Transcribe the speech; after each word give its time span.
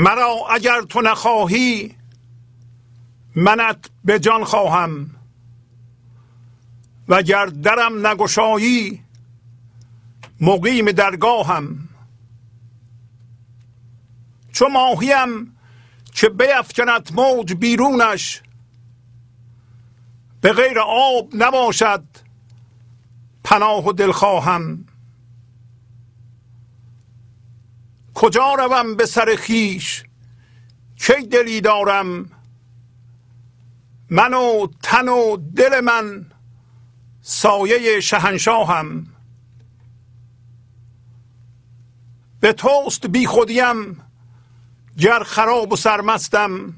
مرا 0.00 0.46
اگر 0.50 0.80
تو 0.82 1.00
نخواهی 1.00 1.96
منت 3.36 3.90
به 4.04 4.18
جان 4.18 4.44
خواهم. 4.44 5.10
و 7.08 7.22
گر 7.22 7.46
درم 7.46 8.06
نگشایی 8.06 9.04
مقیم 10.40 10.92
درگاهم. 10.92 11.88
چو 14.52 14.68
ماهیم 14.68 15.56
که 16.12 16.28
بیفکند 16.28 17.10
موج 17.14 17.54
بیرونش 17.54 18.42
به 20.40 20.52
غیر 20.52 20.78
آب 20.86 21.28
نباشد 21.34 22.04
پناه 23.44 23.86
و 23.86 23.92
دلخواهم. 23.92 24.84
کجا 28.20 28.54
روم 28.54 28.96
به 28.96 29.06
سر 29.06 29.36
خیش؟ 29.38 30.04
کی 30.98 31.26
دلی 31.26 31.60
دارم؟ 31.60 32.30
من 34.10 34.34
و 34.34 34.66
تن 34.82 35.08
و 35.08 35.36
دل 35.36 35.80
من 35.80 36.26
سایه 37.22 38.00
شهنشاهم. 38.00 39.06
به 42.40 42.52
توست 42.52 43.06
بی 43.06 43.26
خودیم 43.26 44.02
گر 44.98 45.22
خراب 45.22 45.72
و 45.72 45.76
سرمستم. 45.76 46.74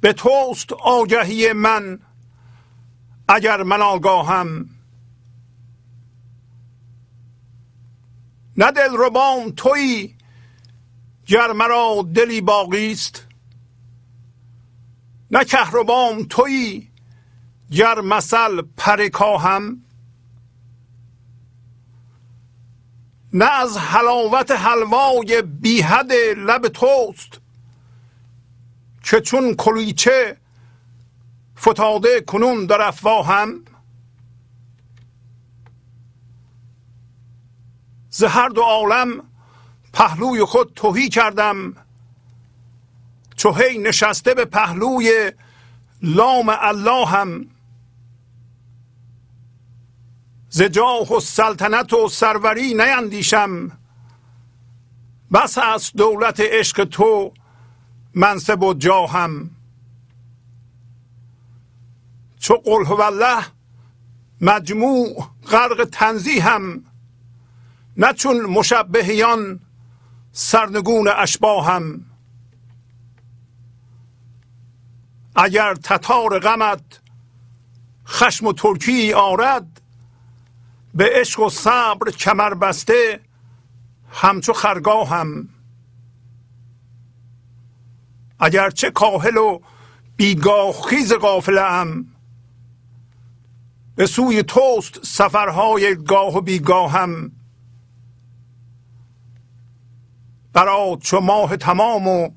به 0.00 0.12
توست 0.12 0.72
آگهی 0.72 1.52
من 1.52 2.00
اگر 3.28 3.62
من 3.62 3.82
آگاهم. 3.82 4.77
نه 8.58 8.72
دل 8.72 8.96
ربام 8.98 9.50
تویی 9.50 10.16
گر 11.26 11.52
مرا 11.52 12.06
دلی 12.14 12.40
باقی 12.40 12.92
است. 12.92 13.26
نه 15.30 15.44
کهربام 15.44 16.24
تویی 16.24 16.90
گر 17.70 18.00
مثل 18.00 18.62
پرکاهم 18.76 19.84
نه 23.32 23.44
از 23.44 23.78
حلاوت 23.78 24.50
حلوای 24.50 25.42
بیحد 25.42 26.12
لب 26.36 26.68
توست 26.68 27.40
که 29.02 29.20
چون 29.20 29.54
کلیچه 29.54 30.36
فتاده 31.58 32.20
کنون 32.20 32.66
در 32.66 32.82
افواهم. 32.82 33.64
ز 38.18 38.24
هر 38.24 38.48
دو 38.48 38.62
عالم 38.62 39.22
پهلوی 39.92 40.44
خود 40.44 40.72
توهی 40.76 41.08
کردم. 41.08 41.76
چو 43.36 43.52
هی 43.52 43.78
نشسته 43.78 44.34
به 44.34 44.44
پهلوی 44.44 45.32
لام 46.02 46.56
الله 46.60 47.06
هم 47.06 47.46
ز 50.50 50.62
جاه 50.62 51.12
و 51.12 51.20
سلطنت 51.20 51.92
و 51.92 52.08
سروری 52.08 52.74
نیندیشم. 52.74 53.70
بس 55.32 55.58
است 55.58 55.96
دولت 55.96 56.40
عشق 56.40 56.84
تو 56.84 57.32
منصب 58.14 58.62
و 58.62 58.74
جاهم. 58.74 59.50
چو 62.38 62.54
قل 62.54 62.84
هو 62.86 63.00
الله 63.00 63.44
مجموع 64.40 65.28
غرق 65.46 65.88
تنزیهم. 65.92 66.87
نه 67.98 68.12
چون 68.12 68.40
مشبهیان 68.40 69.60
سرنگون 70.32 71.08
اشباهم. 71.08 72.04
اگر 75.36 75.74
تتار 75.74 76.38
غمت 76.38 77.00
خشم 78.06 78.46
و 78.46 78.52
ترکی 78.52 79.12
آرد 79.12 79.80
به 80.94 81.10
عشق 81.12 81.40
و 81.40 81.50
صبر 81.50 82.10
کمر 82.10 82.54
بسته 82.54 83.20
همچو 84.10 84.52
خرگاهم. 84.52 85.48
اگر 88.40 88.70
چه 88.70 88.90
کاهل 88.90 89.36
و 89.36 89.60
بیگاه 90.16 90.82
خیز 90.88 91.12
قافله 91.12 91.60
ام 91.60 92.06
به 93.96 94.06
سوی 94.06 94.42
توست 94.42 95.06
سفرهای 95.06 95.94
گاه 95.94 96.36
و 96.36 96.40
بیگاهم. 96.40 97.37
برات 100.58 101.02
چو 101.02 101.20
ماه 101.20 101.56
تمام 101.56 102.08
و 102.08 102.30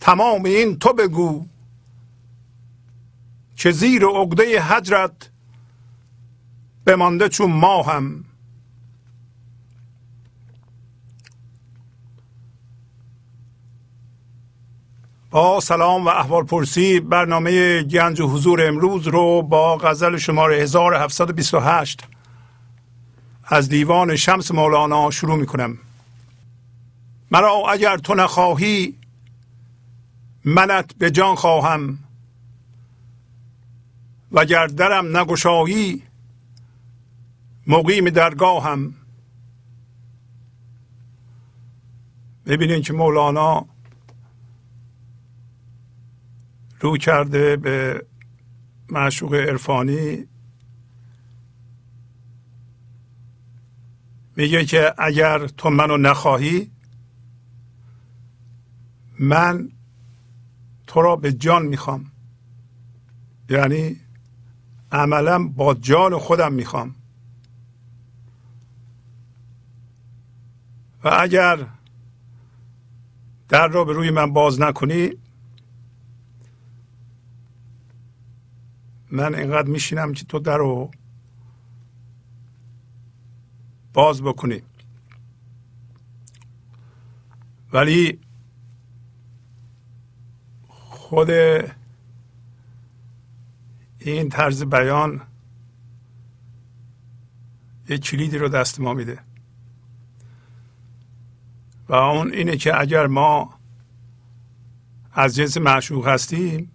تمام 0.00 0.44
این 0.44 0.78
تو 0.78 0.92
بگو 0.92 1.46
که 3.56 3.70
زیر 3.70 4.04
عقده 4.04 4.44
هجرت 4.44 5.30
بمانده 6.84 7.28
چون 7.28 7.52
ماهم. 7.52 8.24
با 15.30 15.60
سلام 15.60 16.04
و 16.04 16.08
احوال 16.08 16.44
پرسی 16.44 17.00
برنامه 17.00 17.82
گنج 17.82 18.20
و 18.20 18.28
حضور 18.28 18.68
امروز 18.68 19.08
رو 19.08 19.42
با 19.42 19.76
غزل 19.76 20.16
شماره 20.16 20.62
1728 20.62 22.00
از 23.44 23.68
دیوان 23.68 24.16
شمس 24.16 24.50
مولانا 24.50 25.10
شروع 25.10 25.36
می 25.36 25.46
کنم 25.46 25.78
مرا 27.30 27.70
اگر 27.70 27.96
تو 27.96 28.14
نخواهی 28.14 28.98
منت 30.44 30.94
به 30.94 31.10
جان 31.10 31.34
خواهم. 31.34 31.98
و 34.32 34.44
گر 34.44 34.66
درم 34.66 35.16
نگشایی 35.16 36.02
مقیم 37.66 38.10
درگاهم. 38.10 38.94
ببینید 42.46 42.84
که 42.84 42.92
مولانا 42.92 43.66
رو 46.80 46.96
کرده 46.96 47.56
به 47.56 48.06
معشوق 48.88 49.34
عرفانی. 49.34 50.26
میگه 54.36 54.64
که 54.64 54.94
اگر 54.98 55.46
تو 55.46 55.70
منو 55.70 55.96
نخواهی 55.96 56.70
من 59.18 59.72
تو 60.86 61.02
را 61.02 61.16
به 61.16 61.32
جان 61.32 61.66
می‌خوام. 61.66 62.10
یعنی 63.50 64.00
عملا 64.92 65.48
با 65.48 65.74
جان 65.74 66.18
خودم 66.18 66.52
می‌خوام. 66.52 66.94
و 71.04 71.08
اگر 71.20 71.66
در 73.48 73.68
را 73.68 73.84
به 73.84 73.92
روی 73.92 74.10
من 74.10 74.32
باز 74.32 74.60
نکنی 74.60 75.10
من 79.10 79.34
اینقدر 79.34 79.68
میشینم 79.68 80.12
که 80.12 80.24
تو 80.24 80.38
در 80.38 80.56
رو 80.56 80.90
باز 83.92 84.22
بکنی. 84.22 84.62
ولی 87.72 88.20
خود 91.08 91.30
این 93.98 94.28
طرز 94.28 94.64
بیان 94.64 95.22
یک 97.88 98.00
کلیدی 98.00 98.38
رو 98.38 98.48
دست 98.48 98.80
ما 98.80 98.94
میده. 98.94 99.18
و 101.88 101.94
اون 101.94 102.32
اینه 102.32 102.56
که 102.56 102.80
اگر 102.80 103.06
ما 103.06 103.54
از 105.12 105.34
جنس 105.34 105.56
معشوق 105.56 106.08
هستیم 106.08 106.70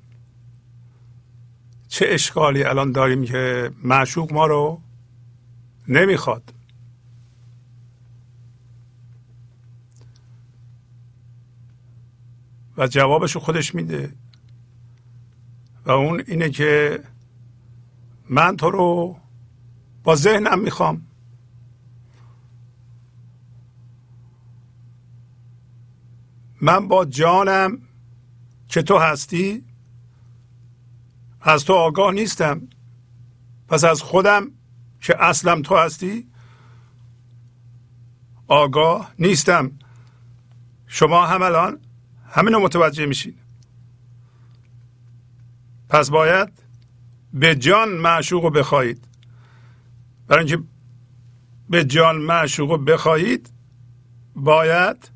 چه 1.88 2.06
اشکالی 2.10 2.64
الان 2.64 2.92
داریم 2.92 3.24
که 3.26 3.72
معشوق 3.84 4.34
ما 4.34 4.46
رو 4.46 4.82
نمی‌خواد؟ 5.88 6.54
و 12.78 12.88
جوابشو 12.88 13.40
خودش 13.40 13.76
میده. 13.76 14.21
و 15.86 15.92
اون 15.92 16.24
اینه 16.28 16.50
که 16.50 17.04
من 18.30 18.58
تو 18.58 18.72
رو 18.72 19.20
با 20.04 20.16
ذهنم 20.16 20.60
می‌خوام. 20.60 21.08
من 26.62 26.88
با 26.88 27.06
جانم 27.06 27.82
که 28.68 28.82
تو 28.82 28.98
هستی 28.98 29.64
از 31.42 31.66
تو 31.66 31.74
آگاه 31.74 32.12
نیستم. 32.12 32.68
پس 33.68 33.84
از 33.84 34.02
خودم 34.02 34.52
که 35.02 35.24
اصلم 35.24 35.62
تو 35.62 35.78
هستی 35.78 36.28
آگاه 38.48 39.14
نیستم. 39.20 39.72
شما 40.88 41.26
هم 41.26 41.42
الان 41.42 41.80
همین 42.30 42.54
رو 42.54 42.60
متوجه 42.60 43.06
میشین. 43.06 43.41
پس 45.92 46.10
باید 46.10 46.50
به 47.34 47.56
جان 47.56 47.90
معشوق 47.90 48.44
رو 48.44 48.50
بخواهید. 48.50 49.08
برای 50.28 50.46
اینکه 50.46 50.64
به 51.70 51.84
جان 51.84 52.16
معشوق 52.16 52.72
رو 52.72 52.78
بخواهید 52.78 53.50
باید 54.36 55.12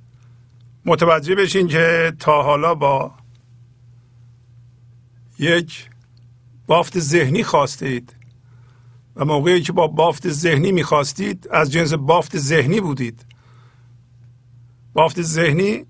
متوجه 0.86 1.36
بشین 1.36 1.68
که 1.68 2.14
تا 2.20 2.44
حالا 2.44 2.76
با 2.76 3.12
یک 5.40 5.90
بافت 6.68 7.00
ذهنی 7.00 7.44
خواستید 7.44 8.16
و 9.16 9.26
موقعی 9.26 9.62
که 9.62 9.72
با 9.72 9.88
بافت 9.88 10.30
ذهنی 10.30 10.72
می‌خواستید 10.72 11.48
از 11.52 11.72
جنس 11.72 11.94
بافت 11.94 12.38
ذهنی 12.38 12.82
بودید. 12.82 13.26
بافت 14.94 15.22
ذهنی 15.22 15.86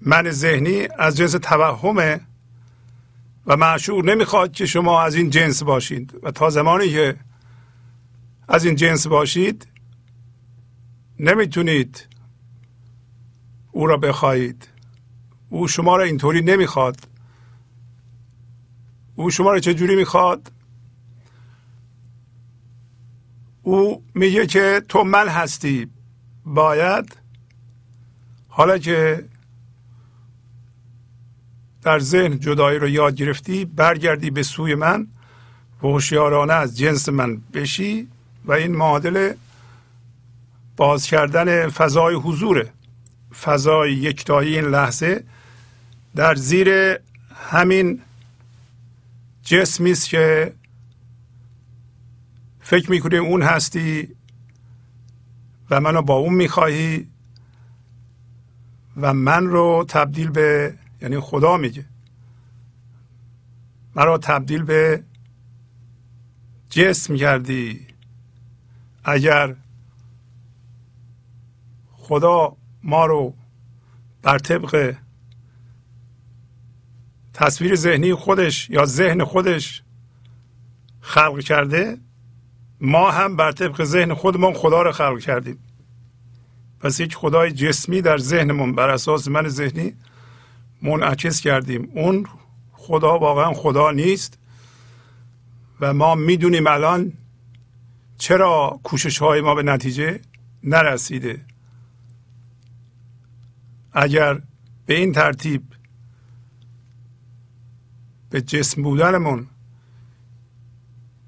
من 0.00 0.30
ذهنی 0.30 0.88
از 0.98 1.16
جنس 1.16 1.32
توهمه. 1.32 2.27
و 3.48 3.56
معشوق 3.56 4.04
نمی‌خواد 4.04 4.52
که 4.52 4.66
شما 4.66 5.02
از 5.02 5.14
این 5.14 5.30
جنس 5.30 5.62
باشید. 5.62 6.18
و 6.22 6.30
تا 6.30 6.50
زمانی 6.50 6.90
که 6.90 7.16
از 8.48 8.64
این 8.64 8.76
جنس 8.76 9.06
باشید 9.06 9.68
نمی‌تونید 11.18 12.06
او 13.72 13.86
را 13.86 13.96
بخواهید. 13.96 14.68
او 15.48 15.68
شما 15.68 15.96
را 15.96 16.04
اینطوری 16.04 16.42
نمی‌خواد. 16.42 17.08
او 19.14 19.30
شما 19.30 19.50
را 19.50 19.58
چجوری 19.58 19.96
می‌خواد؟ 19.96 20.52
او 23.62 24.04
میگه 24.14 24.46
که 24.46 24.82
تو 24.88 25.04
من 25.04 25.28
هستی. 25.28 25.90
باید 26.44 27.16
حالا 28.48 28.78
که 28.78 29.24
در 31.88 31.98
ذهن 31.98 32.38
جدایی 32.38 32.78
رو 32.78 32.88
یاد 32.88 33.14
گرفتی 33.14 33.64
برگردی 33.64 34.30
به 34.30 34.42
سوی 34.42 34.74
من 34.74 35.06
و 35.82 35.86
هوشیارانه 35.86 36.52
از 36.52 36.78
جنس 36.78 37.08
من 37.08 37.36
بشی 37.54 38.08
و 38.44 38.52
این 38.52 38.76
معادل 38.76 39.32
باز 40.76 41.06
کردن 41.06 41.68
فضای 41.68 42.14
حضوره 42.14 42.72
فضای 43.42 43.92
یکتایی 43.92 44.54
این 44.58 44.64
لحظه 44.64 45.24
در 46.16 46.34
زیر 46.34 46.98
همین 47.50 48.00
جسمی 49.42 49.90
است 49.90 50.08
که 50.08 50.52
فکر 52.60 52.90
می‌کنی 52.90 53.16
اون 53.16 53.42
هستی 53.42 54.08
و 55.70 55.80
منو 55.80 56.02
با 56.02 56.14
اون 56.14 56.34
می‌خواهی 56.34 57.06
و 58.96 59.14
من 59.14 59.46
رو 59.46 59.84
تبدیل 59.88 60.30
به 60.30 60.74
یعنی 61.02 61.20
خدا 61.20 61.56
میگه. 61.56 61.84
مرا 63.96 64.18
تبدیل 64.18 64.62
به 64.62 65.04
جسم 66.70 67.16
کردی. 67.16 67.86
اگر 69.04 69.56
خدا 71.92 72.56
ما 72.82 73.06
رو 73.06 73.34
بر 74.22 74.38
طبق 74.38 74.94
تصویر 77.34 77.74
ذهنی 77.74 78.14
خودش 78.14 78.70
یا 78.70 78.84
ذهن 78.84 79.24
خودش 79.24 79.82
خلق 81.00 81.40
کرده 81.40 81.98
ما 82.80 83.10
هم 83.10 83.36
بر 83.36 83.52
طبق 83.52 83.84
ذهن 83.84 84.14
خودمون 84.14 84.54
خدا 84.54 84.82
رو 84.82 84.92
خلق 84.92 85.20
کردیم. 85.20 85.58
پس 86.80 87.00
یک 87.00 87.14
خدای 87.14 87.52
جسمی 87.52 88.02
در 88.02 88.18
ذهنمون 88.18 88.74
بر 88.74 88.90
اساس 88.90 89.28
من 89.28 89.48
ذهنی 89.48 89.94
منعکس 90.82 91.40
کردیم. 91.40 91.88
اون 91.94 92.26
خدا 92.72 93.18
واقعا 93.18 93.52
خدا 93.52 93.90
نیست 93.90 94.38
و 95.80 95.94
ما 95.94 96.14
می‌دونیم 96.14 96.66
الان 96.66 97.12
چرا 98.18 98.80
کوشش 98.82 99.18
های 99.18 99.40
ما 99.40 99.54
به 99.54 99.62
نتیجه 99.62 100.20
نرسیده. 100.64 101.44
اگر 103.92 104.40
به 104.86 104.94
این 104.94 105.12
ترتیب 105.12 105.62
به 108.30 108.42
جسم 108.42 108.82
بودنمون 108.82 109.46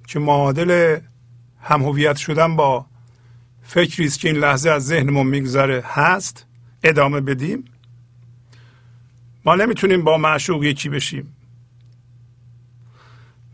که 0.06 0.18
معادل 0.18 1.00
هم 1.60 1.82
هویت 1.82 2.16
شدن 2.16 2.56
با 2.56 2.86
فکری 3.62 4.06
است 4.06 4.20
که 4.20 4.28
این 4.28 4.36
لحظه 4.36 4.70
از 4.70 4.86
ذهنمون 4.86 5.26
میگذره 5.26 5.82
هست 5.86 6.46
ادامه 6.82 7.20
بدیم. 7.20 7.64
ما 9.44 9.54
نمی‌تونیم 9.54 10.04
با 10.04 10.18
معشوق 10.18 10.64
یکی 10.64 10.88
بشیم. 10.88 11.36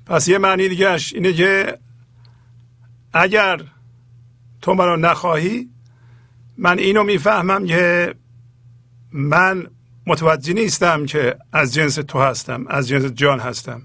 پس 0.06 0.28
یه 0.28 0.38
معنی 0.38 0.68
دیگهش 0.68 1.12
اینه 1.12 1.32
که 1.32 1.78
اگر 3.12 3.60
تو 4.62 4.74
منو 4.74 4.96
نخواهی 4.96 5.70
من 6.58 6.78
اینو 6.78 7.02
می‌فهمم 7.02 7.66
که 7.66 8.14
من 9.12 9.66
متوجه 10.06 10.52
نیستم 10.52 11.06
که 11.06 11.38
از 11.52 11.74
جنس 11.74 11.94
تو 11.94 12.20
هستم 12.20 12.64
از 12.68 12.88
جنس 12.88 13.04
جان 13.04 13.40
هستم. 13.40 13.82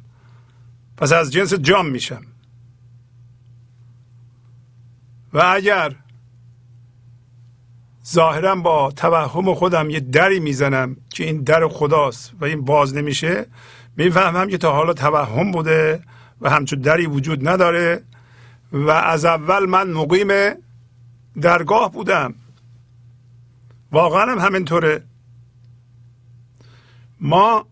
پس 0.97 1.11
از 1.11 1.31
جنس 1.31 1.53
جان 1.53 1.85
میشم. 1.85 2.25
و 5.33 5.39
اگر 5.39 5.95
ظاهرا 8.07 8.55
با 8.55 8.91
توهم 8.91 9.53
خودم 9.53 9.89
یه 9.89 9.99
دری 9.99 10.39
می‌زنم 10.39 10.95
که 11.09 11.23
این 11.23 11.43
در 11.43 11.67
خداست 11.67 12.31
و 12.39 12.45
این 12.45 12.61
باز 12.65 12.95
نمیشه. 12.95 13.45
می‌فهمم 13.97 14.47
که 14.49 14.57
تا 14.57 14.71
حالا 14.71 14.93
توهم 14.93 15.51
بوده 15.51 16.03
و 16.41 16.49
همچون 16.49 16.79
دری 16.79 17.05
وجود 17.05 17.47
نداره 17.47 18.03
و 18.71 18.89
از 18.89 19.25
اول 19.25 19.65
من 19.65 19.91
مقیم 19.91 20.55
درگاه 21.41 21.91
بودم. 21.91 22.33
واقعا 23.91 24.31
هم 24.31 24.39
همینطوره. 24.39 25.03
ما 27.19 27.67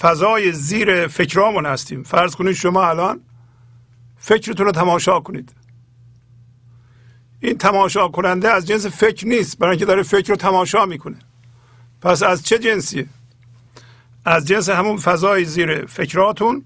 فضای 0.00 0.52
زیر 0.52 1.06
فکرامون 1.06 1.66
هستیم. 1.66 2.02
فرض 2.02 2.36
کنید 2.36 2.52
شما 2.52 2.88
الان 2.88 3.20
فکرتون 4.16 4.66
رو 4.66 4.72
تماشا 4.72 5.20
کنید. 5.20 5.52
این 7.40 7.58
تماشا 7.58 8.08
کننده 8.08 8.50
از 8.50 8.66
جنس 8.66 8.86
فکر 8.86 9.26
نیست 9.26 9.58
برای 9.58 9.70
اینکه 9.70 9.84
داره 9.84 10.02
فکر 10.02 10.28
رو 10.28 10.36
تماشا 10.36 10.86
می‌کنه. 10.86 11.18
پس 12.00 12.22
از 12.22 12.42
چه 12.42 12.58
جنسیه؟ 12.58 13.06
از 14.24 14.46
جنس 14.46 14.68
همون 14.68 14.96
فضای 14.96 15.44
زیر 15.44 15.86
فکراتون. 15.86 16.64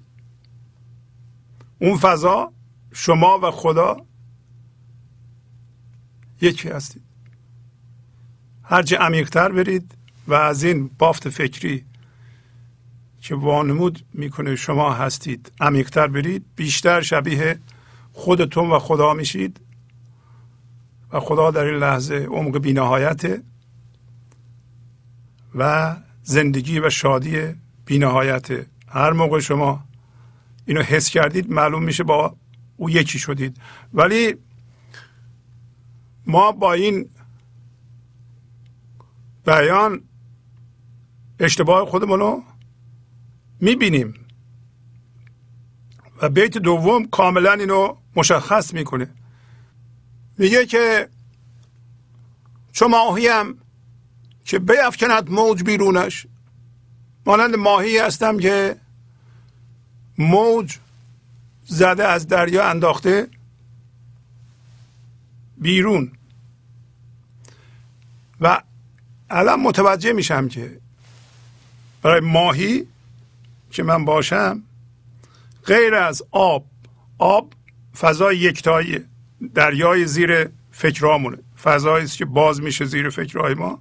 اون 1.79 1.97
فضا 1.97 2.53
شما 2.93 3.39
و 3.43 3.51
خدا 3.51 3.97
یکی 6.41 6.69
هستید. 6.69 7.03
هرچه 8.63 8.97
عمیقتر 8.97 9.53
برید 9.53 9.95
و 10.29 10.35
از 10.35 10.65
این 10.65 10.91
بافت 10.99 11.29
فکری 11.29 11.85
که 13.21 13.35
وانمود 13.35 14.05
می‌کنه 14.15 14.57
شما 14.57 14.93
هستید 14.93 15.53
عمیقتر 15.61 16.07
برید 16.07 16.45
بیشتر 16.57 17.01
شبیه 17.01 17.59
خودتون 18.13 18.71
و 18.71 18.79
خدا 18.79 19.15
میشید. 19.15 19.61
و 21.13 21.21
خدا 21.21 21.51
در 21.51 21.65
این 21.65 21.79
لحظه 21.79 22.15
عمق 22.15 22.59
بینهایته 22.59 23.43
و 25.55 25.97
زندگی 26.23 26.81
و 26.81 26.91
شادی 26.91 27.55
بینهایته 27.85 28.67
هر 28.89 29.13
موقع 29.13 29.41
شما 29.41 29.85
اینو 30.67 30.83
حس 30.83 31.11
کردید 31.11 31.51
معلوم 31.51 31.83
میشه 31.83 32.05
با 32.05 32.37
او 32.77 32.91
یکی 32.91 33.19
شدید. 33.19 33.57
ولی 33.95 34.35
ما 36.27 36.53
با 36.53 36.73
این 36.73 37.11
بیان 39.47 40.03
اشتباه 41.41 41.87
خودمون 41.87 42.43
می‌بینیم 43.61 44.15
و 46.23 46.29
بیت 46.29 46.59
دوم 46.59 47.09
کاملا 47.09 47.53
اینو 47.53 47.97
مشخص 48.17 48.75
می‌کنه. 48.75 49.09
میگه 50.41 50.67
که 50.67 51.09
چون 52.73 52.91
ماهیم 52.91 53.61
که 54.45 54.59
بیافکند 54.59 55.31
موج 55.31 55.63
بیرونش. 55.63 56.27
مانند 57.27 57.57
ماهی 57.57 57.99
هستم 57.99 58.39
که 58.39 58.77
موج 60.19 60.79
زده 61.65 62.07
از 62.09 62.29
دریا 62.29 62.69
انداخته 62.69 63.29
بیرون. 65.57 66.13
و 68.41 68.63
الان 69.31 69.61
متوجه 69.61 70.13
میشم 70.13 70.49
که 70.49 70.81
برای 72.03 72.21
ماهی 72.21 72.87
که 73.71 73.83
من 73.83 74.05
باشم 74.05 74.63
غیر 75.65 75.95
از 75.95 76.23
آب 76.31 76.65
آب 77.19 77.53
فضای 77.99 78.39
یکتایی. 78.39 79.10
دریای 79.55 80.07
زیر 80.07 80.49
فکرامونه. 80.71 81.39
فضایی 81.63 82.05
است 82.05 82.17
که 82.17 82.25
باز 82.25 82.63
میشه 82.63 82.85
زیر 82.85 83.11
فکرهای 83.11 83.55
ما. 83.55 83.81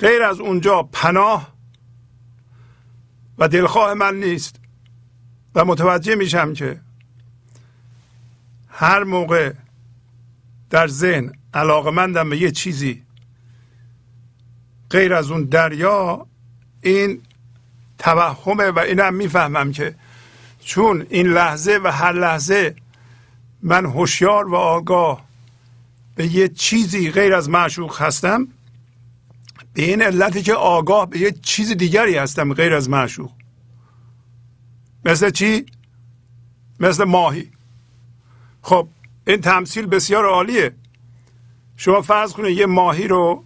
غیر 0.00 0.22
از 0.22 0.40
اونجا 0.40 0.82
پناه 0.82 1.52
و 3.38 3.48
دلخواه 3.48 3.94
من 3.94 4.14
نیست. 4.14 4.60
و 5.54 5.64
متوجه 5.64 6.14
میشم 6.14 6.54
که 6.54 6.80
هر 8.68 9.04
موقع 9.04 9.52
در 10.70 10.88
ذهن 10.88 11.32
علاقمندم 11.54 12.30
به 12.30 12.36
یه 12.36 12.50
چیزی 12.50 13.02
غیر 14.90 15.14
از 15.14 15.30
اون 15.30 15.44
دریا 15.44 16.26
این 16.82 17.22
توهمه 17.98 18.70
و 18.70 18.78
اینم 18.78 19.14
می‌فهمم 19.14 19.72
که 19.72 19.94
چون 20.60 21.06
این 21.10 21.26
لحظه 21.26 21.80
و 21.84 21.92
هر 21.92 22.12
لحظه 22.12 22.76
من 23.62 23.86
هوشیار 23.86 24.48
و 24.48 24.54
آگاه 24.54 25.24
به 26.14 26.26
یه 26.26 26.48
چیزی 26.48 27.10
غیر 27.10 27.34
از 27.34 27.48
معشوق 27.48 28.00
هستم 28.02 28.48
به 29.74 29.82
این 29.82 30.02
علتی 30.02 30.42
که 30.42 30.54
آگاه 30.54 31.10
به 31.10 31.18
یه 31.18 31.30
چیز 31.30 31.70
دیگری 31.72 32.16
هستم 32.16 32.54
غیر 32.54 32.74
از 32.74 32.90
معشوق. 32.90 33.30
مثل 35.04 35.30
چی؟ 35.30 35.66
مثل 36.80 37.04
ماهی. 37.04 37.50
خب 38.62 38.88
این 39.26 39.40
تمثیل 39.40 39.86
بسیار 39.86 40.24
عالیه. 40.24 40.74
شما 41.76 42.02
فرض 42.02 42.32
کنید 42.32 42.58
یه 42.58 42.66
ماهی 42.66 43.08
رو 43.08 43.44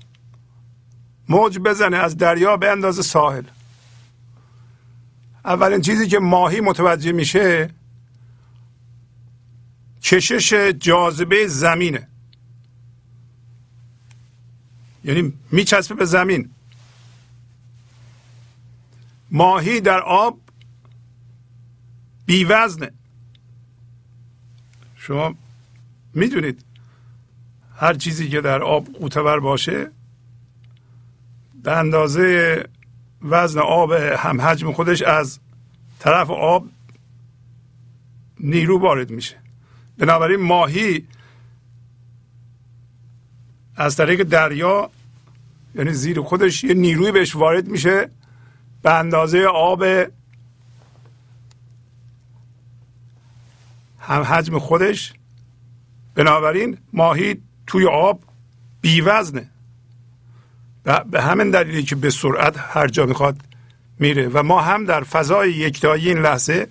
موج 1.29 1.59
بزنه 1.59 1.97
از 1.97 2.17
دریا 2.17 2.57
به 2.57 2.71
اندازه 2.71 3.03
ساحل. 3.03 3.45
اولین 5.45 5.81
چیزی 5.81 6.09
که 6.09 6.19
ماهی 6.19 6.61
متوجه 6.61 7.13
میشه 7.13 7.71
کشش 10.03 10.53
جاذبه 10.79 11.47
زمینه. 11.47 12.09
یعنی 15.05 15.33
میچسبه 15.51 15.95
به 15.95 16.05
زمین. 16.05 16.51
ماهی 19.31 19.81
در 19.81 20.01
آب 20.01 20.41
بیوزنه. 22.27 22.91
شما 24.97 25.35
می‌دونید 26.15 26.65
هر 27.77 27.95
چیزی 27.95 28.29
که 28.29 28.41
در 28.41 28.63
آب 28.63 28.87
قوتور 28.87 29.41
باشه 29.41 29.91
به 31.63 31.73
اندازه 31.73 32.65
وزن 33.23 33.61
آب 33.61 33.93
هم 33.93 34.41
حجم 34.41 34.73
خودش 34.73 35.03
از 35.03 35.39
طرف 35.99 36.31
آب 36.31 36.69
نیرو 38.41 38.79
وارد 38.79 39.11
میشه. 39.11 39.42
بنابراین 39.99 40.41
ماهی 40.41 41.07
از 43.77 43.97
طریق 43.97 44.23
دریا 44.23 44.91
یعنی 45.75 45.93
زیر 45.93 46.21
خودش 46.21 46.65
یه 46.65 46.75
نیروی 46.75 47.13
بهش 47.13 47.37
وارد 47.37 47.69
میشه 47.69 48.11
به 48.83 48.95
اندازه 48.95 49.47
آب 49.47 49.85
هم 54.03 54.23
حجم 54.23 54.59
خودش. 54.59 55.13
بنابراین 56.15 56.79
ماهی 56.93 57.43
توی 57.67 57.87
آب 57.87 58.21
بیوزنه. 58.81 59.49
به 61.11 61.23
همین 61.23 61.51
دلیلی 61.51 61.83
که 61.83 61.97
به 61.97 62.11
سرعت 62.11 62.55
هر 62.59 62.89
جا 62.89 63.07
می‌خواد 63.07 63.41
میره. 63.99 64.29
و 64.29 64.43
ما 64.43 64.61
هم 64.61 64.85
در 64.85 65.03
فضای 65.03 65.53
یکتایی 65.53 66.09
این 66.09 66.19
لحظه 66.19 66.69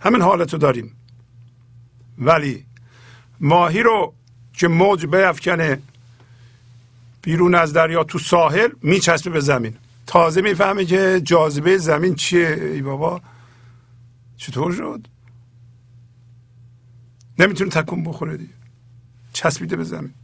همین 0.00 0.22
حالت 0.22 0.56
داریم. 0.56 0.92
ولی 2.18 2.64
ماهی 3.40 3.82
رو 3.82 4.14
که 4.52 4.68
موج 4.68 5.06
بیفکنه 5.06 5.78
بیرون 7.22 7.54
از 7.54 7.72
دریا 7.72 8.04
تو 8.04 8.18
ساحل 8.18 8.68
میچسبه 8.82 9.30
به 9.30 9.40
زمین. 9.40 9.74
تازه 10.06 10.40
می‌فهمه 10.40 10.84
که 10.84 11.20
جاذبه 11.24 11.78
زمین 11.78 12.14
چیه؟ 12.14 12.48
ای 12.48 12.82
بابا 12.82 13.20
چطور 14.36 14.72
شد؟ 14.72 15.08
نمی‌تونه 17.38 17.70
تکون 17.70 18.04
بخوره 18.04 18.36
دیگه. 18.36 18.52
چسبیده 19.32 19.76
به 19.76 19.84
زمین. 19.84 20.14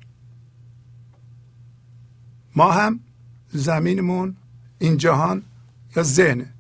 ما 2.56 2.72
هم 2.72 3.00
زمینمون 3.52 4.36
این 4.78 4.96
جهان 4.96 5.42
یا 5.96 6.02
ذهنه. 6.02 6.52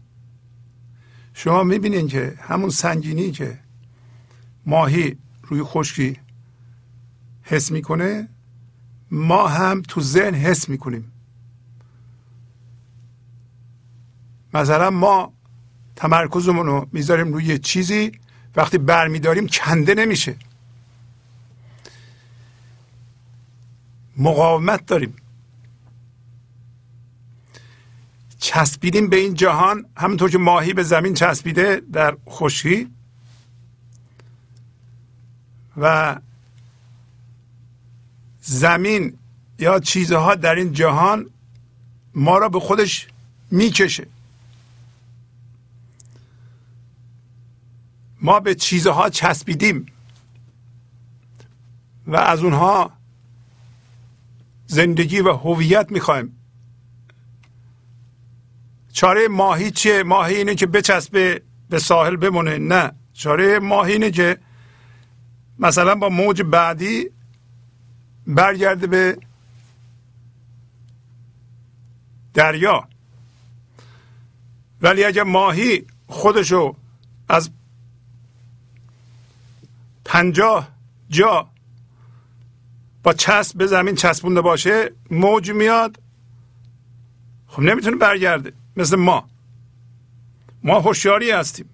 شما 1.34 1.62
می‌بینین 1.62 2.08
که 2.08 2.34
همون 2.40 2.70
سنگینی 2.70 3.30
که 3.30 3.58
ماهی 4.66 5.18
روی 5.42 5.62
خشکی 5.62 6.16
حس 7.42 7.70
می‌کنه 7.70 8.28
ما 9.10 9.48
هم 9.48 9.82
تو 9.88 10.00
ذهن 10.00 10.34
حس 10.34 10.68
می‌کنیم. 10.68 11.12
مثلا 14.54 14.90
ما 14.90 15.32
تمرکزمون 15.96 16.66
رو 16.66 16.88
می‌ذاریم 16.92 17.32
روی 17.32 17.58
چیزی 17.58 18.12
وقتی 18.56 18.78
برمیداریم 18.78 19.46
کنده 19.46 19.94
نمیشه. 19.94 20.36
مقاومت 24.16 24.86
داریم. 24.86 25.16
چسبیدیم 28.38 29.08
به 29.08 29.16
این 29.16 29.34
جهان 29.34 29.86
همونطور 29.96 30.30
که 30.30 30.38
ماهی 30.38 30.72
به 30.72 30.82
زمین 30.82 31.14
چسبیده 31.14 31.82
در 31.92 32.16
خشکی 32.28 32.90
و 35.76 36.16
زمین 38.40 39.18
یا 39.58 39.80
چیزها 39.80 40.34
در 40.34 40.54
این 40.54 40.72
جهان 40.72 41.26
ما 42.14 42.38
را 42.38 42.48
به 42.48 42.60
خودش 42.60 43.08
می‌کشه. 43.50 44.06
ما 48.20 48.40
به 48.40 48.54
چیزها 48.54 49.10
چسبیدیم 49.10 49.86
و 52.06 52.16
از 52.16 52.42
اونها 52.42 52.92
زندگی 54.66 55.20
و 55.20 55.32
هویت 55.32 55.86
می‌خوایم. 55.90 56.38
چاره 58.92 59.28
ماهی 59.28 59.70
چیه؟ 59.70 60.02
ماهی 60.02 60.36
اینه 60.36 60.54
که 60.54 60.66
بچسبه 60.66 61.42
به 61.70 61.78
ساحل 61.78 62.16
بمونه. 62.16 62.58
نه 62.58 62.92
چاره 63.12 63.58
ماهی 63.58 63.92
اینه 63.92 64.10
که 64.10 64.38
مثلا 65.58 65.94
با 65.94 66.08
موج 66.08 66.42
بعدی 66.42 67.10
برگرده 68.26 68.86
به 68.86 69.18
دریا. 72.34 72.88
ولی 74.82 75.04
اگر 75.04 75.22
ماهی 75.22 75.86
خودشو 76.06 76.76
از 77.28 77.50
پنجاه 80.04 80.68
جا 81.08 81.48
با 83.02 83.12
چسب 83.12 83.58
به 83.58 83.66
زمین 83.66 83.94
چسبونده 83.94 84.40
باشه 84.40 84.92
موج 85.10 85.50
میاد. 85.50 85.98
خب 87.46 87.62
نمی‌تونه 87.62 87.96
برگرده 87.96 88.52
مثل 88.76 88.96
ما. 88.96 89.28
ما 90.62 90.80
هوشیاری 90.80 91.30
هستیم. 91.30 91.68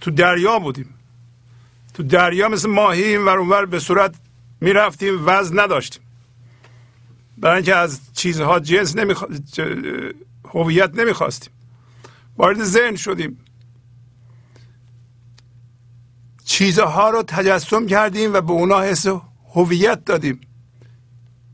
تو 0.00 0.10
دریا 0.10 0.58
بودیم. 0.58 0.97
تو 1.98 2.04
دریا 2.04 2.48
مثل 2.48 2.68
ماهی 2.70 3.04
این 3.04 3.24
ور 3.24 3.66
به 3.66 3.78
صورت 3.78 4.14
می‌رفتیم 4.60 5.22
وزن 5.26 5.60
نداشتیم. 5.60 6.02
برای 7.38 7.56
اینکه 7.56 7.74
از 7.74 8.00
چیزها 8.12 8.60
جنس 8.60 8.96
نمیخوا... 8.96 9.28
هویت 10.54 10.94
نمی‌خواستیم. 10.94 11.52
وارد 12.36 12.64
ذهن 12.64 12.96
شدیم. 12.96 13.38
چیزها 16.44 17.10
رو 17.10 17.22
تجسم 17.22 17.86
کردیم 17.86 18.34
و 18.34 18.40
به 18.40 18.52
اونا 18.52 18.80
حس 18.80 19.06
هویت 19.54 20.04
دادیم. 20.04 20.40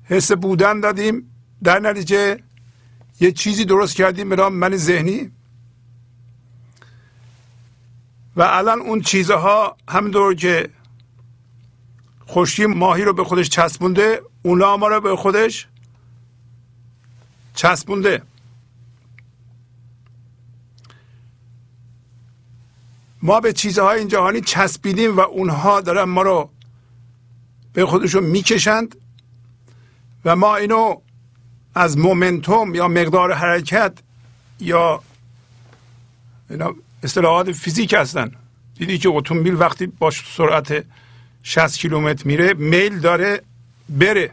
حس 0.04 0.32
بودن 0.32 0.80
دادیم. 0.80 1.30
در 1.62 1.78
نتیجه 1.78 2.38
یه 3.20 3.32
چیزی 3.32 3.64
درست 3.64 3.96
کردیم 3.96 4.28
به 4.28 4.36
نام 4.36 4.54
من 4.54 4.76
ذهنی. 4.76 5.30
و 8.36 8.42
الان 8.42 8.80
اون 8.80 9.00
چیزها 9.00 9.76
همینطور 9.88 10.34
که 10.34 10.70
خشکی 12.28 12.66
ماهی 12.66 13.04
رو 13.04 13.12
به 13.12 13.24
خودش 13.24 13.48
چسبونده 13.48 14.22
اونا 14.42 14.76
ما 14.76 14.88
رو 14.88 15.00
به 15.00 15.16
خودش 15.16 15.66
چسبونده. 17.54 18.22
ما 23.22 23.40
به 23.40 23.52
چیزهای 23.52 23.98
این 23.98 24.08
جهانی 24.08 24.40
چسبیدیم 24.40 25.16
و 25.16 25.20
اونها 25.20 25.80
دارن 25.80 26.02
ما 26.02 26.22
رو 26.22 26.50
به 27.72 27.86
خودشون 27.86 28.24
می‌کشند 28.24 28.96
و 30.24 30.36
ما 30.36 30.56
اینو 30.56 31.00
از 31.74 31.98
مومنتوم 31.98 32.74
یا 32.74 32.88
مقدار 32.88 33.32
حرکت 33.32 33.98
یا 34.60 35.02
اینا 36.50 36.74
اصطلاحات 37.04 37.52
فیزیک 37.52 37.94
هستن. 37.98 38.30
دیدی 38.78 38.98
که 38.98 39.08
اتومبیل 39.08 39.54
وقتی 39.54 39.86
با 39.86 40.10
سرعت 40.10 40.84
60 41.42 41.78
کیلومتر 41.78 42.24
میره 42.24 42.54
میل 42.54 42.98
داره 42.98 43.42
بره. 43.88 44.30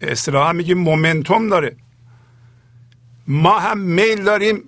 اصطلاحا 0.00 0.52
میگیم 0.52 0.78
مومنتوم 0.78 1.48
داره. 1.48 1.76
ما 3.26 3.58
هم 3.58 3.78
میل 3.78 4.24
داریم 4.24 4.62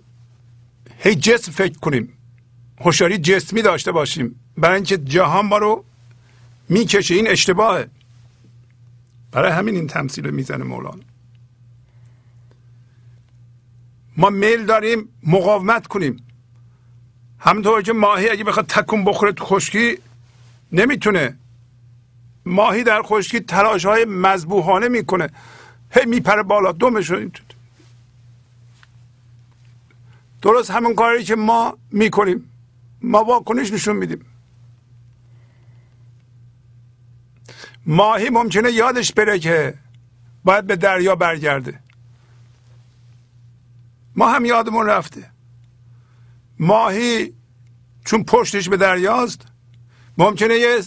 هی 0.99 1.14
جسم 1.14 1.52
فکر 1.52 1.79
کنیم. 1.79 2.12
هوشیاری 2.81 3.19
جسمی 3.19 3.62
داشته 3.62 3.93
باشیم. 3.93 4.41
برای 4.57 4.75
اینکه 4.75 4.99
جهان 4.99 5.47
ما 5.47 5.59
رو 5.59 5.85
می‌کشه 6.69 7.14
این 7.14 7.29
اشتباهه. 7.29 7.88
برای 9.33 9.52
همین 9.52 9.75
این 9.75 9.87
تمثیل 9.87 10.31
می‌زنه 10.31 10.64
مولانا. 10.64 11.02
ما 14.17 14.31
میل 14.31 14.67
داریم 14.67 15.09
مقاومت 15.26 15.87
کنیم. 15.87 16.17
همونطور 17.45 17.83
که 17.83 17.93
ماهی 17.93 18.29
اگه 18.29 18.45
بخواد 18.45 18.67
تکون 18.67 19.05
بخوره 19.05 19.33
تو 19.33 19.45
خشکی 19.45 19.99
نمی‌تونه. 20.73 21.37
ماهی 22.47 22.85
در 22.85 23.03
خشکی 23.03 23.41
تلاش 23.41 23.85
های 23.85 24.05
مذبوحانه 24.05 24.89
می‌کنه. 24.89 25.31
هی 25.91 26.07
میپره 26.07 26.43
بالا 26.43 26.73
دومش 26.73 27.13
درست 30.43 30.71
همون 30.71 30.95
کاری 30.95 31.25
که 31.25 31.37
ما 31.37 31.79
می‌کنیم. 31.91 32.51
ما 33.03 33.25
واکنش 33.25 33.73
نشون 33.73 33.97
میدیم. 33.97 34.27
ماهی 37.87 38.31
ممکنه 38.31 38.73
یادش 38.73 39.13
بره 39.13 39.39
که 39.39 39.75
باید 40.45 40.67
به 40.67 40.77
دریا 40.77 41.17
برگرده. 41.17 41.81
ما 44.17 44.29
هم 44.29 44.45
یادمون 44.45 44.87
رفته. 44.87 45.32
ماهی 46.62 47.35
چون 48.04 48.25
پشتش 48.25 48.69
به 48.69 48.76
دریاست 48.76 49.47
ممکنه 50.19 50.54
یه 50.54 50.82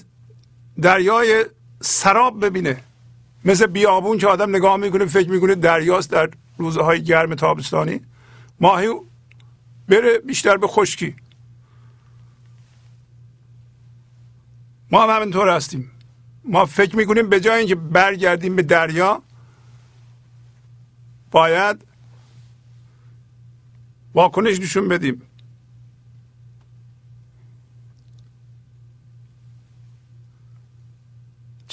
دریای 0.82 1.46
سراب 1.82 2.46
ببینه. 2.46 2.82
مثل 3.46 3.66
بیابون 3.66 4.18
که 4.18 4.28
آدم 4.28 4.56
نگاه 4.56 4.78
می‌کنه 4.78 5.06
فکر 5.06 5.30
می‌کنه 5.30 5.56
دریاست 5.56 6.12
در 6.12 6.30
روزهای 6.58 7.04
گرم 7.04 7.36
تابستانی. 7.36 8.02
ماهی 8.60 8.88
بره 9.90 10.18
بیشتر 10.18 10.58
به 10.58 10.68
خشکی. 10.68 11.16
ما 14.92 15.04
هم 15.04 15.22
همینطور 15.22 15.50
هستیم. 15.50 15.92
ما 16.46 16.66
فکر 16.66 16.96
می‌کنیم 16.96 17.30
به 17.30 17.40
جای 17.40 17.60
اینکه 17.60 17.76
برگردیم 17.76 18.56
به 18.56 18.62
دریا 18.62 19.22
باید 21.32 21.86
واکنش 24.14 24.60
نشون 24.60 24.88
بدیم. 24.88 25.22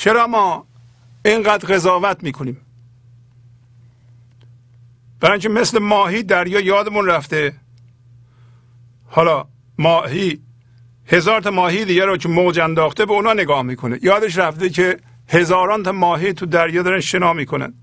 چرا 0.02 0.26
ما 0.26 0.66
اینقدر 1.24 1.74
قضاوت 1.74 2.22
می‌کنیم؟ 2.22 2.56
برای 5.20 5.32
اینکه 5.32 5.48
مثل 5.48 5.78
ماهی 5.78 6.22
دریا 6.22 6.60
یادمون 6.60 7.06
رفته. 7.06 7.54
حالا 9.06 9.44
ماهی 9.78 10.40
هزار 11.06 11.40
تا 11.40 11.50
ماهی 11.50 11.84
دیگه 11.84 12.04
رو 12.04 12.16
که 12.16 12.28
موج 12.28 12.60
انداخته 12.60 13.06
به 13.06 13.12
اونا 13.12 13.32
نگاه 13.32 13.62
می‌کنه. 13.62 13.98
یادش 14.02 14.38
رفته 14.38 14.70
که 14.70 14.96
هزاران 15.28 15.82
تا 15.82 15.92
ماهی 15.92 16.32
تو 16.32 16.46
دریا 16.46 16.82
دارن 16.82 17.00
شنا 17.00 17.32
می‌کنن. 17.32 17.74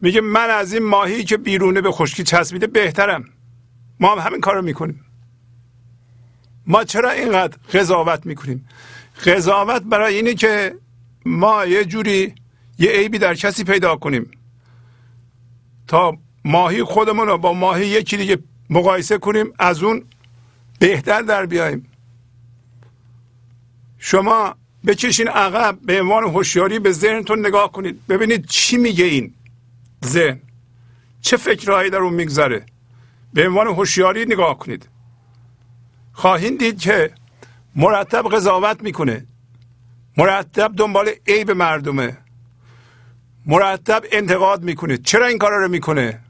میگه 0.00 0.20
من 0.20 0.50
از 0.50 0.72
این 0.72 0.84
ماهی 0.84 1.24
که 1.24 1.36
بیرونه 1.36 1.80
به 1.80 1.90
خشکی 1.90 2.22
چسبیده 2.22 2.66
بهترم. 2.66 3.24
ما 4.00 4.12
هم 4.14 4.18
همین 4.18 4.40
کار 4.40 4.54
رو 4.54 4.62
می‌کنیم. 4.62 5.04
ما 6.66 6.84
چرا 6.84 7.10
اینقدر 7.10 7.56
قضاوت 7.72 8.26
می‌کنیم؟ 8.26 8.68
قضاوت 9.24 9.82
برای 9.82 10.14
اینه 10.14 10.34
که 10.34 10.74
ما 11.26 11.66
یه 11.66 11.84
جوری 11.84 12.34
یه 12.78 12.90
عیبی 12.90 13.18
در 13.18 13.34
کسی 13.34 13.64
پیدا 13.64 13.96
کنیم. 13.96 14.30
تا 15.88 16.16
ماهی 16.44 16.82
خودمون 16.82 17.26
رو 17.26 17.38
با 17.38 17.52
ماهی 17.52 17.86
یکی 17.86 18.16
دیگه 18.16 18.38
مقایسه 18.70 19.18
کنیم 19.18 19.52
از 19.58 19.82
اون 19.82 20.04
بهتر 20.78 21.22
در 21.22 21.46
بیایم 21.46 21.88
شما 23.98 24.54
بکشین 24.86 25.28
عقب 25.28 25.78
به 25.82 26.00
عنوان 26.00 26.24
هوشیاری 26.24 26.78
به 26.78 26.92
ذهنتون 26.92 27.46
نگاه 27.46 27.72
کنید. 27.72 28.06
ببینید 28.06 28.46
چی 28.46 28.76
میگه 28.76 29.04
این 29.04 29.34
ذهن. 30.04 30.40
چه 31.20 31.36
فکرهایی 31.36 31.90
در 31.90 31.98
اون 31.98 32.14
میگذره. 32.14 32.66
به 33.32 33.48
عنوان 33.48 33.66
هوشیاری 33.66 34.26
نگاه 34.26 34.58
کنید. 34.58 34.88
خواهید 36.12 36.58
دید 36.58 36.80
که 36.80 37.10
مرتب 37.76 38.28
قضاوت 38.28 38.82
می‌کنه. 38.82 39.26
مرتب 40.16 40.72
دنبال 40.76 41.10
عیب 41.26 41.50
مردمه. 41.50 42.18
مرتب 43.46 44.02
انتقاد 44.12 44.62
می‌کنه. 44.62 44.98
چرا 44.98 45.26
این 45.26 45.38
کارا 45.38 45.62
رو 45.62 45.68
می‌کنه؟ 45.68 46.20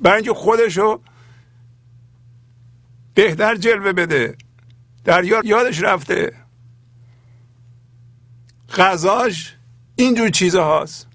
برای 0.00 0.16
اینکه 0.16 0.34
خودشو 0.34 1.00
بهتر 3.14 3.56
جلوه 3.56 3.92
بده. 3.92 4.36
دریا 5.04 5.40
یادش 5.44 5.82
رفته. 5.82 6.36
غذاش 8.76 9.56
اینجور 9.96 10.28
چیزهاست 10.28 11.06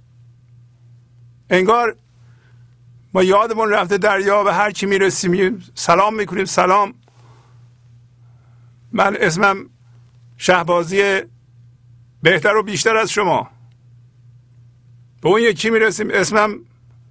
انگار 1.49 1.95
ما 3.13 3.23
یادمون 3.23 3.69
رفته 3.69 3.97
دریا 3.97 4.43
و 4.47 4.49
هر 4.49 4.71
چی 4.71 4.85
می‌رسیم 4.85 5.63
سلام 5.75 6.15
می‌کنیم. 6.15 6.45
سلام. 6.45 6.93
من 8.95 9.17
اسمم 9.19 9.65
شهبازی 10.37 11.21
بهتر 12.23 12.55
و 12.55 12.63
بیشتر 12.63 12.97
از 12.97 13.11
شما. 13.11 13.49
به 15.21 15.29
اون 15.29 15.41
یکی 15.41 15.69
می‌رسیم 15.69 16.07
اسمم 16.11 16.59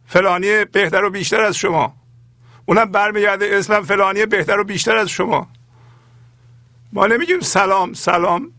فلانی 0.07 0.65
بهتر 0.65 1.05
و 1.05 1.11
بیشتر 1.11 1.41
از 1.41 1.57
شما. 1.57 1.95
اونم 2.67 2.85
برمیگرده 2.85 3.51
اسمم 3.53 3.83
فلانی 3.83 4.27
بهتر 4.27 4.59
و 4.59 4.65
بیشتر 4.65 4.97
از 4.97 5.09
شما. 5.09 5.49
ما 6.93 7.07
نمیگیم 7.07 7.41
سلام 7.41 7.93
سلام. 7.93 8.51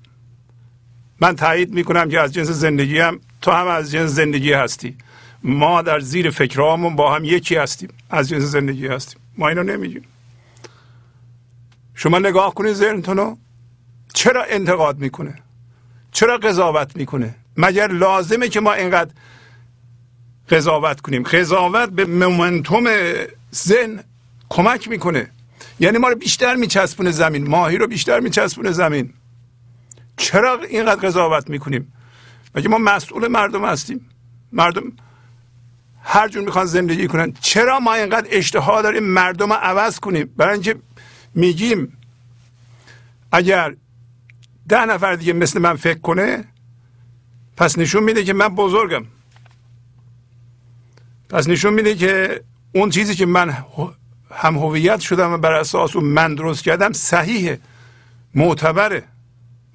من 1.21 1.35
تایید 1.35 1.73
می‌کنم 1.73 2.09
که 2.09 2.19
از 2.19 2.33
جنس 2.33 2.47
زندگی 2.47 2.99
هم 2.99 3.19
تو 3.41 3.51
هم 3.51 3.67
از 3.67 3.91
جنس 3.91 4.09
زندگی 4.09 4.53
هستی. 4.53 4.97
ما 5.43 5.81
در 5.81 5.99
زیر 5.99 6.29
فکرهامون 6.29 6.95
با 6.95 7.15
هم 7.15 7.23
یکی 7.23 7.55
هستیم 7.55 7.89
از 8.09 8.29
جنس 8.29 8.43
زندگی 8.43 8.87
هستیم. 8.87 9.21
ما 9.37 9.49
اینو 9.49 9.63
نمیگیم. 9.63 10.03
شما 11.95 12.19
نگاه 12.19 12.53
کنید 12.53 12.73
ذهنتونو. 12.73 13.35
چرا 14.13 14.43
انتقاد 14.43 14.99
می‌کنه؟ 14.99 15.35
چرا 16.11 16.37
قضاوت 16.37 16.95
می‌کنه؟ 16.95 17.35
مگر 17.57 17.87
لازمه 17.87 18.49
که 18.49 18.59
ما 18.59 18.73
اینقدر 18.73 19.11
قضاوت 20.49 21.01
کنیم؟ 21.01 21.23
قضاوت 21.23 21.89
به 21.89 22.05
مومنتوم 22.05 22.87
ذهن 23.55 24.03
کمک 24.49 24.87
می‌کنه. 24.87 25.31
یعنی 25.79 25.97
ما 25.97 26.07
رو 26.07 26.15
بیشتر 26.15 26.55
میچسبونه 26.55 27.11
زمین. 27.11 27.47
ماهی 27.47 27.77
رو 27.77 27.87
بیشتر 27.87 28.19
میچسبونه 28.19 28.71
زمین. 28.71 29.13
چرا 30.17 30.59
اینقدر 30.69 31.07
قضاوت 31.07 31.49
می‌کنیم؟ 31.49 31.93
مگه 32.55 32.69
ما 32.69 32.77
مسئول 32.77 33.27
مردم 33.27 33.65
هستیم؟ 33.65 34.09
مردم 34.51 34.91
هر 36.03 36.27
جور 36.27 36.43
می‌خوان 36.43 36.65
زندگی 36.65 37.07
کنن. 37.07 37.33
چرا 37.41 37.79
ما 37.79 37.93
اینقدر 37.93 38.27
اشتها 38.31 38.81
داریم 38.81 39.03
مردم 39.03 39.53
رو 39.53 39.59
عوض 39.59 39.99
کنیم؟ 39.99 40.33
برای 40.37 40.53
اینکه 40.53 40.75
میگیم 41.35 41.97
اگر 43.31 43.75
ده 44.69 44.85
نفر 44.85 45.15
دیگه 45.15 45.33
مثل 45.33 45.59
من 45.59 45.75
فکر 45.75 45.99
کنه 45.99 46.45
پس 47.57 47.77
نشون 47.77 48.03
میده 48.03 48.23
که 48.23 48.33
من 48.33 48.47
بزرگم. 48.47 49.05
پس 51.29 51.47
نشون 51.49 51.73
میده 51.73 51.95
که 51.95 52.43
اون 52.71 52.89
چیزی 52.89 53.15
که 53.15 53.25
من 53.25 53.49
هم 54.31 54.57
هویت 54.57 54.99
شدم 54.99 55.31
و 55.31 55.37
بر 55.37 55.53
اساس 55.53 55.95
اون 55.95 56.05
من 56.05 56.35
درست 56.35 56.63
کردم 56.63 56.91
صحیحه 56.91 57.59
معتبره. 58.35 59.03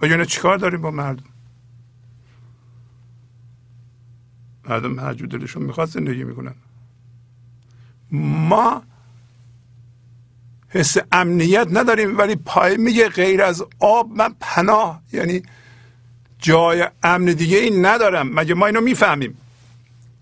و 0.03 0.07
یعنی 0.07 0.27
چیکار 0.27 0.59
داریم 0.59 0.83
با 0.83 0.91
مردم؟ 0.91 1.25
مردم 4.69 5.01
هر 5.01 5.15
جور 5.15 5.29
دلشون 5.29 5.63
می‌خواد 5.63 5.89
زندگی 5.89 6.25
می‌کنن. 6.25 6.55
ما 8.11 8.83
حس 10.71 10.97
امنیت 11.13 11.67
نداریم 11.71 12.19
ولی 12.19 12.37
پای 12.37 12.77
میگه 12.77 13.09
غیر 13.09 13.43
از 13.43 13.63
آب 13.79 14.11
من 14.11 14.35
پناه. 14.41 15.03
یعنی 15.13 15.43
جای 16.39 16.89
امن 17.03 17.25
دیگه 17.25 17.59
این 17.59 17.87
ندارم. 17.87 18.41
مگه 18.41 18.55
ما 18.55 18.67
اینو 18.67 18.81
می‌فهمیم؟ 18.81 19.39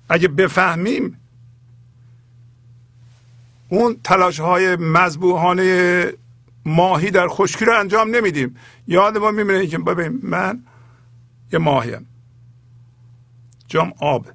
اگه 0.09 0.29
بفهمیم 0.29 1.21
اون 3.69 3.97
تلاش 4.05 4.41
های 4.41 4.77
مذبوحانه 4.77 6.13
ماهی 6.65 7.11
در 7.11 7.29
خشکی 7.29 7.65
رو 7.65 7.79
انجام 7.79 8.17
نمیدیم. 8.17 8.57
یاد 8.87 9.19
ما 9.19 9.31
میمونه 9.31 9.67
که 9.67 9.79
ببین 9.79 10.21
من 10.23 10.63
یه 11.53 11.59
ماهیم 11.59 12.07
جام 13.69 13.93
آب 13.99 14.27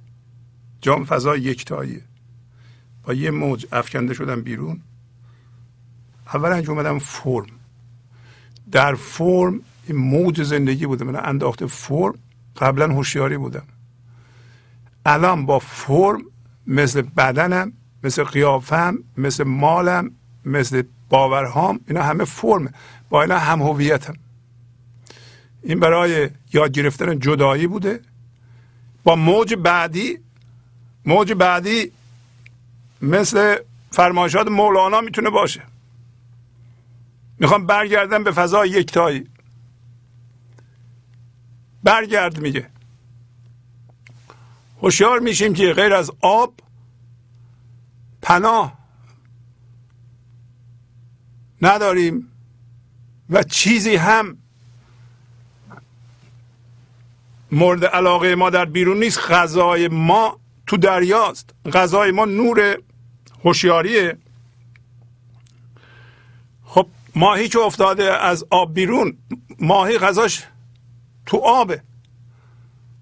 جام 0.82 1.06
فضا 1.06 1.36
یکتاییه 1.36 2.02
با 3.04 3.14
یه 3.14 3.32
موج 3.32 3.66
افکنده 3.72 4.14
شدم 4.14 4.42
بیرون. 4.42 4.82
اول 6.34 6.52
انجام 6.52 6.78
اومدم 6.78 7.00
فرم. 7.00 7.48
در 8.72 8.96
فرم 8.96 9.60
این 9.88 9.98
موج 9.98 10.44
زندگی 10.44 10.86
بوده. 10.86 11.06
من 11.06 11.16
انداخته 11.16 11.68
فرم 11.68 12.14
قبلا 12.58 12.88
هوشیاری 12.88 13.38
بودم. 13.38 13.64
الان 15.06 15.46
با 15.46 15.60
فرم 15.60 16.22
مثل 16.68 17.02
بدنم 17.02 17.74
مثل 18.04 18.24
قیافم 18.24 18.98
مثل 19.18 19.44
مالم 19.44 20.12
مثل 20.46 20.84
باورهام 21.10 21.80
اینا 21.88 22.04
همه 22.04 22.24
فرم 22.26 22.74
با 23.10 23.22
اینا 23.22 23.40
هم 23.40 23.62
هویتم. 23.62 24.14
این 25.64 25.80
برای 25.80 26.30
یاد 26.54 26.72
گرفتن 26.72 27.20
جدایی 27.20 27.68
بوده. 27.68 28.00
با 29.04 29.16
موج 29.16 29.54
بعدی 29.54 30.20
موج 31.06 31.34
بعدی 31.34 31.92
مثل 33.02 33.56
فرمایشات 33.92 34.48
مولانا 34.48 35.02
می‌تونه 35.02 35.30
باشه. 35.30 35.62
می‌خوام 37.40 37.66
برگردم 37.66 38.24
به 38.24 38.32
فضای 38.32 38.70
یکتایی. 38.70 39.28
برگرد 41.84 42.40
میگه. 42.40 42.70
هوشیار 44.82 45.20
میشیم 45.20 45.54
که 45.54 45.74
غیر 45.74 45.94
از 45.94 46.12
آب 46.22 46.54
پناه 48.22 48.78
نداریم 51.62 52.32
و 53.30 53.44
چیزی 53.44 53.96
هم 53.96 54.38
مورد 57.52 57.86
علاقه 57.86 58.36
ما 58.36 58.50
در 58.50 58.66
بیرون 58.66 59.00
نیست. 59.00 59.20
غذای 59.20 59.88
ما 59.88 60.40
تو 60.68 60.78
دریاست. 60.78 61.50
غذای 61.74 62.12
ما 62.12 62.26
نور 62.26 62.78
هوشیاریه. 63.44 64.18
ماهی 67.16 67.48
که 67.48 67.60
افتاده 67.60 68.14
از 68.14 68.46
آب 68.50 68.74
بیرون 68.74 69.18
ماهی 69.60 69.98
غذاش 69.98 70.44
تو 71.26 71.38
آبه. 71.38 71.82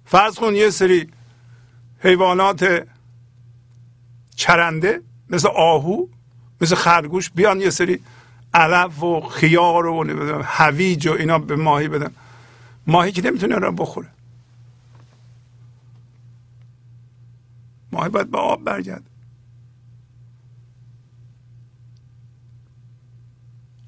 فرض 0.05 0.35
کن 0.35 0.55
یه 0.55 0.69
سری 0.69 1.09
حیوانات 1.99 2.87
چرنده 4.35 5.01
مثل 5.29 5.47
آهو 5.47 6.05
مثل 6.61 6.75
خرگوش 6.75 7.29
بیان 7.29 7.61
یه 7.61 7.69
سری 7.69 7.99
علف 8.53 9.03
و 9.03 9.21
خیار 9.21 9.85
و 9.85 10.03
هویج 10.43 11.07
و 11.07 11.11
اینا 11.11 11.39
به 11.39 11.55
ماهی 11.55 11.87
بدن. 11.87 12.11
ماهی 12.87 13.11
که 13.11 13.21
نمی‌تونه 13.21 13.55
را 13.55 13.71
بخوره. 13.71 14.07
ماهی 17.91 18.09
باید 18.09 18.31
به 18.31 18.37
آب 18.37 18.63
برگرد 18.63 19.10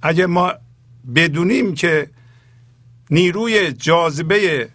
اگه 0.06 0.26
ما 0.26 0.54
بدونیم 1.16 1.74
که 1.74 2.10
نیروی 3.10 3.72
جاذبه 3.72 4.70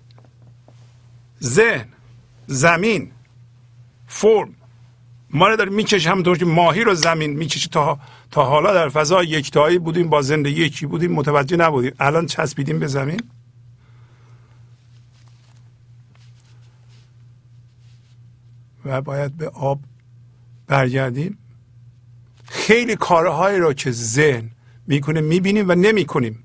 ذهن 1.43 1.89
زمین 2.47 3.11
فرم 4.07 4.55
ما 5.31 5.49
رو 5.49 5.57
داره 5.57 5.71
می‌کشه 5.71 6.11
همونطور 6.11 6.39
که 6.39 6.45
ماهی 6.45 6.85
رو 6.85 6.95
زمین 6.95 7.33
می‌کشه 7.37 7.69
تا 7.69 7.99
تا 8.31 8.45
حالا 8.45 8.75
در 8.75 8.89
فضا 8.89 9.23
یکتایی 9.23 9.79
بودیم 9.79 10.09
با 10.09 10.23
زندگی 10.23 10.65
یکی 10.65 10.87
بودیم 10.87 11.13
متوجه 11.13 11.57
نبودیم. 11.57 11.93
الان 12.01 12.27
چسبیدیم 12.27 12.79
به 12.79 12.87
زمین؟ 12.87 13.21
و 18.85 19.01
باید 19.01 19.37
به 19.37 19.49
آب 19.49 19.81
برگردیم. 20.67 21.39
خیلی 22.45 22.97
کارهایی 22.97 23.59
را 23.59 23.73
که 23.73 23.91
ذهن 23.91 24.51
می‌کنه 24.89 25.21
می‌بینیم 25.21 25.69
و 25.69 25.75
نمی‌کنیم. 25.75 26.45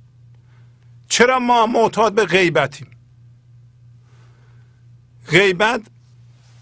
چرا 1.10 1.40
ما 1.40 1.66
معتاد 1.66 2.14
به 2.14 2.26
غیبتیم؟ 2.26 2.88
غیبت 5.28 5.82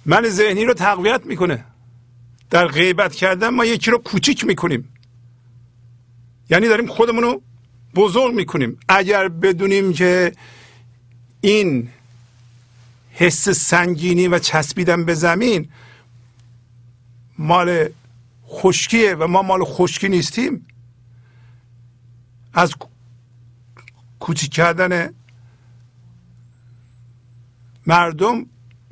من 0.05 0.29
ذهنی 0.29 0.65
رو 0.65 0.73
تقویت 0.73 1.25
می‌کنه. 1.25 1.65
در 2.49 2.67
غیبت 2.67 3.15
کردن 3.15 3.49
ما 3.49 3.65
یکی 3.65 3.91
رو 3.91 3.97
کوچیک 3.97 4.45
می‌کنیم. 4.45 4.93
یعنی 6.49 6.67
داریم 6.67 6.87
خودمون 6.87 7.23
رو 7.23 7.41
بزرگ 7.95 8.35
می‌کنیم. 8.35 8.77
اگر 8.89 9.27
بدونیم 9.27 9.93
که 9.93 10.31
این 11.41 11.89
حس 13.11 13.49
سنگینی 13.49 14.27
و 14.27 14.39
چسبیدن 14.39 15.05
به 15.05 15.13
زمین 15.13 15.69
مال 17.37 17.89
خشکیه 18.47 19.15
و 19.15 19.27
ما 19.27 19.41
مال 19.41 19.63
خشکی 19.63 20.09
نیستیم 20.09 20.67
از 22.53 22.73
کوچیک 24.19 24.51
کردن 24.51 25.13
مردم 27.87 28.45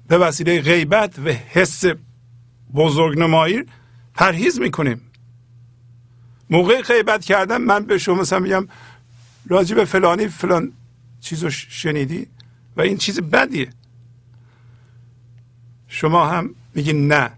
به 0.07 0.17
وسیله 0.17 0.61
غیبت 0.61 1.19
و 1.19 1.29
حس 1.29 1.83
بزرگنمایی 2.73 3.63
پرهیز 4.13 4.59
می‌کنیم. 4.59 5.01
موقع 6.49 6.81
غیبت 6.81 7.25
کردن 7.25 7.57
من 7.57 7.85
به 7.85 7.97
شما 7.97 8.15
مثلا 8.15 8.39
میگم 8.39 8.67
راجع 9.47 9.75
به 9.75 9.85
فلانی 9.85 10.27
فلان 10.27 10.73
چیزو 11.21 11.49
شنیدی 11.49 12.27
و 12.77 12.81
این 12.81 12.97
چیز 12.97 13.21
بدیه. 13.21 13.69
شما 15.87 16.29
هم 16.29 16.55
میگین 16.75 17.07
نه. 17.07 17.31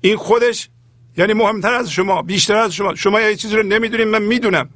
این 0.00 0.16
خودش 0.16 0.68
یعنی 1.16 1.32
مهمتر 1.32 1.74
از 1.74 1.90
شما 1.90 2.22
بیشتر 2.22 2.56
از 2.56 2.74
شما. 2.74 2.94
شما 2.94 3.20
یه 3.20 3.36
چیزی 3.36 3.56
رو 3.56 3.62
نمی‌دونین 3.62 4.08
من 4.08 4.22
می‌دونم. 4.22 4.68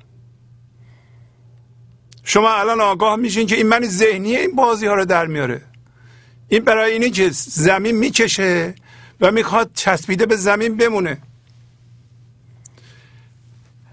شما 2.24 2.54
الان 2.54 2.80
آگاه 2.80 3.16
میشین 3.16 3.46
که 3.46 3.56
این 3.56 3.66
من 3.66 3.84
ذهنی 3.84 4.36
این 4.36 4.56
بازی 4.56 4.86
ها 4.86 4.94
رو 4.94 5.04
در 5.04 5.26
میاره. 5.26 5.62
این 6.48 6.64
برای 6.64 6.92
اینه 6.92 7.10
که 7.10 7.30
زمین 7.32 7.96
می‌کشه 7.96 8.74
و 9.20 9.30
می‌خواد 9.30 9.70
چسبیده 9.74 10.26
به 10.26 10.36
زمین 10.36 10.76
بمونه. 10.76 11.18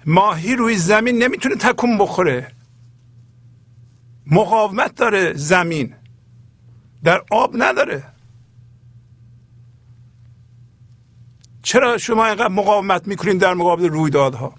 ماهی 0.05 0.55
روی 0.55 0.75
زمین 0.77 1.23
نمی‌تونه 1.23 1.55
تکون 1.55 1.97
بخوره. 1.97 2.51
مقاومت 4.27 4.95
داره 4.95 5.33
زمین. 5.33 5.93
در 7.03 7.23
آب 7.31 7.51
نداره. 7.57 8.03
چرا 11.63 11.97
شما 11.97 12.25
اینقدر 12.25 12.47
مقاومت 12.47 13.07
می‌کنین 13.07 13.37
در 13.37 13.53
مقابل 13.53 13.89
رویدادها؟ 13.89 14.55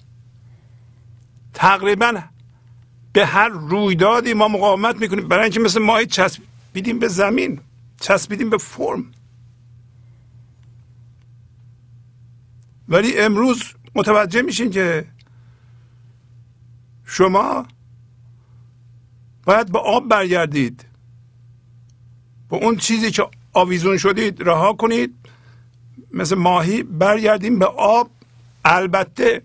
تقریبا 1.54 2.22
به 3.12 3.26
هر 3.26 3.48
رویدادی 3.48 4.34
ما 4.34 4.48
مقاومت 4.48 4.96
می‌کنیم. 5.00 5.28
برای 5.28 5.42
اینکه 5.42 5.60
مثل 5.60 5.82
ماهی 5.82 6.06
چسبیدیم 6.06 6.98
به 6.98 7.08
زمین 7.08 7.60
چسبیدیم 8.00 8.50
به 8.50 8.58
فرم. 8.58 9.04
ولی 12.88 13.18
امروز 13.18 13.62
متوجه 13.94 14.42
میشین 14.42 14.70
که 14.70 15.06
شما 17.04 17.66
باید 19.44 19.72
به 19.72 19.78
آب 19.78 20.08
برگردید. 20.08 20.84
با 22.48 22.56
اون 22.56 22.76
چیزی 22.76 23.10
که 23.10 23.26
آویزون 23.52 23.98
شدید 23.98 24.42
رها 24.42 24.72
کنید. 24.72 25.14
مثل 26.12 26.34
ماهی 26.34 26.82
برگردیم 26.82 27.58
به 27.58 27.66
آب. 27.66 28.10
البته 28.64 29.42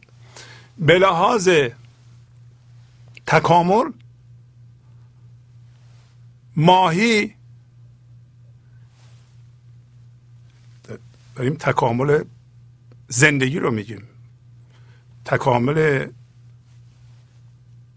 به 0.77 0.99
لحاظ 0.99 1.49
تکامل 3.27 3.91
ماهی. 6.55 7.35
داریم 11.35 11.55
تکامل 11.55 12.23
زندگی 13.07 13.59
رو 13.59 13.71
میگیم. 13.71 14.03
تکامل 15.25 16.07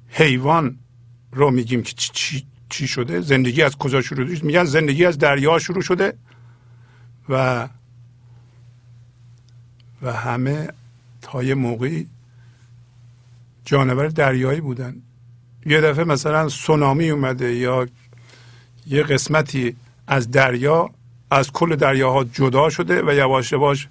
حیوان 0.09 0.79
رو 1.33 1.51
میگیم 1.51 1.83
که 1.83 1.93
چی, 1.97 2.47
چی 2.69 2.89
شده 2.89 3.21
زندگی 3.21 3.63
از 3.63 3.77
کجا 3.77 4.01
شروع 4.01 4.37
شده 4.37 4.47
میگن 4.47 4.65
زندگی 4.65 5.05
از 5.05 5.19
دریا 5.19 5.59
شروع 5.59 5.83
شده 5.83 6.19
و 7.29 7.69
و 10.03 10.13
همه 10.13 10.69
تا 11.23 11.43
یه 11.43 11.55
موقعی 11.55 12.09
جانور 13.65 14.09
دریایی 14.09 14.61
بودن. 14.61 15.03
یه 15.67 15.81
دفعه 15.81 16.05
مثلا 16.05 16.49
سونامی 16.49 17.11
اومده 17.11 17.55
یا 17.55 17.89
یه 18.87 19.03
قسمتی 19.03 19.77
از 20.07 20.31
دریا 20.31 20.91
از 21.31 21.53
کل 21.53 21.77
دریاها 21.77 22.25
جدا 22.25 22.71
شده 22.71 23.03
و 23.03 23.15
یواش 23.15 23.53
یواش 23.53 23.89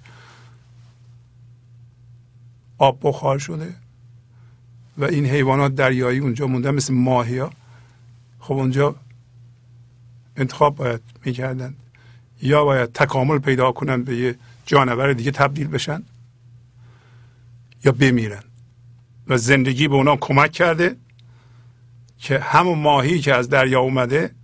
آب 2.78 2.98
بخار 3.02 3.38
شده 3.38 3.74
و 4.98 5.04
این 5.04 5.26
حیوانات 5.26 5.74
دریایی 5.74 6.18
اونجا 6.18 6.46
موندن 6.46 6.70
مثل 6.74 6.94
ماهیا 6.94 7.50
خب 8.40 8.54
اونجا 8.54 8.94
انتخاب 10.36 10.76
باید 10.76 11.00
می‌کردن. 11.24 11.74
یا 12.42 12.64
باید 12.64 12.92
تکامل 12.92 13.38
پیدا 13.38 13.72
کنن 13.72 14.04
به 14.04 14.16
یه 14.16 14.34
جانور 14.66 15.12
دیگه 15.12 15.30
تبدیل 15.30 15.68
بشن 15.68 16.02
یا 17.84 17.92
بمیرن. 17.92 18.42
و 19.26 19.36
زندگی 19.36 19.88
به 19.88 19.94
اونا 19.94 20.16
کمک 20.16 20.52
کرده 20.52 20.96
که 22.20 22.38
همون 22.38 22.78
ماهی 22.78 23.20
که 23.20 23.34
از 23.34 23.48
دریا 23.48 23.80
اومده 23.80 24.34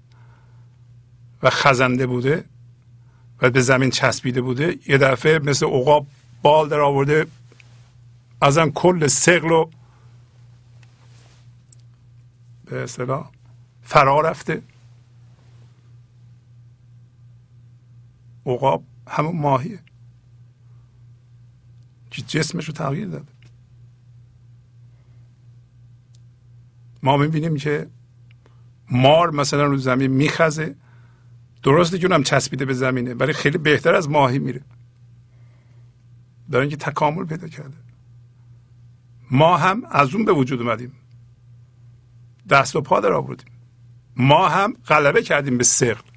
و 1.42 1.50
خزنده 1.50 2.06
بوده 2.06 2.44
و 3.42 3.50
به 3.50 3.60
زمین 3.60 3.90
چسبیده 3.90 4.40
بوده 4.40 4.78
یه 4.88 4.98
دفعه 4.98 5.38
مثل 5.38 5.66
عقاب 5.66 6.06
بال 6.42 6.68
در 6.68 6.80
آورده 6.80 7.26
ازم 8.40 8.70
کل 8.70 9.06
سقل 9.06 9.48
رو 9.48 9.70
به 12.64 12.82
اصطلاح 12.82 13.30
فرا 13.82 14.20
رفته. 14.20 14.62
عقاب 18.46 18.84
همون 19.08 19.36
ماهیه. 19.36 19.78
که 22.10 22.22
جسمش 22.22 22.64
رو 22.64 22.72
تغییر 22.72 23.08
داده. 23.08 23.36
ما 27.07 27.16
می‌بینیم 27.16 27.57
که 27.57 27.87
مار 28.90 29.31
مثلا 29.31 29.64
رو 29.64 29.77
زمین 29.77 30.11
میخزه. 30.11 30.75
درسته 31.62 31.99
که 31.99 32.07
اونم 32.07 32.23
چسبیده 32.23 32.64
به 32.64 32.75
زمینه 32.75 33.14
ولی 33.14 33.33
خیلی 33.33 33.59
بهتر 33.59 33.95
از 33.95 34.11
ماهی 34.11 34.38
میره. 34.38 34.61
برای 36.49 36.62
اینکه 36.62 36.77
تکامل 36.77 37.25
پیدا 37.25 37.49
کرده. 37.49 37.77
ما 39.31 39.57
هم 39.57 39.83
از 39.90 40.14
اون 40.14 40.25
به 40.25 40.33
وجود 40.33 40.61
اومدیم. 40.61 40.92
دست 42.51 42.77
و 42.77 42.81
پا 42.81 43.01
در 43.01 43.12
آوردیم. 43.12 43.53
ما 44.16 44.49
هم 44.49 44.73
غلبه 44.88 45.23
کردیم 45.23 45.59
به 45.59 45.64
سقل 45.64 46.11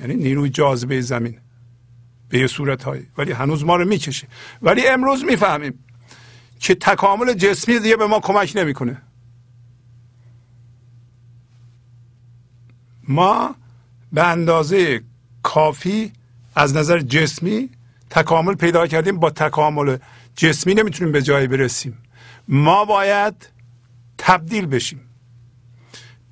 یعنی 0.00 0.14
نیروی 0.14 0.50
جاذبه 0.50 1.00
زمین. 1.00 1.38
به 2.28 2.38
یه 2.38 2.46
صورت 2.46 2.82
هایی 2.84 3.06
ولی 3.18 3.32
هنوز 3.32 3.64
ما 3.64 3.76
رو 3.76 3.88
می‌کشه. 3.88 4.28
ولی 4.62 4.86
امروز 4.86 5.24
می‌فهمیم 5.24 5.84
که 6.60 6.74
تکامل 6.74 7.32
جسمی 7.32 7.78
دیگه 7.78 7.96
به 7.96 8.06
ما 8.06 8.20
کمک 8.20 8.52
نمی‌کنه. 8.56 9.02
ما 13.08 13.54
به 14.12 14.26
اندازه 14.26 15.00
کافی 15.42 16.12
از 16.56 16.76
نظر 16.76 17.00
جسمی 17.00 17.68
تکامل 18.10 18.54
پیدا 18.54 18.86
کردیم. 18.86 19.18
با 19.18 19.30
تکامل 19.30 19.96
جسمی 20.36 20.74
نمی‌تونیم 20.74 21.12
به 21.12 21.22
جایی 21.22 21.46
برسیم. 21.46 21.98
ما 22.48 22.84
باید 22.84 23.34
تبدیل 24.18 24.66
بشیم. 24.66 25.00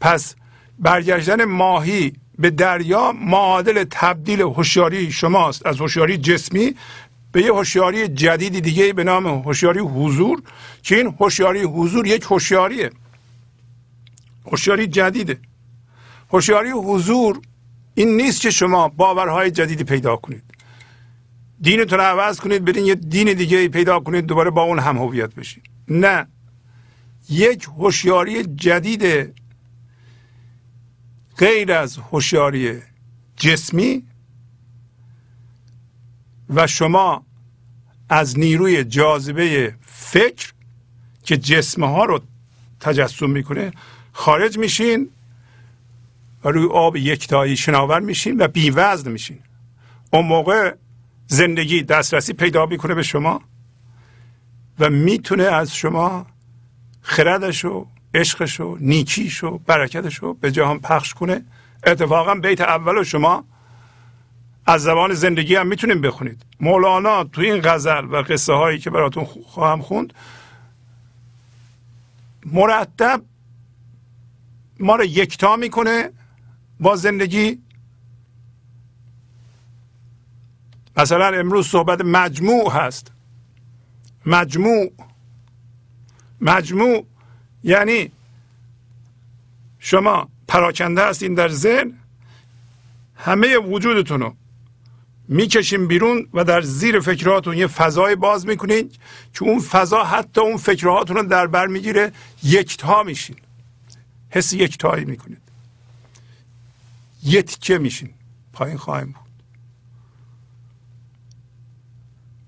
پس 0.00 0.34
برگشتن 0.78 1.44
ماهی 1.44 2.12
به 2.38 2.50
دریا 2.50 3.12
معادل 3.12 3.84
تبدیل 3.90 4.40
هوشیاری 4.40 5.12
شماست. 5.12 5.66
از 5.66 5.80
هوشیاری 5.80 6.18
جسمی 6.18 6.74
به 7.32 7.42
یه 7.42 7.52
هوشیاری 7.54 8.08
جدیدی 8.08 8.60
دیگه 8.60 8.92
به 8.92 9.04
نام 9.04 9.26
هوشیاری 9.26 9.80
حضور 9.80 10.42
که 10.82 10.96
این 10.96 11.16
هوشیاری 11.20 11.62
حضور 11.62 12.06
یک 12.06 12.22
هوشیاریه. 12.22 12.90
هوشیاری 14.46 14.86
جدیده. 14.86 15.38
هوشیاری 16.32 16.70
حضور 16.70 17.40
این 17.94 18.16
نیست 18.16 18.40
که 18.40 18.50
شما 18.50 18.88
باورهای 18.88 19.50
جدیدی 19.50 19.84
پیدا 19.84 20.16
کنید. 20.16 20.42
دینتون 21.60 21.98
رو 21.98 22.04
عوض 22.04 22.40
کنید 22.40 22.64
برین 22.64 22.86
یه 22.86 22.94
دین 22.94 23.32
دیگه 23.32 23.68
پیدا 23.68 24.00
کنید 24.00 24.26
دوباره 24.26 24.50
با 24.50 24.62
اون 24.62 24.78
هم 24.78 24.98
هویت 24.98 25.34
بشید 25.34 25.62
نه. 25.88 26.26
یک 27.28 27.64
هوشیاری 27.64 28.44
جدید 28.44 29.34
غیر 31.38 31.72
از 31.72 31.96
هوشیاری 31.96 32.78
جسمی 33.36 34.02
و 36.50 36.66
شما 36.66 37.26
از 38.08 38.38
نیروی 38.38 38.84
جاذبه 38.84 39.74
فکر 39.86 40.52
که 41.22 41.36
جسم 41.36 41.84
ها 41.84 42.04
رو 42.04 42.20
تجسم 42.80 43.30
می‌کنه 43.30 43.72
خارج 44.12 44.58
میشین. 44.58 45.10
و 46.44 46.48
روی 46.48 46.66
آب 46.66 46.96
یکتایی 46.96 47.56
شناور 47.56 48.00
میشین 48.00 48.42
و 48.42 48.48
بیوزن 48.48 49.10
میشین. 49.10 49.38
اون 50.12 50.26
موقع 50.26 50.74
زندگی 51.26 51.82
دسترسی 51.82 52.32
پیدا 52.32 52.66
می‌کنه 52.66 52.94
به 52.94 53.02
شما 53.02 53.40
و 54.78 54.90
می‌تونه 54.90 55.44
از 55.44 55.74
شما 55.74 56.26
خردش 57.02 57.64
و 57.64 57.86
عشقش 58.14 58.60
و 58.60 58.76
نیکیش 58.80 59.44
و 59.44 59.58
برکتش 59.58 60.14
رو 60.14 60.34
به 60.34 60.52
جهان 60.52 60.80
پخش 60.80 61.14
کنه. 61.14 61.44
اتفاقا 61.86 62.34
بیت 62.34 62.60
اول 62.60 63.02
شما 63.02 63.44
از 64.66 64.82
زبان 64.82 65.14
زندگی 65.14 65.54
هم 65.56 65.66
می‌تونیم 65.66 66.00
بخونید. 66.00 66.42
مولانا 66.60 67.24
تو 67.24 67.40
این 67.40 67.60
غزل 67.64 68.04
و 68.04 68.22
قصه 68.22 68.52
هایی 68.52 68.78
که 68.78 68.90
براتون 68.90 69.24
خواهم 69.24 69.82
خوند 69.82 70.14
مرتب 72.46 73.22
ما 74.80 74.96
رو 74.96 75.04
یکتا 75.04 75.56
می‌کنه 75.56 76.10
با 76.80 76.96
زندگی. 76.96 77.58
مثلا 80.96 81.26
امروز 81.26 81.66
صحبت 81.66 82.00
مجموع 82.00 82.72
هست. 82.72 83.12
مجموع. 84.26 84.92
مجموع 86.40 87.06
یعنی 87.64 88.12
شما 89.78 90.28
پراکنده 90.48 91.06
هستین 91.06 91.34
در 91.34 91.48
ذهن. 91.48 91.92
همه 93.16 93.58
وجودتون 93.58 94.20
رو 94.20 94.34
می‌کشیم 95.28 95.88
بیرون 95.88 96.28
و 96.34 96.44
در 96.44 96.60
زیر 96.60 97.00
فکرهاتون 97.00 97.56
یه 97.56 97.66
فضای 97.66 98.16
باز 98.16 98.46
می‌کنین 98.46 98.90
که 99.34 99.42
اون 99.42 99.58
فضا 99.58 100.04
حتی 100.04 100.40
اون 100.40 100.56
فکرهاتون 100.56 101.16
رو 101.16 101.22
در 101.22 101.46
بر 101.46 101.66
می‌گیره. 101.66 102.12
یکتا 102.42 103.02
میشین. 103.02 103.36
حس 104.30 104.52
یکتایی 104.52 105.04
می‌کنید. 105.04 105.49
یه 107.22 107.42
تیکه 107.42 107.78
میشین 107.78 108.10
پایین 108.52 108.76
خواهیم 108.76 109.06
بود. 109.06 109.30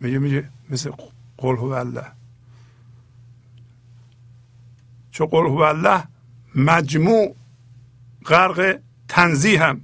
میگه 0.00 0.18
میگه 0.18 0.48
مثل 0.70 0.90
قل 1.36 1.56
هو 1.56 1.64
الله. 1.64 2.12
چون 5.10 5.26
قل 5.26 5.62
الله 5.62 6.04
مجموع 6.54 7.36
غرق 8.24 8.78
تنزیه 9.08 9.62
هم. 9.62 9.80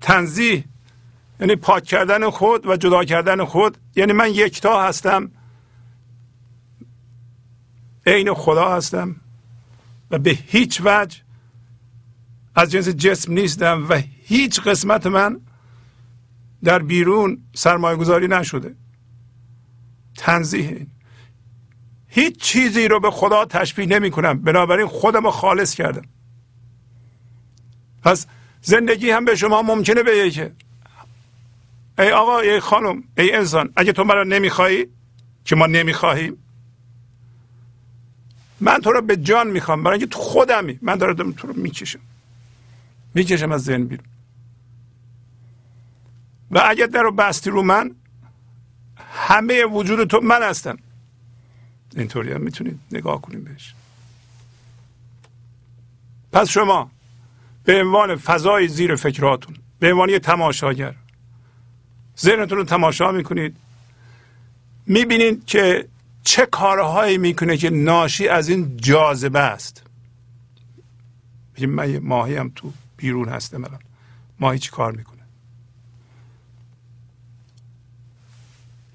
تنزیه 0.00 0.64
یعنی 1.40 1.56
پاک 1.56 1.84
کردن 1.84 2.30
خود 2.30 2.66
و 2.66 2.76
جدا 2.76 3.04
کردن 3.04 3.44
خود. 3.44 3.78
یعنی 3.96 4.12
من 4.12 4.30
یکتا 4.30 4.82
هستم. 4.82 5.30
عین 8.06 8.34
خدا 8.34 8.76
هستم. 8.76 9.16
و 10.10 10.18
به 10.18 10.30
هیچ 10.30 10.80
وجه 10.84 11.18
از 12.54 12.70
جنس 12.70 12.88
جسم 12.88 13.32
نیستم 13.32 13.86
و 13.88 14.02
هیچ 14.26 14.60
قسمت 14.60 15.06
من 15.06 15.40
در 16.64 16.78
بیرون 16.78 17.38
سرمایه 17.54 17.96
گذاری 17.96 18.28
نشده. 18.28 18.74
تنزیه 20.16 20.86
هیچ 22.08 22.36
چیزی 22.38 22.88
رو 22.88 23.00
به 23.00 23.10
خدا 23.10 23.44
تشبیه 23.44 23.86
نمی 23.86 24.10
کنم 24.10 24.42
بنابراین 24.42 24.86
خودم 24.86 25.24
رو 25.24 25.30
خالص 25.30 25.74
کردم. 25.74 26.04
پس 28.02 28.26
زندگی 28.62 29.10
هم 29.10 29.24
به 29.24 29.36
شما 29.36 29.62
ممکنه 29.62 30.02
بگه 30.02 30.30
که 30.30 30.52
ای 31.98 32.10
آقا 32.10 32.38
ای 32.38 32.60
خانم 32.60 33.04
ای 33.18 33.32
انسان 33.32 33.72
اگه 33.76 33.92
تو 33.92 34.04
مرا 34.04 34.24
نمیخوایی 34.24 34.86
که 35.44 35.56
ما 35.56 35.66
نمی‌خواهیم 35.66 36.36
من 38.60 38.78
تو 38.78 38.92
رو 38.92 39.02
به 39.02 39.16
جان 39.16 39.50
می‌خوام. 39.50 39.82
برای 39.82 39.98
اینکه 39.98 40.14
تو 40.14 40.18
خودمی. 40.18 40.78
من 40.82 40.96
دارم 40.96 41.32
تو 41.32 41.48
رو 41.48 41.54
می‌کشم. 41.54 42.00
می‌کشم 43.14 43.52
از 43.52 43.62
ذهن 43.64 43.84
بیرون. 43.84 44.06
و 46.54 46.62
اگر 46.64 46.86
در 46.86 47.02
رو 47.02 47.12
بستی 47.12 47.50
رو 47.50 47.62
من 47.62 47.94
همه 49.14 49.64
وجود 49.64 50.08
تو 50.08 50.20
من 50.20 50.42
هستم 50.42 50.78
اینطوری 51.96 52.32
هم 52.32 52.40
می‌تونید 52.40 52.80
نگاه 52.92 53.22
کنیم 53.22 53.44
بهش. 53.44 53.74
پس 56.32 56.48
شما 56.48 56.90
به 57.64 57.80
عنوان 57.80 58.16
فضای 58.16 58.68
زیر 58.68 58.96
فکراتون 58.96 59.56
به 59.78 59.92
عنوان 59.92 60.08
یه 60.08 60.18
تماشاگر 60.18 60.94
ذهنتون 62.18 62.58
رو 62.58 62.64
تماشا 62.64 63.12
می‌کنید. 63.12 63.56
می‌بینید 64.86 65.46
که 65.46 65.88
چه 66.24 66.46
کارهایی 66.46 67.18
می‌کنه 67.18 67.56
که 67.56 67.70
ناشی 67.70 68.28
از 68.28 68.48
این 68.48 68.76
جاذبه 68.76 69.40
است. 69.40 69.82
من 71.58 71.90
یه 71.90 72.00
ماهی 72.00 72.36
هم 72.36 72.52
تو 72.54 72.72
بیرون 72.96 73.28
هستم 73.28 73.64
الان. 73.64 73.80
ماهی 74.40 74.58
چی 74.58 74.70
کار 74.70 74.92
می‌کنه؟ 74.92 75.13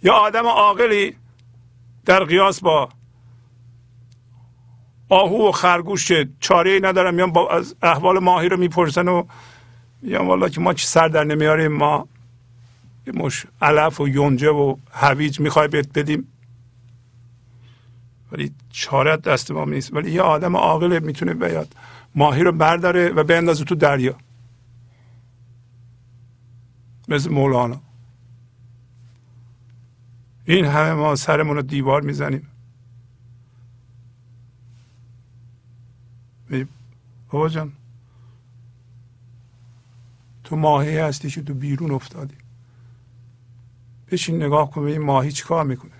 یا 0.04 0.14
آدم 0.14 0.48
عاقلی 0.48 1.16
در 2.06 2.24
قیاس 2.24 2.60
با 2.60 2.90
آهو 5.10 5.50
و 5.50 5.52
خرگوش 5.52 6.08
که 6.08 6.30
چاره 6.40 6.80
ندارم 6.84 7.14
میان 7.14 7.32
با 7.32 7.50
از 7.50 7.76
احوال 7.82 8.20
ماهی 8.20 8.50
رو 8.50 8.58
می‌پرسن 8.58 9.08
و 9.08 9.24
میگن 10.02 10.18
والا 10.18 10.50
که 10.50 10.62
ما 10.62 10.74
چی 10.74 10.88
سر 10.88 11.08
در 11.08 11.24
نمیاریم 11.24 11.72
ما 11.72 12.08
مش 13.14 13.46
علف 13.62 14.02
و 14.02 14.08
یونجه 14.08 14.50
و 14.50 14.76
هویج 14.92 15.40
می‌خوای 15.40 15.68
بهت 15.68 16.00
بدیم. 16.00 16.28
ولی 18.32 18.54
چاره 18.72 19.18
دست 19.18 19.52
ما 19.52 19.66
نیست. 19.66 19.94
ولی 19.94 20.12
یه 20.12 20.22
آدم 20.22 20.58
عاقل 20.58 21.00
می‌تونه 21.00 21.34
بیاد 21.34 21.76
ماهی 22.16 22.44
رو 22.44 22.52
برداره 22.52 23.10
و 23.10 23.24
بندازه 23.24 23.64
تو 23.64 23.76
دریا. 23.76 24.16
مثل 27.08 27.30
مولانا. 27.32 27.82
این 30.50 30.66
همه 30.66 30.94
ما 30.94 31.16
سرمون 31.16 31.56
رو 31.56 31.62
دیوار 31.62 32.02
می‌زنیم. 32.02 32.48
بابا 37.30 37.50
جان 37.50 37.72
تو 40.44 40.56
ماهی 40.56 40.98
هستی 40.98 41.30
که 41.30 41.42
تو 41.42 41.54
بیرون 41.54 41.92
افتادی. 41.92 42.36
بشین 44.12 44.44
نگاه 44.44 44.72
کن 44.72 44.86
به 44.86 44.92
این 44.92 45.02
ماهی 45.02 45.32
چی 45.32 45.44
کار 45.44 45.66
می‌کنه. 45.66 45.92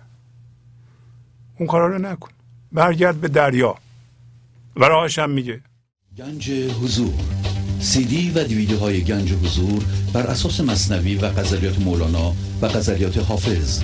اون 1.58 1.68
کارا 1.68 1.88
رو 1.88 2.00
نکن. 2.00 2.30
برگرد 2.72 3.22
به 3.22 3.28
دریا. 3.28 3.76
و 4.76 4.86
راهش 4.86 5.20
هم 5.20 5.30
میگه. 5.30 5.62
گنج 6.18 6.52
حضور. 6.52 7.14
سی 7.80 8.06
دی 8.06 8.32
و 8.32 8.44
دیویدیو 8.44 8.80
های 8.80 9.04
گنج 9.04 9.34
حضور 9.34 9.84
بر 10.14 10.28
اساس 10.28 10.62
مصنوی 10.62 11.16
و 11.16 11.30
غزلیات 11.30 11.80
مولانا 11.80 12.36
و 12.62 12.68
غزلیات 12.68 13.18
حافظ 13.18 13.84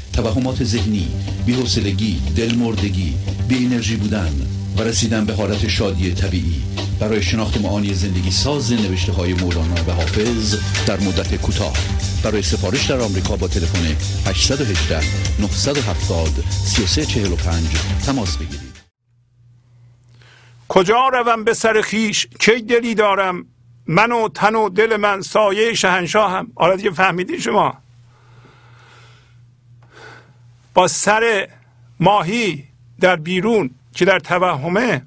توهمات 0.13 0.63
ذهنی 0.63 1.07
بی‌حوصلگی 1.45 2.21
دلمردگی 2.35 3.13
بی 3.47 3.65
انرژی 3.65 3.95
بودن 3.95 4.31
و 4.77 4.81
رسیدن 4.81 5.25
به 5.25 5.33
حالت 5.33 5.67
شادی 5.67 6.13
طبیعی. 6.13 6.63
برای 6.99 7.21
شناخت 7.21 7.61
معانی 7.61 7.93
زندگی 7.93 8.31
ساز 8.31 8.73
نوشته 8.73 9.11
های 9.11 9.33
مولانا 9.33 9.83
و 9.87 9.91
حافظ 9.91 10.55
در 10.87 10.99
مدت 10.99 11.35
کوتاه. 11.35 11.73
برای 12.23 12.41
سفارش 12.41 12.85
در 12.85 12.99
آمریکا 13.01 13.35
با 13.35 13.47
تلفن 13.47 13.95
818 14.27 14.99
970 15.39 16.43
3345 16.49 17.67
تماس 18.05 18.37
بگیرید. 18.37 18.71
کجا 20.69 21.07
روم 21.13 21.43
به 21.43 21.53
سر 21.53 21.81
خیش؟ 21.81 22.27
کی 22.39 22.61
دلی 22.61 22.95
دارم؟ 22.95 23.45
من 23.87 24.11
و 24.11 24.29
تن 24.29 24.55
و 24.55 24.69
دل 24.69 24.97
من 24.97 25.21
سایه 25.21 25.73
شهنشاه 25.73 26.31
هم 26.31 26.51
حالا 26.55 26.75
دیگه 26.75 26.91
فهمیدین 26.91 27.39
شما. 27.39 27.73
با 30.73 30.87
سر 30.87 31.47
ماهی 31.99 32.67
در 32.99 33.15
بیرون 33.15 33.69
که 33.91 34.05
در 34.05 34.19
توهمه 34.19 35.05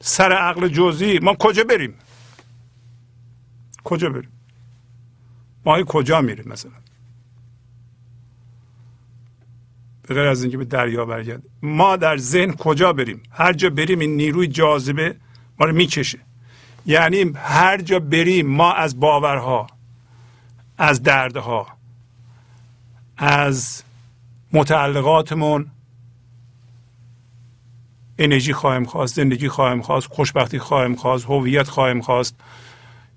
سر 0.00 0.32
عقل 0.32 0.68
جزئی 0.68 1.18
ما 1.18 1.34
کجا 1.34 1.64
بریم؟ 1.64 1.94
کجا 3.84 4.10
بریم؟ 4.10 4.30
ماهی 5.66 5.84
کجا 5.86 6.20
میریم 6.20 6.48
مثلا؟ 6.48 6.72
به 10.08 10.20
از 10.20 10.42
اینکه 10.42 10.58
به 10.58 10.64
دریا 10.64 11.04
برگرد. 11.04 11.42
ما 11.62 11.96
در 11.96 12.16
ذهن 12.16 12.52
کجا 12.52 12.92
بریم؟ 12.92 13.22
هر 13.30 13.52
جا 13.52 13.70
بریم 13.70 13.98
این 13.98 14.16
نیروی 14.16 14.46
جاذبه 14.46 15.16
ما 15.60 15.66
رو 15.66 15.72
می‌کشه. 15.72 16.18
یعنی 16.86 17.32
هر 17.34 17.80
جا 17.80 17.98
بریم 17.98 18.46
ما 18.46 18.72
از 18.72 19.00
باورها 19.00 19.66
از 20.78 21.02
دردها 21.02 21.73
از 23.16 23.82
متعلقاتمون 24.52 25.70
انرژی 28.18 28.52
خواهیم 28.52 28.84
خواست 28.84 29.14
زندگی 29.14 29.48
خواهیم 29.48 29.82
خواست 29.82 30.06
خوشبختی 30.06 30.58
خواهیم 30.58 30.94
خواست 30.94 31.24
هویت 31.24 31.68
خواهیم 31.68 32.00
خواست 32.00 32.34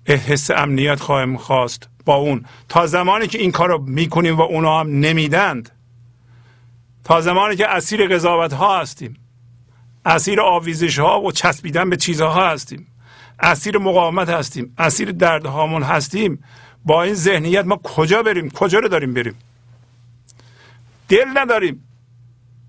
حس 0.06 0.50
امنیت 0.50 1.00
خواهیم 1.00 1.36
خواست. 1.36 1.88
با 2.04 2.14
اون. 2.14 2.44
تا 2.68 2.86
زمانی 2.86 3.26
که 3.26 3.38
این 3.38 3.52
کار 3.52 3.68
رو 3.68 3.78
می‌کنیم 3.78 4.36
و 4.36 4.42
اونا 4.42 4.80
هم 4.80 5.00
نمیدند 5.00 5.70
تا 7.04 7.20
زمانی 7.20 7.56
که 7.56 7.68
اسیر 7.68 8.06
قضاوت 8.06 8.52
ها 8.52 8.80
هستیم 8.80 9.16
اسیر 10.04 10.40
آویزش 10.40 10.98
ها 10.98 11.20
و 11.20 11.32
چسبیدن 11.32 11.90
به 11.90 11.96
چیزها 11.96 12.50
هستیم 12.50 12.86
اسیر 13.40 13.78
مقاومت 13.78 14.28
هستیم 14.28 14.74
اسیر 14.78 15.12
دردهامون 15.12 15.82
هستیم 15.82 16.44
با 16.84 17.02
این 17.02 17.14
ذهنیت 17.14 17.64
ما 17.64 17.76
کجا 17.76 18.22
بریم؟ 18.22 18.50
کجا 18.50 18.78
رو 18.78 18.88
داریم 18.88 19.14
بریم؟ 19.14 19.34
دل 21.08 21.24
نداریم. 21.34 21.84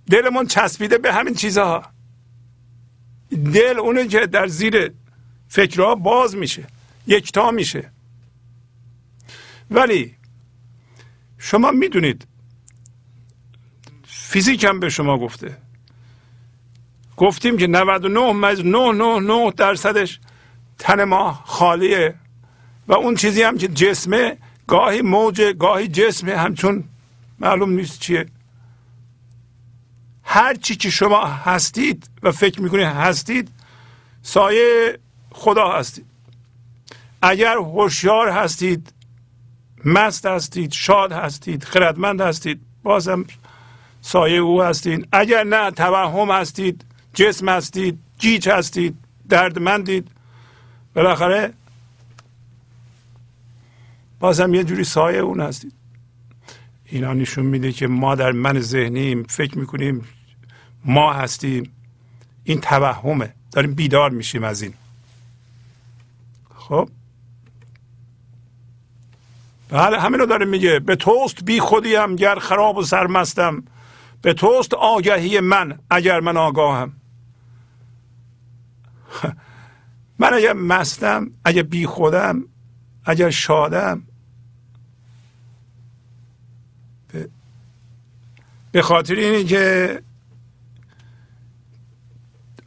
دلمون 0.10 0.48
چسبیده 0.48 0.98
به 0.98 1.14
همین 1.14 1.34
چیزها 1.34 1.84
دل 3.54 3.80
اونه 3.80 4.08
که 4.08 4.28
در 4.28 4.48
زیر 4.48 4.92
فکرها 5.48 5.96
باز 5.96 6.36
میشه 6.36 6.64
یکتا 7.08 7.52
میشه. 7.52 7.92
ولی 9.72 10.16
شما 11.38 11.72
می‌دونید 11.72 12.28
فیزیک 14.04 14.64
هم 14.64 14.80
به 14.80 14.90
شما 14.90 15.18
گفته. 15.18 15.58
گفتیم 17.18 17.58
که 17.58 17.68
99 17.68 18.34
مز 18.34 18.66
999 18.66 19.52
درصدش 19.52 20.20
تن 20.80 21.04
ما 21.04 21.34
خالیه. 21.46 22.16
و 22.88 22.94
اون 22.94 23.16
چیزی 23.16 23.42
هم 23.42 23.58
که 23.58 23.68
جسمه 23.68 24.38
گاهی 24.68 25.02
موج 25.02 25.42
گاهی 25.42 25.88
جسمه 25.88 26.38
همچون 26.38 26.84
معلوم 27.40 27.70
نیست 27.70 28.00
چیه. 28.00 28.26
هر 30.24 30.54
چی 30.54 30.76
که 30.76 30.90
شما 30.90 31.26
هستید 31.26 32.10
و 32.24 32.32
فکر 32.32 32.62
می‌کنید 32.62 32.86
هستید 32.86 33.52
سایه 34.22 35.00
خدا 35.32 35.70
هستید. 35.70 36.06
اگر 37.22 37.58
هوشیار 37.58 38.30
هستید 38.30 38.94
مست 39.86 40.26
هستید 40.26 40.72
شاد 40.72 41.12
هستید 41.12 41.64
خردمند 41.64 42.22
هستید 42.22 42.62
بازم 42.84 43.26
سایه 44.02 44.40
او 44.40 44.64
هستید 44.64 45.08
اگر 45.12 45.44
نه 45.44 45.72
توهم 45.72 46.32
هستید 46.32 46.86
جسم 47.14 47.50
هستید 47.50 48.00
جیچ 48.18 48.48
هستید 48.48 48.98
دردمندید 49.30 50.08
بالاخره 50.96 51.54
بازم 54.20 54.54
یه 54.54 54.64
جوری 54.64 54.84
سایه 54.84 55.20
اون 55.20 55.40
هستید. 55.40 55.79
اینا 56.92 57.14
نشون 57.14 57.46
میده 57.46 57.72
که 57.72 57.88
ما 57.88 58.16
در 58.16 58.32
من 58.32 58.60
ذهنیم 58.60 59.24
فکر 59.24 59.58
می‌کنیم 59.58 60.06
ما 60.86 61.14
هستیم. 61.14 61.72
این 62.44 62.62
توهمه. 62.62 63.34
داریم 63.52 63.74
بیدار 63.74 64.10
میشیم 64.10 64.44
از 64.44 64.62
این. 64.62 64.74
خب؟ 66.56 66.90
بله 69.70 70.00
همین 70.00 70.20
رو 70.20 70.26
داره 70.26 70.46
میگه 70.46 70.80
به 70.80 70.96
توست 70.96 71.46
بی 71.46 71.60
خودیم 71.60 72.16
گر 72.16 72.36
خراب 72.36 72.78
و 72.78 72.84
سرمستم. 72.84 73.64
به 74.22 74.34
توست 74.34 74.74
آگهی 74.74 75.40
من 75.40 75.80
اگر 75.90 76.20
من 76.20 76.38
آگاهم. 76.38 76.94
من 80.20 80.34
اگر 80.34 80.54
مستم 80.54 81.32
اگر 81.46 81.64
بی 81.64 81.86
خودم 81.86 82.44
اگر 83.06 83.30
شادم 83.30 84.04
به 88.72 88.82
خاطر 88.82 89.16
اینه 89.16 89.44
که 89.44 90.02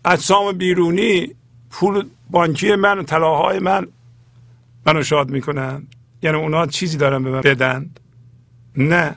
اجسام 0.05 0.53
بیرونی 0.53 1.35
پول 1.71 2.07
بانکی 2.31 2.75
من 2.75 3.05
طلاهای 3.05 3.59
من 3.59 3.87
منو 4.87 5.03
شاد 5.03 5.31
می‌کنن 5.31 5.87
یعنی 6.23 6.37
اونا 6.37 6.67
چیزی 6.67 6.97
دارن 6.97 7.23
به 7.25 7.31
من 7.31 7.41
بدند 7.41 8.01
نه. 8.77 9.15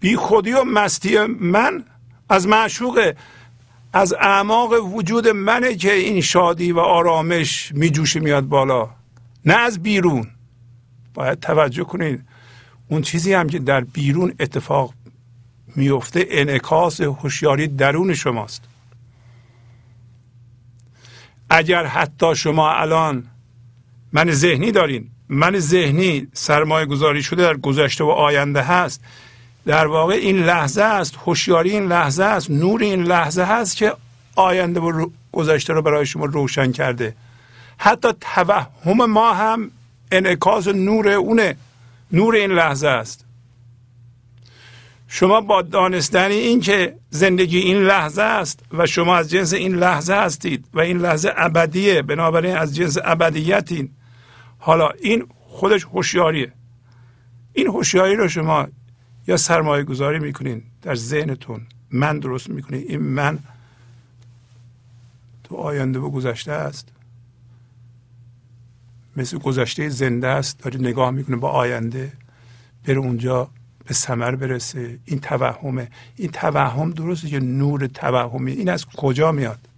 بی 0.00 0.16
خودی 0.16 0.52
و 0.52 0.64
مستی 0.64 1.18
من 1.40 1.84
از 2.28 2.48
معشوقه 2.48 3.16
از 3.92 4.12
اعماق 4.12 4.94
وجود 4.94 5.28
منه 5.28 5.74
که 5.74 5.92
این 5.92 6.20
شادی 6.20 6.72
و 6.72 6.78
آرامش 6.78 7.72
میجوشه 7.74 8.20
میاد 8.20 8.44
بالا. 8.44 8.90
نه 9.44 9.54
از 9.54 9.82
بیرون. 9.82 10.26
باید 11.14 11.40
توجه 11.40 11.84
کنید. 11.84 12.24
اون 12.88 13.02
چیزی 13.02 13.32
هم 13.32 13.48
که 13.48 13.58
در 13.58 13.80
بیرون 13.80 14.34
اتفاق 14.40 14.94
میفته 15.76 16.26
انعکاس 16.30 17.00
هوشیاری 17.00 17.68
درون 17.68 18.14
شماست. 18.14 18.62
اگر 21.50 21.86
حتی 21.86 22.34
شما 22.34 22.72
الان 22.72 23.26
من 24.12 24.30
ذهنی 24.30 24.72
دارین 24.72 25.08
من 25.28 25.58
ذهنی 25.58 26.26
سرمایه 26.32 26.86
گذاری 26.86 27.22
شده 27.22 27.42
در 27.42 27.56
گذشته 27.56 28.04
و 28.04 28.08
آینده 28.08 28.62
هست 28.62 29.00
در 29.66 29.86
واقع 29.86 30.14
این 30.14 30.42
لحظه 30.42 30.82
است 30.82 31.18
هوشیاری 31.26 31.70
این 31.70 31.86
لحظه 31.86 32.24
است 32.24 32.50
نور 32.50 32.82
این 32.82 33.02
لحظه 33.02 33.42
هست 33.42 33.76
که 33.76 33.92
آینده 34.34 34.80
و 34.80 35.06
گذشته 35.32 35.72
رو 35.72 35.82
برای 35.82 36.06
شما 36.06 36.24
روشن 36.24 36.72
کرده. 36.72 37.14
حتی 37.78 38.08
توهم 38.20 39.10
ما 39.10 39.34
هم 39.34 39.70
انعکاس 40.12 40.68
نور 40.68 41.08
اونه 41.08 41.56
نور 42.12 42.34
این 42.34 42.50
لحظه 42.50 42.88
است. 42.88 43.24
شما 45.12 45.40
با 45.40 45.62
دانستن 45.62 46.30
این 46.30 46.60
که 46.60 46.96
زندگی 47.10 47.58
این 47.58 47.76
لحظه 47.76 48.22
است 48.22 48.62
و 48.72 48.86
شما 48.86 49.16
از 49.16 49.30
جنس 49.30 49.52
این 49.52 49.74
لحظه 49.74 50.14
هستید 50.14 50.66
و 50.74 50.80
این 50.80 50.98
لحظه 50.98 51.32
ابدیه 51.36 52.02
بنابراین 52.02 52.56
از 52.56 52.76
جنس 52.76 52.98
ابدیتین. 53.04 53.90
حالا 54.58 54.90
این 54.90 55.26
خودش 55.38 55.84
هوشیاریه. 55.84 56.52
این 57.52 57.66
هوشیاری 57.66 58.16
رو 58.16 58.28
شما 58.28 58.68
یا 59.26 59.36
سرمایه 59.36 59.84
گذاری 59.84 60.18
می‌کنین 60.18 60.62
در 60.82 60.94
ذهنتون. 60.94 61.66
من 61.90 62.18
درست 62.18 62.50
می‌کنین. 62.50 62.84
این 62.88 63.00
من 63.00 63.38
تو 65.44 65.56
آینده 65.56 65.98
و 65.98 66.10
گذشته 66.10 66.52
است. 66.52 66.88
مثل 69.16 69.38
گذشته 69.38 69.88
زنده 69.88 70.28
است. 70.28 70.58
داری 70.58 70.78
نگاه 70.78 71.10
می‌کنه 71.10 71.36
با 71.36 71.50
آینده. 71.50 72.12
بره 72.84 72.98
اونجا 72.98 73.50
به 73.84 73.94
ثمر 73.94 74.34
برسه. 74.34 74.98
این 75.04 75.20
توهمه. 75.20 75.88
این 76.16 76.30
توهم 76.30 76.90
درسته 76.90 77.28
که 77.28 77.40
نور 77.40 77.86
توهمی. 77.86 78.52
این 78.52 78.68
از 78.68 78.86
کجا 78.86 79.32
میاد؟ 79.32 79.68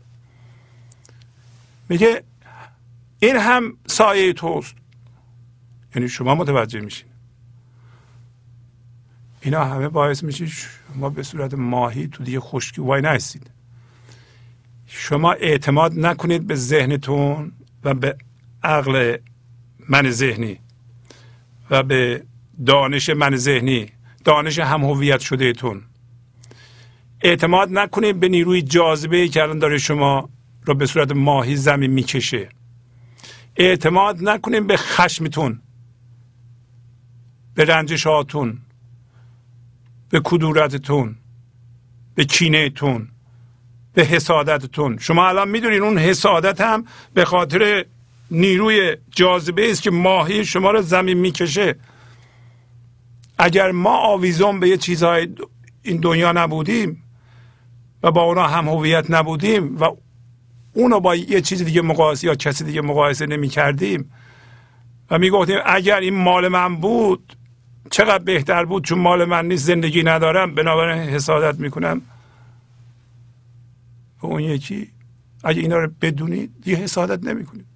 میگه 1.89 2.23
این 3.19 3.37
هم 3.37 3.77
سایه 3.87 4.33
توست. 4.33 4.75
یعنی 5.95 6.09
شما 6.09 6.35
متوجه 6.35 6.81
میشین. 6.81 7.09
اینا 9.43 9.65
همه 9.65 9.89
باعث 9.89 10.23
میشه 10.23 10.47
شما 10.47 11.11
به 11.11 11.23
صورت 11.23 11.55
ماهی 11.55 12.09
تو 12.09 12.25
دیگه 12.25 12.41
خشکی 12.41 12.81
وای 12.81 13.03
نستید 13.03 13.51
شما 14.87 15.33
اعتماد 15.33 15.99
نکنید 15.99 16.47
به 16.47 16.55
ذهنتون 16.55 17.53
و 17.85 17.95
به 17.95 18.17
عقل 18.63 19.17
من 19.89 20.11
ذهنی 20.11 20.59
و 21.71 21.83
به 21.83 22.25
دانش 22.67 23.11
من 23.11 23.37
ذهنی 23.37 23.87
دانش 24.25 24.59
هم 24.59 24.85
هویت 24.85 25.21
شده 25.21 25.53
تون. 25.53 25.83
اعتماد 27.21 27.69
نکنید 27.73 28.21
به 28.21 28.29
نیروی 28.29 28.63
جاذبه 28.63 29.29
که 29.29 29.43
الان 29.43 29.59
داره 29.59 29.79
شما 29.79 30.29
رو 30.65 30.75
به 30.75 30.87
صورت 30.87 31.13
ماهی 31.13 31.57
زمین 31.57 31.91
می‌کشه. 31.91 32.49
اعتماد 33.57 34.29
نکنید 34.29 34.67
به 34.67 34.77
خشمتون 34.77 35.61
به 37.55 37.65
رنجش 37.65 38.07
هاتون 38.07 38.59
به 40.11 40.21
کدورتتون 40.25 41.17
به 42.15 42.25
کینهتون 42.25 43.09
به 43.95 44.05
حسادتتون. 44.05 44.99
شما 44.99 45.29
الان 45.29 45.49
می‌دونین 45.49 45.83
اون 45.83 45.99
حسادت 45.99 46.61
هم 46.61 46.85
به 47.15 47.25
خاطر 47.25 47.85
نیروی 48.31 48.97
جاذبه 49.11 49.71
است 49.71 49.83
که 49.83 49.91
ماهی 49.91 50.45
شما 50.45 50.71
رو 50.71 50.83
زمین 50.83 51.19
می‌کشه. 51.19 51.77
اگر 53.39 53.71
ما 53.71 53.97
آویزون 53.97 54.61
به 54.61 54.69
یه 54.69 54.77
چیزهای 54.77 55.29
این 55.83 56.01
دنیا 56.01 56.33
نبودیم 56.33 57.03
و 58.03 58.11
با 58.11 58.23
اونا 58.23 58.47
هم 58.47 58.69
هویت 58.69 59.11
نبودیم 59.11 59.77
و 59.77 59.89
اونو 60.73 61.01
با 61.01 61.17
یه 61.17 61.41
چیز 61.41 61.63
دیگه 61.63 61.83
مقایسه 61.83 62.27
یا 62.27 62.35
کسی 62.35 62.65
دیگه 62.65 62.81
مقایسه 62.81 63.27
نمی 63.27 63.49
کردیم 63.49 64.11
و 65.11 65.19
می 65.19 65.31
گفتیم 65.31 65.59
اگر 65.67 66.01
این 66.01 66.15
مال 66.15 66.49
من 66.49 66.77
بود 66.77 67.37
چقدر 67.91 68.25
بهتر 68.25 68.65
بود؟ 68.65 68.85
چون 68.85 68.99
مال 68.99 69.25
من 69.25 69.47
نیست 69.47 69.67
زندگی 69.67 70.03
ندارم. 70.03 70.55
بنابراین 70.55 71.03
حسادت 71.03 71.61
می‌کنم 71.61 72.03
و 74.23 74.27
اون 74.27 74.41
یکی 74.41 74.91
اگه 75.45 75.61
اینا 75.61 75.79
رو 75.79 75.91
بدونید 76.01 76.51
دیگه 76.63 76.77
حسادت 76.77 77.25
نمی‌کنید 77.25 77.67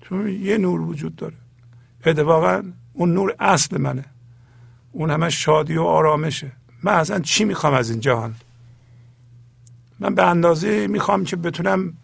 چون 0.00 0.28
یه 0.28 0.58
نور 0.58 0.80
وجود 0.80 1.16
داره. 1.16 1.36
اتفاقا 2.06 2.62
اون 2.96 3.14
نور 3.14 3.34
اصل 3.38 3.78
منه. 3.78 4.04
اون 4.92 5.10
همه 5.10 5.30
شادی 5.30 5.76
و 5.76 5.82
آرامشه. 5.82 6.52
من 6.82 6.92
اصلا 6.92 7.18
چی 7.18 7.44
می‌خوام 7.44 7.74
از 7.74 7.90
این 7.90 8.00
جهان؟ 8.00 8.34
من 10.00 10.14
به 10.14 10.26
اندازه 10.26 10.86
می‌خوام 10.86 11.24
که 11.24 11.36
بتونم 11.36 11.96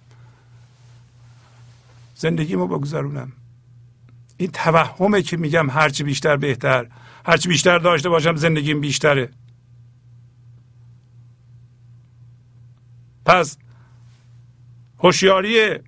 زندگیمو 2.15 2.67
بگذرونم. 2.67 3.33
این 4.37 4.51
توهمه 4.51 5.23
که 5.23 5.37
میگم 5.37 5.71
هرچی 5.71 6.05
بیشتر 6.05 6.37
بهتر 6.37 6.87
هرچی 7.27 7.49
بیشتر 7.49 7.79
داشته 7.79 8.09
باشم 8.09 8.37
زندگیم 8.37 8.81
بیشتره. 8.81 9.29
پس 13.27 13.57
هوشیاری 14.99 15.79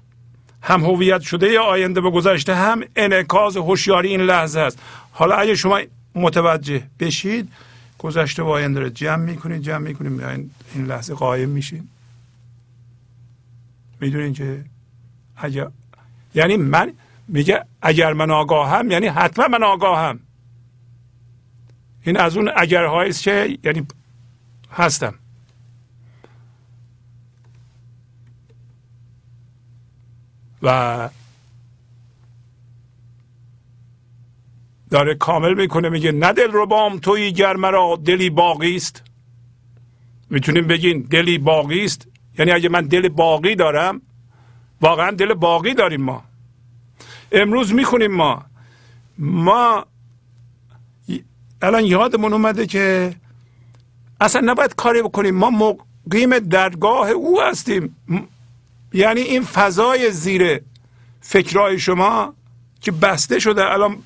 هم 0.64 0.84
هویت 0.84 1.20
شده 1.20 1.60
آینده 1.60 2.00
به 2.00 2.10
گذشته 2.10 2.54
هم 2.54 2.82
انعکاس 2.96 3.56
هوشیاری 3.56 4.08
این 4.08 4.20
لحظه 4.20 4.60
است. 4.60 4.78
حالا 5.12 5.34
اگه 5.36 5.54
شما 5.54 5.80
متوجه 6.14 6.82
بشید 7.00 7.48
گذشته 7.98 8.42
و 8.42 8.46
آینده 8.46 8.80
رو 8.80 8.88
جمع 8.88 9.24
می‌کنید 9.24 9.62
جمع 9.62 9.78
می‌کنید 9.78 10.50
این 10.74 10.86
لحظه 10.86 11.14
قایم 11.14 11.48
میشید 11.48 11.88
می‌دونین 14.00 14.32
که 14.32 14.64
اگر 15.36 15.66
یعنی 16.34 16.56
من 16.56 16.92
میگه 17.28 17.64
اگر 17.82 18.12
من 18.12 18.30
آگاهم 18.30 18.90
یعنی 18.90 19.06
حتما 19.06 19.48
من 19.48 19.62
آگاهم. 19.62 20.20
این 22.02 22.16
از 22.16 22.36
اون 22.36 22.50
اگر 22.56 22.84
است 22.84 23.22
که 23.22 23.58
یعنی 23.64 23.86
هستم. 24.72 25.14
و 30.64 31.08
داره 34.90 35.14
کامل 35.14 35.54
می‌کنه 35.54 35.88
میگه 35.88 36.12
نه 36.12 36.32
دل 36.32 36.50
رو 36.50 36.66
بام 36.66 36.98
توی 36.98 37.32
گر 37.32 37.56
مرا 37.56 37.98
دلی 38.04 38.30
باقی 38.30 38.76
است. 38.76 39.02
می‌تونیم 40.30 40.66
بگین 40.66 41.00
دلی 41.00 41.38
باقی 41.38 41.84
است؟ 41.84 42.08
یعنی 42.38 42.50
اگه 42.50 42.68
من 42.68 42.80
دل 42.80 43.08
باقی 43.08 43.54
دارم 43.54 44.02
واقعا 44.80 45.10
دل 45.10 45.34
باقی 45.34 45.74
داریم 45.74 46.00
ما. 46.00 46.24
امروز 47.32 47.74
می‌خونیم 47.74 48.12
ما. 48.12 48.44
ما 49.18 49.86
الان 51.62 51.84
یادمون 51.84 52.32
اومده 52.32 52.66
که 52.66 53.14
اصلا 54.20 54.42
نباید 54.44 54.74
کاری 54.74 55.02
بکنیم. 55.02 55.34
ما 55.34 55.50
مقیم 55.50 56.38
درگاه 56.38 57.10
او 57.10 57.42
هستیم. 57.42 57.96
یعنی 58.94 59.20
این 59.20 59.44
فضای 59.44 60.10
زیر 60.10 60.60
فکرهای 61.20 61.78
شما 61.78 62.34
که 62.80 62.92
بسته 62.92 63.38
شده 63.38 63.72
الان 63.72 64.02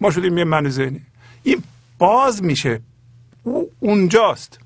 ما 0.00 0.10
شدیم 0.10 0.38
یه 0.38 0.44
من 0.44 0.68
ذهنی. 0.68 1.00
این 1.42 1.62
باز 1.98 2.42
میشه. 2.42 2.80
او 3.42 3.70
اونجاست. 3.80 4.58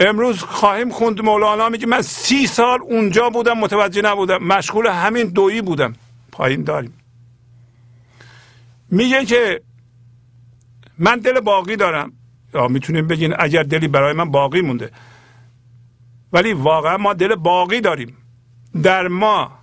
امروز 0.00 0.38
خواهیم 0.38 0.90
خوند 0.90 1.20
مولانا 1.20 1.68
میگه 1.68 1.86
من 1.86 2.02
سی 2.02 2.46
سال 2.46 2.82
اونجا 2.82 3.30
بودم 3.30 3.58
متوجه 3.58 4.02
نبودم. 4.02 4.44
مشغول 4.44 4.86
همین 4.86 5.26
دویی 5.26 5.62
بودم. 5.62 5.92
پایین 6.32 6.64
داریم. 6.64 6.94
میگه 8.90 9.24
که 9.24 9.62
من 10.98 11.18
دل 11.18 11.40
باقی 11.40 11.76
دارم. 11.76 12.12
یا 12.54 12.68
می‌تونیم 12.68 13.06
بگین 13.06 13.34
اگر 13.38 13.62
دلی 13.62 13.88
برای 13.88 14.12
من 14.12 14.30
باقی 14.30 14.60
مونده. 14.60 14.90
ولی 16.32 16.52
واقعا 16.52 16.96
ما 16.96 17.14
دل 17.14 17.34
باقی 17.34 17.80
داریم. 17.80 18.16
در 18.82 19.08
ما. 19.08 19.60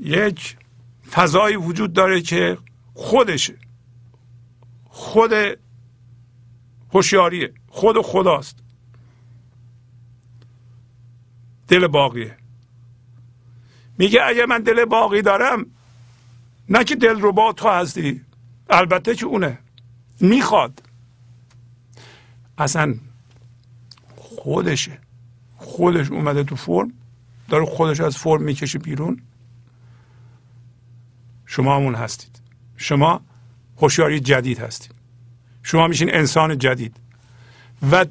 یک 0.00 0.56
فضایی 1.10 1.56
وجود 1.56 1.92
داره 1.92 2.20
که 2.20 2.58
خودشه 2.94 3.54
خود 4.84 5.32
هوشیاریه 6.92 7.52
خود 7.68 8.02
خداست. 8.02 8.56
دل 11.68 11.86
باقیه. 11.86 12.36
میگه 13.98 14.22
اگه 14.22 14.46
من 14.46 14.62
دل 14.62 14.84
باقی 14.84 15.22
دارم 15.22 15.66
نه 16.68 16.84
که 16.84 16.96
دل 16.96 17.20
رو 17.20 17.32
با 17.32 17.52
تو 17.52 17.68
هستی. 17.68 18.25
البته 18.70 19.14
که 19.14 19.26
اونه. 19.26 19.58
می‌خواد. 20.20 20.82
اصلا 22.58 22.94
خودشه. 24.16 24.98
خودش 25.56 26.10
اومده 26.10 26.44
تو 26.44 26.56
فرم 26.56 26.92
داره 27.48 27.64
خودش 27.64 28.00
از 28.00 28.16
فرم 28.16 28.42
می‌کشه 28.42 28.78
بیرون. 28.78 29.22
شما 31.46 31.76
همون 31.76 31.94
هستید. 31.94 32.40
شما 32.76 33.20
هوشیاری 33.76 34.20
جدید 34.20 34.58
هستید. 34.58 34.94
شما 35.62 35.86
میشین 35.86 36.14
انسان 36.14 36.58
جدید. 36.58 36.96
و 37.90 38.06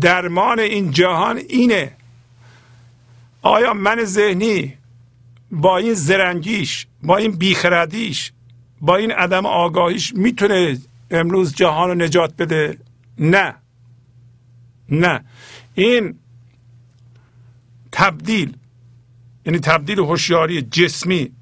درمان 0.00 0.60
این 0.60 0.90
جهان 0.90 1.36
اینه. 1.36 1.96
آیا 3.42 3.74
من 3.74 4.04
ذهنی 4.04 4.74
با 5.50 5.78
این 5.78 5.94
زرنگیش 5.94 6.86
با 7.02 7.16
این 7.16 7.32
بیخردیش 7.32 8.32
با 8.84 8.96
این 8.96 9.10
عدم 9.12 9.46
آگاهیش 9.46 10.14
می‌تونه 10.14 10.78
امروز 11.10 11.54
جهان 11.54 11.88
رو 11.88 11.94
نجات 11.94 12.36
بده؟ 12.38 12.78
نه. 13.18 13.54
نه. 14.88 15.24
این 15.74 16.14
تبدیل 17.92 18.56
یعنی 19.46 19.58
تبدیل 19.58 19.98
هوشیاری 19.98 20.62
جسمی 20.62 21.32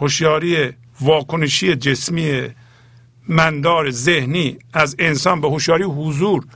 هوشیاری 0.00 0.72
واکنشی 1.00 1.76
جسمی 1.76 2.48
مندار 3.28 3.90
ذهنی 3.90 4.58
از 4.72 4.96
انسان 4.98 5.40
به 5.40 5.48
هوشیاری 5.48 5.84
حضور 5.84 6.46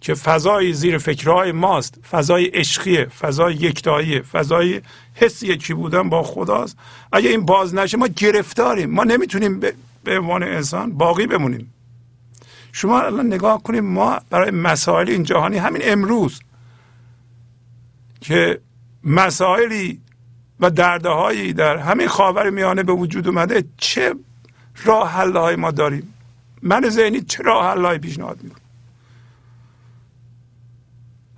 که 0.00 0.14
فضای 0.14 0.72
زیر 0.72 0.98
فکرهای 0.98 1.52
ماست 1.52 1.98
فضای 2.10 2.46
عشقیه 2.46 3.04
فضای 3.04 3.54
یکتاییه 3.54 4.22
فضای 4.22 4.80
حس 5.14 5.42
یکی 5.42 5.74
بودن 5.74 6.08
با 6.08 6.22
خداست. 6.22 6.76
اگه 7.12 7.30
این 7.30 7.44
باز 7.44 7.74
نشه 7.74 7.96
ما 7.96 8.06
گرفتاریم. 8.06 8.90
ما 8.90 9.04
نمی‌تونیم 9.04 9.60
به 10.04 10.18
عنوان 10.18 10.42
انسان 10.42 10.92
باقی 10.92 11.26
بمونیم. 11.26 11.74
شما 12.72 13.00
الان 13.00 13.26
نگاه 13.26 13.62
کنیم 13.62 13.84
ما 13.84 14.20
برای 14.30 14.50
مسائل 14.50 15.08
این 15.08 15.22
جهانی 15.22 15.58
همین 15.58 15.82
امروز 15.84 16.40
که 18.20 18.60
مسائلی 19.04 20.00
و 20.60 20.70
دردهایی 20.70 21.52
در 21.52 21.76
همین 21.76 22.08
خاور 22.08 22.50
میانه 22.50 22.82
به 22.82 22.92
وجود 22.92 23.28
اومده 23.28 23.64
چه 23.76 24.14
راه 24.84 25.10
حل 25.10 25.56
ما 25.56 25.70
داریم؟ 25.70 26.14
من 26.62 26.88
ذهنی 26.88 27.20
چه 27.20 27.42
راه 27.42 27.66
حل 27.66 27.98
پیشنهاد 27.98 28.42
می‌کنم؟ 28.42 28.60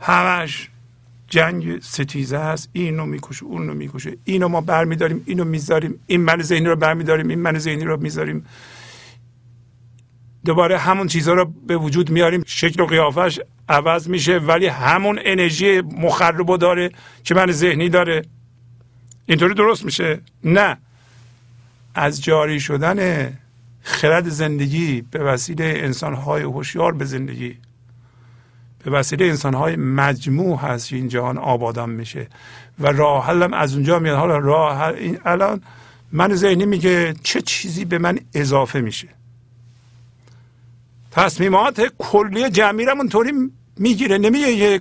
همش 0.00 0.70
جنگ 1.28 1.80
ستیزه 1.82 2.38
هست 2.38 2.68
اینو 2.72 3.06
می‌کشه 3.06 3.44
اونو 3.44 3.74
می‌کشه. 3.74 4.16
اینو 4.24 4.48
ما 4.48 4.60
برمیداریم 4.60 5.22
اینو 5.26 5.44
می‌ذاریم. 5.44 6.00
این 6.06 6.20
من 6.20 6.42
ذهنی 6.42 6.66
رو 6.66 6.76
برمیداریم 6.76 7.28
این 7.28 7.38
من 7.38 7.58
ذهنی 7.58 7.84
رو 7.84 8.00
می‌ذاریم. 8.00 8.46
دوباره 10.44 10.78
همون 10.78 11.06
چیزها 11.06 11.34
رو 11.34 11.52
به 11.66 11.76
وجود 11.76 12.10
میاریم. 12.10 12.42
شکل 12.46 12.82
و 12.82 12.86
قیافش 12.86 13.40
عوض 13.68 14.08
میشه 14.08 14.38
ولی 14.38 14.66
همون 14.66 15.20
انرژی 15.24 15.80
مخربو 15.80 16.56
داره 16.56 16.90
که 17.24 17.34
من 17.34 17.52
ذهنی 17.52 17.88
داره. 17.88 18.22
اینطوری 19.26 19.54
درست 19.54 19.84
میشه؟ 19.84 20.20
نه. 20.44 20.76
از 21.94 22.22
جاری 22.22 22.60
شدن 22.60 23.28
خرد 23.82 24.28
زندگی 24.28 25.02
به 25.10 25.18
وسیله 25.18 25.64
انسانهای 25.76 26.42
هوشیار 26.42 26.92
به 26.92 27.04
زندگی. 27.04 27.58
به 28.86 28.92
وسیله 28.92 29.24
انسانهای 29.24 29.76
مجموع 29.76 30.58
هست 30.58 30.92
این 30.92 31.08
جهان 31.08 31.38
آبادان 31.38 31.90
میشه. 31.90 32.28
و 32.78 32.86
راه 32.86 33.26
حلم 33.26 33.52
از 33.52 33.74
اونجا 33.74 33.98
میاد. 33.98 34.18
حالا 34.18 34.38
راه 34.38 34.82
این 34.82 35.18
الان 35.24 35.62
من 36.12 36.34
ذهنی 36.34 36.66
میگه 36.66 37.14
چه 37.22 37.40
چیزی 37.40 37.84
به 37.84 37.98
من 37.98 38.18
اضافه 38.34 38.80
میشه. 38.80 39.08
تصمیمات 41.10 41.92
کلی 41.98 42.50
جمعی 42.50 42.84
رو 42.84 42.96
اونطوری 42.96 43.32
می‌گیره. 43.76 44.18
نمیگه 44.18 44.56
که 44.56 44.80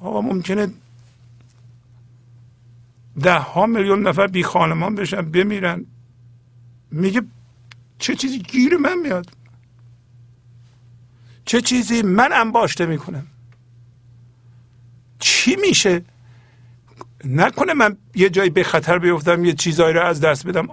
آقا 0.00 0.20
ممکنه 0.20 0.68
ده 3.22 3.38
ها 3.38 3.66
میلیون 3.66 4.06
نفر 4.08 4.26
بی 4.26 4.42
خانمان 4.42 4.94
بشن 4.94 5.22
بمیرن. 5.22 5.84
میگه 6.90 7.22
چه 7.98 8.14
چیزی 8.14 8.38
گیر 8.38 8.76
من 8.76 8.98
میاد. 8.98 9.37
چه 11.48 11.60
چیزی 11.60 12.02
من 12.02 12.32
انباشته 12.32 12.86
می‌کنم؟ 12.86 13.26
چی 15.18 15.56
میشه؟ 15.56 16.02
نکنه 17.24 17.74
من 17.74 17.96
یه 18.14 18.30
جایی 18.30 18.50
به 18.50 18.62
خطر 18.62 18.98
بیفتم 18.98 19.44
یه 19.44 19.52
چیزهایی 19.52 19.94
رو 19.94 20.02
از 20.02 20.20
دست 20.20 20.46
بدم. 20.46 20.68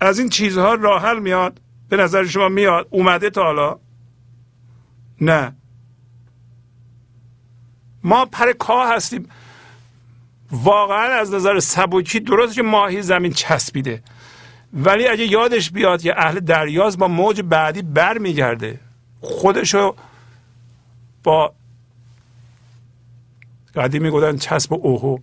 از 0.00 0.18
این 0.18 0.28
چیزها 0.28 0.74
راحل 0.74 1.18
میاد 1.18 1.60
به 1.88 1.96
نظر 1.96 2.24
شما 2.24 2.48
میاد 2.48 2.86
اومده 2.90 3.30
تا 3.30 3.42
حالا؟ 3.42 3.78
نه. 5.20 5.56
ما 8.04 8.24
پر 8.24 8.52
کاه 8.52 8.94
هستیم. 8.94 9.28
واقعا 10.50 11.20
از 11.20 11.34
نظر 11.34 11.60
سبکی 11.60 12.20
درست 12.20 12.54
که 12.54 12.62
ماهی 12.62 13.02
زمین 13.02 13.32
چسبیده. 13.32 14.02
ولی 14.72 15.08
اگه 15.08 15.24
یادش 15.26 15.70
بیاد 15.70 16.02
که 16.02 16.14
اهل 16.18 16.40
دریاز 16.40 16.98
با 16.98 17.08
موج 17.08 17.40
بعدی 17.40 17.82
بر 17.82 18.18
میگرده 18.18 18.85
خودشو 19.20 19.96
با 21.22 21.52
قدیمی 23.74 24.10
گفتن 24.10 24.36
چسب 24.36 24.72
اوهو 24.72 25.18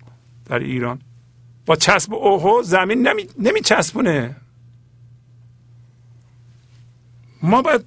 در 0.46 0.60
ایران. 0.60 1.02
با 1.66 1.76
چسب 1.76 2.14
اوهو 2.14 2.64
زمین 2.64 3.08
نمی, 3.08 3.28
نمی 3.40 3.62
چسبونه 3.62 4.36
ما 7.42 7.62
باید 7.62 7.86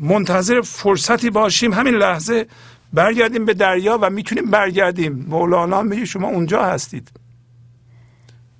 منتظر 0.00 0.60
فرصتی 0.60 1.30
باشیم 1.30 1.74
همین 1.74 1.94
لحظه 1.94 2.46
برگردیم 2.92 3.44
به 3.44 3.54
دریا 3.54 3.98
و 4.02 4.10
می‌تونیم 4.10 4.50
برگردیم. 4.50 5.12
مولانا 5.12 5.82
میگه 5.82 6.04
شما 6.04 6.28
اونجا 6.28 6.64
هستید. 6.64 7.10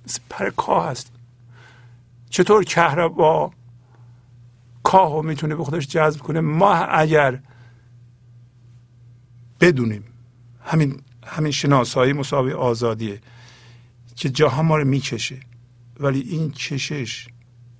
مثل 0.07 0.21
پر 0.31 0.51
هستید 0.91 1.17
چطور 2.31 2.65
کهربا 2.65 3.53
کاه 4.87 5.23
می‌تونه 5.23 5.55
به 5.55 5.65
خودش 5.65 5.87
جذب 5.87 6.21
کنه. 6.21 6.41
ما 6.41 6.75
اگر 6.75 7.43
بدونیم 9.61 10.05
همین 10.61 11.01
همین 11.27 11.53
شناسایی 11.53 12.13
مساوی 12.13 12.53
آزادیه 12.53 13.21
که 14.17 14.31
جاها 14.31 14.63
ما 14.63 14.77
رو 14.77 14.85
می‌کشه 14.85 15.41
ولی 16.01 16.21
این 16.21 16.51
کشش 16.51 17.29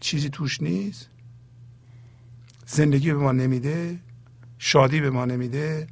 چیزی 0.01 0.29
توش 0.29 0.63
نیست. 0.63 1.09
زندگی 2.67 3.13
به 3.13 3.19
ما 3.19 3.33
نمیده 3.33 3.99
شادی 4.59 5.01
به 5.01 5.11
ما 5.11 5.25
نمیده 5.25 5.87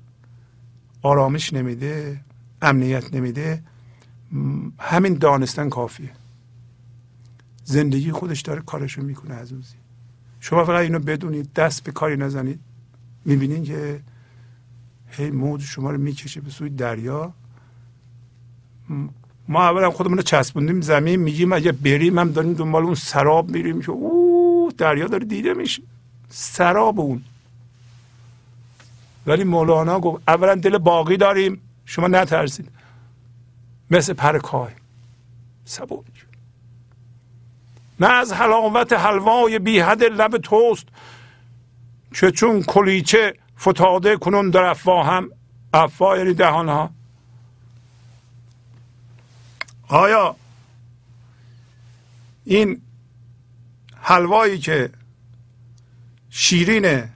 آرامش 1.03 1.53
نمیده 1.53 2.21
امنیت 2.63 3.15
نمیده. 3.15 3.63
همین 4.79 5.15
دانستن 5.15 5.69
کافیه. 5.69 6.11
زندگی 7.65 8.13
خودش 8.13 8.41
داره 8.41 8.61
کارشو 8.61 9.03
می‌کنه 9.03 9.35
عزیزی 9.35 9.84
شما 10.45 10.65
فقط 10.65 10.81
اینو 10.81 10.99
بدونید 10.99 11.53
دست 11.53 11.85
به 11.85 11.93
کاری 11.93 12.17
نزنید. 12.17 12.61
می‌بینین 13.25 13.65
که 13.65 14.01
هی 15.09 15.31
موج 15.31 15.63
شما 15.63 15.91
رو 15.91 15.99
می‌کشه 15.99 16.41
به 16.41 16.51
سوی 16.51 16.71
دریا. 16.71 17.33
ما 19.49 19.63
اولا 19.63 19.91
خودمون 19.91 20.17
رو 20.17 20.23
چسبوندیم 20.23 20.81
زمین 20.81 21.21
میگیم 21.21 21.53
اگه 21.53 21.73
بریم 21.73 22.19
هم 22.19 22.33
داریم 22.33 22.53
دنبال 22.53 22.85
اون 22.85 22.95
سراب 22.95 23.51
میریم 23.51 23.83
که 23.83 23.91
او 23.91 24.73
دریا 24.79 25.07
داره 25.07 25.25
دیده 25.25 25.55
میشه. 25.55 25.83
سراب 26.29 27.01
اون. 27.01 27.23
ولی 29.27 29.45
مولانا 29.45 30.01
گفت 30.01 30.23
اولا 30.29 30.55
دل 30.55 30.79
باقی 30.79 31.17
داریم. 31.17 31.61
شما 31.85 32.09
نترسید. 32.09 32.69
مثل 33.91 34.13
پرکای 34.13 34.73
سبوک 35.65 36.05
نه 38.01 38.07
از 38.07 38.33
حلاوت 38.33 38.93
حلوای 38.93 39.59
بی 39.59 39.81
لب 39.81 40.39
توست 40.39 40.87
که 42.15 42.31
چون 42.31 42.63
کلیچه 42.63 43.35
فتاده 43.61 44.17
کنون 44.17 44.51
در 44.51 44.63
افواه 44.63 45.07
هم 45.07 45.31
افواه 45.75 46.19
یعنی 46.19 46.35
دهان 46.35 46.69
ها. 46.69 46.91
آیا 49.89 50.37
این 52.45 52.83
حلوایی 54.01 54.59
که 54.59 54.91
شیرینه 56.31 57.13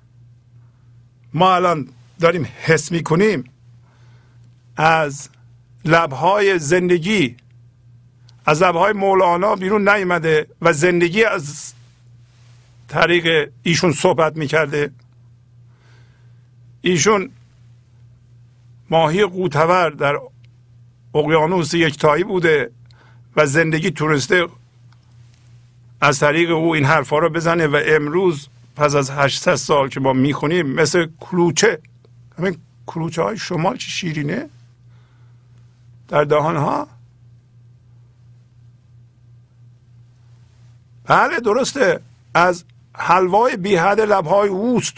ما 1.35 1.55
الان 1.55 1.89
داریم 2.21 2.49
حس 2.63 2.93
می‌کنیم 2.93 3.45
از 4.77 5.29
لبهای 5.85 6.59
زندگی 6.59 7.37
از 8.49 8.63
لبهای 8.63 8.93
مولانا 8.93 9.55
بیرون 9.55 9.89
نیامده 9.89 10.47
و 10.63 10.73
زندگی 10.73 11.25
از 11.25 11.73
طریق 12.89 13.51
ایشون 13.63 13.93
صحبت 13.93 14.37
می‌کرده. 14.37 14.91
ایشون 16.81 17.31
ماهی 18.91 19.25
قوتور 19.25 19.91
در 19.91 20.19
اقیانوس 21.15 21.75
یکتایی 21.75 22.25
بوده 22.25 22.71
و 23.37 23.47
زندگی 23.47 23.91
تونسته 23.91 24.47
از 26.01 26.19
طریق 26.19 26.51
او 26.51 26.75
این 26.75 26.85
حرفا 26.85 27.19
رو 27.19 27.31
بزنه 27.31 27.67
و 27.67 27.81
امروز 27.87 28.49
پس 28.77 28.95
از 28.95 29.11
800 29.11 29.55
سال 29.55 29.89
که 29.89 30.01
ما 30.01 30.13
می‌خونیم 30.13 30.67
مثل 30.67 31.07
کلوچه. 31.21 31.79
همین 32.39 32.57
کلوچه 32.87 33.23
های 33.23 33.37
شمال 33.37 33.77
چی 33.77 33.91
شیرینه؟ 33.91 34.49
در 36.09 36.25
دهان 36.25 36.57
ها 36.57 36.98
بله 41.09 41.41
درسته. 41.41 42.01
از 42.35 42.65
حلوای 42.95 43.57
بی 43.57 43.77
حد 43.77 44.01
لبهای 44.01 44.49
اوست. 44.49 44.95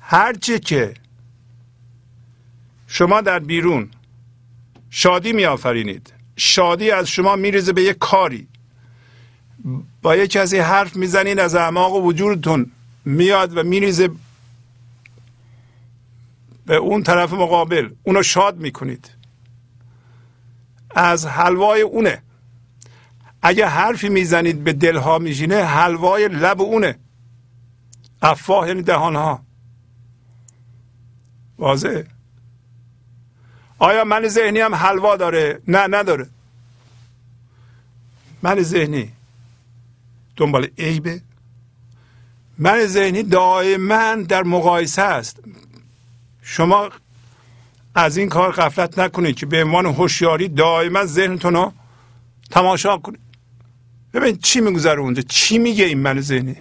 هرچی 0.00 0.58
که 0.58 0.94
شما 2.86 3.20
در 3.20 3.38
بیرون 3.38 3.90
شادی 4.90 5.32
می 5.32 5.44
آفرینید 5.44 6.12
شادی 6.36 6.90
از 6.90 7.08
شما 7.08 7.36
میریزه 7.36 7.72
به 7.72 7.82
یک 7.82 7.98
کاری. 7.98 8.48
با 10.02 10.16
یک 10.16 10.30
کسی 10.30 10.58
حرف 10.58 10.96
می‌زنید 10.96 11.38
از 11.38 11.54
اعماق 11.54 11.94
وجودتون 11.94 12.70
میاد 13.04 13.56
و 13.56 13.62
میریزه 13.62 14.10
به 16.66 16.76
اون 16.76 17.02
طرف 17.02 17.32
مقابل. 17.32 17.90
اونو 18.02 18.22
شاد 18.22 18.56
می‌کنید. 18.56 19.10
از 20.90 21.26
حلوای 21.26 21.80
اونه. 21.80 22.22
اگه 23.42 23.66
حرفی 23.66 24.08
می‌زنید 24.08 24.64
به 24.64 24.72
دلها 24.72 25.18
میشینه 25.18 25.64
حلوای 25.64 26.28
لب 26.28 26.60
اونه. 26.60 26.98
افواه 28.22 28.68
یعنی 28.68 28.82
دهانها. 28.82 29.42
واضحه؟ 31.58 32.06
آیا 33.78 34.04
من 34.04 34.28
ذهنی 34.28 34.60
هم 34.60 34.74
حلوا 34.74 35.16
داره؟ 35.16 35.60
نه 35.68 35.86
نداره. 35.86 36.26
من 38.42 38.62
ذهنی. 38.62 39.12
دنبال 40.36 40.68
عیبه. 40.78 41.22
من 42.58 42.86
ذهنی 42.86 43.22
دائما 43.22 44.14
در 44.14 44.42
مقایسه 44.42 45.02
است. 45.02 45.40
شما 46.42 46.90
از 47.94 48.16
این 48.16 48.28
کار 48.28 48.52
غفلت 48.52 48.98
نکنید 48.98 49.36
که 49.36 49.46
به 49.46 49.64
عنوان 49.64 49.86
هوشیاری 49.86 50.48
دائما 50.48 51.04
ذهنتون 51.04 51.54
رو 51.54 51.72
تماشا 52.50 52.98
کنید. 52.98 53.31
ببین 54.12 54.36
چی 54.36 54.60
میگذره 54.60 55.00
اونجا؟ 55.00 55.22
چی 55.22 55.58
میگه 55.58 55.84
این 55.84 55.98
من 55.98 56.20
ذهنی؟ 56.20 56.56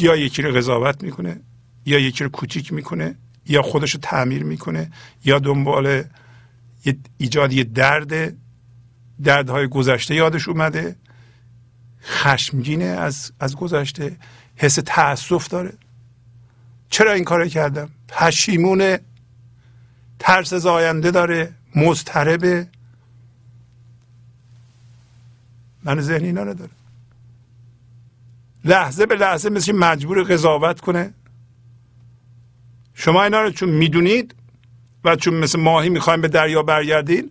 یا 0.00 0.16
یکی 0.16 0.42
رو 0.42 0.52
قضاوت 0.56 1.02
می‌کنه 1.02 1.40
یا 1.86 1.98
یکی 1.98 2.24
رو 2.24 2.30
کوچیک 2.30 2.72
می‌کنه 2.72 3.14
یا 3.46 3.62
خودش 3.62 3.94
رو 3.94 4.00
تعمیر 4.00 4.44
می‌کنه 4.44 4.90
یا 5.24 5.38
دنبال 5.38 6.04
ایجاد 7.18 7.52
یه 7.52 7.64
درد 7.64 8.34
دردهای 9.24 9.68
گذشته 9.68 10.14
یادش 10.14 10.48
اومده 10.48 10.96
خشمگینه 12.02 12.84
از 12.84 13.32
از 13.40 13.56
گذشته 13.56 14.16
حس 14.56 14.78
تاسف 14.86 15.48
داره. 15.48 15.72
چرا 16.90 17.12
این 17.12 17.24
کار 17.24 17.48
کردم؟ 17.48 17.90
پشیمونه 18.08 19.00
ترس 20.18 20.52
از 20.52 20.66
آینده 20.66 21.10
داره 21.10 21.54
مضطربه. 21.76 22.68
من 25.84 26.00
ذهنی 26.00 26.26
اینا 26.26 26.44
نداره 26.44 26.70
لحظه 28.64 29.06
به 29.06 29.16
لحظه 29.16 29.50
مثل 29.50 29.72
مجبور 29.72 30.22
قضاوت 30.22 30.80
کنه. 30.80 31.14
شما 32.94 33.24
اینا 33.24 33.42
رو 33.42 33.50
چون 33.50 33.68
می‌دونید 33.68 34.34
و 35.04 35.16
چون 35.16 35.34
مثل 35.34 35.60
ماهی 35.60 35.88
می‌خوایم 35.88 36.20
به 36.20 36.28
دریا 36.28 36.62
برگردین 36.62 37.30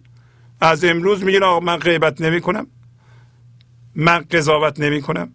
از 0.61 0.83
امروز 0.83 1.23
میگین 1.23 1.43
آقا 1.43 1.59
من 1.59 1.77
غیبت 1.77 2.21
نمی 2.21 2.41
کنم 2.41 2.67
من 3.95 4.19
قضاوت 4.19 4.79
نمی 4.79 5.01
کنم 5.01 5.29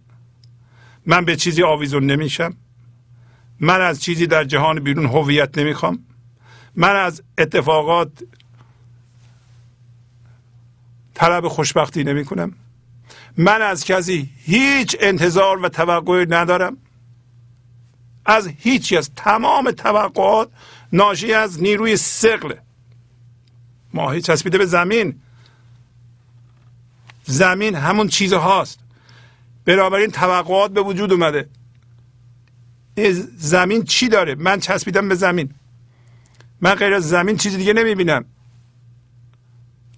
من 1.06 1.24
به 1.24 1.36
چیزی 1.36 1.62
آویزون 1.62 2.06
نمیشم. 2.06 2.56
من 3.60 3.80
از 3.80 4.02
چیزی 4.02 4.26
در 4.26 4.44
جهان 4.44 4.80
بیرون 4.80 5.06
هویت 5.06 5.58
نمی‌خوام. 5.58 5.98
من 6.76 6.96
از 6.96 7.22
اتفاقات 7.38 8.24
طلب 11.14 11.48
خوشبختی 11.48 12.04
نمی 12.04 12.24
کنم 12.24 12.52
من 13.37 13.62
از 13.62 13.85
کسی 13.85 14.30
هیچ 14.37 14.97
انتظار 15.01 15.64
و 15.64 15.68
توقعی 15.68 16.26
ندارم. 16.26 16.76
از 18.24 18.47
هیچی 18.49 18.97
از 18.97 19.11
تمام 19.16 19.70
توقعات 19.70 20.51
ناشی 20.93 21.33
از 21.33 21.62
نیروی 21.62 21.97
سقل 21.97 22.55
ماهی 23.95 24.20
چسبیده 24.22 24.59
به 24.59 24.66
زمین. 24.66 25.20
زمین 27.24 27.74
همون 27.74 28.09
چیز 28.09 28.33
هاست. 28.33 28.78
بنابراین 29.64 30.11
توقعات 30.11 30.70
به 30.72 30.80
وجود 30.80 31.12
اومده. 31.12 31.49
زمین 33.37 33.85
چی 33.85 34.09
داره؟ 34.09 34.35
من 34.35 34.61
چسبیدم 34.61 35.09
به 35.09 35.14
زمین. 35.14 35.55
من 36.61 36.74
غیر 36.74 36.95
از 36.95 37.09
زمین 37.09 37.37
چیزی 37.37 37.57
دیگه 37.57 37.72
نمی‌بینم. 37.72 38.24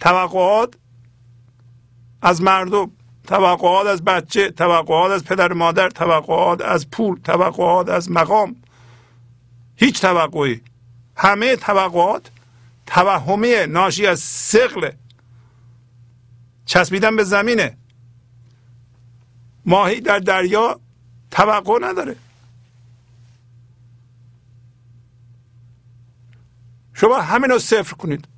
توقعات 0.00 0.74
از 2.22 2.42
مردم. 2.42 2.90
توقعات 3.26 3.86
از 3.86 4.04
بچه 4.04 4.50
توقعات 4.50 5.12
از 5.12 5.24
پدر 5.24 5.52
مادر 5.52 5.88
توقعات 5.88 6.60
از 6.60 6.90
پول 6.90 7.20
توقعات 7.24 7.88
از 7.88 8.10
مقام. 8.10 8.56
هیچ 9.76 10.00
توقعی. 10.00 10.60
همه 11.16 11.56
توقعات 11.56 12.30
توهمی 12.86 13.66
ناشی 13.68 14.06
از 14.06 14.20
سقل 14.20 14.90
چسبیدن 16.66 17.16
به 17.16 17.24
زمینه. 17.24 17.76
ماهی 19.66 20.00
در 20.00 20.18
دریا 20.18 20.80
توقع 21.30 21.78
نداره. 21.82 22.16
شما 26.94 27.20
همین 27.20 27.50
رو 27.50 27.58
صفر 27.58 27.94
کنید. 27.96 28.28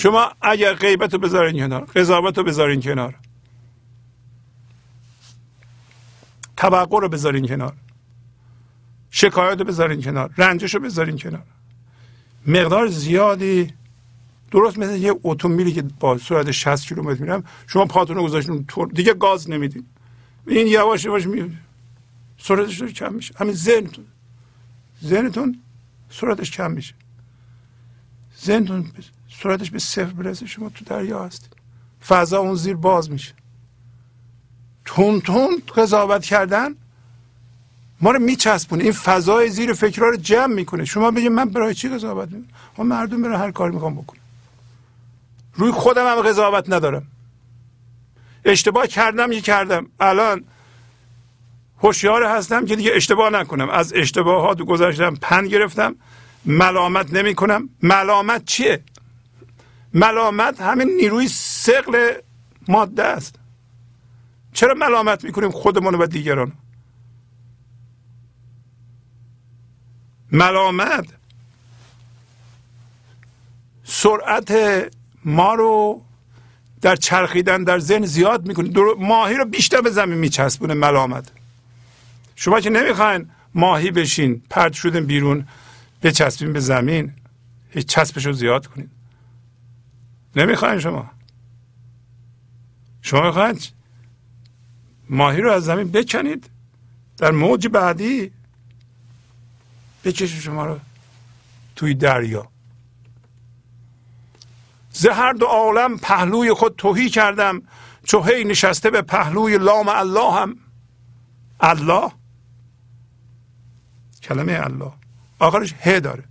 شما 0.00 0.32
اگر 0.40 0.74
غیبت 0.74 1.12
رو 1.12 1.18
بذارین 1.18 1.58
کنار 1.58 1.84
قضاوت 1.84 2.38
رو 2.38 2.44
بذارین 2.44 2.80
کنار. 2.80 3.14
توقع 6.56 7.00
رو 7.00 7.08
بذارین 7.08 7.48
کنار. 7.48 7.72
شکایت 9.10 9.58
رو 9.58 9.64
بذارین 9.64 10.02
کنار. 10.02 10.30
رنجش 10.36 10.74
رو 10.74 10.80
بذارین 10.80 11.18
کنار. 11.18 11.42
مقدار 12.46 12.88
زیادی 12.88 13.74
درست 14.50 14.78
مثل 14.78 14.96
یه 14.96 15.14
اتومبیلی 15.22 15.72
که 15.72 15.82
با 15.82 16.18
سرعت 16.18 16.50
60 16.50 16.88
کیلومتر 16.88 17.20
میرم 17.20 17.44
شما 17.66 17.84
پاتون 17.84 18.16
رو 18.16 18.22
گذاشتین 18.22 18.66
دیگه 18.92 19.14
گاز 19.14 19.50
نمیدین. 19.50 19.86
این 20.46 20.66
یواش 20.66 21.04
یواش 21.04 21.26
می 21.26 21.58
سرعتش 22.38 22.82
کم 22.82 23.14
میشه. 23.14 23.34
همین 23.38 23.54
ذهنتون. 23.54 24.04
ذهنتون 25.04 25.58
سرعتش 26.10 26.50
کم 26.50 26.70
میشه. 26.70 26.94
ذهنتون 28.44 28.92
سرعتش 29.42 29.70
به 29.70 29.78
صفر 29.78 30.04
برسه. 30.04 30.46
شما 30.46 30.68
تو 30.68 30.84
دریا 30.84 31.24
هستید 31.24 31.56
فضا 32.08 32.38
اون 32.38 32.54
زیر 32.54 32.76
باز 32.76 33.10
میشه. 33.10 33.34
تون 34.84 35.20
تون 35.20 35.62
قضاوت 35.76 36.24
کردن 36.24 36.74
ما 38.00 38.10
رو 38.10 38.18
میچسبونه. 38.18 38.82
این 38.82 38.92
فضای 38.92 39.48
زیر 39.48 39.72
فکرها 39.72 40.08
رو 40.08 40.16
جمع 40.16 40.54
می‌کنه. 40.54 40.84
شما 40.84 41.10
بگید 41.10 41.32
من 41.32 41.44
برای 41.44 41.74
چی 41.74 41.88
قضاوت 41.88 42.28
می‌کنم؟ 42.32 42.86
مردم 42.86 43.22
برای 43.22 43.36
هر 43.36 43.50
کاری 43.50 43.74
می‌خوام 43.74 43.94
بکنم. 43.94 44.20
روی 45.54 45.72
خودم 45.72 46.06
هم 46.06 46.22
قضاوت 46.22 46.70
ندارم. 46.70 47.06
اشتباه 48.44 48.86
کردم 48.86 49.32
یه 49.32 49.40
کردم. 49.40 49.86
الان 50.00 50.44
هوشیار 51.78 52.24
هستم 52.24 52.64
که 52.64 52.76
دیگه 52.76 52.90
اشتباه 52.94 53.30
نکنم. 53.30 53.70
از 53.70 53.92
اشتباهات 53.92 54.62
گذاشتم 54.62 55.14
پند 55.14 55.48
گرفتم. 55.48 55.96
ملامت 56.44 57.12
نمی 57.12 57.34
کنم 57.34 57.68
ملامت 57.82 58.44
چیه؟ 58.44 58.82
ملامت 59.94 60.60
همین 60.60 60.88
نیروی 60.96 61.28
سقل 61.28 62.12
ماده 62.68 63.04
است. 63.04 63.34
چرا 64.52 64.74
ملامت 64.74 65.24
می‌کنیم 65.24 65.50
خودمون 65.50 65.94
و 65.94 66.06
دیگران؟ 66.06 66.52
ملامت 70.32 71.06
سرعت 73.84 74.52
ما 75.24 75.54
رو 75.54 76.02
در 76.80 76.96
چرخیدن 76.96 77.64
در 77.64 77.78
ذهن 77.78 78.06
زیاد 78.06 78.46
می‌کنه. 78.48 78.70
ماهی 78.98 79.34
رو 79.34 79.44
بیشتر 79.44 79.80
به 79.80 79.90
زمین 79.90 80.18
میچسبونه 80.18 80.74
ملامت. 80.74 81.32
شما 82.36 82.60
که 82.60 82.70
نمی‌خواین 82.70 83.30
ماهی 83.54 83.90
بشین 83.90 84.42
پرد 84.50 84.72
شدن 84.72 85.06
بیرون 85.06 85.48
بچسبین 86.02 86.52
به 86.52 86.60
زمین 86.60 87.12
هیچ 87.70 87.86
چسبش 87.86 88.26
رو 88.26 88.32
زیاد 88.32 88.66
کنید 88.66 88.99
نمی‌خواین 90.36 90.80
شما. 90.80 91.10
شما 93.02 93.22
می‌خواین 93.22 93.60
ماهی 95.10 95.40
رو 95.40 95.52
از 95.52 95.64
زمین 95.64 95.90
بکنید 95.90 96.50
در 97.16 97.30
موج 97.30 97.68
بعدی 97.68 98.32
بکشید 100.04 100.40
شما 100.40 100.66
رو 100.66 100.80
توی 101.76 101.94
دریا. 101.94 102.48
زهر 104.92 105.32
دو 105.32 105.46
عالم 105.46 105.98
پهلوی 105.98 106.52
خود 106.52 106.76
توهی 106.76 107.10
کردم 107.10 107.62
چو 108.04 108.22
هی 108.22 108.44
نشسته 108.44 108.90
به 108.90 109.02
پهلوی 109.02 109.58
لام 109.58 109.88
الله 109.88 110.32
هم 110.32 110.56
الله؟ 111.60 112.12
کلمه 114.22 114.52
الله. 114.52 114.92
آخرش 115.38 115.72
ه 115.72 116.00
داره. 116.00 116.24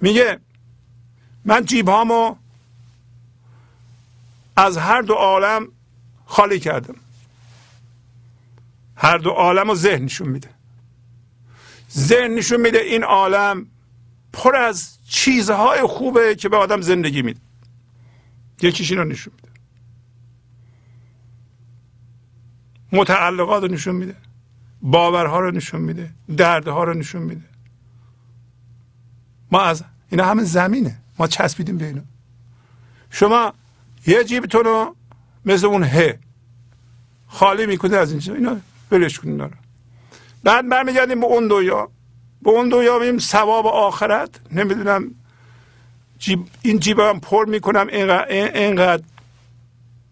میگه 0.00 0.40
من 1.48 1.64
جیب 1.64 1.88
هامو 1.88 2.36
از 4.56 4.76
هر 4.76 5.02
دو 5.02 5.14
عالم 5.14 5.68
خالی 6.26 6.60
کردم. 6.60 6.94
هر 8.96 9.18
دو 9.18 9.30
عالم 9.30 9.68
رو 9.68 9.74
ذهن 9.74 10.02
نشون 10.02 10.28
میده. 10.28 10.50
ذهن 11.90 12.34
نشون 12.34 12.60
میده 12.60 12.78
این 12.78 13.04
عالم 13.04 13.66
پر 14.32 14.56
از 14.56 14.98
چیزهای 15.08 15.82
خوبه 15.82 16.34
که 16.34 16.48
به 16.48 16.56
آدم 16.56 16.80
زندگی 16.80 17.22
میده. 17.22 17.40
یکیش 18.62 18.90
رو 18.90 19.04
نشون 19.04 19.32
میده. 19.36 19.60
متعلقات 22.92 23.62
رو 23.62 23.68
نشون 23.68 23.94
میده. 23.94 24.16
باورها 24.82 25.40
رو 25.40 25.50
نشون 25.50 25.80
میده. 25.80 26.10
دردها 26.36 26.84
رو 26.84 26.94
نشون 26.94 27.22
میده. 27.22 27.44
ما 29.50 29.60
از 29.60 29.84
اینا 30.10 30.24
همه 30.24 30.44
زمینه. 30.44 30.98
ما 31.18 31.26
چسبیدیم 31.26 31.78
به 31.78 31.86
اینا. 31.86 32.02
شما 33.10 33.52
یه 34.06 34.24
جیبتون 34.24 34.64
رو 34.64 34.96
مثل 35.44 35.66
اون 35.66 35.84
ه 35.84 36.18
خالی 37.26 37.66
می‌کنه 37.66 37.96
از 37.96 38.10
اینجا. 38.10 38.34
اینا 38.34 38.56
بلش 38.90 39.18
کنید 39.18 39.40
رو. 39.40 39.50
بعد 40.44 40.68
برمیگردیم 40.68 41.20
به 41.20 41.26
اون 41.26 41.48
دویا 41.48 41.88
به 42.42 42.50
اون 42.50 42.68
دویا 42.68 42.98
میگیم 42.98 43.18
ثواب 43.18 43.66
آخرت. 43.66 44.30
نمی‌دونم 44.52 45.14
جیب 46.18 46.46
این 46.62 46.78
جیبم 46.78 47.20
پر 47.20 47.44
می‌کنم. 47.44 47.86
اینقدر, 47.86 48.28
اینقدر 48.28 49.02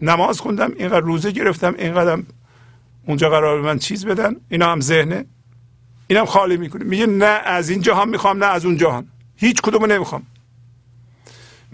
نماز 0.01 0.41
خوندم 0.41 0.73
اینقدر 0.77 1.01
روزه 1.01 1.31
گرفتم 1.31 1.75
اینقدر 1.79 2.23
اونجا 3.07 3.31
قرار 3.31 3.61
من 3.61 3.79
چیز 3.79 4.07
بدن. 4.07 4.37
اینا 4.49 4.73
هم 4.73 4.81
ذهنه. 4.81 5.27
اینم 6.07 6.25
خالی 6.25 6.57
می‌کنه. 6.57 6.85
میگه 6.85 7.07
نه 7.07 7.25
از 7.27 7.69
این 7.69 7.83
جهان 7.83 8.09
می‌خوام 8.09 8.45
نه 8.45 8.47
از 8.47 8.65
اون 8.65 8.77
جهان. 8.77 9.09
هیچ 9.37 9.61
کدومو 9.63 9.87
نمی‌خوام. 9.87 10.27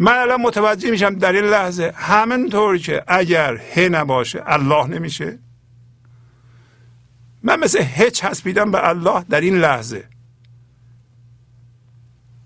من 0.03 0.13
الان 0.13 0.41
متوجه 0.41 0.91
میشم 0.91 1.15
در 1.15 1.33
این 1.33 1.45
لحظه 1.45 1.93
همینطور 1.97 2.79
که 2.79 3.05
اگر 3.07 3.57
ه 3.57 3.81
نباشه 3.81 4.43
الله 4.47 4.87
نمیشه. 4.87 5.39
من 7.43 7.61
مثل 7.61 7.83
هچ 7.83 8.13
چسبیدم 8.13 8.71
به 8.71 8.89
الله 8.89 9.25
در 9.31 9.41
این 9.41 9.59
لحظه. 9.59 10.05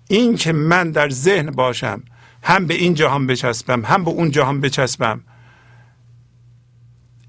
این 0.09 0.35
که 0.35 0.53
من 0.53 0.91
در 0.91 1.09
ذهن 1.09 1.51
باشم 1.51 2.03
هم 2.43 2.65
به 2.65 2.73
این 2.73 2.93
جهان 2.93 3.27
بچسبم 3.27 3.85
هم 3.85 4.03
به 4.03 4.11
اون 4.11 4.31
جهان 4.31 4.61
بچسبم 4.61 5.21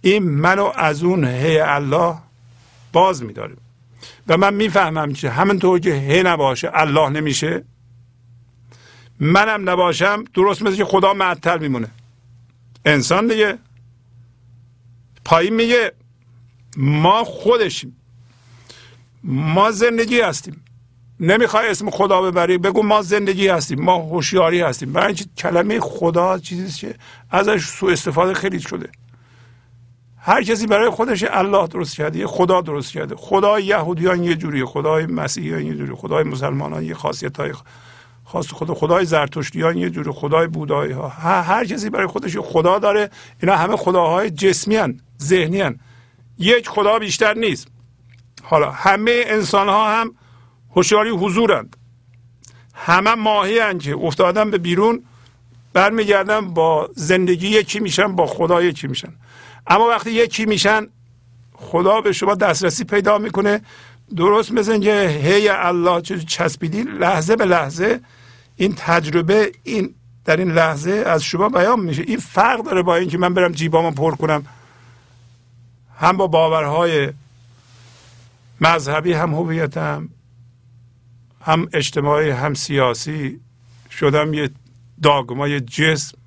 این 0.00 0.22
منو 0.22 0.72
از 0.76 1.02
اون 1.02 1.24
هی 1.24 1.58
الله 1.58 2.14
باز 2.92 3.22
میداره. 3.22 3.56
و 4.28 4.36
من 4.36 4.54
می‌فهمم 4.54 5.12
که 5.12 5.30
همینطور 5.30 5.78
که 5.78 5.94
هی 5.94 6.22
نباشه 6.22 6.70
الله 6.74 7.08
نمیشه. 7.08 7.64
منم 9.20 9.70
نباشم 9.70 10.24
درست 10.34 10.62
مثل 10.62 10.76
که 10.76 10.84
خدا 10.84 11.14
معطل 11.14 11.58
میمونه. 11.58 11.88
انسان 12.84 13.26
دیگه. 13.26 13.58
پایین 15.24 15.54
میگه 15.54 15.92
ما 16.76 17.24
خودشیم. 17.24 17.96
ما 19.24 19.70
زندگی 19.70 20.20
هستیم. 20.20 20.64
نمی‌خوای 21.20 21.68
اسم 21.68 21.90
خدا 21.90 22.22
ببری 22.22 22.58
بگو 22.58 22.82
ما 22.82 23.02
زندگی 23.02 23.48
هستیم 23.48 23.80
ما 23.80 23.96
هوشیاری 23.96 24.60
هستیم. 24.60 24.92
برای 24.92 25.06
اینکه 25.06 25.24
کلمه 25.38 25.80
خدا 25.80 26.38
چیزی 26.38 26.80
که 26.80 26.94
ازش 27.30 27.64
سوء 27.64 27.92
استفاده 27.92 28.34
خیلی 28.34 28.60
شده. 28.60 28.88
هر 30.20 30.42
کسی 30.42 30.66
برای 30.66 30.90
خودش 30.90 31.24
الله 31.24 31.66
درست 31.66 31.96
کرده 31.96 32.26
خدا 32.26 32.60
درست 32.60 32.92
کرده. 32.92 33.16
خدای 33.16 33.64
یهودیان 33.64 34.24
یه 34.24 34.34
جوری 34.34 34.64
خدای 34.64 35.06
مسیحیان 35.06 35.66
یه 35.66 35.74
جوری 35.74 35.94
خدای 35.94 36.24
مسلمانان 36.24 36.82
یه 36.84 36.94
خاصیت 36.94 37.36
های 37.36 37.52
خاص 38.32 38.52
خدا 38.52 38.74
خدای 38.74 39.04
زرتشتیان 39.04 39.76
یه 39.76 39.90
جوری 39.90 40.10
خدای 40.10 40.46
بودایی 40.46 40.92
ها. 40.92 41.08
هر 41.08 41.64
کسی 41.64 41.90
برای 41.90 42.06
خودش 42.06 42.36
خدا 42.36 42.78
داره. 42.78 43.10
اینا 43.42 43.56
همه 43.56 43.76
خداهای 43.76 44.30
جسمی 44.30 44.76
هن 44.76 45.00
ذهنی 45.22 45.60
هن. 45.60 45.80
یک 46.38 46.68
خدا 46.68 46.98
بیشتر 46.98 47.34
نیست. 47.34 47.68
حالا 48.42 48.70
همه 48.70 49.22
انسان 49.26 49.68
ها 49.68 50.00
هم 50.00 50.14
هوشیاری 50.76 51.10
حضورند. 51.10 51.76
همه 52.74 53.14
ماهی 53.14 53.58
هن 53.58 53.78
که 53.78 53.96
افتادن 53.96 54.50
به 54.50 54.58
بیرون 54.58 55.04
برمیگردن 55.72 56.40
با 56.40 56.90
زندگی 56.94 57.48
یکی 57.48 57.80
میشن 57.80 58.16
با 58.16 58.26
خدا 58.26 58.62
یکی 58.62 58.86
میشن. 58.86 59.12
اما 59.66 59.88
وقتی 59.88 60.10
یکی 60.10 60.46
میشن 60.46 60.86
خدا 61.54 62.00
به 62.00 62.12
شما 62.12 62.34
دسترسی 62.34 62.84
پیدا 62.84 63.18
می‌کنه. 63.18 63.60
درست 64.16 64.52
مثل 64.52 64.72
اینکه 64.72 65.20
هی 65.22 65.48
الله 65.48 66.00
چسبیدی 66.00 66.82
لحظه 66.82 67.36
به 67.36 67.44
لحظه 67.44 68.00
این 68.58 68.74
تجربه 68.76 69.52
این 69.62 69.94
در 70.24 70.36
این 70.36 70.50
لحظه 70.50 70.90
از 71.06 71.22
شما 71.22 71.48
بیان 71.48 71.80
میشه. 71.80 72.02
این 72.02 72.18
فرق 72.18 72.64
داره 72.64 72.82
با 72.82 72.96
اینکه 72.96 73.18
من 73.18 73.34
برم 73.34 73.52
جیبامو 73.52 73.90
پر 73.90 74.14
کنم. 74.14 74.46
هم 75.96 76.16
با 76.16 76.26
باورهای 76.26 77.12
مذهبی 78.60 79.12
هم 79.12 79.34
هویتم 79.34 80.08
هم 81.42 81.68
اجتماعی 81.72 82.30
هم 82.30 82.54
سیاسی 82.54 83.40
شدم 83.90 84.34
یه 84.34 84.50
داگمای 85.02 85.60
جسم. 85.60 86.18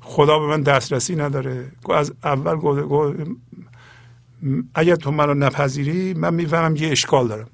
خدا 0.00 0.38
به 0.38 0.46
من 0.46 0.62
دسترسی 0.62 1.16
نداره. 1.16 1.72
از 1.90 2.12
اول 2.24 2.56
گفته 2.56 3.26
اگر 4.74 4.96
تو 4.96 5.10
منو 5.10 5.34
نپذیری 5.34 6.14
من 6.14 6.34
می‌فهمم 6.34 6.76
یه 6.76 6.88
اشکال 6.88 7.28
دارم. 7.28 7.48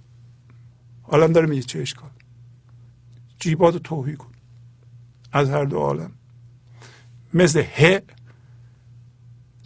حالا 1.02 1.26
داره 1.26 1.46
میگه 1.46 1.62
چه 1.62 1.78
اشکال؟ 1.80 2.10
جیبات 3.38 3.74
رو 3.74 3.80
توهی 3.80 4.16
کن 4.16 4.32
از 5.32 5.50
هر 5.50 5.64
دو 5.64 5.78
عالم. 5.78 6.12
مثل 7.34 7.62
ه 7.62 8.00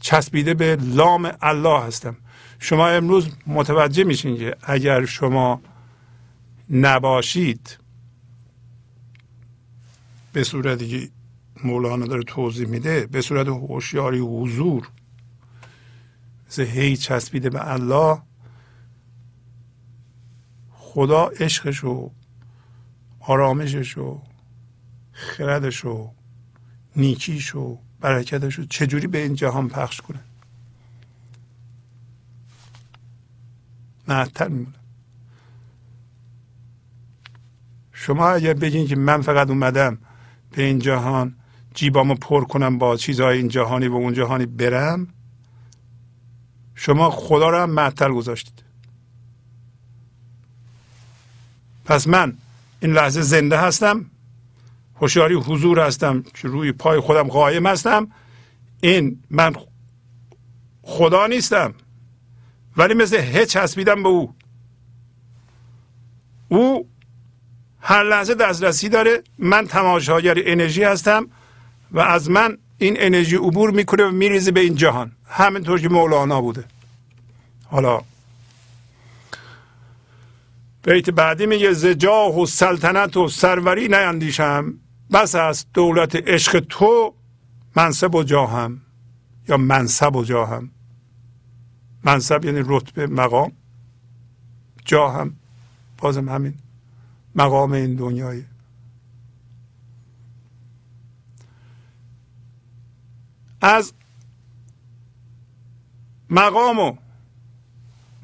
چسبیده 0.00 0.54
به 0.54 0.76
لام 0.76 1.32
الله 1.40 1.82
هستم. 1.82 2.16
شما 2.58 2.88
امروز 2.88 3.28
متوجه 3.46 4.04
میشین 4.04 4.36
که 4.36 4.56
اگر 4.62 5.04
شما 5.04 5.60
نباشید 6.70 7.78
به 10.32 10.44
صورتی 10.44 10.88
که 10.88 11.10
مولانا 11.64 12.06
داره 12.06 12.22
توضیح 12.22 12.66
میده 12.66 13.06
به 13.06 13.20
صورت 13.20 13.48
هوشیاری 13.48 14.18
حضور 14.18 14.88
مثل 16.48 16.64
هی 16.64 16.96
چسبیده 16.96 17.50
به 17.50 17.72
الله 17.72 18.22
خدا 20.70 21.26
عشقش 21.26 21.84
و 21.84 22.10
آرامشش 23.26 23.98
و 23.98 24.22
خردش 25.12 25.84
و 25.84 26.10
نیکیش 26.96 27.54
و 27.54 27.78
برکتش 28.00 28.54
رو 28.54 28.64
چجوری 28.64 29.06
به 29.06 29.22
این 29.22 29.34
جهان 29.34 29.68
پخش 29.68 30.00
کنه؟ 30.00 30.20
معطل 34.08 34.48
میمونه. 34.48 34.76
شما 37.92 38.28
اگر 38.28 38.54
بگین 38.54 38.86
که 38.86 38.96
من 38.96 39.22
فقط 39.22 39.48
اومدم 39.48 39.98
به 40.50 40.62
این 40.62 40.78
جهان 40.78 41.34
جیبامو 41.74 42.14
پر 42.14 42.44
کنم 42.44 42.78
با 42.78 42.96
چیزهای 42.96 43.38
این 43.38 43.48
جهانی 43.48 43.88
و 43.88 43.94
اون 43.94 44.12
جهانی 44.12 44.46
برم 44.46 45.08
شما 46.74 47.10
خدا 47.10 47.50
رو 47.50 47.58
هم 47.58 47.70
معطل 47.70 48.12
گذاشتید. 48.12 48.62
پس 51.84 52.06
من 52.06 52.36
این 52.82 52.92
لحظه 52.92 53.22
زنده 53.22 53.56
هستم. 53.56 54.10
هوشیاری 55.00 55.34
حضور 55.34 55.80
هستم. 55.80 56.22
که 56.22 56.48
روی 56.48 56.72
پای 56.72 57.00
خودم 57.00 57.28
قایم 57.28 57.66
هستم. 57.66 58.08
این 58.80 59.22
من 59.30 59.54
خدا 60.82 61.26
نیستم. 61.26 61.74
ولی 62.76 62.94
مثل 62.94 63.16
هچ 63.16 63.48
چسبیدم 63.48 64.02
به 64.02 64.08
او. 64.08 64.34
او 66.48 66.88
هر 67.80 68.04
لحظه 68.04 68.34
دسترسی 68.34 68.88
داره. 68.88 69.22
من 69.38 69.66
تماشاگر 69.66 70.34
انرژی 70.36 70.84
هستم 70.84 71.26
و 71.90 72.00
از 72.00 72.30
من 72.30 72.58
این 72.78 72.96
انرژی 72.98 73.36
عبور 73.36 73.70
می‌کنه 73.70 74.04
و 74.04 74.10
میریزه 74.10 74.50
به 74.50 74.60
این 74.60 74.74
جهان. 74.74 75.12
همینطور 75.26 75.80
که 75.80 75.88
مولانا 75.88 76.40
بوده. 76.40 76.64
حالا 77.64 78.00
بیت 80.82 81.10
بعدی 81.10 81.46
میگه 81.46 81.72
زجاه 81.72 82.40
و 82.40 82.46
سلطنت 82.46 83.16
و 83.16 83.28
سروری 83.28 83.88
نیندیشم. 83.88 84.74
بس 85.12 85.34
است 85.34 85.68
دولت 85.74 86.16
عشق 86.16 86.60
تو 86.60 87.14
منصب 87.76 88.14
و 88.14 88.22
جاهم 88.22 88.80
یا 89.48 89.56
منصب 89.56 90.16
و 90.16 90.24
جاهم. 90.24 90.70
منصب 92.04 92.44
یعنی 92.44 92.62
رتبه 92.66 93.06
مقام 93.06 93.52
جاهم 94.84 95.36
بازم 95.98 96.28
همین 96.28 96.54
مقام 97.34 97.72
این 97.72 97.94
دنیایی 97.96 98.46
از 103.60 103.92
مقام 106.30 106.78
و 106.78 106.96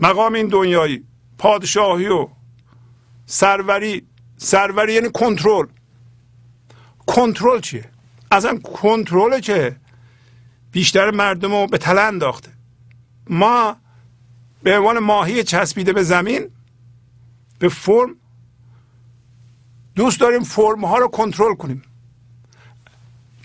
مقام 0.01 0.35
این 0.35 0.49
دنیایی 0.49 1.05
پادشاهی 1.39 2.07
و 2.07 2.29
سروری 3.31 4.07
سروری 4.37 4.93
یعنی 4.95 5.11
کنترل. 5.11 5.67
کنترل 7.07 7.61
چیه؟ 7.61 7.85
اصلا 8.31 8.59
کنترل 8.59 9.41
که 9.41 9.77
بیشتر 10.73 11.11
مردم 11.11 11.53
رو 11.53 11.67
به 11.67 11.79
تله 11.79 12.01
انداخته. 12.01 12.51
ما 13.31 13.77
به 14.63 14.79
عنوان 14.79 14.99
ماهی 14.99 15.45
چسبیده 15.45 15.93
به 15.93 16.03
زمین 16.03 16.51
به 17.59 17.69
فرم 17.69 18.17
دوست 19.95 20.21
داریم 20.21 20.43
فرم 20.43 20.85
ها 20.85 20.99
رو 20.99 21.09
کنترل 21.09 21.55
کنیم. 21.55 21.83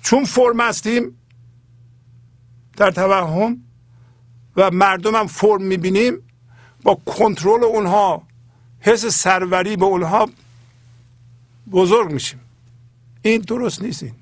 چون 0.01 0.25
فرم 0.25 0.59
هستیم 0.59 1.19
در 2.77 2.91
توهم 2.91 3.57
و 4.55 4.71
مردم 4.71 5.15
هم 5.15 5.27
فرم 5.27 5.61
می‌بینیم 5.61 6.13
با 6.83 6.95
کنترل 6.95 7.63
اونها 7.63 8.27
حس 8.85 9.05
سروری 9.05 9.75
به 9.75 9.85
اونها 9.85 10.29
بزرگ 11.71 12.11
میشیم. 12.11 12.39
این 13.21 13.41
درست 13.41 13.81
نیست 13.81 14.03
این. 14.03 14.15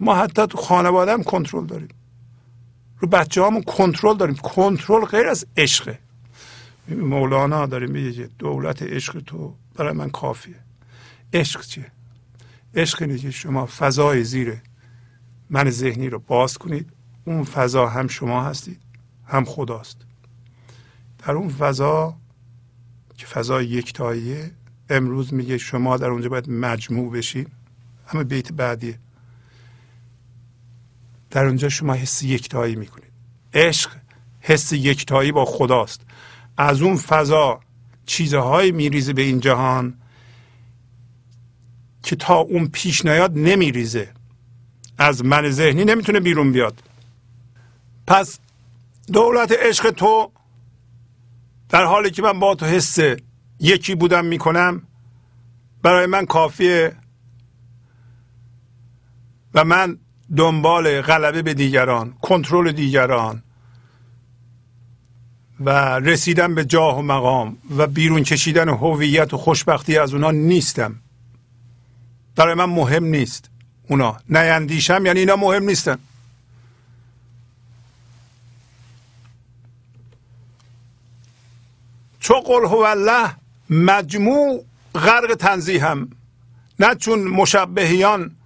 ما 0.00 0.14
حتی 0.14 0.46
تو 0.46 0.58
خانواده 0.58 1.12
هم 1.12 1.22
کنترل 1.22 1.66
داریم. 1.66 1.88
رو 2.98 3.08
بچه 3.08 3.44
همون 3.44 3.62
کنترل 3.62 4.16
داریم. 4.16 4.34
کنترل 4.34 5.04
غیر 5.04 5.28
از 5.28 5.46
عشقه. 5.56 5.98
مولانا 6.88 7.66
داریم 7.66 7.90
میگه 7.90 8.28
دولت 8.38 8.82
عشق 8.82 9.20
تو 9.20 9.54
برای 9.74 9.92
من 9.92 10.10
کافیه. 10.10 10.56
عشق 11.32 11.60
چیه؟ 11.60 11.92
عشق 12.74 13.02
اینه 13.02 13.18
که 13.18 13.30
شما 13.30 13.66
فضای 13.66 14.24
زیر 14.24 14.62
من 15.50 15.70
ذهنی 15.70 16.08
رو 16.08 16.18
باز 16.18 16.58
کنید. 16.58 16.92
اون 17.24 17.44
فضا 17.44 17.86
هم 17.86 18.08
شما 18.08 18.44
هستید 18.44 18.80
هم 19.26 19.44
خداست. 19.44 19.96
در 21.18 21.32
اون 21.32 21.48
فضا 21.48 22.16
که 23.16 23.26
فضای 23.26 23.66
یکتاییه 23.66 24.50
امروز 24.90 25.34
میگه 25.34 25.58
شما 25.58 25.96
در 25.96 26.06
اونجا 26.06 26.28
باید 26.28 26.50
مجموع 26.50 27.12
بشید 27.12 27.48
همه 28.06 28.24
بیت 28.24 28.52
بعدیه. 28.52 28.98
در 31.30 31.46
اونجا 31.46 31.68
شما 31.68 31.94
حس 31.94 32.22
یکتایی 32.22 32.76
می‌کنید. 32.76 33.10
عشق 33.54 33.90
حس 34.40 34.72
یکتایی 34.72 35.32
با 35.32 35.44
خداست. 35.44 36.00
از 36.56 36.82
اون 36.82 36.96
فضا 36.96 37.60
چیزهایی 38.06 38.72
میریزه 38.72 39.12
به 39.12 39.22
این 39.22 39.40
جهان 39.40 39.94
که 42.02 42.16
تا 42.16 42.34
اون 42.34 42.68
پیش 42.68 43.04
نیاد 43.04 43.32
نمیریزه. 43.38 44.12
از 44.98 45.24
من 45.24 45.50
ذهنی 45.50 45.84
نمی‌تونه 45.84 46.20
بیرون 46.20 46.52
بیاد. 46.52 46.82
پس 48.06 48.38
دولت 49.12 49.52
عشق 49.52 49.90
تو 49.90 50.30
در 51.68 51.84
حالی 51.84 52.10
که 52.10 52.22
من 52.22 52.40
با 52.40 52.54
تو 52.54 52.66
حس 52.66 52.98
یکی 53.60 53.94
بودم 53.94 54.24
می‌کنم 54.24 54.82
برای 55.82 56.06
من 56.06 56.26
کافیه 56.26 56.96
و 59.54 59.64
من 59.64 59.98
دنبال 60.36 61.00
غلبه 61.00 61.42
به 61.42 61.54
دیگران 61.54 62.14
کنترل 62.22 62.72
دیگران 62.72 63.42
و 65.60 65.70
رسیدن 65.98 66.54
به 66.54 66.64
جاه 66.64 66.98
و 66.98 67.02
مقام 67.02 67.56
و 67.76 67.86
بیرون 67.86 68.22
کشیدن 68.22 68.68
هویت 68.68 69.34
و 69.34 69.36
خوشبختی 69.36 69.98
از 69.98 70.14
اونا 70.14 70.30
نیستم. 70.30 70.94
برای 72.36 72.54
من 72.54 72.64
مهم 72.64 73.04
نیست 73.04 73.50
اونا. 73.88 74.16
نیندیشم 74.28 75.06
یعنی 75.06 75.20
اینا 75.20 75.36
مهم 75.36 75.64
نیستن. 75.64 75.98
چو 82.26 82.34
قل 82.34 82.64
هو 82.64 82.76
الله 82.76 83.36
مجموع 83.70 84.64
غرق 84.94 85.34
تنزیهم 85.34 86.10
نه 86.80 86.94
چون 86.94 87.18
مشبهیان 87.18 88.36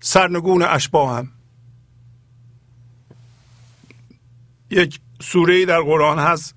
سرنگون 0.00 0.62
هم 0.94 1.32
یک 4.70 5.00
سوره 5.20 5.66
در 5.66 5.80
قرآن 5.80 6.18
هست 6.18 6.54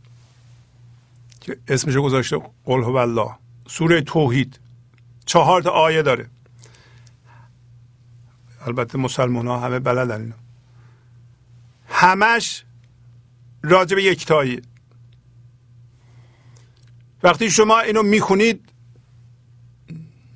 که 1.42 1.58
اسمش 1.68 1.96
گذاشته 1.96 2.42
قل 2.66 2.84
هو 2.84 2.96
الله. 2.96 3.36
سوره 3.68 4.02
توحید 4.02 4.60
چهار 5.26 5.62
تا 5.62 5.70
آیه 5.70 6.02
داره. 6.02 6.30
البته 8.66 8.98
مسلمان 8.98 9.48
ها 9.48 9.60
همه 9.60 9.80
بلدن 9.80 10.22
اینو. 10.22 10.36
همش 11.90 12.64
راجع 13.64 13.96
به 13.96 14.04
یکتایی 14.04 14.62
وقتی 17.24 17.52
شما 17.52 17.80
اینو 17.80 18.04
می‌خونید 18.04 18.70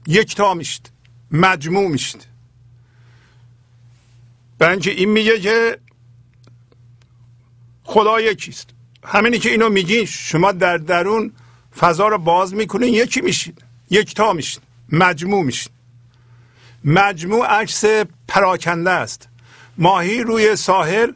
یکتا 0.07 0.53
میشید 0.53 0.91
مجموع 1.31 1.87
میشید. 1.87 2.27
برای 4.57 4.89
این 4.89 5.09
میگه 5.09 5.39
که 5.39 5.79
خدا 7.83 8.21
یکیست. 8.21 8.69
همینی 9.03 9.39
که 9.39 9.49
اینو 9.49 9.69
میگین 9.69 10.05
شما 10.05 10.51
در 10.51 10.77
درون 10.77 11.31
فضا 11.77 12.07
رو 12.07 12.17
باز 12.17 12.53
می‌کنین 12.53 12.93
یکی 12.93 13.21
میشید 13.21 13.63
یکتا 13.89 14.33
میشید 14.33 14.61
مجموع 14.91 15.43
میشید. 15.43 15.71
مجموع 16.85 17.45
عکس 17.45 17.85
پراکنده 18.27 18.91
است. 18.91 19.29
ماهی 19.77 20.21
روی 20.21 20.55
ساحل 20.55 21.11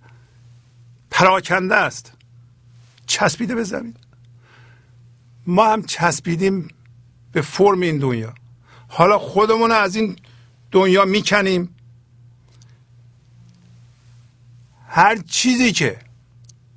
پراکنده 1.12 1.76
است. 1.76 2.14
چسبیده 3.08 3.56
به 3.56 3.64
زمین. 3.64 3.96
ما 5.48 5.74
هم 5.74 5.84
چسبیدیم 5.84 6.68
به 7.32 7.42
فرم 7.42 7.82
این 7.82 7.98
دنیا. 7.98 8.34
حالا 8.88 9.20
خودمون 9.20 9.72
از 9.72 9.96
این 9.96 10.16
دنیا 10.72 11.06
می‌کنیم. 11.06 11.76
هر 14.88 15.18
چیزی 15.18 15.72
که 15.72 16.00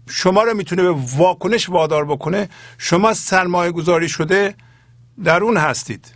شما 0.09 0.43
رو 0.43 0.55
می‌تونه 0.55 0.83
به 0.83 0.91
واکنش 0.91 1.69
وادار 1.69 2.05
بکنه 2.05 2.49
شما 2.79 3.15
سرمایه 3.15 3.73
گذاری 3.73 4.09
شده 4.09 4.55
در 5.25 5.43
اون 5.43 5.57
هستید. 5.57 6.15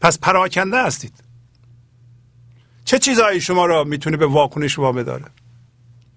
پس 0.00 0.18
پراکنده 0.18 0.84
هستید. 0.84 1.14
چه 2.84 2.98
چیزهایی 2.98 3.40
شما 3.40 3.66
را 3.66 3.84
می‌تونه 3.84 4.16
به 4.16 4.26
واکنش 4.26 4.78
وابه 4.78 5.04
داره 5.04 5.24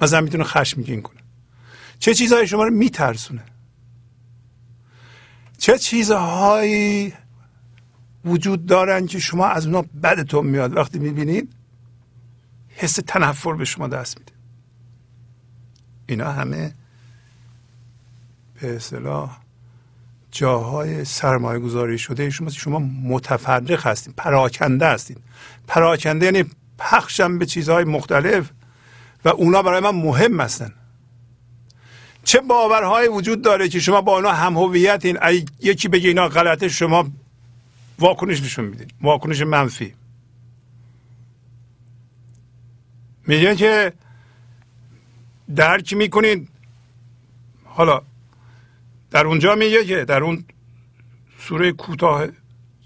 مثلا 0.01 0.21
می‌تونه 0.21 0.43
خشمگین 0.43 1.01
کنه. 1.01 1.19
چه 1.99 2.13
چیزهایی 2.13 2.47
شما 2.47 2.63
رو 2.63 2.69
میترسونه؟ 2.69 3.43
چه 5.63 5.77
چیزهایی 5.77 7.13
وجود 8.25 8.65
دارن 8.65 9.05
که 9.07 9.19
شما 9.19 9.47
از 9.47 9.65
اونا 9.65 9.81
بدتون 10.03 10.45
میاد؟ 10.45 10.77
وقتی 10.77 10.99
می‌بینید 10.99 11.53
حس 12.69 12.99
تنفر 13.07 13.53
به 13.53 13.65
شما 13.65 13.87
دست 13.87 14.19
میده. 14.19 14.31
اینا 16.05 16.31
همه 16.31 16.73
به 18.61 18.75
اصطلاح 18.75 19.37
جاهای 20.31 21.05
سرمایه 21.05 21.59
گذاری 21.59 21.97
شده 21.97 22.29
شما 22.29 22.49
شما 22.49 22.79
متفرق 23.03 23.87
هستید 23.87 24.15
پراکنده 24.15 24.87
هستید 24.87 25.17
پراکنده 25.67 26.25
یعنی 26.25 26.45
پخشم 26.77 27.37
به 27.37 27.45
چیزهای 27.45 27.83
مختلف 27.83 28.51
و 29.25 29.29
اونا 29.29 29.61
برای 29.61 29.79
من 29.79 29.95
مهم 29.95 30.41
هستن. 30.41 30.73
چه 32.23 32.39
باورهای 32.39 33.07
وجود 33.07 33.41
داره 33.41 33.69
که 33.69 33.79
شما 33.79 34.01
با 34.01 34.15
اونا 34.15 34.31
هم 34.31 34.57
هویتین؟ 34.57 35.17
یکی 35.59 35.87
بگه 35.87 36.07
اینا 36.07 36.27
غلطه 36.27 36.69
شما 36.69 37.09
واکنش 37.99 38.41
نشون 38.41 38.65
میدین. 38.65 38.87
واکنش 39.01 39.41
منفی. 39.41 39.93
میگه 43.27 43.55
که 43.55 43.93
درک 45.55 45.93
می‌کنید 45.93 46.49
حالا 47.65 48.01
در 49.11 49.25
اونجا 49.27 49.55
میگه 49.55 49.85
که 49.85 50.05
در 50.05 50.23
اون 50.23 50.45
سوره 51.39 51.71
کوتاه 51.71 52.27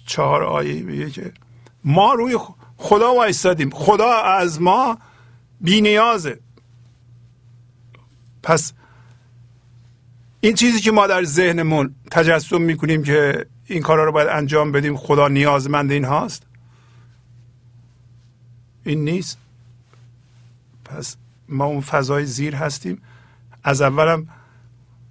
چهار 0.05 0.43
آیه 0.43 0.81
میگه 0.81 1.09
که 1.09 1.33
ما 1.83 2.13
روی 2.13 2.37
خدا 2.77 3.13
وایستادیم. 3.13 3.69
خدا 3.69 4.13
از 4.13 4.61
ما 4.61 4.97
بینیازه. 5.61 6.39
پس 8.43 8.73
این 10.47 10.55
چیزی 10.55 10.79
که 10.79 10.91
ما 10.91 11.07
در 11.07 11.23
ذهنمون 11.23 11.95
تجسم 12.11 12.61
می‌کنیم 12.61 13.03
که 13.03 13.45
این 13.65 13.81
کارا 13.81 14.05
رو 14.05 14.11
باید 14.11 14.27
انجام 14.27 14.71
بدیم 14.71 14.97
خدا 14.97 15.27
نیازمند 15.27 15.91
این 15.91 16.05
هاست؟ 16.05 16.43
این 18.85 19.03
نیست. 19.03 19.37
پس 20.85 21.15
ما 21.49 21.65
اون 21.65 21.81
فضای 21.81 22.25
زیر 22.25 22.55
هستیم. 22.55 23.01
از 23.63 23.81
اولم 23.81 24.27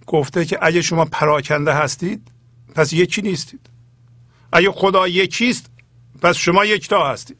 گفته 0.06 0.44
که 0.44 0.58
اگه 0.62 0.82
شما 0.82 1.04
پراکنده 1.04 1.72
هستید 1.72 2.28
پس 2.74 2.92
یکی 2.92 3.22
نیستید. 3.22 3.70
اگه 4.52 4.72
خدا 4.72 5.08
یکیست 5.08 5.70
پس 6.22 6.36
شما 6.36 6.64
یکتا 6.64 7.10
هستید. 7.10 7.38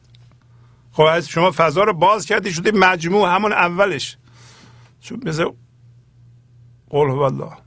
خب 0.91 1.03
از 1.03 1.29
شما 1.29 1.51
فضا 1.55 1.83
رو 1.83 1.93
باز 1.93 2.25
کردی 2.25 2.51
شده 2.51 2.71
مجموع 2.71 3.35
همون 3.35 3.53
اولش. 3.53 4.17
چون 5.01 5.21
مثل 5.25 5.45
قول 6.89 7.09
الله. 7.09 7.66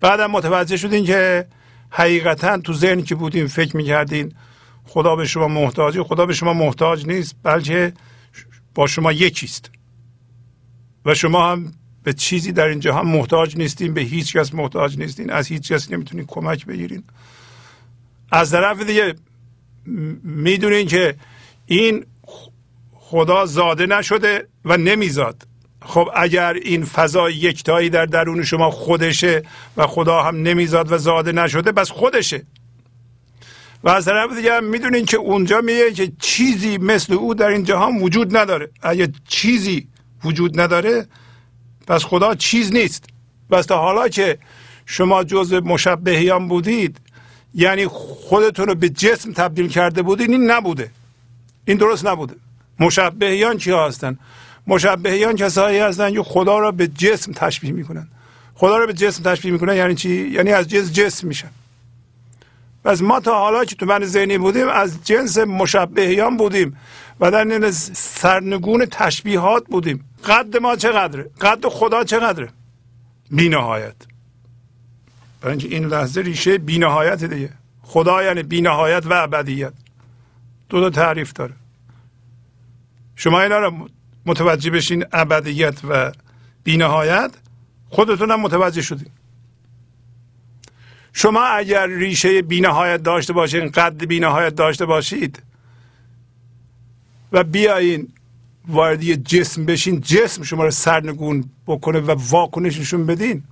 بعدم 0.00 0.30
متوجه 0.30 0.76
شدین 0.76 1.04
که 1.04 1.46
حقیقتا 1.90 2.58
تو 2.58 2.72
ذهن 2.72 3.02
که 3.02 3.14
بودیم 3.14 3.46
فکر 3.46 3.76
می‌کردین 3.76 4.34
خدا 4.84 5.16
به 5.16 5.26
شما 5.26 5.48
محتاجه 5.48 6.02
خدا 6.02 6.26
به 6.26 6.32
شما 6.32 6.52
محتاج 6.52 7.06
نیست 7.06 7.36
بلکه 7.42 7.92
با 8.74 8.86
شما 8.86 9.12
یکیست. 9.12 9.70
و 11.04 11.14
شما 11.14 11.52
هم 11.52 11.72
به 12.02 12.12
چیزی 12.12 12.52
در 12.52 12.66
این 12.66 12.80
جهان 12.80 13.06
محتاج 13.06 13.56
نیستین 13.56 13.94
به 13.94 14.00
هیچ 14.00 14.36
کس 14.36 14.54
محتاج 14.54 14.98
نیستین 14.98 15.30
از 15.30 15.46
هیچ 15.46 15.72
کس 15.72 15.90
نمی‌تونین 15.90 16.26
کمک 16.26 16.66
بگیرین. 16.66 17.04
از 18.32 18.50
طرف 18.50 18.82
دیگه 18.82 19.14
می‌دونین 20.24 20.86
که 20.86 21.14
این 21.66 22.06
خدا 22.92 23.46
زاده 23.46 23.86
نشده 23.86 24.48
و 24.64 24.76
نمیزاد. 24.76 25.46
خب 25.82 26.08
اگر 26.14 26.52
این 26.52 26.84
فضا 26.84 27.30
یکتایی 27.30 27.90
در 27.90 28.06
درون 28.06 28.44
شما 28.44 28.70
خودشه 28.70 29.42
و 29.76 29.86
خدا 29.86 30.22
هم 30.22 30.42
نمیزاد 30.42 30.92
و 30.92 30.98
زاده 30.98 31.32
نشده 31.32 31.72
بس 31.72 31.90
خودشه. 31.90 32.42
و 33.84 33.88
از 33.88 34.04
طرف 34.04 34.36
دیگه 34.36 34.54
هم 34.54 34.64
می‌دونین 34.64 35.04
که 35.04 35.16
اونجا 35.16 35.60
میگه 35.60 35.92
که 35.92 36.12
چیزی 36.18 36.78
مثل 36.78 37.12
او 37.12 37.34
در 37.34 37.48
این 37.48 37.64
جهان 37.64 37.96
وجود 37.96 38.36
نداره. 38.36 38.70
اگه 38.82 39.12
چیزی 39.28 39.88
وجود 40.24 40.60
نداره 40.60 41.06
پس 41.86 42.04
خدا 42.04 42.34
چیز 42.34 42.72
نیست. 42.72 43.04
بس 43.50 43.66
تا 43.66 43.78
حالا 43.78 44.08
که 44.08 44.38
شما 44.86 45.24
جز 45.24 45.52
مشبهیان 45.52 46.48
بودید 46.48 47.00
یعنی 47.54 47.86
خودتون 47.86 48.66
رو 48.66 48.74
به 48.74 48.88
جسم 48.88 49.32
تبدیل 49.32 49.68
کرده 49.68 50.02
بودید 50.02 50.30
این 50.30 50.50
نبوده. 50.50 50.90
این 51.64 51.76
درست 51.76 52.06
نبوده. 52.06 52.34
مشبهیان 52.80 53.58
چی 53.58 53.70
هستن؟ 53.72 54.18
مشبهیان 54.70 55.36
کسایی 55.36 55.78
هستن 55.78 56.12
که 56.14 56.22
خدا 56.22 56.58
را 56.58 56.70
به 56.72 56.86
جسم 56.86 57.32
تشبیه 57.32 57.72
می‌کنن. 57.72 58.08
خدا 58.54 58.76
را 58.76 58.86
به 58.86 58.92
جسم 58.92 59.22
تشبیه 59.22 59.52
می‌کنن 59.52 59.76
یعنی 59.76 59.94
چی؟ 59.94 60.10
یعنی 60.10 60.52
از 60.52 60.68
جنس 60.68 60.92
جسم 60.92 61.28
میشن. 61.28 61.50
پس 62.84 63.02
ما 63.02 63.20
تا 63.20 63.38
حالا 63.38 63.64
که 63.64 63.76
تو 63.76 63.86
من 63.86 64.04
ذهنی 64.04 64.38
بودیم 64.38 64.68
از 64.68 65.04
جنس 65.04 65.38
مشبهیان 65.38 66.36
بودیم 66.36 66.76
و 67.20 67.30
در 67.30 67.70
سرنگون 67.70 68.86
تشبیهات 68.86 69.66
بودیم. 69.66 70.04
قد 70.24 70.56
ما 70.56 70.76
چقدره؟ 70.76 71.30
قد 71.40 71.66
خدا 71.66 72.04
چقدره؟ 72.04 72.48
بینهایت. 73.30 73.94
برای 75.40 75.52
اینکه 75.56 75.76
این 75.76 75.84
لحظه 75.84 76.20
ریشه 76.20 76.58
بینهایت 76.58 77.24
دیگه. 77.24 77.50
خدا 77.82 78.22
یعنی 78.22 78.42
بینهایت 78.42 79.06
و 79.06 79.12
ابدیت. 79.12 79.72
دو 80.68 80.80
تا 80.80 80.90
تعریف 80.90 81.32
داره. 81.32 81.54
شما 83.16 83.40
اینا 83.40 83.58
رو 83.58 83.88
متوجه 84.26 84.70
بشین 84.70 85.04
ابدیت 85.12 85.84
و 85.88 86.12
بینهایت 86.64 87.30
خودتون 87.88 88.30
هم 88.30 88.40
متوجه 88.40 88.82
شدین. 88.82 89.10
شما 91.12 91.44
اگر 91.44 91.86
ریشه 91.86 92.42
بینهایت 92.42 93.02
داشته 93.02 93.32
باشین 93.32 93.70
قد 93.70 94.04
بینهایت 94.04 94.54
داشته 94.54 94.86
باشید 94.86 95.42
و 97.32 97.44
بیاین 97.44 98.08
واردی 98.68 99.16
جسم 99.16 99.66
بشین 99.66 100.00
جسم 100.00 100.42
شما 100.42 100.64
رو 100.64 100.70
سرنگون 100.70 101.50
بکنه 101.66 102.00
و 102.00 102.14
واکنش 102.30 102.78
نشون 102.78 103.06
بدین 103.06 103.42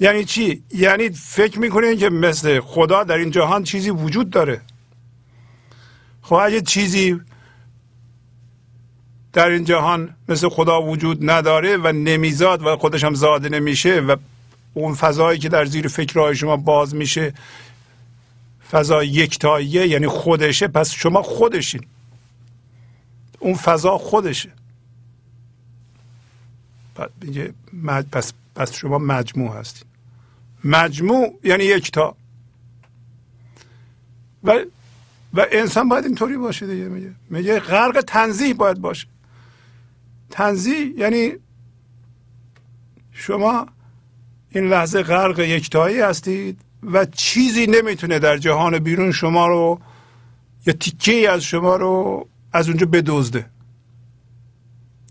یعنی 0.00 0.24
چی؟ 0.24 0.62
یعنی 0.74 1.08
فکر 1.10 1.58
می‌کنین 1.58 1.96
که 1.96 2.10
مثل 2.10 2.60
خدا 2.60 3.04
در 3.04 3.16
این 3.16 3.30
جهان 3.30 3.64
چیزی 3.64 3.90
وجود 3.90 4.30
داره. 4.30 4.60
خب 6.22 6.34
اگه 6.34 6.60
چیزی 6.60 7.20
در 9.32 9.48
این 9.48 9.64
جهان 9.64 10.14
مثل 10.28 10.48
خدا 10.48 10.82
وجود 10.82 11.30
نداره 11.30 11.76
و 11.76 11.92
نمیزاد 11.92 12.62
و 12.62 12.76
خودش 12.76 13.04
هم 13.04 13.14
زاده 13.14 13.48
نمیشه 13.48 14.00
و 14.00 14.16
اون 14.74 14.94
فضایی 14.94 15.38
که 15.38 15.48
در 15.48 15.64
زیر 15.64 15.88
فکرهای 15.88 16.36
شما 16.36 16.56
باز 16.56 16.94
میشه 16.94 17.34
فضا 18.70 19.04
یکتاییه 19.04 19.88
یعنی 19.88 20.06
خودشه 20.06 20.68
پس 20.68 20.90
شما 20.90 21.22
خودشین. 21.22 21.84
اون 23.38 23.54
فضا 23.54 23.98
خودشه. 23.98 24.50
پس, 28.12 28.32
پس 28.54 28.72
شما 28.74 28.98
مجموع 28.98 29.56
هستید 29.56 29.86
مجموع 30.64 31.38
یعنی 31.44 31.64
یکتا. 31.64 32.16
و 34.44 34.58
و 35.34 35.46
انسان 35.52 35.88
باید 35.88 36.04
اینطوری 36.04 36.36
باشه 36.36 36.66
دیگه 36.66 36.84
میگه. 36.84 37.12
میگه 37.30 37.60
غرق 37.60 38.04
تنزیه 38.06 38.54
باید 38.54 38.78
باشه. 38.78 39.06
تنزیه 40.32 40.98
یعنی 40.98 41.32
شما 43.12 43.66
این 44.50 44.68
لحظه 44.68 45.02
غرق 45.02 45.38
یکتایی 45.38 46.00
هستید 46.00 46.60
و 46.82 47.04
چیزی 47.04 47.66
نمی‌تونه 47.66 48.18
در 48.18 48.36
جهان 48.36 48.78
بیرون 48.78 49.12
شما 49.12 49.46
رو 49.46 49.80
یا 50.66 50.72
تیکه 50.72 51.30
از 51.30 51.44
شما 51.44 51.76
رو 51.76 52.28
از 52.52 52.68
اونجا 52.68 52.86
بدزده. 52.86 53.46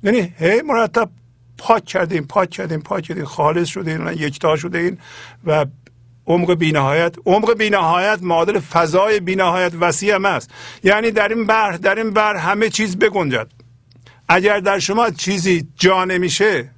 یعنی 0.03 0.33
هی 0.37 0.61
مرتب 0.61 1.09
پاک 1.57 1.85
کردیم 1.85 2.23
پاک 2.23 2.49
کردیم 2.49 2.81
پاک 2.81 3.03
کردیم 3.03 3.25
خالص 3.25 3.67
شده 3.67 3.91
این 3.91 4.07
یکتا 4.07 4.55
شده 4.55 4.77
این 4.77 4.97
و 5.45 5.65
عمق 6.27 6.53
بینهایت 6.53 7.15
عمق 7.25 7.57
بینهایت 7.57 8.19
معادل 8.21 8.59
فضای 8.59 9.19
بینهایت 9.19 9.73
وسیع 9.79 10.15
هم 10.15 10.25
است 10.25 10.49
یعنی 10.83 11.11
در 11.11 11.27
این 11.27 11.45
بر 11.45 11.71
در 11.71 11.95
این 11.95 12.11
بر 12.11 12.35
همه 12.35 12.69
چیز 12.69 12.97
بگنجد. 12.97 13.60
اگر 14.33 14.59
در 14.59 14.79
شما 14.79 15.09
چیزی 15.09 15.67
جا 15.75 16.05
نمیشه 16.05 16.69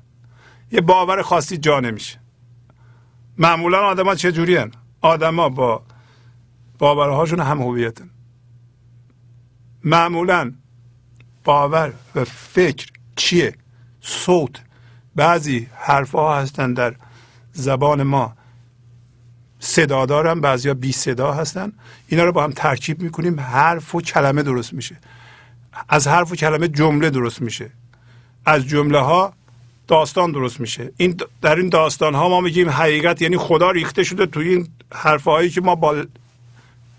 یه 0.71 0.81
باور 0.81 1.21
خاصی 1.21 1.57
جا 1.57 1.79
نمیشه. 1.79 2.19
معمولا 3.37 3.79
آدما 3.79 4.15
چجوری 4.15 4.55
هن؟ 4.55 4.71
آدما 5.01 5.49
با 5.49 5.83
باورهاشون 6.79 7.39
هم 7.39 7.61
هویتن. 7.61 8.09
معمولا 9.83 10.53
باور 11.43 11.93
و 12.15 12.23
فکر 12.25 12.91
چیه؟ 13.15 13.55
صوت. 14.01 14.61
بعضی 15.15 15.67
حرف 15.75 16.11
ها 16.11 16.39
هستن 16.41 16.73
در 16.73 16.95
زبان 17.51 18.03
ما. 18.03 18.35
صدا 19.59 20.05
دارن 20.05 20.41
بعضی 20.41 20.73
بی 20.73 20.91
صدا 20.91 21.33
هستن. 21.33 21.71
اینا 22.07 22.23
رو 22.23 22.31
با 22.31 22.43
هم 22.43 22.51
ترکیب 22.51 23.01
می‌کنیم 23.01 23.39
حرف 23.39 23.95
و 23.95 24.01
کلمه 24.01 24.43
درست 24.43 24.73
میشه. 24.73 24.97
از 25.89 26.07
حرف 26.07 26.31
و 26.31 26.35
کلمه 26.35 26.67
جمله 26.67 27.09
درست 27.09 27.41
میشه. 27.41 27.69
از 28.45 28.67
جمله 28.67 28.99
ها 28.99 29.33
داستان 29.87 30.31
درست 30.31 30.59
میشه. 30.59 30.91
این 30.97 31.17
در 31.41 31.55
این 31.55 31.69
داستان 31.69 32.15
ها 32.15 32.29
ما 32.29 32.41
میگیم 32.41 32.69
حقیقت 32.69 33.21
یعنی 33.21 33.37
خدا 33.37 33.71
ریخته 33.71 34.03
شده 34.03 34.25
توی 34.25 34.49
این 34.49 34.67
حرف 34.93 35.23
هایی 35.23 35.49
که 35.49 35.61
ما 35.61 35.75
با 35.75 36.03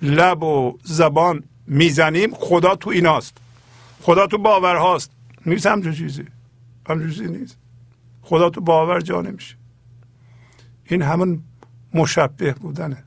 لب 0.02 0.42
و 0.42 0.78
زبان 0.82 1.42
می‌زنیم 1.66 2.34
خدا 2.34 2.76
تو 2.76 2.90
ایناست. 2.90 3.38
خدا 4.02 4.26
تو 4.26 4.38
باور 4.38 4.76
هاست 4.76 5.10
نیست 5.46 5.66
همچون 5.66 5.92
چیزی. 5.92 6.24
همچون 6.88 7.10
چیزی 7.10 7.26
نیست. 7.26 7.58
خدا 8.22 8.50
تو 8.50 8.60
باور 8.60 9.00
جا 9.00 9.20
نمیشه. 9.20 9.56
این 10.84 11.02
همون 11.02 11.42
مشبه 11.94 12.52
بودنه. 12.52 13.04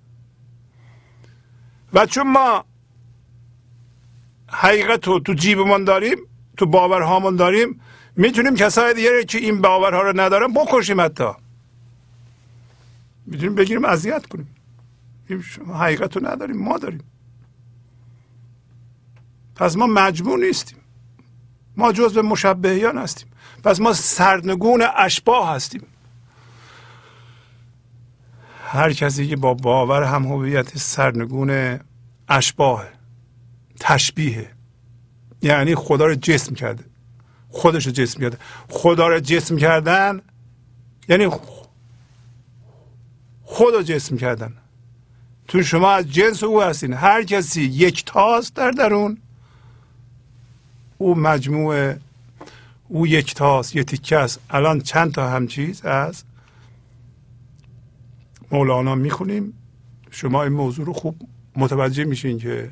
و 1.94 2.06
چون 2.06 2.32
ما 2.32 2.66
حقیقت 4.60 5.08
رو 5.08 5.20
تو 5.20 5.34
جیبمان 5.34 5.84
داریم 5.84 6.18
تو 6.58 6.66
باورهامون 6.66 7.36
داریم. 7.36 7.82
می‌تونیم 8.16 8.56
کسای 8.56 8.94
دیگه 8.94 9.26
که 9.26 9.38
این 9.38 9.62
باورها 9.62 10.02
رو 10.02 10.20
ندارن 10.20 10.54
بکشیم 10.54 11.02
حتی. 11.02 11.30
می‌تونیم 13.26 13.56
بگیریم 13.56 13.86
اذیت 13.86 14.26
کنیم. 14.26 14.56
شما 15.44 15.74
حقیقت 15.74 16.18
رو 16.18 16.28
نداریم 16.28 16.58
ما 16.58 16.78
داریم. 16.78 17.04
پس 19.56 19.76
ما 19.76 19.88
مجبور 19.88 20.40
نیستیم. 20.40 20.78
ما 21.78 21.92
جز 21.92 22.18
مشبهیان 22.18 22.98
هستیم. 22.98 23.30
پس 23.64 23.80
ما 23.80 23.94
سرنگون 23.94 24.84
اشباه 24.96 25.50
هستیم. 25.50 25.84
هر 28.68 28.94
کسی 28.94 29.28
که 29.28 29.36
با 29.36 29.54
باور 29.54 30.04
هم 30.04 30.26
هویت 30.26 30.78
سرنگون 30.78 31.80
اشباه 32.30 32.97
تشبیه 33.80 34.50
یعنی 35.42 35.76
خدا 35.76 36.06
رو 36.06 36.16
جسم 36.16 36.56
کرده. 36.56 36.84
خودش 37.50 37.86
رو 37.86 37.92
جسم 37.92 38.22
کرده. 38.22 38.38
خدا 38.70 39.08
رو 39.08 39.20
جسم 39.20 39.58
کردن 39.58 40.22
یعنی 41.10 41.30
خود 43.44 43.74
رو 43.74 43.84
جسم 43.84 44.18
کردن. 44.18 44.54
تو 45.48 45.64
شما 45.64 45.92
از 45.92 46.12
جنس 46.12 46.44
او 46.44 46.62
هستین. 46.62 46.94
هر 46.94 47.24
کسی 47.24 47.62
یک 47.62 48.06
تاست 48.06 48.56
در 48.56 48.72
درون. 48.72 49.18
او 50.98 51.16
مجموعه 51.16 52.00
او 52.88 53.08
یک 53.08 53.36
تاست 53.36 53.76
یک 53.76 53.86
تیکه 53.88 54.18
است. 54.18 54.40
الان 54.50 54.82
چند 54.82 55.12
تا 55.12 55.30
همچیز 55.30 55.86
از 55.86 56.24
مولانا 58.52 58.96
می‌خونیم. 58.96 59.54
شما 60.12 60.44
این 60.44 60.54
موضوع 60.54 60.86
رو 60.86 60.94
خوب 60.94 61.22
متوجه 61.56 62.04
میشین 62.04 62.40
که 62.40 62.72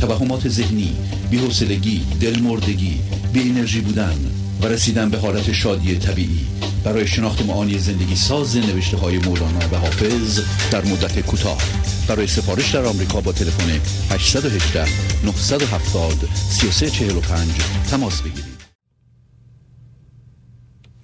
توهمات 0.00 0.48
ذهنی 0.48 0.96
بی‌حوصلگی 1.30 2.06
دلمردگی 2.20 3.00
بی 3.32 3.50
انرژی 3.50 3.80
بودن 3.80 4.16
و 4.62 4.66
رسیدن 4.66 5.10
به 5.10 5.18
حالت 5.18 5.52
شادی 5.52 5.98
طبیعی. 5.98 6.46
برای 6.84 7.06
شناخت 7.06 7.42
معانی 7.42 7.78
زندگی 7.78 8.16
ساز 8.16 8.56
نوشته 8.56 8.96
های 8.96 9.18
مولانا 9.18 9.68
و 9.72 9.76
حافظ 9.76 10.40
در 10.70 10.84
مدت 10.84 11.20
کوتاه. 11.20 11.62
برای 12.08 12.26
سفارش 12.26 12.74
در 12.74 12.84
آمریکا 12.84 13.20
با 13.20 13.32
تلفن 13.32 13.80
818 14.10 14.84
970 15.24 16.28
3345 16.34 17.48
تماس 17.90 18.22
بگیرید. 18.22 18.60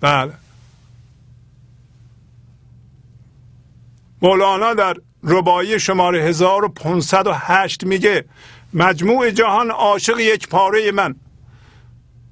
بله. 0.01 0.33
مولانا 4.23 4.75
در 4.75 4.95
ربایی 5.23 5.81
شماره 5.81 6.23
1508 6.23 7.85
میگه 7.85 8.25
مجموع 8.77 9.31
جهان 9.31 9.71
عاشق 9.71 10.19
یک 10.19 10.49
پاره 10.49 10.93
من. 10.93 11.15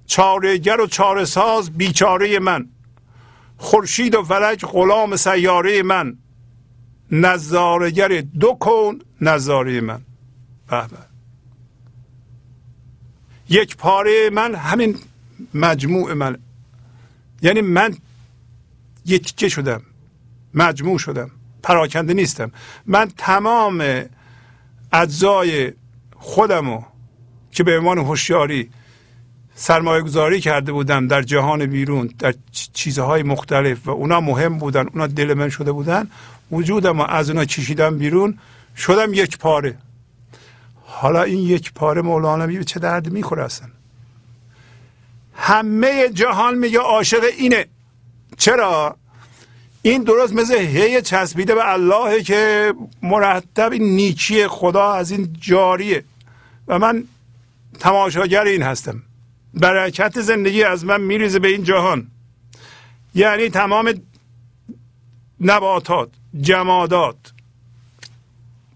چارهگر 0.07 0.80
و 0.80 0.86
چاره 0.86 1.24
ساز 1.24 1.70
بیچاره 1.70 2.38
من. 2.38 2.68
خورشید 3.57 4.14
و 4.14 4.22
فلک 4.22 4.64
غلام 4.64 5.16
سیاره 5.16 5.82
من. 5.82 6.18
نظارگر 7.11 8.20
دو 8.20 8.57
کون 8.61 9.03
نظاره 9.20 9.80
من. 9.80 10.01
به 10.68 10.86
به. 10.88 10.97
یک 13.49 13.76
پاره 13.76 14.30
من 14.30 14.55
همین 14.55 14.99
مجموع 15.55 16.12
من 16.12 16.38
یعنی 17.42 17.61
من 17.61 17.97
یکیکه 19.07 19.49
شدم. 19.49 19.82
مجموع 20.55 20.99
شدم. 20.99 21.30
پراکنده 21.62 22.14
نیستم. 22.14 22.53
من 22.86 23.11
تمام 23.18 24.05
اجزای 24.92 25.72
خودمو 26.25 26.83
که 27.53 27.64
به 27.64 27.79
عنوان 27.79 27.99
هوشیاری 27.99 28.70
سرمایه 29.55 30.03
گذاری 30.03 30.41
کرده 30.41 30.72
بودم 30.72 31.09
در 31.09 31.22
جهان 31.22 31.66
بیرون 31.66 32.11
در 32.18 32.35
چیزهای 32.72 33.22
مختلف 33.22 33.89
و 33.89 33.91
اونا 33.91 34.20
مهم 34.20 34.59
بودن 34.59 34.87
اونا 34.93 35.07
دل 35.07 35.35
من 35.35 35.49
شده 35.49 35.72
بودن 35.72 36.11
وجودم 36.53 37.01
از 37.01 37.31
اونا 37.31 37.45
کشیدم 37.45 37.99
بیرون 37.99 38.39
شدم 38.77 39.14
یک 39.14 39.39
پاره. 39.39 39.79
حالا 40.85 41.22
این 41.22 41.39
یک 41.39 41.72
پاره 41.72 42.03
مولانا 42.03 42.47
میگه 42.47 42.64
چه 42.64 42.81
درد 42.81 43.12
می‌خوره 43.12 43.45
اصلا؟ 43.45 43.68
همه 45.35 46.09
جهان 46.09 46.55
میگه 46.55 46.79
عاشق 46.79 47.25
اینه. 47.39 47.66
چرا؟ 48.39 48.97
این 49.83 50.03
درست 50.03 50.33
مثل 50.33 50.59
هی 50.59 51.03
چسبیده 51.03 51.55
به 51.55 51.72
الله 51.72 52.22
که 52.22 52.75
مرتب 53.03 53.72
این 53.72 53.97
نیکی 53.97 54.47
خدا 54.47 54.93
از 54.93 55.11
این 55.11 55.37
جاریه. 55.41 56.05
و 56.69 56.79
من 56.79 57.05
تماشاگر 57.79 58.45
این 58.45 58.62
هستم. 58.62 59.03
برکت 59.55 60.21
زندگی 60.21 60.62
از 60.62 60.85
من 60.85 61.01
میریزه 61.01 61.39
به 61.39 61.49
این 61.49 61.65
جهان. 61.65 62.07
یعنی 63.15 63.49
تمام 63.49 63.95
نباتات 65.41 66.09
جمادات 66.41 67.33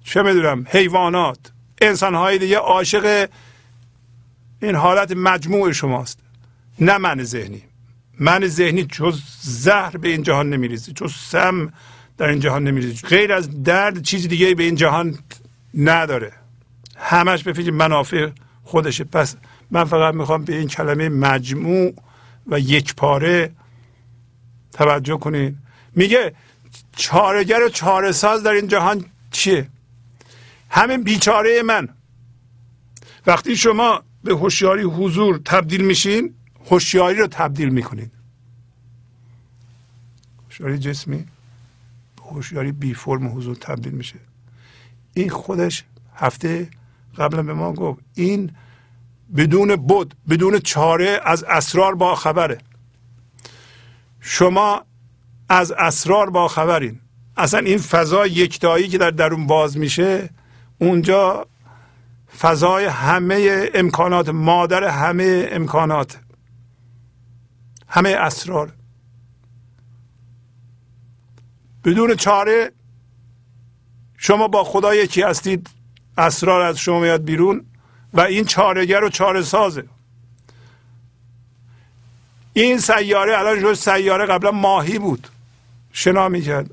چه 0.04 0.22
می‌دونم 0.22 0.66
حیوانات 0.70 1.38
انسانهای 1.80 2.38
دیگه 2.38 2.56
عاشق 2.58 3.28
این 4.62 4.74
حالت 4.74 5.12
مجموع 5.12 5.72
شماست. 5.72 6.18
نه 6.80 6.98
من 6.98 7.22
ذهنی. 7.22 7.62
من 8.20 8.46
ذهنی 8.46 8.84
جز 8.84 9.22
زهر 9.40 9.96
به 9.96 10.08
این 10.08 10.22
جهان 10.22 10.50
نمیریزه. 10.50 10.92
جز 10.92 11.12
سم 11.14 11.72
در 12.18 12.26
این 12.26 12.40
جهان 12.40 12.64
نمیریزه. 12.64 13.08
غیر 13.08 13.32
از 13.32 13.62
درد 13.62 14.02
چیز 14.02 14.28
دیگه 14.28 14.54
به 14.54 14.62
این 14.62 14.74
جهان 14.74 15.18
نداره. 15.74 16.32
همش 16.98 17.42
به 17.42 17.52
فکر 17.52 17.70
منافع 17.70 18.30
خودشه. 18.64 19.04
پس 19.04 19.36
من 19.70 19.84
فقط 19.84 20.14
می‌خوام 20.14 20.44
به 20.44 20.58
این 20.58 20.68
کلمه 20.68 21.08
مجموع 21.08 21.94
و 22.46 22.60
یک 22.60 22.94
پاره 22.94 23.52
توجه 24.72 25.18
کنید 25.18 25.56
میگه 25.94 26.34
چارگر 26.96 27.64
و 27.66 27.68
چاره 27.68 28.12
ساز 28.12 28.42
در 28.42 28.50
این 28.50 28.68
جهان 28.68 29.04
چیه؟ 29.30 29.68
همین 30.70 31.02
بیچاره 31.02 31.62
من. 31.62 31.88
وقتی 33.26 33.56
شما 33.56 34.02
به 34.24 34.34
هوشیاری 34.34 34.82
حضور 34.82 35.40
تبدیل 35.44 35.84
میشین 35.84 36.34
هوشیاری 36.70 37.18
رو 37.18 37.26
تبدیل 37.26 37.68
می‌کنید 37.68 38.12
هوشیاری 40.44 40.78
جسمی 40.78 41.26
هوشیاری 42.22 42.72
بی 42.72 42.94
فرم 42.94 43.36
حضور 43.36 43.56
تبدیل 43.56 43.92
میشه. 43.92 44.18
این 45.14 45.30
خودش 45.30 45.84
هفته 46.14 46.68
قبلا 47.18 47.42
به 47.42 47.52
ما 47.54 47.72
گفت 47.72 48.00
این 48.14 48.50
بدون 49.36 49.76
بود 49.76 50.14
بدون 50.28 50.58
چاره 50.58 51.20
از 51.24 51.44
اسرار 51.44 51.94
با 51.94 52.14
خبره. 52.14 52.58
شما 54.20 54.82
از 55.48 55.72
اسرار 55.72 56.30
با 56.30 56.48
خبرین. 56.48 57.00
اصلا 57.36 57.60
این 57.60 57.78
فضا 57.78 58.26
یکتایی 58.26 58.88
که 58.88 58.98
در 58.98 59.10
درون 59.10 59.46
باز 59.46 59.78
میشه 59.78 60.30
اونجا 60.78 61.46
فضای 62.38 62.84
همه 62.84 63.70
امکانات 63.74 64.28
مادر 64.28 64.84
همه 64.84 65.48
امکانات 65.50 66.18
همه 67.88 68.10
اسرار. 68.10 68.72
بدون 71.84 72.14
چاره 72.14 72.72
شما 74.16 74.48
با 74.48 74.64
خدا 74.64 74.94
یکی 74.94 75.22
هستید؟ 75.22 75.77
اسرار 76.18 76.60
از 76.60 76.78
شما 76.78 77.00
میاد 77.00 77.24
بیرون 77.24 77.64
و 78.14 78.20
این 78.20 78.44
چارگر 78.44 79.04
و 79.04 79.08
چاره 79.08 79.42
سازه 79.42 79.84
این 82.52 82.78
سیاره 82.78 83.38
الان 83.38 83.60
شد 83.60 83.74
سیاره 83.74 84.26
قبلا 84.26 84.50
ماهی 84.50 84.98
بود. 84.98 85.28
شنا 85.92 86.28
می‌کرد. 86.28 86.70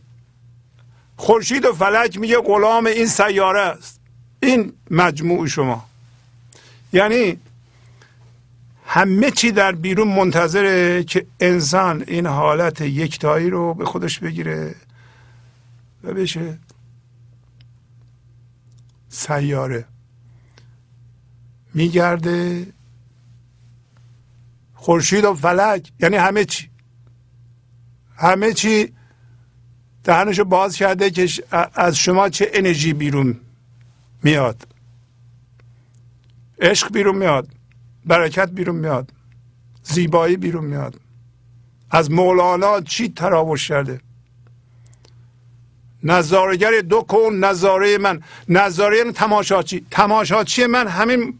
خورشید 1.17 1.65
و 1.65 1.73
فلک 1.73 2.17
میگه 2.17 2.37
غلام 2.37 2.85
این 2.85 3.07
سیاره 3.07 3.61
است. 3.61 3.99
این 4.39 4.73
مجموع 4.91 5.47
شما. 5.47 5.85
یعنی 6.93 7.37
همه 8.85 9.31
چی 9.31 9.51
در 9.51 9.71
بیرون 9.71 10.07
منتظره 10.07 11.03
که 11.03 11.25
انسان 11.39 12.03
این 12.07 12.25
حالت 12.25 12.81
یکتایی 12.81 13.49
رو 13.49 13.73
به 13.73 13.85
خودش 13.85 14.19
بگیره 14.19 14.75
و 16.03 16.13
بشه 16.13 16.57
سیاره. 19.15 19.85
میگرده 21.73 22.67
خورشید 24.73 25.25
و 25.25 25.33
فلک 25.33 25.91
یعنی 25.99 26.15
همه 26.15 26.45
چی. 26.45 26.69
همه 28.15 28.53
چی 28.53 28.93
دهنشو 30.03 30.43
باز 30.43 30.75
کرده 30.75 31.09
که 31.09 31.29
از 31.73 31.97
شما 31.97 32.29
چه 32.29 32.51
انرژی 32.53 32.93
بیرون 32.93 33.39
میاد. 34.23 34.67
عشق 36.61 36.91
بیرون 36.91 37.15
میاد 37.15 37.47
برکت 38.05 38.49
بیرون 38.49 38.75
میاد 38.75 39.11
زیبایی 39.83 40.37
بیرون 40.37 40.65
میاد. 40.65 40.99
از 41.91 42.11
مولانا 42.11 42.81
چی 42.81 43.09
تراوش 43.09 43.67
کرده؟ 43.67 44.01
نظارگر 46.05 46.81
دو 46.81 47.01
کن 47.01 47.35
نظاره 47.35 47.97
من. 47.97 48.21
نظاره 48.49 48.97
یعنی 48.97 49.11
تماشاچی. 49.11 49.85
تماشاچی 49.91 50.65
من 50.65 50.87
همین 50.87 51.39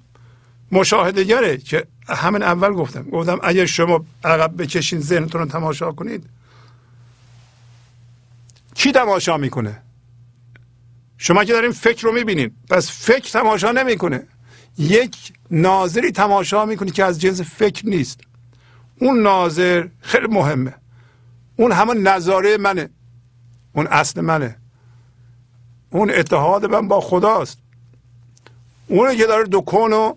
مشاهدگره 0.71 1.57
که 1.57 1.87
همین 2.09 2.43
اول 2.43 2.73
گفتم. 2.73 3.03
گفتم 3.03 3.39
اگر 3.43 3.65
شما 3.65 4.05
عقب 4.23 4.61
بکشین 4.61 4.99
ذهنتون 4.99 5.41
رو 5.41 5.47
تماشا 5.47 5.91
کنید. 5.91 6.29
کی 8.75 8.91
تماشا 8.91 9.37
می‌کنه؟ 9.37 9.81
شما 11.17 11.43
که 11.43 11.53
دارین 11.53 11.71
فکر 11.71 12.03
رو 12.03 12.11
می‌بینین. 12.11 12.51
پس 12.69 12.91
فکر 12.91 13.31
تماشا 13.31 13.71
نمی‌کنه. 13.71 14.27
یک 14.77 15.33
ناظری 15.51 16.11
تماشا 16.11 16.65
می‌کنه 16.65 16.91
که 16.91 17.03
از 17.03 17.21
جنس 17.21 17.41
فکر 17.41 17.85
نیست. 17.85 18.19
اون 18.99 19.21
ناظر 19.21 19.87
خیلی 20.01 20.27
مهمه. 20.27 20.73
اون 21.55 21.71
همون 21.71 22.07
نظاره 22.07 22.57
منه. 22.57 22.89
اون 23.75 23.87
اصل 23.87 24.21
منه. 24.21 24.57
اون 25.89 26.11
اتحاد 26.11 26.65
من 26.65 26.87
با 26.87 27.01
خداست. 27.01 27.57
اونه 28.87 29.15
که 29.15 29.25
داره 29.25 29.47
دکون 29.51 29.93
و 29.93 30.13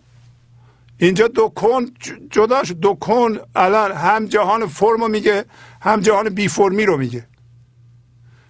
اینجا 0.98 1.30
دکون 1.34 1.94
جدا 2.30 2.64
شد. 2.64 2.78
دکون 2.82 3.40
الان 3.56 3.92
هم 3.92 4.26
جهان 4.26 4.66
فرم 4.66 5.10
میگه 5.10 5.44
هم 5.80 6.00
جهان 6.00 6.28
بی 6.28 6.48
فرمی 6.48 6.84
رو 6.84 6.96
میگه. 6.96 7.26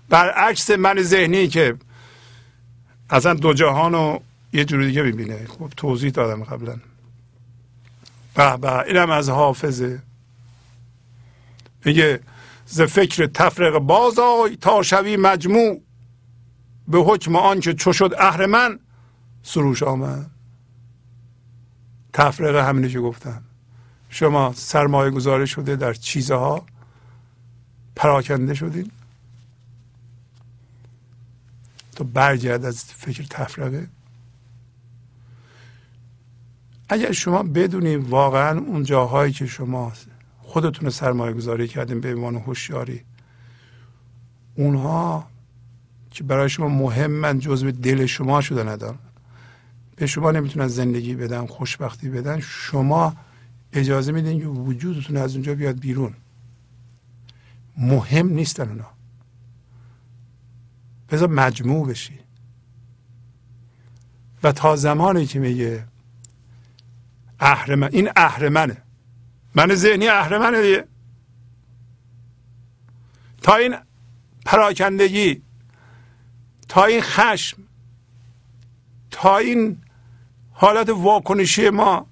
برعکس 0.09 0.71
من 0.71 1.03
ذهنی 1.03 1.49
که 1.49 1.77
اصلا 3.11 3.35
دو 3.35 3.53
جهان 3.53 3.93
رو 3.93 4.23
یه 4.53 4.65
جور 4.65 4.85
دیگه 4.85 5.03
می‌بینه. 5.03 5.47
خب 5.47 5.73
توضیح 5.77 6.11
دادم 6.11 6.45
قبلا. 6.45 6.77
به 8.35 8.57
به 8.57 8.79
اینم 8.79 9.11
از 9.11 9.29
حافظه. 9.29 10.03
میگه 11.85 12.21
ز 12.71 12.81
فکر 12.81 13.27
تفرق 13.27 13.79
باز 13.79 14.19
آی 14.19 14.57
تا 14.57 14.83
شوی 14.83 15.17
مجموع. 15.17 15.81
به 16.89 16.99
حکم 16.99 17.37
آنچه 17.37 17.75
چو 17.75 17.93
شد 17.93 18.15
اهرمن 18.19 18.79
سروش 19.43 19.83
آمد. 19.83 20.31
تفرقه 22.13 22.65
همینه 22.65 22.89
که 22.89 23.01
گفتم 23.01 23.43
شما 24.09 24.53
سرمایه 24.57 25.11
گذاری 25.11 25.47
شده 25.47 25.77
در 25.77 25.95
چیزها 25.95 26.67
پراکنده 27.97 28.55
شدین. 28.55 28.91
تو 31.97 32.05
برگرد 32.05 32.65
از 32.65 32.85
فکر 32.85 33.25
تفرقه. 33.31 33.89
اگر 36.89 37.13
شما 37.13 37.43
بدونید 37.43 38.09
واقعا 38.09 38.59
اون 38.59 38.83
جاهایی 38.83 39.33
که 39.33 39.47
شما 39.47 39.93
خودتون 40.49 40.91
سرمایه 40.91 41.33
گذاری 41.33 41.69
کردین 41.69 42.01
به 42.01 42.15
عنوان 42.15 42.37
هوشیاری. 42.37 43.03
اونها 44.55 45.27
که 46.11 46.25
برای 46.25 46.49
شما 46.49 46.69
مهمن 46.69 47.39
جزو 47.39 47.71
دل 47.71 48.07
شما 48.07 48.41
شده 48.41 48.63
ندارن. 48.63 48.99
به 49.97 50.07
شما 50.07 50.31
نمی‌تونن 50.31 50.69
زندگی 50.69 51.15
بدن 51.15 51.47
خوشبختی 51.47 52.09
بدن. 52.09 52.41
شما 52.41 53.17
اجازه 53.73 54.13
میدین 54.13 54.41
که 54.41 54.47
وجودتون 54.47 55.17
از 55.17 55.35
اونجا 55.35 55.55
بیاد 55.55 55.81
بیرون. 55.81 56.15
مهم 57.77 58.29
نیستن 58.29 58.69
اونا. 58.69 58.91
بذار 61.11 61.29
مجموع 61.29 61.89
بشی. 61.89 62.19
و 64.43 64.53
تا 64.53 64.77
زمانی 64.77 65.27
که 65.27 65.39
میگه 65.39 65.85
اهرمن 67.41 67.89
این 67.93 68.09
اهرمنه. 68.17 68.77
من 69.55 69.75
ذهنی 69.75 70.09
اهرمنه 70.09 70.63
دیگه. 70.63 70.85
تا 73.43 73.57
این 73.57 73.77
پراکندگی 74.45 75.43
تا 76.69 76.85
این 76.85 77.01
خشم 77.03 77.59
تا 79.11 79.39
این 79.39 79.83
حالت 80.53 80.89
واکنشی 80.89 81.71
ما 81.71 82.07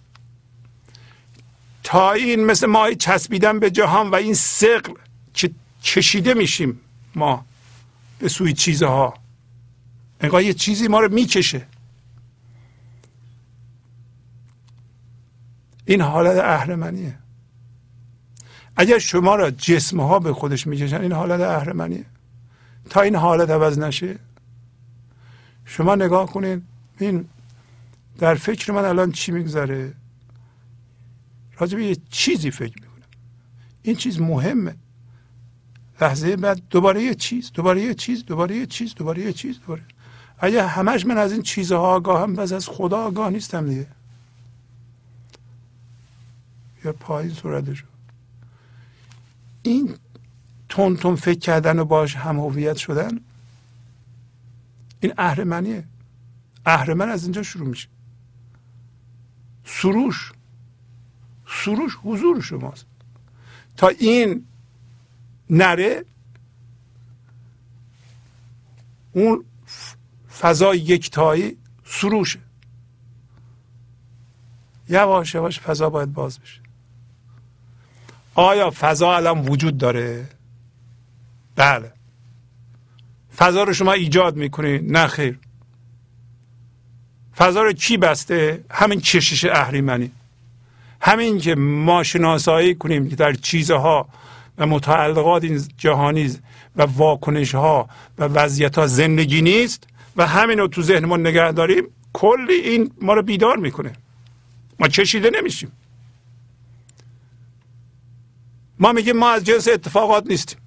تا 1.83 2.13
این 2.13 2.45
مثل 2.45 2.67
ماهی 2.67 2.97
چسبیدن 2.97 3.59
به 3.59 3.71
جهان 3.71 4.11
و 4.11 4.15
این 4.15 4.35
سقل 4.35 4.93
که 5.35 5.51
کشیده 5.83 6.35
میشیم 6.35 6.81
ما 7.15 7.47
به 8.19 8.29
سوی 8.29 8.53
چیزها. 8.53 9.15
انگار 10.21 10.43
یه 10.43 10.55
چیزی 10.55 10.89
ما 10.89 11.01
رو 11.01 11.15
می‌کشه. 11.15 11.67
این 15.85 16.01
حالت 16.01 16.45
اهرمنیه. 16.45 17.19
اگر 18.77 18.98
شما 18.98 19.35
را 19.35 19.51
جسم 19.51 20.01
ها 20.01 20.19
به 20.19 20.32
خودش 20.32 20.66
می‌کشن 20.66 21.01
این 21.01 21.12
حالت 21.12 21.40
اهرمنیه. 21.40 22.05
تا 22.90 23.01
این 23.01 23.16
حالت 23.16 23.51
عوض 23.51 23.78
نشه 23.78 24.19
شما 25.65 25.94
نگاه 25.94 26.32
کنین 26.32 26.62
این 26.98 27.28
در 28.19 28.35
فکر 28.35 28.73
من 28.73 28.85
الان 28.85 29.12
چی 29.12 29.32
میگذره؟ 29.32 29.94
راجع 31.59 31.77
به 31.77 31.85
یه 31.85 31.97
چیزی 32.11 32.51
فکر 32.51 32.74
می‌کنم. 32.74 33.09
این 33.82 33.97
چیز 33.97 34.20
مهمه. 34.20 34.74
لحظه 36.01 36.36
بعد 36.36 36.62
دوباره 36.70 37.03
یه 37.03 37.15
چیز 37.15 37.53
دوباره 37.53 37.82
یه 37.82 37.94
چیز 37.94 38.24
دوباره 38.24 38.57
یه 38.57 38.66
چیز 38.66 38.94
دوباره 38.94 39.23
یه 39.23 39.32
چیز 39.32 39.61
دوباره. 39.61 39.82
اگه 40.39 40.66
همش 40.66 41.07
من 41.07 41.19
از 41.19 41.32
این 41.32 41.43
چیزها 41.43 41.78
آگاهم 41.78 42.35
بس 42.35 42.53
از 42.53 42.69
خدا 42.69 42.98
آگاه 42.98 43.31
نیستم 43.31 43.69
دیگه. 43.69 43.86
یا 46.85 46.93
پایین 46.93 47.35
صورتشو 47.35 47.85
این 49.67 49.97
تون 50.69 51.17
فکر 51.17 51.39
کردن 51.39 51.79
و 51.79 51.85
باش 51.85 52.17
هم 52.17 52.39
هویت 52.39 52.77
شدن 52.77 53.21
این 55.01 55.15
اهرمنیه 55.19 55.85
اهرمن 56.67 57.09
از 57.09 57.23
اینجا 57.23 57.43
شروع 57.43 57.69
میشه. 57.69 57.89
سروش. 59.65 60.33
سروش 61.47 61.99
حضور 62.03 62.43
شماست. 62.43 62.87
تا 63.77 63.89
این 63.89 64.47
نره 65.51 66.05
اون 69.13 69.45
فضای 70.41 70.79
یکتایی 70.79 71.59
سروشه. 71.85 72.41
یواش 74.89 75.35
یواش 75.35 75.61
فضا 75.61 75.91
باید 75.91 76.13
باز 76.13 76.39
بشه. 76.39 76.66
آیا 78.37 78.73
فضا 78.81 79.17
الان 79.17 79.49
وجود 79.49 79.79
داره؟ 79.79 80.29
بله. 81.57 81.93
فضا 83.37 83.63
رو 83.63 83.73
شما 83.73 83.93
ایجاد 83.93 84.37
می‌کنید 84.37 84.93
نه 84.93 85.07
خیر. 85.07 85.39
فضا 87.37 87.63
رو 87.63 87.73
کی 87.73 87.97
بسته؟ 87.97 88.65
همین 88.71 89.01
کشش 89.01 89.45
اهریمنی. 89.45 90.11
همین 91.01 91.39
که 91.39 91.55
ما 91.55 92.03
شناسایی 92.03 92.75
کنیم 92.75 93.09
که 93.09 93.17
در 93.17 93.33
چیزها 93.33 94.09
و 94.59 94.67
متعلقات 94.67 95.45
این 95.45 95.63
جهانی 95.79 96.39
و 96.77 96.83
واکنش 96.83 97.55
ها 97.55 97.89
و 98.19 98.25
وضعیت 98.25 98.79
ها 98.79 98.87
زندگی 98.87 99.43
نیست 99.43 99.89
و 100.17 100.27
همین 100.27 100.59
رو 100.59 100.69
تو 100.69 100.83
ذهنمون 100.83 101.27
نگه 101.27 101.53
داریم 101.53 101.85
کلی 102.13 102.55
این 102.55 102.93
ما 103.01 103.15
رو 103.15 103.23
بیدار 103.23 103.57
می‌کنه. 103.57 103.93
ما 104.81 104.89
چشیده 104.89 105.31
نمیشیم. 105.31 105.73
ما 108.78 108.93
میگیم 108.93 109.16
ما 109.16 109.31
از 109.31 109.44
جنس 109.44 109.69
اتفاقات 109.69 110.27
نیستیم. 110.27 110.59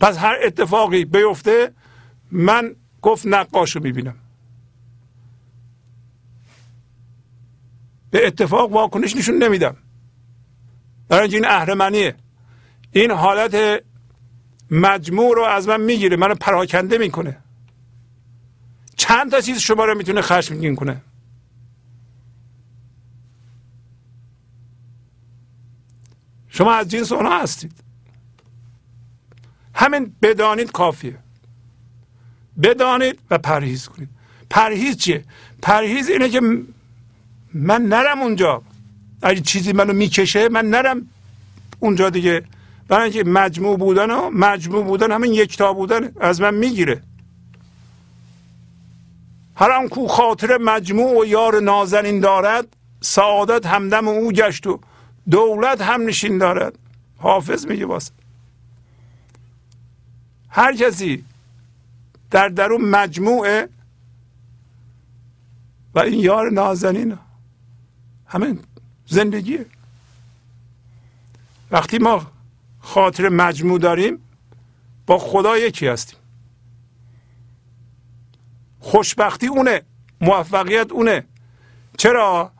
پس 0.00 0.18
هر 0.18 0.36
اتفاقی 0.44 1.04
بیفته 1.04 1.72
من 2.30 2.76
گفت 3.02 3.26
نقاش 3.26 3.76
رو 3.76 3.82
می‌بینم. 3.82 4.14
به 8.10 8.26
اتفاق 8.26 8.72
واکنش 8.72 9.16
نشون 9.16 9.42
نمیدم. 9.42 9.76
برای 11.08 11.34
این 11.34 11.46
اهرمنیه. 11.46 12.14
این 12.92 13.10
حالت 13.10 13.84
مجموع 14.70 15.36
رو 15.36 15.42
از 15.42 15.68
من 15.68 15.80
می‌گیره 15.80 16.16
منو 16.16 16.34
پراکنده 16.34 16.98
می‌کنه. 16.98 17.38
چند 18.96 19.30
تا 19.30 19.40
چیز 19.40 19.58
شما 19.58 19.84
رو 19.84 19.98
می‌تونه 19.98 20.22
خشمگین 20.22 20.76
کنه؟ 20.76 21.02
شما 26.62 26.74
از 26.74 26.88
جنس 26.88 27.12
اونا 27.12 27.38
هستید. 27.38 27.72
همین 29.74 30.12
بدانید 30.22 30.72
کافیه. 30.72 31.18
بدانید 32.62 33.18
و 33.30 33.38
پرهیز 33.38 33.88
کنید. 33.88 34.08
پرهیز 34.50 34.96
چیه؟ 34.96 35.24
پرهیز 35.62 36.08
اینه 36.08 36.28
که 36.28 36.40
من 37.54 37.82
نرم 37.82 38.20
اونجا. 38.22 38.62
اگه 39.22 39.40
چیزی 39.40 39.72
منو 39.72 39.92
می‌کشه 39.92 40.48
من 40.48 40.70
نرم 40.70 41.08
اونجا 41.80 42.10
دیگه. 42.10 42.44
برای 42.88 43.02
اینکه 43.02 43.30
مجموع 43.30 43.78
بودن 43.78 44.10
و 44.10 44.30
مجموع 44.30 44.84
بودن 44.84 45.12
همین 45.12 45.32
یکتا 45.32 45.72
بودن 45.72 46.12
از 46.20 46.40
من 46.40 46.54
می‌گیره. 46.54 47.02
هر 49.56 49.70
آن 49.70 49.88
کو 49.88 50.06
خاطر 50.06 50.58
مجموع 50.58 51.20
و 51.20 51.24
یار 51.24 51.60
نازنین 51.60 52.20
دارد 52.20 52.76
سعادت 53.00 53.66
همدم 53.66 54.08
او 54.08 54.32
گشت 54.32 54.66
و 54.66 54.80
دولت 55.30 55.80
هم 55.80 56.06
نشین 56.06 56.38
دارد. 56.38 56.78
حافظ 57.18 57.66
میگه 57.66 57.86
واسه. 57.86 58.12
هر 60.48 60.76
کسی 60.76 61.24
در 62.30 62.48
درون 62.48 62.80
مجموعه 62.84 63.68
و 65.94 65.98
این 65.98 66.20
یار 66.20 66.50
نازنین 66.50 67.18
همین 68.26 68.60
زندگیه. 69.06 69.66
وقتی 71.70 71.98
ما 71.98 72.26
خاطر 72.80 73.28
مجموع 73.28 73.78
داریم 73.78 74.18
با 75.06 75.18
خدا 75.18 75.58
یکی 75.58 75.86
هستیم. 75.86 76.18
خوشبختی 78.80 79.46
اونه 79.46 79.82
موفقیت 80.20 80.92
اونه. 80.92 81.24
چرا؟ 81.98 82.52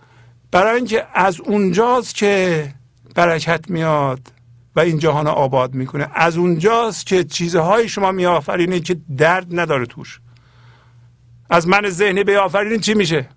برای 0.52 0.76
اینکه 0.76 1.06
از 1.14 1.40
اونجاست 1.40 2.14
که 2.14 2.74
برکت 3.14 3.70
میاد 3.70 4.32
و 4.76 4.80
این 4.80 4.98
جهان 4.98 5.26
آباد 5.26 5.74
می‌کنه. 5.74 6.10
از 6.14 6.36
اونجاست 6.36 7.06
که 7.06 7.24
چیزهای 7.24 7.88
شما 7.88 8.12
میآفرینه 8.12 8.80
که 8.80 9.00
درد 9.16 9.60
نداره 9.60 9.86
توش. 9.86 10.20
از 11.50 11.68
من 11.68 11.90
ذهنی 11.90 12.24
بیافرینید 12.24 12.80
چی 12.80 12.94
میشه؟ 12.94 13.28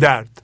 درد. 0.00 0.42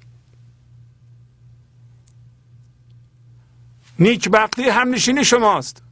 نیکبختی 3.98 4.62
هم 4.62 4.94
نشینی 4.94 5.24
شماست. 5.24 5.82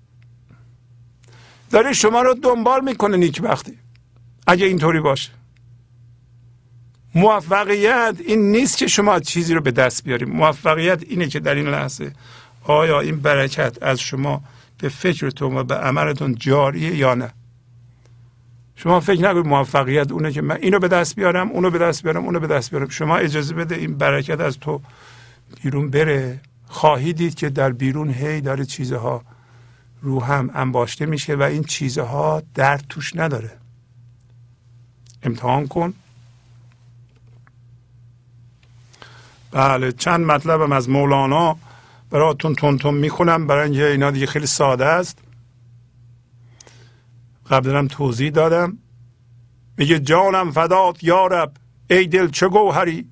داره 1.71 1.93
شما 1.93 2.23
رو 2.23 2.35
دنبال 2.35 2.85
می‌کنه 2.85 3.17
نیکبختی. 3.17 3.79
اگه 4.47 4.67
اینطوری 4.67 5.01
باشه. 5.01 5.40
موفقیت 7.15 8.17
این 8.27 8.53
نیست 8.53 8.77
که 8.77 8.87
شما 8.87 9.21
چیزی 9.21 9.55
رو 9.55 9.61
به 9.61 9.71
دست 9.71 10.05
بیاریم. 10.05 10.31
موفقیت 10.31 11.03
اینه 11.03 11.29
که 11.29 11.41
در 11.41 11.55
این 11.55 11.67
لحظه 11.67 12.13
آیا 12.65 13.01
این 13.01 13.21
برکت 13.21 13.83
از 13.83 14.01
شما 14.01 14.43
به 14.79 14.89
فکرتون 14.89 15.57
و 15.57 15.65
به 15.65 15.75
عملتون 15.75 16.35
جاریه 16.35 16.97
یا 16.97 17.15
نه؟ 17.15 17.33
شما 18.77 19.01
فکر 19.01 19.21
نکنید 19.21 19.47
موفقیت 19.47 20.13
اونه 20.13 20.33
که 20.33 20.43
من 20.43 20.57
اینو 20.57 20.79
به 20.79 20.89
دست 20.89 21.17
بیارم 21.17 21.51
اونو 21.51 21.71
به 21.71 21.79
دست 21.79 22.03
بیارم 22.03 22.25
اونو 22.25 22.41
به 22.41 22.47
دست 22.47 22.71
بیارم. 22.71 22.89
شما 22.89 23.17
اجازه 23.17 23.55
بده 23.55 23.75
این 23.75 23.99
برکت 23.99 24.41
از 24.41 24.59
تو 24.59 24.81
بیرون 25.63 25.91
بره. 25.91 26.41
خواهی 26.67 27.13
دید 27.13 27.35
که 27.35 27.49
در 27.49 27.73
بیرون 27.73 28.11
هی 28.11 28.41
داره 28.41 28.65
چیزها 28.65 29.23
رو 30.03 30.23
هم 30.23 30.51
انباشته 30.55 31.07
میشه 31.07 31.35
و 31.35 31.43
این 31.43 31.65
چیزها 31.65 32.43
درد 32.55 32.85
توش 32.89 33.17
نداره. 33.17 33.51
امتحان 35.23 35.69
کن. 35.69 35.95
بله 39.51 39.93
چند 39.93 40.27
مطلبم 40.27 40.73
از 40.73 40.89
مولانا 40.89 41.57
براتون 42.11 42.55
تون 42.55 42.79
تون 42.79 42.95
می‌خونم 42.95 43.47
برای 43.47 43.65
اینکه 43.65 43.87
اینا 43.87 44.11
دیگه 44.11 44.27
خیلی 44.27 44.47
ساده 44.47 44.87
است. 44.87 45.19
قبلا 47.51 47.87
توضیح 47.87 48.31
دادم. 48.31 48.79
میگه 49.77 49.99
جانم 49.99 50.51
فدات 50.51 51.05
یارب 51.05 51.53
ای 51.91 52.07
دل 52.07 52.29
چه 52.29 52.49
گوهری؟ 52.49 53.09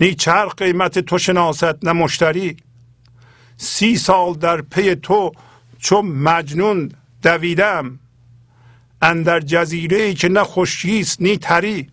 نی 0.00 0.14
چرخ 0.14 0.54
قیمت 0.54 0.98
تو 0.98 1.18
شناست 1.18 1.84
نه 1.84 1.92
مشتری. 1.92 2.56
سی 3.56 3.96
سال 3.96 4.34
در 4.34 4.60
پی 4.60 4.94
تو 4.94 5.32
چون 5.78 6.06
مجنون 6.06 6.92
دویدم. 7.22 7.98
اندر 9.02 9.40
جزیره 9.40 9.96
ای 9.96 10.14
که 10.14 10.28
نه 10.28 10.44
خوشیست 10.44 11.22
نی 11.22 11.36
تری. 11.36 11.90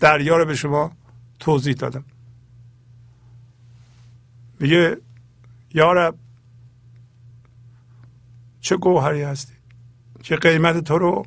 دریا 0.00 0.36
رو 0.36 0.44
به 0.44 0.54
شما 0.54 0.92
توضیح 1.38 1.74
دادم. 1.74 2.04
میگه 4.60 4.96
یارب 5.74 6.14
چه 8.60 8.76
گوهری 8.76 9.22
هستی 9.22 9.52
که 10.22 10.36
قیمت 10.36 10.84
تو 10.84 10.98
رو 10.98 11.26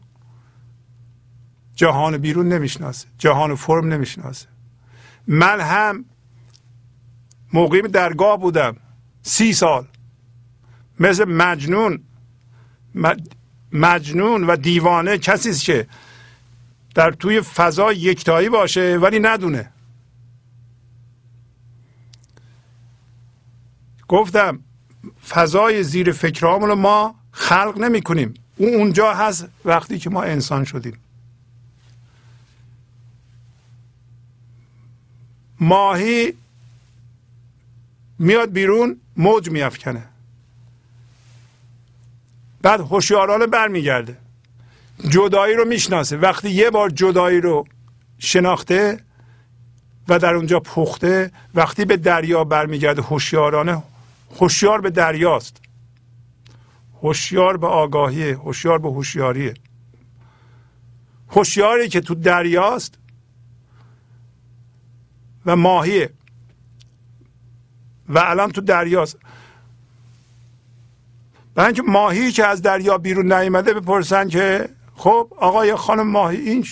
جهان 1.76 2.18
بیرون 2.18 2.50
نمی‌شناسه 2.50 3.08
جهان 3.18 3.56
فرم 3.56 3.94
نمی‌شناسه. 3.94 4.48
من 5.28 5.60
هم 5.60 6.06
مقیم 7.54 7.88
درگاه 7.88 8.38
بودم 8.38 8.78
سی 9.22 9.54
سال. 9.54 9.88
مثل 11.00 11.26
مجنون 11.26 12.04
مجنون 13.72 14.44
و 14.44 14.56
دیوانه 14.56 15.18
کسی 15.18 15.54
که 15.54 15.88
در 16.96 17.12
توی 17.12 17.42
فضا 17.42 17.94
یکتایی 17.94 18.50
باشه 18.50 18.98
ولی 19.02 19.20
ندونه. 19.20 19.72
گفتم 24.08 24.60
فضای 25.28 25.84
زیر 25.84 26.12
فکرامون 26.12 26.70
رو 26.70 26.76
ما 26.76 27.16
خلق 27.32 27.78
نمی 27.78 28.02
کنیم 28.02 28.34
اون 28.58 28.74
اونجا 28.74 29.14
هست 29.14 29.48
وقتی 29.66 30.00
که 30.00 30.10
ما 30.10 30.24
انسان 30.24 30.64
شدیم. 30.64 30.98
ماهی 35.60 36.34
میاد 38.20 38.52
بیرون 38.52 39.02
موج 39.18 39.50
میافکنه. 39.50 40.04
بعد 42.62 42.80
هوشیارانه 42.80 43.48
برمیگرده. 43.48 44.18
جدایی 45.10 45.56
رو 45.56 45.66
می‌شناسه. 45.66 46.18
وقتی 46.18 46.50
یه 46.50 46.70
بار 46.70 46.90
جدایی 46.90 47.42
رو 47.42 47.66
شناخته 48.18 49.00
و 50.08 50.20
در 50.20 50.34
اونجا 50.34 50.60
پخته 50.60 51.32
وقتی 51.56 51.86
به 51.86 51.98
دریا 51.98 52.44
برمیگرده 52.44 53.02
هوشیارانه 53.02 53.84
هوشیار 54.40 54.82
به 54.82 54.90
دریاست. 54.90 55.62
هوشیار 57.02 57.58
به 57.58 57.68
آگاهی 57.68 58.32
هوشیار 58.32 58.78
به 58.78 58.90
هوشیاری 58.90 59.54
هوشیاری 61.30 61.90
که 61.90 62.02
تو 62.02 62.16
دریاست 62.16 62.98
و 65.46 65.56
ماهیه. 65.56 66.10
و 68.10 68.20
الان 68.20 68.52
تو 68.52 68.62
دریاست. 68.62 69.18
برای 71.56 71.68
اینکه 71.68 71.82
ماهی 71.82 72.32
که 72.32 72.46
از 72.46 72.62
دریا 72.62 72.98
بیرون 72.98 73.34
نیامده 73.34 73.74
بپرسن 73.74 74.30
که 74.30 74.70
خب 75.02 75.34
آقای 75.38 75.76
خانم 75.76 76.08
ماهی 76.08 76.38
این 76.38 76.66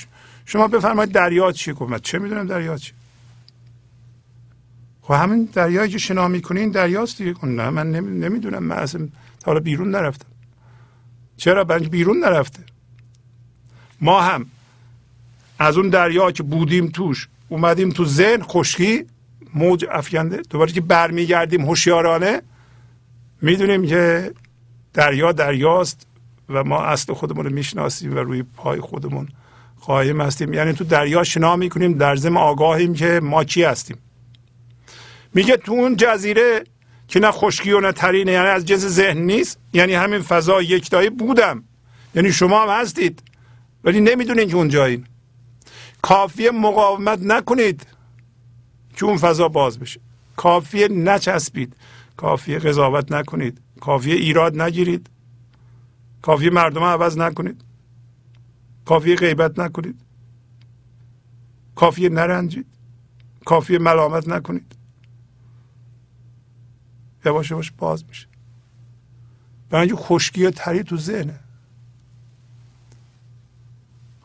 شما 0.45 0.67
بفرمایید 0.67 1.11
دریا 1.11 1.51
چی 1.51 1.73
گفت 1.73 2.01
چه 2.01 2.19
می‌دونم 2.19 2.47
دریا 2.47 2.77
چی 2.77 2.93
خب 5.01 5.13
همین 5.13 5.49
دریایی 5.53 5.91
که 5.91 5.97
شنا 5.97 6.27
می‌کنین 6.27 6.71
دریاست 6.71 7.17
دیگه. 7.17 7.45
نه 7.45 7.69
من 7.69 7.91
نمی‌دونم 7.91 8.63
من 8.63 8.75
اصلا 8.75 9.07
حالا 9.45 9.59
بیرون 9.59 9.91
نرفتم. 9.91 10.25
چرا؟ 11.37 11.63
بنج 11.63 11.89
بیرون 11.89 12.19
نرفته. 12.19 12.63
ما 14.01 14.21
هم 14.21 14.45
از 15.59 15.77
اون 15.77 15.89
دریا 15.89 16.31
که 16.31 16.43
بودیم 16.43 16.87
توش 16.87 17.27
اومدیم 17.49 17.89
تو 17.89 18.05
ذهن 18.05 18.41
خشکی 18.41 19.05
موج 19.53 19.85
افکنده. 19.91 20.41
دوباره 20.49 20.71
که 20.71 20.81
برمیگردیم 20.81 21.61
هوشیارانه 21.61 22.41
می‌دونیم 23.41 23.87
که 23.87 24.33
دریا 24.93 25.31
دریاست. 25.31 26.05
و 26.49 26.63
ما 26.63 26.81
اصل 26.81 27.13
خودمون 27.13 27.45
رو 27.45 27.53
می‌شناسیم 27.53 28.15
و 28.15 28.19
روی 28.19 28.43
پای 28.43 28.81
خودمون 28.81 29.27
قایم 29.81 30.21
هستیم. 30.21 30.53
یعنی 30.53 30.73
تو 30.73 30.83
دریا 30.83 31.23
شنا 31.23 31.55
می‌کنیم 31.55 31.93
در 31.93 32.15
زم 32.15 32.37
آگاهیم 32.37 32.93
که 32.93 33.19
ما 33.23 33.43
کی 33.43 33.63
هستیم. 33.63 33.97
میگه 35.33 35.57
تو 35.57 35.71
اون 35.71 35.95
جزیره 35.95 36.63
که 37.07 37.19
نه 37.19 37.31
خشکی 37.31 37.71
و 37.71 37.79
نه 37.79 37.91
تریه 37.91 38.31
یعنی 38.31 38.47
از 38.47 38.65
جنس 38.65 38.85
ذهن 38.85 39.17
نیست 39.17 39.59
یعنی 39.73 39.93
همین 39.93 40.21
فضا 40.21 40.61
یکتایی 40.61 41.09
بودم. 41.09 41.63
یعنی 42.15 42.31
شما 42.31 42.63
هم 42.63 42.81
هستید 42.81 43.23
ولی 43.83 44.01
نمی‌دونین 44.01 44.49
که 44.49 44.55
اونجایین. 44.55 45.05
کافیه 46.01 46.51
مقاومت 46.51 47.19
نکنید 47.21 47.87
که 48.95 49.05
اون 49.05 49.17
فضا 49.17 49.47
باز 49.47 49.79
بشه. 49.79 49.99
کافیه 50.35 50.87
نچسبید. 50.87 51.75
کافیه 52.17 52.59
قضاوت 52.59 53.11
نکنید. 53.11 53.61
کافیه 53.81 54.15
ایراد 54.15 54.61
نگیرید. 54.61 55.09
کافیه 56.21 56.49
مردم 56.49 56.83
عوض 56.83 57.17
نکنید. 57.17 57.61
کافیه 58.85 59.15
غیبت 59.15 59.59
نکنید. 59.59 60.01
کافیه 61.75 62.09
نرنجید. 62.09 62.65
کافیه 63.45 63.79
ملامت 63.79 64.27
نکنید. 64.27 64.75
یواش 67.25 67.51
یواش 67.51 67.71
باز 67.71 68.05
میشه. 68.07 68.27
برای 69.69 69.87
اینکه 69.87 70.03
خشکی 70.03 70.45
و 70.45 70.51
تری 70.51 70.83
تو 70.83 70.97
ذهنه. 70.97 71.39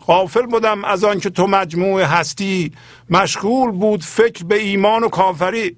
غافل 0.07 0.47
بودم 0.47 0.85
از 0.85 1.05
آنکه 1.05 1.31
تو 1.31 1.47
مجموع 1.47 2.03
هستی. 2.03 2.73
مشغول 3.11 3.71
بود 3.71 4.03
فکر 4.03 4.45
به 4.45 4.55
ایمان 4.63 5.05
و 5.05 5.09
کافری. 5.09 5.77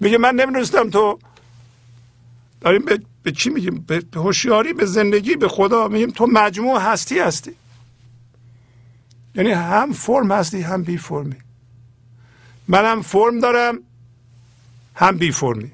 میگه 0.00 0.18
من 0.18 0.34
نمی‌دونستم 0.34 0.90
تو. 0.90 1.18
داریم 2.60 2.84
به, 2.84 3.00
به 3.28 3.32
چی 3.32 3.50
میگیم؟ 3.50 3.84
به 3.86 4.02
هوشیاری 4.14 4.72
به 4.72 4.86
زندگی 4.86 5.36
به 5.36 5.48
خدا 5.48 5.88
میگیم 5.88 6.10
تو 6.10 6.26
مجموع 6.26 6.80
هستی 6.80 7.18
هستی. 7.18 7.50
یعنی 9.34 9.50
هم 9.50 9.92
فرم 9.92 10.32
هستی 10.32 10.60
هم 10.60 10.82
بی 10.82 10.98
فرمی. 10.98 11.36
من 12.68 12.84
هم 12.84 13.02
فرم 13.02 13.40
دارم 13.40 13.78
هم 14.94 15.16
بی 15.16 15.32
فرمی. 15.32 15.72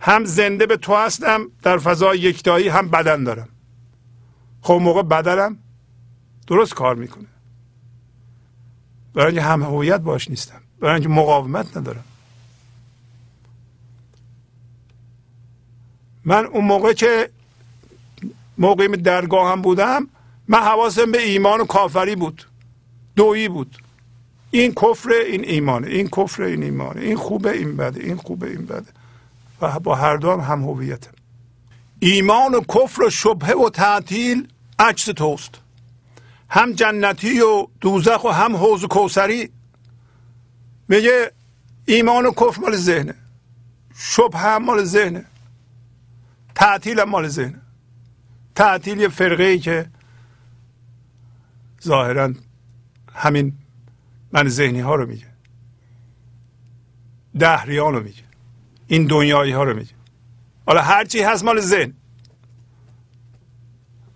هم 0.00 0.24
زنده 0.24 0.66
به 0.66 0.76
تو 0.76 0.96
هستم 0.96 1.50
در 1.62 1.78
فضای 1.78 2.18
یکتایی 2.18 2.68
هم 2.68 2.88
بدن 2.88 3.24
دارم. 3.24 3.48
خب 4.62 4.78
موقع 4.82 5.02
بدنم 5.02 5.58
درست 6.46 6.74
کار 6.74 6.94
می‌کنه. 6.94 7.28
برای 9.14 9.26
اینکه 9.26 9.42
هم 9.42 9.62
هویت 9.62 10.00
باش 10.00 10.30
نیستم. 10.30 10.60
برای 10.80 10.94
اینکه 10.94 11.08
مقاومت 11.08 11.76
ندارم. 11.76 12.04
من 16.24 16.46
اون 16.46 16.64
موقع 16.64 16.92
که 16.92 17.30
موقعی 18.58 18.88
درگاه 18.88 19.52
هم 19.52 19.62
بودم 19.62 20.08
من 20.48 20.58
حواسم 20.58 21.12
به 21.12 21.22
ایمان 21.22 21.60
و 21.60 21.64
کافری 21.64 22.16
بود. 22.16 22.46
دویی 23.16 23.48
بود. 23.48 23.78
این 24.50 24.72
کفر 24.72 25.10
این 25.10 25.44
ایمانه. 25.44 25.86
این 25.86 26.08
کفر 26.08 26.42
این 26.42 26.62
ایمانه. 26.62 27.00
این 27.00 27.16
خوبه 27.16 27.50
این 27.50 27.76
بده. 27.76 28.00
این 28.00 28.16
خوبه 28.16 28.50
این 28.50 28.66
بده. 28.66 28.86
و 29.60 29.78
با 29.78 29.94
هر 29.94 30.16
دو 30.16 30.36
هم 30.36 30.62
هویتم 30.62 31.12
ایمان 32.00 32.54
و 32.54 32.60
کفر 32.60 33.02
و 33.02 33.10
شبهه 33.10 33.54
و 33.54 33.70
تعطیل 33.70 34.48
عکس 34.78 35.04
توست. 35.04 35.54
هم 36.50 36.72
جنتی 36.72 37.40
و 37.40 37.66
دوزخ 37.80 38.24
و 38.24 38.28
هم 38.28 38.56
حوز 38.56 38.84
و 38.84 38.88
کوسری 38.88 39.50
میگه 40.88 41.32
ایمان 41.86 42.26
و 42.26 42.30
کفر 42.30 42.60
مال 42.60 42.76
ذهنه. 42.76 43.14
شبه 43.96 44.38
هم 44.38 44.64
مال 44.64 44.84
ذهنه. 44.84 45.24
تعطیل 46.54 47.02
مال 47.02 47.28
ذهنه 47.28 47.62
تعطیل 48.54 49.00
یه 49.00 49.08
فرقه 49.08 49.44
ای 49.44 49.58
که 49.58 49.86
ظاهرا 51.84 52.32
همین 53.14 53.52
من 54.32 54.48
ذهنی 54.48 54.80
ها 54.80 54.94
رو 54.94 55.06
میگه. 55.06 55.26
دهریان 57.38 57.94
رو 57.94 58.02
میگه. 58.02 58.22
این 58.86 59.06
دنیایی 59.06 59.52
ها 59.52 59.64
رو 59.64 59.76
میگه. 59.76 59.94
حالا 60.66 60.82
هرچی 60.82 61.20
هست 61.22 61.44
مال 61.44 61.60
ذهن. 61.60 61.94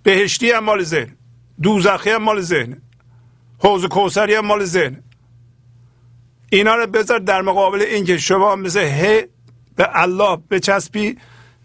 بهشتی 0.03 0.51
هم 0.51 0.65
مال 0.65 0.83
ذهن. 0.83 1.17
دوزخی 1.63 2.11
هم 2.11 2.23
مال 2.23 2.41
ذهن. 2.41 2.83
حوز 3.59 3.85
کوسری 3.85 4.35
هم 4.35 4.47
مال 4.47 4.65
ذهن. 4.65 5.03
اینا 6.51 6.75
رو 6.75 6.87
بذار 6.87 7.19
در 7.19 7.43
مقابل 7.43 7.81
اینکه 7.81 8.19
شما 8.19 8.57
مثل 8.57 8.81
ه 8.81 9.29
به 9.77 9.89
الله 10.01 10.37
بچسبی 10.51 11.19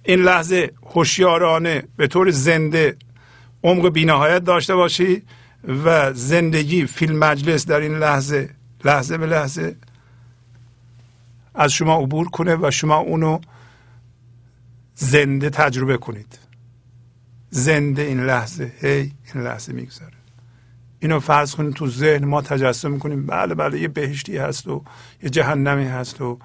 این 0.04 0.20
لحظه 0.20 0.72
هوشیارانه 0.84 1.84
به 1.98 2.08
طور 2.08 2.32
زنده 2.32 2.98
عمق 3.64 3.90
بینهایت 3.90 4.44
داشته 4.44 4.76
باشی 4.76 5.24
و 5.86 6.14
زندگی 6.14 6.86
فیلم 6.86 7.18
مجلس 7.18 7.66
در 7.66 7.80
این 7.80 7.98
لحظه 7.98 8.50
لحظه 8.86 9.18
به 9.18 9.26
لحظه 9.26 9.76
از 11.56 11.74
شما 11.74 11.98
عبور 11.98 12.30
کنه 12.30 12.56
و 12.56 12.72
شما 12.72 12.98
اونو 12.98 13.40
زنده 14.96 15.50
تجربه 15.50 15.98
کنید. 15.98 16.40
زنده 17.50 18.02
این 18.02 18.26
لحظه 18.26 18.72
هی 18.82 19.14
این 19.34 19.44
لحظه 19.44 19.74
میگذره. 19.74 20.12
اینو 21.00 21.20
فرض 21.20 21.56
کنید 21.56 21.74
تو 21.74 21.88
ذهن 21.88 22.26
ما 22.26 22.42
تجسم 22.42 22.92
می‌کنیم. 22.92 23.26
بله 23.26 23.56
بله 23.56 23.80
یه 23.80 23.88
بهشتی 23.88 24.38
هست 24.38 24.68
و 24.68 24.84
یه 25.24 25.30
جهنمی 25.30 25.86
هست 25.86 26.22
و 26.22 26.40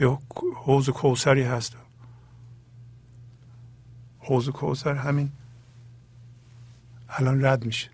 یه 0.00 0.18
حوز 0.54 0.90
کوسری 0.90 1.42
هست. 1.42 1.74
و 1.74 1.78
حوز 4.26 4.48
کوسر 4.48 4.94
همین 4.94 5.32
الان 7.08 7.44
رد 7.44 7.66
میشه. 7.66 7.88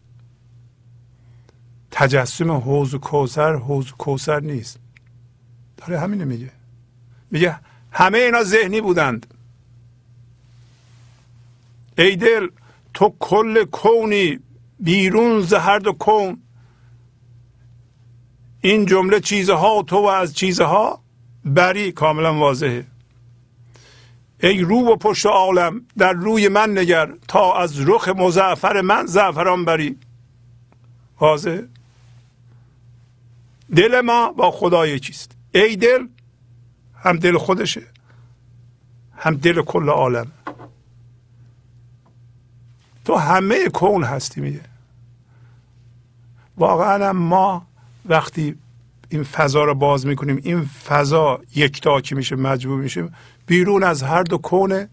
تجسم 1.91 2.51
حوز 2.51 2.95
کوسر 2.95 3.55
حوز 3.55 3.93
کوسر 3.93 4.41
نیست. 4.41 4.79
داره 5.77 6.01
همینه 6.01 6.25
میگه. 6.25 6.51
میگه 7.31 7.59
همه 7.93 8.19
اینا 8.19 8.43
ذهنی 8.43 8.81
بودند. 8.81 9.27
ای 11.99 12.17
دل 12.17 12.49
تو 12.95 13.15
کل 13.19 13.65
کونی 13.65 14.41
بیرون 14.81 15.41
ز 15.41 15.55
هر 15.55 15.79
دو 15.79 15.93
کون. 15.93 16.43
این 18.61 18.87
جمله 18.87 19.21
چیزها 19.21 19.83
تو 19.83 19.97
و 19.97 20.07
از 20.07 20.35
چیزها 20.35 21.03
بری. 21.45 21.93
کاملا 21.93 22.35
واضحه. 22.35 22.92
ای 24.43 24.61
رو 24.61 24.77
و 24.77 24.97
پشت 24.97 25.27
عالم 25.27 25.87
در 25.99 26.13
روی 26.13 26.49
من 26.49 26.79
نگر 26.79 27.13
تا 27.29 27.59
از 27.59 27.89
رخ 27.89 28.09
مزعفر 28.09 28.81
من 28.81 29.07
زعفران 29.07 29.65
بری. 29.65 29.99
واضح؟ 31.21 31.61
دل 33.77 34.01
ما 34.01 34.33
با 34.33 34.51
خدا 34.51 34.99
چیست؟ 34.99 35.37
ای 35.55 35.77
دل 35.77 36.07
هم 37.05 37.17
دل 37.17 37.39
خودشه 37.39 37.83
هم 39.17 39.37
دل 39.37 39.63
کل 39.63 39.89
عالم. 39.89 40.27
تو 43.05 43.17
همه 43.17 43.69
کون 43.69 44.05
هستی 44.05 44.41
میگه. 44.41 44.61
واقعا 46.57 47.13
ما 47.13 47.67
وقتی 48.05 48.59
این 49.09 49.23
فضا 49.23 49.65
رو 49.65 49.75
باز 49.75 50.07
می‌کنیم 50.07 50.41
این 50.43 50.65
فضا 50.65 51.41
یکتاکی 51.55 52.15
میشه 52.15 52.37
مجبور 52.37 52.81
میشیم 52.81 53.15
بیرون 53.47 53.85
از 53.85 54.03
هر 54.03 54.23
دو 54.23 54.39
کونه 54.39 54.89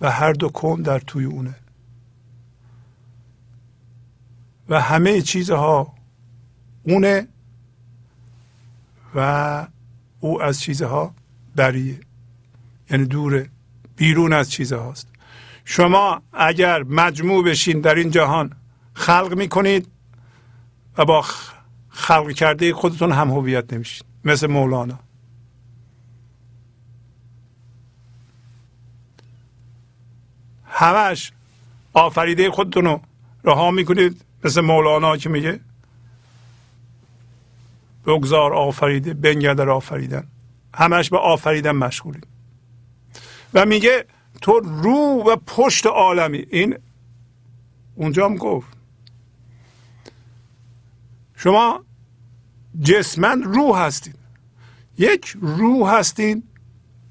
و 0.00 0.10
هر 0.10 0.32
دو 0.32 0.48
کون 0.48 0.82
در 0.82 0.98
توی 0.98 1.24
اونه. 1.24 1.54
و 4.68 4.80
همه 4.80 5.20
چیزها 5.20 5.94
اونه 6.82 7.28
و 9.14 9.66
او 10.20 10.42
از 10.42 10.60
چیزها 10.60 11.14
بریه 11.56 12.00
یعنی 12.90 13.04
دوره 13.04 13.50
بیرون 13.96 14.32
از 14.32 14.50
چیزهاست. 14.50 15.08
شما 15.64 16.22
اگر 16.32 16.82
مجموع 16.82 17.44
بشین 17.44 17.80
در 17.80 17.94
این 17.94 18.10
جهان 18.10 18.52
خلق 18.94 19.34
می‌کنید 19.34 19.88
و 20.98 21.04
با 21.04 21.24
خلق 21.88 22.32
کرده 22.32 22.74
خودتون 22.74 23.12
هم 23.12 23.30
هویت 23.30 23.72
نمیشین. 23.72 24.06
مثل 24.24 24.46
مولانا. 24.46 25.05
همش 30.76 31.32
آفریده 31.92 32.50
خودتون 32.50 32.84
رو 32.84 33.00
رها 33.44 33.70
می‌کنید 33.70 34.24
مثل 34.44 34.60
مولانا 34.60 35.16
که 35.16 35.28
میگه 35.28 35.60
بگذار 38.06 38.54
آفریده 38.54 39.14
بنگردر 39.14 39.68
آفریدن. 39.70 40.26
همش 40.74 41.10
به 41.10 41.18
آفریدن 41.18 41.70
مشغولید. 41.70 42.26
و 43.54 43.66
میگه 43.66 44.06
تو 44.42 44.60
رو 44.60 45.24
و 45.26 45.36
پشت 45.36 45.86
عالمی. 45.86 46.46
این 46.50 46.78
اونجا 47.94 48.24
هم 48.24 48.36
گفت. 48.36 48.68
شما 51.36 51.84
جسمن 52.82 53.42
روح 53.42 53.78
هستید. 53.78 54.18
یک 54.98 55.36
روح 55.40 55.90
هستین 55.90 56.42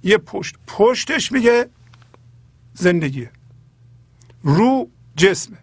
یه 0.04 0.18
پشت. 0.18 0.56
پشتش 0.68 1.32
میگه 1.32 1.70
زندگیه. 2.74 3.32
رو 4.46 4.90
جسمه 5.16 5.58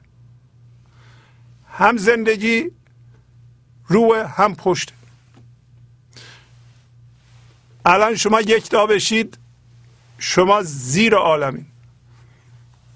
هم 1.72 1.96
زندگی 1.96 2.70
روح 3.86 4.42
هم 4.42 4.54
پشت. 4.54 4.92
الان 7.86 8.14
شما 8.14 8.40
یک 8.40 8.70
دا 8.70 8.86
بشید 8.86 9.38
شما 10.18 10.62
زیر 10.62 11.14
عالمین. 11.14 11.66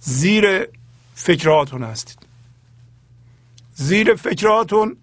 زیر 0.01 0.69
فکراتون 1.15 1.83
هستید. 1.83 2.19
زیر 3.75 4.15
فکراتون 4.15 4.97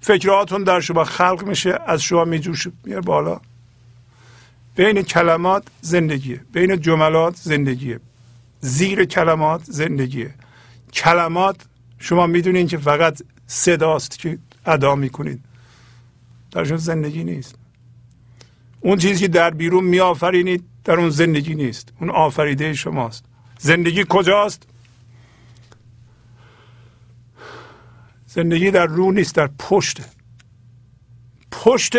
فکراتون 0.00 0.64
در 0.64 0.80
شما 0.80 1.04
خلق 1.04 1.44
میشه 1.44 1.78
از 1.86 2.02
شما 2.02 2.24
میجوش 2.24 2.66
میاره 2.84 3.02
بالا. 3.02 3.40
بین 4.76 5.02
کلمات 5.02 5.64
زندگیه. 5.80 6.44
بین 6.52 6.80
جملات 6.80 7.36
زندگیه. 7.36 8.00
زیر 8.60 9.04
کلمات 9.04 9.64
زندگیه. 9.64 10.34
کلمات 10.92 11.56
شما 11.98 12.26
می‌دونین 12.26 12.66
که 12.66 12.78
فقط 12.78 13.22
صداست 13.46 14.18
که 14.18 14.38
ادا 14.66 14.94
می‌کنید. 14.94 15.40
درشون 16.50 16.76
زندگی 16.76 17.24
نیست. 17.24 17.54
اون 18.80 18.98
چیزی 18.98 19.20
که 19.20 19.28
در 19.28 19.50
بیرون 19.50 19.84
میآفرینید 19.84 20.64
در 20.84 21.00
اون 21.00 21.10
زندگی 21.10 21.54
نیست. 21.54 21.92
اون 22.00 22.10
آفریده 22.10 22.74
شماست. 22.74 23.24
زندگی 23.58 24.04
کجاست؟ 24.08 24.62
زندگی 28.26 28.70
در 28.70 28.86
رو 28.86 29.12
نیست 29.12 29.34
در 29.34 29.50
پشت. 29.58 30.00
پشت 31.50 31.96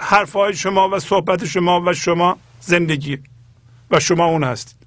حرفهای 0.00 0.54
شما 0.54 0.88
و 0.88 0.98
صحبت 0.98 1.44
شما 1.44 1.82
و 1.86 1.92
شما 1.92 2.38
زندگی 2.60 3.18
و 3.90 4.00
شما 4.00 4.24
اون 4.24 4.44
هستید 4.44 4.79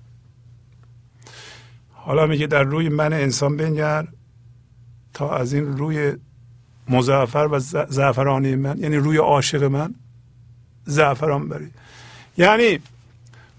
حالا 2.05 2.25
میگه 2.25 2.47
در 2.47 2.63
روی 2.63 2.89
من 2.89 3.13
انسان 3.13 3.57
بنگر 3.57 4.07
تا 5.13 5.37
از 5.37 5.53
این 5.53 5.77
روی 5.77 6.13
مزعفر 6.89 7.47
و 7.51 7.59
زعفرانی 7.89 8.55
من 8.55 8.77
یعنی 8.77 8.97
روی 8.97 9.17
عاشق 9.17 9.63
من 9.63 9.95
زعفران 10.85 11.49
بری. 11.49 11.71
یعنی 12.37 12.79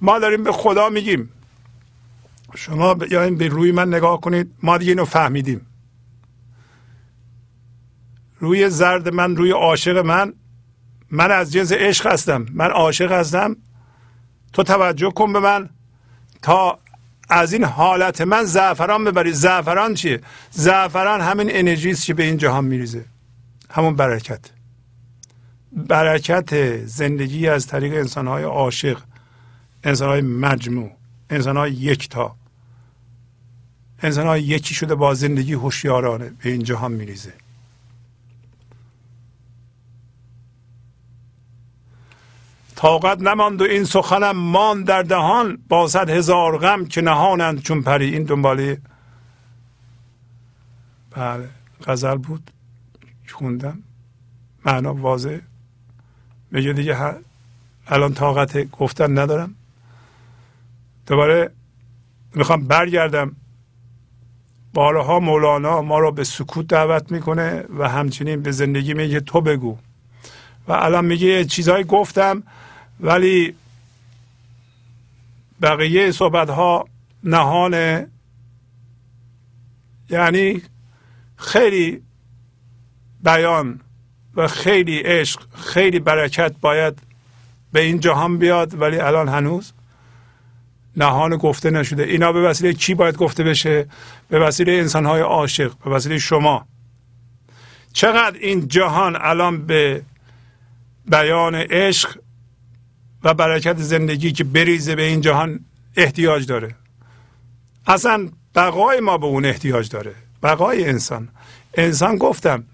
ما 0.01 0.19
داریم 0.19 0.45
به 0.45 0.53
خدا 0.53 0.89
میگیم. 0.89 1.29
شما 2.55 2.97
یعنی 3.11 3.37
به 3.37 3.49
روی 3.49 3.73
من 3.73 3.89
نگاه 3.89 4.21
کنید 4.21 4.55
ما 4.62 4.79
دیگه 4.79 4.93
اینو 4.93 5.05
فهمیدیم. 5.05 5.66
روی 8.41 8.71
زرد 8.71 9.09
من 9.09 9.37
روی 9.37 9.51
عاشق 9.51 9.97
من 9.97 10.33
من 11.11 11.31
از 11.31 11.53
جنس 11.53 11.73
عشق 11.73 12.07
هستم 12.07 12.47
من 12.53 12.71
عاشق 12.71 13.12
هستم. 13.12 13.57
تو 14.53 14.62
توجه 14.62 15.11
کن 15.11 15.33
به 15.33 15.41
من 15.41 15.71
تا 16.43 16.79
از 17.28 17.52
این 17.52 17.64
حالت 17.64 18.20
من 18.20 18.44
زعفران 18.44 19.05
ببری. 19.05 19.32
زعفران 19.32 19.94
چیه 19.94 20.20
زعفران 20.51 21.20
همین 21.20 21.48
انرژی 21.51 21.90
است 21.90 22.05
که 22.06 22.14
به 22.14 22.22
این 22.22 22.36
جهان 22.36 22.64
میریزه. 22.64 23.05
همون 23.70 23.96
برکت. 23.96 24.40
برکت 25.72 26.76
زندگی 26.86 27.48
از 27.48 27.66
طریق 27.66 27.94
انسانهای 27.94 28.44
عاشق 28.44 28.98
انسانهای 29.84 30.20
مجموع 30.20 30.90
انسانهای 31.30 31.72
یکتا. 31.72 32.36
انسانهای 34.02 34.42
یکی 34.42 34.74
شده 34.74 34.94
با 34.94 35.14
زندگی 35.14 35.52
هوشیارانه 35.52 36.32
به 36.42 36.51
این 36.51 36.62
جهان 36.62 36.92
میریزه. 36.92 37.32
طاقت 42.85 43.20
نماند 43.20 43.61
و 43.61 43.65
این 43.65 43.85
سخنم 43.85 44.36
مان 44.36 44.82
در 44.82 45.02
دهان. 45.02 45.59
با 45.69 45.89
صد 45.89 46.11
هزار 46.11 46.59
غم 46.59 46.85
که 46.85 47.01
نهانند 47.01 47.62
چون 47.62 47.82
پری. 47.82 48.12
این 48.12 48.23
دنباله 48.24 48.81
بله 51.11 51.48
غزل 51.86 52.16
بود. 52.16 52.51
خوندم. 53.32 53.78
معنا 54.66 54.94
واضح. 54.94 55.39
میگه 56.51 56.73
دیگه 56.73 57.15
الان 57.86 58.15
طاقت 58.15 58.70
گفتن 58.70 59.19
ندارم. 59.19 59.55
دوباره 61.06 61.51
می‌خوام 62.35 62.66
برگردم. 62.66 63.36
بارها 64.74 65.20
مولانا 65.20 65.82
ما 65.82 65.98
رو 65.98 66.12
به 66.12 66.24
سکوت 66.24 66.66
دعوت 66.66 67.12
می‌کنه 67.12 67.65
و 67.78 67.89
همچنین 67.89 68.43
به 68.43 68.51
زندگی 68.52 68.94
میگه 68.94 69.20
تو 69.20 69.40
بگو. 69.40 69.78
و 70.69 70.73
الان 70.73 71.05
میگه 71.05 71.44
چیزهایی 71.44 71.85
گفتم. 71.85 72.43
ولی 73.01 73.55
بقیه 75.62 76.11
صحبت 76.11 76.51
ها 76.51 76.89
نهانه 77.25 78.07
یعنی 80.11 80.62
خیلی 81.37 82.03
بیان 83.25 83.81
و 84.37 84.49
خیلی 84.49 84.99
عشق 84.99 85.41
خیلی 85.55 85.99
برکت 85.99 86.55
باید 86.61 86.99
به 87.73 87.81
این 87.81 88.01
جهان 88.01 88.39
بیاد 88.39 88.81
ولی 88.81 88.99
الان 88.99 89.29
هنوز 89.29 89.73
نهان 90.97 91.37
گفته 91.37 91.71
نشده. 91.71 92.03
اینا 92.03 92.33
به 92.33 92.43
وسیله 92.43 92.73
کی 92.73 92.95
باید 92.95 93.16
گفته 93.16 93.45
بشه؟ 93.45 93.87
به 94.29 94.39
وسیله 94.39 94.73
انسانهای 94.73 95.21
عاشق 95.21 95.73
به 95.85 95.91
وسیله 95.91 96.19
شما. 96.19 96.66
چقدر 97.93 98.39
این 98.39 98.69
جهان 98.69 99.16
الان 99.21 99.66
به 99.66 100.03
بیان 101.07 101.55
عشق 101.55 102.19
و 103.24 103.34
برکت 103.34 103.78
زندگی 103.78 104.32
که 104.32 104.44
بریزه 104.44 104.94
به 104.94 105.02
این 105.02 105.20
جهان 105.20 105.60
احتیاج 105.96 106.46
داره. 106.46 106.74
اصلا 107.86 108.28
بقای 108.55 109.01
ما 109.01 109.18
به 109.18 109.26
اون 109.26 109.44
احتیاج 109.44 109.88
داره. 109.88 110.14
بقای 110.42 110.88
انسان. 110.88 111.28
انسان 111.74 112.16
گفتم 112.16 112.64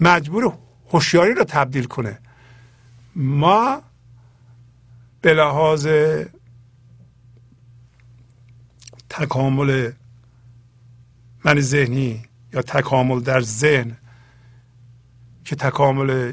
مجبور 0.00 0.58
هوشیاری 0.90 1.34
رو 1.34 1.44
تبدیل 1.44 1.84
کنه. 1.84 2.18
ما 3.16 3.82
به 5.20 5.34
لحاظ 5.34 5.88
تکامل 9.10 9.92
من 11.44 11.60
ذهنی 11.60 12.24
یا 12.52 12.62
تکامل 12.62 13.20
در 13.20 13.40
ذهن 13.40 13.96
که 15.44 15.56
تکامل 15.56 16.32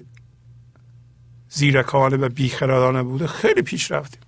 زیرکانه 1.54 2.18
و 2.18 2.30
بیخردانه 2.30 3.04
بوده. 3.04 3.28
خیلی 3.28 3.62
پیش 3.62 3.92
رفتیم. 3.92 4.22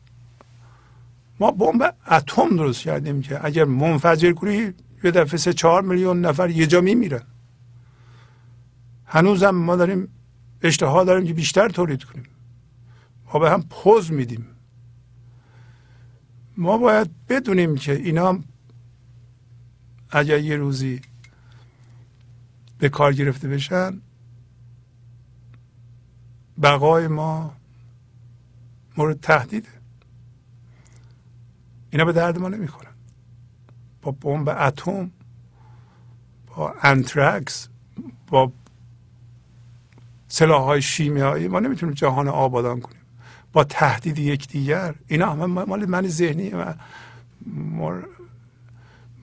ما 1.39 1.52
بمب 1.52 1.95
اتم 2.11 2.56
درست 2.56 2.81
کردیم 2.81 3.22
که 3.22 3.45
اگر 3.45 3.65
منفجر 3.65 4.31
کنی 4.31 4.73
یه 5.03 5.11
دفعه 5.11 5.38
سه 5.38 5.53
چهار 5.53 5.81
میلیون 5.81 6.22
نفر 6.22 6.49
یه 6.49 6.68
جا 6.68 6.81
میمیرن. 6.81 7.23
هنوزم 9.06 9.49
ما 9.49 9.76
داریم 9.76 10.07
اشتها 10.61 11.03
داریم 11.03 11.27
که 11.27 11.34
بیشتر 11.34 11.69
تولید 11.69 12.03
کنیم. 12.03 12.26
ما 13.34 13.39
به 13.39 13.49
هم 13.52 13.64
پوز 13.69 14.11
میدیم. 14.11 14.47
ما 16.57 16.77
باید 16.77 17.10
بدونیم 17.30 17.76
که 17.76 17.93
اینا 17.93 18.39
اگر 20.10 20.39
یه 20.39 20.56
روزی 20.56 21.02
به 22.77 22.89
کار 22.89 23.14
گرفته 23.14 23.47
بشن 23.47 24.02
بقای 26.61 27.07
ما 27.07 27.53
مورد 28.98 29.19
تهدیده. 29.22 29.69
اینا 31.90 32.06
به 32.06 32.14
درد 32.14 32.40
ما 32.40 32.49
نمی‌خورن. 32.49 32.91
با 34.02 34.11
بمب 34.11 34.49
اتم 34.49 35.11
با 36.48 36.76
انترکس 36.82 37.68
با 38.27 38.52
سلاح 40.27 40.64
های 40.64 40.82
شیمیایی 40.82 41.48
ما 41.48 41.60
نمی‌تونیم 41.60 41.95
جهان 41.95 42.27
آبادان 42.27 42.80
کنیم. 42.80 43.02
با 43.53 43.64
تهدید 43.64 44.19
یکدیگر 44.19 44.95
اینا 45.07 45.32
همه 45.32 45.45
مال 45.45 45.86
من 45.86 46.07
ذهنی 46.07 46.49
و 46.49 46.73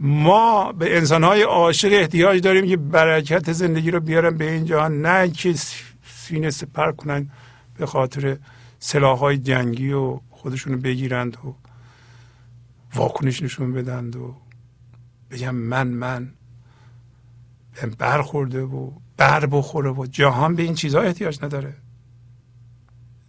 ما 0.01 0.73
به 0.73 0.97
انسان 0.97 1.25
های 1.25 1.43
عاشق 1.43 1.93
احتیاج 1.93 2.43
داریم 2.43 2.69
که 2.69 2.77
برکت 2.77 3.53
زندگی 3.53 3.91
رو 3.91 4.01
بیارن 4.01 4.37
به 4.37 4.51
این 4.51 4.65
جهان. 4.65 5.03
نه 5.03 5.31
که 5.31 5.55
سینه 6.23 6.51
سپر 6.51 6.93
کنن 6.93 7.31
به 7.77 7.87
خاطر 7.87 8.39
سلاح 8.79 9.19
های 9.19 9.39
جنگی 9.39 9.93
و 9.93 10.21
خودشونو 10.31 10.77
بگیرند 10.77 11.37
و 11.37 11.55
واکنش 12.95 13.43
نشون 13.43 13.73
بدند 13.73 14.17
و 14.17 14.37
بگم 15.31 15.55
من 15.55 15.89
من 15.89 16.33
برخورده 17.99 18.63
و 18.63 18.91
بر 19.17 19.47
بخوره 19.47 19.91
و 19.91 20.07
جهان 20.07 20.57
به 20.57 20.63
این 20.63 20.75
چیزها 20.75 21.01
احتیاج 21.01 21.45
نداره. 21.45 21.75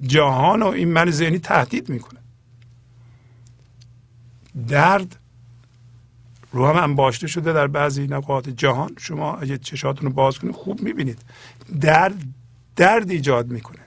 جهان 0.01 0.63
و 0.63 0.67
این 0.67 0.91
من 0.91 1.11
ذهنی 1.11 1.39
تهدید 1.39 1.89
می‌کنه. 1.89 2.19
درد 4.67 5.19
رو 6.51 6.67
هم 6.67 6.83
انباشته 6.83 7.27
شده 7.27 7.53
در 7.53 7.67
بعضی 7.67 8.07
نقاط 8.07 8.49
جهان. 8.49 8.91
شما 8.97 9.35
اگه 9.35 9.57
چشاتون 9.57 10.07
رو 10.07 10.13
باز 10.13 10.39
کنید 10.39 10.55
خوب 10.55 10.81
می‌بینید. 10.81 11.21
درد 11.81 12.23
درد 12.75 13.11
ایجاد 13.11 13.47
می‌کنه. 13.47 13.79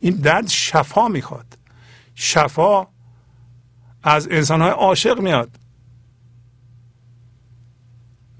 این 0.00 0.14
درد 0.14 0.48
شفا 0.48 1.08
می‌خواد. 1.08 1.58
شفا 2.14 2.86
از 4.02 4.28
انسانهای 4.30 4.70
عاشق 4.70 5.20
میاد. 5.20 5.50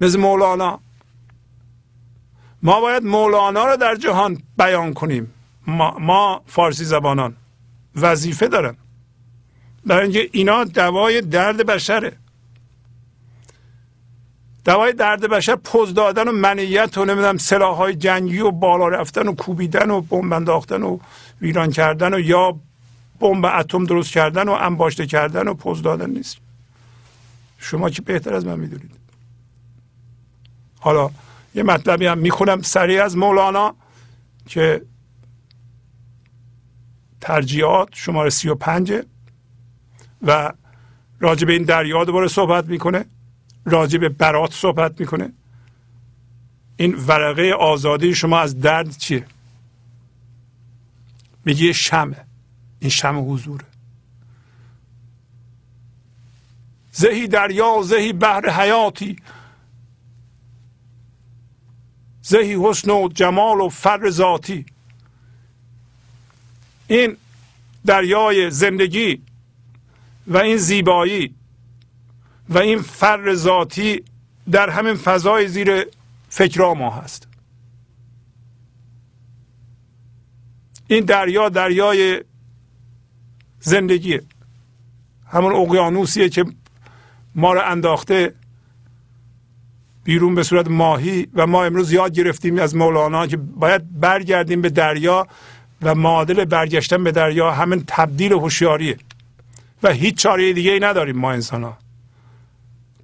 مثل 0.01 0.19
مولانا. 0.19 0.79
ما 2.63 2.81
باید 2.81 3.03
مولانا 3.03 3.65
رو 3.65 3.77
در 3.77 3.95
جهان 3.95 4.43
بیان 4.57 4.93
کنیم. 4.93 5.33
ما, 5.67 5.97
ما 5.99 6.41
فارسی 6.47 6.85
زبانان 6.85 7.35
وظیفه 7.95 8.47
دارن. 8.47 8.75
برای 9.85 10.03
اینکه 10.03 10.29
اینا 10.31 10.63
دوای 10.63 11.21
درد 11.21 11.65
بشره. 11.65 12.17
دوای 14.65 14.93
درد 14.93 15.29
بشر 15.29 15.55
پوز 15.55 15.93
دادن 15.93 16.27
و 16.27 16.31
منیت 16.31 16.97
و 16.97 17.05
نمی‌دونم 17.05 17.37
سلاح 17.37 17.77
های 17.77 17.95
جنگی 17.95 18.39
و 18.39 18.51
بالا 18.51 18.87
رفتن 18.87 19.27
و 19.27 19.35
کوبیدن 19.35 19.89
و 19.89 20.01
بمب 20.01 20.33
انداختن 20.33 20.83
و 20.83 20.99
ویران 21.41 21.71
کردن 21.71 22.13
و 22.13 22.19
یا 22.19 22.59
بمب 23.19 23.45
اتم 23.45 23.85
درست 23.85 24.11
کردن 24.11 24.49
و 24.49 24.51
انباشته 24.51 25.05
کردن 25.05 25.47
و 25.47 25.53
پوز 25.53 25.81
دادن 25.81 26.09
نیست. 26.09 26.37
شما 27.57 27.89
که 27.89 28.01
بهتر 28.01 28.33
از 28.33 28.45
من 28.45 28.59
می‌دونید. 28.59 28.91
حالا 30.79 31.09
یه 31.55 31.63
مطلبی 31.63 32.05
هم 32.05 32.17
می‌خونم 32.17 32.61
سریع 32.61 33.03
از 33.03 33.17
مولانا 33.17 33.75
که 34.45 34.81
ترجیحات 37.21 37.89
شماره 37.93 38.29
سی 38.29 38.49
و 38.49 38.55
پنجه 38.55 39.05
و 40.21 40.53
راجب 41.19 41.49
این 41.49 41.63
دریا 41.63 42.03
دوباره 42.03 42.27
صحبت 42.27 42.65
می‌کنه. 42.65 43.05
راجع 43.65 43.97
به 43.97 44.09
برات 44.09 44.53
صحبت 44.53 44.99
می‌کنه. 44.99 45.31
این 46.77 46.95
ورقه 46.95 47.51
آزادی 47.59 48.15
شما 48.15 48.39
از 48.39 48.59
درد 48.59 48.97
چیه؟ 48.97 49.25
میگه 51.45 51.73
شمه. 51.73 52.25
این 52.79 52.89
شم 52.89 53.31
حضوره. 53.31 53.65
زهی 56.91 57.27
دریا 57.27 57.81
زهی 57.83 58.13
بحر 58.13 58.49
حیاتی. 58.49 59.15
زهی 62.21 62.55
حسن 62.63 62.91
و 62.91 63.09
جمال 63.13 63.61
و 63.61 63.69
فر 63.69 64.09
ذاتی. 64.09 64.65
این 66.87 67.17
دریای 67.85 68.51
زندگی 68.51 69.21
و 70.27 70.37
این 70.37 70.57
زیبایی 70.57 71.35
و 72.49 72.57
این 72.57 72.81
فر 72.81 73.33
ذاتی 73.33 74.03
در 74.51 74.69
همین 74.69 74.95
فضای 74.95 75.47
زیر 75.47 75.85
فکرها 76.29 76.73
ما 76.73 76.89
هست. 76.89 77.27
این 80.87 81.05
دریا 81.05 81.49
دریای 81.49 82.23
زندگیه. 83.59 84.23
همون 85.27 85.53
اقیانوسیه 85.53 86.29
که 86.29 86.45
ما 87.35 87.53
رو 87.53 87.61
انداخته 87.65 88.33
بیرون 90.03 90.35
به 90.35 90.43
صورت 90.43 90.67
ماهی 90.67 91.27
و 91.33 91.47
ما 91.47 91.63
امروز 91.63 91.91
یاد 91.91 92.13
گرفتیم 92.13 92.59
از 92.59 92.75
مولانا 92.75 93.27
که 93.27 93.37
باید 93.37 93.99
برگردیم 93.99 94.61
به 94.61 94.69
دریا 94.69 95.27
و 95.81 95.95
معادل 95.95 96.45
برگشتن 96.45 97.03
به 97.03 97.11
دریا 97.11 97.51
همین 97.51 97.83
تبدیل 97.87 98.33
هوشیاریه. 98.33 98.97
و 99.83 99.91
هیچ 99.91 100.15
چاره 100.15 100.53
دیگه 100.53 100.71
ای 100.71 100.79
نداریم 100.79 101.17
ما 101.17 101.31
انسان 101.31 101.63
ها 101.63 101.77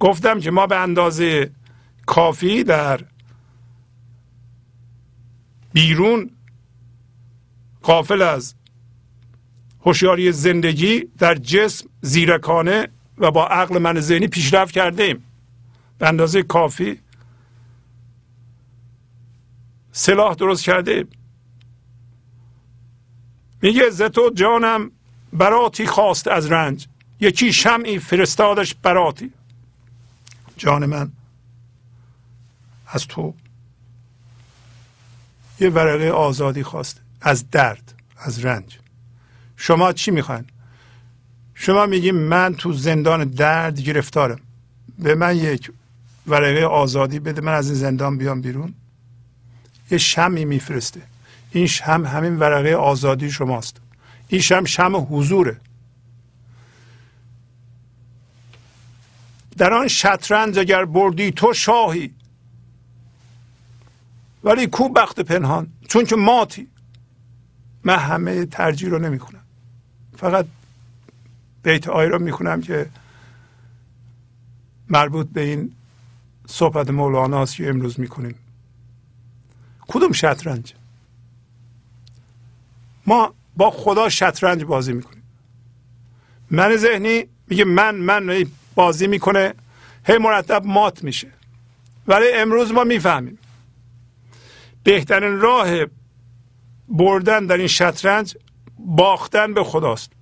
گفتم 0.00 0.40
که 0.40 0.50
ما 0.50 0.66
به 0.66 0.76
اندازه 0.76 1.50
کافی 2.06 2.64
در 2.64 3.00
بیرون 5.72 6.30
قافل 7.82 8.22
از 8.22 8.54
هوشیاری 9.80 10.32
زندگی 10.32 11.00
در 11.18 11.34
جسم 11.34 11.88
زیرکانه 12.00 12.88
و 13.18 13.30
با 13.30 13.46
عقل 13.46 13.78
من 13.78 14.00
ذهنی 14.00 14.28
پیشرفت 14.28 14.74
کرده 14.74 15.02
ایم 15.02 15.24
به 15.98 16.08
اندازه 16.08 16.42
کافی 16.42 17.00
سلاح 19.92 20.34
درست 20.34 20.64
کرده 20.64 20.90
ایم 20.90 21.08
میگه 23.62 23.90
زتو 23.90 24.30
جانم 24.30 24.90
براتی 25.32 25.86
خواست 25.86 26.28
از 26.28 26.52
رنج. 26.52 26.86
یکی 27.20 27.52
شمعی 27.52 27.98
فرستادش 27.98 28.74
براتی. 28.74 29.32
جان 30.60 30.86
من 30.86 31.12
از 32.86 33.06
تو. 33.06 33.34
یه 35.60 35.70
ورقه 35.70 36.10
آزادی 36.10 36.62
خواسته 36.62 37.00
از 37.20 37.50
درد 37.50 37.94
از 38.18 38.44
رنج. 38.44 38.78
شما 39.56 39.92
چی 39.92 40.10
می‌خواین؟ 40.10 40.44
شما 41.54 41.86
میگیم 41.86 42.14
من 42.14 42.54
تو 42.54 42.72
زندان 42.72 43.24
درد 43.24 43.80
گرفتارم. 43.80 44.40
به 44.98 45.14
من 45.14 45.36
یک 45.36 45.72
ورقه 46.26 46.64
آزادی 46.64 47.18
بده 47.18 47.40
من 47.40 47.54
از 47.54 47.66
این 47.66 47.78
زندان 47.78 48.18
بیام 48.18 48.40
بیرون. 48.40 48.74
یه 49.90 49.98
شمی 49.98 50.44
میفرسته. 50.44 51.02
این 51.50 51.66
شم 51.66 52.06
همین 52.06 52.38
ورقه 52.38 52.74
آزادی 52.74 53.30
شماست. 53.30 53.76
این 54.28 54.40
شم 54.40 54.64
شم 54.64 55.06
حضوره. 55.10 55.56
در 59.60 59.72
آن 59.72 59.88
شطرنج 59.88 60.58
اگر 60.58 60.84
بردی 60.84 61.30
تو 61.30 61.52
شاهی. 61.52 62.14
ولی 64.44 64.66
کو 64.66 64.88
بخت 64.88 65.20
پنهان؟ 65.20 65.72
چون 65.88 66.04
که 66.04 66.16
ماتی. 66.16 66.68
من 67.84 67.96
همه 67.96 68.46
ترجیح 68.46 68.90
رو 68.90 68.98
نمی 68.98 69.18
کنم 69.18 69.40
فقط 70.16 70.46
بیت 71.62 71.88
آی 71.88 72.06
رو 72.06 72.18
می 72.18 72.32
کنم 72.32 72.60
که 72.60 72.90
مربوط 74.88 75.28
به 75.32 75.40
این 75.40 75.72
صحبت 76.46 76.90
مولانا 76.90 77.42
است 77.42 77.56
که 77.56 77.68
امروز 77.68 78.00
می 78.00 78.08
کنیم 78.08 78.34
کدوم 79.88 80.12
شطرنج؟ 80.12 80.74
ما 83.06 83.34
با 83.56 83.70
خدا 83.70 84.08
شطرنج 84.08 84.64
بازی 84.64 84.92
می‌کنیم. 84.92 85.22
من 86.50 86.76
ذهنی 86.76 87.24
میگه 87.46 87.64
من 87.64 87.94
من 87.94 88.44
بازی 88.80 89.06
می‌کنه 89.06 89.54
هی 90.06 90.18
مرتب 90.18 90.62
مات 90.66 91.04
میشه. 91.04 91.28
ولی 92.08 92.32
امروز 92.34 92.72
ما 92.72 92.84
می‌فهمیم. 92.84 93.38
بهترین 94.84 95.40
راه 95.40 95.68
بردن 96.88 97.46
در 97.46 97.56
این 97.56 97.66
شطرنج 97.66 98.36
باختن 98.78 99.54
به 99.54 99.64
خداست. 99.64 100.12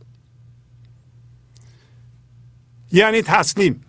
یعنی 2.93 3.23
تسلیم. 3.23 3.85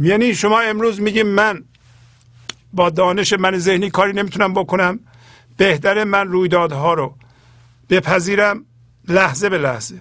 یعنی 0.00 0.34
شما 0.34 0.60
امروز 0.60 1.00
میگیم 1.00 1.26
من 1.26 1.64
با 2.72 2.90
دانش 2.90 3.32
من 3.32 3.58
ذهنی 3.58 3.90
کاری 3.90 4.12
نمی‌تونم 4.12 4.54
بکنم. 4.54 5.00
بهتره 5.56 6.04
من 6.04 6.28
رویدادها 6.28 6.94
رو 6.94 7.14
بپذیرم 7.90 8.64
لحظه 9.08 9.48
به 9.48 9.58
لحظه 9.58 10.00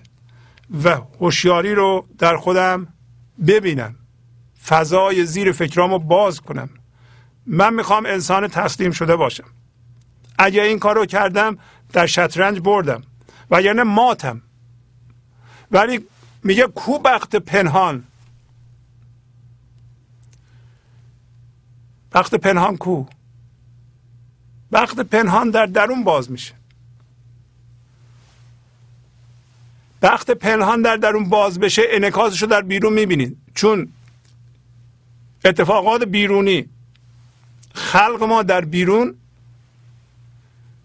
و 0.84 0.90
هوشیاری 1.20 1.76
رو 1.76 2.08
در 2.18 2.38
خودم 2.38 2.88
ببینم. 3.48 3.96
فضای 4.66 5.26
زیر 5.26 5.52
فکرامو 5.52 6.00
باز 6.00 6.42
کنم. 6.42 6.70
من 7.46 7.74
می‌خوام 7.74 8.06
انسان 8.06 8.48
تسلیم 8.48 8.92
شده 8.92 9.16
باشم. 9.16 9.48
اگر 10.40 10.64
این 10.64 10.80
کار 10.80 10.96
رو 10.96 11.06
کردم 11.06 11.58
در 11.94 12.06
شطرنج 12.06 12.60
بردم. 12.60 13.04
و 13.52 13.62
یعنی 13.62 13.84
ماتم. 13.84 14.42
ولی 15.72 16.06
میگه 16.44 16.68
کو 16.68 17.00
بخت 17.00 17.36
پنهان. 17.36 18.04
بخت 22.14 22.36
پنهان 22.36 22.78
کو؟ 22.78 23.06
بخت 24.72 25.00
پنهان 25.00 25.50
در 25.50 25.66
درون 25.66 26.04
باز 26.04 26.32
میشه. 26.32 26.54
بخت 30.02 30.32
پنهان 30.32 30.82
در 30.82 30.95
درون 30.95 31.30
باز 31.30 31.60
بشه 31.60 31.82
انکاسش 31.90 32.41
رو 32.41 32.48
در 32.48 32.61
بیرون 32.61 32.94
می‌بینید 32.94 33.38
چون 33.56 33.88
اتفاقات 35.45 36.03
بیرونی 36.03 36.69
خلق 37.74 38.24
ما 38.24 38.44
در 38.44 38.65
بیرون 38.65 39.15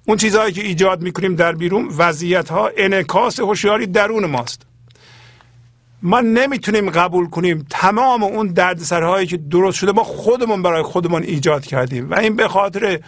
اون 0.05 0.17
چیزهایی 0.17 0.53
که 0.53 0.63
ایجاد 0.63 1.03
می‌کنیم 1.03 1.35
در 1.35 1.53
بیرون 1.53 1.89
وضعیت 1.89 2.49
ها 2.49 2.71
انکاس 2.77 3.41
هوشیاری 3.41 3.87
درون 3.87 4.27
ماست. 4.27 4.67
ما 6.03 6.21
نمی‌تونیم 6.21 6.91
قبول 6.91 7.29
کنیم 7.31 7.67
تمام 7.71 8.23
اون 8.23 8.47
دردسرهایی 8.47 9.27
که 9.27 9.37
درست 9.37 9.79
شده 9.79 9.93
ما 9.93 10.05
خودمون 10.05 10.63
برای 10.63 10.83
خودمون 10.83 11.23
ایجاد 11.23 11.67
کردیم. 11.67 12.11
و 12.11 12.15
این 12.15 12.37
به 12.37 12.49
خاطر 12.49 13.01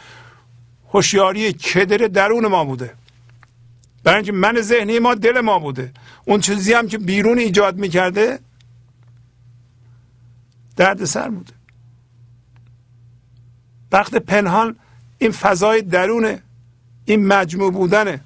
هوشیاری 0.93 1.53
کدر 1.53 1.97
درون 1.97 2.47
ما 2.47 2.65
بوده. 2.65 2.95
برای 4.05 4.17
اینکه 4.17 4.33
من 4.33 4.61
ذهنی 4.61 4.99
ما 4.99 5.15
دل 5.15 5.41
ما 5.41 5.59
بوده. 5.59 5.93
اون 6.25 6.41
چیزی 6.41 6.73
هم 6.73 6.89
که 6.89 6.99
بیرون 6.99 7.39
ایجاد 7.39 7.77
می‌کرده 7.79 8.39
دردسر 10.77 11.29
بوده. 11.29 11.53
وقت 13.93 14.15
پنهان 14.15 14.77
این 15.19 15.33
فضای 15.33 15.83
درونه 15.83 16.43
این 17.05 17.27
مجموع 17.27 17.73
بودنه. 17.73 18.21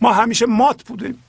ما 0.00 0.12
همیشه 0.12 0.46
مات 0.46 0.84
بودیم. 0.84 1.22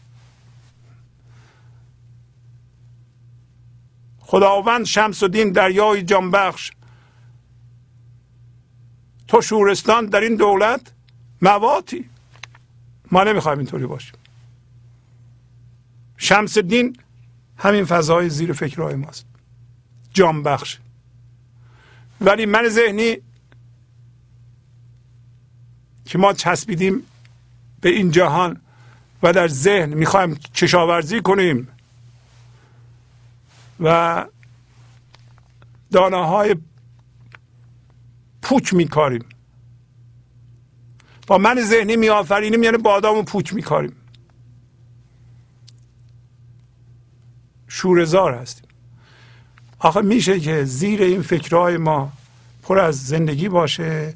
خداوند 4.20 4.86
شمس 4.86 5.24
و 5.24 5.28
دین 5.28 5.52
دریای 5.52 6.04
جانبخش. 6.04 6.72
تو 9.28 9.42
شورستان 9.42 10.06
در 10.06 10.20
این 10.20 10.36
دولت 10.36 10.82
مواتی. 11.42 12.10
ما 13.12 13.24
نمی‌خوایم 13.24 13.58
اینطوری 13.58 13.86
باشیم. 13.86 14.14
شمس 16.18 16.58
دین 16.58 16.98
همین 17.58 17.86
فضای 17.86 18.30
زیر 18.30 18.54
فکرهای 18.54 18.96
ماست. 18.96 19.26
جانبخش. 20.14 20.78
ولی 22.22 22.46
من 22.46 22.70
ذهنی 22.70 23.18
که 26.06 26.18
ما 26.18 26.34
چسبیدیم 26.34 27.04
به 27.82 27.90
این 27.90 28.12
جهان 28.12 28.62
و 29.24 29.34
در 29.34 29.48
ذهن 29.48 29.94
می‌خوایم 29.94 30.36
کشاورزی 30.36 31.22
کنیم 31.22 31.68
و 33.80 34.26
دانه 35.92 36.28
های 36.28 36.56
پوک 38.42 38.74
میکاریم. 38.74 39.26
با 41.28 41.38
من 41.38 41.62
ذهنی 41.62 41.96
میآفرینیم 41.96 42.64
یعنی 42.64 42.78
بادام 42.78 43.18
و 43.18 43.24
پوک 43.24 43.54
میکاریم. 43.54 43.96
شورزار 47.68 48.34
هستیم. 48.34 48.68
آخه 49.80 50.02
میشه 50.02 50.40
که 50.40 50.64
زیر 50.64 51.02
این 51.02 51.22
فکرهای 51.22 51.78
ما 51.78 52.12
پر 52.64 52.80
از 52.80 53.06
زندگی 53.06 53.50
باشه. 53.50 54.14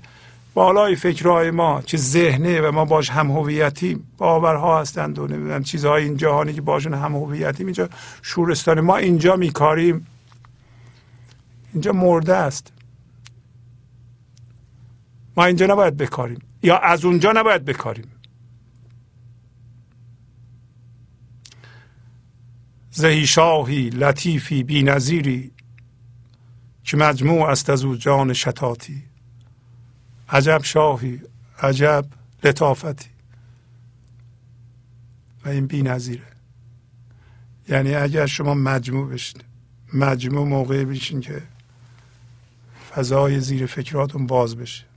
بالای 0.53 0.95
فکرهای 0.95 1.51
ما 1.51 1.81
که 1.81 1.97
ذهنه 1.97 2.61
و 2.61 2.71
ما 2.71 2.85
باش 2.85 3.09
هم 3.09 3.31
هویتیم. 3.31 4.07
باورها 4.17 4.81
هستند 4.81 5.19
و 5.19 5.27
نمی‌دونم 5.27 5.63
چیزهای 5.63 6.03
این 6.03 6.17
جهانی 6.17 6.53
که 6.53 6.61
باشون 6.61 6.93
هم 6.93 7.15
هویتیم. 7.15 7.65
اینجا 7.65 7.89
شورستان 8.21 8.81
ما 8.81 8.97
اینجا 8.97 9.35
میکاریم. 9.35 10.07
اینجا 11.73 11.91
مرده 11.91 12.35
است. 12.35 12.71
ما 15.38 15.45
اینجا 15.45 15.65
نباید 15.65 15.97
بکاریم. 15.97 16.39
یا 16.63 16.77
از 16.77 17.05
اونجا 17.05 17.31
نباید 17.31 17.65
بکاریم. 17.65 18.11
زهی 22.91 23.27
شاهی 23.27 23.89
لطیفی 23.89 24.63
بی 24.63 24.83
نظیری 24.83 25.51
که 26.83 26.97
مجموع 26.97 27.49
است 27.49 27.69
از 27.69 27.83
او 27.83 27.95
جان 27.95 28.33
شتاتی. 28.33 29.03
عجب 30.29 30.61
شاهی 30.63 31.21
عجب 31.59 32.05
لطافتی. 32.43 33.09
و 35.45 35.49
این 35.49 35.67
بی 35.67 35.81
نظیره. 35.81 36.27
یعنی 37.69 37.95
اگر 37.95 38.25
شما 38.25 38.53
مجموع 38.53 39.09
بشید 39.09 39.43
مجموع 39.93 40.47
موقعی 40.47 40.85
بشین 40.85 41.21
که 41.21 41.41
فضای 42.95 43.39
زیر 43.39 43.65
فکراتون 43.65 44.27
باز 44.27 44.55
بشه. 44.55 44.90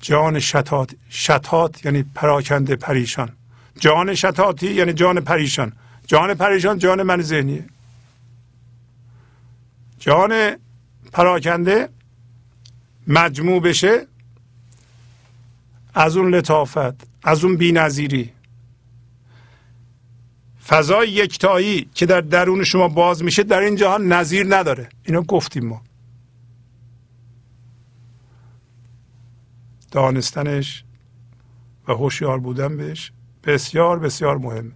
جان 0.00 0.40
شتات 0.40 0.90
شتات 1.10 1.84
یعنی 1.84 2.02
پراکنده 2.14 2.76
پریشان. 2.76 3.28
جان 3.80 4.14
شتاتی 4.14 4.72
یعنی 4.72 4.92
جان 4.92 5.20
پریشان. 5.20 5.72
جان 6.06 6.34
پریشان 6.34 6.78
جان 6.78 7.02
من 7.02 7.22
ذهنیه. 7.22 7.64
جان 9.98 10.56
پراکنده 11.12 11.88
مجموع 13.06 13.60
بشه 13.60 14.06
از 15.94 16.16
اون 16.16 16.34
لطافت 16.34 16.94
از 17.22 17.44
اون 17.44 17.56
بینظیری. 17.56 18.32
فضای 20.66 21.08
یکتایی 21.08 21.88
که 21.94 22.06
در 22.06 22.20
درون 22.20 22.64
شما 22.64 22.88
باز 22.88 23.24
میشه 23.24 23.42
در 23.42 23.60
این 23.60 23.76
جهان 23.76 24.12
نظیر 24.12 24.56
نداره. 24.56 24.88
اینو 25.04 25.22
گفتیم 25.22 25.66
ما. 25.66 25.82
دانستنش 29.96 30.84
و 31.88 31.92
هوشیار 31.92 32.40
بودن 32.40 32.76
بهش 32.76 33.12
بسیار 33.44 33.98
بسیار 33.98 34.38
مهم. 34.38 34.72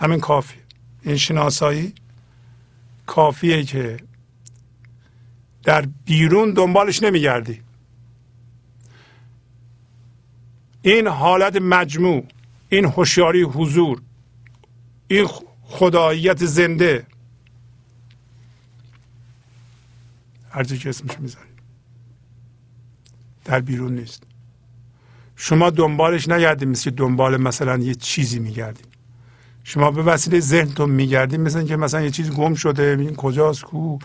همین 0.00 0.20
کافی 0.20 0.58
این 1.02 1.16
شناسایی 1.16 1.94
کافیه 3.06 3.64
که 3.64 3.96
در 5.62 5.86
بیرون 6.04 6.52
دنبالش 6.52 7.02
نمیگردی. 7.02 7.62
این 10.82 11.06
حالت 11.06 11.56
مجموع 11.56 12.26
این 12.68 12.84
هوشیاری 12.84 13.42
حضور 13.42 14.02
این 15.08 15.28
خداییت 15.62 16.44
زنده. 16.44 17.06
هر 20.50 20.64
که 20.64 20.88
اسمش 20.88 21.18
می‌ذارید 21.18 21.51
در 23.44 23.60
بیرون 23.60 23.94
نیست. 23.94 24.22
شما 25.36 25.70
دنبالش 25.70 26.28
نگردید 26.28 26.68
مثل 26.68 26.90
دنبال 26.90 27.36
مثلا 27.36 27.76
یه 27.76 27.94
چیزی 27.94 28.38
میگردید 28.38 28.86
شما 29.64 29.90
به 29.90 30.02
وسیله 30.02 30.40
ذهنتون 30.40 30.90
میگردید 30.90 31.40
مثل 31.40 31.66
که 31.66 31.76
مثلا 31.76 32.02
یه 32.02 32.10
چیز 32.10 32.30
گم 32.30 32.54
شده 32.54 32.96
این 33.00 33.14
کجاست 33.14 33.62
کو؟ 33.62 33.98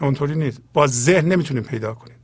اونطوری 0.00 0.34
نیست. 0.34 0.60
با 0.72 0.86
ذهن 0.86 1.32
نمی‌تونید 1.32 1.64
پیدا 1.64 1.94
کنید 1.94 2.18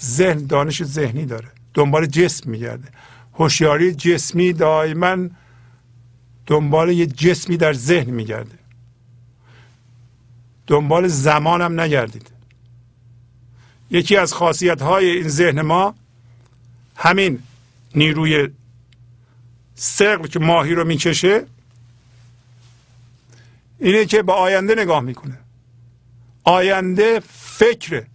ذهن 0.00 0.46
دانش 0.46 0.84
ذهنی 0.84 1.26
داره. 1.26 1.48
دنبال 1.74 2.06
جسم 2.06 2.50
میگرده. 2.50 2.88
هوشیاری 3.34 3.94
جسمی 3.94 4.52
دائما 4.52 5.28
دنبال 6.46 6.90
یه 6.90 7.06
جسمی 7.06 7.56
در 7.56 7.72
ذهن 7.72 8.10
میگرده. 8.10 8.58
دنبال 10.66 11.08
زمان 11.08 11.62
هم 11.62 11.80
نگردید. 11.80 12.30
یکی 13.90 14.16
از 14.16 14.32
خاصیت 14.32 14.82
های 14.82 15.10
این 15.10 15.28
ذهن 15.28 15.62
ما 15.62 15.94
همین 16.96 17.42
نیروی 17.94 18.48
سقل 19.74 20.26
که 20.26 20.38
ماهی 20.38 20.74
رو 20.74 20.84
می‌کشه 20.84 21.46
اینه 23.78 24.04
که 24.04 24.22
به 24.22 24.32
آینده 24.32 24.74
نگاه 24.74 25.00
می‌کنه. 25.00 25.38
آینده 26.44 27.20
فکره. 27.38 28.06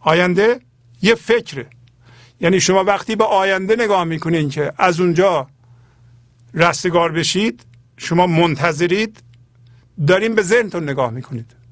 آینده 0.00 0.60
یه 1.02 1.14
فکره. 1.14 1.66
یعنی 2.40 2.60
شما 2.60 2.84
وقتی 2.84 3.16
به 3.16 3.24
آینده 3.24 3.76
نگاه 3.76 4.04
می‌کنین 4.04 4.48
که 4.48 4.72
از 4.78 5.00
اونجا 5.00 5.48
رستگار 6.54 7.12
بشید 7.12 7.62
شما 7.96 8.26
منتظرید 8.26 9.22
دارین 10.06 10.34
به 10.34 10.42
ذهنتون 10.42 10.88
نگاه 10.88 11.10
می‌کنید. 11.10 11.65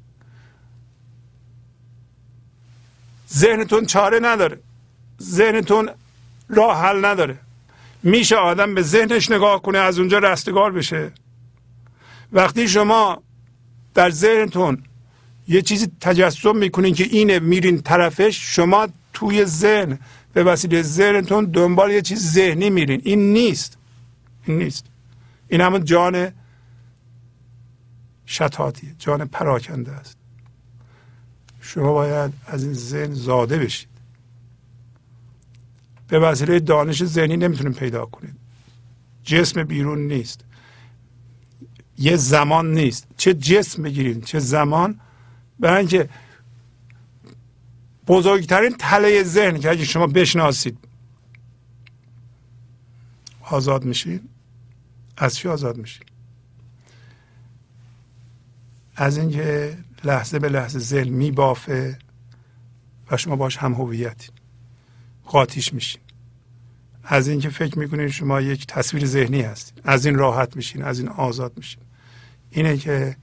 ذهنتون 3.35 3.87
چاره 3.87 4.21
نداره. 4.23 4.61
ذهنتون 5.23 5.91
راه 6.49 6.81
حل 6.83 7.05
نداره. 7.05 7.39
میشه 8.03 8.37
آدم 8.37 8.75
به 8.75 8.83
ذهنش 8.83 9.31
نگاه 9.31 9.63
کنه 9.63 9.79
از 9.79 9.99
اونجا 9.99 10.19
رستگار 10.19 10.73
بشه. 10.73 11.13
وقتی 12.33 12.69
شما 12.69 13.23
در 13.95 14.11
ذهنتون 14.11 14.83
یه 15.49 15.63
چیزی 15.63 15.93
تجسم 16.01 16.57
می‌کنین 16.57 16.95
که 16.95 17.05
اینه 17.05 17.39
میرین 17.39 17.83
طرفش 17.83 18.57
شما 18.57 18.89
توی 19.13 19.45
ذهن 19.45 19.99
به 20.33 20.45
وسیله 20.45 20.83
ذهنتون 20.83 21.45
دنبال 21.45 21.91
یه 21.91 22.03
چیز 22.03 22.33
ذهنی 22.33 22.71
میرین. 22.71 23.01
این 23.05 23.33
نیست. 23.33 23.79
این 24.47 24.59
نیست. 24.59 24.87
این 25.49 25.61
همون 25.61 25.85
جان 25.85 26.33
شتاتی 28.27 28.95
جان 28.99 29.29
پراکنده 29.29 29.93
است. 29.93 30.17
شما 31.65 31.93
باید 31.93 32.33
از 32.47 32.65
این 32.65 32.73
ذهن 32.73 33.15
زاده 33.15 33.59
بشید. 33.59 33.89
به 36.09 36.19
وسیله 36.19 36.61
دانش 36.61 37.05
ذهنی 37.05 37.37
نمی‌تونید 37.37 37.77
پیدا 37.77 38.07
کنید. 38.07 38.35
جسم 39.25 39.65
بیرون 39.65 39.99
نیست. 39.99 40.45
یه 41.99 42.17
زمان 42.17 42.75
نیست. 42.75 43.07
چه 43.17 43.35
جسم 43.35 43.83
بگیرید 43.83 44.25
چه 44.25 44.39
زمان. 44.39 45.01
برای 45.61 45.79
اینکه 45.79 46.09
بزرگترین 48.07 48.77
تله 48.79 49.23
ذهن 49.23 49.61
که 49.61 49.71
اگه 49.71 49.85
شما 49.85 50.07
بشناسید 50.07 50.79
آزاد 53.41 53.85
میشید. 53.85 54.29
از 55.17 55.37
چی 55.37 55.49
آزاد 55.49 55.77
میشید؟ 55.77 56.07
از 58.97 59.19
اینکه 59.19 59.79
لحظه 60.07 60.39
به 60.39 60.49
لحظه 60.49 60.79
ذهن 60.79 61.09
میبافه 61.09 61.99
و 63.11 63.17
شما 63.17 63.37
باش 63.37 63.57
هم 63.57 63.75
هویتید 63.75 64.33
قاطیش 65.25 65.73
میشین. 65.73 66.01
از 67.05 67.29
اینکه 67.29 67.49
فکر 67.49 67.79
می‌کنید 67.79 68.09
شما 68.09 68.41
یک 68.41 68.67
تصویر 68.67 69.07
ذهنی 69.07 69.43
هستید 69.43 69.81
از 69.85 70.07
این 70.07 70.15
راحت 70.15 70.57
میشین 70.57 70.83
از 70.83 70.99
این 70.99 71.09
آزاد 71.09 71.53
میشین. 71.57 71.83
اینه 72.51 72.77
که 72.77 73.17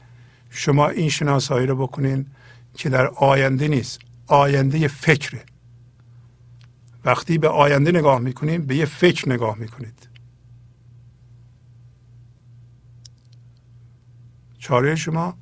شما 0.49 0.87
این 0.87 1.09
شناسایی 1.09 1.67
رو 1.67 1.75
بکنین 1.75 2.25
که 2.73 2.89
در 2.89 3.07
آینده 3.07 3.67
نیست. 3.67 3.99
آینده 4.27 4.87
فکره. 4.87 5.45
وقتی 7.05 7.37
به 7.37 7.47
آینده 7.47 7.91
نگاه 7.91 8.19
می‌کنید 8.19 8.67
به 8.67 8.75
یه 8.75 8.85
فکر 8.85 9.29
نگاه 9.29 9.57
می‌کنید. 9.57 10.07
چاره 14.59 14.95
شما 14.95 15.37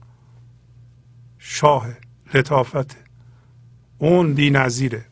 شاه 1.51 1.87
لطافت. 2.33 2.95
اون 3.97 4.33
بی 4.33 4.49
نظیره. 4.49 5.05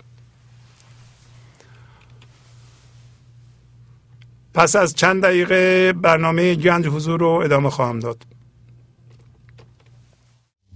پس 4.53 4.76
از 4.76 4.95
چند 4.95 5.23
دقیقه 5.23 5.93
برنامه 5.93 6.55
گنج 6.55 6.88
حضور 6.88 7.19
رو 7.19 7.27
ادامه 7.27 7.69
خواهم 7.69 7.99
داد. 7.99 8.23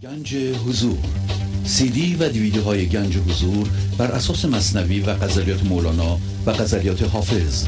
گنج 0.01 0.35
حضور. 0.35 0.97
سی 1.65 1.89
دی 1.89 2.15
و 2.15 2.29
دیویدیو 2.29 2.63
های 2.63 2.85
گنج 2.85 3.17
حضور 3.17 3.69
بر 3.97 4.11
اساس 4.11 4.45
مصنوی 4.45 4.99
و 4.99 5.13
غزلیات 5.13 5.63
مولانا 5.63 6.17
و 6.45 6.51
غزلیات 6.51 7.03
حافظ 7.03 7.67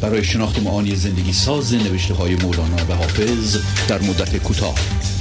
برای 0.00 0.24
شناخت 0.24 0.62
معانی 0.62 0.96
زندگی 0.96 1.32
ساز 1.32 1.74
نوشته 1.74 2.14
های 2.14 2.36
مولانا 2.36 2.76
و 2.88 2.92
حافظ 2.92 3.56
در 3.88 4.02
مدت 4.02 4.36
کوتاه. 4.36 4.74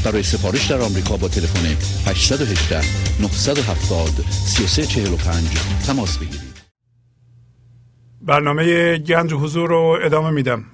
برای 0.06 0.24
سفارش 0.24 0.72
در 0.72 0.82
آمریکا 0.82 1.18
با 1.18 1.28
تلفن 1.28 1.66
818 2.10 2.82
970 3.22 4.10
3345 4.32 5.48
تماس 5.88 6.18
بگیرید. 6.18 6.50
برنامه 8.22 8.98
گنج 8.98 9.34
حضور 9.34 9.70
رو 9.70 10.00
ادامه 10.04 10.30
میدم. 10.30 10.66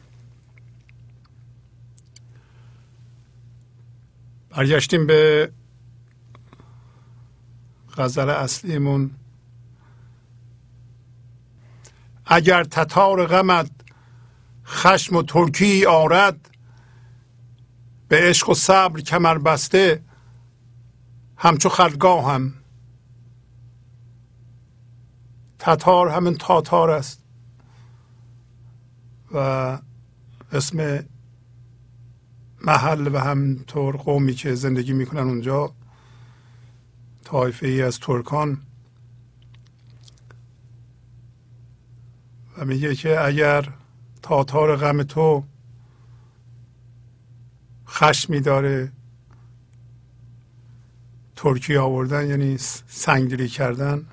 برگشتیم 4.50 5.08
به 5.08 5.52
غزل 7.98 8.30
اصلیمون. 8.30 9.12
اگر 12.26 12.64
تتار 12.64 13.26
غمت 13.26 13.72
خشم 14.66 15.16
و 15.16 15.24
ترکی 15.24 15.86
آرد. 15.86 16.50
به 18.08 18.30
عشق 18.30 18.50
و 18.50 18.54
صبر 18.54 19.02
کمر 19.02 19.38
بسته 19.38 20.04
همچو 21.38 21.70
خرگاه 21.70 22.32
هم 22.34 22.54
تتار 25.60 26.10
همین 26.10 26.36
تاتار 26.36 26.90
است. 26.90 27.24
و 29.32 29.38
اسم 30.52 31.06
محل 32.62 33.16
و 33.16 33.20
همطور 33.20 33.98
قومی 33.98 34.34
که 34.34 34.56
زندگی 34.56 34.94
می‌کنن 34.94 35.22
اونجا 35.22 35.72
طایفه 37.24 37.68
ای 37.68 37.82
از 37.82 38.00
ترکان. 38.00 38.62
و 42.58 42.66
میگه 42.66 42.96
که 42.96 43.26
اگر 43.26 43.74
تاتار 44.26 44.76
غم 44.76 45.04
تو 45.04 45.44
خشمی 47.88 48.40
داره. 48.40 48.92
ترکی 51.36 51.78
آوردن 51.78 52.30
یعنی 52.30 52.58
سنگدلی 52.88 53.48
کردن. 53.48 54.06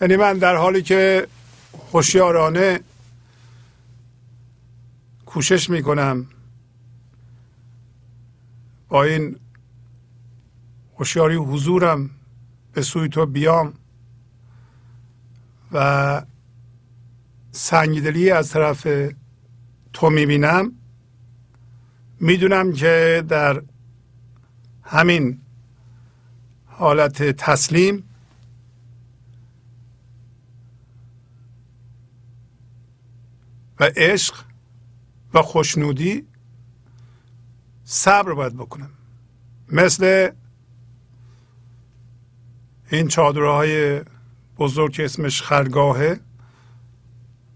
یعنی 0.00 0.16
من 0.16 0.38
در 0.38 0.56
حالی 0.56 0.82
که 0.82 1.26
هوشیارانه 1.92 2.80
کوشش 5.26 5.70
می‌کنم 5.70 6.26
با 8.88 9.02
این 9.02 9.36
هوشیاری 10.98 11.36
حضورم 11.36 12.10
به 12.72 12.82
سوی 12.82 13.08
تو 13.08 13.26
بیام 13.26 13.72
و 15.72 16.22
سنگدلی 17.52 18.30
از 18.30 18.50
طرف 18.50 18.86
تو 19.92 20.10
می‌بینم. 20.10 20.72
می‌دونم 22.20 22.72
که 22.72 23.24
در 23.28 23.62
همین 24.82 25.40
حالت 26.66 27.22
تسلیم 27.22 28.04
و 33.80 33.90
عشق 33.96 34.44
و 35.34 35.42
خوشنودی 35.42 36.26
صبر 37.84 38.34
باید 38.34 38.56
بکنم. 38.56 38.90
مثل 39.68 40.30
این 42.90 43.08
چادرهای 43.08 44.02
بزرگ 44.58 44.92
که 44.92 45.04
اسمش 45.04 45.42
خرگاهه. 45.42 46.20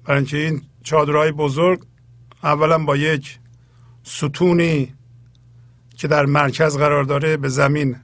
برای 0.06 0.18
اینکه 0.18 0.36
این 0.36 0.62
چادرهای 0.82 1.32
بزرگ 1.32 1.86
اولا 2.42 2.78
با 2.78 2.96
یک 2.96 3.38
ستونی 4.02 4.94
که 5.96 6.08
در 6.08 6.26
مرکز 6.26 6.78
قرار 6.78 7.04
داره 7.04 7.36
به 7.36 7.48
زمین 7.48 7.96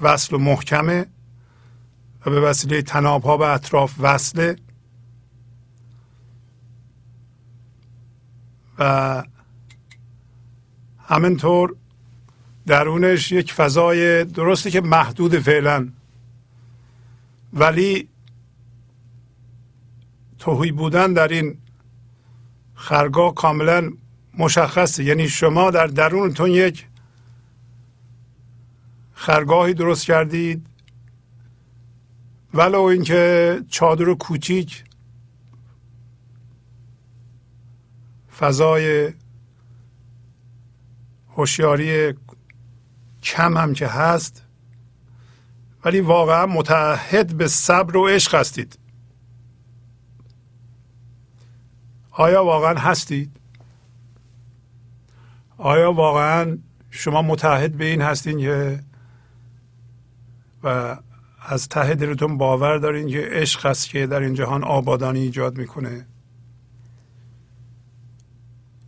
وصل 0.00 0.34
و 0.34 0.38
محکمه 0.38 1.06
و 2.26 2.30
به 2.30 2.40
وسیله 2.40 2.82
تناب 2.82 3.22
ها 3.22 3.36
به 3.36 3.46
اطراف 3.48 3.94
وصله 4.00 4.56
و 8.78 9.22
همینطور 10.98 11.76
درونش 12.66 13.32
یک 13.32 13.52
فضای 13.52 14.24
درستی 14.24 14.70
که 14.70 14.80
محدود 14.80 15.38
فعلا. 15.38 15.88
ولی 17.52 18.08
توهی 20.46 20.72
بودن 20.72 21.12
در 21.12 21.28
این 21.28 21.58
خرگاه 22.74 23.34
کاملا 23.34 23.92
مشخصه. 24.38 25.04
یعنی 25.04 25.28
شما 25.28 25.70
در 25.70 25.86
درونتون 25.86 26.50
یک 26.50 26.86
خرگاهی 29.12 29.74
درست 29.74 30.06
کردید 30.06 30.66
ولو 32.54 32.80
اینکه 32.80 33.60
چادر 33.68 34.14
کوچیک 34.14 34.84
فضای 38.38 39.12
هوشیاری 41.36 42.14
کم 43.22 43.56
هم 43.56 43.72
که 43.72 43.86
هست 43.86 44.42
ولی 45.84 46.00
واقعا 46.00 46.46
متحد 46.46 47.36
به 47.36 47.48
صبر 47.48 47.96
و 47.96 48.08
عشق 48.08 48.34
هستید. 48.34 48.85
آیا 52.18 52.44
واقعا 52.44 52.78
هستید؟ 52.78 53.30
آیا 55.58 55.92
واقعا 55.92 56.58
شما 56.90 57.22
متحد 57.22 57.72
به 57.72 57.84
این 57.84 58.02
هستین 58.02 58.38
که 58.38 58.80
و 60.62 60.96
از 61.40 61.68
ته 61.68 61.94
دلتون 61.94 62.38
باور 62.38 62.78
دارین 62.78 63.08
که 63.08 63.28
عشق 63.32 63.66
هست 63.66 63.88
که 63.88 64.06
در 64.06 64.20
این 64.20 64.34
جهان 64.34 64.64
آبادانی 64.64 65.20
ایجاد 65.20 65.58
می‌کنه؟ 65.58 66.06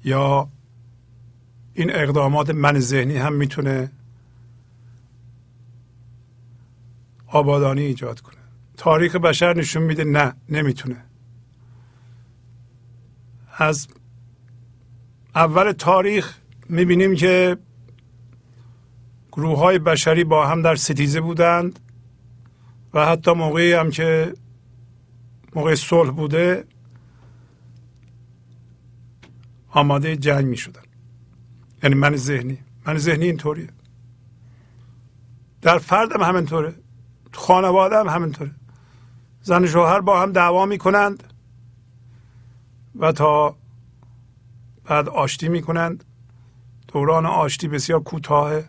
یا 0.04 0.48
این 1.74 1.94
اقدامات 1.94 2.50
من 2.50 2.78
ذهنی 2.78 3.16
هم 3.16 3.32
می‌تونه 3.32 3.90
آبادانی 7.26 7.82
ایجاد 7.82 8.20
کنه؟ 8.20 8.36
تاریخ 8.76 9.16
بشر 9.16 9.56
نشون 9.56 9.82
میده 9.82 10.04
نه 10.04 10.34
نمی‌تونه. 10.48 11.07
از 13.58 13.88
اول 15.34 15.72
تاریخ 15.72 16.38
می‌بینیم 16.68 17.14
که 17.14 17.56
گروه 19.32 19.58
های 19.58 19.78
بشری 19.78 20.24
با 20.24 20.46
هم 20.46 20.62
در 20.62 20.74
ستیزه 20.74 21.20
بودند 21.20 21.80
و 22.94 23.06
حتی 23.06 23.32
موقعی 23.32 23.72
هم 23.72 23.90
که 23.90 24.34
موقع 25.54 25.74
صلح 25.74 26.10
بوده 26.10 26.64
آماده 29.70 30.16
جنگ 30.16 30.44
می 30.46 30.56
شدن 30.56 30.82
یعنی 31.82 31.94
من 31.94 32.16
ذهنی 32.16 32.58
من 32.86 32.98
ذهنی 32.98 33.24
اینطوریه. 33.24 33.68
در 35.62 35.78
فردم 35.78 36.22
همینطوره 36.22 36.74
خانواده 37.32 37.96
هم 37.96 38.08
همینطوره. 38.08 38.50
زن 39.42 39.66
شوهر 39.66 40.00
با 40.00 40.22
هم 40.22 40.32
دعوا 40.32 40.66
می‌کنند. 40.66 41.24
و 42.98 43.12
تا 43.12 43.56
بعد 44.84 45.08
آشتی 45.08 45.48
می‌کنند. 45.48 46.04
دوران 46.88 47.26
آشتی 47.26 47.68
بسیار 47.68 48.00
کوتاه 48.00 48.60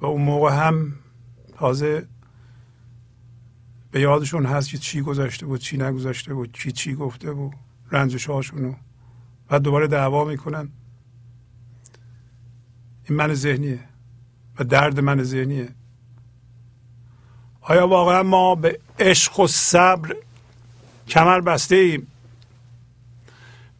و 0.00 0.06
اون 0.06 0.22
موقع 0.22 0.66
هم 0.66 0.94
تازه 1.56 2.06
به 3.90 4.00
یادشون 4.00 4.46
هست 4.46 4.70
که 4.70 4.78
چی 4.78 5.00
گذاشته 5.00 5.46
بود 5.46 5.60
چی 5.60 5.76
نگذاشته 5.76 6.34
بود 6.34 6.52
کی 6.52 6.72
چی 6.72 6.94
گفته 6.94 7.32
بود 7.32 7.54
رنجش 7.90 8.26
هاشونو 8.30 8.74
و 9.50 9.60
دوباره 9.60 9.86
دعوا 9.86 10.24
می‌کنن. 10.24 10.68
این 13.08 13.18
من 13.18 13.34
ذهنیه 13.34 13.80
و 14.58 14.64
درد 14.64 15.00
من 15.00 15.22
ذهنیه. 15.22 15.68
آیا 17.60 17.88
واقعا 17.88 18.22
ما 18.22 18.54
به 18.54 18.80
عشق 18.98 19.40
و 19.40 19.46
صبر 19.46 20.16
کمر 21.08 21.40
بسته 21.40 21.76
ایم؟ 21.76 22.06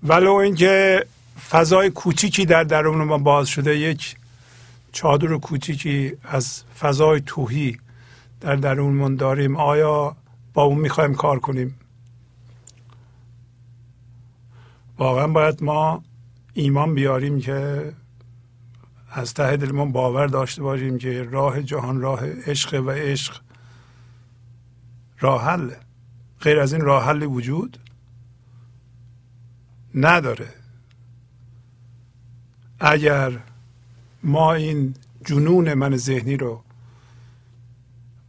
ولو 0.02 0.32
اینکه 0.32 1.06
فضای 1.51 1.90
کوچیکی 1.90 2.47
در 2.47 2.64
درون 2.64 3.05
ما 3.05 3.18
باز 3.18 3.48
شده 3.48 3.78
یک 3.78 4.16
چادر 4.93 5.36
کوچیکی 5.36 6.12
از 6.24 6.62
فضای 6.78 7.23
توهی 7.27 7.78
در 8.40 8.56
درونمون 8.56 9.16
داریم. 9.16 9.56
آیا 9.56 10.16
با 10.55 10.62
اون 10.62 10.78
می‌خوایم 10.78 11.14
کار 11.14 11.39
کنیم؟ 11.39 11.78
واقعا 14.98 15.27
باید 15.27 15.62
ما 15.62 16.02
ایمان 16.55 16.94
بیاریم 16.94 17.40
که 17.40 17.93
از 19.10 19.35
ته 19.35 19.56
دلمون 19.56 19.93
باور 19.93 20.27
داشته 20.27 20.62
باشیم 20.62 20.98
که 20.98 21.23
راه 21.23 21.62
جهان 21.62 22.01
راه 22.01 22.20
عشق 22.27 22.82
و 22.86 22.90
عشق 22.90 23.40
راه 25.20 25.44
حل 25.44 25.70
غیر 26.40 26.60
از 26.60 26.73
این 26.73 26.82
راه 26.82 27.05
حل 27.05 27.23
وجود 27.23 27.78
نداره. 29.97 30.48
اگر 32.81 33.39
ما 34.23 34.55
این 34.55 34.94
جنون 35.24 35.74
من 35.74 35.97
ذهنی 35.97 36.36
رو 36.36 36.62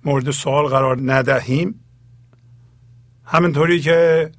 مورد 0.04 0.32
سوال 0.32 0.68
قرار 0.68 0.98
ندهیم 1.14 1.80
همینطوری 3.26 3.82
که 3.82 4.32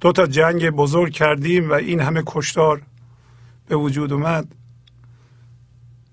دو 0.00 0.12
تا 0.12 0.26
جنگ 0.26 0.70
بزرگ 0.70 1.12
کردیم 1.12 1.70
و 1.70 1.72
این 1.72 2.00
همه 2.00 2.22
کشتار 2.26 2.82
به 3.68 3.76
وجود 3.76 4.12
اومد 4.12 4.54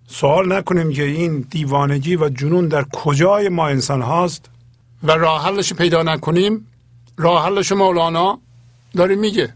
سوال 0.07 0.53
نکنیم 0.53 0.91
که 0.91 1.03
این 1.03 1.39
دیوانگی 1.39 2.15
و 2.15 2.29
جنون 2.29 2.67
در 2.67 2.83
کجای 2.83 3.49
ما 3.49 3.67
انسان 3.67 4.01
هاست؟ 4.01 4.49
و 5.03 5.11
راه 5.11 5.45
حلش 5.45 5.73
پیدا 5.73 6.03
نکنیم. 6.03 6.67
راه 7.17 7.45
حلش 7.45 7.71
مولانا 7.71 8.39
داره 8.95 9.15
میگه. 9.15 9.53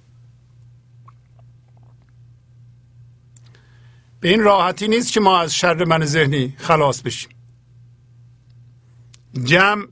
به 4.25 4.31
این 4.31 4.43
راحتی 4.43 4.87
نیست 4.87 5.13
که 5.13 5.19
ما 5.19 5.39
از 5.39 5.55
شر 5.55 5.85
من 5.85 6.05
ذهنی 6.05 6.55
خلاص 6.57 7.01
بشیم. 7.01 7.29
جمع 9.43 9.87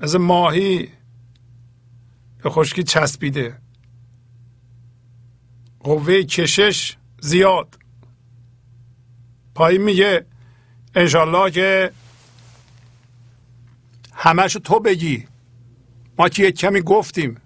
از 0.00 0.16
ماهی 0.16 0.88
به 2.42 2.50
خشکی 2.50 2.82
چسبیده. 2.82 3.58
قوه 5.80 6.22
کشش 6.22 6.96
زیاد. 7.20 7.78
پایین 9.54 9.82
میگه 9.82 10.26
انشالله 10.94 11.50
که 11.50 11.92
همش 14.12 14.52
تو 14.52 14.80
بگی. 14.80 15.26
ما 16.18 16.28
که 16.28 16.42
یک 16.42 16.58
کمی 16.58 16.80
گفتیم. 16.80 17.40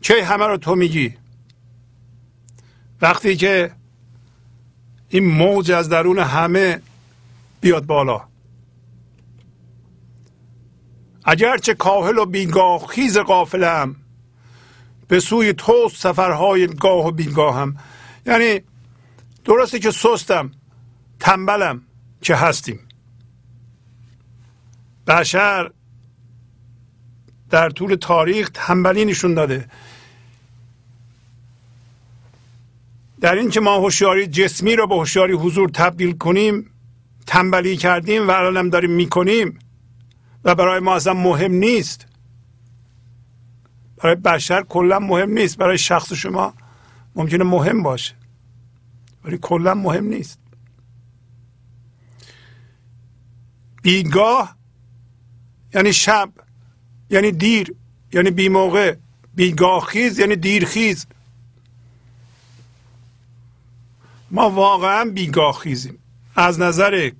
چه 0.00 0.24
همه 0.24 0.46
رو 0.46 0.56
تو 0.56 0.74
میگی؟ 0.74 1.25
وقتی 3.00 3.36
که 3.36 3.72
این 5.08 5.24
موج 5.24 5.70
از 5.70 5.88
درون 5.88 6.18
همه 6.18 6.82
بیاد 7.60 7.86
بالا. 7.86 8.28
اگرچه 11.24 11.74
کاهل 11.74 12.18
و 12.18 12.26
بیگاه 12.26 12.86
خیز 12.86 13.18
قافلم 13.18 13.96
به 15.08 15.20
سوی 15.20 15.52
تو 15.52 15.88
سفرهای 15.94 16.66
گاه 16.66 17.06
و 17.06 17.10
بیگاهم. 17.10 17.76
یعنی 18.26 18.60
درسته 19.44 19.78
که 19.78 19.90
سستم 19.90 20.50
تنبلم 21.20 21.82
که 22.22 22.36
هستیم. 22.36 22.80
بشر 25.06 25.70
در 27.50 27.70
طول 27.70 27.94
تاریخ 27.94 28.50
تنبلی 28.54 29.04
نشون 29.04 29.34
داده. 29.34 29.68
در 33.20 33.34
این 33.34 33.50
که 33.50 33.60
ما 33.60 33.78
هوشیاری 33.78 34.26
جسمی 34.26 34.76
رو 34.76 34.86
به 34.86 34.94
هوشیاری 34.94 35.32
حضور 35.32 35.68
تبدیل 35.68 36.12
کنیم 36.12 36.70
تنبلی 37.26 37.76
کردیم 37.76 38.28
و 38.28 38.30
الانم 38.30 38.70
داریم 38.70 38.90
می‌کنیم 38.90 39.58
و 40.44 40.54
برای 40.54 40.80
ما 40.80 40.96
اصلا 40.96 41.14
مهم 41.14 41.52
نیست. 41.52 42.06
برای 43.96 44.14
بشر 44.14 44.62
کلا 44.62 44.98
مهم 44.98 45.30
نیست. 45.30 45.58
برای 45.58 45.78
شخص 45.78 46.12
شما 46.12 46.54
ممکنه 47.14 47.44
مهم 47.44 47.82
باشه 47.82 48.14
ولی 49.24 49.38
کلا 49.42 49.74
مهم 49.74 50.04
نیست. 50.04 50.38
بیگاه 53.82 54.56
یعنی 55.74 55.92
شب 55.92 56.30
یعنی 57.10 57.32
دیر 57.32 57.74
یعنی 58.12 58.30
بی 58.30 58.48
موقع 58.48 58.96
بیگاه 59.34 59.84
خیز 59.84 60.18
یعنی 60.18 60.36
دیر 60.36 60.64
خیز 60.64 61.06
ما 64.36 64.50
واقعا 64.50 65.04
بیگاه 65.04 65.52
خیزیم 65.52 65.98
از 66.34 66.60
نظر 66.60 67.10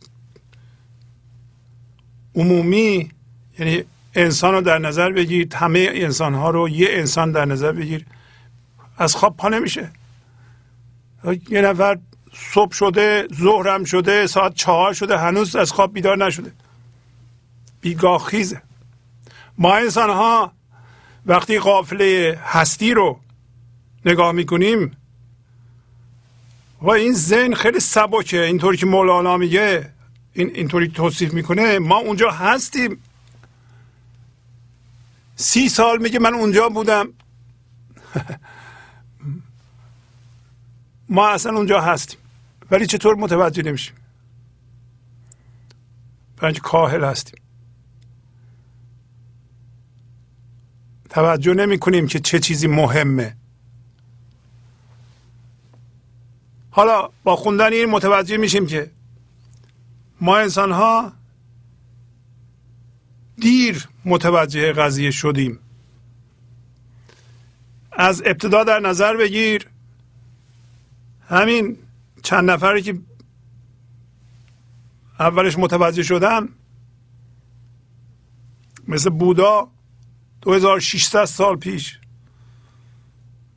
عمومی 2.34 3.10
یعنی 3.58 3.84
انسان 4.14 4.54
رو 4.54 4.60
در 4.60 4.78
نظر 4.78 5.12
بگیر 5.12 5.54
همه 5.54 5.88
انسان 5.92 6.34
ها 6.34 6.50
رو 6.50 6.68
یه 6.68 6.88
انسان 6.90 7.32
در 7.32 7.44
نظر 7.44 7.72
بگیر. 7.72 8.06
از 8.98 9.14
خواب 9.14 9.36
پا 9.36 9.48
نمیشه. 9.48 9.90
یه 11.48 11.60
نفر 11.60 11.98
صبح 12.32 12.72
شده 12.72 13.28
ظهرم 13.34 13.84
شده 13.84 14.26
ساعت 14.26 14.54
چهار 14.54 14.92
شده 14.92 15.18
هنوز 15.18 15.56
از 15.56 15.72
خواب 15.72 15.92
بیدار 15.92 16.26
نشده. 16.26 16.52
بیگاه 17.80 18.24
خیزه 18.24 18.62
ما 19.58 19.74
انسان 19.76 20.10
ها 20.10 20.52
وقتی 21.26 21.58
قافله 21.58 22.38
هستی 22.44 22.94
رو 22.94 23.20
نگاه 24.04 24.32
می‌کنیم 24.32 24.96
و 26.82 26.90
این 26.90 27.12
ذهن 27.12 27.54
خیلی 27.54 27.80
سبکه. 27.80 28.42
اینطوری 28.42 28.76
که 28.76 28.86
مولانا 28.86 29.36
میگه 29.36 29.92
این 30.32 30.50
اینطوری 30.54 30.88
توصیف 30.88 31.34
می‌کنه 31.34 31.78
ما 31.78 31.96
اونجا 31.96 32.30
هستیم. 32.30 33.02
سی 35.36 35.68
سال 35.68 36.02
میگه 36.02 36.18
من 36.18 36.34
اونجا 36.34 36.68
بودم. 36.68 37.08
ما 41.08 41.28
اصلا 41.28 41.56
اونجا 41.56 41.80
هستیم. 41.80 42.18
ولی 42.70 42.86
چطور 42.86 43.14
متوجه 43.14 43.62
نمیشیم؟ 43.62 43.94
برای 46.36 46.54
کاهل 46.54 47.04
هستیم. 47.04 47.40
توجه 51.10 51.54
نمی 51.54 51.78
کنیم 51.78 52.06
که 52.06 52.18
چه 52.18 52.38
چیزی 52.38 52.66
مهمه. 52.66 53.36
حالا 56.76 57.08
با 57.24 57.36
خوندن 57.36 57.72
این 57.72 57.90
متوجه 57.90 58.36
میشیم 58.36 58.66
که 58.66 58.90
ما 60.20 60.38
انسان 60.38 60.72
ها 60.72 61.12
دیر 63.36 63.88
متوجه 64.04 64.72
قضیه 64.72 65.10
شدیم. 65.10 65.58
از 67.92 68.22
ابتدا 68.26 68.64
در 68.64 68.80
نظر 68.80 69.16
بگیر. 69.16 69.66
همین 71.28 71.78
چند 72.22 72.50
نفری 72.50 72.82
که 72.82 72.98
اولش 75.20 75.58
متوجه 75.58 76.02
شدن 76.02 76.48
مثل 78.88 79.10
بودا 79.10 79.68
2600 80.42 81.24
سال 81.24 81.56
پیش 81.56 81.98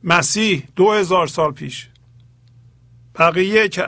مسیح 0.04 0.68
2000 0.76 1.26
سال 1.26 1.52
پیش. 1.52 1.89
بقیه 3.14 3.68
که 3.68 3.86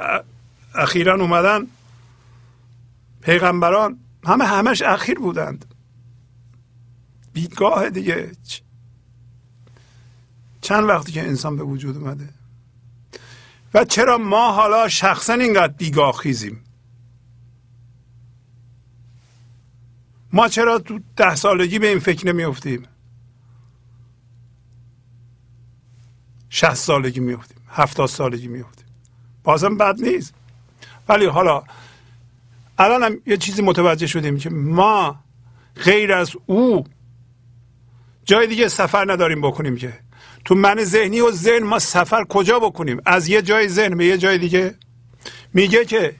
اخیرا 0.75 1.15
اومدن 1.15 1.67
پیغمبران 3.21 3.99
همه 4.25 4.45
همش 4.45 4.83
اخیر 4.83 5.19
بودند. 5.19 5.75
بیگاه 7.33 7.91
دیگه 7.91 8.33
چند 10.61 10.85
وقتی 10.85 11.13
که 11.13 11.23
انسان 11.23 11.57
به 11.57 11.63
وجود 11.63 11.97
اومده؟ 11.97 12.29
و 13.75 13.85
چرا 13.85 14.19
ما 14.19 14.53
حالا 14.53 14.89
شخصا 14.89 15.33
اینقدر 15.33 15.73
بیگاه 15.73 16.13
خیزیم 16.13 16.65
ما 20.33 20.49
چرا 20.49 20.79
تو 20.79 21.01
ده 21.17 21.35
سالگی 21.35 21.79
به 21.79 21.89
این 21.89 21.99
فکر 21.99 22.27
نمیافتیم؟ 22.27 22.87
شهست 26.49 26.85
سالگی 26.85 27.21
میفتیم 27.21 27.59
هفتاد 27.69 28.09
سالگی 28.09 28.49
میفتیم 28.49 28.82
بازم 29.45 29.77
بد 29.77 30.03
نیست. 30.03 30.35
ولی 31.09 31.27
حالا 31.27 31.63
الان 32.79 33.03
هم 33.03 33.19
یه 33.27 33.37
چیزی 33.37 33.63
متوجه 33.63 34.07
شدیم 34.07 34.39
که 34.39 34.51
ما 34.51 35.17
غیر 35.85 36.13
از 36.13 36.31
او 36.47 36.85
جای 38.25 38.47
دیگه 38.47 38.69
سفر 38.69 39.13
نداریم 39.13 39.41
بکنیم 39.41 39.77
که. 39.77 39.93
تو 40.45 40.55
من 40.55 40.85
ذهنی 40.85 41.21
و 41.21 41.31
ذهن 41.31 41.63
ما 41.63 41.79
سفر 41.79 42.25
کجا 42.25 42.59
بکنیم؟ 42.59 43.01
از 43.07 43.29
یه 43.29 43.43
جای 43.43 43.69
ذهن 43.69 43.97
به 43.97 44.07
یه 44.07 44.19
جای 44.19 44.39
دیگه. 44.39 44.75
میگه 45.55 45.85
که 45.85 46.15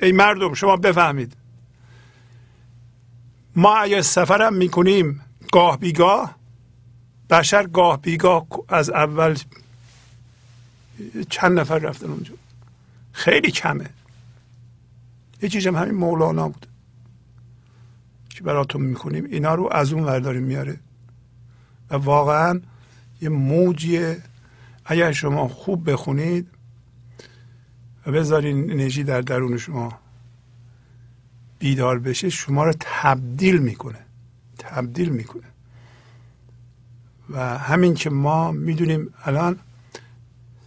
ای 0.00 0.12
مردم 0.12 0.54
شما 0.54 0.76
بفهمید. 0.76 1.36
ما 3.56 3.76
اگه 3.76 4.02
سفرم 4.02 4.54
می‌کنیم 4.54 5.20
گاه 5.52 5.78
بیگاه 5.78 6.36
بشر 7.30 7.66
گاه 7.66 8.02
بیگاه 8.02 8.46
از 8.68 8.90
اول 8.90 9.36
چند 11.30 11.60
نفر 11.60 11.78
رفتن 11.78 12.06
اونجا؟ 12.06 12.34
خیلی 13.12 13.50
کمه. 13.50 13.90
یه 15.42 15.48
چیزم 15.48 15.76
همین 15.76 15.94
مولانا 15.94 16.48
بود. 16.48 16.66
که 18.30 18.42
براتون 18.44 18.82
می‌کنیم 18.82 19.24
اینا 19.24 19.54
رو 19.54 19.68
از 19.72 19.92
اون 19.92 20.04
ورداریم 20.04 20.42
میاره. 20.42 20.80
و 21.90 21.96
واقعا 21.96 22.60
یه 23.20 23.28
موجیه. 23.28 24.22
اگر 24.84 25.12
شما 25.12 25.48
خوب 25.48 25.90
بخونید 25.90 26.48
و 28.06 28.12
بذارین 28.12 28.70
انرژی 28.70 29.04
در 29.04 29.20
درون 29.20 29.56
شما 29.56 29.98
بیدار 31.58 31.98
بشه 31.98 32.30
شما 32.30 32.64
رو 32.64 32.74
تبدیل 32.80 33.58
می‌کنه. 33.58 33.98
تبدیل 34.58 35.08
می‌کنه. 35.08 35.42
و 37.30 37.58
همین 37.58 37.94
که 37.94 38.10
ما 38.10 38.52
می‌دونیم 38.52 39.14
الان 39.24 39.58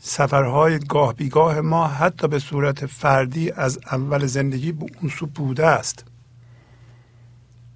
سفرهای 0.08 0.80
گاه 0.80 1.14
بیگاه 1.14 1.62
ما 1.62 1.88
حتی 1.88 2.28
به 2.28 2.40
صورت 2.40 2.86
فردی 2.86 3.52
از 3.52 3.80
اول 3.92 4.26
زندگی 4.26 4.72
به 4.72 4.86
اون 5.02 5.12
سو 5.12 5.26
بوده 5.26 5.68
است. 5.68 6.06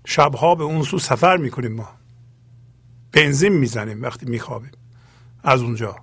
شبها 0.05 0.55
به 0.55 0.63
اون 0.63 0.83
سو 0.83 0.99
سفر 0.99 1.37
می‌کنیم 1.37 1.71
ما. 1.71 1.89
بنزین 3.11 3.53
می‌زنیم 3.53 4.01
وقتی 4.01 4.25
میخوابیم. 4.25 4.71
از 5.43 5.61
اونجا. 5.61 5.95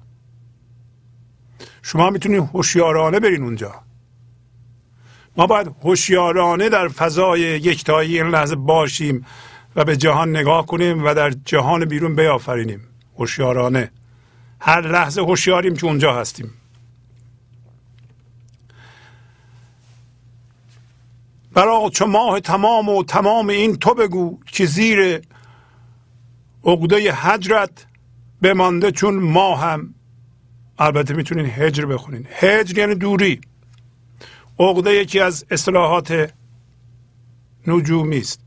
شما 1.83 2.11
می‌تونید 2.11 2.51
هوشیارانه 2.55 3.21
برین 3.21 3.43
اونجا. 3.43 3.75
ما 5.37 5.47
باید 5.47 5.75
هوشیارانه 5.83 6.69
در 6.69 6.89
فضای 6.89 7.41
یکتایی 7.41 8.21
این 8.23 8.31
لحظه 8.31 8.57
باشیم 8.57 9.27
و 9.77 9.85
به 9.85 9.97
جهان 9.97 10.37
نگاه 10.37 10.67
کنیم 10.67 11.05
و 11.05 11.15
در 11.15 11.31
جهان 11.31 11.85
بیرون 11.85 12.15
بیافرینیم. 12.15 12.81
هوشیارانه. 13.19 13.91
هر 14.61 14.81
لحظه 14.81 15.21
هوشیاریم 15.21 15.77
که 15.77 15.87
اونجا 15.87 16.21
هستیم. 16.21 16.51
برا 21.53 21.91
چو 21.95 22.07
ماه 22.07 22.41
تمام 22.41 22.89
و 22.89 23.05
تمام 23.05 23.49
این 23.49 23.77
تو 23.77 23.95
بگو 23.95 24.39
که 24.47 24.67
زیر 24.67 25.23
عقده 26.65 26.97
هجرت 26.97 27.87
بمانده 28.43 28.91
چون 28.91 29.15
ما 29.15 29.57
هم. 29.57 29.95
البته 30.79 31.15
می‌تونین 31.15 31.47
هجر 31.47 31.87
بخونین. 31.87 32.27
هجر 32.31 32.79
یعنی 32.79 32.95
دوری. 32.95 33.41
عقده 34.59 34.95
یکی 34.95 35.21
از 35.21 35.47
اصطلاحات 35.51 36.33
نجومی 37.67 38.19
است. 38.19 38.41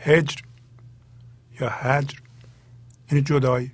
هجر. 0.00 0.36
هجر 1.72 2.18
یعنی 3.10 3.24
جدایی. 3.24 3.72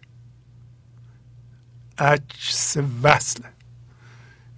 عکس 1.98 2.76
وصله. 3.02 3.46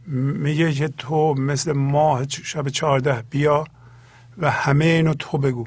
میگه 0.07 0.73
که 0.73 0.89
تو 0.89 1.35
مثل 1.35 1.73
ماه 1.73 2.29
شب 2.29 2.69
چهارده 2.69 3.23
بیا 3.31 3.65
و 4.39 4.51
همه 4.51 4.85
اینو 4.85 5.15
تو 5.15 5.39
بگو. 5.39 5.67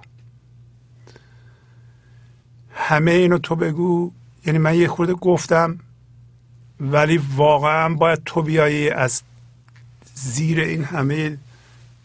همه 2.72 3.12
اینو 3.12 3.38
تو 3.38 3.56
بگو. 3.56 4.12
یعنی 4.46 4.60
من 4.60 4.76
یه 4.76 4.88
خورده 4.88 5.14
گفتم 5.14 5.80
ولی 6.80 7.18
واقعا 7.36 7.94
باید 7.94 8.24
تو 8.26 8.42
بیایی 8.42 8.90
از 8.90 9.22
زیر 10.14 10.60
این 10.60 10.84
همه 10.84 11.38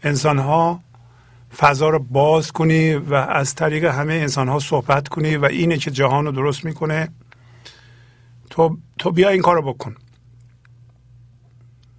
انسان 0.03 0.39
ها 0.39 0.79
فضا 1.57 1.89
رو 1.89 1.99
باز 1.99 2.51
کنی 2.51 2.93
و 2.93 3.13
از 3.13 3.55
طریق 3.55 3.85
همه 3.85 4.13
انسان 4.13 4.47
ها 4.47 4.59
صحبت 4.59 5.07
کنی 5.07 5.35
و 5.35 5.45
اینه 5.45 5.77
که 5.77 5.91
جهان 5.91 6.25
رو 6.25 6.31
درست 6.31 6.65
می‌کنه. 6.65 7.09
تو, 8.49 8.77
تو 8.99 9.11
بیا 9.11 9.29
این 9.29 9.41
کار 9.41 9.55
رو 9.55 9.73
بکن. 9.73 9.95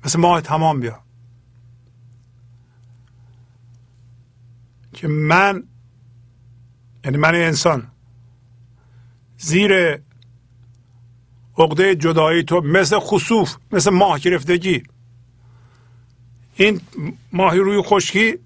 مثل 0.04 0.20
ماه 0.20 0.40
تمام 0.40 0.80
بیا. 0.80 0.98
که 4.92 5.08
من 5.08 5.64
یعنی 7.04 7.16
من 7.16 7.34
انسان 7.34 7.88
زیر 9.38 9.98
عقده 11.58 11.94
جدایی 11.94 12.42
تو 12.42 12.60
مثل 12.60 12.98
خصوف 12.98 13.56
مثل 13.72 13.90
ماه 13.90 14.18
گرفتگی. 14.18 14.82
این 16.54 16.80
ماهی 17.32 17.58
روی 17.58 17.82
خشکی 17.82 18.38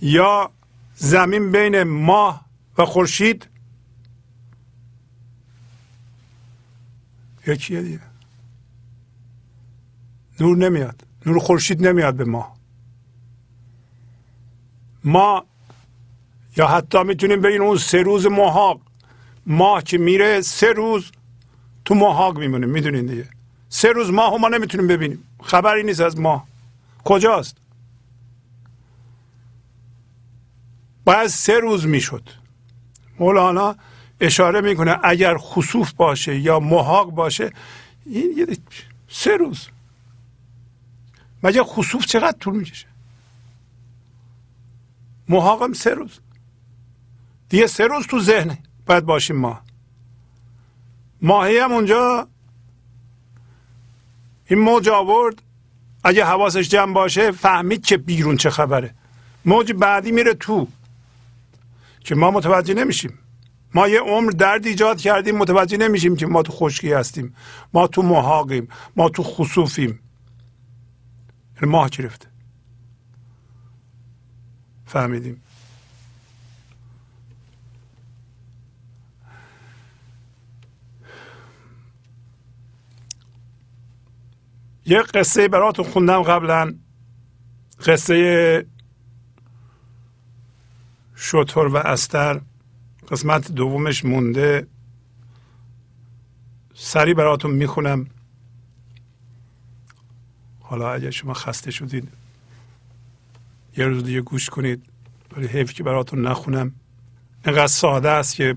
یا 0.00 0.50
زمین 0.94 1.52
بین 1.52 1.82
ماه 1.82 2.44
و 2.78 2.84
خورشید؟ 2.84 3.48
یکیه 7.46 7.82
دیگه؟ 7.82 8.00
نور 10.40 10.56
نمیاد. 10.56 11.04
نور 11.26 11.38
خورشید 11.38 11.86
نمیاد 11.86 12.14
به 12.14 12.24
ما 12.24 12.54
ما 15.04 15.44
یا 16.56 16.66
حتی 16.66 17.02
می‌تونیم 17.02 17.40
ببینیم 17.40 17.62
اون 17.62 17.76
سه 17.78 18.02
روز 18.02 18.26
محاق. 18.26 18.80
ماه 19.46 19.82
که 19.82 19.98
میره 19.98 20.40
سه 20.40 20.72
روز 20.72 21.12
تو 21.84 21.94
محاق 21.94 22.38
میمونه 22.38 22.66
می‌دونین 22.66 23.06
دیگه. 23.06 23.28
سه 23.68 23.88
روز 23.88 24.10
ماه 24.10 24.36
ما 24.36 24.48
نمی‌تونیم 24.48 24.86
ببینیم. 24.86 25.24
خبری 25.42 25.82
نیست 25.82 26.00
از 26.00 26.18
ماه. 26.18 26.46
کجاست؟ 27.04 27.56
باید 31.08 31.26
سه 31.26 31.60
روز 31.60 31.86
می‌شد. 31.86 32.28
مولانا 33.18 33.76
اشاره 34.20 34.60
می‌کنه 34.60 34.98
اگر 35.02 35.36
خصوف 35.36 35.92
باشه 35.92 36.38
یا 36.38 36.60
محاق 36.60 37.10
باشه 37.10 37.52
این 38.06 38.56
سه 39.08 39.36
روز. 39.36 39.68
مگه 41.42 41.62
خصوف 41.62 42.06
چقدر 42.06 42.38
طول 42.38 42.56
می‌کشه؟ 42.56 42.86
محاقم 45.28 45.72
سه 45.72 45.90
روز. 45.90 46.18
دیگه 47.48 47.66
سه 47.66 47.86
روز 47.86 48.06
تو 48.06 48.20
ذهن 48.20 48.58
باید 48.86 49.04
باشیم 49.04 49.36
ما. 49.36 49.60
ماهی 51.22 51.58
هم 51.58 51.72
اونجا 51.72 52.28
این 54.46 54.58
موج 54.58 54.88
آورد. 54.88 55.42
اگه 56.04 56.24
حواسش 56.24 56.68
جمع 56.68 56.94
باشه 56.94 57.30
فهمید 57.30 57.86
که 57.86 57.96
بیرون 57.96 58.36
چه 58.36 58.50
خبره. 58.50 58.94
موج 59.44 59.72
بعدی 59.72 60.12
میره 60.12 60.34
تو. 60.34 60.68
که 62.08 62.14
ما 62.14 62.30
متوجه 62.30 62.74
نمیشیم. 62.74 63.18
ما 63.74 63.88
یه 63.88 64.00
عمر 64.00 64.30
درد 64.30 64.66
ایجاد 64.66 65.00
کردیم 65.00 65.36
متوجه 65.36 65.76
نمیشیم 65.76 66.16
که 66.16 66.26
ما 66.26 66.42
تو 66.42 66.52
خشکی 66.52 66.92
هستیم. 66.92 67.34
ما 67.74 67.86
تو 67.86 68.02
محاقیم 68.02 68.68
ما 68.96 69.08
تو 69.08 69.22
خصوفیم 69.22 70.00
یعنی 71.56 71.72
ماه 71.72 71.88
گرفته 71.88 72.28
فهمیدیم. 74.86 75.42
یه 84.86 85.02
قصه 85.02 85.48
براتون 85.48 85.84
خوندم 85.84 86.22
قبلا. 86.22 86.74
قصه 87.86 88.66
شطور 91.20 91.66
و 91.66 91.76
استر. 91.76 92.40
قسمت 93.10 93.52
دومش 93.52 94.04
مونده. 94.04 94.66
سری 96.74 97.14
براتون 97.14 97.50
می‌خونم. 97.50 98.06
حالا 100.60 100.92
اگر 100.92 101.10
شما 101.10 101.34
خسته 101.34 101.70
شدید 101.70 102.08
یه 103.76 103.86
روز 103.86 104.04
دیگه 104.04 104.20
گوش 104.20 104.50
کنید. 104.50 104.82
ولی 105.36 105.46
حیف 105.46 105.72
که 105.72 105.82
براتون 105.82 106.26
نخونم. 106.26 106.74
اینقدر 107.46 107.66
ساده 107.66 108.10
است 108.10 108.34
که 108.34 108.56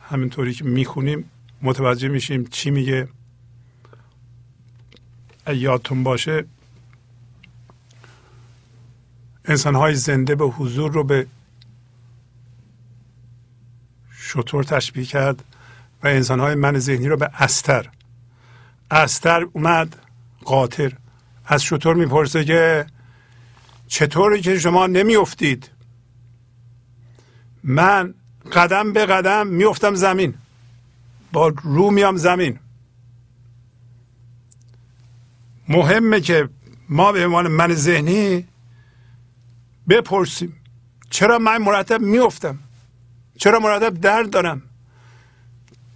همینطوری 0.00 0.54
که 0.54 0.64
می‌خونیم 0.64 1.30
متوجه 1.62 2.08
میشیم 2.08 2.44
چی 2.44 2.70
میگه. 2.70 3.08
یادتون 5.46 6.02
باشه 6.02 6.44
انسان 9.46 9.74
های 9.74 9.94
زنده 9.94 10.34
به 10.34 10.44
حضور 10.44 10.92
رو 10.92 11.04
به 11.04 11.26
شطور 14.18 14.64
تشبیه 14.64 15.04
کرد 15.04 15.44
و 16.02 16.06
انسان 16.06 16.40
های 16.40 16.54
من 16.54 16.78
ذهنی 16.78 17.08
رو 17.08 17.16
به 17.16 17.30
استر. 17.34 17.90
استر 18.90 19.46
اومد 19.52 19.96
قاطر. 20.44 20.92
از 21.46 21.62
شطور 21.62 21.96
می‌پرسه 21.96 22.44
که 22.44 22.86
چطوری 23.86 24.40
که 24.40 24.58
شما 24.58 24.86
نمیافتید؟ 24.86 25.70
من 27.64 28.14
قدم 28.52 28.92
به 28.92 29.06
قدم 29.06 29.46
میفتم 29.46 29.94
زمین. 29.94 30.34
با 31.32 31.48
رو 31.48 31.90
میام 31.90 32.16
زمین. 32.16 32.58
مهمه 35.68 36.20
که 36.20 36.48
ما 36.88 37.12
به 37.12 37.26
عنوان 37.26 37.48
من 37.48 37.74
ذهنی 37.74 38.44
بپرسیم. 39.88 40.56
چرا 41.10 41.38
من 41.38 41.58
مرتب 41.62 42.00
میفتم 42.00 42.58
چرا 43.38 43.58
مرتب 43.58 44.00
درد 44.00 44.30
دارم؟ 44.30 44.62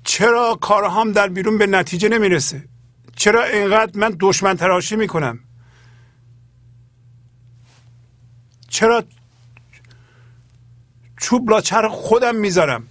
چرا 0.04 0.58
کارهام 0.60 1.12
در 1.12 1.28
بیرون 1.28 1.58
به 1.58 1.66
نتیجه 1.66 2.08
نمی‌رسه؟ 2.08 2.64
چرا 3.16 3.44
اینقدر 3.44 3.98
من 4.00 4.16
دشمن 4.20 4.56
تراشی 4.56 4.96
می‌کنم؟ 4.96 5.38
چرا 8.68 9.04
چوب 11.20 11.50
لاچر 11.50 11.88
خودم 11.88 12.36
می‌ذارم؟ 12.36 12.86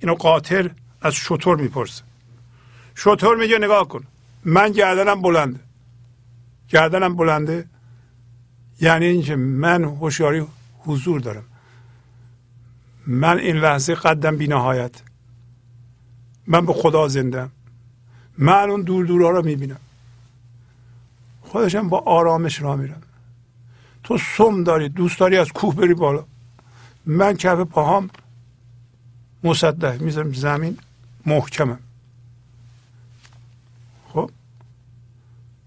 اینو 0.00 0.14
قاطر 0.14 0.70
از 1.00 1.14
شطور 1.14 1.56
می‌پرسه. 1.56 2.02
شطور 2.94 3.36
میگه 3.36 3.58
نگاه 3.58 3.88
کن 3.88 4.04
من 4.44 4.72
گردنم 4.72 5.22
بلنده. 5.22 5.60
گردنم 6.68 7.16
بلنده؟ 7.16 7.68
یعنی 8.80 9.04
اینکه 9.06 9.36
من 9.36 9.84
هوشیاری 9.84 10.46
حضور 10.78 11.20
دارم. 11.20 11.44
من 13.06 13.38
این 13.38 13.56
لحظه 13.56 13.94
قدم 13.94 14.36
بی 14.36 14.46
نهایت. 14.48 15.02
من 16.46 16.66
به 16.66 16.72
خدا 16.72 17.08
زنده 17.08 17.48
من 18.38 18.70
اون 18.70 18.82
دور 18.82 19.06
دورها 19.06 19.30
رو 19.30 19.44
می‌بینم. 19.44 19.80
خودشم 21.42 21.88
با 21.88 21.98
آرامش 21.98 22.62
را 22.62 22.76
میرم. 22.76 23.02
تو 24.04 24.18
سم 24.18 24.64
داری 24.64 24.88
دوست 24.88 25.18
داری 25.18 25.36
از 25.36 25.52
کوه 25.52 25.74
بری 25.74 25.94
بالا. 25.94 26.24
من 27.06 27.36
کف 27.36 27.58
پاهام 27.58 28.10
مسطح 29.44 29.96
می‌ذارم 29.96 30.32
زمین 30.32 30.78
محکمم. 31.26 31.78
خب؟ 34.08 34.30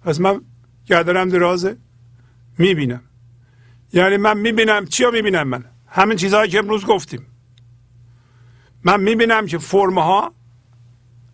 پس 0.02 0.20
من 0.20 0.42
گردنم 0.86 1.30
درازه 1.30 1.78
می‌بینم. 2.62 3.04
یعنی 3.94 4.18
من 4.18 4.38
می‌بینم 4.38 4.86
چیا 4.86 5.12
می‌بینم 5.12 5.48
من؟ 5.48 5.66
همین 5.88 6.18
چیزهایی 6.18 6.52
که 6.52 6.60
امروز 6.60 6.86
گفتیم. 6.86 7.26
من 8.84 9.00
می‌بینم 9.00 9.46
که 9.46 9.58
فرم 9.58 10.00
ها 10.00 10.34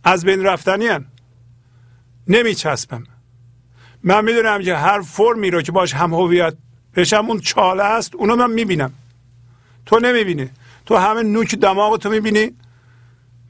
از 0.04 0.26
بین 0.26 0.44
رفتنی 0.44 0.88
هن. 0.88 1.06
نمیچسبم. 2.28 3.04
من 4.04 4.26
می‌دونم 4.26 4.62
که 4.62 4.76
هر 4.76 5.02
فرمی 5.02 5.52
رو 5.52 5.62
که 5.62 5.72
باش 5.72 5.94
هم 5.94 6.14
هویت 6.14 6.54
بشم 6.96 7.26
اون 7.28 7.40
چاله 7.40 7.84
است 7.84 8.16
اونو 8.16 8.36
من 8.36 8.52
می‌بینم. 8.52 8.94
تو 9.86 10.00
نمی‌بینی. 10.00 10.50
تو 10.86 10.96
همه 10.96 11.24
نوک 11.24 11.56
دماغ 11.56 11.98
تو 11.98 12.10
می‌بینی. 12.10 12.52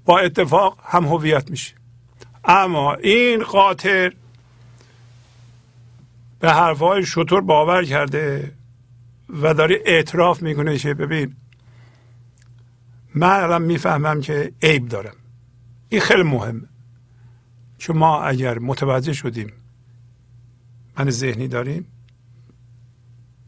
با 0.06 0.20
اتفاق 0.20 0.78
هم 0.84 1.06
هویت 1.06 1.52
میشه 1.52 1.74
اما 2.46 2.94
این 2.94 3.44
قاطر 3.44 4.14
به 6.40 6.52
حرفهای 6.52 7.06
شطور 7.06 7.42
باور 7.42 7.86
کرده 7.86 8.54
و 9.30 9.54
داره 9.54 9.82
اعتراف 9.86 10.42
می‌کنه 10.42 10.78
که 10.78 10.94
ببین 10.94 11.36
من 13.16 13.44
الان 13.44 13.62
می‌فهمم 13.62 14.22
که 14.22 14.54
عیب 14.64 14.88
دارم. 14.88 15.16
این 15.90 16.02
خیلی 16.02 16.24
مهمه. 16.24 16.70
چون 17.78 17.98
ما 17.98 18.22
اگر 18.22 18.60
متوجه 18.60 19.14
شدیم 19.14 19.54
من 21.00 21.10
ذهنی 21.10 21.48
داریم 21.48 21.86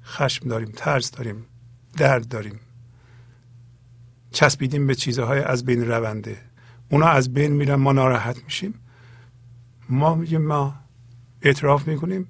خشم 0.03 0.49
داریم 0.49 0.72
ترس 0.76 1.11
داریم 1.11 1.45
درد 1.98 2.28
داریم 2.28 2.60
چسبیدیم 4.32 4.88
به 4.88 4.95
چیزهای 4.95 5.40
از 5.40 5.66
بین 5.66 5.88
رونده 5.88 6.38
اونا 6.90 7.07
از 7.07 7.34
بین 7.34 7.52
میرن 7.52 7.76
ما 7.76 7.91
ناراحت 7.91 8.44
میشیم. 8.44 8.74
ما 9.90 10.16
میگیم 10.16 10.41
ما 10.41 10.76
اعتراف 11.41 11.88
می‌کنیم. 11.88 12.28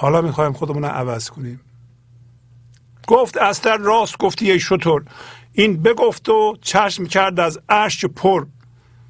حالا 0.00 0.20
می‌خوایم 0.20 0.52
خودمون 0.52 0.82
رو 0.82 0.88
عوض 0.88 1.30
کنیم. 1.30 1.60
گفت 3.06 3.36
استر 3.36 3.76
راست 3.76 4.18
گفتی 4.18 4.50
ای 4.50 4.60
شطور 4.60 5.04
این 5.52 5.82
بگفت 5.82 6.28
و 6.28 6.56
چشم 6.62 7.04
کرد 7.04 7.40
از 7.40 7.60
اشک 7.68 8.04
پر. 8.06 8.46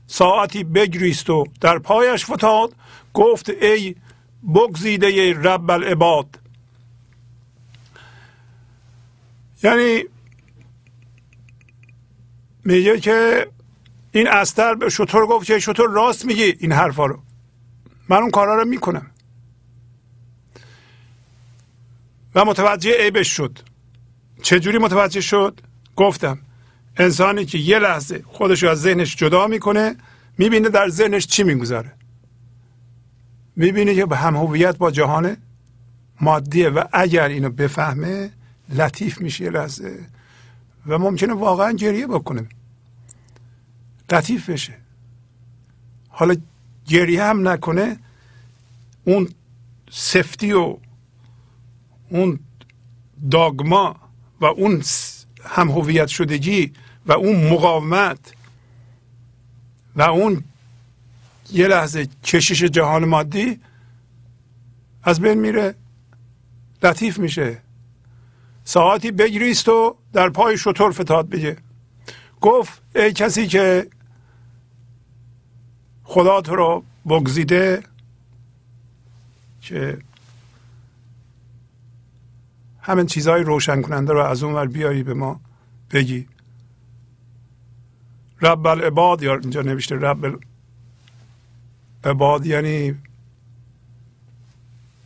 ساعتی 0.07 0.65
بگریست 0.65 1.31
و 1.31 1.45
در 1.61 1.79
پایش 1.79 2.25
فتاد. 2.25 2.75
گفت 3.15 3.51
ای 3.51 3.95
بگزیده 4.55 5.33
رب 5.33 5.71
العباد. 5.71 6.39
یعنی 9.63 10.05
میگه 12.65 13.01
که 13.01 13.47
این 14.13 14.29
استر 14.29 14.75
به 14.75 14.89
شطور 14.89 15.27
گفت 15.27 15.47
که 15.47 15.59
شطور 15.59 15.91
راست 15.91 16.25
میگی 16.25 16.57
این 16.59 16.73
حرفا 16.73 17.07
رو. 17.07 17.19
من 18.09 18.17
اون 18.17 18.31
کارا 18.31 18.55
رو 18.57 18.65
می‌کنم. 18.65 19.11
و 22.35 22.45
متوجه 22.45 22.93
عیبش 23.03 23.29
شد. 23.37 23.59
چجوری 24.43 24.79
متوجه 24.79 25.21
شد؟ 25.21 25.61
گفتم 25.97 26.39
انسانی 26.97 27.45
که 27.45 27.59
یه 27.59 27.79
لحظه 27.79 28.23
خودش 28.27 28.65
از 28.65 28.81
ذهنش 28.81 29.17
جدا 29.17 29.47
می‌کنه 29.47 29.97
می‌بینه 30.39 30.69
در 30.69 30.89
ذهنش 30.89 31.27
چی 31.27 31.43
می‌گذاره 31.43 31.93
می‌بینه 33.57 33.95
که 33.95 34.07
به 34.07 34.17
هم 34.17 34.37
هویت 34.37 34.77
با 34.79 34.91
جهان 34.91 35.37
مادیه 36.21 36.69
و 36.69 36.85
اگر 36.93 37.29
اینو 37.29 37.51
بفهمه 37.51 38.31
لطیف 38.69 39.21
میشه 39.21 39.45
یه 39.45 39.51
لحظه 39.51 39.99
و 40.87 40.99
ممکنه 40.99 41.35
واقعا 41.35 41.73
گریه 41.73 42.07
بکنه. 42.07 42.47
لطیف 44.13 44.51
بشه. 44.51 44.75
حالا 46.09 46.37
گریه 46.87 47.25
هم 47.25 47.49
نکنه 47.49 47.97
اون 49.05 49.29
سفتی 49.91 50.53
و 50.53 50.77
اون 52.11 52.39
داگما 53.31 53.97
و 54.41 54.45
اون 54.45 54.83
هم 55.45 55.71
هویت 55.71 56.09
شدگی 56.09 56.73
و 57.07 57.13
اون 57.13 57.49
مقاومت 57.53 58.35
و 59.97 60.03
اون 60.03 60.45
یه 61.53 61.69
لحظه 61.69 62.09
کشش 62.25 62.63
جهان 62.63 63.05
مادی 63.05 63.61
از 65.03 65.21
بین 65.21 65.35
میره 65.35 65.75
لطیف 66.83 67.19
میشه. 67.19 67.63
ساعتی 68.65 69.11
بگریست 69.11 69.69
و 69.69 69.97
در 70.13 70.29
پای 70.29 70.59
شطور 70.59 70.93
فتاد 70.93 71.29
بگه. 71.29 71.57
گفت 72.41 72.83
ای 72.95 73.13
کسی 73.13 73.47
که 73.47 73.87
خدا 76.05 76.41
تو 76.41 76.57
رو 76.57 76.85
بگزیده 77.09 77.83
که 79.61 79.99
همین 82.83 83.07
چیزهای 83.07 83.43
روشن 83.43 83.83
کننده 83.83 84.13
رو 84.13 84.21
از 84.21 84.43
اون 84.43 84.55
ور 84.55 84.67
بیاری 84.67 85.03
به 85.03 85.15
ما 85.15 85.41
بگی. 85.91 86.29
رب 88.43 88.67
العباد 88.67 89.23
یا 89.23 89.35
اینجا 89.35 89.63
نوشته 89.63 89.97
رب 89.97 90.41
العباد 92.05 92.47
یعنی 92.47 92.95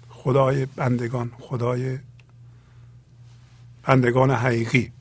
خدای 0.08 0.66
بندگان 0.66 1.32
خدای 1.40 1.98
بندگان 3.82 4.30
حقیقی. 4.30 4.92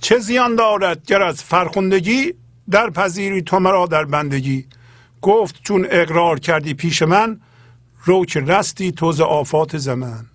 چه 0.00 0.18
زیان 0.18 0.56
دارد 0.56 1.06
گر 1.06 1.22
از 1.22 1.42
فرخندگی 1.42 2.34
در 2.70 2.90
پذیری 2.90 3.42
تو 3.42 3.58
مرا 3.58 3.86
در 3.86 4.04
بندگی؟ 4.04 4.66
گفت 5.22 5.62
چون 5.62 5.86
اقرار 5.90 6.38
کردی 6.38 6.74
پیش 6.74 7.02
من 7.02 7.40
رو 8.04 8.24
که 8.24 8.40
رستی 8.40 8.92
توز 8.92 9.20
آفات 9.20 9.78
زمان 9.78 10.26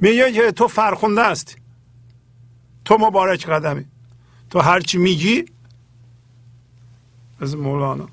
میگه 0.00 0.32
که 0.32 0.52
تو 0.52 0.68
فرخنده 0.68 1.20
است. 1.20 1.56
تو 2.84 2.96
مبارک 3.00 3.46
قدمی. 3.46 3.84
تو 4.50 4.60
هرچی 4.60 4.98
میگی 4.98 5.44
از 7.40 7.56
مولانا. 7.56 8.08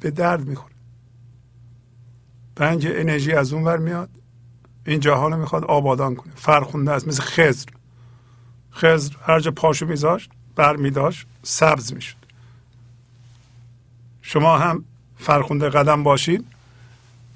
به 0.00 0.10
درد 0.10 0.46
می‌خوره. 0.46 0.74
پنج 2.56 2.86
انرژی 2.86 3.32
از 3.32 3.52
اون 3.52 3.64
ور 3.64 3.76
میاد. 3.76 4.10
این 4.86 5.00
جهان 5.00 5.38
می‌خواد 5.38 5.64
آبادان 5.64 6.14
کنه. 6.14 6.32
فرخونده 6.36 6.90
است. 6.90 7.08
مثل 7.08 7.22
خزر 7.22 7.66
خزر 8.72 9.14
هر 9.22 9.40
جا 9.40 9.50
پاشو 9.50 9.86
میذاشت 9.86 10.30
بر 10.56 10.76
میداشت 10.76 11.26
سبز 11.42 11.92
می‌شد. 11.92 12.27
شما 14.28 14.58
هم 14.58 14.84
فرخونده 15.18 15.68
قدم 15.68 16.02
باشید. 16.02 16.44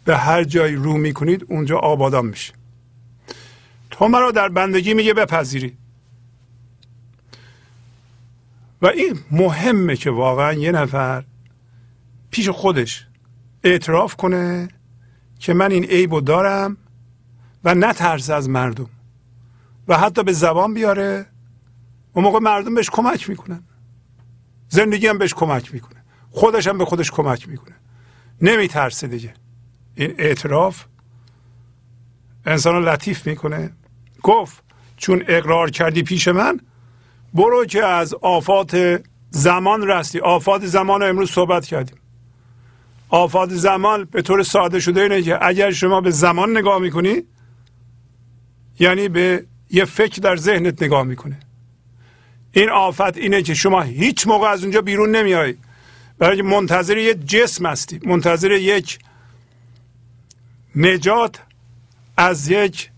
به 0.05 0.17
هر 0.17 0.45
جایی 0.45 0.75
رو 0.75 0.93
می‌کنید 0.93 1.45
اونجا 1.49 1.79
آبادان 1.79 2.27
میشه. 2.27 2.53
تو 3.91 4.09
مرا 4.09 4.31
در 4.31 4.49
بندگی 4.49 4.95
میگه 4.95 5.15
بپذیری. 5.15 5.77
و 8.83 8.87
این 8.87 9.19
مهمه 9.31 9.97
که 9.97 10.11
واقعا 10.11 10.53
یه 10.53 10.73
نفر 10.73 11.25
پیش 12.31 12.49
خودش 12.49 13.07
اعتراف 13.65 14.17
کنه 14.17 14.69
که 15.39 15.55
من 15.55 15.73
این 15.73 15.85
عیبو 15.85 16.21
دارم 16.21 16.77
و 17.65 17.75
نترسه 17.75 18.35
از 18.35 18.49
مردم. 18.49 18.89
و 19.89 19.99
حتی 19.99 20.23
به 20.23 20.33
زبان 20.33 20.75
بیاره. 20.75 21.27
اون 22.13 22.25
موقع 22.25 22.39
مردم 22.39 22.75
بهش 22.75 22.91
کمک 22.91 23.29
می‌کنن. 23.29 23.63
زندگی 24.69 25.07
هم 25.07 25.19
بهش 25.19 25.35
کمک 25.35 25.75
می‌کنه. 25.75 26.02
خودش 26.33 26.67
هم 26.67 26.79
به 26.79 26.85
خودش 26.85 27.11
کمک 27.11 27.49
می‌کنه. 27.49 27.75
نمیترسه 28.41 29.07
دیگه. 29.07 29.35
این 29.95 30.15
اعتراف 30.19 30.85
انسان 32.47 32.75
رو 32.75 32.89
لطیف 32.89 33.27
می‌کنه. 33.27 33.73
گفت 34.23 34.63
چون 34.97 35.25
اقرار 35.29 35.71
کردی 35.71 36.03
پیش 36.03 36.29
من 36.29 36.61
برو 37.35 37.65
که 37.65 37.85
از 37.85 38.15
آفات 38.15 39.03
زمان 39.31 39.87
رستی. 39.87 40.21
آفات 40.21 40.67
زمان 40.67 41.01
رو 41.01 41.09
امروز 41.09 41.31
صحبت 41.31 41.67
کردیم. 41.67 41.97
آفات 43.09 43.51
زمان 43.51 44.05
به 44.05 44.23
طور 44.23 44.43
ساده 44.43 44.81
شده 44.81 45.01
اینه 45.01 45.23
که 45.23 45.47
اگر 45.47 45.71
شما 45.71 46.01
به 46.01 46.11
زمان 46.11 46.57
نگاه 46.57 46.79
می‌کنی 46.79 47.23
یعنی 48.79 49.09
به 49.09 49.47
یه 49.71 49.85
فکر 49.85 50.21
در 50.21 50.37
ذهنت 50.37 50.83
نگاه 50.83 51.03
می‌کنه. 51.03 51.41
این 52.53 52.71
آفت 52.71 53.17
اینه 53.17 53.43
که 53.43 53.55
شما 53.55 53.83
هیچ 53.83 54.27
موقع 54.27 54.49
از 54.49 54.63
اونجا 54.63 54.83
بیرون 54.83 55.17
نمیایی 55.17 55.59
برای 56.19 56.43
منتظر 56.43 56.99
یک 56.99 57.27
جسم 57.27 57.67
هستی. 57.67 58.01
منتظر 58.05 58.51
یک 58.51 58.99
نجات 60.77 61.41
از 62.17 62.49
یک 62.49 62.91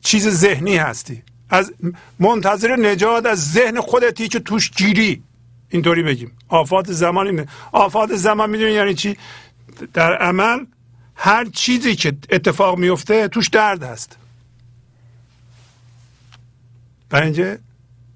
چیز 0.00 0.28
ذهنی 0.28 0.76
هستی. 0.76 1.22
از 1.50 1.72
منتظر 2.18 2.76
نجات 2.76 3.26
از 3.26 3.52
ذهن 3.52 3.80
خودتی 3.80 4.28
که 4.28 4.40
توش 4.40 4.70
گیری. 4.70 5.22
اینطوری 5.68 6.02
بگیم. 6.02 6.32
آفات 6.48 6.92
زمان 6.92 7.26
اینه. 7.26 7.46
آفات 7.72 8.14
زمان 8.16 8.50
می‌دونی 8.50 8.72
یعنی 8.72 8.94
چی؟ 8.94 9.16
در 9.92 10.16
عمل 10.16 10.64
هر 11.14 11.44
چیزی 11.44 11.96
که 11.96 12.12
اتفاق 12.30 12.78
میفته 12.78 13.28
توش 13.28 13.48
درد 13.48 13.82
هست. 13.82 14.16
برای 17.10 17.24
اینجا 17.24 17.56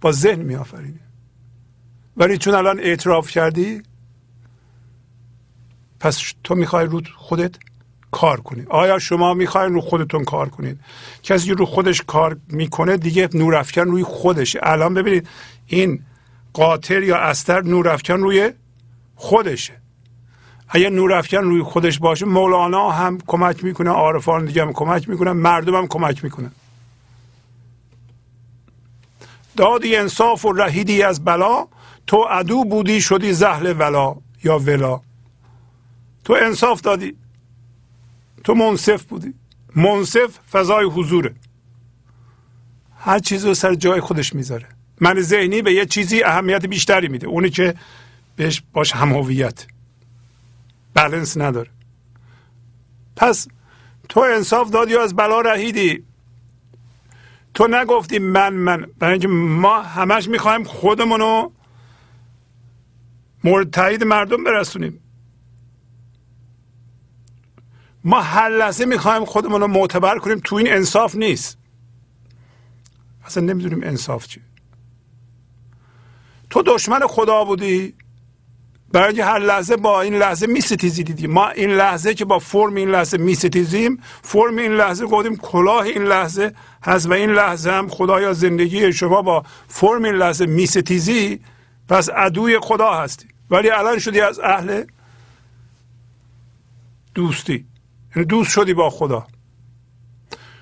با 0.00 0.12
ذهن 0.12 0.40
می 0.40 0.54
آفرینه 0.54 1.00
ولی 2.16 2.38
چون 2.38 2.54
الان 2.54 2.80
اعتراف 2.80 3.30
کردی 3.30 3.82
پس 6.00 6.32
تو 6.44 6.54
می‌خوای 6.54 6.86
رو 6.86 7.02
خودت 7.16 7.54
کار 8.10 8.40
کنی. 8.40 8.66
آیا 8.68 8.98
شما 8.98 9.34
می‌خواین 9.34 9.74
رو 9.74 9.80
خودتون 9.80 10.24
کار 10.24 10.48
کنید؟ 10.48 10.80
کسی 11.22 11.50
رو 11.50 11.66
خودش 11.66 12.02
کار 12.06 12.36
می‌کنه 12.48 12.96
دیگه 12.96 13.28
نورافکن 13.34 13.80
روی 13.80 14.02
خودشه 14.02 14.60
الان 14.62 14.94
ببینید 14.94 15.28
این 15.66 16.00
قاطر 16.52 17.02
یا 17.02 17.16
استر 17.16 17.62
نورافکن 17.62 18.14
روی 18.14 18.50
خودشه. 19.14 19.72
اگر 20.68 20.90
نورافکن 20.90 21.36
روی 21.36 21.62
خودش 21.62 21.98
باشه 21.98 22.26
مولانا 22.26 22.90
هم 22.90 23.18
کمک 23.26 23.64
می‌کنه 23.64 23.90
عارفان 23.90 24.44
دیگه 24.44 24.62
هم 24.62 24.72
کمک 24.72 25.08
می‌کنه 25.08 25.32
مردم 25.32 25.74
هم 25.74 25.86
کمک 25.86 26.24
می‌کنه. 26.24 26.50
دادی 29.56 29.96
انصاف 29.96 30.44
و 30.44 30.52
رهیدی 30.52 31.02
از 31.02 31.24
بلا 31.24 31.66
تو 32.06 32.16
عدو 32.16 32.64
بودی 32.64 33.00
شدی 33.00 33.32
زهل 33.32 33.74
ولا 33.78 34.16
یا 34.44 34.58
ولا. 34.58 35.00
تو 36.26 36.32
انصاف 36.32 36.80
دادی. 36.80 37.16
تو 38.44 38.54
منصف 38.54 39.02
بودی. 39.02 39.34
منصف 39.76 40.38
فضای 40.50 40.84
حضوره. 40.84 41.34
هر 42.98 43.18
چیزی 43.18 43.48
رو 43.48 43.54
سر 43.54 43.74
جای 43.74 44.00
خودش 44.00 44.34
می‌ذاره. 44.34 44.68
من 45.00 45.20
ذهنی 45.20 45.62
به 45.62 45.72
یه 45.72 45.86
چیزی 45.86 46.22
اهمیت 46.22 46.66
بیشتری 46.66 47.08
میده. 47.08 47.26
اونی 47.26 47.50
که 47.50 47.74
بهش 48.36 48.62
باش 48.72 48.92
همهویت 48.92 49.66
بلنس 50.94 51.36
نداره. 51.36 51.70
پس 53.16 53.48
تو 54.08 54.20
انصاف 54.20 54.70
دادی 54.70 54.94
و 54.94 54.98
از 54.98 55.16
بلا 55.16 55.40
رهیدی. 55.40 56.04
تو 57.54 57.66
نگفتی 57.66 58.18
من 58.18 58.54
من. 58.54 58.86
برای 58.98 59.12
اینکه 59.12 59.28
ما 59.28 59.82
همش 59.82 60.28
می‌خوایم 60.28 60.64
خودمونو 60.64 61.50
مورد 63.44 63.70
تایید 63.70 64.04
مردم 64.04 64.44
برسونیم. 64.44 65.00
ما 68.06 68.20
هر 68.20 68.48
لحظه 68.48 68.84
می‌خوایم 68.84 69.24
خودمون 69.24 69.60
رو 69.60 69.66
معتبر 69.66 70.18
کنیم 70.18 70.40
تو 70.44 70.56
این 70.56 70.72
انصاف 70.72 71.14
نیست. 71.14 71.58
اصلا 73.24 73.42
نمی‌دونیم 73.42 73.80
انصاف 73.82 74.26
چی. 74.26 74.40
تو 76.50 76.62
دشمن 76.62 77.00
خدا 77.06 77.44
بودی؟ 77.44 77.94
برای 78.92 79.20
هر 79.20 79.38
لحظه 79.38 79.76
با 79.76 80.00
این 80.00 80.14
لحظه 80.14 80.46
میستیزی 80.46 81.02
دیدیم 81.02 81.30
ما 81.30 81.48
این 81.48 81.70
لحظه 81.70 82.14
که 82.14 82.24
با 82.24 82.38
فرم 82.38 82.74
این 82.74 82.90
لحظه 82.90 83.18
میستیزیم 83.18 84.02
فرم 84.22 84.56
این 84.56 84.72
لحظه 84.72 85.06
گفتیم 85.06 85.36
کلاه 85.36 85.82
این 85.82 86.02
لحظه 86.02 86.52
هست 86.82 87.06
و 87.06 87.12
این 87.12 87.30
لحظه 87.30 87.70
هم 87.70 87.88
خدایا 87.88 88.32
زندگی 88.32 88.92
شما 88.92 89.22
با 89.22 89.44
فرم 89.68 90.04
این 90.04 90.14
لحظه 90.14 90.46
میستیزی 90.46 91.40
پس 91.88 92.08
عدوی 92.08 92.58
خدا 92.58 92.94
هستی. 92.94 93.28
ولی 93.50 93.70
الان 93.70 93.98
شدی 93.98 94.20
از 94.20 94.40
اهل 94.40 94.84
دوستی. 97.14 97.75
یعنی 98.16 98.26
دوست 98.26 98.50
شدی 98.50 98.74
با 98.74 98.90
خدا. 98.90 99.26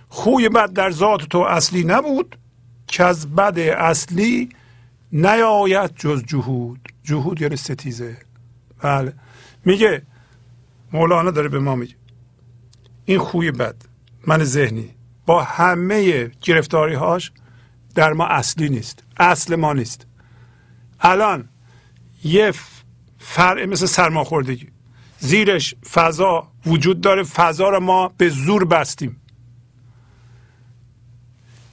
خوی 0.08 0.48
بد 0.48 0.72
در 0.72 0.90
ذات 0.90 1.22
تو 1.22 1.38
اصلی 1.38 1.84
نبود 1.84 2.38
که 2.86 3.04
از 3.04 3.34
بد 3.34 3.58
اصلی 3.58 4.48
نیاید 5.12 5.94
جز 5.96 6.22
جهود. 6.24 6.92
جهود 7.02 7.42
یعنی 7.42 7.56
ستیزه. 7.56 8.16
بله. 8.82 9.12
میگه 9.64 10.02
مولانا 10.92 11.30
داره 11.30 11.48
به 11.48 11.58
ما 11.58 11.74
میگه 11.74 11.94
این 13.04 13.18
خوی 13.18 13.50
بد 13.50 13.76
من 14.26 14.44
ذهنی 14.44 14.90
با 15.26 15.42
همه 15.42 16.30
گرفتاری 16.40 16.94
هاش 16.94 17.32
در 17.94 18.12
ما 18.12 18.26
اصلی 18.26 18.68
نیست. 18.68 19.02
اصل 19.16 19.56
ما 19.56 19.72
نیست. 19.72 20.06
الان 21.00 21.48
یه 22.24 22.52
فرع 23.18 23.64
مثل 23.64 23.86
سرماخوردگی. 23.86 24.73
زیرش 25.24 25.74
فضا 25.92 26.48
وجود 26.66 27.00
داره 27.00 27.22
فضا 27.22 27.68
رو 27.68 27.80
ما 27.80 28.08
به 28.08 28.28
زور 28.28 28.64
بستیم. 28.64 29.16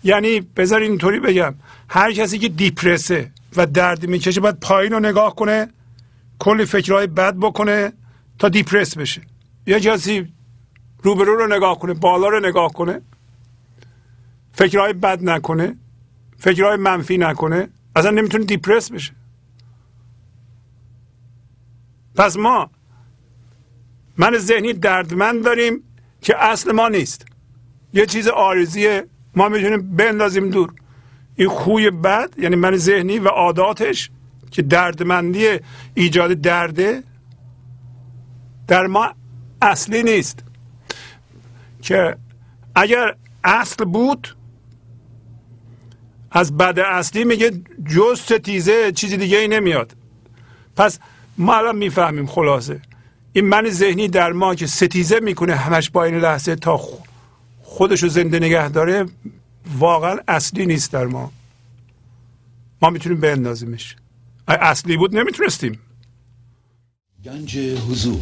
یعنی 0.03 0.39
بذار 0.39 0.81
اینطوری 0.81 1.19
بگم 1.19 1.55
هر 1.89 2.11
کسی 2.11 2.39
که 2.39 2.49
دیپرسه 2.49 3.31
و 3.55 3.65
درد 3.65 4.05
می‌کشه 4.05 4.41
باید 4.41 4.59
پایین 4.59 4.91
رو 4.93 4.99
نگاه 4.99 5.35
کنه 5.35 5.67
کلی 6.39 6.65
فکرهای 6.65 7.07
بد 7.07 7.35
بکنه 7.35 7.93
تا 8.39 8.49
دیپرس 8.49 8.97
بشه. 8.97 9.21
یا 9.67 9.79
کسی 9.79 10.33
روبرو 11.03 11.35
رو 11.35 11.55
نگاه 11.55 11.79
کنه 11.79 11.93
بالا 11.93 12.27
رو 12.27 12.39
نگاه 12.39 12.73
کنه 12.73 13.01
فکرهای 14.53 14.93
بد 14.93 15.23
نکنه 15.23 15.75
فکرهای 16.37 16.77
منفی 16.77 17.17
نکنه 17.17 17.69
اصلا 17.95 18.11
نمی‌تونه 18.11 18.45
دیپرس 18.45 18.91
بشه. 18.91 19.13
پس 22.15 22.37
ما 22.37 22.69
من 24.21 24.37
ذهنی 24.37 24.73
دردمند 24.73 25.43
داریم 25.45 25.83
که 26.21 26.43
اصل 26.43 26.71
ما 26.71 26.89
نیست. 26.89 27.25
یه 27.93 28.05
چیز 28.05 28.27
آرزیه 28.27 29.05
ما 29.35 29.49
می‌تونیم 29.49 29.95
بندازیم 29.95 30.49
دور. 30.49 30.73
این 31.35 31.49
خوی 31.49 31.91
بد 31.91 32.29
یعنی 32.37 32.55
من 32.55 32.75
ذهنی 32.75 33.19
و 33.19 33.27
عاداتش 33.27 34.09
که 34.51 34.61
دردمندی 34.61 35.59
ایجاد 35.93 36.33
درده 36.33 37.03
در 38.67 38.87
ما 38.87 39.13
اصلی 39.61 40.03
نیست. 40.03 40.43
که 41.81 42.15
اگر 42.75 43.15
اصل 43.43 43.85
بود 43.85 44.35
از 46.31 46.57
بد 46.57 46.79
اصلی 46.79 47.23
میگه 47.23 47.51
جز 47.95 48.19
ستیزه 48.19 48.91
چیزی 48.91 49.17
دیگه 49.17 49.37
ای 49.37 49.47
نمیاد. 49.47 49.95
پس 50.75 50.99
ما 51.37 51.55
الان 51.55 51.75
می‌فهمیم 51.75 52.25
خلاصه. 52.25 52.81
این 53.33 53.45
من 53.45 53.69
ذهنی 53.69 54.07
در 54.07 54.31
ما 54.31 54.55
که 54.55 54.67
ستیزه 54.67 55.19
می‌کنه 55.19 55.55
همش 55.55 55.89
با 55.89 56.03
این 56.03 56.15
لحظه 56.15 56.55
تا 56.55 56.81
خودشو 57.61 58.07
زنده 58.07 58.39
نگه 58.39 58.69
داره 58.69 59.05
واقعا 59.77 60.17
اصلی 60.27 60.65
نیست 60.65 60.91
در 60.91 61.05
ما. 61.05 61.31
ما 62.81 62.89
می‌تونیم 62.89 63.19
بندازیمش. 63.19 63.95
اصلی 64.47 64.97
بود 64.97 65.17
نمی‌تونستیم. 65.17 65.79
گنج 67.25 67.57
حضور. 67.57 68.21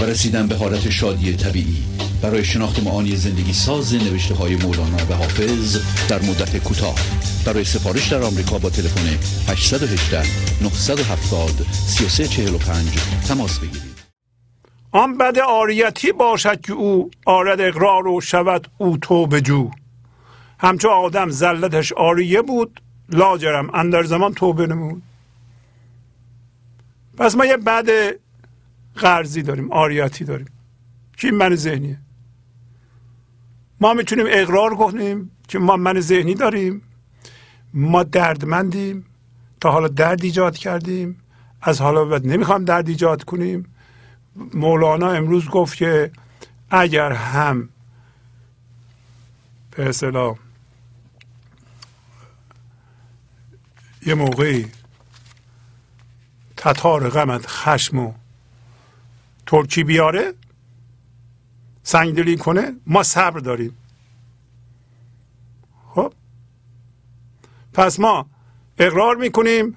و 0.00 0.04
رسیدن 0.04 0.46
به 0.46 0.56
حالت 0.56 0.90
شادی 0.90 1.36
طبیعی. 1.36 1.82
برای 2.22 2.44
شناخت 2.44 2.82
معانی 2.82 3.16
زندگی 3.16 3.52
ساز 3.52 3.94
نوشته 3.94 4.34
های 4.34 4.56
مولانا 4.56 4.96
و 5.10 5.14
حافظ 5.14 5.78
در 6.08 6.22
مدت 6.22 6.56
کوتاه. 6.56 6.94
برای 7.46 7.64
سفارش 7.64 8.12
در 8.12 8.22
آمریکا 8.22 8.58
با 8.58 8.70
تلفن 8.70 9.18
818 9.48 10.22
970 10.62 11.66
3345 11.72 12.98
تماس 13.28 13.58
بگیرید. 13.58 13.98
آن 14.90 15.18
بد 15.18 15.38
آریتی 15.38 16.12
باشد 16.12 16.60
که 16.60 16.72
او 16.72 17.10
آرد 17.26 17.60
اقرار 17.60 18.08
و 18.08 18.20
شود 18.20 18.68
او 18.78 18.96
تو 18.96 19.40
جو 19.44 19.70
همچو 20.58 20.88
آدم 20.88 21.30
زلتش 21.30 21.92
آریه 21.92 22.42
بود 22.42 22.80
لاجرم 23.08 23.70
اندر 23.74 24.02
زمان 24.02 24.34
توبه 24.34 24.66
نمود. 24.66 25.02
پس 27.18 27.34
ما 27.34 27.46
یه 27.46 27.56
بد 27.56 27.88
قرضی 28.98 29.42
داریم 29.42 29.72
آریاتی 29.72 30.24
داریم. 30.24 30.48
که 31.16 31.28
این 31.28 31.36
من 31.36 31.54
ذهنیه؟ 31.54 31.98
ما 33.80 33.94
می‌تونیم 33.94 34.26
اقرار 34.28 34.76
کنیم 34.76 35.30
که 35.48 35.58
ما 35.58 35.76
من 35.76 36.00
ذهنی 36.00 36.34
داریم 36.34 36.82
ما 37.74 38.02
دردمندیم 38.02 39.04
تا 39.60 39.70
حالا 39.70 39.88
درد 39.88 40.24
ایجاد 40.24 40.56
کردیم. 40.56 41.16
از 41.62 41.80
حالا 41.80 42.04
بعد 42.04 42.26
نمی‌خوام 42.26 42.64
درد 42.64 42.88
ایجاد 42.88 43.24
کنیم. 43.24 43.74
مولانا 44.54 45.10
امروز 45.10 45.48
گفت 45.48 45.76
که 45.76 46.10
اگر 46.70 47.12
هم 47.12 47.68
به 49.70 49.88
اصطلاح 49.88 50.36
یه 54.06 54.14
موقعی 54.14 54.66
تتار 56.56 57.08
غمت 57.10 57.46
خشم 57.46 57.98
و 57.98 58.12
ترکی 59.48 59.84
بیاره 59.84 60.32
سنگدلی 61.82 62.36
کنه 62.36 62.72
ما 62.86 63.02
صبر 63.02 63.40
داریم. 63.40 63.76
خب؟ 65.94 66.12
پس 67.72 68.00
ما 68.00 68.26
اقرار 68.78 69.16
می‌کنیم 69.16 69.76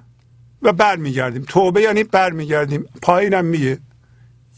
و 0.61 0.73
برمیگردیم. 0.73 1.45
توبه 1.47 1.81
یعنی 1.81 2.03
برمیگردیم. 2.03 2.85
پایینم 3.01 3.45
میگه 3.45 3.79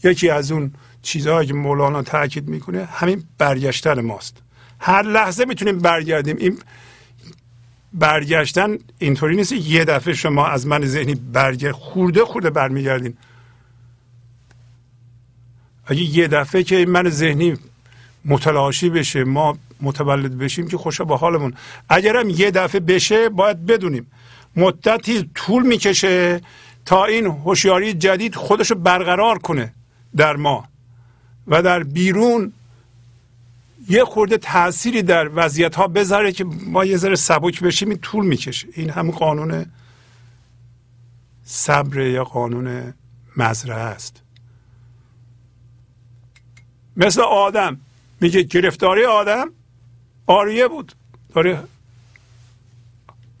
یکی 0.04 0.30
از 0.30 0.52
اون 0.52 0.72
چیزهایی 1.02 1.48
که 1.48 1.54
مولانا 1.54 2.02
تاکید 2.02 2.48
می‌کنه 2.48 2.84
همین 2.84 3.24
برگشتن 3.38 4.00
ماست. 4.00 4.42
هر 4.80 5.02
لحظه 5.02 5.44
می‌تونیم 5.44 5.78
برگردیم. 5.78 6.36
این 6.36 6.58
برگشتن 7.92 8.78
اینطوری 8.98 9.36
نیست 9.36 9.52
یه 9.52 9.84
دفعه 9.84 10.14
شما 10.14 10.46
از 10.46 10.66
من 10.66 10.86
ذهنی 10.86 11.14
برگرد 11.14 11.72
خورده 11.72 12.24
خورده 12.24 12.50
برمیگردین. 12.50 13.16
اگه 15.86 16.02
یه 16.02 16.28
دفعه 16.28 16.62
که 16.62 16.86
من 16.86 17.08
ذهنی 17.08 17.56
متلاشی 18.24 18.90
بشه 18.90 19.24
ما 19.24 19.58
متولد 19.80 20.38
بشیم 20.38 20.68
که 20.68 20.76
خوشا 20.76 21.04
با 21.04 21.16
حالمون. 21.16 21.54
اگرم 21.88 22.30
یه 22.30 22.50
دفعه 22.50 22.80
بشه 22.80 23.28
باید 23.28 23.66
بدونیم. 23.66 24.06
مدتی 24.56 25.30
طول 25.34 25.66
می‌کشه 25.66 26.40
تا 26.84 27.04
این 27.04 27.26
هوشیاری 27.26 27.94
جدید 27.94 28.34
خودشو 28.34 28.74
برقرار 28.74 29.38
کنه 29.38 29.72
در 30.16 30.36
ما. 30.36 30.68
و 31.46 31.62
در 31.62 31.82
بیرون 31.82 32.52
یه 33.88 34.04
خورده 34.04 34.38
تأثیری 34.38 35.02
در 35.02 35.30
وضعیت 35.34 35.74
ها 35.74 35.88
بذاره 35.88 36.32
که 36.32 36.44
ما 36.44 36.84
یه 36.84 36.96
ذره 36.96 37.16
سبک 37.16 37.60
بشیم 37.60 37.88
این 37.88 37.98
طول 37.98 38.26
می‌کشه. 38.26 38.68
این 38.72 38.90
همون 38.90 39.12
قانون 39.12 39.66
صبر 41.44 42.00
یا 42.00 42.24
قانون 42.24 42.94
مزرعه 43.36 43.78
است. 43.78 44.23
مثل 46.96 47.20
آدم. 47.20 47.80
میگه 48.20 48.42
گرفتاری 48.42 49.04
آدم 49.04 49.50
آریه 50.26 50.68
بود. 50.68 50.92
داره 51.34 51.64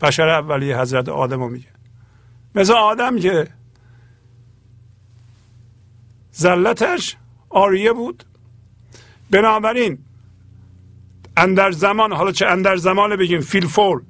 بشر 0.00 0.28
اولی 0.28 0.72
حضرت 0.72 1.08
آدم 1.08 1.40
رو 1.40 1.48
میگه. 1.48 1.68
مثل 2.54 2.72
آدم 2.72 3.18
که 3.18 3.48
زلتش 6.32 7.16
آریه 7.50 7.92
بود. 7.92 8.24
بنابراین 9.30 9.98
اندر 11.36 11.70
زمان 11.70 12.12
حالا 12.12 12.32
چه 12.32 12.46
اندر 12.46 12.76
زمان 12.76 13.16
بگیم 13.16 13.40
فیل 13.40 13.66
فور 13.66 14.02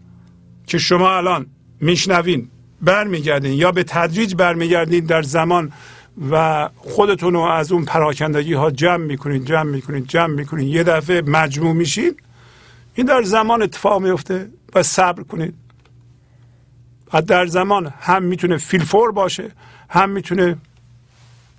که 0.66 0.78
شما 0.78 1.16
الان 1.16 1.46
میشنوین 1.80 2.50
برمیگردین 2.80 3.52
یا 3.52 3.72
به 3.72 3.84
تدریج 3.84 4.34
برمیگردین 4.34 5.04
در 5.04 5.22
زمان 5.22 5.72
و 6.30 6.68
خودتون 6.76 7.34
رو 7.34 7.40
از 7.40 7.72
اون 7.72 7.84
پراکندگی 7.84 8.52
ها 8.52 8.70
جمع 8.70 9.04
می‌کنین 9.04 9.44
جمع 9.44 9.70
می‌کنین 9.70 10.04
جمع 10.06 10.34
می‌کنین 10.34 10.68
یه 10.68 10.82
دفعه 10.82 11.22
مجموع 11.22 11.72
میشین 11.72 12.16
این 12.94 13.06
در 13.06 13.22
زمان 13.22 13.62
اتفاق 13.62 14.02
میفته 14.02 14.50
و 14.74 14.82
صبر 14.82 15.22
کنید. 15.22 15.54
و 17.12 17.22
در 17.22 17.46
زمان 17.46 17.94
هم 18.00 18.22
می‌تونه 18.22 18.56
فیلفور 18.56 19.12
باشه 19.12 19.50
هم 19.90 20.10
می‌تونه 20.10 20.56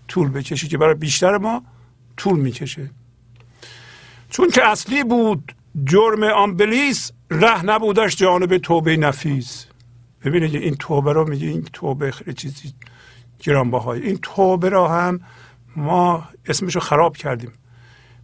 طول 0.07 0.29
بکشه 0.29 0.67
که 0.67 0.77
برای 0.77 0.93
بیشتر 0.95 1.37
ما 1.37 1.63
طول 2.17 2.39
می‌کشه. 2.39 2.89
چون 4.29 4.49
که 4.49 4.67
اصلی 4.67 5.03
بود 5.03 5.55
جرم 5.85 6.23
آمبلیس 6.23 7.11
ره 7.31 7.65
نبودش 7.65 8.15
جانب 8.15 8.57
توبه 8.57 8.97
نفیس. 8.97 9.65
ببینید 10.25 10.55
این 10.55 10.75
توبه 10.75 11.13
رو 11.13 11.29
میگه 11.29 11.47
این 11.47 11.67
توبه 11.73 12.11
خیلی 12.11 12.33
چیزی 12.33 12.73
گرانبهای. 13.45 14.01
این 14.01 14.19
توبه 14.21 14.69
را 14.69 14.87
هم 14.87 15.19
ما 15.75 16.23
اسمشو 16.45 16.79
خراب 16.79 17.17
کردیم. 17.17 17.51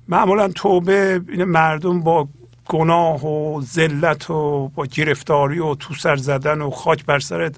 معمولا 0.08 0.48
توبه 0.48 1.22
این 1.30 1.44
مردم 1.44 2.02
با 2.02 2.28
گناه 2.66 3.26
و 3.26 3.62
ذلت 3.62 4.30
و 4.30 4.68
با 4.76 4.86
گرفتاری 4.86 5.60
و 5.60 5.76
تو 5.76 5.94
سر 5.94 6.16
زدن 6.16 6.62
و 6.62 6.70
خاک 6.70 7.06
بر 7.06 7.20
سرت 7.20 7.56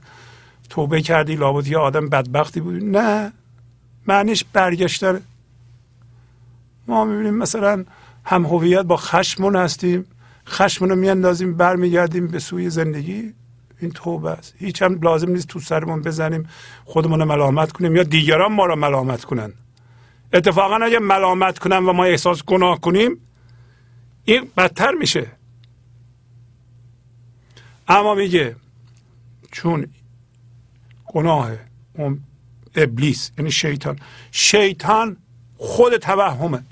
توبه 0.69 1.02
کردی 1.02 1.35
لابد 1.35 1.68
یه 1.68 1.77
آدم 1.77 2.10
بدبختی 2.10 2.60
بود 2.60 2.84
نه 2.84 3.31
معنیش 4.07 4.45
برگشتن. 4.53 5.22
ما 6.88 7.06
می‌بینیم 7.06 7.34
مثلا 7.34 7.85
هم 8.26 8.45
هویت 8.45 8.81
با 8.81 8.98
خشمون 8.98 9.56
هستیم 9.56 10.06
خشمون 10.48 10.90
رو 10.90 10.95
میاندازیم 10.95 11.57
برمیگردیم 11.57 12.27
به 12.27 12.40
سوی 12.40 12.69
زندگی. 12.69 13.34
این 13.84 13.91
توبه 13.91 14.30
است. 14.30 14.53
هیچ 14.57 14.81
هم 14.81 14.99
لازم 15.01 15.30
نیست 15.30 15.47
تو 15.47 15.60
سرمون 15.60 16.01
بزنیم 16.01 16.49
خودمون 16.85 17.19
رو 17.19 17.26
ملامت 17.26 17.72
کنیم 17.72 17.95
یا 17.95 18.03
دیگران 18.03 18.53
ما 18.53 18.65
رو 18.65 18.76
ملامت 18.76 19.23
کنن. 19.23 19.53
اتفاقا 20.34 20.76
اگه 20.76 20.99
ملامت 20.99 21.60
کنن 21.60 21.77
و 21.77 21.93
ما 21.93 22.03
احساس 22.03 22.43
گناه 22.43 22.81
کنیم 22.81 23.18
این 24.26 24.51
بدتر 24.57 24.91
میشه. 24.91 25.31
اما 27.88 28.15
میگه 28.15 28.55
چون 29.51 29.88
گناه 31.05 31.51
اون 31.93 32.19
ابلیس 32.76 33.31
یعنی 33.38 33.51
شیطان. 33.51 33.99
شیطان 34.31 35.18
خود 35.57 35.97
توهمه. 35.97 36.64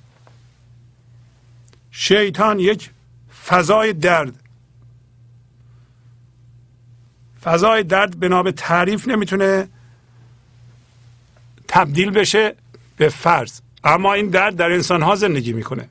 شیطان 1.91 2.59
یک 2.59 2.89
فضای 3.45 3.93
درد. 3.93 4.40
فضای 7.43 7.83
درد 7.83 8.19
بنا 8.19 8.43
به 8.43 8.51
تعریف 8.51 9.07
نمی‌تونه 9.07 9.67
تبدیل 11.67 12.11
بشه 12.11 12.55
به 12.97 13.09
فرض. 13.09 13.59
اما 13.83 14.13
این 14.13 14.27
درد 14.27 14.55
در 14.55 14.71
انسان 14.71 15.01
ها 15.01 15.15
زندگی 15.15 15.53
می‌کنه. 15.53 15.89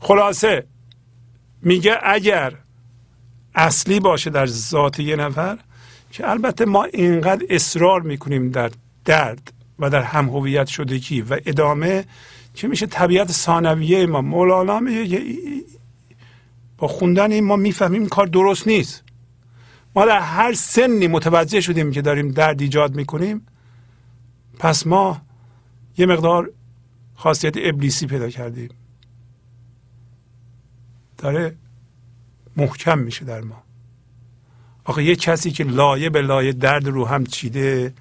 خلاصه 0.00 0.66
میگه 1.62 1.98
اگر 2.02 2.52
اصلی 3.54 4.00
باشه 4.00 4.30
در 4.30 4.46
ذات 4.46 5.00
یه 5.00 5.16
نفر 5.16 5.58
که 6.10 6.30
البته 6.30 6.64
ما 6.64 6.84
اینقدر 6.84 7.46
اصرار 7.50 8.00
می‌کنیم 8.00 8.50
در 8.50 8.70
درد 9.04 9.52
و 9.78 9.90
در 9.90 10.02
هم 10.02 10.28
هویت 10.28 10.66
شدگی 10.66 11.20
و 11.20 11.40
ادامه 11.46 12.04
که 12.54 12.68
میشه 12.68 12.86
طبیعت 12.86 13.32
ثانویه 13.32 14.06
ما. 14.06 14.20
مولانا 14.20 14.80
میگه 14.80 15.22
با 16.78 16.88
خوندن 16.88 17.32
این 17.32 17.44
ما 17.44 17.56
می‌فهمیم 17.56 18.08
کار 18.08 18.26
درست 18.26 18.66
نیست. 18.66 19.02
ما 19.98 20.06
در 20.06 20.20
هر 20.20 20.52
سنی 20.52 21.06
متوجه 21.06 21.60
شدیم 21.60 21.90
که 21.90 22.02
داریم 22.02 22.30
درد 22.30 22.60
ایجاد 22.60 22.94
می‌کنیم 22.94 23.46
پس 24.58 24.86
ما 24.86 25.22
یه 25.96 26.06
مقدار 26.06 26.50
خاصیت 27.14 27.54
ابلیسی 27.56 28.06
پیدا 28.06 28.30
کردیم. 28.30 28.68
داره 31.18 31.56
محکم 32.56 32.98
میشه 32.98 33.24
در 33.24 33.40
ما. 33.40 33.62
آخه 34.84 35.04
یه 35.04 35.16
کسی 35.16 35.50
که 35.50 35.64
لایه 35.64 36.10
به 36.10 36.22
لایه 36.22 36.52
درد 36.52 36.86
رو 36.86 37.06
هم 37.06 37.26
چیده 37.26 37.94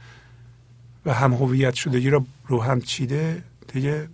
و 1.05 1.13
هم 1.13 1.33
هویت 1.33 1.73
شدگی 1.73 2.09
رو 2.09 2.25
رو 2.47 2.63
هم 2.63 2.81
چیده 2.81 3.43
دیگه 3.73 4.09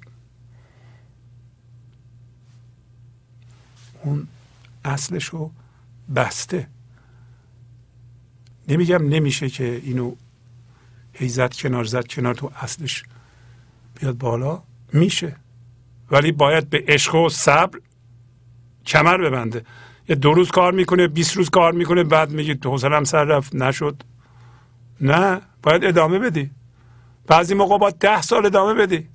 اون 4.04 4.28
اصلش 4.86 5.26
رو 5.26 5.52
بسته. 6.16 6.68
نمیگم 8.68 9.10
نمیشه 9.10 9.50
که 9.50 9.82
اینو 9.84 10.16
هیزت 11.14 11.54
کنار 11.54 11.84
زد 11.84 12.08
کنار 12.08 12.36
تو 12.36 12.52
اصلش 12.56 13.04
بیاد 14.00 14.18
بالا. 14.18 14.64
میشه. 14.94 15.36
ولی 16.12 16.32
باید 16.32 16.70
به 16.70 16.84
عشق 16.88 17.16
و 17.16 17.30
صبر 17.30 17.80
کمر 18.86 19.18
ببنده. 19.18 19.66
یه 20.10 20.16
دو 20.16 20.34
روز 20.34 20.52
کار 20.52 20.72
می‌کنه 20.74 21.08
20 21.08 21.38
روز 21.38 21.50
کار 21.50 21.72
می‌کنه 21.72 22.04
بعد 22.04 22.32
میگه 22.32 22.56
تو 22.56 22.70
حوصلم 22.70 23.04
سر 23.04 23.24
رفت 23.24 23.56
نشد. 23.56 24.04
نه 25.02 25.42
باید 25.64 25.86
ادامه 25.86 26.20
بدی. 26.20 26.52
بعضی 27.28 27.54
موقع 27.54 27.78
باید 27.78 27.98
ده 27.98 28.22
سال 28.22 28.46
ادامه 28.46 28.74
بدی. 28.74 29.10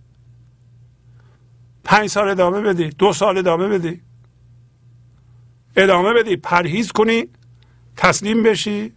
پنج 1.85 2.07
سال 2.07 2.29
ادامه 2.29 2.61
بدی. 2.61 2.89
دو 2.89 3.13
سال 3.13 3.39
ادامه 3.39 3.69
بدی. 3.69 4.03
ادامه 5.77 6.13
بدی. 6.13 6.37
پرهیز 6.37 6.93
کنی. 6.93 7.29
تسلیم 7.97 8.43
بشی. 8.43 8.93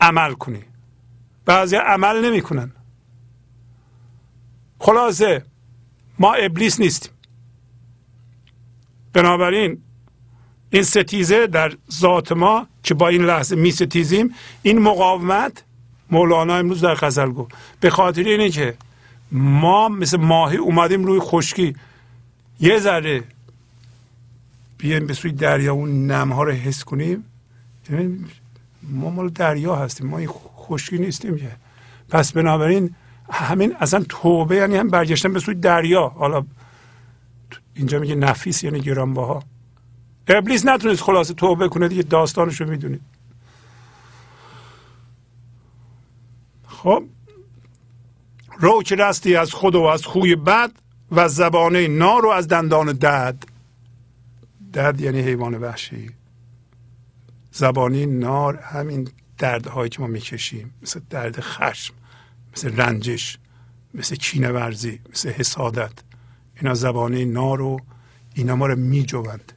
عمل 0.00 0.32
کنی. 0.32 0.62
بعضی 1.44 1.76
عمل 1.76 2.24
نمی‌کنن. 2.24 2.72
خلاصه 4.78 5.44
ما 6.18 6.34
ابلیس 6.34 6.80
نیستیم. 6.80 7.12
بنابراین 9.12 9.82
این 10.70 10.82
ستیزه 10.82 11.46
در 11.46 11.72
ذات 11.92 12.32
ما 12.32 12.66
که 12.82 12.94
با 12.94 13.08
این 13.08 13.24
لحظه 13.24 13.56
می 13.56 13.70
ستیزیم 13.70 14.34
این 14.62 14.78
مقاومت 14.78 15.62
مولانا 16.10 16.56
امروز 16.56 16.80
در 16.80 16.94
غزل 16.94 17.30
گفت 17.30 17.54
به 17.80 17.90
خاطر 17.90 18.22
اینه 18.22 18.50
که 18.50 18.76
ما 19.32 19.88
مثل 19.88 20.16
ماهی 20.16 20.56
اومدیم 20.56 21.04
روی 21.04 21.20
خشکی. 21.20 21.76
یه 22.60 22.78
ذره 22.78 23.24
بیایم 24.78 25.06
به 25.06 25.14
سوی 25.14 25.32
دریا 25.32 25.72
اون 25.72 26.06
نمها 26.06 26.42
رو 26.42 26.52
حس 26.52 26.84
کنیم. 26.84 27.24
ما 28.88 29.10
مال 29.10 29.28
دریا 29.28 29.76
هستیم 29.76 30.06
ما 30.06 30.18
این 30.18 30.28
خشکی 30.56 30.98
نیستیم 30.98 31.36
که. 31.36 31.56
پس 32.08 32.32
بنابراین 32.32 32.94
همین 33.30 33.76
اصلا 33.80 34.04
توبه 34.08 34.56
یعنی 34.56 34.76
هم 34.76 34.88
برگشتن 34.88 35.32
به 35.32 35.40
سوی 35.40 35.54
دریا. 35.54 36.08
حالا 36.08 36.44
اینجا 37.74 37.98
میگه 37.98 38.14
نفیس 38.14 38.64
یعنی 38.64 38.80
گرانبها. 38.80 39.42
ابلیس 40.28 40.66
نتونست 40.66 41.02
خلاصه 41.02 41.34
توبه 41.34 41.68
کنه 41.68 41.88
دیگه 41.88 42.02
داستانشو 42.02 42.64
رو 42.64 42.70
می‌دونید. 42.70 43.00
خب 46.68 47.02
رو 48.58 48.82
که 48.82 48.94
رستی 48.96 49.36
از 49.36 49.52
خود 49.52 49.74
و 49.74 49.82
از 49.82 50.06
خوی 50.06 50.36
بد 50.36 50.70
و 51.12 51.28
زبانه 51.28 51.88
نار 51.88 52.26
و 52.26 52.28
از 52.28 52.48
دندان 52.48 52.92
دد 52.92 53.44
دد 54.74 55.00
یعنی 55.00 55.20
حیوان 55.20 55.54
وحشی. 55.54 56.10
زبانی 57.56 58.06
نار 58.06 58.56
همین 58.56 59.08
دردهایی 59.38 59.88
که 59.88 60.00
ما 60.00 60.06
می‌کشیم 60.06 60.74
مثل 60.82 61.00
درد 61.10 61.40
خشم 61.40 61.94
مثل 62.52 62.76
رنجش 62.76 63.38
مثل 63.94 64.16
کینه 64.16 64.50
ورزی 64.50 65.00
مثل 65.12 65.30
حسادت. 65.30 65.92
اینا 66.56 66.74
زبانه 66.74 67.24
نار 67.24 67.60
و 67.60 67.80
اینا 68.34 68.56
ما 68.56 68.66
رو 68.66 68.76
میجوند 68.76 69.52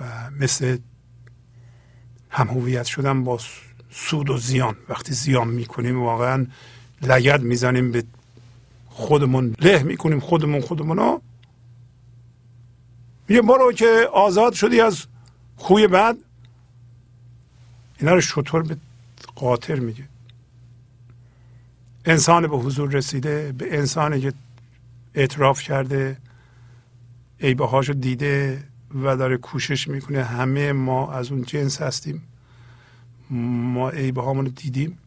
و 0.00 0.30
مثل 0.30 0.78
هم 2.30 2.84
شدن 2.84 3.24
با 3.24 3.38
سود 3.90 4.30
و 4.30 4.38
زیان. 4.38 4.76
وقتی 4.88 5.12
زیان 5.12 5.48
می‌کنیم 5.48 6.02
واقعا 6.02 6.46
لگد 7.02 7.42
می‌زنیم 7.42 7.92
به 7.92 8.04
خودمون 8.86 9.54
له 9.60 9.82
می‌کنیم 9.82 10.20
خودمون 10.20 10.60
خودمون 10.60 10.96
رو 10.96 11.22
میگه 13.28 13.42
برو 13.42 13.72
که 13.72 14.08
آزاد 14.12 14.52
شدی 14.52 14.80
از 14.80 15.06
خوی 15.58 15.86
بد 15.86 16.16
اینا 17.98 18.14
رو 18.14 18.20
شطور 18.20 18.62
به 18.62 18.76
قاطر 19.34 19.80
میگه. 19.80 20.04
انسان 22.04 22.46
به 22.46 22.56
حضور 22.56 22.90
رسیده 22.90 23.52
به 23.52 23.78
انسانی 23.78 24.20
که 24.20 24.32
اعتراف 25.14 25.62
کرده 25.62 26.16
عیبه 27.40 27.66
هاشو 27.66 27.92
دیده 27.92 28.64
و 29.02 29.16
داره 29.16 29.36
کوشش 29.36 29.88
می‌کنه 29.88 30.24
همه 30.24 30.72
ما 30.72 31.12
از 31.12 31.32
اون 31.32 31.42
جنس 31.42 31.82
هستیم. 31.82 32.22
ما 33.30 33.90
عیبه 33.90 34.22
رو 34.22 34.48
دیدیم 34.48 34.98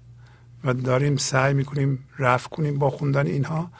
و 0.63 0.73
داریم 0.73 1.17
سعی 1.17 1.53
می‌کنیم 1.53 1.99
رفع 2.19 2.49
کنیم 2.49 2.79
با 2.79 2.89
خوندن 2.89 3.27
اینها 3.27 3.71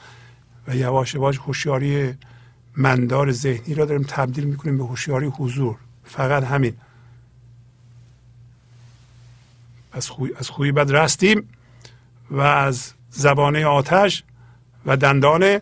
و 0.68 0.76
یواش 0.76 1.14
یواش 1.14 1.38
هوشیاری 1.38 2.14
مندار 2.76 3.32
ذهنی 3.32 3.74
را 3.74 3.84
داریم 3.84 4.04
تبدیل 4.08 4.44
می‌کنیم 4.44 4.78
به 4.78 4.84
هوشیاری 4.84 5.26
حضور. 5.26 5.76
فقط 6.04 6.44
همین. 6.44 6.76
از 9.92 10.10
خوی, 10.10 10.30
از 10.36 10.50
خوی 10.50 10.72
بد 10.72 10.96
رستیم 10.96 11.48
و 12.30 12.40
از 12.40 12.92
زبانه 13.10 13.66
آتش 13.66 14.24
و 14.86 14.96
دندان 14.96 15.60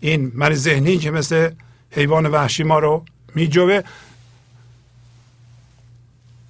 این 0.00 0.32
من 0.34 0.54
ذهنی 0.54 0.98
که 0.98 1.10
مثل 1.10 1.50
حیوان 1.90 2.26
وحشی 2.26 2.62
ما 2.62 2.78
رو 2.78 3.04
میجوه 3.34 3.80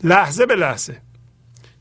لحظه 0.05 0.47
به 0.47 0.57
لحظه 0.57 1.01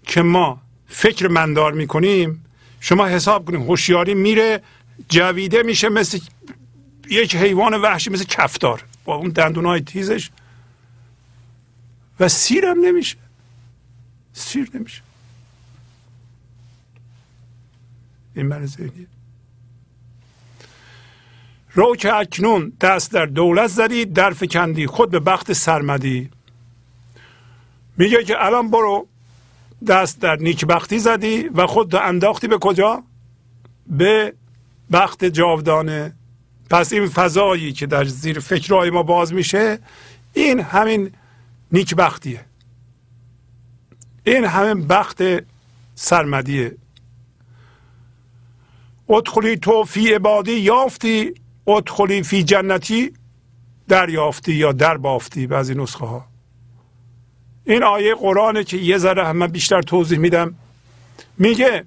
که 0.04 0.22
ما 0.22 0.62
فکر 0.88 1.28
مندار 1.28 1.74
می‌کنیم 1.74 2.46
شما 2.80 3.08
حساب 3.08 3.46
کنیم 3.46 3.62
هوشیاری 3.62 4.14
میره 4.14 4.62
جویده 5.10 5.64
میشه 5.64 5.90
مثل 5.90 6.20
یک 7.10 7.36
حیوان 7.36 7.74
وحشی 7.82 8.10
مثل 8.10 8.24
کفتار. 8.24 8.84
اون 9.16 9.30
دندونای 9.30 9.82
تیزش. 9.82 10.30
و 12.20 12.28
سیرم 12.28 12.86
نمیشه. 12.86 13.18
سیر 14.34 14.70
نمیشه. 14.74 15.02
این 18.36 18.46
من 18.48 18.66
ذهنیه. 18.66 19.08
رو 21.74 21.96
که 21.96 22.16
اکنون 22.16 22.74
دست 22.82 23.12
در 23.12 23.26
دولت 23.26 23.68
زدی 23.68 24.06
در 24.06 24.32
فکندی 24.32 24.88
خود 24.88 25.12
به 25.12 25.20
بخت 25.20 25.54
سرمدی. 25.54 26.30
میگه 27.98 28.24
که 28.24 28.46
الان 28.46 28.72
برو 28.72 29.08
دست 29.88 30.20
در 30.20 30.36
نیکبختی 30.36 31.00
زدی 31.00 31.50
و 31.50 31.68
خود 31.68 31.96
انداختی 31.96 32.48
به 32.48 32.58
کجا؟ 32.58 33.04
به 33.88 34.34
بخت 34.92 35.26
جاودانه. 35.26 36.14
پس 36.72 36.94
این 36.94 37.08
فضایی 37.08 37.74
که 37.74 37.86
در 37.86 38.06
زیر 38.06 38.40
فکرهای 38.40 38.90
ما 38.90 39.04
باز 39.04 39.34
میشه 39.34 39.80
این 40.34 40.60
همین 40.60 41.12
نیکبختیه. 41.72 42.46
این 44.24 44.46
همین 44.46 44.88
بخت 44.88 45.22
سرمدیه. 45.96 46.76
ادخلی 49.10 49.58
تو 49.58 49.84
فی 49.84 50.14
عبادی 50.14 50.52
یافتی 50.52 51.34
ادخلی 51.68 52.24
فی 52.24 52.44
جنتی 52.44 53.14
دریافتی 53.88 54.54
یا 54.54 54.72
در 54.72 54.98
بافتی 54.98 55.48
بعضی 55.48 55.76
نسخه 55.76 56.06
ها 56.06 56.26
این 57.66 57.84
آیه 57.84 58.16
قرآنه 58.16 58.64
که 58.64 58.78
یه 58.78 58.98
ذره 58.98 59.26
همه 59.28 59.48
بیشتر 59.48 59.82
توضیح 59.82 60.20
میدم. 60.20 60.56
میگه 61.38 61.86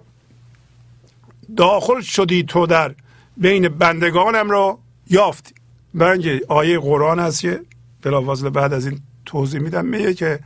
داخل 1.56 2.00
شدی 2.00 2.42
تو 2.42 2.66
در 2.66 2.94
بین 3.36 3.68
بندگانم 3.68 4.50
رو 4.50 4.78
یافتی 5.06 5.54
برای 5.94 6.40
آیه 6.48 6.78
قرآن 6.78 7.18
هست 7.18 7.40
که 7.40 7.60
بلاوازل 8.02 8.48
بعد 8.48 8.72
از 8.72 8.86
این 8.86 9.00
توضیح 9.26 9.60
میدم. 9.60 9.86
میگه 9.86 10.14
که 10.14 10.40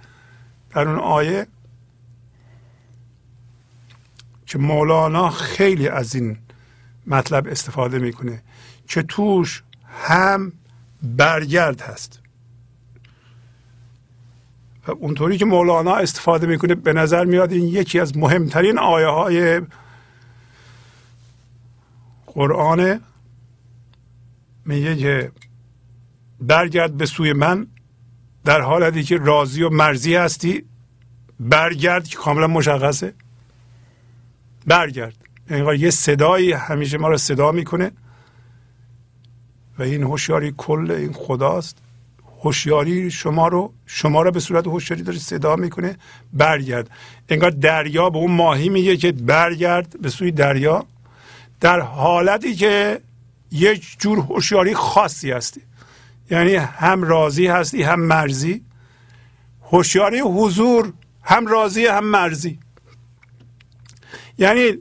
در 0.70 0.88
اون 0.88 0.98
آیه 0.98 1.46
که 4.46 4.58
مولانا 4.58 5.30
خیلی 5.30 5.88
از 5.88 6.14
این 6.14 6.36
مطلب 7.06 7.46
استفاده 7.46 7.98
می‌کنه 7.98 8.42
که 8.88 9.02
توش 9.02 9.62
هم 9.84 10.52
برگرد 11.02 11.80
هست. 11.80 12.20
و 14.86 14.92
اونطوری 14.92 15.38
که 15.38 15.44
مولانا 15.44 15.96
استفاده 15.96 16.46
می‌کنه 16.46 16.74
به 16.74 16.92
نظر 16.92 17.24
میاد 17.24 17.52
این 17.52 17.64
یکی 17.64 18.00
از 18.00 18.16
مهمترین 18.16 18.78
آیه 18.78 19.06
های 19.06 19.60
قرآن 22.34 23.00
میگه 24.64 24.96
که 24.96 25.32
برگرد 26.40 26.96
به 26.96 27.06
سوی 27.06 27.32
من 27.32 27.66
در 28.44 28.60
حالتی 28.60 29.02
که 29.02 29.18
راضی 29.18 29.62
و 29.62 29.70
مرزی 29.70 30.14
هستی 30.14 30.64
برگرد 31.40 32.08
که 32.08 32.16
کاملا 32.16 32.46
مشخصه. 32.46 33.14
برگرد. 34.66 35.14
انگار 35.48 35.74
یه 35.74 35.90
صدایی 35.90 36.52
همیشه 36.52 36.98
ما 36.98 37.08
رو 37.08 37.16
صدا 37.16 37.52
می‌کنه 37.52 37.90
و 39.78 39.82
این 39.82 40.02
هوشیاری 40.02 40.54
کل 40.56 40.90
این 40.90 41.12
خداست. 41.12 41.78
هوشیاری 42.42 43.10
شما 43.10 43.48
رو 43.48 43.72
شما 43.86 44.22
رو 44.22 44.30
به 44.30 44.40
صورت 44.40 44.66
هوشیاری 44.66 45.02
داره 45.02 45.18
صدا 45.18 45.56
می‌کنه 45.56 45.96
برگرد. 46.32 46.90
انگار 47.28 47.50
دریا 47.50 48.10
به 48.10 48.18
اون 48.18 48.32
ماهی 48.32 48.68
میگه 48.68 48.96
که 48.96 49.12
برگرد 49.12 50.00
به 50.02 50.08
سوی 50.08 50.30
دریا. 50.30 50.86
در 51.60 51.80
حالتی 51.80 52.54
که 52.54 53.00
یک 53.50 53.96
جور 53.98 54.18
هوشیاری 54.18 54.74
خاصی 54.74 55.30
هستی. 55.30 55.60
یعنی 56.30 56.54
هم 56.54 57.02
راضی 57.02 57.46
هستی 57.46 57.82
هم 57.82 58.00
مرزی 58.00 58.64
هوشیاری 59.62 60.20
حضور 60.20 60.92
هم 61.22 61.46
راضی 61.46 61.86
هم 61.86 62.04
مرزی 62.04 62.58
یعنی 64.38 64.72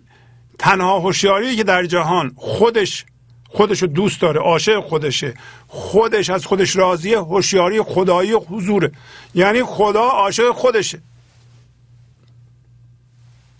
تنها 0.59 0.99
هوشیاری 0.99 1.55
که 1.55 1.63
در 1.63 1.85
جهان 1.85 2.33
خودش 2.35 3.05
خودش 3.49 3.81
رو 3.81 3.87
دوست 3.87 4.21
داره 4.21 4.39
عاشق 4.39 4.79
خودشه. 4.79 5.33
خودش 5.67 6.29
از 6.29 6.45
خودش 6.45 6.75
راضیه 6.75 7.19
هوشیاری 7.19 7.81
خدایی 7.81 8.31
حضوره. 8.31 8.91
یعنی 9.35 9.63
خدا 9.63 10.01
عاشق 10.03 10.51
خودشه. 10.51 11.01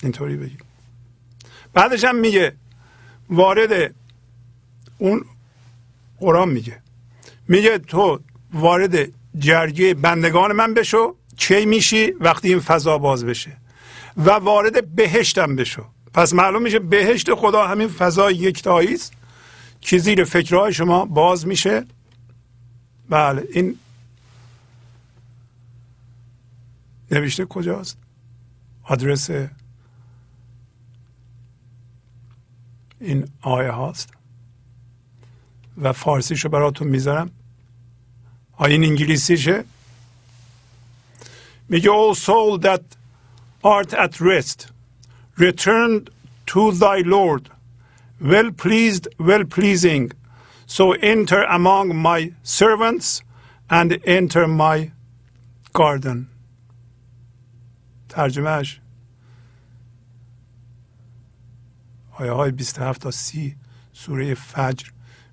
اینطوری 0.03 0.38
بگیم. 0.38 0.57
بعدش 1.73 2.03
هم 2.03 2.15
میگه 2.15 2.53
وارد 3.30 3.95
اون 4.98 5.26
قرآن 6.20 6.49
میگه. 6.49 6.80
میگه 7.48 7.78
تو 7.78 8.20
وارد 8.54 9.12
جرگه 9.40 9.94
بندگان 9.94 10.52
من 10.52 10.74
بشو 10.74 11.16
چی 11.38 11.66
میشی 11.66 12.12
وقتی 12.12 12.48
این 12.48 12.60
فضا 12.60 12.98
باز 12.98 13.26
بشه؟ 13.26 13.58
و 14.18 14.30
وارد 14.32 14.95
بهشتم 14.95 15.56
بشو. 15.56 15.86
پس 16.14 16.34
معلوم 16.34 16.62
میشه 16.62 16.80
بهشت 16.80 17.34
خدا 17.34 17.68
همین 17.68 17.88
فضای 17.88 18.36
یکتایی 18.36 18.94
است 18.94 19.14
که 19.82 19.98
زیر 19.98 20.24
فکرهای 20.24 20.74
شما 20.74 21.06
باز 21.06 21.48
میشه. 21.48 21.86
بله 23.10 23.48
این 23.54 23.80
نوشته 27.12 27.45
کجاست؟ 27.45 27.98
آدرس 28.84 29.30
این 32.99 33.28
آیه 33.41 33.72
هاست 33.72 34.10
و 35.78 35.94
فارسیشو 35.94 36.49
براتون 36.49 36.88
می‌ذارم 36.88 37.32
آیه 38.57 38.76
انگلیسیشه 38.76 39.64
میگه 41.69 41.90
all 41.90 42.15
soul 42.15 42.61
that 42.61 42.84
art 43.64 43.94
at 43.94 44.22
rest 44.22 44.68
return 45.38 46.07
to 46.48 46.72
thy 46.72 47.02
Lord 47.06 47.49
well 48.19 48.52
pleased, 48.52 49.07
well 49.19 49.44
pleasing. 49.45 50.11
So 50.65 50.94
enter 50.94 51.44
among 51.44 51.95
my 51.95 52.34
servants 52.44 53.22
and 53.69 53.99
enter 54.06 54.48
my 54.48 54.91
garden. 55.74 56.30
ترجمهش 58.10 58.80
آیه 62.19 62.31
های 62.31 62.52
27 62.52 63.02
تا 63.02 63.11
30 63.11 63.56
سوره 63.94 64.34
فجر. 64.34 64.89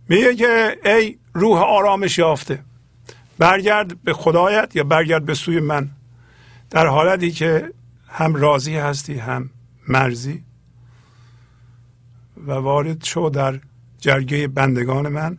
میگه 0.08 0.34
که 0.34 0.76
ای 0.84 1.18
روح 1.34 1.58
آرامش 1.58 2.18
یافته 2.18 2.64
برگرد 3.38 4.02
به 4.02 4.12
خدایت 4.12 4.76
یا 4.76 4.84
برگرد 4.84 5.24
به 5.24 5.34
سوی 5.34 5.60
من. 5.60 5.90
در 6.70 6.86
حالتی 6.86 7.30
که 7.30 7.72
هم 8.08 8.34
راضی 8.34 8.76
هستی 8.76 9.18
هم 9.18 9.50
مرزی 9.88 10.44
و 12.46 12.52
وارد 12.52 13.04
شو 13.04 13.30
در 13.34 13.60
جرگه 13.98 14.48
بندگان 14.48 15.08
من 15.08 15.38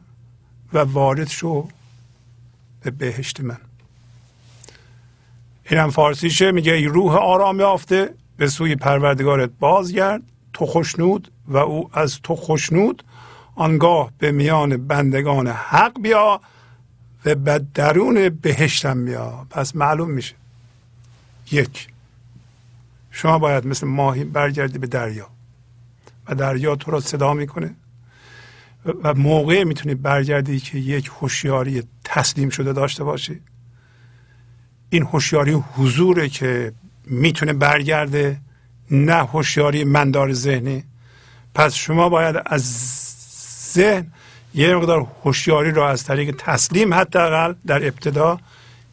و 0.73 0.79
وارد 0.79 1.27
شو 1.27 1.67
به 2.81 2.91
بهشت 2.91 3.41
من. 3.41 3.57
اینم 5.69 5.89
فارسیشه 5.89 6.51
میگه 6.51 6.73
ای 6.73 6.85
روح 6.85 7.15
آرام 7.15 7.59
یافته 7.59 8.13
به 8.37 8.47
سوی 8.47 8.75
پروردگارت 8.75 9.49
بازگرد. 9.59 10.21
تو 10.55 10.65
خوشنود 10.65 11.31
و 11.47 11.57
او 11.57 11.89
از 11.93 12.19
تو 12.21 12.35
خوشنود 12.35 13.03
آنگاه 13.55 14.11
به 14.17 14.31
میان 14.31 14.87
بندگان 14.87 15.47
حق 15.47 16.01
بیا 16.01 16.41
و 17.25 17.35
به 17.35 17.59
درون 17.73 18.29
بهشتم 18.29 19.05
بیا. 19.05 19.47
پس 19.49 19.75
معلوم 19.75 20.11
میشه. 20.11 20.35
یک 21.51 21.87
شما 23.11 23.39
باید 23.39 23.67
مثل 23.67 23.87
ماهی 23.87 24.23
برگردی 24.23 24.77
به 24.77 24.87
دریا 24.87 25.27
و 26.27 26.35
دریا 26.35 26.75
تو 26.75 26.91
را 26.91 26.99
صدا 26.99 27.33
می‌کنه 27.33 27.75
و 29.03 29.13
موقع 29.13 29.63
می‌تونی 29.63 29.95
برگردی 29.95 30.59
که 30.59 30.77
یک 30.77 31.11
هوشیاری 31.21 31.83
تسلیم 32.03 32.49
شده 32.49 32.73
داشته 32.73 33.03
باشی. 33.03 33.41
این 34.89 35.03
هوشیاری 35.03 35.51
حضوره 35.51 36.29
که 36.29 36.73
می‌تونه 37.05 37.53
برگرده 37.53 38.44
نه 38.91 39.15
هوشیاری 39.15 39.83
مندار 39.83 40.33
ذهنی. 40.33 40.83
پس 41.55 41.73
شما 41.75 42.09
باید 42.09 42.35
از 42.45 42.63
ذهن 43.73 44.11
یه 44.53 44.75
مقدار 44.75 45.07
هوشیاری 45.23 45.71
را 45.71 45.89
از 45.89 46.03
طریق 46.03 46.35
تسلیم 46.37 46.93
حداقل 46.93 47.53
در 47.67 47.87
ابتدا 47.87 48.39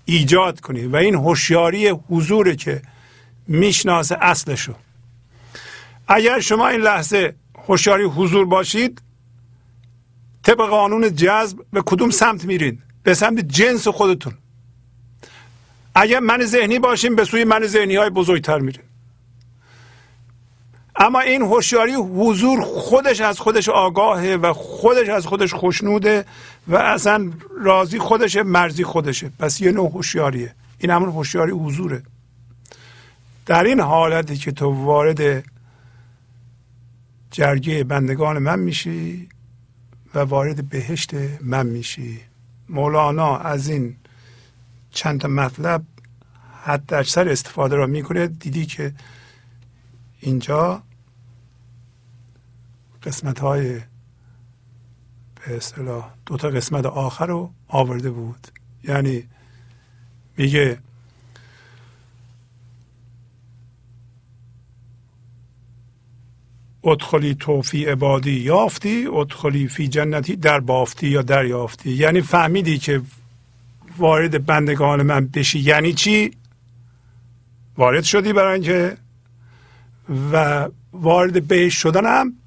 ایجاد 0.04 0.60
کنی 0.60 0.86
و 0.86 0.96
این 0.96 1.14
هوشیاری 1.14 1.88
حضوره 1.88 2.56
که 2.56 2.82
می‌شناسه 3.48 4.16
اصلشو. 4.20 4.74
اگر 6.08 6.40
شما 6.40 6.68
این 6.68 6.80
لحظه 6.80 7.34
هوشیاری 7.66 8.04
حضور 8.04 8.46
باشید 8.46 9.02
طبق 10.42 10.68
قانون 10.68 11.14
جذب 11.14 11.58
به 11.72 11.82
کدوم 11.86 12.10
سمت 12.10 12.44
میرین؟ 12.44 12.78
به 13.02 13.14
سمت 13.14 13.40
جنس 13.40 13.88
خودتون. 13.88 14.34
اگر 15.94 16.20
من 16.20 16.44
ذهنی 16.44 16.78
باشیم 16.78 17.16
به 17.16 17.24
سوی 17.24 17.44
من 17.44 17.66
ذهنی 17.66 17.96
های 17.96 18.10
بزرگتر 18.10 18.58
میرین. 18.58 18.82
اما 20.96 21.20
این 21.20 21.42
هوشیاری 21.42 21.94
حضور 21.94 22.60
خودش 22.62 23.20
از 23.20 23.38
خودش 23.38 23.68
آگاهه 23.68 24.36
و 24.42 24.52
خودش 24.52 25.08
از 25.08 25.26
خودش 25.26 25.54
خوشنوده 25.54 26.24
و 26.68 26.76
اصلا 26.76 27.30
راضی 27.60 27.98
خودشه 27.98 28.42
مرزی 28.42 28.84
خودشه. 28.84 29.30
پس 29.38 29.60
یه 29.60 29.72
نوع 29.72 29.90
هوشیاریه. 29.90 30.54
این 30.78 30.90
همون 30.90 31.08
هوشیاری 31.08 31.52
حضوره. 31.52 32.02
در 33.46 33.64
این 33.64 33.80
حالتی 33.80 34.36
که 34.36 34.52
تو 34.52 34.84
وارد 34.84 35.44
جرگه 37.30 37.84
بندگان 37.84 38.38
من 38.38 38.58
میشی 38.58 39.28
و 40.14 40.18
وارد 40.18 40.68
بهشت 40.68 41.10
من 41.40 41.66
میشی. 41.66 42.20
مولانا 42.68 43.36
از 43.36 43.68
این 43.68 43.96
چند 44.90 45.26
مطلب 45.26 45.82
حد 46.62 46.94
اکثر 46.94 47.28
استفاده 47.28 47.76
را 47.76 47.86
می‌کنه. 47.86 48.26
دیدی 48.26 48.66
که 48.66 48.92
اینجا 50.20 50.82
قسمت 53.02 53.38
های 53.38 53.80
به 55.34 55.56
اصطلاح 55.56 56.10
دو 56.26 56.36
تا 56.36 56.48
قسمت 56.48 56.86
آخر 56.86 57.26
رو 57.26 57.50
آورده 57.68 58.10
بود. 58.10 58.48
یعنی 58.84 59.24
میگه 60.36 60.78
ادخلی 66.84 67.34
تو 67.34 67.62
فی 67.62 67.84
عبادی 67.84 68.40
یافتی 68.40 69.06
ادخلی 69.06 69.68
فی 69.68 69.88
جنتی 69.88 70.36
در 70.36 70.60
بافتی 70.60 71.08
یا 71.08 71.22
دریافتی. 71.22 71.90
یعنی 71.90 72.20
فهمیدی 72.20 72.78
که 72.78 73.02
وارد 73.98 74.46
بندگان 74.46 75.02
من 75.02 75.26
بشی 75.26 75.58
یعنی 75.58 75.92
چی؟ 75.92 76.30
وارد 77.76 78.04
شدی 78.04 78.32
برای 78.32 78.52
اینکه 78.52 78.96
و 80.32 80.68
وارد 80.92 81.46
بهشت 81.48 81.78
شدن 81.78 82.06
هم 82.06 82.41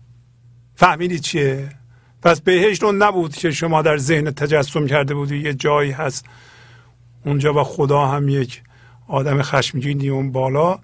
فهمیدی 0.76 1.20
چیه؟ 1.20 1.70
پس 2.22 2.42
بهشت 2.42 2.84
اون 2.84 3.04
نبود 3.04 3.36
که 3.36 3.52
شما 3.52 3.82
در 3.82 3.98
ذهن 3.98 4.32
تجسم 4.32 4.88
کرده 4.88 5.14
بودی 5.14 5.38
یه 5.38 5.54
جایی 5.54 5.92
هست. 5.92 6.26
اونجا 7.26 7.54
و 7.54 7.64
خدا 7.64 8.06
هم 8.06 8.30
یک 8.30 8.62
آدم 9.08 9.42
خشمگینی 9.42 10.10
اون 10.10 10.32
بالا 10.32 10.80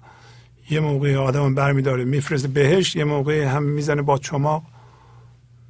یه 0.70 0.80
موقع 0.80 1.16
آدم 1.16 1.54
برمیداره 1.54 2.04
میفرسته 2.04 2.48
بهشت 2.48 2.96
یه 2.96 3.04
موقع 3.04 3.44
هم 3.44 3.62
می‌زنه 3.62 4.02
با 4.02 4.18
چماق 4.18 4.62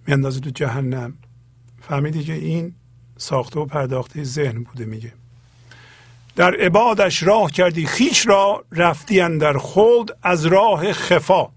میاندازه 0.06 0.40
تو 0.40 0.50
جهنم. 0.50 1.14
فهمیدی 1.80 2.24
که 2.24 2.32
این 2.32 2.74
ساخته 3.16 3.60
و 3.60 3.66
پرداخته 3.66 4.24
ذهن 4.24 4.62
بوده 4.62 4.84
میگه. 4.84 5.12
در 6.36 6.54
عبادش 6.54 7.22
راه 7.22 7.50
کردی 7.50 7.86
خیش 7.86 8.26
را 8.26 8.64
رفتی 8.72 9.38
در 9.38 9.58
خلد 9.58 10.16
از 10.22 10.46
راه 10.46 10.92
خفا. 10.92 11.48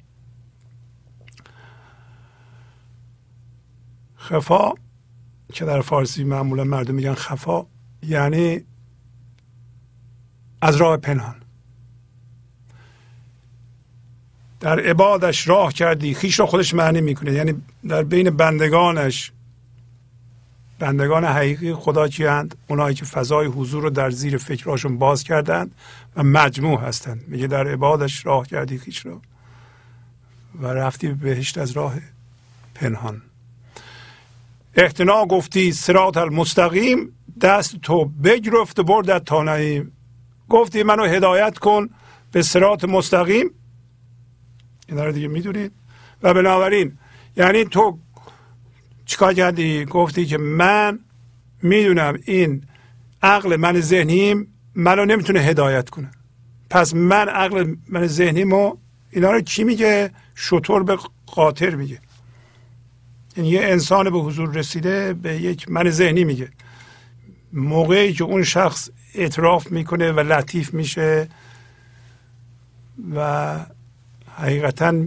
خفا 4.25 4.71
که 5.53 5.65
در 5.65 5.81
فارسی 5.81 6.23
معمولا 6.23 6.63
مردم 6.63 6.95
میگن 6.95 7.13
خفا 7.13 7.65
یعنی 8.03 8.63
از 10.61 10.75
راه 10.75 10.97
پنهان. 10.97 11.35
در 14.59 14.79
عبادش 14.79 15.47
راه 15.47 15.73
کردی 15.73 16.13
خیش 16.13 16.39
را 16.39 16.45
خودش 16.45 16.73
معنی 16.73 17.01
می‌کنه. 17.01 17.31
یعنی 17.33 17.61
در 17.87 18.03
بین 18.03 18.29
بندگانش 18.29 19.31
بندگان 20.79 21.25
حقیقی 21.25 21.73
خدا 21.73 22.07
کیند 22.07 22.55
اونایی 22.67 22.95
که 22.95 23.05
فضای 23.05 23.47
حضور 23.47 23.83
رو 23.83 23.89
در 23.89 24.09
زیر 24.09 24.37
فکرهاشون 24.37 24.97
باز 24.97 25.23
کردند 25.23 25.75
و 26.15 26.23
مجموع 26.23 26.81
هستند. 26.81 27.27
میگه 27.27 27.47
در 27.47 27.67
عبادش 27.67 28.25
راه 28.25 28.47
کردی 28.47 28.77
خیش 28.77 29.05
را. 29.05 29.21
و 30.61 30.67
رفتی 30.67 31.07
به 31.07 31.13
بهشت 31.13 31.57
از 31.57 31.71
راه 31.71 31.95
پنهان. 32.75 33.21
احتنا 34.75 35.25
گفتی 35.25 35.71
سرات 35.71 36.17
المستقیم 36.17 37.11
دست 37.41 37.75
تو 37.81 38.05
بگرفت 38.05 38.79
بردت 38.79 39.25
تا 39.25 39.43
نعیم. 39.43 39.91
گفتی 40.49 40.83
منو 40.83 41.03
هدایت 41.03 41.57
کن 41.57 41.89
به 42.31 42.41
سرات 42.41 42.85
مستقیم. 42.85 43.51
این 44.89 44.97
رو 44.97 45.11
دیگه 45.11 45.27
می‌دونید. 45.27 45.71
و 46.23 46.33
بنابراین 46.33 46.97
یعنی 47.37 47.65
تو 47.65 47.99
چیکار 49.05 49.33
کردی؟ 49.33 49.85
گفتی 49.85 50.25
که 50.25 50.37
من 50.37 50.99
می‌دونم 51.61 52.17
این 52.25 52.63
عقل 53.21 53.55
من 53.55 53.79
ذهنیم 53.79 54.47
منو 54.75 55.05
نمی‌تونه 55.05 55.39
هدایت 55.39 55.89
کنه. 55.89 56.11
پس 56.69 56.93
من 56.93 57.29
عقل 57.29 57.75
من 57.89 58.07
ذهنیمو 58.07 58.77
اینا 59.11 59.31
رو 59.31 59.41
کی 59.41 59.63
میگه؟ 59.63 60.11
شطور 60.35 60.83
به 60.83 60.97
قاطر 61.25 61.75
میگه. 61.75 61.99
یعنی 63.37 63.49
یه 63.49 63.61
انسان 63.63 64.09
به 64.09 64.19
حضور 64.19 64.51
رسیده 64.51 65.13
به 65.13 65.35
یک 65.35 65.71
من 65.71 65.89
ذهنی 65.89 66.23
میگه. 66.23 66.49
موقعی 67.53 68.13
که 68.13 68.23
اون 68.23 68.43
شخص 68.43 68.89
اعتراف 69.15 69.71
می‌کنه 69.71 70.11
و 70.11 70.19
لطیف 70.19 70.73
میشه 70.73 71.29
و 73.15 73.59
حقیقتا 74.35 75.05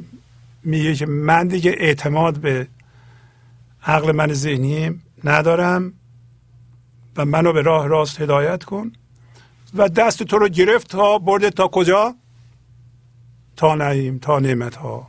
میگه 0.65 0.95
که 0.95 1.07
من 1.07 1.49
دیگه 1.49 1.75
اعتماد 1.79 2.39
به 2.39 2.69
عقل 3.83 4.13
من 4.13 4.33
ذهنی 4.33 5.01
ندارم 5.25 5.93
و 7.17 7.25
منو 7.25 7.53
به 7.53 7.63
راه 7.63 7.87
راست 7.87 8.21
هدایت 8.21 8.65
کن 8.65 8.93
و 9.75 9.89
دست 9.89 10.23
تو 10.23 10.39
رو 10.39 10.49
گرفت 10.49 10.91
تا 10.91 11.19
برده 11.19 11.51
تا 11.51 11.69
کجا؟ 11.69 12.15
تا 13.57 13.75
نعیم 13.75 14.19
تا 14.19 14.39
نعمت 14.39 14.77
ها 14.77 15.09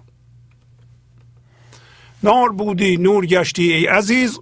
نار 2.23 2.49
بودی 2.49 2.97
نور 2.97 3.25
گشتی 3.25 3.73
ای 3.73 3.85
عزیز. 3.85 4.39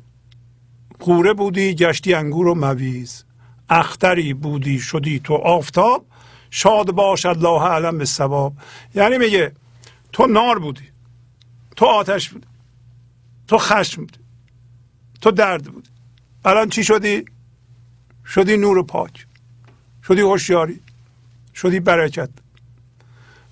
قوره 1.00 1.34
بودی 1.34 1.76
گشتی 1.76 2.14
انگور 2.14 2.48
و 2.48 2.56
مویز. 2.56 3.24
اختری 3.70 4.34
بودی 4.34 4.80
شدی 4.80 5.20
تو 5.20 5.34
آفتاب. 5.34 6.06
شاد 6.50 6.92
باش 6.92 7.26
الله 7.26 7.62
علم 7.62 7.98
به 7.98 8.06
ثواب 8.06 8.54
یعنی 8.96 9.18
میگه 9.18 9.52
تو 10.14 10.28
نار 10.28 10.60
بودی 10.60 10.90
تو 11.76 11.86
آتش 11.86 12.30
بودی 12.30 12.48
تو 13.48 13.58
خشم 13.58 14.02
بودی 14.02 14.20
تو 15.22 15.32
درد 15.32 15.64
بودی. 15.64 15.90
الان 16.46 16.70
چی 16.70 16.84
شدی؟ 16.84 17.26
شدی 18.26 18.58
نور 18.58 18.84
پاک 18.84 19.26
شدی 20.08 20.22
هوشیاری 20.22 20.80
شدی 21.56 21.80
برکت. 21.80 22.30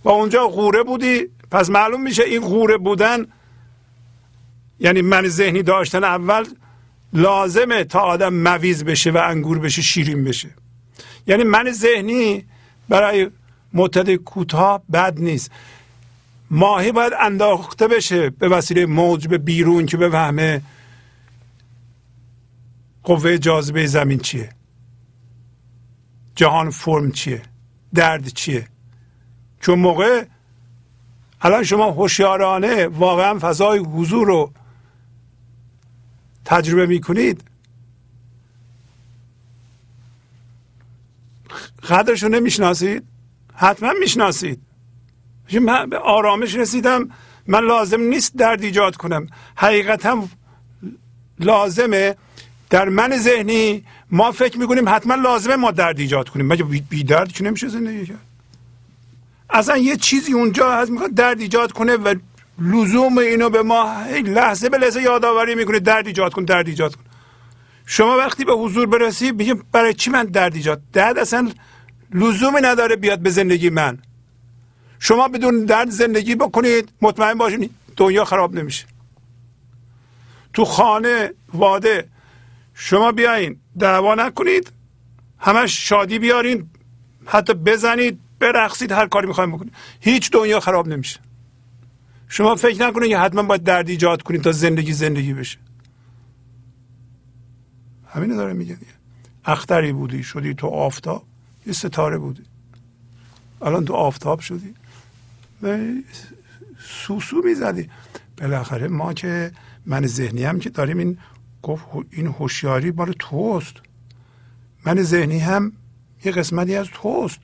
و 0.03 0.09
اونجا 0.09 0.47
غوره 0.47 0.83
بودی. 0.83 1.27
پس 1.51 1.69
معلوم 1.69 2.01
میشه 2.01 2.23
این 2.23 2.41
غوره 2.41 2.77
بودن 2.77 3.25
یعنی 4.79 5.01
من 5.01 5.27
ذهنی 5.27 5.63
داشتن 5.63 6.03
اول 6.03 6.45
لازمه 7.13 7.83
تا 7.83 7.99
آدم 7.99 8.33
مویز 8.33 8.83
بشه 8.85 9.11
و 9.11 9.17
انگور 9.17 9.59
بشه 9.59 9.81
شیرین 9.81 10.23
بشه. 10.23 10.49
یعنی 11.27 11.43
من 11.43 11.71
ذهنی 11.71 12.45
برای 12.89 13.29
مدت 13.73 14.15
کوتاه 14.15 14.81
بد 14.93 15.19
نیست. 15.19 15.51
ماهی 16.51 16.91
باید 16.91 17.13
انداخته 17.21 17.87
بشه 17.87 18.29
به 18.29 18.49
وسیله 18.49 18.85
موج 18.85 19.27
به 19.27 19.37
بیرون 19.37 19.85
که 19.85 19.97
بفهمه 19.97 20.61
قوه 23.03 23.37
جاذبه 23.37 23.87
زمین 23.87 24.19
چیه. 24.19 24.49
جهان 26.35 26.69
فرم 26.69 27.11
چیه 27.11 27.41
درد 27.93 28.27
چیه. 28.27 28.67
چون 29.61 29.79
موقع 29.79 30.25
الان 31.41 31.63
شما 31.63 31.91
هوشیارانه 31.91 32.87
واقعا 32.87 33.39
فضای 33.39 33.79
حضور 33.79 34.27
رو 34.27 34.51
تجربه 36.45 36.85
می‌کنید؟ 36.85 37.43
قدرش 41.89 42.23
رو 42.23 42.29
نمی‌شناسید؟ 42.29 43.03
حتما 43.55 43.93
می‌شناسید. 43.99 44.61
من 45.61 45.89
به 45.89 45.97
آرامش 45.97 46.55
رسیدم 46.55 47.09
من 47.47 47.59
لازم 47.59 48.01
نیست 48.01 48.35
درد 48.35 48.63
ایجاد 48.63 48.95
کنم. 48.95 49.27
حقیقتا 49.55 50.27
لازمه. 51.39 52.15
در 52.69 52.89
من 52.89 53.17
ذهنی 53.17 53.83
ما 54.11 54.31
فکر 54.31 54.57
می‌کنیم 54.57 54.89
حتما 54.89 55.15
لازمه 55.15 55.55
ما 55.55 55.71
درد 55.71 55.99
ایجاد 55.99 56.29
کنیم. 56.29 56.47
مگه 56.47 56.63
بی 56.63 57.03
درد 57.03 57.31
که 57.31 57.43
نمیشه 57.43 57.67
زندگی 57.67 58.05
کرد؟ 58.05 58.25
اصلا 59.49 59.77
یه 59.77 59.95
چیزی 59.95 60.33
اونجا 60.33 60.71
هست 60.71 60.91
می‌خواد 60.91 61.13
درد 61.13 61.39
ایجاد 61.39 61.71
کنه 61.71 61.95
و 61.95 62.15
لزوم 62.59 63.17
اینو 63.17 63.49
به 63.49 63.63
ما 63.63 64.03
لحظه 64.25 64.69
به 64.69 64.77
لحظه 64.77 65.01
یادآوری 65.01 65.55
می‌کنه 65.55 65.79
درد 65.79 66.07
ایجاد 66.07 66.33
کن 66.33 66.43
درد 66.43 66.67
ایجاد 66.67 66.95
کن. 66.95 67.03
شما 67.85 68.17
وقتی 68.17 68.45
به 68.45 68.53
حضور 68.53 68.85
برسی 68.87 69.31
میگه 69.31 69.53
برای 69.71 69.93
چی 69.93 70.09
من 70.09 70.23
درد 70.23 70.55
ایجاد؟ 70.55 70.81
درد 70.93 71.19
اصلا 71.19 71.51
لزومی 72.13 72.61
نداره 72.61 72.95
بیاد 72.95 73.19
به 73.19 73.29
زندگی 73.29 73.69
من. 73.69 73.97
شما 74.99 75.27
بدون 75.27 75.65
درد 75.65 75.89
زندگی 75.89 76.35
بکنید 76.35 76.89
مطمئن 77.01 77.33
باشید 77.33 77.71
دنیا 77.97 78.25
خراب 78.25 78.55
نمیشه. 78.55 78.85
تو 80.53 80.65
خانه 80.65 81.33
واده 81.53 82.07
شما 82.73 83.11
بیاین 83.11 83.59
دعوا 83.79 84.15
نکنید. 84.15 84.71
همش 85.39 85.89
شادی 85.89 86.19
بیارین. 86.19 86.69
حتی 87.25 87.53
بزنید 87.53 88.19
برقصید 88.39 88.91
هر 88.91 89.07
کاری 89.07 89.27
می‌خوایم 89.27 89.51
بکنید. 89.51 89.73
هیچ 89.99 90.31
دنیا 90.31 90.59
خراب 90.59 90.87
نمیشه. 90.87 91.24
شما 92.27 92.55
فکر 92.55 92.87
نکنید 92.87 93.09
که 93.09 93.17
حتما 93.17 93.43
باید 93.43 93.63
درد 93.63 93.89
ایجاد 93.89 94.21
کنید 94.21 94.41
تا 94.41 94.51
زندگی 94.51 94.93
زندگی 94.93 95.33
بشه. 95.33 95.57
همین 98.07 98.35
داره 98.35 98.53
میگه 98.53 98.75
دیگه 98.75 98.91
اختری 99.45 99.91
بودی 99.91 100.23
شدی 100.23 100.53
تو 100.53 100.67
آفتاب 100.67 101.23
یه 101.67 101.73
ستاره 101.73 102.17
بودی. 102.17 102.43
الان 103.61 103.85
تو 103.85 103.93
آفتاب 103.93 104.39
شدی. 104.39 104.73
سوسو 106.79 107.41
می‌زدی. 107.45 107.89
بالاخره 108.37 108.87
ما 108.87 109.13
که 109.13 109.51
من 109.85 110.07
ذهنی 110.07 110.43
هم 110.43 110.59
که 110.59 110.69
داریم 110.69 110.97
این 110.97 111.17
گفت 111.61 111.85
این 112.11 112.27
هوشیاری 112.27 112.91
مال 112.91 113.13
توست. 113.19 113.73
من 114.85 115.03
ذهنی 115.03 115.39
هم 115.39 115.71
یه 116.25 116.31
قسمتی 116.31 116.75
از 116.75 116.87
توست. 116.93 117.39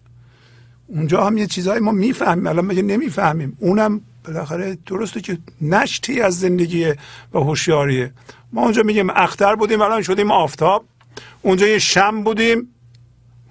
اونجا 0.88 1.26
هم 1.28 1.38
یه 1.38 1.48
چیزهایی 1.48 1.80
ما 1.80 1.92
می‌فهمیم. 1.92 2.48
الان 2.48 2.66
مگه 2.66 2.82
نمی‌فهمیم؟ 2.82 3.58
اونم 3.60 4.02
بالاخره 4.26 4.78
درسته 4.86 5.22
که 5.22 5.38
نشتی 5.62 6.22
از 6.22 6.40
زندگی 6.40 6.86
و 7.34 7.40
هوشیاریه 7.40 8.14
ما 8.54 8.62
اونجا 8.62 8.84
میگیم 8.84 9.10
اختر 9.10 9.56
بودیم 9.56 9.82
الان 9.82 10.02
شدیم 10.02 10.32
آفتاب. 10.32 10.86
اونجا 11.42 11.68
یه 11.68 11.80
شم 11.80 12.24
بودیم. 12.24 12.68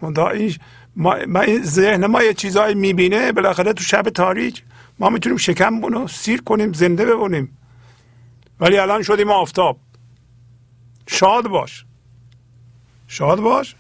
این 0.03 0.55
ما, 0.97 1.41
این 1.41 1.63
ذهن 1.63 2.07
ما 2.07 2.23
یه 2.23 2.35
چیزهایی 2.35 2.75
می‌بینه 2.75 3.33
بالاخره 3.33 3.73
تو 3.73 3.85
شب 3.85 4.03
تاریک 4.03 4.63
ما 4.99 5.09
می‌تونیم 5.09 5.39
شکم 5.39 5.81
بونو 5.81 6.09
سیر 6.09 6.43
کنیم 6.43 6.73
زنده 6.73 7.07
ببونیم 7.07 7.57
ولی 8.61 8.79
الان 8.79 9.03
شدیم 9.03 9.31
آفتاب. 9.31 9.79
شاد 11.07 11.49
باش. 11.49 11.85
شاد 13.09 13.41
باش. 13.41 13.75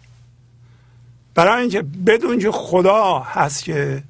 برای 1.34 1.60
اینکه 1.60 1.82
بدون 1.82 2.38
که 2.38 2.50
خدا 2.50 3.18
هست 3.18 3.64
که 3.64 4.02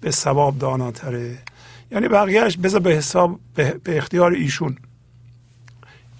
به 0.00 0.10
ثواب 0.10 0.58
داناتره. 0.58 1.38
یعنی 1.92 2.08
بقیهش 2.08 2.56
بذار 2.56 2.80
به 2.80 2.90
حساب 2.90 3.40
به, 3.54 3.80
اختیار 3.86 4.32
ایشون. 4.32 4.76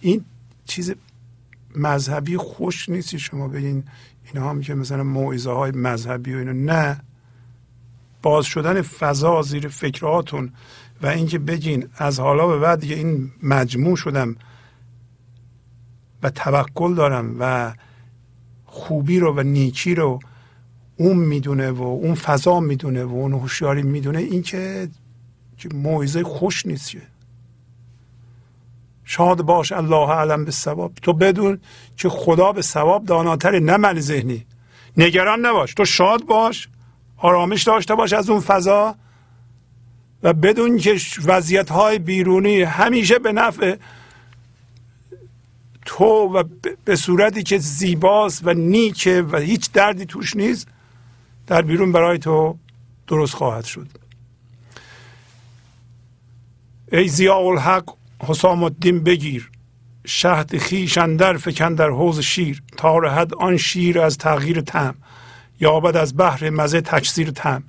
این 0.01 0.25
چیز 0.65 0.95
مذهبی 1.77 2.37
خوش 2.37 2.89
نیستی 2.89 3.19
شما 3.19 3.49
بگین 3.49 3.85
اینا 4.25 4.51
هم 4.51 4.61
که 4.61 4.75
مثلا 4.75 5.05
موعظه 5.05 5.51
های 5.51 5.71
مذهبی 5.71 6.35
و 6.35 6.39
اینا. 6.39 6.53
نه. 6.53 7.01
باز 8.23 8.45
شدن 8.45 8.83
فضا 8.83 9.43
زیر 9.43 9.69
فکراتون 9.69 10.53
و 11.03 11.07
اینکه 11.07 11.39
بگین 11.39 11.89
از 11.97 12.21
حالا 12.21 12.47
به 12.47 12.59
بعد 12.59 12.81
دیگه 12.81 12.97
این 12.97 13.33
مجموع 13.43 13.97
شدم 13.97 14.37
و 16.23 16.31
توکل 16.31 16.95
دارم 16.95 17.37
و 17.39 17.73
خوبی 18.65 19.19
رو 19.19 19.35
و 19.37 19.41
نیکی 19.41 19.95
رو 19.95 20.21
اون 20.97 21.17
می‌دونه 21.17 21.71
و 21.71 21.83
اون 21.83 22.15
فضا 22.15 22.61
می‌دونه 22.61 23.05
و 23.05 23.13
اون 23.13 23.33
هوشیاری 23.33 23.83
می‌دونه 23.83 24.19
این 24.19 24.43
که 24.43 24.89
موعظه 25.67 26.25
خوش 26.25 26.67
نیست 26.67 26.93
شاد 29.05 29.43
باش 29.43 29.73
الله 29.73 30.11
علم 30.13 30.45
به 30.45 30.51
ثواب 30.51 30.93
تو 31.03 31.13
بدون 31.13 31.61
که 31.97 32.09
خدا 32.09 32.53
به 32.53 32.63
ثواب 32.63 33.05
داناتر 33.05 33.59
نه 33.59 33.77
من 33.77 34.01
ذهنی. 34.01 34.47
نگران 34.97 35.47
نباش. 35.47 35.75
تو 35.75 35.85
شاد 35.85 36.23
باش 36.23 36.69
آرامش 37.17 37.63
داشته 37.63 37.95
باش 37.95 38.13
از 38.13 38.31
اون 38.31 38.41
فضا. 38.41 38.95
و 40.23 40.33
بدون 40.33 40.79
که 40.79 40.97
وضعیت 41.25 41.71
های 41.71 41.99
بیرونی 41.99 42.63
همیشه 42.63 43.19
به 43.19 43.33
نفع 43.33 43.77
تو 45.85 46.05
و 46.05 46.45
به 46.85 46.97
صورتی 46.97 47.43
که 47.43 47.59
زیباست 47.59 48.47
و 48.47 48.55
نیکه 48.55 49.23
و 49.23 49.37
هیچ 49.37 49.73
دردی 49.73 50.07
توش 50.07 50.37
نیست 50.37 50.69
در 51.47 51.63
بیرون 51.63 51.93
برای 51.93 52.19
تو 52.19 52.59
درست 53.07 53.35
خواهد 53.35 53.65
شد. 53.65 54.02
ای 56.93 57.09
زیاء 57.09 57.41
الحق 57.41 57.95
حسام 58.21 58.63
الدین 58.63 59.03
بگیر. 59.03 59.51
شهد 60.07 60.59
خیش 60.59 60.99
اندر 60.99 61.37
فکن 61.37 61.75
در 61.75 61.91
حوز 61.91 62.21
شیر. 62.21 62.63
تا 62.77 62.99
رهد 62.99 63.35
آن 63.35 63.57
شیر 63.57 64.01
از 64.01 64.19
تغییر 64.19 64.61
تم 64.61 64.95
یابد 65.61 65.97
از 65.97 66.17
بحر 66.17 66.51
مزه 66.51 66.81
تکثیر 66.81 67.31
تم 67.31 67.63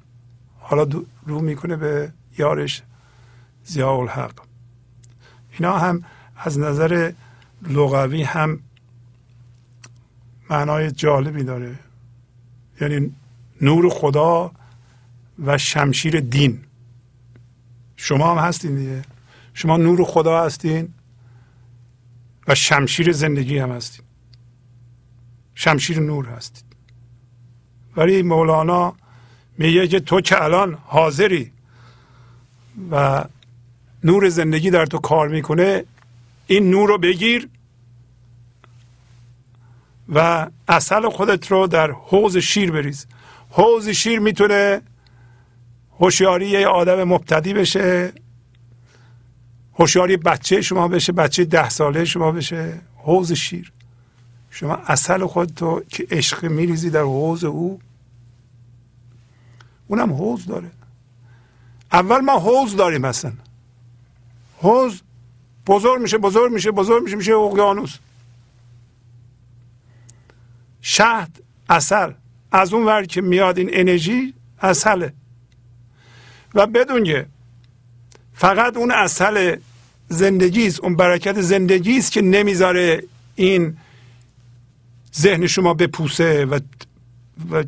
حالا 0.59 0.87
رو 1.25 1.39
می‌کنه 1.39 1.75
به 1.75 2.11
یارش 2.37 2.81
زیاء 3.63 3.99
الحق. 3.99 4.33
اینا 5.59 5.77
هم 5.77 6.03
از 6.37 6.59
نظر 6.59 7.11
لغوی 7.69 8.23
هم 8.23 8.59
معنای 10.49 10.91
جالبی 10.91 11.43
داره. 11.43 11.75
یعنی 12.81 13.15
نور 13.61 13.89
خدا 13.89 14.51
و 15.45 15.57
شمشیر 15.57 16.19
دین. 16.19 16.59
شما 17.95 18.31
هم 18.31 18.47
هستین 18.47 18.75
دیگه. 18.75 19.12
شما 19.53 19.77
نور 19.77 20.03
خدا 20.03 20.45
هستین 20.45 20.93
و 22.47 22.55
شمشیر 22.55 23.11
زندگی 23.11 23.57
هم 23.57 23.71
هستین. 23.71 24.05
شمشیر 25.55 25.99
نور 25.99 26.25
هستید 26.25 26.65
ولی 27.97 28.21
مولانا 28.21 28.95
میگه 29.57 29.87
که 29.87 29.99
تو 29.99 30.21
که 30.21 30.43
الان 30.43 30.77
حاضری 30.85 31.51
و 32.91 33.23
نور 34.03 34.29
زندگی 34.29 34.69
در 34.69 34.85
تو 34.85 34.97
کار 34.97 35.27
می‌کنه 35.27 35.85
این 36.47 36.69
نور 36.69 36.89
رو 36.89 36.97
بگیر 36.97 37.49
و 40.09 40.49
اصل 40.67 41.09
خودت 41.09 41.51
رو 41.51 41.67
در 41.67 41.91
حوز 41.91 42.37
شیر 42.37 42.71
بریز. 42.71 43.07
حوز 43.49 43.89
شیر 43.89 44.19
می‌تونه 44.19 44.81
هوشیاری 45.99 46.47
یه 46.47 46.67
آدم 46.67 47.03
مبتدی 47.03 47.53
بشه 47.53 48.13
هوشیاری 49.75 50.17
بچه 50.17 50.61
شما 50.61 50.87
بشه 50.87 51.11
بچه 51.13 51.45
ده 51.45 51.69
ساله 51.69 52.05
شما 52.05 52.31
بشه. 52.31 52.81
حوز 52.97 53.33
شیر. 53.33 53.71
شما 54.49 54.73
اصل 54.73 55.25
خودتو 55.25 55.81
که 55.89 56.07
عشق 56.11 56.45
میریزی 56.45 56.89
در 56.89 57.01
حوز 57.01 57.43
او. 57.43 57.79
اونم 59.87 60.13
حوز 60.13 60.45
داره. 60.45 60.71
اول 61.91 62.19
ما 62.19 62.39
حوز 62.39 62.75
داریم 62.75 63.05
اصلا. 63.05 63.33
حوز 64.57 65.01
بزرگ 65.67 66.01
میشه 66.01 66.17
بزرگ 66.17 66.51
میشه 66.51 66.71
بزرگ 66.71 67.03
میشه 67.03 67.15
میشه 67.15 67.33
اقیانوس. 67.33 67.97
شهد 70.81 71.41
اصل. 71.69 72.11
از 72.51 72.73
اون 72.73 72.85
ور 72.85 73.05
که 73.05 73.21
میاد 73.21 73.57
این 73.57 73.69
انرژی 73.71 74.33
اصله. 74.59 75.13
و 76.55 76.67
بدون 76.67 77.03
که 77.03 77.27
فقط 78.33 78.77
اون 78.77 78.91
اصل 78.91 79.57
زندگی 80.09 80.67
است 80.67 80.79
اون 80.79 80.95
برکت 80.95 81.41
زندگی 81.41 81.97
است 81.97 82.11
که 82.11 82.21
نمی‌ذاره 82.21 83.03
این 83.35 83.77
ذهن 85.15 85.47
شما 85.47 85.73
بپوسه 85.73 86.45
و 86.45 86.59
و 87.51 87.63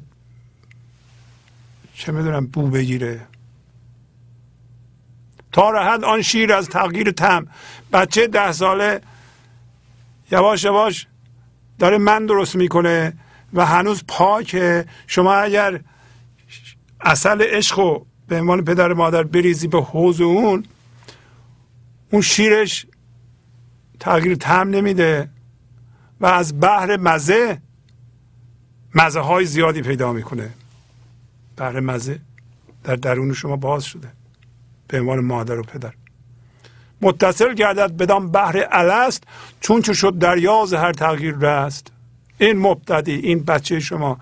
چه 1.93 2.11
می‌دونم 2.11 2.47
بو 2.47 2.67
بگیره. 2.67 3.21
تا 5.51 5.69
راحت 5.69 6.03
آن 6.03 6.21
شیر 6.21 6.53
از 6.53 6.69
تغییر 6.69 7.11
تم 7.11 7.47
بچه 7.93 8.27
ده 8.27 8.51
ساله 8.51 9.01
یواش 10.31 10.63
یواش 10.63 11.07
داره 11.79 11.97
من 11.97 12.25
درست 12.25 12.55
می‌کنه 12.55 13.13
و 13.53 13.65
هنوز 13.65 14.03
پاکه. 14.07 14.85
شما 15.07 15.33
اگر 15.33 15.79
اصل 17.01 17.41
عشق 17.41 17.79
رو 17.79 18.05
به 18.27 18.39
عنوان 18.39 18.65
پدر 18.65 18.93
مادر 18.93 19.23
بریزی 19.23 19.67
به 19.67 19.81
حوز 19.81 20.21
اون 20.21 20.65
اون 22.11 22.21
شیرش 22.21 22.85
تغییر 23.99 24.35
تم 24.35 24.69
نمیده 24.69 25.29
و 26.21 26.25
از 26.25 26.59
بحر 26.59 26.97
مزه 26.97 27.61
مزه 28.95 29.19
های 29.19 29.45
زیادی 29.45 29.81
پیدا 29.81 30.13
می‌کنه. 30.13 30.49
بحر 31.57 31.79
مزه 31.79 32.19
در 32.83 32.95
درون 32.95 33.33
شما 33.33 33.55
باز 33.55 33.83
شده 33.83 34.11
به 34.87 34.99
عنوان 34.99 35.19
مادر 35.19 35.59
و 35.59 35.63
پدر. 35.63 35.93
متصل 37.01 37.53
گردد 37.53 37.97
بدان 37.97 38.31
بحر 38.31 38.67
الست 38.71 39.23
چون 39.61 39.81
چه 39.81 39.93
شد 39.93 40.17
دریاز 40.17 40.73
هر 40.73 40.93
تغییر 40.93 41.35
رست. 41.35 41.91
این 42.37 42.57
مبتدی 42.59 43.11
این 43.11 43.43
بچه 43.43 43.79
شما. 43.79 44.19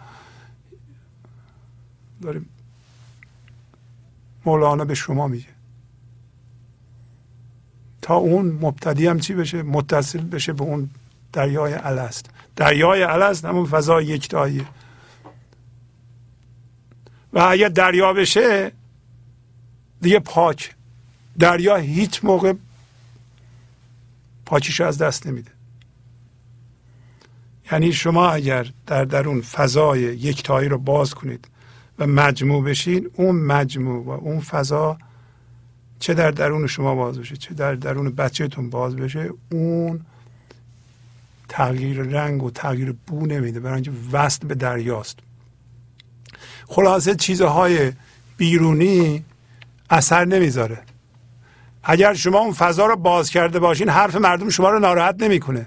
داریم 2.21 2.49
مولانا 4.45 4.85
به 4.85 4.95
شما 4.95 5.27
میگه. 5.27 5.53
تا 8.01 8.15
اون 8.15 8.45
مبتدی 8.45 9.07
هم 9.07 9.19
چی 9.19 9.33
بشه؟ 9.33 9.63
متصل 9.63 10.21
بشه 10.21 10.53
به 10.53 10.63
اون 10.63 10.89
دریای 11.33 11.73
الست. 11.73 12.29
دریای 12.55 13.03
الست 13.03 13.45
همون 13.45 13.65
فضای 13.65 14.05
یکتاییه 14.05 14.65
و 17.33 17.39
اگر 17.39 17.69
دریا 17.69 18.13
بشه 18.13 18.71
دیگه 20.01 20.19
پاک. 20.19 20.75
دریا 21.39 21.75
هیچ 21.75 22.25
موقع 22.25 22.53
پاکیش 24.45 24.81
از 24.81 24.97
دست 24.97 25.27
نمیده. 25.27 25.51
یعنی 27.71 27.93
شما 27.93 28.29
اگر 28.29 28.71
در 28.87 29.05
درون 29.05 29.41
فضای 29.41 30.01
یکتایی 30.01 30.69
رو 30.69 30.77
باز 30.77 31.13
کنید 31.13 31.47
مجموع 32.05 32.63
بشین 32.63 33.09
اون 33.13 33.35
مجموع 33.35 34.05
و 34.05 34.09
اون 34.09 34.39
فضا 34.39 34.97
چه 35.99 36.13
در 36.13 36.31
درون 36.31 36.67
شما 36.67 36.95
باز 36.95 37.19
بشه 37.19 37.37
چه 37.37 37.53
در 37.53 37.75
درون 37.75 38.09
بچهتون 38.09 38.69
باز 38.69 38.95
بشه 38.95 39.29
اون 39.51 40.01
تغییر 41.49 42.01
رنگ 42.01 42.43
و 42.43 42.51
تغییر 42.51 42.95
بو 43.07 43.25
نمیده. 43.25 43.59
برای 43.59 43.75
اینکه 43.75 43.91
وصل 44.11 44.47
به 44.47 44.55
دریاست. 44.55 45.19
خلاصه 46.67 47.15
چیزهای 47.15 47.91
بیرونی 48.37 49.23
اثر 49.89 50.25
نمی‌ذاره. 50.25 50.79
اگر 51.83 52.13
شما 52.13 52.39
اون 52.39 52.53
فضا 52.53 52.85
رو 52.85 52.95
باز 52.95 53.29
کرده 53.29 53.59
باشین 53.59 53.89
حرف 53.89 54.15
مردم 54.15 54.49
شما 54.49 54.69
رو 54.69 54.79
ناراحت 54.79 55.15
نمی‌کنه. 55.23 55.65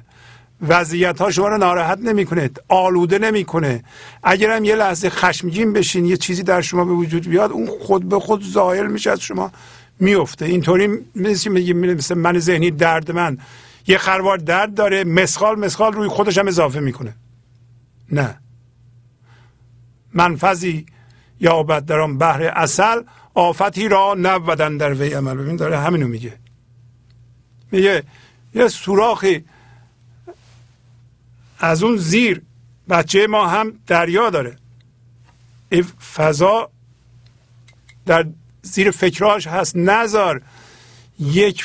وضعیت 0.61 1.21
ها 1.21 1.31
شما 1.31 1.49
رو 1.49 1.59
ناراحت 1.59 1.99
نمی‌کنه 1.99 2.51
آلوده 2.69 3.19
نمی‌کنه. 3.19 3.85
اگر 4.23 4.57
هم 4.57 4.65
یه 4.65 4.75
لحظه 4.75 5.11
خشمگین 5.11 5.73
بشین 5.73 6.05
یه 6.05 6.17
چیزی 6.17 6.43
در 6.43 6.61
شما 6.61 6.85
به 6.85 6.93
وجود 6.93 7.29
بیاد 7.29 7.53
اون 7.53 7.67
خود 7.81 8.09
به 8.09 8.21
خود 8.21 8.45
ظاهر 8.45 8.87
میشه 8.87 9.11
از 9.11 9.21
شما 9.21 9.53
میفته 10.01 10.45
اینطوری 10.45 10.89
مثل 11.15 11.51
مثل 11.51 12.15
من 12.15 12.39
ذهنی 12.39 12.71
درد 12.71 13.11
من. 13.11 13.39
یه 13.87 13.99
خروار 13.99 14.39
درد 14.39 14.75
داره 14.75 15.05
مسخال 15.05 15.59
مسخال 15.59 15.93
روی 15.93 16.09
خودش 16.09 16.39
هم 16.39 16.49
اضافه 16.49 16.81
می‌کنه. 16.81 17.15
نه. 18.13 18.39
منفذی 20.15 20.87
یابد 21.41 21.85
در 21.85 21.99
آن 21.99 22.19
بحر 22.19 22.43
اصل 22.43 23.03
آفتی 23.35 23.89
را 23.89 24.17
نبودن 24.19 24.77
در 24.77 24.95
وی 24.95 25.13
عمل. 25.13 25.35
ببین 25.35 25.57
داره 25.57 25.79
همینو 25.79 26.09
میگه. 26.09 26.33
میگه 27.73 28.03
یه 28.55 28.69
سوراخی 28.69 29.45
از 31.59 31.83
اون 31.83 31.97
زیر 31.97 32.43
بچه 32.89 33.27
ما 33.27 33.47
هم 33.47 33.73
دریا 33.87 34.31
داره. 34.31 34.57
این 35.69 35.83
فضا 35.83 36.71
در 38.07 38.27
زیر 38.63 38.91
فکراش 38.91 39.47
هست. 39.47 39.77
نزار 39.77 40.43
یک 41.21 41.65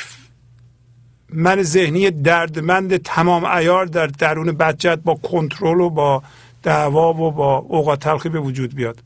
من 1.28 1.62
ذهنی 1.62 2.10
دردمند 2.10 2.96
تمام 2.96 3.44
ایار 3.44 3.86
در 3.86 4.06
درون 4.06 4.52
بچت 4.52 4.98
با 4.98 5.14
کنترل 5.14 5.80
و 5.80 5.90
با 5.90 6.22
دعوا 6.62 7.14
و 7.14 7.30
با 7.30 7.56
اوقات 7.56 8.00
تلخی 8.00 8.28
به 8.28 8.40
وجود 8.40 8.74
بیاد. 8.74 9.02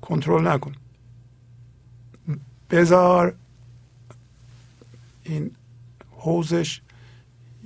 کنترل 0.00 0.48
نکن. 0.48 0.72
بذار 2.70 3.34
این 5.22 5.50
حوزش 6.10 6.80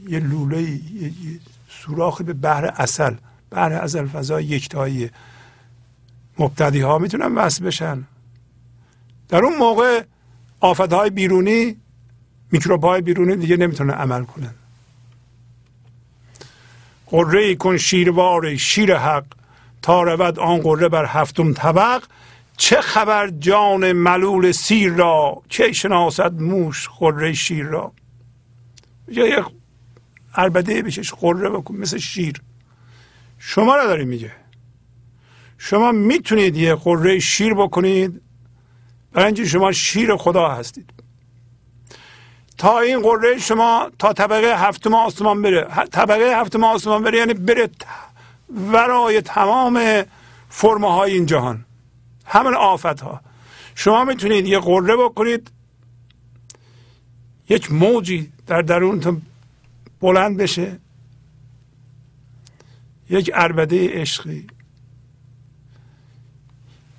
یه 0.09 0.21
لوله 0.21 0.63
یه 0.63 1.41
سوراخی 1.81 2.25
به 2.25 2.33
بحر 2.33 2.65
اصل 2.77 3.15
بحر 3.51 3.73
اصل 3.73 4.07
فضای 4.07 4.45
یکتایی. 4.45 5.11
مبتدی 6.39 6.81
ها 6.81 6.99
می‌تونن 6.99 7.35
وصل 7.35 7.65
بشن. 7.65 8.05
در 9.29 9.45
اون 9.45 9.57
موقع 9.57 10.03
آفت 10.61 10.93
های 10.93 11.11
بیرونی 11.11 11.77
میکروب 12.53 12.85
های 12.85 13.01
بیرونی 13.01 13.37
دیگه 13.37 13.57
نمی‌تونن 13.57 13.91
عمل 13.91 14.25
کنن. 14.25 14.55
قره 17.07 17.41
ای 17.41 17.57
کن 17.57 17.77
شیروار 17.77 18.57
شیر 18.57 18.97
حق. 18.97 19.25
تا 19.83 20.03
رود 20.03 20.39
آن 20.39 20.59
قره 20.59 20.89
بر 20.89 21.07
هفتم 21.07 21.53
طبق. 21.53 22.03
چه 22.57 22.81
خبر 22.81 23.29
جان 23.29 23.93
ملول 23.93 24.53
سیر 24.53 24.93
را؟ 24.93 25.43
چه 25.49 25.73
شناسد 25.73 26.41
موش 26.41 26.89
قره 26.99 27.33
شیر 27.33 27.67
را؟ 27.67 27.93
یک 29.09 29.45
عربده 30.41 30.83
بشش 30.83 31.13
قره 31.15 31.51
بکن 31.51 31.77
مثل 31.77 31.99
شیر. 31.99 32.43
شما 33.39 33.77
را 33.77 33.87
داری 33.87 34.05
میگه. 34.05 34.33
شما 35.59 35.93
می‌تونید 35.93 36.57
یه 36.57 36.75
قره 36.75 37.19
شیر 37.19 37.55
بکنید. 37.55 38.21
برای 39.13 39.27
اینکه 39.27 39.45
شما 39.45 39.73
شیر 39.73 40.17
خدا 40.17 40.49
هستید. 40.49 40.91
تا 42.59 42.81
این 42.81 43.01
قره 43.03 43.39
شما 43.39 43.91
تا 43.99 44.13
طبقه 44.13 44.57
هفتم 44.57 44.95
آسمان 44.95 45.43
بره. 45.43 45.65
طبقه 45.93 46.41
هفتم 46.41 46.65
آسمان 46.65 47.03
بره 47.03 47.19
یعنی 47.19 47.35
بره 47.35 47.71
ورای 48.73 49.21
تمام 49.21 50.03
فرمه 50.49 50.93
های 50.95 51.13
این 51.13 51.27
جهان. 51.27 51.65
همین 52.27 52.55
آفت 52.55 53.01
ها 53.01 53.21
شما 53.75 54.05
می‌تونید 54.05 54.47
یه 54.47 54.59
قره 54.59 54.97
بکنید. 54.97 55.51
یک 57.49 57.73
موجی 57.73 58.33
در 58.47 58.63
درونتون 58.63 59.23
بلند 60.01 60.37
بشه. 60.37 60.79
یک 63.11 63.31
عربده 63.35 64.01
عشقی. 64.01 64.47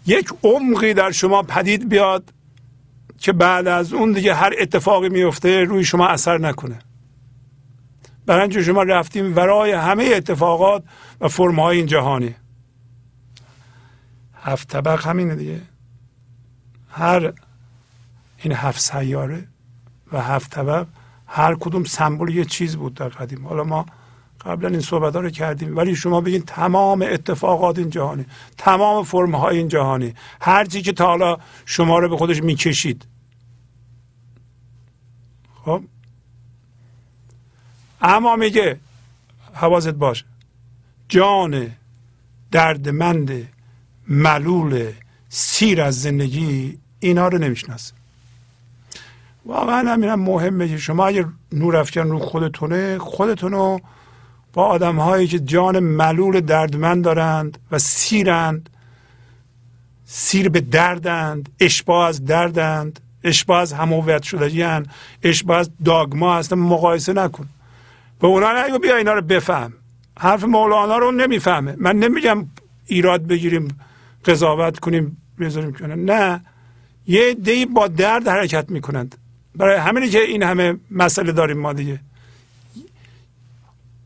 یک 0.05 0.33
عمقی 0.43 0.93
در 0.93 1.11
شما 1.11 1.43
پدید 1.43 1.89
بیاد 1.89 2.33
که 3.17 3.33
بعد 3.33 3.67
از 3.67 3.93
اون 3.93 4.11
دیگه 4.11 4.33
هر 4.33 4.53
اتفاقی 4.59 5.09
میفته 5.09 5.63
روی 5.63 5.83
شما 5.83 6.07
اثر 6.07 6.38
نکنه. 6.38 6.80
اینکه 8.30 8.61
شما 8.61 8.83
رفتیم 8.83 9.35
ورای 9.35 9.71
همه 9.71 10.03
اتفاقات 10.03 10.83
و 11.21 11.27
فرمهای 11.27 11.77
این 11.77 11.85
جهانی. 11.85 12.35
هفت 14.35 14.67
طبق 14.67 15.07
همینه 15.07 15.35
دیگه. 15.35 15.61
هر 16.89 17.33
این 18.38 18.53
هفت 18.53 18.80
سیاره 18.80 19.47
و 20.11 20.21
هفت 20.21 20.51
طبق 20.51 20.88
هر 21.33 21.55
کدوم 21.55 21.83
سمبل 21.83 22.29
یه 22.35 22.45
چیز 22.45 22.75
بود 22.75 22.93
در 22.93 23.09
قدیم. 23.09 23.47
حالا 23.47 23.63
ما 23.63 23.85
قبلا 24.45 24.69
این 24.69 24.79
صحبت 24.79 25.15
رو 25.15 25.29
کردیم 25.29 25.77
ولی 25.77 25.95
شما 25.95 26.21
بگین 26.21 26.41
تمام 26.41 27.01
اتفاقات 27.01 27.79
این 27.79 27.89
جهانی 27.89 28.25
تمام 28.57 29.03
فرم 29.03 29.35
های 29.35 29.57
این 29.57 29.67
جهانی 29.67 30.13
هر 30.41 30.65
چی 30.65 30.81
که 30.81 30.91
تا 30.91 31.05
حالا 31.05 31.37
شما 31.65 31.99
رو 31.99 32.09
به 32.09 32.17
خودش 32.17 32.43
می‌کشید. 32.43 33.05
خب؟ 35.65 35.83
اما 38.01 38.35
میگه 38.35 38.79
حواست 39.53 39.89
باشه 39.89 40.25
جان 41.09 41.71
دردمند 42.51 43.47
ملول 44.07 44.91
سیر 45.29 45.81
از 45.81 46.01
زندگی 46.01 46.79
اینا 46.99 47.27
رو 47.27 47.37
نمی‌شناسه. 47.37 48.00
واقعا 49.45 49.93
همین 49.93 50.09
هم 50.09 50.19
مهمه 50.19 50.67
که 50.67 50.77
شما 50.77 51.05
اگر 51.05 51.25
نور 51.51 51.77
افکن 51.77 52.09
رو 52.09 52.19
خودتونه 52.19 52.97
خودتونو 52.97 53.79
با 54.53 54.65
آدم 54.65 54.95
هایی 54.95 55.27
که 55.27 55.39
جان 55.39 55.79
ملول 55.79 56.39
دردمند 56.39 57.03
دارند 57.03 57.57
و 57.71 57.79
سیرند 57.79 58.69
سیر 60.05 60.49
به 60.49 60.61
دردند 60.61 61.49
اشباه 61.59 62.07
از 62.07 62.25
دردند 62.25 62.99
اشباز 63.23 63.73
همویت 63.73 64.23
شده 64.23 64.55
یعنی 64.55 64.85
اشباز 65.23 65.69
داگما 65.85 66.35
هستن 66.35 66.55
مقایسه 66.55 67.13
نکن. 67.13 67.49
به 68.19 68.27
اونا 68.27 68.65
نگو 68.65 68.79
بیا 68.79 68.95
اینا 68.95 69.13
رو 69.13 69.21
بفهم. 69.21 69.73
حرف 70.19 70.43
مولانا 70.43 70.97
رو 70.97 71.11
نمی‌فهمه. 71.11 71.75
من 71.77 71.95
نمیگم 71.95 72.45
ایراد 72.85 73.27
بگیریم 73.27 73.67
قضاوت 74.25 74.79
کنیم 74.79 75.17
بذاریم 75.39 75.73
کنه 75.73 75.95
نه. 75.95 76.41
یه 77.07 77.33
دی 77.33 77.65
با 77.65 77.87
درد 77.87 78.27
حرکت 78.27 78.69
می‌کنند. 78.69 79.17
برای 79.55 79.77
همینی 79.77 80.09
که 80.09 80.21
این 80.21 80.43
همه 80.43 80.77
مسئله 80.91 81.31
داریم 81.31 81.57
ما 81.57 81.73
دیگه. 81.73 81.99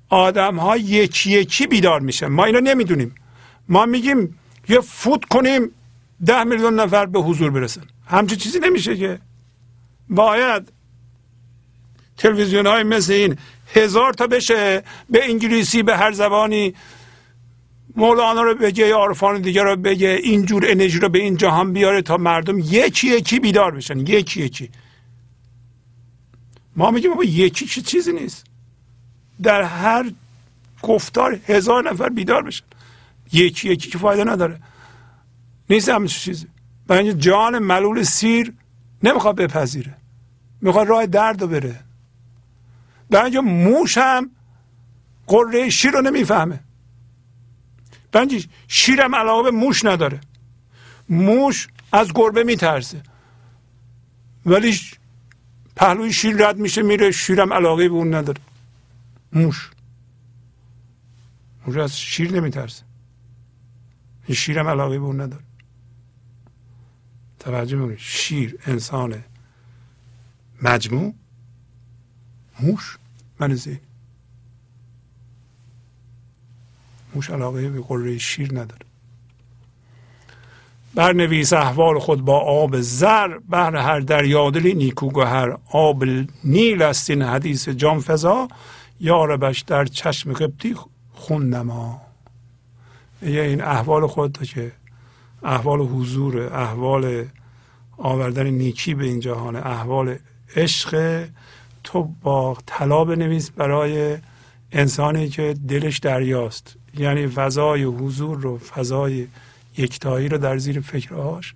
آدم 0.10 0.56
ها 0.56 0.78
یکی 0.78 1.32
یکی 1.32 1.68
بیدار 1.68 2.00
میشن. 2.00 2.28
ما 2.28 2.46
اینو 2.46 2.62
نمی‌دونیم. 2.62 3.16
ما 3.70 3.86
میگیم 3.86 4.40
یه 4.70 4.80
فوت 4.82 5.26
کنیم 5.26 5.72
ده 6.26 6.44
میلیون 6.44 6.80
نفر 6.80 7.06
به 7.06 7.20
حضور 7.20 7.52
برسن. 7.52 7.82
همچین 8.08 8.38
چیزی 8.38 8.60
نمیشه 8.60 8.98
که. 8.98 9.20
باید 10.10 10.72
تلویزیون 12.18 12.68
های 12.68 12.84
مثل 12.84 13.14
این 13.14 13.38
هزار 13.74 14.14
تا 14.14 14.28
بشه 14.28 14.84
به 15.10 15.30
انگلیسی 15.30 15.84
به 15.84 15.98
هر 15.98 16.12
زبانی. 16.12 16.76
مولانا 17.96 18.42
رو 18.42 18.56
بگه 18.56 18.88
یا 18.88 19.04
عرفان 19.04 19.42
دیگه 19.42 19.64
رو 19.64 19.76
بگه 19.76 20.20
اینجور 20.24 20.66
انرژی 20.70 21.00
رو 21.00 21.10
به 21.10 21.20
این 21.20 21.38
جهان 21.38 21.74
بیاره 21.74 22.02
تا 22.02 22.18
مردم 22.18 22.60
یکی 22.60 23.08
یکی 23.08 23.40
بیدار 23.40 23.72
بشن. 23.72 24.00
یکی 24.00 24.42
یکی. 24.42 24.70
ما 26.76 26.92
میگیم 26.92 27.12
بابا 27.12 27.24
یکی 27.24 27.66
چه 27.66 27.82
چیزی 27.82 28.14
نیست. 28.14 28.46
در 29.42 29.62
هر 29.62 30.12
گفتار 30.82 31.40
هزار 31.48 31.92
نفر 31.92 32.10
بیدار 32.10 32.44
بشن. 32.44 32.64
یکی 33.32 33.70
یکی 33.70 33.90
که 33.90 33.98
فایده 33.98 34.24
نداره. 34.24 34.60
نیست 35.70 35.90
همین 35.90 36.08
چیزی. 36.08 36.48
برای 36.88 37.14
جان 37.14 37.60
ملول 37.60 38.04
سیر 38.04 38.54
نمی‌خواد 39.04 39.36
بپذیره. 39.36 39.94
می‌خواد 40.62 40.88
راه 40.88 41.06
درد 41.06 41.42
رو 41.42 41.48
بره. 41.48 41.80
اینجا 43.12 43.42
موش 43.42 43.98
هم 43.98 44.32
قره 45.28 45.70
شیر 45.70 45.92
رو 45.92 46.02
نمی‌فهمه. 46.02 46.60
بنجی 48.12 48.50
شیرم 48.68 49.16
علاقه 49.16 49.52
به 49.52 49.58
موش 49.58 49.86
نداره. 49.86 50.20
موش 51.10 51.68
از 51.92 52.14
گربه 52.16 52.44
میترسه. 52.44 53.02
ولی 54.46 54.80
پهلوی 55.76 56.14
شیر 56.14 56.48
رد 56.48 56.58
میشه 56.58 56.82
میره 56.82 57.12
شیرم 57.12 57.54
علاقه 57.54 57.90
به 57.90 57.96
اون 57.96 58.14
نداره. 58.14 58.42
موش. 59.34 59.72
موش 61.68 61.78
از 61.78 62.00
شیر 62.00 62.32
نمیترسه. 62.32 62.84
شیرم 64.34 64.68
علاقه 64.68 65.00
به 65.00 65.06
اون 65.06 65.22
نداره. 65.22 65.44
توجه 67.40 67.78
می‌کنید 67.78 67.98
شیر 68.00 68.60
انسان 68.66 69.24
مجموع. 70.62 71.14
موش. 72.60 72.98
من 73.40 73.56
ذهنی 73.56 73.80
موش 77.16 77.30
علاقه 77.30 77.70
به 77.70 77.82
قره 77.82 78.18
شیر 78.18 78.52
نداره. 78.52 78.85
برنویس 80.96 81.54
احوال 81.54 82.00
خود 82.00 82.26
با 82.26 82.40
آب 82.40 82.82
زر 82.82 83.38
بهر 83.50 83.76
هر 83.76 84.00
دریادلی 84.00 84.74
نیکوگهر 84.74 85.58
آب 85.72 86.04
نیل 86.44 86.82
است 86.82 87.10
این 87.10 87.22
حدیث 87.22 87.70
جان 87.70 88.00
فضا. 88.00 88.48
یاربش 89.00 89.62
در 89.62 89.86
چشم 89.86 90.34
قبطی 90.34 90.76
خون 91.14 91.50
نما. 91.50 92.02
یه 93.22 93.42
این 93.42 93.62
احوال 93.62 94.08
خود 94.08 94.38
که 94.44 94.72
احوال 95.44 95.80
حضور 95.80 96.54
احوال 96.54 97.26
آوردن 97.98 98.48
نیکی 98.48 98.94
به 98.94 99.06
این 99.06 99.20
جهان 99.20 99.56
احوال 99.56 100.16
عشق. 100.56 101.24
تو 101.84 102.10
با 102.22 102.58
طلا 102.66 103.06
بنویس 103.06 103.52
برای 103.52 104.18
انسانی 104.72 105.30
که 105.30 105.56
دلش 105.68 105.98
دریاست. 105.98 106.76
یعنی 106.98 107.28
فضای 107.28 107.84
حضور 107.84 108.40
رو 108.40 108.58
فضای 108.58 109.28
یکتایی 109.78 110.30
رو 110.30 110.38
در 110.38 110.58
زیر 110.58 110.80
فکرهاش 110.80 111.54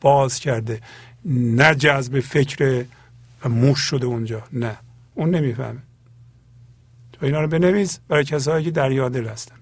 باز 0.00 0.40
کرده. 0.40 0.80
نه 1.24 1.74
جذب 1.74 2.20
فکر 2.20 2.84
موش 3.44 3.78
شده 3.78 4.06
اونجا 4.06 4.42
نه. 4.52 4.76
اون 5.14 5.30
نمی‌فهمه. 5.30 5.80
تو 7.12 7.26
اینا 7.26 7.40
رو 7.40 7.48
بنویس 7.48 7.98
برای 8.08 8.24
کسایی 8.24 8.64
که 8.64 8.70
دریا 8.70 9.08
دل 9.08 9.26
هستن. 9.28 9.56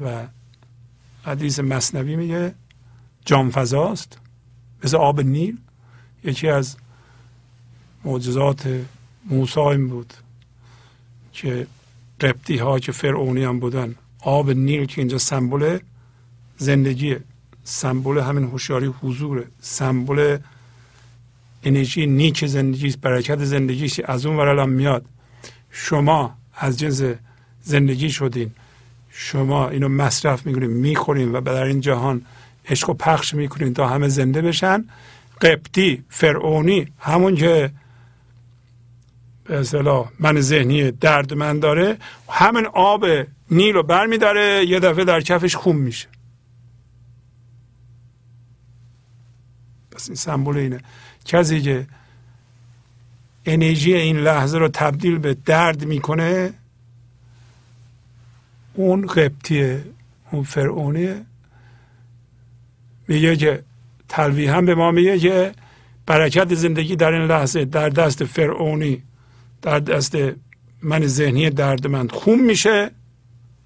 و 0.00 0.26
حدیث 1.24 1.60
مصنوی 1.60 2.16
میگه 2.16 2.54
جام 3.24 3.50
فضاست. 3.50 4.18
مثل 4.84 4.96
آب 4.96 5.20
نیل. 5.20 5.58
یکی 6.24 6.48
از 6.48 6.76
معجزات 8.04 8.84
موسی 9.24 9.60
این 9.60 9.88
بود 9.88 10.14
که 11.32 11.66
قبطی 12.20 12.56
ها 12.56 12.78
که 12.78 12.92
فرعونی 12.92 13.44
هم 13.44 13.60
بودن 13.60 13.94
آب 14.20 14.50
نیل 14.50 14.86
که 14.86 15.00
اینجا 15.00 15.18
سمبل 15.18 15.78
زندگی 16.58 17.16
سمبل 17.64 18.18
همین 18.18 18.44
هوشیاری 18.44 18.86
حضور 18.86 19.44
سمبل 19.60 20.38
انرژی 21.62 22.06
نیک 22.06 22.46
زندگی 22.46 22.96
برکت 23.02 23.44
زندگی 23.44 24.02
از 24.04 24.26
اون 24.26 24.36
ور 24.36 24.64
میاد. 24.64 25.04
شما 25.70 26.34
از 26.56 26.78
جنس 26.78 27.02
زندگی 27.62 28.10
شدین. 28.10 28.50
شما 29.10 29.68
اینو 29.68 29.88
مصرف 29.88 30.46
می‌کنین 30.46 30.70
می‌خورین 30.70 31.32
و 31.32 31.40
در 31.40 31.62
این 31.62 31.80
جهان 31.80 32.22
عشق 32.68 32.90
و 32.90 32.94
پخش 32.94 33.34
می‌کنین 33.34 33.74
تا 33.74 33.88
همه 33.88 34.08
زنده 34.08 34.42
بشن. 34.42 34.84
قبطی 35.40 36.04
فرعونی 36.08 36.86
همون 36.98 37.34
که 37.34 37.70
به 39.44 39.58
اصطلاح 39.58 40.10
من 40.18 40.40
ذهنی 40.40 40.90
درد 40.90 41.34
من 41.34 41.58
داره 41.58 41.96
همین 42.28 42.66
آب 42.66 43.06
نیل 43.50 43.74
رو 43.74 43.82
برمیداره 43.82 44.66
یه 44.66 44.80
دفعه 44.80 45.04
در 45.04 45.20
کفش 45.20 45.56
خون 45.56 45.76
میشه. 45.76 46.08
سمبول 50.14 50.56
اینه. 50.56 50.80
کسی 51.24 51.60
که 51.60 51.86
انرژی 53.46 53.94
این 53.94 54.16
لحظه 54.16 54.58
رو 54.58 54.68
تبدیل 54.68 55.18
به 55.18 55.34
درد 55.34 55.84
می‌کنه 55.84 56.52
اون 58.74 59.06
قبطیه 59.06 59.84
اون 60.30 60.42
فرعونیه. 60.42 61.24
میگه 63.08 63.36
که 63.36 63.62
تلویح 64.08 64.56
هم 64.56 64.66
به 64.66 64.74
ما 64.74 64.90
میگه 64.90 65.18
که 65.18 65.52
برکت 66.06 66.54
زندگی 66.54 66.96
در 66.96 67.12
این 67.12 67.22
لحظه 67.22 67.64
در 67.64 67.88
دست 67.88 68.24
فرعونی 68.24 69.02
در 69.62 69.78
دست 69.78 70.16
من 70.82 71.06
ذهنی 71.06 71.50
دردمند 71.50 72.12
خون 72.12 72.40
میشه. 72.40 72.90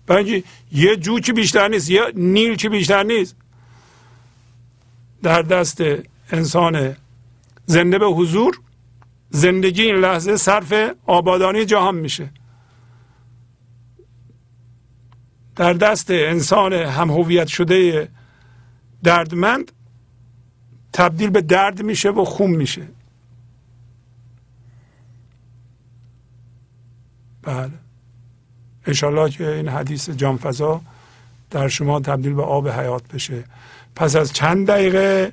برای 0.06 0.42
یه 0.72 0.96
جو 0.96 1.20
که 1.20 1.32
بیشتر 1.32 1.68
نیست 1.68 1.90
یه 1.90 2.00
نیل 2.14 2.56
که 2.56 2.68
بیشتر 2.68 3.02
نیست. 3.02 3.36
در 5.22 5.42
دست 5.42 5.82
انسان 6.32 6.96
زنده 7.66 7.98
به 7.98 8.06
حضور 8.06 8.60
زندگی 9.30 9.82
این 9.82 9.96
لحظه 9.96 10.36
صرف 10.36 10.74
آبادانی 11.06 11.64
جهان 11.64 11.94
میشه. 11.94 12.30
در 15.56 15.72
دست 15.72 16.10
انسان 16.10 16.72
هم 16.72 17.10
هویت 17.10 17.46
شده 17.46 18.08
دردمند 19.02 19.72
تبدیل 20.92 21.30
به 21.30 21.40
درد 21.40 21.82
میشه 21.82 22.10
و 22.10 22.24
خون 22.24 22.50
میشه. 22.50 22.88
بله. 27.42 27.70
انشالله 28.86 29.30
که 29.30 29.48
این 29.48 29.68
حدیث 29.68 30.10
جانفضا 30.10 30.80
در 31.50 31.68
شما 31.68 32.00
تبدیل 32.00 32.32
به 32.32 32.42
آب 32.42 32.68
حیات 32.68 33.08
بشه. 33.08 33.44
پس 33.96 34.16
از 34.16 34.32
چند 34.32 34.66
دقیقه 34.66 35.32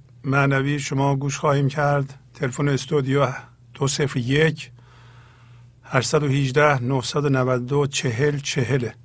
معنوی 0.23 0.79
شما 0.79 1.15
گوش 1.15 1.37
خواهیم 1.37 1.67
کرد. 1.67 2.19
تلفن 2.33 2.67
استودیو 2.67 3.27
201 3.73 4.71
818 5.83 6.83
992 6.83 7.87
چهل 7.87 8.37
چهله. 8.37 8.95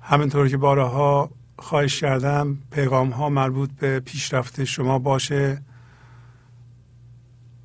همینطور 0.00 0.48
که 0.48 0.56
بارها 0.56 1.30
خواهش 1.58 2.00
کردم 2.00 2.58
پیغام 2.70 3.10
ها 3.10 3.28
مربوط 3.28 3.70
به 3.70 4.00
پیشرفت 4.00 4.64
شما 4.64 4.98
باشه. 4.98 5.62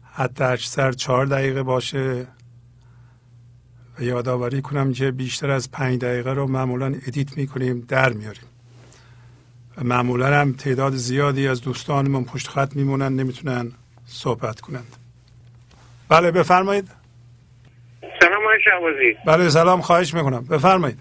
حتی 0.03 0.43
اکثر 0.43 0.92
چهار 0.92 1.25
دقیقه 1.25 1.64
باشه. 1.64 2.27
و 4.00 4.03
یادآوری 4.03 4.61
کنم 4.61 4.93
که 4.93 5.11
بیشتر 5.11 5.50
از 5.50 5.72
پنج 5.72 6.00
دقیقه 6.00 6.33
رو 6.33 6.48
معمولا 6.48 6.85
ادیت 6.85 7.38
می‌کنیم 7.38 7.80
در 7.80 8.14
میاریم. 8.14 8.52
و 9.77 9.84
معمولا 9.84 10.26
هم 10.26 10.53
تعداد 10.53 10.93
زیادی 10.93 11.48
از 11.48 11.61
دوستانمون 11.61 12.26
پشت 12.26 12.48
خط 12.48 12.76
میمونن 12.76 13.16
نمی‌تونن 13.16 13.72
صحبت 14.06 14.61
کنند. 14.61 14.95
بله 16.10 16.32
بفرمایید. 16.32 16.88
سلام 18.22 18.43
آقای 18.43 18.60
شعبازی 18.64 19.18
بله 19.26 19.50
سلام 19.50 19.82
خواهش 19.82 20.14
می‌کنم. 20.14 20.45
بفرمایید. 20.52 21.00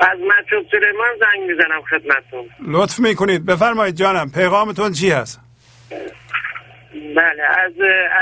از 0.00 0.18
مچوب 0.18 0.66
سلیمان 0.70 1.08
زنگ 1.20 1.50
می‌زنم 1.50 1.82
خدمتتون. 1.90 2.72
لطف 2.72 2.98
می‌کنید. 3.00 3.46
بفرمایید 3.46 3.94
جانم 3.96 4.30
پیغامتون 4.30 4.92
چی 4.92 5.10
هست؟ 5.10 5.40
بله 7.16 7.42
از 7.64 7.72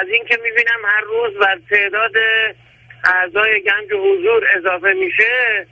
از 0.01 0.07
این 0.13 0.25
که 0.29 0.39
می‌بینم 0.45 0.81
هر 0.85 1.01
روز 1.01 1.41
بر 1.41 1.59
تعداد 1.71 2.13
اعضای 3.05 3.63
گنج 3.63 3.93
و 3.93 3.97
حضور 3.97 4.43
اضافه 4.57 4.93
میشه 5.01 5.67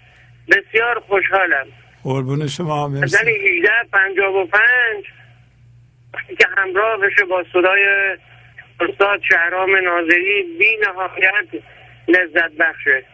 بسیار 0.48 1.00
خوشحالم. 1.00 1.66
قربون 2.04 2.46
شما 2.46 2.88
غزل 2.88 3.00
مرسی 3.00 3.16
18 3.16 3.70
55 3.92 5.04
که 6.38 6.46
همراه 6.56 6.96
بشه 6.98 7.24
با 7.24 7.44
صدای 7.52 8.16
استاد 8.80 9.20
شهرام 9.30 9.76
ناظری 9.76 10.42
بی 10.58 10.76
نهایت 10.82 11.64
لذت 12.08 12.52
بخشه. 12.52 13.04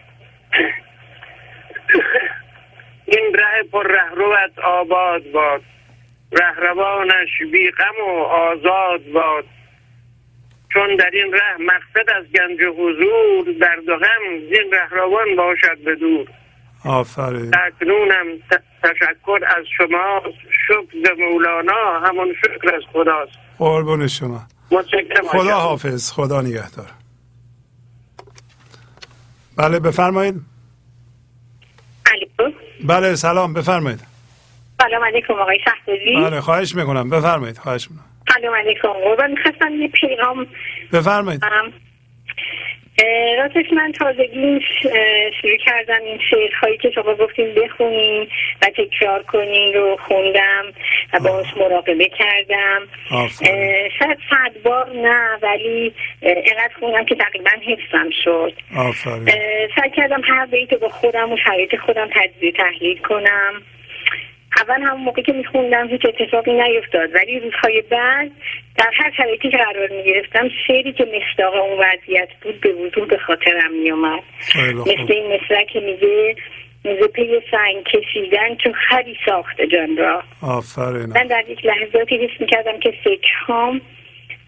این 3.07 3.34
ره 3.34 3.62
پر 3.73 3.86
رهروت 3.86 4.58
آباد 4.58 5.23
باد. 5.33 5.62
رهروانش 6.33 7.42
بی 7.52 7.70
غم 7.70 8.05
و 8.05 8.23
آزاد 8.23 9.05
باد. 9.15 9.44
چون 10.73 10.97
در 10.97 11.10
این 11.12 11.33
ره 11.33 11.57
مقصد 11.58 12.10
از 12.17 12.25
گنج 12.25 12.60
حضور 12.62 13.52
درد 13.60 13.89
و 13.89 13.97
غم 13.97 14.39
زین 14.39 14.73
رهروان 14.73 15.36
باشد 15.36 15.78
به 15.84 15.94
دور. 15.94 16.28
آفرین. 16.84 17.55
اکنونم 17.66 18.26
تشکر 18.82 19.40
از 19.57 19.65
شما. 19.76 20.23
شکر 20.68 21.15
مولانا. 21.18 22.00
همون 22.05 22.34
شکر 22.40 22.74
از 22.74 22.82
خداست. 22.92 23.32
قربون 23.58 24.07
شما. 24.07 24.42
خدا. 25.28 25.58
حافظ. 25.58 26.12
خدا 26.12 26.40
نگهدار. 26.40 26.86
بله 29.57 29.81
بفرمایید. 29.81 30.34
بله 32.84 33.15
سلام. 33.15 33.55
بفرمایید. 33.55 34.00
سلام 34.82 35.05
علیکم 35.05 35.34
آقای 35.34 35.58
شهبازی. 35.65 36.16
بله 36.24 36.40
خواهش 36.40 36.74
می‌کنم. 36.74 37.10
بفرمایید. 37.10 37.58
خواهش 37.58 37.90
می‌کنم. 37.90 38.07
سلام 38.34 38.55
علیکم. 38.55 38.89
قربان 38.89 39.31
می‌خواستم 39.31 39.73
یه 39.73 39.89
پیغام 39.89 40.47
بفرمایید. 40.92 41.42
راستش 43.39 43.73
من 43.73 43.93
تازگی 43.93 44.60
شروع 45.43 45.57
کردم 45.67 46.02
این 46.05 46.18
شعرهایی 46.31 46.77
که 46.77 46.91
شما 46.91 47.15
گفتیم 47.15 47.55
بخونین 47.55 48.28
و 48.62 48.67
تکرار 48.67 49.23
کنین 49.23 49.75
رو 49.75 49.97
خوندم 49.97 50.65
و 51.12 51.20
باش 51.20 51.47
مراقبه 51.57 52.09
کردم. 52.09 52.89
شاید 53.99 54.18
صد 54.31 54.62
بار 54.62 54.91
نه 54.94 55.39
ولی 55.43 55.94
اینقدر 56.23 56.75
خوندم 56.81 57.05
که 57.05 57.15
تقریبا 57.15 57.51
حفظم 57.67 58.10
شد. 58.25 58.52
سعی 59.77 59.91
کردم 59.97 60.20
هر 60.25 60.47
بیت 60.47 60.73
رو 60.73 60.78
با 60.78 60.89
خودم 60.89 61.33
و 61.33 61.36
شرایط 61.36 61.77
خودم 61.77 62.09
تجزیه 62.15 62.52
تحلیل 62.52 62.99
کنم. 62.99 63.62
اول 64.57 64.83
همون 64.83 65.01
موقع 65.01 65.23
که 65.23 65.33
میخوندم 65.33 65.89
هیچ 65.89 66.02
اتفاقی 66.05 66.52
نیفتاد. 66.52 67.15
ولی 67.15 67.41
روزهای 67.41 67.83
بعد 67.91 68.31
در 68.78 68.91
هر 68.94 69.12
شرایطی 69.17 69.51
که 69.51 69.57
قرار 69.57 69.89
می‌گرفتم 69.89 70.49
شعری 70.67 70.93
که 70.93 71.05
مشتاق 71.05 71.55
اون 71.55 71.78
وضعیت 71.78 72.28
بود 72.43 72.60
به 72.60 72.73
وضوح 72.73 73.07
به 73.09 73.18
خاطرم 73.18 73.73
میومد 73.83 74.23
مثل 74.77 75.12
این 75.12 75.27
مثل 75.33 75.65
که 75.65 75.81
میگه 75.81 76.36
میگه 76.85 77.07
پی 77.07 77.41
سنگ 77.51 77.85
کشیدن 77.85 78.57
چون 78.57 78.73
خری 78.73 79.17
ساخته 79.27 79.67
جان 79.67 79.97
را. 79.97 80.23
آفرین. 80.43 81.07
من 81.07 81.27
در 81.27 81.44
یک 81.49 81.67
لحظاتی 81.67 82.17
حس 82.17 82.41
می‌کردم 82.41 82.81
که 82.81 82.94
فکرهام 83.05 83.81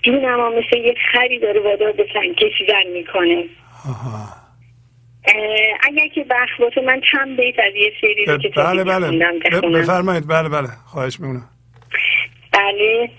جونم 0.03 0.53
مثل 0.59 0.77
یک 0.77 0.99
خری 1.13 1.39
داره 1.39 1.61
وادار 1.61 1.93
به 1.93 2.07
سنگ 2.15 2.35
کشیدن 2.37 2.87
می‌کنه. 2.93 3.45
آها. 3.89 4.40
اگر 5.83 6.09
که 6.15 6.25
بخش 6.31 6.51
باشه 6.61 6.81
من 6.81 7.01
چند 7.13 7.37
بیت 7.41 7.59
از 7.59 7.75
یه 7.77 7.93
شعری 8.01 8.25
رو 8.25 8.39
که 8.39 8.49
بله 8.49 8.85
بله. 8.85 9.19
بفرمایید. 9.81 10.29
بله 10.29 10.49
بله. 10.49 10.69
خواهش 10.87 11.21
می‌کنم. 11.21 11.49
بله. 12.53 13.11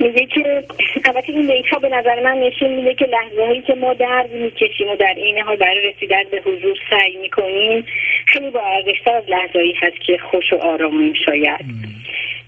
میگه 0.00 0.26
که 0.26 0.64
البته 1.04 1.32
این 1.32 1.46
بیت 1.46 1.66
ها 1.72 1.78
به 1.78 1.88
نظر 1.88 2.22
من 2.24 2.38
نشون 2.38 2.74
میده 2.74 2.94
که 2.94 3.04
لحظه 3.04 3.46
هایی 3.46 3.62
که 3.62 3.74
ما 3.74 3.94
درد 3.94 4.32
می‌کشیم 4.32 4.88
و 4.88 4.96
در 4.96 5.14
این 5.16 5.38
حال 5.38 5.56
برای 5.56 5.92
رسیدن 5.92 6.22
به 6.30 6.42
حضور 6.44 6.76
سعی 6.90 7.16
می‌کنیم 7.16 7.84
خیلی 8.26 8.50
با 8.50 8.60
ارزشتر 8.60 9.16
از 9.16 9.24
لحظه 9.28 9.58
هایی 9.58 9.74
هست 9.82 10.00
که 10.06 10.18
خوش 10.30 10.52
و 10.52 10.56
آرامیم 10.56 11.12
شاید. 11.26 11.60
م، 11.60 11.88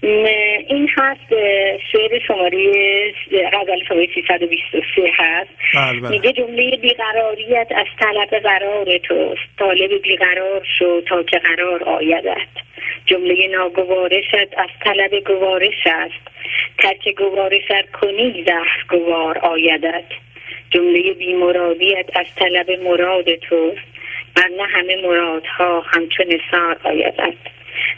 این 0.03 0.89
هست 0.97 1.29
شعر 1.91 2.19
شماره 2.27 3.13
غزل 3.53 3.83
شماره 3.87 4.07
323 4.15 5.11
هست. 5.13 5.49
بله 5.73 5.99
بله. 5.99 6.09
میگه 6.09 6.33
جمله 6.33 6.77
بیقراریت 6.77 7.67
از 7.75 7.85
طلب 7.99 8.29
قرار 8.29 8.97
توست. 8.97 9.41
طالب 9.59 10.01
بیقرار 10.01 10.67
شو 10.79 11.01
تا 11.01 11.23
که 11.23 11.37
قرار 11.37 11.83
آیدت. 11.83 12.47
جمله 13.05 13.47
ناگوارشت 13.47 14.33
از 14.57 14.69
طلب 14.83 15.19
گوارش 15.19 15.87
است. 15.87 16.27
ترک 16.77 17.15
گوارشت 17.17 17.91
کنی 17.91 18.43
زهر 18.47 18.85
گوار 18.89 19.37
آیدت. 19.37 20.05
جمله 20.69 21.13
بیمرادیت 21.13 22.05
از 22.15 22.25
طلب 22.35 22.71
مراد 22.71 23.35
توست. 23.35 23.91
ورنه 24.37 24.63
همه 24.63 24.95
مرادها 25.07 25.79
همچون 25.79 26.25
نثار 26.25 26.77
آیدت. 26.83 27.33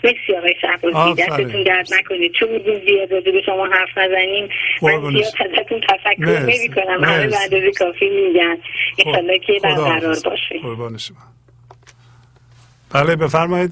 مرسی 0.03 0.37
آقای 0.37 0.53
شهبازی. 0.61 1.21
دستتون 1.21 1.63
درد 1.63 1.87
نکنید. 1.99 2.31
چون 2.39 2.49
میدون 2.49 2.81
زیاد 2.85 3.11
راجع 3.13 3.31
به 3.31 3.41
شما 3.45 3.65
حرف 3.65 3.97
نزنیم 3.97 4.49
من. 4.81 5.11
زیاد 5.11 5.33
ازتون 5.59 5.81
تفکر. 5.89 6.39
نمی 6.39 6.69
کنم. 6.75 7.03
همه. 7.03 7.47
به 7.49 7.71
کافی 7.71 8.09
میگن. 8.09 8.57
انشالله 9.05 9.39
که 9.39 9.53
برقرار. 9.63 10.17
باشه. 10.25 10.59
قربان 10.61 10.97
شما. 10.97 11.17
بله 12.93 13.15
بفرمایید. 13.15 13.71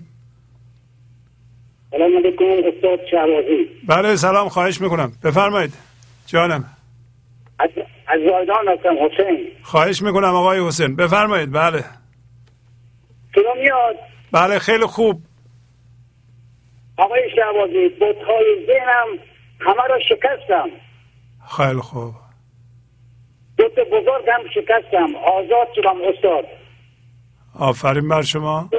سلام 1.91 2.17
علیکم 2.17 2.45
استاد 2.45 2.99
شعبازی 3.11 3.67
بله 3.87 4.15
سلام 4.15 4.49
خواهش 4.49 4.81
می‌کنم. 4.81 5.11
بفرمایید. 5.23 5.73
جانم. 6.27 6.65
از 7.59 7.69
از 8.07 8.19
زایدان 8.29 8.67
هستم 8.67 8.95
حسین. 9.05 9.47
خواهش 9.63 10.01
می‌کنم 10.01 10.35
آقای 10.35 10.67
حسین. 10.67 10.95
بفرمایید 10.95 11.51
بله. 11.51 11.83
صدا 13.35 13.53
میاد؟ 13.61 13.95
بله 14.31 14.59
خیلی 14.59 14.85
خوب. 14.85 15.21
آقای 16.97 17.21
شعبازی 17.35 17.89
بودهای 17.89 18.65
ذهنم 18.67 19.07
همه 19.59 19.87
را 19.89 19.99
شکستم. 19.99 20.69
خیلی 21.57 21.81
خوب. 21.81 22.13
دوت 23.57 23.79
بزرگم 23.79 24.39
شکستم. 24.53 25.15
آزاد 25.15 25.67
شدم 25.75 25.95
استاد. 26.09 26.45
آفرین 27.59 28.09
بر 28.09 28.21
شما. 28.21 28.69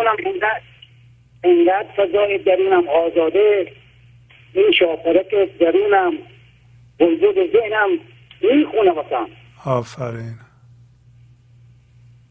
اینقدر 1.45 1.89
فضای 1.97 2.39
درونم 2.39 2.89
آزاده. 2.89 3.73
این 4.55 4.73
شاپره 4.79 5.25
که 5.31 5.49
درونم 5.61 6.13
وجود 7.01 7.35
ذهنم 7.53 7.89
می‌خونه 8.43 8.93
واسم. 8.93 9.27
آفرین. 9.67 10.35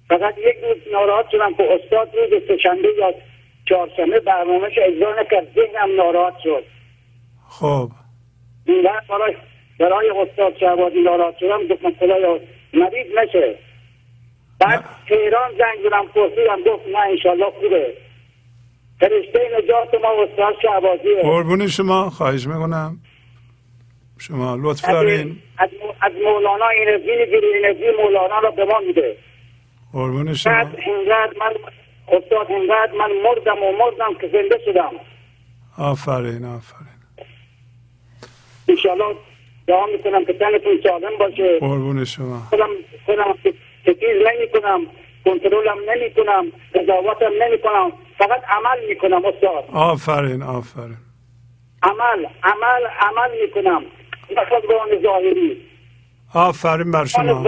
فقط 0.10 0.38
یک 0.38 0.56
روز 0.64 0.94
ناراحت 0.94 1.26
شدم 1.32 1.54
که 1.54 1.64
استاد 1.64 2.10
روز 2.16 2.42
سهشنبه 2.48 2.88
یا 3.00 3.14
چهارشنبه 3.72 4.20
برنامهش 4.20 4.74
اجرا 4.78 5.22
نکرد 5.22 5.48
ذهنم 5.56 5.96
ناراحت 5.98 6.34
شد. 6.44 6.64
خب. 7.50 7.90
اینقدر 8.66 9.02
برای 9.10 9.36
برای 9.80 10.10
استاد 10.10 10.58
شهبازی 10.60 11.02
ناراحت 11.02 11.38
شدم 11.40 11.68
گفتم 11.68 11.92
خدایا 11.92 12.40
مریض 12.74 13.08
نشه. 13.18 13.56
بعد 14.60 14.86
تهران 15.10 15.52
زنگ 15.58 15.88
زدم 15.90 16.06
پرسیدم 16.16 16.74
گفت 16.74 16.88
نه 16.88 17.00
انشالله 17.00 17.46
خوبه. 17.62 17.94
فرشته 19.00 19.40
نجات 19.58 20.02
ما 20.04 20.24
استاد 20.24 20.54
شعبازیه 20.62 21.22
قربون 21.22 21.68
شما 21.68 22.10
خواهش 22.10 22.48
می‌کنم. 22.48 22.98
شما 24.20 24.58
لطف 24.60 24.90
دارین. 24.90 25.38
از, 25.58 25.70
از 26.02 26.12
مولانا 26.26 26.66
انرژی 26.82 27.16
می‌گیری 27.20 27.48
انرژی 27.58 27.98
مولانا 28.04 28.40
رو 28.40 28.52
به 28.52 28.66
ما 28.66 28.80
میده. 28.88 29.18
قربون 29.94 30.34
شما. 30.34 30.54
بعد 30.54 31.38
من 31.40 31.54
استاد 32.12 32.52
اینقدر 32.52 32.92
من 33.00 33.12
مردم 33.24 33.64
و 33.64 33.72
مردم 33.72 34.14
که 34.22 34.28
زنده 34.28 34.60
شدم. 34.66 34.92
آفرین 35.78 36.46
آفرین. 36.46 37.02
انشالله 38.70 39.16
دعا 39.68 39.86
می‌کنم 39.86 40.26
که 40.26 40.34
تنتون 40.34 40.80
سالم 40.84 41.18
باشه. 41.20 41.60
قربون 41.60 42.06
شما. 42.06 42.40
خودم 42.50 42.70
خودم 43.06 43.34
تکیز 43.86 44.18
نمی 44.28 44.62
کنم 44.62 44.82
کنترلم 45.26 45.78
نمی 45.90 46.14
کنم 46.14 46.46
قضاوتم 46.76 47.44
نمی 47.44 47.58
کنم 47.58 47.92
فقط 48.18 48.42
عمل 48.50 48.88
می 48.90 48.96
کنم 48.96 49.26
استاد. 49.26 49.64
آفرین 49.74 50.44
آفرین. 50.44 50.98
عمل 51.84 52.26
عمل 52.44 52.88
عمل 53.00 53.32
می 53.42 53.52
کنم 53.52 53.84
آن 54.82 55.02
ظاهری. 55.04 55.62
آفرین 56.34 56.92
بر 56.92 57.06
شما. 57.06 57.44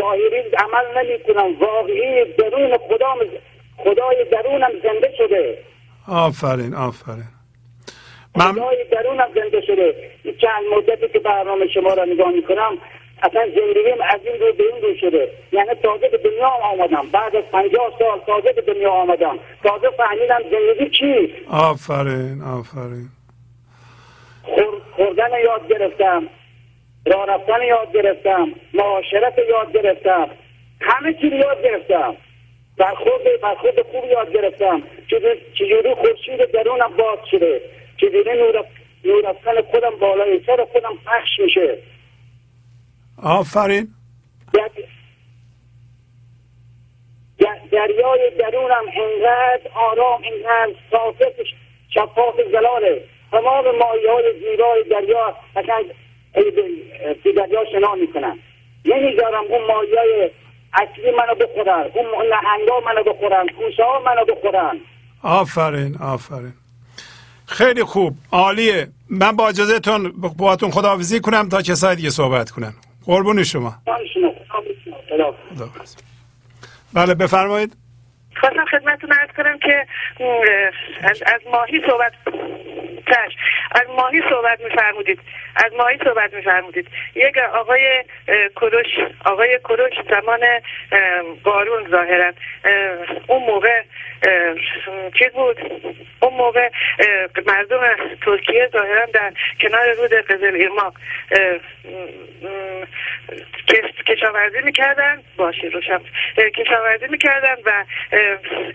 ظاهری 0.00 0.42
عمل 0.58 0.86
نمی 1.04 1.18
کنم 1.18 1.58
واقعی 1.60 2.24
درون 2.38 2.78
خدا 2.88 3.14
خدای 3.76 4.24
درونم 4.32 4.70
زنده 4.82 5.12
شده. 5.18 5.58
آفرین 6.08 6.74
آفرین. 6.74 7.24
من 8.36 8.52
خدای 8.52 8.84
درونم 8.92 9.28
زنده 9.34 9.60
شده. 9.60 10.10
چند 10.24 10.62
مدتی 10.76 11.08
که 11.08 11.18
برنامه 11.18 11.66
شما 11.68 11.94
را 11.94 12.04
نگاه 12.04 12.30
می‌کنم 12.32 12.78
اصلا 13.22 13.42
زندگیم 13.42 14.02
از 14.10 14.20
این 14.24 14.40
رو 14.40 14.52
به 14.52 14.64
این 14.72 14.82
رو 14.82 14.94
شده. 15.00 15.28
یعنی 15.52 15.74
تازه 15.82 16.08
به 16.08 16.18
دنیا 16.18 16.48
آمدم. 16.48 17.06
بعد 17.12 17.36
از 17.36 17.44
پنجاه 17.52 17.92
سال 17.98 18.20
تازه 18.26 18.52
به 18.52 18.62
دنیا 18.74 18.90
آمدم. 18.90 19.38
تازه 19.64 19.90
فهمیدم 19.96 20.38
زندگی 20.50 20.90
چیست 20.98 21.48
آفرین 21.50 22.42
آفرین. 22.42 23.08
خور- 24.42 24.80
خوردن 24.96 25.30
یاد 25.44 25.68
گرفتم. 25.68 26.22
راه 27.06 27.26
رفتن 27.26 27.62
یاد 27.62 27.92
گرفتم 27.92 28.48
معاشرت 28.74 29.38
یاد 29.48 29.72
گرفتم 29.72 30.30
همه 30.80 31.14
چی 31.14 31.26
یاد 31.26 31.62
گرفتم. 31.64 32.16
برخورد 32.78 33.22
برخورد 33.42 33.82
خوب 33.82 34.04
یاد 34.04 34.32
گرفتم. 34.32 34.82
چجوری 35.54 35.94
خورشید 35.94 36.50
درونم 36.52 36.96
باز 36.98 37.18
شده. 37.30 37.60
چجوری 37.96 38.38
نور 38.38 38.64
نور 39.04 39.26
افکن 39.28 39.62
خودم 39.70 39.90
بالای 40.00 40.40
سر 40.46 40.64
خودم 40.72 40.96
پخش 41.06 41.40
میشه؟ 41.44 41.78
آفرین. 43.22 43.88
در- 44.54 44.70
در- 47.38 47.60
دریای 47.72 48.30
درونم 48.38 48.84
انقدر 48.96 49.70
آرام 49.74 50.22
انقدر 50.24 50.74
صافه 50.90 51.34
شفاف 51.94 52.34
زلاله. 52.52 53.04
تمام 53.30 53.64
مایه 53.64 54.10
های 54.12 54.32
زیبای 54.40 54.84
دریا 54.90 55.36
تو 57.24 57.32
دریا 57.32 57.64
شنا 57.72 57.94
می‌کنن. 57.94 58.38
نمی‌ذارم 58.84 59.44
اون 59.48 59.66
مایه 59.66 59.98
های 59.98 60.30
اصلی 60.72 61.10
منو 61.10 61.34
بخورن. 61.34 61.90
اون 61.94 62.26
نهنگا 62.28 62.80
منو 62.86 63.02
بخورن. 63.12 63.46
کوسه 63.46 63.84
ها 63.84 64.02
منو 64.06 64.24
بخورن. 64.24 64.80
آفرین 65.22 65.96
آفرین. 65.96 66.52
خیلی 67.46 67.84
خوب. 67.84 68.14
عالیه. 68.32 68.88
من 69.10 69.36
با 69.36 69.48
اجازهتون 69.48 70.12
باهاتون 70.38 70.70
خداحافظی 70.70 71.20
کنم 71.20 71.48
تا 71.48 71.62
کسای 71.62 71.96
دیگه 71.96 72.10
صحبت 72.10 72.50
کنن. 72.50 72.72
قربون 73.06 73.44
شما. 73.44 73.74
بله 76.94 77.14
بفرمایید. 77.14 77.76
خواستم 78.40 78.64
خدمتتون 78.64 79.12
عرض 79.12 79.30
کنم 79.36 79.58
که 79.58 79.86
از, 81.02 81.22
از 81.26 81.40
ماهی 81.52 81.80
صحبت. 81.86 82.12
از 83.72 83.86
ماهی 83.96 84.20
صحبت 84.30 84.60
میفرمودید. 84.60 85.18
از 85.56 85.72
ماهی 85.78 85.98
صحبت 86.04 86.34
میفرمودید. 86.34 86.88
یک 87.14 87.38
آقای 87.38 88.04
کروش 88.56 88.86
آقای 89.24 89.58
کروش 89.58 89.92
زمان 90.10 90.40
قارون 91.44 91.90
ظاهرا. 91.90 92.32
اه، 92.64 92.72
اون 93.26 93.42
موقع 93.42 93.82
چیز 95.18 95.28
بود؟ 95.32 95.56
اون 96.20 96.34
موقع 96.34 96.68
مردم 97.46 97.80
ترکیه 98.24 98.68
ظاهرا 98.72 99.06
در 99.06 99.32
کنار 99.60 99.92
رود 99.92 100.12
قزل 100.12 100.54
ایرماق 100.54 100.94
کشاورزی 104.06 104.60
می‌کردن. 104.64 105.22
باشی 105.36 105.68
روشن. 105.68 106.00
اه، 106.38 106.50
کشاورزی 106.50 107.06
می‌کردن 107.08 107.56
و 107.64 107.84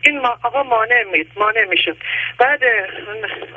این 0.02 0.20
آقا 0.44 0.64
مانع 0.64 1.04
می 1.04 1.26
مانع 1.36 1.66
می‌شد. 1.66 1.98
بعد 2.40 2.60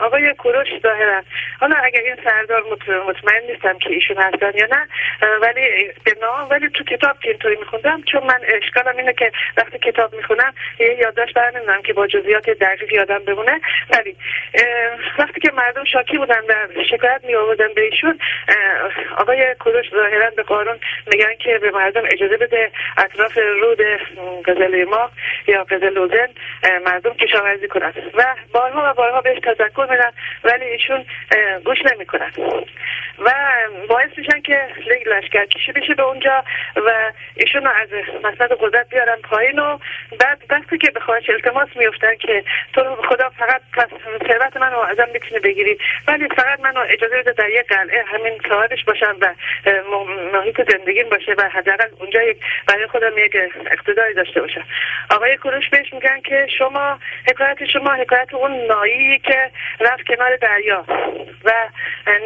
آقای 0.00 0.34
کوروش 0.34 0.68
ظاهرا 0.82 1.22
حالا 1.60 1.76
اگر 1.76 2.00
این 2.00 2.16
سردار 2.24 2.62
مط- 2.62 2.88
مطمئن 2.88 3.42
نیستم 3.50 3.78
که 3.78 3.90
ایشون 3.90 4.16
هستن 4.16 4.52
یا 4.54 4.66
نه 4.66 4.88
ولی 5.42 5.90
به 6.04 6.16
نام 6.22 6.48
ولی 6.50 6.68
تو 6.68 6.84
کتاب 6.84 7.20
که 7.20 7.30
اینطوری 7.30 7.56
میخوندم 7.56 8.02
چون 8.02 8.24
من 8.24 8.40
اشکالم 8.62 8.96
اینه 8.96 9.12
که 9.12 9.32
وقتی 9.56 9.78
کتاب 9.78 10.14
می‌خونم 10.14 10.54
یه 10.80 10.94
یادداشت 10.94 11.34
بر 11.34 11.50
که 11.82 11.92
با 11.92 12.06
جزئیات 12.06 12.50
دقیق 12.50 12.92
یادم 12.92 13.18
بمونه. 13.18 13.60
ولی 13.90 14.16
وقتی 15.18 15.40
که 15.40 15.52
مردم 15.52 15.84
شاکی 15.84 16.18
بودن 16.18 16.40
و 16.48 16.84
شکایت 16.90 17.20
می 17.24 17.34
آوردن 17.34 17.74
به 17.74 17.80
ایشون 17.80 18.18
آقای 19.16 19.54
کوروش 19.60 19.90
ظاهرا 19.90 20.30
به 20.30 20.42
قانون 20.42 20.78
میگن 21.12 21.34
که 21.38 21.58
به 21.58 21.70
مردم 21.70 22.02
اجازه 22.04 22.36
بده 22.36 22.70
اطراف 22.98 23.38
رود 23.38 23.80
قزل 24.46 24.84
ما 24.84 25.10
یا 25.46 25.64
قزل 25.64 25.92
لوزن 25.92 26.28
مردم 26.86 27.14
کشاورزی 27.14 27.68
کنن 27.68 27.92
و 28.14 28.24
بارها 28.52 28.90
و 28.90 28.94
بارها 28.94 29.20
بهش 29.20 29.38
تذکر 29.38 29.86
میدن 29.90 30.10
ولی 30.44 30.64
ایشون 30.64 31.04
گوش 31.64 31.78
نمی‌کنن 31.92 32.32
و 33.18 33.32
باعث 33.88 34.10
میشن 34.16 34.40
که 34.40 34.68
لیگ 34.86 35.08
لشکر 35.08 35.44
کشی 35.44 35.72
بشه 35.72 35.94
به 35.94 36.02
اونجا 36.02 36.44
و 36.76 37.12
ایشون 37.34 37.66
از 37.66 37.88
مسند 38.24 38.52
قدرت 38.60 38.88
بیارن 38.88 39.16
پایین 39.16 39.58
و 39.58 39.78
بعد 40.20 40.42
وقتی 40.50 40.78
که 40.78 40.90
به 40.90 41.00
خواهش 41.00 41.30
التماس 41.30 41.68
میفتن 41.76 42.14
که 42.14 42.44
تو 42.72 42.80
رو 42.80 42.96
خدا 43.08 43.30
فقط 43.30 43.60
پس 43.72 43.88
ثروت 44.28 44.56
منو 44.56 44.78
ازم 44.78 45.08
می‌تونی 45.12 45.40
بگیری. 45.40 45.78
ولی 46.08 46.28
فقط 46.28 46.60
منو 46.60 46.80
اجازه 46.88 47.16
بده 47.16 47.32
در 47.32 47.50
یک 47.50 47.66
قلعه 47.66 48.04
همین 48.04 48.40
صاحبش 48.48 48.84
باشم 48.84 49.16
و 49.20 49.34
محیط 50.32 50.70
زندگیم 50.72 51.08
باشه 51.08 51.34
و 51.38 51.48
حداقل 51.48 51.88
اونجا 52.00 52.22
یک 52.22 52.36
برای 52.68 52.86
خودم 52.86 53.18
یک 53.18 53.36
اقتداری 53.70 54.14
داشته 54.14 54.40
باشم. 54.40 54.64
آقای 55.10 55.36
کروش 55.36 55.68
بهش 55.68 55.92
میگن 55.92 56.20
که 56.20 56.46
شما 56.58 56.98
حکایت 57.28 57.64
شما 57.64 57.90
حکایت 57.94 58.34
اون 58.34 58.66
نایی 58.66 59.18
که 59.18 59.50
رفت 59.80 60.06
کنار 60.06 60.36
دریا 60.36 60.84
و 61.44 61.52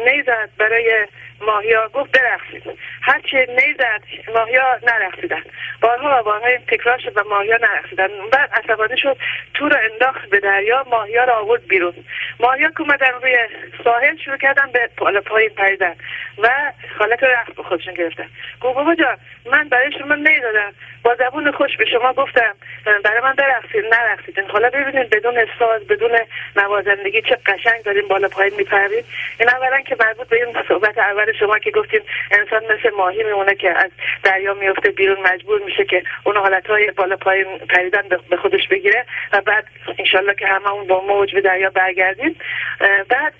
نیزد 0.05 0.49
برای 0.57 1.07
ماهیا 1.41 1.89
گفت 1.93 2.19
برقصید 2.19 2.79
هرچی 3.01 3.37
نیزد 3.37 4.01
ماهیا 4.35 4.79
نرقصیدن 4.87 5.41
بارها 5.81 6.19
و 6.19 6.23
بارها 6.23 6.47
این 6.47 6.65
تکرار 6.67 6.97
شد 6.97 7.17
و 7.17 7.23
ماهیا 7.29 7.57
نرقصیدن 7.57 8.07
بعد 8.31 8.49
عصبانی 8.51 8.97
شد 8.97 9.17
تو 9.53 9.69
رو 9.69 9.77
انداخت 9.91 10.29
به 10.29 10.39
دریا 10.39 10.85
ماهیا 10.89 11.23
رو 11.23 11.33
آورد 11.33 11.67
بیرون. 11.67 11.93
ماهیا 12.39 12.69
که 12.69 12.81
اومدن 12.81 13.11
روی 13.21 13.37
ساحل 13.83 14.17
شروع 14.17 14.37
کردن 14.37 14.71
به 14.71 14.89
بالا 14.97 15.21
پایین 15.21 15.49
پریدن 15.49 15.95
و 16.37 16.49
حالت 16.99 17.23
رقص 17.23 17.53
به 17.53 17.63
خودشون 17.63 17.93
گرفتن. 17.93 18.27
گفت 18.61 18.75
بابا 18.75 18.95
جان 18.95 19.17
من 19.45 19.69
برای 19.69 19.91
شما 19.91 20.15
نیدادم 20.15 20.73
با 21.03 21.15
زبون 21.15 21.51
خوش 21.51 21.77
به 21.77 21.85
شما 21.85 22.13
گفتم 22.13 22.55
برای 23.03 23.21
من 23.21 23.33
برقصید 23.33 23.85
نرقصیدین 23.85 24.49
حالا 24.49 24.69
ببینید 24.69 25.09
بدون 25.09 25.45
ساز 25.59 25.87
بدون 25.87 26.11
نوازندگی 26.55 27.21
چه 27.21 27.37
قشنگ 27.45 27.83
داریم 27.83 28.07
بالا 28.07 28.27
پایین 28.27 28.53
میپرید 28.55 29.05
این 29.39 29.49
اولا 29.49 29.81
که 29.81 29.95
مربوط 29.99 30.27
به 30.27 30.45
این 30.45 30.57
صحبت 30.67 30.97
اول 30.97 31.26
شما 31.33 31.59
که 31.59 31.71
گفتین 31.71 32.01
انسان 32.31 32.63
مثل 32.63 32.95
ماهی 32.97 33.23
میمونه 33.23 33.55
که 33.55 33.69
از 33.69 33.91
دریا 34.23 34.53
میفته 34.53 34.89
بیرون 34.91 35.17
مجبور 35.33 35.61
میشه 35.65 35.85
که 35.85 36.03
اون 36.23 36.37
حالتهای 36.37 36.91
بالا 36.91 37.15
پایین 37.15 37.57
پریدن 37.57 38.01
به- 38.29 38.37
خودش 38.37 38.67
بگیره 38.67 39.05
و 39.33 39.41
بعد 39.41 39.65
انشالله 39.99 40.35
که 40.35 40.47
هممون 40.47 40.87
با 40.87 41.01
موج 41.01 41.33
به 41.33 41.41
دریا 41.41 41.69
برگردیم. 41.69 42.35
بعد 43.09 43.33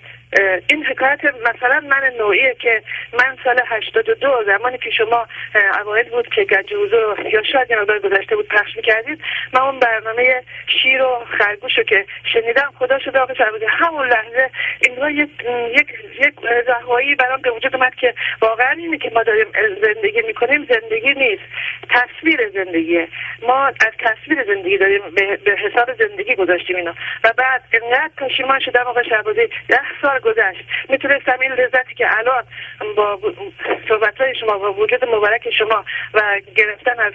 این 0.66 0.86
حکایت 0.86 1.20
مثلا 1.24 1.80
من 1.80 2.12
نوعیه 2.18 2.56
که 2.58 2.82
من 3.12 3.36
سال 3.44 3.60
82 3.66 4.44
زمانی 4.46 4.78
که 4.78 4.90
شما 4.90 5.26
اوایل 5.80 6.08
بود 6.08 6.28
که 6.28 6.44
گنج 6.44 6.74
حضور 6.74 7.26
یا 7.26 7.42
شاید 7.42 7.70
یه 7.70 7.98
گذشته 7.98 8.36
بود 8.36 8.48
پخش 8.48 8.76
می‌کردید 8.76 9.20
من 9.52 9.60
اون 9.60 9.78
برنامه 9.78 10.42
شیر 10.66 11.02
و 11.02 11.24
خرگوش 11.38 11.78
رو 11.78 11.84
که 11.84 12.06
شنیدم 12.32 12.72
خدا 12.78 12.98
شده 12.98 13.18
آقا 13.18 13.34
شهبازی 13.34 13.64
همون 13.68 14.08
لحظه 14.08 14.50
این 14.80 15.16
یک 15.16 15.30
یک 15.76 15.88
یک 16.18 16.34
رهایی 16.66 17.14
برام 17.14 17.40
به 17.40 17.50
وجود 17.50 17.76
اومد 17.76 17.94
که 17.94 18.14
واقعا 18.40 18.70
اینه 18.70 18.98
که 18.98 19.10
ما 19.14 19.22
داریم 19.22 19.46
زندگی 19.82 20.22
می‌کنیم 20.22 20.66
زندگی 20.70 21.14
نیست 21.14 21.42
تصویر 21.90 22.50
زندگیه. 22.54 23.08
ما 23.42 23.66
از 23.66 23.92
تصویر 23.98 24.44
زندگی 24.44 24.78
داریم 24.78 25.02
به, 25.44 25.56
حساب 25.56 25.94
زندگی 25.94 26.34
گذاشتیم 26.34 26.76
اینو. 26.76 26.92
و 27.24 27.32
بعد 27.36 27.62
انقدر 27.72 28.10
پشیمان 28.16 28.60
شدم 28.60 28.84
آقا 28.86 29.02
شهبازی 29.02 29.48
ده 29.68 29.80
سال 30.02 30.17
گذشت. 30.18 30.64
می‌تونستم 30.88 31.40
این 31.40 31.52
لذتی 31.52 31.94
که 31.94 32.18
الان 32.18 32.44
با 32.96 33.18
صحبت 33.88 34.20
های 34.20 34.34
شما 34.34 34.58
با 34.58 34.72
وجود 34.72 35.04
مبارک 35.04 35.50
شما 35.50 35.84
و 36.14 36.40
گرفتن 36.56 37.00
از 37.00 37.12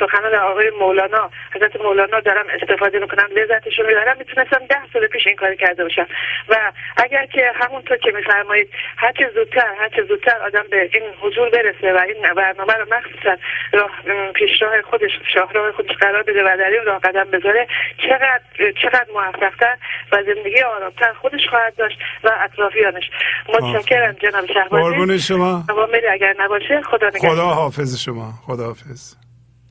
سخنان 0.00 0.34
آقای 0.34 0.70
مولانا 0.70 1.30
حضرت 1.54 1.80
مولانا 1.80 2.20
دارم 2.20 2.46
استفاده 2.48 2.98
می‌کنم 2.98 3.28
لذتش 3.36 3.78
رو 3.78 3.86
می‌برم 3.86 4.16
می‌تونستم 4.18 4.66
ده 4.66 4.80
سال 4.92 5.06
پیش 5.06 5.26
این 5.26 5.36
کار 5.36 5.54
کرده 5.54 5.82
باشم. 5.82 6.06
و 6.48 6.72
اگر 6.96 7.26
که 7.26 7.52
همونطور 7.54 7.96
که 7.96 8.12
میفرمایید 8.12 8.70
هر 8.96 9.12
چه 9.12 9.30
زودتر 9.34 9.74
هر 9.78 9.88
چه 9.88 10.02
زودتر 10.02 10.38
آدم 10.38 10.64
به 10.70 10.90
این 10.92 11.02
حضور 11.20 11.50
برسه 11.50 11.92
و 11.92 11.98
این 11.98 12.34
برنامه 12.34 12.72
رو 12.72 12.86
مخصوصا 12.94 13.36
راه 13.72 13.90
پیشراه 14.34 14.82
خودش 14.82 15.10
شاهراه 15.34 15.72
خودش 15.72 15.96
قرار 15.96 16.22
بده 16.22 16.42
و 16.42 16.56
در 16.56 16.70
این 16.70 16.84
راه 16.84 17.00
قدم 17.00 17.24
بذاره 17.24 17.66
چقدر 17.98 18.72
چقدر 18.82 19.06
موفقتر 19.14 19.76
و 20.12 20.22
زندگی 20.22 20.62
آرامتر 20.62 21.12
خودش 21.12 21.48
خواهد 21.48 21.76
داشت 21.76 21.98
و 22.24 22.28
اطرافیانش. 22.52 23.04
متشکرم 23.48 24.12
جناب 24.12 24.46
شهبازی. 24.46 24.82
قربون 24.82 25.18
شما. 25.18 25.64
اگر 26.12 26.34
نباشه 26.38 26.82
خدا 26.90 27.08
نگهدار. 27.08 27.30
خدا 27.30 27.46
حافظ 27.46 27.98
شما. 27.98 28.32
خدا 28.46 28.66
حافظ. 28.66 29.14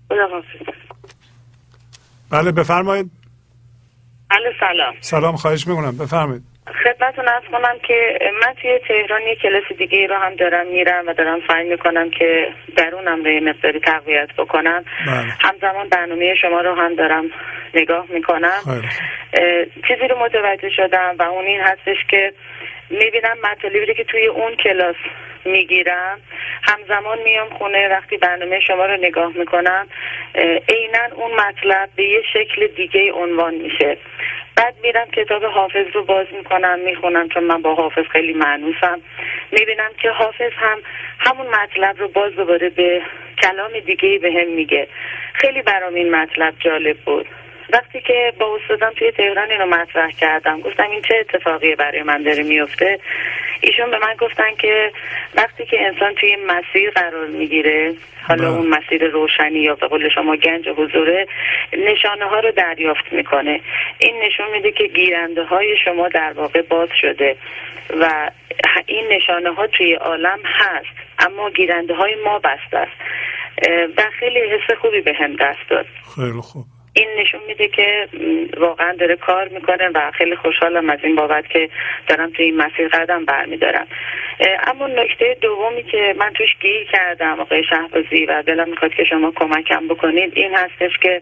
خدا 0.09 0.27
حافظ. 0.27 0.79
بله 2.29 2.51
بفرمایید. 2.51 3.11
بله 4.29 4.53
سلام. 4.59 4.93
سلام 5.01 5.35
خواهش 5.35 5.67
می‌کنم. 5.67 5.97
بفرمایید. 5.97 6.54
خدمتتون 6.83 7.27
ارز 7.27 7.43
کنم 7.51 7.79
که 7.87 8.19
من 8.41 8.53
توی 8.61 8.79
تهران 8.87 9.21
یه 9.21 9.35
کلاس 9.35 9.63
دیگه 9.77 10.07
رو 10.07 10.15
هم 10.15 10.35
دارم 10.35 10.67
میرم 10.67 11.07
و 11.07 11.13
دارم 11.13 11.39
سعی 11.47 11.69
می‌کنم 11.69 12.09
که 12.09 12.47
درونم 12.77 13.23
رو 13.23 13.31
یه 13.31 13.39
مقداری 13.39 13.79
تقویت 13.79 14.29
بکنم. 14.37 14.85
بله. 15.07 15.33
همزمان 15.41 15.89
برنامه 15.89 16.35
شما 16.35 16.61
رو 16.61 16.75
هم 16.75 16.95
دارم 16.95 17.31
نگاه 17.73 18.05
می‌کنم. 18.09 18.83
چیزی 19.87 20.07
رو 20.09 20.19
متوجه 20.19 20.69
شدم 20.69 21.15
و 21.19 21.23
اون 21.23 21.45
این 21.45 21.61
هستش 21.61 21.97
که 22.09 22.33
می‌بینم 22.89 23.37
مطالبی 23.43 23.93
که 23.93 24.03
توی 24.03 24.25
اون 24.25 24.55
کلاس 24.55 24.95
می‌گیرم 25.45 26.19
همزمان 26.63 27.19
میام 27.23 27.49
خونه 27.49 27.89
وقتی 27.89 28.17
برنامه 28.17 28.59
شما 28.59 28.85
رو 28.85 28.97
نگاه 28.97 29.31
می‌کنم 29.37 29.87
عینا 30.69 31.15
اون 31.15 31.31
مطلب 31.31 31.89
به 31.95 32.03
یه 32.03 32.21
شکل 32.33 32.67
دیگه 32.67 33.11
عنوان 33.13 33.55
میشه. 33.55 33.97
بعد 34.57 34.75
میرم 34.83 35.07
کتاب 35.11 35.43
حافظ 35.43 35.85
رو 35.93 36.03
باز 36.03 36.27
می‌کنم 36.37 36.79
می‌خونم 36.79 37.29
چون 37.29 37.43
من 37.43 37.61
با 37.61 37.75
حافظ 37.75 38.05
خیلی 38.11 38.33
معنوسم. 38.33 39.01
می‌بینم 39.51 39.91
که 40.01 40.09
حافظ 40.09 40.51
هم 40.57 40.77
همون 41.19 41.47
مطلب 41.47 41.99
رو 41.99 42.07
باز 42.07 42.35
دوباره 42.35 42.69
به 42.69 43.01
کلام 43.43 43.79
دیگه 43.85 44.19
به 44.19 44.31
هم 44.31 44.47
میگه. 44.53 44.87
خیلی 45.33 45.61
برام 45.61 45.93
این 45.93 46.15
مطلب 46.15 46.53
جالب 46.59 46.97
بود. 46.97 47.27
وقتی 47.73 48.01
که 48.01 48.33
با 48.39 48.55
استادم 48.61 48.91
توی 48.95 49.11
تهران 49.11 49.51
اینو 49.51 49.65
مطرح 49.65 50.11
کردم 50.11 50.61
گفتم 50.61 50.89
این 50.89 51.01
چه 51.01 51.15
اتفاقی 51.19 51.75
برای 51.75 52.03
من 52.03 52.23
داره 52.23 52.43
میفته؟ 52.43 52.99
ایشون 53.61 53.91
به 53.91 53.97
من 53.97 54.15
گفتن 54.19 54.55
که 54.55 54.91
وقتی 55.35 55.65
که 55.65 55.81
انسان 55.81 56.13
توی 56.15 56.37
مسیر 56.47 56.89
قرار 56.89 57.27
می‌گیره 57.27 57.93
حالا 58.27 58.43
بله. 58.43 58.57
اون 58.57 58.67
مسیر 58.67 59.07
روشنی 59.07 59.59
یا 59.59 59.75
به 59.75 59.87
قول 59.87 60.09
شما 60.09 60.35
گنج 60.35 60.69
حضوره 60.69 61.27
نشانه 61.73 62.25
ها 62.25 62.39
رو 62.39 62.51
دریافت 62.51 63.13
می‌کنه. 63.13 63.61
این 63.99 64.23
نشون 64.23 64.51
میده 64.51 64.71
که 64.71 64.87
گیرنده 64.87 65.43
های 65.43 65.77
شما 65.85 66.07
در 66.07 66.33
واقع 66.33 66.61
باز 66.61 66.89
شده 67.01 67.35
و 67.99 68.31
این 68.85 69.07
نشانه 69.11 69.53
ها 69.53 69.67
توی 69.67 69.93
عالم 69.93 70.39
هست 70.43 70.95
اما 71.19 71.49
گیرنده 71.49 71.95
های 71.95 72.15
ما 72.15 72.39
بسته 72.39 72.77
است. 72.77 73.01
و 73.97 74.01
خیلی 74.19 74.39
حس 74.39 74.77
خوبی 74.81 75.01
به 75.01 75.13
هم 75.13 75.35
دست 75.35 75.69
داد. 75.69 75.85
خیلی 76.15 76.41
خوب. 76.41 76.65
این 76.97 77.07
نشون 77.19 77.41
میده 77.47 77.67
که 77.67 78.07
واقعا 78.57 78.93
داره 78.93 79.15
کار 79.15 79.47
می‌کنه 79.47 79.89
و 79.93 80.11
خیلی 80.11 80.35
خوشحالم 80.35 80.89
از 80.89 80.99
این 81.03 81.15
بابت 81.15 81.49
که 81.49 81.69
دارم 82.07 82.29
توی 82.29 82.45
این 82.45 82.57
مسیر 82.57 82.87
قدم 82.87 83.25
برمیدارم. 83.25 83.87
اما 84.67 84.87
نکته 84.87 85.37
دومی 85.41 85.83
که 85.83 86.15
من 86.17 86.33
توش 86.33 86.55
گیر 86.59 86.83
کردم 86.83 87.39
آقای 87.39 87.63
شهبازی 87.63 88.25
و 88.25 88.41
دلم 88.41 88.69
می‌خواد 88.69 88.93
که 88.93 89.03
شما 89.03 89.31
کمکم 89.35 89.87
بکنید 89.87 90.31
این 90.35 90.55
هستش 90.55 90.97
که 90.97 91.21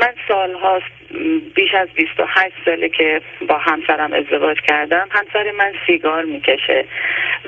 من 0.00 0.14
سال 0.28 0.54
هاست 0.54 0.84
بیش 1.54 1.74
از 1.74 1.88
28 1.88 2.54
ساله 2.64 2.88
که 2.88 3.20
با 3.48 3.58
همسرم 3.58 4.12
ازدواج 4.12 4.60
کردم. 4.60 5.08
همسر 5.10 5.50
من 5.50 5.72
سیگار 5.86 6.24
می‌کشه 6.24 6.84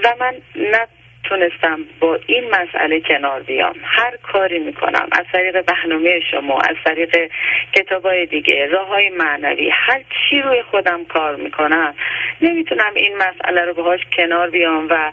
و 0.05 0.15
من 0.21 0.35
نه 0.57 0.87
تونستم 1.29 1.79
با 2.01 2.19
این 2.27 2.45
مسئله 2.51 3.01
کنار 3.01 3.43
بیام. 3.43 3.75
هر 3.85 4.17
کاری 4.23 4.59
می‌کنم. 4.59 5.09
از 5.13 5.25
طریق 5.33 5.61
برنامه 5.63 6.21
شما 6.31 6.61
از 6.61 6.77
طریق 6.85 7.31
کتابای 7.73 8.27
دیگه 8.27 8.67
راه 8.67 8.89
های 8.89 9.09
معنوی 9.09 9.71
هر 9.73 10.03
چی 10.11 10.43
روی 10.43 10.63
خودم 10.63 11.05
کار 11.05 11.37
می‌کنم 11.37 11.95
نمی‌تونم 12.41 12.93
این 12.95 13.17
مسئله 13.17 13.65
رو 13.65 13.75
باهاش 13.75 14.01
کنار 14.17 14.51
بیام 14.51 14.87
و 14.91 15.13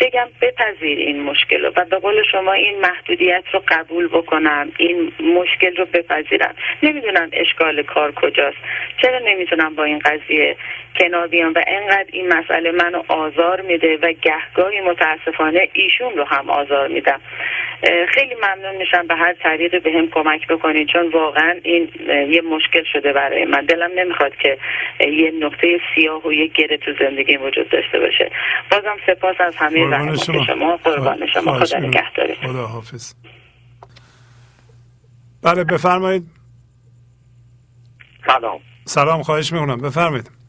بگم 0.00 0.28
بپذیر 0.40 0.98
این 0.98 1.22
مشکل 1.22 1.64
رو. 1.64 1.72
و 1.76 1.84
به 1.84 1.98
قول 1.98 2.22
شما 2.22 2.52
این 2.52 2.80
محدودیت 2.80 3.44
رو 3.52 3.62
قبول 3.68 4.08
بکنم 4.08 4.72
این 4.76 5.12
مشکل 5.20 5.76
رو 5.76 5.84
بپذیرم. 5.84 6.54
نمی‌دونم 6.82 7.28
اشکال 7.32 7.82
کار 7.82 8.12
کجاست. 8.12 8.58
چرا 9.02 9.18
نمی‌تونم 9.18 9.74
با 9.74 9.84
این 9.84 9.98
قضیه 9.98 10.56
کنار 10.98 11.26
بیام 11.26 11.52
و 11.56 11.62
انقدر 11.66 12.08
این 12.12 12.32
مسئله 12.32 12.72
منو 12.72 13.02
آزار 13.08 13.60
میده 13.60 13.98
و 14.02 14.12
گهگاهی 14.12 14.80
متاسفانه 14.80 15.68
ایشون 15.72 16.16
رو 16.16 16.24
هم 16.24 16.50
آزار 16.50 16.88
میدم. 16.88 17.20
خیلی 18.14 18.34
ممنون 18.34 18.76
میشم 18.76 19.06
به 19.06 19.14
هر 19.14 19.32
طریقی 19.32 19.78
به 19.78 19.92
هم 19.92 20.08
کمک 20.10 20.46
بکنید 20.46 20.88
چون 20.88 21.10
واقعا 21.10 21.54
این 21.64 21.90
یه 22.08 22.40
مشکل 22.40 22.82
شده 22.92 23.12
برای 23.12 23.44
من. 23.44 23.64
دلم 23.64 23.90
نمی‌خواد 23.96 24.32
که 24.36 24.58
یه 25.00 25.30
نقطه 25.40 25.78
سیاه 25.94 26.26
و 26.26 26.32
یه 26.32 26.46
گره 26.46 26.76
تو 26.76 26.92
زندگی 27.00 27.36
وجود 27.36 27.68
داشته 27.70 27.98
باشه. 27.98 28.30
بازم 28.70 28.96
سپاس 29.06 29.36
از 29.40 29.56
همه 29.56 29.90
زحمات 29.90 30.46
شما. 30.46 30.76
قربان 30.76 31.26
شما. 31.34 31.58
خدا 31.58 31.78
نگهداری. 31.78 32.34
خدا 32.34 32.66
حافظ. 32.66 33.14
بله 35.44 35.64
بفرمایید. 35.64 36.22
سلام. 38.26 38.60
سلام 38.84 39.22
خواهش 39.22 39.52
می‌کنم. 39.52 39.80
بفرمایید. 39.80 40.39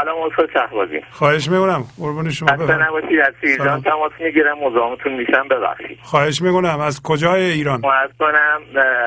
سلام 0.00 0.22
استاد 0.30 0.50
شهبازی 0.52 1.00
خواهش 1.10 1.48
می‌کنم. 1.48 1.84
قربون 1.98 2.30
شما 2.30 2.48
بفرمایید 2.52 2.82
نباشید 2.82 3.20
از 3.20 3.34
ایران 3.42 3.82
تماس 3.82 4.12
می‌گیرم 4.20 4.58
مزاحمتون 4.58 5.12
میشم 5.12 5.48
ببخشید. 5.50 5.98
خواهش 6.02 6.42
می‌کنم. 6.42 6.80
از 6.80 7.02
کجای 7.02 7.42
ایران؟ 7.42 7.82
از 7.84 8.10
کنم 8.18 8.60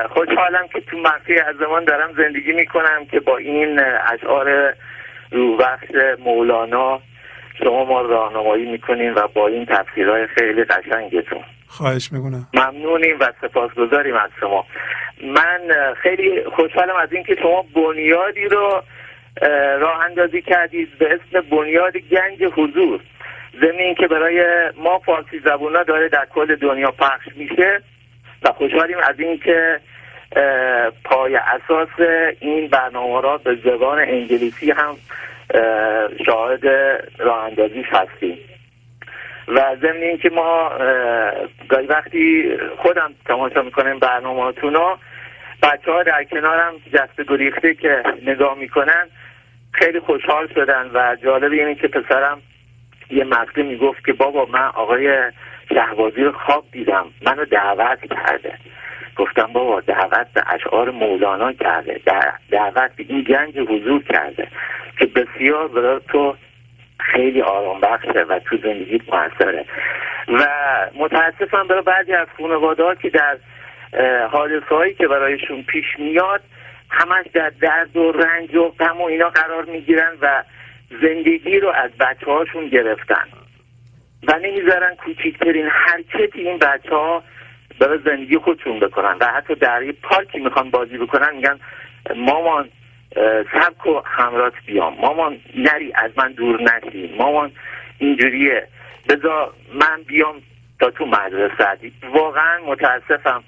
خوشحالم 0.08 0.68
که 0.72 0.80
تو 0.80 0.96
منطقه 0.96 1.44
از 1.48 1.56
زمان 1.56 1.84
دارم 1.84 2.10
زندگی 2.16 2.52
می‌کنم 2.52 3.06
که 3.10 3.20
با 3.20 3.36
این 3.36 3.80
اشعار 4.12 4.74
روبخش 5.30 5.88
مولانا 6.24 7.00
شما 7.64 7.84
ما 7.84 8.00
راهنمایی 8.00 8.70
می‌کنیم 8.70 9.14
و 9.16 9.28
با 9.34 9.48
این 9.48 9.66
تفسیرهای 9.66 10.26
خیلی 10.26 10.64
قشنگتون. 10.64 11.40
خواهش 11.66 12.12
می‌کنم. 12.12 12.46
ممنونیم 12.54 13.16
و 13.20 13.32
سپاسگزاریم 13.40 14.14
از 14.14 14.30
شما. 14.40 14.66
من 15.22 15.60
خیلی 16.02 16.44
خوشحالم 16.56 16.96
از 17.02 17.12
اینکه 17.12 17.36
شما 17.42 17.64
بنیادی 17.74 18.44
رو 18.44 18.82
راه 19.80 20.04
اندازی 20.04 20.42
کردید 20.42 20.98
به 20.98 21.06
اسم 21.14 21.40
بنیاد 21.40 21.96
گنج 21.96 22.52
حضور. 22.52 23.00
زمین 23.60 23.94
که 23.94 24.06
برای 24.06 24.44
ما 24.76 24.98
فارسی 24.98 25.38
زبونا 25.44 25.82
داره 25.82 26.08
در 26.08 26.26
کل 26.34 26.56
دنیا 26.56 26.90
پخش 26.90 27.28
میشه 27.36 27.80
و 28.42 28.52
خوشحالیم 28.52 28.98
از 28.98 29.20
اینکه 29.20 29.80
پای 31.04 31.36
اساس 31.36 31.88
این 32.40 32.68
برنامه 32.68 33.20
را 33.20 33.38
به 33.38 33.58
زبان 33.64 33.98
انگلیسی 33.98 34.70
هم 34.70 34.96
شاهد 36.26 36.66
راه 37.18 37.44
اندازی 37.44 37.82
هستیم. 37.82 38.38
و 39.48 39.76
ضمن 39.80 40.02
اینکه 40.02 40.30
ما 40.30 40.70
گاهی 41.68 41.86
وقتی 41.86 42.56
خودم 42.76 43.12
تماشا 43.26 43.62
می‌کنیم 43.62 43.98
برنامهاتون 43.98 44.76
ها 44.76 44.98
بچه 45.62 45.92
ها 45.92 46.02
در 46.02 46.24
کنارم 46.24 46.72
جست 46.92 47.20
گریخته 47.28 47.74
که 47.74 48.02
نگاه 48.26 48.58
می‌کنن 48.58 49.08
خیلی 49.72 50.00
خوشحال 50.00 50.48
شدن 50.54 50.90
و 50.94 51.16
جالب 51.22 51.52
اینه 51.52 51.74
که 51.74 51.88
پسرم 51.88 52.42
یه 53.10 53.24
مقدی 53.24 53.62
می‌گفت 53.62 54.04
که 54.04 54.12
بابا 54.12 54.44
من 54.44 54.66
آقای 54.66 55.32
شهبازی 55.74 56.22
رو 56.22 56.32
خواب 56.32 56.64
دیدم 56.72 57.06
منو 57.22 57.44
دعوت 57.44 57.98
کرده. 58.00 58.54
گفتم 59.16 59.46
بابا 59.52 59.80
دعوت 59.80 60.26
به 60.34 60.42
اشعار 60.46 60.90
مولانا 60.90 61.52
کرده 61.52 62.00
دعوت 62.50 62.96
به 62.96 63.04
این 63.08 63.22
گنج 63.22 63.58
حضور 63.58 64.02
کرده 64.02 64.48
که 64.98 65.06
بسیار 65.06 65.68
برای 65.68 66.00
تو 66.08 66.36
خیلی 66.98 67.42
آرام 67.42 67.80
بخشه 67.80 68.20
و 68.28 68.38
تو 68.38 68.56
زندگی 68.56 69.02
موثره. 69.12 69.64
و 70.28 70.46
متاسفم 70.94 71.66
برای 71.68 71.82
بعضی 71.82 72.12
از 72.12 72.26
خانواده 72.38 72.96
که 73.02 73.10
در 73.10 73.36
حادثه 74.30 74.74
هایی 74.74 74.94
که 74.94 75.08
برایشون 75.08 75.62
پیش 75.62 75.84
میاد 75.98 76.40
همش 76.90 77.26
در 77.34 77.52
درد 77.60 77.96
و 77.96 78.12
رنج 78.12 78.54
و 78.54 78.68
غم 78.68 79.00
و 79.00 79.04
اینا 79.04 79.28
قرار 79.28 79.64
می‌گیرن 79.64 80.12
و 80.20 80.44
زندگی 81.02 81.60
رو 81.60 81.68
از 81.68 81.90
بچه 82.00 82.26
هاشون 82.26 82.68
گرفتن. 82.68 83.24
و 84.28 84.38
نمی‌ذارن 84.42 84.94
کوچکترین 84.94 85.66
حرکتی 85.66 86.40
این 86.40 86.58
بچه 86.58 86.94
ها 86.94 87.22
برای 87.80 87.98
زندگی 88.04 88.38
خودشون 88.38 88.80
بکنن. 88.80 89.16
و 89.20 89.26
حتی 89.26 89.54
در 89.54 89.82
یه 89.82 89.92
پارکی 89.92 90.38
می‌خوان 90.38 90.70
بازی 90.70 90.98
بکنن 90.98 91.36
میگن 91.36 91.60
مامان 92.16 92.68
سبک 93.52 93.86
و 93.86 94.02
همرات 94.04 94.52
بیام. 94.66 94.96
مامان 95.00 95.38
نری 95.56 95.92
از 95.94 96.10
من 96.16 96.32
دور 96.32 96.60
نشی 96.62 97.14
مامان 97.18 97.52
اینجوریه. 97.98 98.68
بذار 99.08 99.52
من 99.74 100.02
بیام 100.06 100.42
تا 100.80 100.90
تو 100.90 101.06
مدرسه. 101.06 101.92
واقعا 102.12 102.60
متاسفم. 102.66 103.44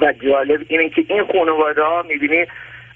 و 0.00 0.12
جالب 0.12 0.60
اینه 0.68 0.88
که 0.88 1.04
این 1.08 1.24
خانواده 1.32 1.82
ها 1.82 2.02
می‌بینی 2.02 2.46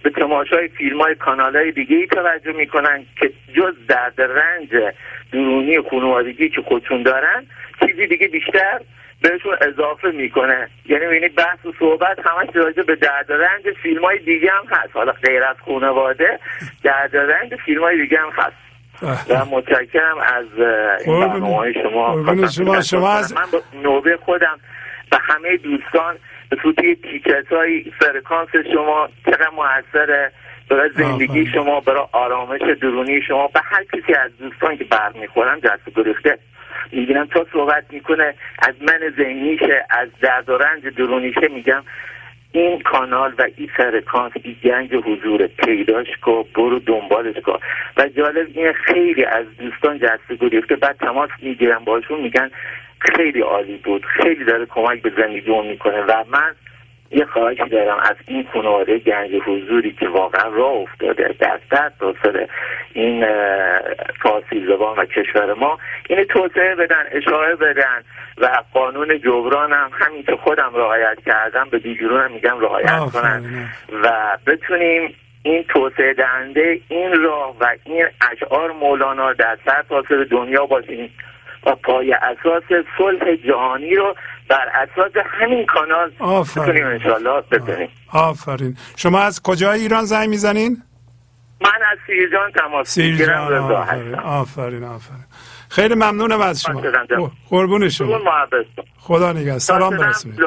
به 0.03 0.11
تماشای 0.11 0.69
فیلم 0.69 1.01
های 1.01 1.15
کانال 1.15 1.57
های 1.57 1.73
دیگه 1.73 1.97
ای 1.97 2.07
توجه 2.07 2.53
می‌کنن 2.53 3.07
که 3.21 3.33
جز 3.57 3.75
درد 3.89 4.21
رنج 4.21 4.95
درونی 5.33 5.81
خانوادگی 5.91 6.49
که 6.49 6.63
خودشون 6.63 7.03
دارن 7.03 7.47
چیزی 7.87 8.07
دیگه 8.07 8.29
بیشتر 8.29 8.81
بهشون 9.23 9.57
اضافه 9.61 10.11
می‌کنه. 10.11 10.69
یعنی 10.87 11.07
می‌بینی 11.07 11.29
بحث 11.29 11.67
و 11.67 11.73
صحبت 11.79 12.19
همش 12.27 12.49
راجع 12.55 12.83
به 12.83 12.97
درد 12.97 13.33
رنج 13.33 13.77
فیلم 13.83 14.05
های 14.05 14.19
دیگه 14.19 14.51
هم 14.51 14.77
هست. 14.77 14.97
حالا 14.97 15.13
غیر 15.13 15.45
از 15.45 15.57
خانواده 15.67 16.39
درد 16.85 17.17
رنج 17.17 17.55
فیلم 17.65 17.83
های 17.83 17.99
دیگه 18.03 18.19
هم 18.19 18.31
هست. 18.37 18.57
و 19.31 19.45
متشکرم 19.45 20.19
از 20.19 20.47
این 21.05 21.21
برنامه 21.21 21.73
شما. 21.73 22.25
شما. 22.49 22.81
شما 22.83 23.13
از 23.13 23.35
من 23.35 23.61
نوبه 23.83 24.17
خودم 24.17 24.61
و 25.13 25.19
همه 25.23 25.57
دوستان 25.57 26.15
به 26.15 26.21
توی 26.63 26.95
تیکت 26.95 27.53
های 27.53 27.85
فرکانس 28.01 28.49
شما 28.73 29.09
چقدر 29.27 29.51
موثره. 29.51 30.33
برای 30.71 30.91
زندگی 30.97 31.47
شما 31.47 31.81
برای 31.81 32.05
آرامش 32.13 32.61
درونی 32.81 33.23
شما 33.23 33.47
به 33.47 33.61
هر 33.65 33.85
کسی 33.85 34.15
از 34.15 34.39
دوستان 34.39 34.77
که 34.77 34.85
برمیخورن 34.85 35.59
دست 35.59 35.95
گرفته 35.97 36.39
می‌بینم. 36.93 37.27
تا 37.27 37.47
صحبت 37.53 37.85
می‌کنه 37.91 38.35
از 38.59 38.75
من 38.81 39.13
ذهنیشه 39.17 39.87
از 39.91 40.09
درد 40.21 40.49
و 40.49 40.59
رنج 40.59 40.87
درونیشه 40.87 41.49
میگم. 41.49 41.83
این 42.53 42.81
کانال 42.83 43.35
و 43.39 43.47
این 43.57 43.71
فرکانس 43.77 44.33
این 44.43 44.57
گنج 44.65 44.95
حضور 44.95 45.47
پیداش 45.47 46.07
کن 46.23 46.45
برو 46.55 46.79
دنبالش 46.79 47.37
کن. 47.43 47.59
و 47.97 48.09
جالب 48.09 48.47
این 48.55 48.73
خیلی 48.73 49.25
از 49.25 49.47
دوستان 49.59 49.99
جسته 49.99 50.49
گرفته 50.49 50.77
بعد 50.77 50.97
تماس 50.97 51.31
می‌گیرم 51.43 51.85
باشون 51.85 52.21
میگن 52.21 52.51
خیلی 53.01 53.41
عالی 53.41 53.77
بود. 53.77 54.05
خیلی 54.05 54.45
داره 54.45 54.67
کمک 54.67 55.03
به 55.03 55.13
زندگی 55.17 55.61
می‌کنه 55.61 56.03
و 56.03 56.25
من 56.31 56.55
یه 57.11 57.25
خواهشی 57.25 57.69
دارم 57.69 57.99
از 57.99 58.17
این 58.27 58.47
خانواده 58.53 58.99
گنج 58.99 59.31
حضوری 59.47 59.93
که 59.93 60.09
واقعا 60.09 60.49
راه 60.49 60.73
افتاده 60.73 61.35
در 61.41 61.61
صد 61.71 61.93
سال 62.23 62.47
این 62.93 63.27
فارسی 64.23 64.67
زبان 64.67 64.99
و 64.99 65.05
کشور 65.05 65.55
ما 65.55 65.79
این 66.09 66.25
توسعه 66.25 66.75
بدن 66.75 67.05
اشاره 67.11 67.57
بدن 67.57 68.03
و 68.39 68.63
قانون 68.73 69.21
جبران 69.21 69.73
هم 69.73 69.91
همین 69.93 70.23
که 70.23 70.37
خودم 70.37 70.71
رعایت 70.75 71.19
کردم 71.27 71.69
به 71.71 71.79
دیگرون 71.79 72.21
هم 72.21 72.33
میگم 72.33 72.61
رعایت 72.61 73.01
کنن 73.13 73.69
و 74.03 74.39
بتونیم 74.47 75.15
این 75.43 75.65
توسعه 75.69 76.15
دهنده 76.15 76.81
این 76.89 77.23
راه 77.23 77.57
و 77.61 77.77
این 77.85 78.07
اشعار 78.33 78.73
مولانا 78.73 79.33
در 79.33 79.59
سر 79.65 79.85
دنیا 80.31 80.67
باشیم. 80.67 81.11
و 81.67 81.75
پای 81.75 82.13
اساس 82.13 82.63
صلح 82.99 83.37
جهانی 83.47 83.95
رو 83.95 84.15
بر 84.49 84.69
اساس 84.75 85.13
همین 85.27 85.67
کانال 85.67 86.13
انشالله 86.21 87.41
بزنیم. 87.41 87.89
آفرین. 88.13 88.77
شما 88.97 89.21
از 89.21 89.43
کجای 89.43 89.81
ایران 89.81 90.05
زنگ 90.05 90.29
می‌زنین؟ 90.29 90.83
من 91.61 91.71
از 91.93 91.99
سیرجان 92.07 92.53
تماس 92.53 92.89
سیرجان. 92.89 93.55
آفرین. 93.55 94.15
آفرین 94.15 94.85
آفرین. 94.85 95.25
خیلی 95.69 95.95
ممنونم 95.95 96.41
از 96.41 96.63
شما. 96.63 96.83
قربون 97.51 97.89
شما. 97.89 98.19
خدا 98.99 99.33
نگه 99.33 99.59
سلام 99.59 99.97
برسونید 99.97 100.41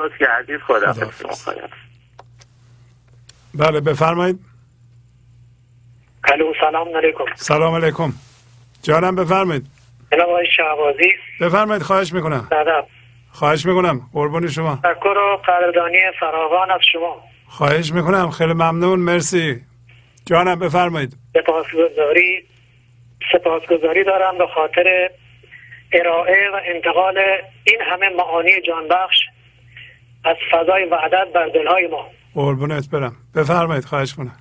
خدا 0.67 0.93
بله 3.53 3.81
بفرمایید. 3.81 4.39
الو 6.23 6.53
سلام 6.61 6.87
علیکم. 6.97 7.23
سلام 7.35 7.73
علیکم. 7.75 8.13
جانم 8.83 9.15
بفرمایید. 9.15 9.80
جناب 10.11 10.29
آقای 10.29 10.47
شعبازی 10.57 11.13
بفرمایید 11.41 11.83
خواهش 11.83 12.13
می‌کنم. 12.13 12.47
سلام. 12.49 12.83
خواهش 13.31 13.65
می‌کنم. 13.65 14.01
قربان 14.13 14.47
شما. 14.47 14.79
تشکر 14.83 15.17
و 15.17 15.37
قدردانی 15.47 15.97
فراوان 16.19 16.71
از 16.71 16.79
شما. 16.93 17.23
خواهش 17.47 17.93
می‌کنم. 17.93 18.29
خیلی 18.29 18.53
ممنون. 18.53 18.99
مرسی. 18.99 19.61
جانم 20.25 20.59
بفرمایید. 20.59 21.13
سپاسگزاری. 21.33 22.43
سپاسگزاری 23.31 24.03
دارم 24.03 24.37
به 24.37 24.47
خاطر 24.55 25.09
ارائه 25.93 26.49
و 26.53 26.59
انتقال 26.75 27.17
این 27.63 27.81
همه 27.91 28.09
معانی 28.09 28.61
جانبخش 28.67 29.17
از 30.25 30.35
فضای 30.51 30.85
وعدت 30.85 31.27
بر 31.33 31.47
دلهای 31.47 31.87
ما. 31.87 32.07
قربونت 32.35 32.89
برم. 32.93 33.15
بفرمایید 33.35 33.85
خواهش 33.85 34.13
کنم 34.13 34.37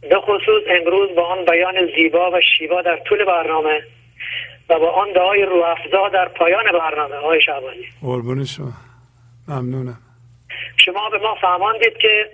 به 0.00 0.20
خصوص 0.20 0.62
امروز 0.80 1.08
با 1.16 1.26
آن 1.26 1.44
بیان 1.44 1.74
زیبا 1.96 2.30
و 2.30 2.40
شیوا 2.58 2.82
در 2.82 2.96
طول 3.08 3.24
برنامه 3.24 3.80
و 4.68 4.78
با 4.78 4.90
آن 4.92 5.12
دعای 5.12 5.42
رو 5.42 5.64
افزا 5.64 6.08
در 6.08 6.28
پایان 6.28 6.64
برنامه. 6.64 7.16
های 7.16 7.40
شعبانی. 7.42 7.84
قربون 8.00 8.44
شما. 8.44 8.72
ممنونم. 9.48 9.98
شما 10.76 11.10
به 11.10 11.18
ما 11.18 11.34
فهماندید 11.40 11.96
که 12.00 12.30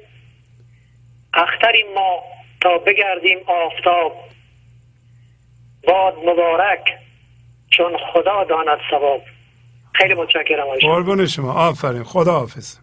اختریم 1.34 1.86
ما 1.94 2.22
تا 2.60 2.78
بگردیم 2.78 3.38
آفتاب. 3.46 4.12
باد 5.86 6.14
مبارک 6.18 6.84
چون 7.70 7.96
خدا 8.12 8.44
داند 8.44 8.78
ثواب. 8.90 9.22
خیلی 9.92 10.14
متشکرم 10.14 10.64
قربون 10.80 11.26
شما. 11.26 11.52
آفرین. 11.52 12.04
خدا 12.04 12.32
حافظ. 12.32 12.78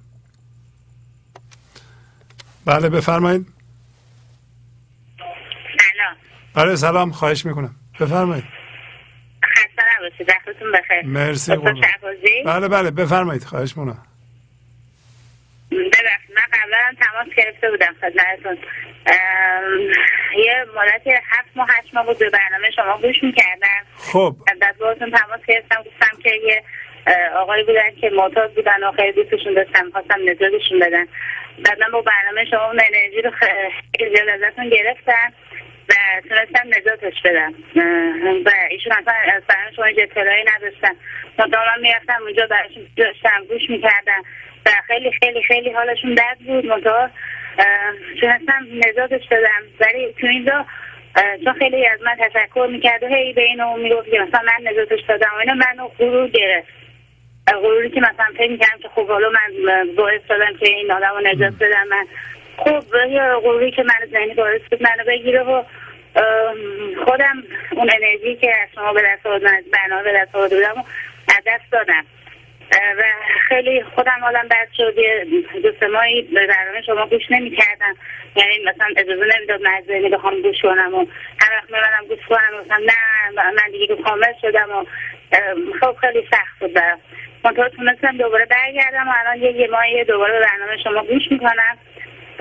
بله 2.65 2.89
بفرمایید. 2.89 3.47
سلام. 5.17 6.15
بله 6.55 6.75
سلام. 6.75 7.11
خواهش 7.11 7.45
می‌کنم. 7.45 7.75
بفرمایید. 7.99 8.60
باشید 10.01 10.29
وقتتون 10.29 10.71
بخیر. 10.71 11.01
مرسی 11.05 11.55
بله 12.45 12.67
بله 12.67 12.91
بفرمایید. 12.91 13.43
خواهش 13.43 13.77
مونم 13.77 13.97
ببخشید 15.71 16.35
من 16.35 16.43
قبلا 16.53 16.95
تماس 16.99 17.35
گرفته 17.37 17.69
بودم 17.71 17.95
خدمتتون. 18.01 18.57
یه 20.37 20.65
مدت 20.75 21.07
هفت 21.07 21.49
ماه 21.55 21.67
هشت 21.69 21.93
ماه 21.93 22.05
بود 22.05 22.19
به 22.19 22.29
برنامه 22.29 22.71
شما 22.75 22.97
گوش 22.97 23.23
می‌کردم. 23.23 23.83
خب. 23.97 24.35
بعد 24.61 24.77
باهاتون 24.77 25.11
تماس 25.11 25.39
گرفتم. 25.47 25.83
گفتم 25.83 26.21
که 26.23 26.29
یه 26.29 26.63
آقایی 27.35 27.63
بودن 27.63 27.95
که 28.01 28.09
معتاد 28.09 28.53
بودن 28.53 28.83
و 28.83 28.91
خیلی 28.91 29.23
دوستشون 29.23 29.53
داشتم 29.53 29.91
خواستم 29.91 30.19
نجاتشون 30.29 30.79
بدن. 30.79 31.05
بعد 31.65 31.79
من 31.79 31.91
با 31.91 32.01
برنامه 32.01 32.45
شما 32.49 32.65
اون 32.65 32.81
انرژی 32.93 33.21
رو 33.21 33.31
خیلی 33.31 34.15
زیاد 34.15 34.29
ازتون 34.29 34.69
گرفتم 34.69 35.33
تونستم 36.29 36.67
نجاتش 36.67 37.21
بدم. 37.25 37.53
و 38.45 38.51
ایشون 38.69 38.93
اصلا 38.93 39.13
برنامه 39.47 39.71
شما 39.75 39.85
اطلاعی 39.85 40.43
نداشتن. 40.55 40.95
مدام 41.39 41.63
می‌رفتم 41.81 42.21
اونجا 42.21 42.47
براشون 42.47 42.87
داشتم 42.97 43.45
گوش 43.49 43.69
می‌کردم 43.69 44.23
و 44.65 44.69
خیلی 44.87 45.11
خیلی 45.11 45.43
خیلی 45.43 45.69
حالشون 45.71 46.15
بد 46.15 46.37
بود. 46.47 46.65
منتها 46.65 47.09
تونستم 48.21 48.67
نجاتش 48.73 49.27
بدم 49.27 49.61
ولی 49.79 50.13
تو 50.21 50.27
اینجا 50.27 50.65
چون 51.43 51.53
خیلی 51.53 51.87
از 51.87 52.01
من 52.01 52.15
تشکر 52.19 52.67
می‌کرد 52.71 53.03
و 53.03 53.07
هی 53.07 53.33
به 53.33 53.41
اینو 53.41 53.77
می‌گفت 53.77 54.11
که 54.11 54.19
مثلا 54.19 54.41
من 54.41 54.71
نجاتش 54.71 54.99
دادم 55.07 55.31
و 55.35 55.39
اینو 55.39 55.53
منو 55.53 55.87
غرور 55.87 56.27
گرفت. 56.27 56.67
غروری 57.47 57.89
که 57.89 58.01
مثلا 58.01 58.25
فکر 58.37 58.51
می‌کردم 58.51 58.77
که 58.81 58.89
خب 58.95 59.07
حالا 59.07 59.29
من 59.29 59.85
باعث 59.95 60.21
دادم 60.29 60.57
که 60.59 60.69
این 60.69 60.91
آدم 60.91 61.09
رو 61.15 61.19
نجات 61.19 61.53
بدم 61.53 61.87
من 61.89 62.05
خب 62.57 62.79
غروری 63.43 63.71
که 63.71 63.83
من 63.83 64.07
ذهنی 64.11 64.33
باعث 64.33 64.61
بود 64.61 64.83
منو 64.83 65.03
بگیره 65.07 65.43
و 65.43 65.63
خودم 67.05 67.43
اون 67.71 67.89
انرژی 67.93 68.35
که 68.35 68.55
از 68.61 68.69
شما 68.75 68.93
به 68.93 69.01
دست 69.01 69.25
آوردن 69.25 69.55
از 69.55 69.63
برنامه 69.73 70.03
به 70.03 70.13
دست 70.13 70.35
آورده 70.35 70.55
بودم 70.55 70.83
از 71.27 71.43
دست 71.45 71.71
دادم. 71.71 72.05
و 72.97 73.03
خیلی 73.47 73.83
خودم 73.83 74.19
حالم 74.21 74.47
بد 74.47 74.67
شد. 74.77 74.95
دو 75.63 75.71
سه 75.79 75.87
ماهی 75.87 76.21
به 76.21 76.47
برنامه 76.47 76.81
شما 76.85 77.05
گوش 77.05 77.23
نمی 77.29 77.51
کردم 77.51 77.95
یعنی 78.35 78.59
مثلا 78.65 78.87
اجازه 78.97 79.37
نمی‌داد 79.37 79.61
ذهنی 79.87 80.09
بخوام 80.09 80.41
گوش 80.41 80.61
کنم 80.61 80.93
و 80.93 81.05
هر 81.41 81.57
وقت 81.57 81.71
میمدم 81.71 82.07
گوش 82.09 82.25
کنم 82.29 82.61
مثلا 82.65 82.77
نه 82.77 83.51
من 83.51 83.71
دیگه 83.71 83.95
کامل 83.95 84.33
شدم 84.41 84.69
و 84.69 84.85
خب 85.81 85.95
خیلی 86.01 86.27
سخت 86.31 86.59
بود 86.59 86.73
برم 86.73 86.99
تونستم 87.75 88.17
دوباره 88.17 88.45
برگردم 88.45 89.07
و 89.07 89.13
الان 89.19 89.41
یه, 89.41 89.51
یه 89.51 89.67
ماهی 89.67 90.03
دوباره 90.03 90.33
به 90.33 90.45
برنامه 90.45 90.77
شما 90.83 91.03
گوش 91.03 91.31
می‌کنم. 91.31 91.77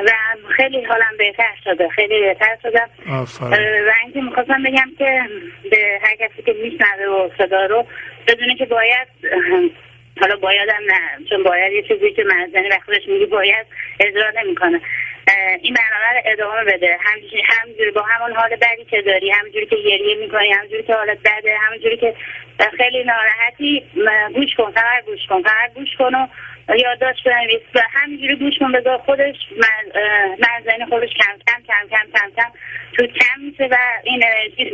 و 0.07 0.11
خیلی 0.57 0.85
حالم 0.85 1.17
بهتر 1.19 1.55
شده 1.65 1.89
خیلی 1.89 2.21
بهتر 2.21 2.57
شدم. 2.63 2.89
و 3.87 3.93
اینکه 4.05 4.21
می‌خواستم 4.21 4.63
بگم 4.63 4.91
که 4.99 5.23
به 5.71 6.01
هر 6.03 6.17
کسی 6.17 6.43
که 6.43 6.53
میشنوه 6.53 7.05
و 7.05 7.29
صدا 7.39 7.67
رو 7.67 7.87
بدونه 8.27 8.55
که 8.55 8.67
باید 8.67 9.09
حالا 10.21 10.37
بایدم 10.37 10.83
نه 10.87 11.25
چون 11.29 11.43
باید 11.43 11.73
یه 11.73 11.83
چیزی 11.83 12.13
که 12.13 12.25
مرزنی 12.25 12.69
وقتش 12.69 13.09
میگی 13.09 13.27
باید 13.27 13.67
اجرا 14.01 14.31
نمی‌کنه. 14.43 14.81
این 15.63 15.75
برنامه 15.75 16.13
رو 16.15 16.21
ادامه 16.25 16.65
بده. 16.65 16.99
همجوری 17.01 17.43
همجوری 17.43 17.91
با 17.91 18.03
همون 18.03 18.37
حال 18.37 18.57
بدی 18.57 18.85
که 18.85 19.03
داری 19.03 19.31
همجوری 19.31 19.67
که 19.67 19.77
گریه 19.77 20.17
می‌کنی 20.17 20.53
همجوری 20.53 20.83
که 20.83 20.95
حالت 20.95 21.19
بده 21.19 21.57
همجوری 21.59 21.97
که 21.97 22.15
خیلی 22.77 23.05
ناراحتی 23.05 23.85
گوش 24.35 24.55
کن 24.55 24.71
فقط 24.71 25.05
گوش 25.05 25.27
کن 25.29 25.43
فقط 25.43 25.75
گوش 25.75 25.97
کن 25.99 26.15
و 26.15 26.27
یادداشت 26.77 27.25
بنویس 27.25 27.61
و 27.75 27.81
همینجوری 27.93 28.37
گوش 28.37 28.59
کن 28.59 28.73
بذار 28.73 28.99
خودش 28.99 29.37
مرزنی 30.39 30.87
خودش 30.89 31.09
کم 31.09 31.33
کم 31.47 31.63
کم 31.69 31.89
کم 31.91 32.07
کم 32.15 32.31
کم 32.37 32.51
تو 32.93 33.07
کم 33.07 33.41
میشه 33.41 33.65
و 33.65 33.77
این 34.05 34.25
انرژی 34.25 34.73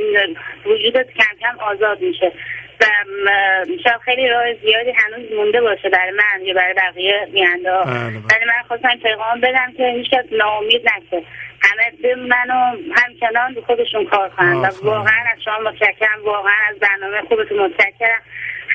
وجودت 0.64 1.10
کم 1.10 1.36
کم 1.40 1.58
آزاد 1.58 2.00
میشه. 2.00 2.32
و 2.80 2.84
شاید 3.84 4.00
خیلی 4.04 4.28
راه 4.28 4.54
زیادی 4.54 4.90
هنوز 4.90 5.32
مونده 5.32 5.60
باشه 5.60 5.88
برای 5.88 6.10
من 6.10 6.44
یا 6.44 6.54
برای 6.54 6.74
بقیه 6.74 7.28
میانده 7.32 7.70
بله، 7.70 7.84
بله. 7.84 8.08
ولی 8.08 8.44
من 8.46 8.62
خواستم 8.68 8.98
پیغام 9.02 9.40
بدم 9.40 9.72
که 9.76 9.88
هیچ 9.96 10.10
کس 10.10 10.24
ناامید 10.32 10.82
نشه. 10.88 11.22
همه 11.62 11.92
بمونن 12.02 12.50
و 12.50 12.76
همچنان 12.96 13.54
به 13.54 13.60
خودشون 13.60 14.06
کار 14.06 14.28
کنن. 14.28 14.54
و. 14.54 14.68
واقعا 14.82 15.24
از 15.32 15.42
شما 15.44 15.58
متشکرم. 15.58 16.24
واقعا 16.24 16.54
از 16.70 16.78
برنامه 16.78 17.28
خوبتون 17.28 17.58
متشکرم. 17.58 18.22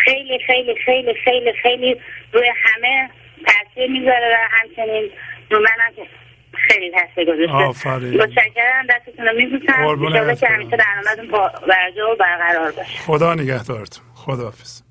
خیلی 0.05 0.39
خیلی 0.47 0.75
خیلی 0.85 1.13
خیلی 1.23 1.53
خیلی 1.61 2.01
روی 2.33 2.51
همه 2.63 3.09
تاثیر 3.45 3.91
می‌ذاره 3.91 4.29
و 4.33 4.37
همچنین 4.51 5.09
رو 5.51 5.59
منم 5.59 5.95
که 5.95 6.07
خیلی 6.53 6.91
تاثیر 6.91 7.33
گذاشته. 7.33 7.53
آفرین. 7.53 8.21
متشکرم 8.21 8.87
دستتون 8.89 9.27
رو 9.27 9.37
میبوسم. 9.37 10.35
که. 10.35 10.47
همیشه 10.47 10.77
برنامهتون 10.77 11.27
با 11.27 11.51
برجه 11.67 12.03
و 12.03 12.15
برقرار 12.15 12.71
باشه 12.71 12.99
خدا 12.99 13.33
نگهدارتون. 13.35 14.03
خداحافظ. 14.15 14.81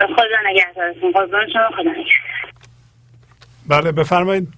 خدا 0.00 0.50
نگهدارتون. 0.50 1.12
قربان 1.12 1.48
شما 1.52 1.68
خدا 1.70 1.90
نگهدار. 1.90 2.52
بله 3.68 3.92
بفرمایید. 3.92 4.48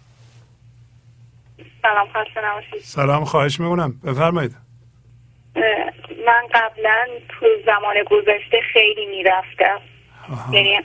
سلام 1.82 2.08
نباشید. 2.44 2.80
سلام 2.80 3.24
خواهش 3.24 3.60
می‌کنم. 3.60 4.00
بفرمایید. 4.06 4.67
من 6.26 6.46
قبلا 6.54 7.08
تو 7.28 7.46
زمان 7.66 8.02
گذشته 8.02 8.60
خیلی 8.72 9.06
می‌رفتم. 9.06 9.80
یعنی 10.52 10.80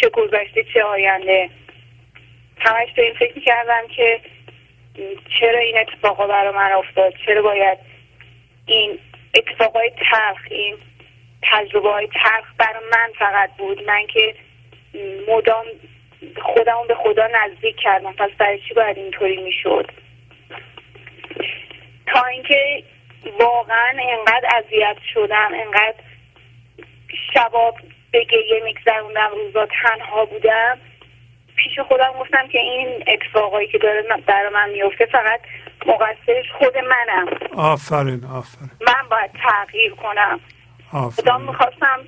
چه 0.00 0.08
گذشته 0.08 0.64
چه 0.74 0.82
آینده. 0.82 1.50
همش 2.58 2.92
به 2.96 3.02
این 3.02 3.14
فکر 3.14 3.40
کردم 3.40 3.88
که 3.96 4.20
چرا 5.40 5.58
این 5.58 5.78
اتفاقا 5.78 6.26
برای 6.26 6.54
من 6.54 6.72
افتاد؟ 6.72 7.14
چرا 7.26 7.42
باید 7.42 7.78
این 8.66 8.98
اتفاقای 9.34 9.90
تلخ 9.90 10.40
این 10.50 10.76
تجربه 11.42 11.92
های 11.92 12.06
تلخ 12.06 12.46
برای 12.58 12.84
من 12.92 13.12
فقط 13.18 13.50
بود؟ 13.58 13.82
من 13.86 14.06
که 14.06 14.34
مدام 15.28 15.64
خودمون 16.42 16.86
به 16.86 16.94
خدا 16.94 17.28
نزدیک 17.32 17.76
کردم. 17.76 18.12
پس 18.12 18.30
برای 18.38 18.60
چی 18.68 18.74
باید 18.74 18.98
اینطوری 18.98 19.36
می‌شد؟ 19.36 19.90
تا 22.06 22.24
اینکه 22.24 22.82
واقعا 23.40 23.94
انقدر 24.00 24.48
اذیت 24.56 24.96
شدم 25.14 25.50
انقدر 25.54 25.94
شبا 27.34 27.74
به 28.10 28.24
گریه 28.24 28.64
میگذروندم 28.64 29.30
روزا 29.34 29.66
تنها 29.82 30.24
بودم. 30.24 30.78
پیش 31.56 31.78
خودم 31.88 32.12
گفتم 32.20 32.48
که 32.48 32.58
این 32.58 33.04
اتفاقایی 33.06 33.68
که 33.68 33.78
داره 33.78 34.02
برای 34.26 34.52
من 34.52 34.70
میفته 34.70 35.06
فقط 35.06 35.40
مقصرش 35.86 36.52
خود 36.58 36.78
منم. 36.78 37.26
آفرین 37.56 38.24
آفرین. 38.24 38.70
من 38.80 39.08
باید 39.10 39.30
تغییر 39.32 39.94
کنم. 39.94 40.40
آفرین. 40.92 41.36
می‌خواستم 41.36 42.04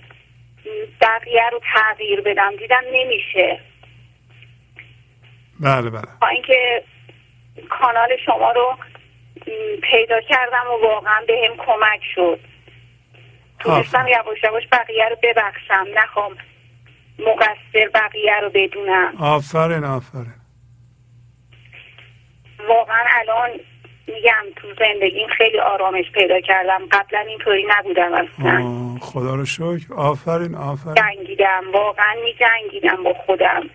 بقیه 1.00 1.48
رو 1.52 1.60
تغییر 1.74 2.20
بدم. 2.20 2.56
دیدم 2.56 2.82
نمیشه. 2.92 3.60
بله 5.60 5.90
بله. 5.90 6.02
تا 6.20 6.26
اینکه 6.26 6.82
کانال 7.70 8.16
شما 8.26 8.52
رو 8.52 8.76
پیدا 9.82 10.20
کردم 10.20 10.64
و 10.70 10.86
واقعا 10.86 11.24
به 11.26 11.34
هم 11.48 11.56
کمک 11.66 12.00
شد. 12.14 12.40
تونستم 13.58 13.98
آفرین. 13.98 14.16
یواش 14.16 14.44
یواش 14.44 14.62
بقیه 14.72 15.08
رو 15.08 15.16
ببخشم. 15.22 15.86
نخوام 15.94 16.36
مقصر 17.18 17.88
بقیه 17.94 18.40
رو 18.40 18.50
بدونم. 18.54 19.12
آفرین 19.20 19.84
آفرین. 19.84 20.34
واقعا 22.68 23.04
الان 23.20 23.50
میگم 24.06 24.44
تو 24.56 24.68
زندگیم 24.78 25.28
خیلی 25.38 25.58
آرامش 25.58 26.10
پیدا 26.12 26.40
کردم. 26.40 26.86
قبلا 26.92 27.18
اینطوری 27.18 27.66
نبودم 27.68 28.12
اصلا. 28.12 28.98
خدا 29.00 29.34
رو 29.34 29.44
شکر. 29.44 29.94
آفرین 29.96 30.54
آفرین. 30.54 30.94
جنگیدم. 30.94 31.62
واقعا 31.72 32.14
می 32.24 32.34
جنگیدم 32.34 33.02
با 33.02 33.14
خودم. 33.14 33.70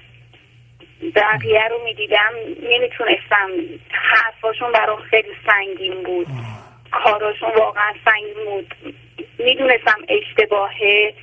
بقیه 1.15 1.67
رو 1.67 1.83
می‌دیدم 1.83 2.31
نمی‌تونستم. 2.63 3.49
حرفاشون 3.91 4.71
برام 4.71 4.99
خیلی 4.99 5.31
سنگین 5.47 6.03
بود. 6.03 6.27
کاراشون 6.91 7.49
واقعا 7.57 7.93
سنگین 8.05 8.45
بود. 8.45 8.75
می‌دونستم 9.39 9.97
اشتباهه. 10.09 11.13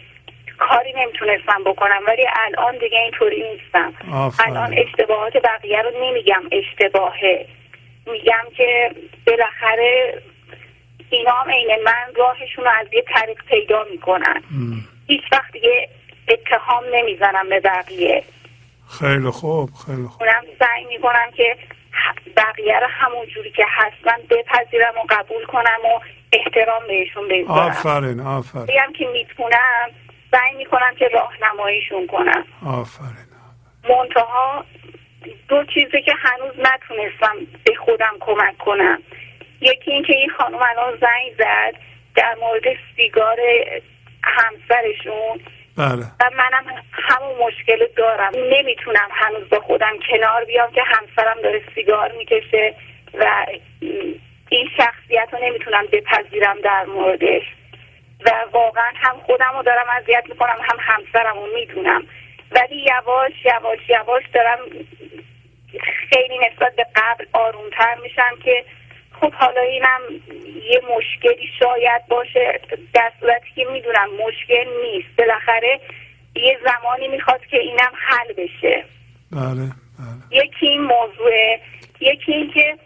کاری 0.58 0.92
نمی‌تونستم 0.92 1.64
بکنم 1.64 2.02
ولی 2.06 2.26
الان 2.46 2.78
دیگه 2.78 2.98
اینطوری 2.98 3.44
نیستم. 3.52 3.94
الان 4.46 4.74
اشتباهات 4.78 5.36
بقیه 5.36 5.82
رو 5.82 5.90
نمیگم 6.04 6.42
اشتباهه. 6.52 7.46
میگم 8.06 8.44
که 8.56 8.90
بالاخره 9.26 10.22
اینا 11.10 11.30
هم 11.30 11.50
عین 11.50 11.82
من 11.84 12.14
راهشون 12.16 12.64
رو 12.64 12.70
از 12.70 12.86
یه 12.92 13.04
طریق 13.14 13.44
پیدا 13.44 13.86
می‌کنن. 13.90 14.42
هیچ 15.06 15.22
وقت 15.32 15.52
دیگه 15.52 15.88
اتهام 16.28 16.84
نمی‌زنم 16.92 17.48
به 17.48 17.60
بقیه. 17.60 18.22
خیلی 18.98 19.30
خوب 19.30 19.70
خیلی 19.86 20.08
خوب. 20.08 20.22
اونم 20.22 20.44
سعی 20.58 20.84
می‌کنم 20.84 21.30
که 21.36 21.56
بقیه 22.36 22.78
رو 22.80 22.86
همون 22.90 23.26
جوری 23.26 23.50
که 23.50 23.66
هستن 23.68 24.22
بپذیرم 24.30 24.94
و 24.96 25.04
قبول 25.10 25.44
کنم 25.44 25.80
و 25.84 26.00
احترام 26.32 26.86
بهشون 26.88 27.28
بذارم 27.28 27.58
آفرین 27.58 28.20
آفرین. 28.20 28.66
بگم 28.66 28.92
که 28.98 29.06
می‌تونم 29.06 29.90
سعی 30.30 30.56
می‌کنم 30.56 30.94
که 30.98 31.08
راهنماییشون 31.08 32.06
کنم. 32.06 32.44
آفرین. 32.66 33.28
منتها 33.88 34.64
دو 35.48 35.64
چیزی 35.64 36.02
که 36.02 36.14
هنوز 36.18 36.54
نتونستم 36.58 37.36
به 37.64 37.74
خودم 37.74 38.16
کمک 38.20 38.58
کنم. 38.58 39.02
یکی 39.60 39.92
اینکه 39.92 40.12
این 40.12 40.30
خانم 40.30 40.58
الان 40.62 40.98
زنگ 41.00 41.32
زد 41.38 41.74
در 42.14 42.34
مورد 42.40 42.62
سیگار 42.96 43.36
همسرشون. 44.24 45.40
بله. 45.78 46.04
و 46.20 46.30
منم 46.36 46.82
همون 46.92 47.36
مشکل 47.46 47.86
دارم. 47.96 48.32
نمی‌تونم 48.34 49.08
هنوز 49.10 49.48
با 49.48 49.60
خودم 49.60 49.98
کنار 50.10 50.44
بیام 50.44 50.72
که 50.72 50.82
همسرم 50.86 51.42
داره 51.42 51.62
سیگار 51.74 52.12
می‌کشه 52.12 52.74
و 53.14 53.46
این 54.48 54.68
شخصیت 54.76 55.28
رو 55.32 55.38
نمی‌تونم 55.42 55.86
بپذیرم 55.92 56.60
در 56.60 56.84
موردش. 56.84 57.42
و 58.26 58.30
واقعا 58.52 58.92
هم 58.94 59.16
خودم 59.26 59.52
رو 59.56 59.62
دارم 59.62 59.86
اذیت 60.02 60.24
می‌کنم 60.28 60.58
هم 60.62 60.78
همسرم 60.80 61.36
رو 61.38 61.46
می‌دونم. 61.54 62.06
ولی 62.50 62.76
یواش 62.76 63.32
یواش 63.44 63.78
یواش 63.88 64.22
دارم 64.34 64.58
خیلی 66.12 66.38
نسبت 66.38 66.76
به 66.76 66.86
قبل 66.96 67.24
آرومتر 67.32 67.94
میشم 68.02 68.36
که 68.44 68.64
خب 69.20 69.32
حالا 69.32 69.60
اینم 69.60 70.00
یه 70.70 70.80
مشکلی 70.96 71.48
شاید 71.58 72.06
باشه. 72.08 72.60
در 72.94 73.12
صورتی 73.20 73.50
که 73.54 73.64
می‌دونم 73.64 74.08
مشکل 74.26 74.64
نیست. 74.82 75.08
بالاخره 75.18 75.80
یه 76.36 76.58
زمانی 76.64 77.08
می‌خواد 77.08 77.46
که 77.46 77.58
اینم 77.58 77.92
حل 77.94 78.32
بشه. 78.32 78.84
بله 79.32 79.66
بله. 79.98 80.44
یکی 80.44 80.66
این 80.66 80.80
موضوع 80.82 81.56
یکی 82.00 82.32
این 82.32 82.50
که 82.50 82.78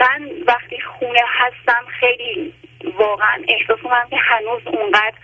من 0.00 0.30
وقتی 0.46 0.80
خونه 0.80 1.22
هستم 1.26 1.84
خیلی 2.00 2.54
واقعا 2.98 3.42
احساس 3.48 3.78
می‌کنم 3.82 4.06
که 4.10 4.16
هنوز 4.16 4.62
اونقدر 4.66 5.16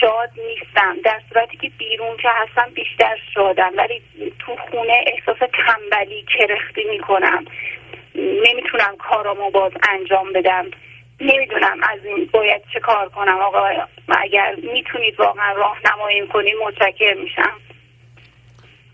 شاد 0.00 0.30
نیستم. 0.48 0.96
در 1.04 1.20
صورتی 1.32 1.56
که 1.56 1.70
بیرون 1.78 2.16
که 2.16 2.28
هستم 2.28 2.70
بیشتر 2.74 3.16
شادم. 3.34 3.72
ولی 3.76 4.02
تو 4.38 4.56
خونه 4.56 5.04
احساس 5.06 5.38
تنبلی 5.38 6.24
کرختی 6.38 6.84
می‌کنم. 6.84 7.44
نمی‌تونم 8.14 8.96
کارامو 9.10 9.50
باز 9.50 9.72
انجام 9.90 10.32
بدم. 10.34 10.64
نمی‌دونم 11.20 11.78
از 11.82 12.04
این 12.04 12.30
باید 12.32 12.62
چه 12.72 12.80
کار 12.80 13.08
کنم. 13.08 13.38
آقا 13.38 13.68
اگر 14.08 14.54
می‌تونید 14.72 15.20
واقعا 15.20 15.52
راهنمایی 15.52 16.26
کنید 16.26 16.54
متشکر 16.66 17.14
میشم. 17.22 17.52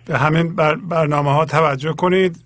به 0.06 0.18
همین 0.18 0.56
بر 0.56 0.74
برنامه 0.74 1.32
ها 1.32 1.44
توجه 1.44 1.92
کنید 1.92 2.36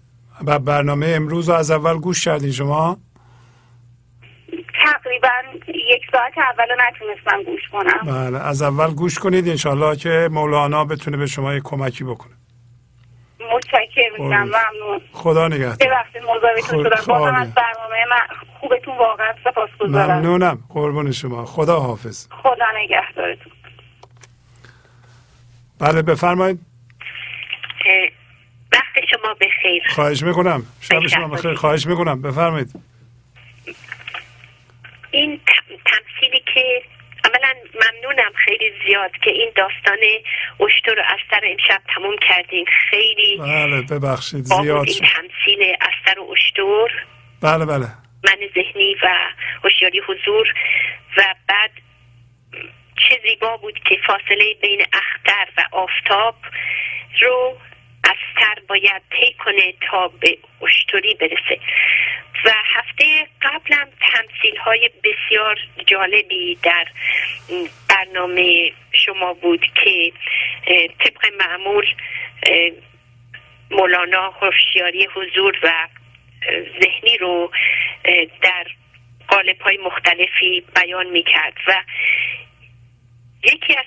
و 0.46 0.58
برنامه 0.58 1.06
امروز 1.06 1.48
رو 1.48 1.54
از 1.54 1.70
اول 1.70 1.94
گوش 1.94 2.24
کردین 2.24 2.52
شما. 2.52 2.96
تقریبا 4.84 5.28
یک 5.68 6.02
ساعت 6.12 6.38
اول 6.38 6.64
رو 6.68 6.76
نتونستم 6.88 7.42
گوش 7.42 7.68
کنم. 7.72 8.00
بله 8.06 8.46
از 8.46 8.62
اول 8.62 8.94
گوش 8.94 9.18
کنید. 9.18 9.48
انشالله 9.48 9.96
که 9.96 10.28
مولانا 10.30 10.84
بتونه 10.84 11.16
به 11.16 11.26
شما 11.26 11.54
یک 11.54 11.62
کمکی 11.64 12.04
بکنه. 12.04 12.32
متشکر 13.54 14.10
میشم 14.12 14.18
قربون. 14.18 14.38
ممنون. 14.38 15.00
خدا 15.12 15.48
نگهدار. 15.48 15.88
ببخشید 15.88 16.22
مزاحمتون 16.22 16.62
خب، 16.62 16.96
شدم 16.96 17.06
بازم. 17.06 17.34
از 17.34 17.54
برنامه 17.54 18.04
من 18.10 18.36
خوبتون 18.60 18.98
واقعا 18.98 19.34
سپاسگزارم. 19.44 20.18
ممنونم. 20.18 20.64
قربون 20.68 21.12
شما. 21.12 21.44
خدا 21.44 21.80
حافظ. 21.80 22.26
خدا 22.30 22.64
نگهدارتون. 22.74 23.52
بله 25.78 26.02
بفرمایید. 26.02 26.60
وقت 28.72 29.06
شما 29.10 29.34
به 29.34 29.46
خیر 29.62 29.82
خواهش 29.88 30.22
می‌کنم. 30.22 30.62
شب 30.80 31.06
شما. 31.06 31.28
بخیر. 31.28 31.54
خواهش 31.54 31.86
می‌کنم. 31.86 32.22
بفرمایید. 32.22 32.72
این 35.10 35.40
تمثیلی 35.68 36.42
که 36.54 36.82
اولا 37.42 37.54
ممنون 37.74 38.12
ممنونم 38.12 38.32
خیلی 38.44 38.72
زیاد 38.86 39.10
که 39.24 39.30
این 39.30 39.52
داستان 39.56 39.98
اشتر 40.60 40.94
رو 40.94 41.02
از 41.08 41.18
سر 41.30 41.40
امشب 41.44 41.82
تموم 41.94 42.16
کردین. 42.28 42.66
خیلی 42.90 43.36
بله 43.38 43.82
ببخشید 43.82 44.44
زیاد 44.44 44.88
این 44.88 44.98
تمثیل 44.98 45.76
استر 45.80 46.20
و 46.20 46.32
اشتر. 46.32 47.04
بله 47.42 47.64
بله. 47.64 47.86
من 48.24 48.38
ذهنی 48.54 48.94
و 49.02 49.08
هوشیاری 49.64 50.00
حضور 50.08 50.54
و 51.16 51.34
بعد 51.48 51.70
چه 52.96 53.20
زیبا 53.22 53.56
بود 53.56 53.78
که 53.88 53.98
فاصله 54.06 54.54
بین 54.62 54.80
اختر 54.92 55.48
و 55.56 55.76
آفتاب 55.76 56.34
رو 57.22 57.56
از 58.04 58.16
سر 58.40 58.62
باید 58.68 59.02
طی 59.10 59.32
کنه 59.32 59.74
تا 59.90 60.08
به 60.08 60.38
اشتری 60.62 61.14
برسه. 61.14 61.60
و 62.44 62.50
هفته 62.64 63.26
قبلم 63.42 63.88
تمثیل 64.00 64.56
های 64.56 64.90
بسیار 65.04 65.58
جالبی 65.86 66.58
در 66.62 66.86
برنامه 67.88 68.72
شما 68.92 69.34
بود 69.34 69.66
که 69.74 70.12
طبق 70.98 71.32
معمول 71.38 71.86
مولانا 73.70 74.30
هوشیاری 74.30 75.08
حضور 75.14 75.58
و 75.62 75.88
ذهنی 76.82 77.18
رو 77.18 77.50
در 78.42 78.66
قالب 79.28 79.60
های 79.60 79.76
مختلفی 79.76 80.64
بیان 80.76 81.06
می 81.06 81.22
کرد 81.22 81.54
و 81.68 81.74
یکی 83.44 83.76
از 83.76 83.84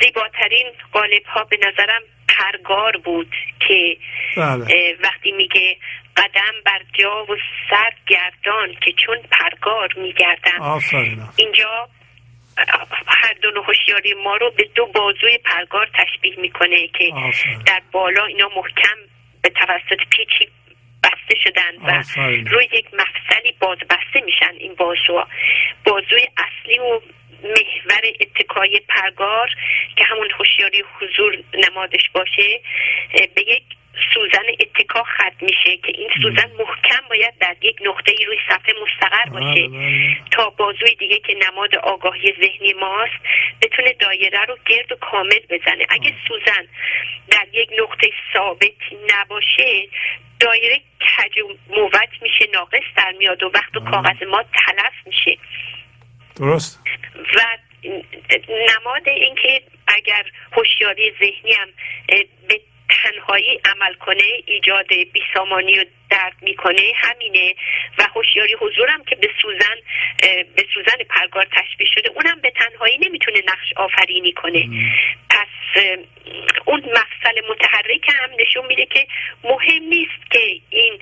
زیباترین 0.00 0.66
قالب 0.92 1.24
ها 1.24 1.44
به 1.44 1.56
نظرم 1.56 2.02
پرگار 2.40 2.96
بود 2.96 3.34
که 3.68 3.96
بله. 4.36 4.96
وقتی 5.04 5.32
میگه 5.32 5.76
قدم 6.16 6.54
بر 6.64 6.80
جا 6.92 7.24
و 7.24 7.36
سر 7.70 7.92
گردان 8.06 8.74
که 8.84 8.92
چون 9.06 9.18
پرگار 9.30 9.88
میگردم. 9.96 10.60
آفرین. 10.60 11.22
اینجا 11.36 11.88
هر 13.06 13.32
دو 13.42 13.62
هوشیاری 13.62 14.14
ما 14.24 14.36
رو 14.36 14.50
به 14.50 14.68
دو 14.74 14.86
بازوی 14.86 15.38
پرگار 15.38 15.88
تشبیه 15.94 16.40
می‌کنه 16.40 16.88
که 16.98 17.04
آفرین. 17.14 17.62
در 17.66 17.82
بالا 17.92 18.24
اینا 18.24 18.48
محکم 18.56 18.96
به 19.42 19.50
توسط 19.50 20.08
پیچی 20.10 20.48
بسته 21.04 21.34
شدن 21.44 21.76
و 21.82 21.98
آفرین. 21.98 22.46
روی 22.46 22.64
یک 22.72 22.86
مفصلی 22.94 23.52
باز 23.60 23.78
بسته 23.78 24.20
میشن 24.24 24.54
این 24.58 24.74
بازوها. 24.74 25.28
بازوی 25.84 26.26
اصلی 26.36 26.78
و 26.78 27.00
محور 27.44 28.12
اتکای 28.20 28.80
پرگار 28.88 29.50
که 29.96 30.04
همون 30.04 30.28
هوشیاری 30.38 30.84
حضور 31.00 31.38
نمادش 31.54 32.08
باشه 32.14 32.60
به 33.34 33.42
یک 33.42 33.62
سوزن 34.14 34.46
اتکا 34.60 35.02
خط 35.02 35.42
میشه 35.42 35.76
که 35.76 35.92
این 35.94 36.10
سوزن 36.22 36.50
محکم 36.58 37.08
باید 37.10 37.34
در 37.40 37.56
یک 37.62 37.76
نقطه 37.86 38.12
ای 38.18 38.24
روی 38.24 38.38
صفحه 38.48 38.74
مستقر 38.82 39.30
باشه 39.30 39.68
بله. 39.68 39.68
بله 39.68 40.16
تا 40.30 40.50
بازوی 40.50 40.94
دیگه 40.94 41.18
که 41.18 41.38
نماد 41.46 41.74
آگاهی 41.74 42.34
ذهنی 42.40 42.72
ماست 42.72 43.20
بتونه 43.62 43.92
دایره 43.92 44.44
رو 44.44 44.56
گرد 44.66 44.92
و 44.92 44.96
کامل 44.96 45.40
بزنه. 45.50 45.86
اگه 45.88 46.14
سوزن 46.28 46.66
در 47.30 47.46
یک 47.52 47.70
نقطه 47.78 48.10
ثابت 48.32 48.80
نباشه 49.14 49.88
دایره 50.40 50.80
کج 51.00 51.38
و 51.38 51.48
موج 51.68 52.22
میشه 52.22 52.46
ناقص 52.54 52.82
در 52.96 53.12
میاد 53.18 53.42
و 53.42 53.50
وقت 53.54 53.76
و 53.76 53.80
کاغذ 53.80 54.22
ما 54.22 54.42
تلف 54.42 54.92
میشه. 55.06 55.38
درست؟ 56.40 56.82
و 57.36 57.40
نماد 58.48 59.08
اینکه 59.08 59.62
اگر 59.86 60.24
هوشیاری 60.52 61.12
ذهنی 61.20 61.52
هم 61.52 61.68
به 62.48 62.60
تنهایی 62.88 63.60
عمل 63.64 63.94
کنه 63.94 64.24
ایجاد 64.46 64.86
بیسامانی 65.12 65.78
و 65.78 65.84
درد 66.10 66.32
می‌کنه 66.42 66.92
همینه. 66.96 67.54
و 67.98 68.02
هوشیاری 68.14 68.54
حضورم 68.60 69.04
که 69.04 69.16
به 69.16 69.28
سوزن 69.42 69.76
به 70.56 70.66
سوزن 70.74 70.96
پرگار 71.08 71.46
تشبیه 71.52 71.88
شده 71.94 72.08
اونم 72.08 72.40
به 72.40 72.50
تنهایی 72.50 72.98
نمی‌تونه 72.98 73.42
نقش 73.46 73.72
آفرینی 73.76 74.32
کنه. 74.32 74.68
پس 75.30 75.46
اه، 75.76 75.96
اون 76.64 76.80
مفصل 76.80 77.40
متحرک 77.50 78.08
هم 78.08 78.30
نشون 78.38 78.66
میده 78.66 78.86
که 78.86 79.06
مهم 79.44 79.82
نیست 79.82 80.30
که 80.30 80.60
این 80.70 80.98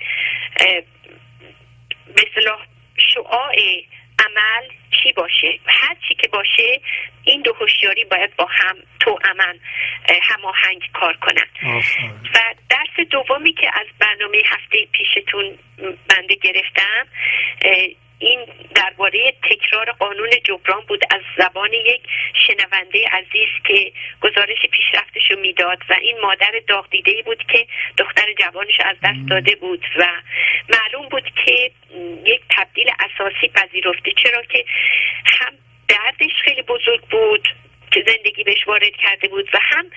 به 2.15 2.23
اصطلاح 2.29 2.67
شعاع 3.15 3.55
عمل 4.29 4.69
چی 5.03 5.13
باشه؟ 5.13 5.59
هر 5.67 5.97
چی 6.09 6.15
که 6.15 6.29
باشه 6.29 6.81
این 7.25 7.43
دو 7.43 7.53
هوشیاری 7.61 8.05
باید 8.05 8.37
با 8.37 8.47
هم 8.51 8.77
تو 9.01 9.19
امن 9.31 9.59
هماهنگ 10.23 10.83
کار 10.93 11.17
کنن. 11.17 11.47
و 12.35 12.55
درس 12.71 13.07
دومی 13.11 13.53
که 13.53 13.71
از 13.75 13.87
برنامه 13.99 14.43
هفته 14.47 14.87
پیشتون 14.93 15.59
بنده 16.09 16.35
گرفتم 16.35 17.07
این 18.19 18.47
درباره 18.75 19.35
تکرار 19.51 19.93
قانون 19.93 20.31
جبران 20.45 20.81
بود 20.89 21.05
از 21.11 21.21
زبان 21.39 21.73
یک 21.73 22.03
شنونده 22.47 23.09
عزیز 23.09 23.49
که 23.67 23.93
گزارش 24.21 24.67
پیشرفتش 24.73 25.31
رو 25.31 25.41
می‌داد 25.41 25.79
و 25.91 25.97
این 26.01 26.21
مادر 26.21 26.53
داغ 26.69 26.91
دیده 26.91 27.23
بود 27.23 27.45
که 27.53 27.67
دختر 27.99 28.33
جوانش 28.39 28.81
از 28.81 28.97
دست 29.03 29.31
داده 29.31 29.57
بود 29.57 29.85
و 29.97 30.07
معلوم 30.69 31.09
بود 31.09 31.33
که 31.45 31.71
یک 32.25 32.41
تبدیل 32.51 32.91
اساسی 33.01 33.49
پذیرفته 33.49 34.11
چرا 34.25 34.43
که 34.43 34.65
هم 35.27 35.53
دردش 35.89 36.33
خیلی 36.45 36.63
بزرگ 36.63 37.01
بود 37.01 37.49
که 37.91 38.05
زندگی 38.07 38.45
بهش 38.45 38.67
وارد 38.67 38.97
کرده 38.97 39.29
بود 39.29 39.49
و 39.55 39.59
هم 39.63 39.91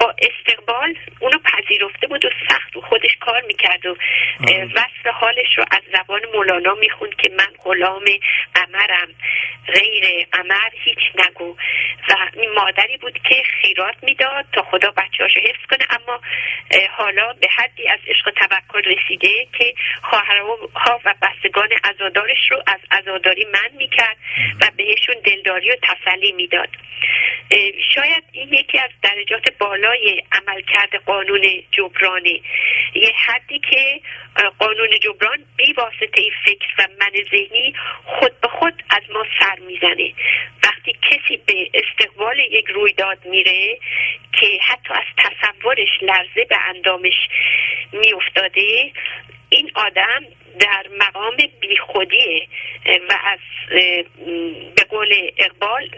با 0.00 0.14
استقبال 0.18 0.94
اونو 1.20 1.38
پذیرفته 1.38 2.06
بود 2.06 2.24
و 2.24 2.30
سخت 2.48 2.76
و 2.76 2.80
خودش 2.80 3.16
کار 3.20 3.42
می‌کرد 3.46 3.86
و 3.86 3.96
وصف 4.74 5.06
حالش 5.14 5.58
رو 5.58 5.64
از 5.70 5.82
زبان 5.92 6.20
مولانا 6.34 6.74
می‌خوند 6.74 7.16
که 7.16 7.30
من 7.38 7.48
غلام 7.64 8.04
قمرم 8.54 9.08
غیر 9.66 10.26
قمر 10.32 10.70
هیچ 10.72 10.98
نگو. 11.14 11.56
و 12.08 12.14
این 12.32 12.52
مادری 12.52 12.96
بود 12.96 13.18
که 13.28 13.42
خیرات 13.60 13.94
می‌داد 14.02 14.44
تا 14.52 14.62
خدا 14.62 14.90
بچه‌هاشو 14.90 15.40
حفظ 15.40 15.66
کنه 15.70 15.86
اما 15.90 16.20
حالا 16.90 17.32
به 17.32 17.48
حدی 17.56 17.88
از 17.88 18.00
عشق 18.06 18.30
توکل 18.30 18.82
رسیده 18.82 19.46
که 19.58 19.74
خواهرها 20.02 21.00
و 21.04 21.14
بستگان 21.22 21.68
عزادارش 21.84 22.50
رو 22.50 22.62
از 22.66 22.80
عزاداری 22.90 23.44
من 23.44 23.76
می‌کرد 23.78 24.16
و 24.60 24.70
بهشون 24.76 25.14
دلداری 25.24 25.70
و 25.70 25.76
تسلی 25.82 26.32
می‌داد. 26.32 26.68
شاید 27.94 28.24
این 28.32 28.52
یکی 28.52 28.78
از 28.78 28.90
درجات 29.02 29.52
بالای 29.58 30.22
عملکرد 30.32 30.94
قانون 30.94 31.42
جبرانه. 31.72 32.40
یه 32.94 33.12
حدی 33.26 33.58
که 33.58 34.00
قانون 34.58 34.88
جبران 35.00 35.44
بی 35.56 35.72
واسطه 35.72 36.22
فکر 36.44 36.68
و 36.78 36.88
من 37.00 37.12
ذهنی 37.30 37.74
خود 38.04 38.40
به 38.40 38.48
خود 38.48 38.82
از 38.90 39.02
ما 39.10 39.24
سر 39.40 39.58
می‌زنه. 39.58 40.12
وقتی 40.64 40.96
کسی 41.02 41.36
به 41.46 41.70
استقبال 41.74 42.38
یک 42.38 42.66
رویداد 42.66 43.18
میره 43.24 43.78
که 44.32 44.58
حتی 44.62 44.94
از 44.94 45.04
تصورش 45.18 45.88
لرزه 46.02 46.44
به 46.48 46.58
اندامش 46.68 47.28
میافتاده 47.92 48.92
این 49.48 49.70
آدم 49.74 50.24
در 50.60 50.86
مقام 50.98 51.36
بیخودیه 51.60 52.48
و 53.08 53.18
از 53.24 53.38
به 54.76 54.84
قول 54.88 55.30
اقبال 55.36 55.90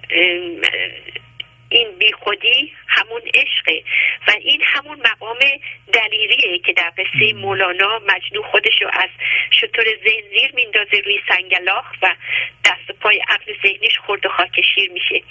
این 1.69 1.99
بیخودی 1.99 2.73
همون 2.87 3.23
عشقه. 3.35 3.83
و 4.29 4.31
این 4.41 4.63
همون 4.65 5.01
مقام 5.11 5.39
دلیریه 5.93 6.59
که 6.59 6.73
در 6.73 6.93
قصه 6.99 7.33
مولانا 7.33 7.99
مجنون 7.99 8.45
خودش 8.51 8.83
رو 8.83 8.89
از 8.93 9.09
شطور 9.51 9.85
ذهن 9.85 10.29
زیر 10.31 10.53
میندازه 10.55 11.01
روی 11.05 11.21
سنگلاخ 11.29 11.85
و 12.03 12.15
دست 12.65 12.91
و 12.91 12.93
پای 13.01 13.21
عقل 13.29 13.53
ذهنیش 13.63 13.99
خورد 13.99 14.27
و 14.27 14.29
خاک 14.29 14.61
شیر 14.75 14.91
میشه. 14.91 15.23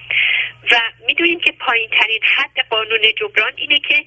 و 0.71 0.75
می‌دونیم 1.07 1.39
که 1.39 1.51
پایین 1.51 1.89
ترین 1.89 2.19
حد 2.23 2.65
قانون 2.69 2.99
جبران 3.17 3.51
اینه 3.55 3.79
که 3.79 4.05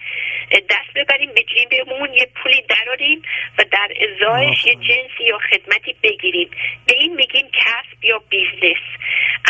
دست 0.70 0.94
ببریم 0.94 1.34
به 1.34 1.42
جیبمون 1.42 2.14
یه 2.14 2.28
پولی 2.34 2.62
دراریم 2.62 3.22
و 3.58 3.64
در 3.72 3.88
ازایش 4.00 4.66
یه 4.66 4.74
جنسی 4.74 5.24
یا 5.24 5.38
خدمتی 5.38 5.96
بگیریم. 6.02 6.50
به 6.86 6.94
این 6.94 7.14
میگیم 7.14 7.46
کسب 7.52 8.04
یا 8.04 8.22
business. 8.28 8.82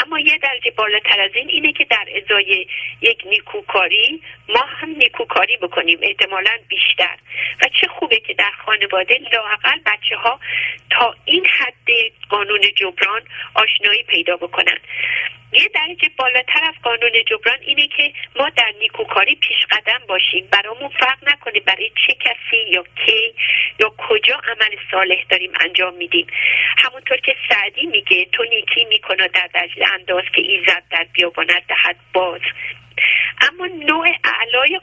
اما 0.06 0.18
یه 0.18 0.38
درجه 0.38 0.70
بالاتر 0.70 1.20
از 1.20 1.30
این 1.34 1.48
اینه 1.48 1.72
که 1.72 1.84
در 1.84 2.06
ازای 2.16 2.66
یک 3.00 3.22
نیکوکاری 3.26 4.22
ما 4.48 4.64
هم 4.66 4.88
نیکوکاری 4.88 5.56
بکنیم 5.56 5.98
احتمالا 6.02 6.58
بیشتر. 6.68 7.16
و 7.62 7.68
چه 7.80 7.86
خوبه 7.86 8.20
که 8.20 8.34
در 8.34 8.50
خانواده 8.66 9.20
لاقل 9.32 9.78
بچه 9.86 10.16
ها 10.16 10.40
تا 10.90 11.14
این 11.24 11.46
حد 11.46 11.88
قانون 12.28 12.60
جبران 12.76 13.22
آشنایی 13.54 14.02
پیدا 14.02 14.36
بکنن. 14.36 14.78
یه 15.52 15.68
درجه 15.74 16.10
بالاتر 16.16 16.64
از 16.64 16.74
قانون 16.82 17.12
جبران 17.26 17.58
اینه 17.60 17.86
که 17.86 18.12
ما 18.36 18.48
در 18.56 18.72
نیکوکاری 18.78 19.34
پیش 19.34 19.66
قدم 19.70 20.06
باشیم. 20.08 20.48
برامون 20.52 20.88
فرق 20.88 21.18
نکنه 21.26 21.60
برای 21.60 21.90
چه 22.06 22.14
کسی 22.14 22.70
یا 22.70 22.84
کی 23.06 23.34
یا 23.80 23.92
کجا 23.98 24.34
عمل 24.34 24.76
صالح 24.90 25.24
داریم 25.30 25.52
انجام 25.60 25.94
میدیم. 25.94 26.26
همونطور 26.78 27.16
که 27.16 27.36
سعدی 27.48 27.86
میگه 27.86 28.24
تو 28.24 28.44
نیکی 28.44 28.84
می‌کنه 28.84 29.28
در 29.28 29.48
درجه 29.54 29.92
انداز 29.92 30.24
که 30.34 30.42
ایزد 30.42 30.82
در 30.90 31.06
بیابانت 31.12 31.62
دهد 31.68 31.96
باز. 32.12 32.40
اما 33.40 33.66
نوع 33.66 34.06
اعلای 34.24 34.80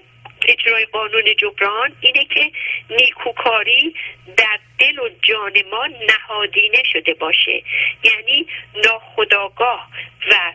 اجرای 0.48 0.85
قانون 0.85 1.35
جبران 1.38 1.95
اینه 2.01 2.25
که 2.25 2.51
نیکوکاری 2.90 3.95
در 4.38 4.59
دل 4.80 4.99
و 4.99 5.09
جان 5.22 5.53
ما 5.72 5.88
نهادینه 5.88 6.83
شده 6.93 7.14
باشه. 7.14 7.64
یعنی 8.03 8.48
ناخداگاه 8.85 9.90
و 10.32 10.53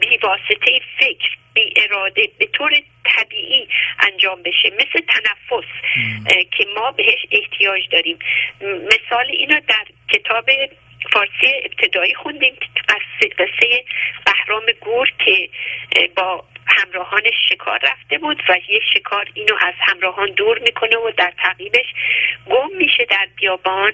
بی 0.00 0.16
واسطه 0.16 0.80
فکر 0.98 1.36
بی 1.54 1.74
اراده 1.76 2.28
به 2.38 2.46
طور 2.46 2.72
طبیعی 3.04 3.68
انجام 3.98 4.42
بشه. 4.42 4.70
مثل 4.70 5.06
تنفس 5.08 5.68
که 6.50 6.66
ما 6.76 6.90
بهش 6.90 7.26
احتیاج 7.30 7.88
داریم. 7.92 8.18
مثال 8.60 9.26
اینو 9.28 9.60
در 9.60 9.84
کتاب 10.08 10.50
فارسی 11.12 11.52
ابتدایی 11.64 12.14
خوندیم 12.14 12.56
قصه 12.88 13.84
بهرام 14.26 14.64
گور 14.80 15.12
که 15.24 15.48
با 16.16 16.44
همراهانش 16.66 17.34
شکار 17.48 17.80
رفته 17.82 18.18
بود 18.18 18.42
و 18.48 18.58
یه 18.68 18.80
شکار 18.94 19.28
اینو 19.34 19.54
از 19.60 19.74
همراهان 19.80 20.30
دور 20.30 20.58
می‌کنه 20.58 20.96
و 20.96 21.10
در 21.16 21.32
تعقیبش 21.42 21.86
گم 22.50 22.76
میشه 22.76 23.04
در 23.04 23.28
بیابان 23.36 23.92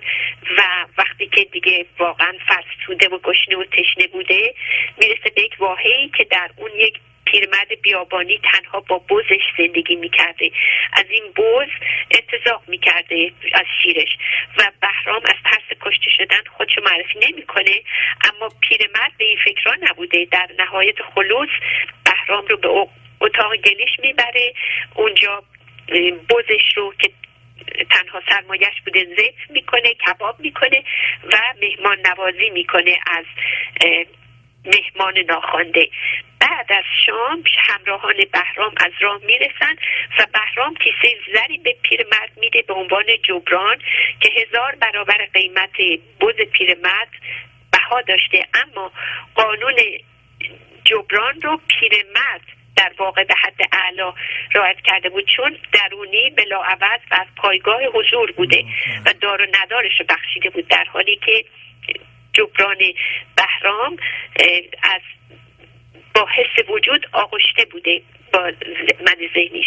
و 0.58 0.62
وقتی 0.98 1.26
که 1.26 1.44
دیگه 1.44 1.86
واقعا 1.98 2.32
فرسوده 2.48 3.08
و 3.08 3.18
گشنه 3.18 3.56
و 3.56 3.64
تشنه 3.64 4.06
بوده 4.06 4.54
می‌رسه 5.00 5.30
به 5.36 5.42
یک 5.42 5.56
واحعی 5.58 6.08
که 6.08 6.24
در 6.24 6.50
اون 6.56 6.70
یک 6.76 6.98
پیرمرد 7.24 7.80
بیابانی 7.82 8.40
تنها 8.52 8.80
با 8.80 8.98
بوزش 8.98 9.42
زندگی 9.58 9.96
می‌کرده. 9.96 10.50
از 10.92 11.04
این 11.10 11.24
بوز 11.36 11.68
انتظاق 12.10 12.62
می‌کرده 12.66 13.32
از 13.52 13.66
شیرش 13.82 14.16
و 14.58 14.70
بهرام 14.82 15.22
از 15.24 15.34
ترس 15.44 15.78
کشته 15.80 16.10
شدن 16.10 16.40
خودشو 16.56 16.80
معرفی 16.80 17.18
نمی‌کنه 17.28 17.82
اما 18.24 18.48
پیرمرد 18.60 19.12
به 19.18 19.24
این 19.24 19.38
فکرها 19.44 19.76
نبوده. 19.80 20.24
در 20.24 20.48
نهایت 20.58 21.02
خلوص 21.02 21.48
بهرام 22.30 22.46
رو 22.46 22.56
به 22.56 22.88
اتاق 23.20 23.56
گلیش 23.56 23.90
می‌بره. 23.98 24.54
اونجا 24.94 25.42
بوزش 26.28 26.76
رو 26.76 26.94
که 26.98 27.10
تنها 27.90 28.22
سرمایش 28.28 28.80
بوده 28.84 29.04
زیت 29.04 29.50
می‌کنه 29.50 29.94
کباب 29.94 30.40
می‌کنه 30.40 30.84
و 31.32 31.38
مهمان 31.62 31.98
نوازی 32.06 32.50
می‌کنه 32.50 32.98
از 33.06 33.24
مهمان 34.64 35.18
ناخوانده. 35.18 35.90
بعد 36.40 36.72
از 36.72 36.84
شام 37.06 37.44
همراهان 37.58 38.16
بهرام 38.32 38.74
از 38.76 38.92
راه 39.00 39.20
می‌رسن 39.24 39.76
و 40.18 40.26
بهرام 40.32 40.74
کیسه 40.74 41.16
زری 41.34 41.58
به 41.58 41.76
پیرمرد 41.82 42.30
میده 42.36 42.62
به 42.62 42.74
عنوان 42.74 43.06
جبران 43.22 43.78
که 44.20 44.30
هزار 44.40 44.74
برابر 44.74 45.26
قیمت 45.34 45.76
بز 46.20 46.36
پیرمرد 46.52 47.10
بها 47.72 48.00
داشته. 48.00 48.46
اما 48.54 48.92
قانون 49.34 49.74
جبران 50.84 51.40
رو 51.40 51.60
پیرمرد 51.68 52.40
در 52.76 52.92
واقع 52.98 53.24
به 53.24 53.34
حد 53.34 53.60
اعلا 53.72 54.14
رعایت 54.54 54.80
کرده 54.84 55.08
بود 55.08 55.24
چون 55.36 55.56
درونی 55.72 56.30
بلاعوض 56.30 57.00
و 57.10 57.14
از 57.14 57.26
پایگاه 57.36 57.84
حضور 57.84 58.32
بوده 58.32 58.64
و 59.06 59.12
دار 59.20 59.42
و 59.42 59.46
ندارش 59.62 60.00
رو 60.00 60.06
بخشیده 60.08 60.50
بود 60.50 60.68
در 60.68 60.84
حالی 60.84 61.16
که 61.26 61.44
جبران 62.32 62.78
بهرام 63.36 63.96
از 64.82 65.00
با 66.14 66.26
حس 66.26 66.68
وجود 66.68 67.06
آغشته 67.12 67.64
بوده. 67.64 68.02
با 68.32 68.52
من 69.00 69.16
ذهنیش 69.34 69.66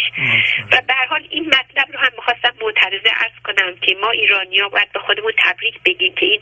و 0.72 0.82
به 0.86 0.94
حال 1.08 1.26
این 1.30 1.46
مطلب 1.46 1.92
رو 1.92 1.98
هم 1.98 2.12
می‌خواستم 2.16 2.54
معترضه 2.60 3.10
ارز 3.16 3.32
کنم 3.44 3.76
که 3.76 3.96
ما 4.00 4.10
ایرانی 4.10 4.58
ها 4.58 4.68
باید 4.68 4.92
به 4.92 4.98
خودمون 4.98 5.32
تبریک 5.38 5.80
بگیم 5.84 6.14
که 6.14 6.26
این 6.26 6.40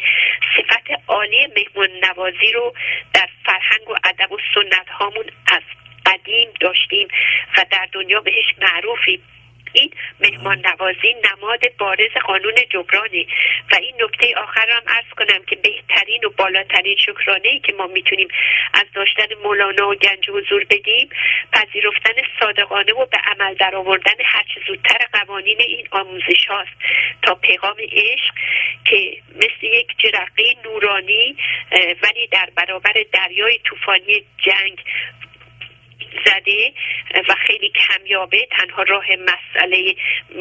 صفت 0.56 0.90
عالی 1.08 1.46
مهمون 1.56 1.88
نوازی 2.02 2.52
رو 2.54 2.74
در 3.14 3.28
فرهنگ 3.44 3.90
و 3.90 3.94
ادب 4.04 4.32
و 4.32 4.38
سنت 4.54 4.88
هامون 4.88 5.24
از 5.52 5.62
قدیم 6.06 6.48
داشتیم 6.60 7.08
و 7.58 7.64
در 7.70 7.88
دنیا 7.92 8.20
بهش 8.20 8.54
معروفیم. 8.60 9.22
این 9.72 9.90
مهمان 10.20 10.62
نوازی 10.66 11.14
نماد 11.24 11.60
بارز 11.78 12.12
قانون 12.26 12.54
جبرانه 12.70 13.26
و 13.70 13.74
این 13.80 13.94
نکته 14.00 14.34
آخر 14.36 14.70
هم 14.70 14.82
ارز 14.86 15.08
کنم 15.16 15.44
که 15.44 15.56
بهترین 15.56 16.24
و 16.24 16.28
بالاترین 16.28 16.96
شکرانه 16.96 17.48
ای 17.48 17.60
که 17.60 17.72
ما 17.72 17.86
می‌تونیم 17.86 18.28
از 18.74 18.86
داشتن 18.94 19.34
مولانا 19.42 19.88
و 19.88 19.94
گنج 19.94 20.30
حضور 20.30 20.64
بدیم 20.70 21.08
پذیرفتن 21.52 22.22
صادقانه 22.40 22.92
و 22.92 23.06
به 23.06 23.18
عمل 23.24 23.54
در 23.54 23.76
آوردن 23.76 24.14
هرچه 24.24 24.60
زودتر 24.66 25.06
قوانین 25.12 25.60
این 25.60 25.88
آموزش 25.90 26.46
هاست. 26.48 26.72
تا 27.22 27.34
پیغام 27.34 27.76
عشق 27.78 28.34
که 28.84 29.16
مثل 29.34 29.62
یک 29.66 29.98
جرقه 29.98 30.56
نورانی 30.64 31.36
ولی 32.02 32.26
در 32.26 32.48
برابر 32.56 32.92
دریای 33.12 33.58
طوفانی 33.64 34.24
جنگ 34.44 34.84
زده 36.24 36.72
و 37.28 37.34
خیلی 37.46 37.72
کمیابه 37.88 38.48
تنها 38.50 38.82
راه 38.82 39.04
مسئله 39.04 39.94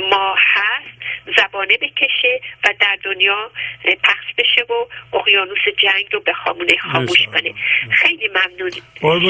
ما 0.10 0.36
هست 0.38 1.02
زبانه 1.38 1.78
بکشه 1.78 2.42
و 2.64 2.74
در 2.80 2.98
دنیا 3.04 3.52
پخش 4.04 4.34
بشه 4.38 4.66
و 4.70 4.88
اقیانوس 5.16 5.60
جنگ 5.84 6.06
رو 6.12 6.20
به 6.20 6.34
خامونه 6.34 6.78
خاموش 6.92 7.26
کنه. 7.26 7.54
خیلی 7.92 8.28
ممنون. 8.28 8.72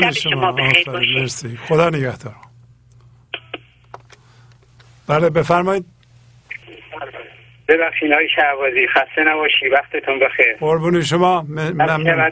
شب 0.02 0.12
شما 0.12 0.52
بخیر 0.52 1.58
خدا 1.68 1.90
نگهدار. 1.90 2.36
بله 5.10 5.30
بفرمایید. 5.30 5.86
ببخشید 7.72 8.12
های 8.12 8.30
شعبازی 8.36 8.88
خسته 8.88 9.24
نباشی. 9.24 9.70
وقتتون 9.70 10.20
بخیر. 10.20 10.56
قربون 10.60 11.02
شما. 11.02 11.42
ممنون. 11.42 12.32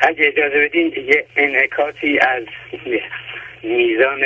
اگه 0.00 0.26
اجازه 0.26 0.64
بدین 0.64 0.92
یه 1.06 1.24
انعکاسی 1.36 2.18
از 2.18 2.42
میزان 3.62 4.20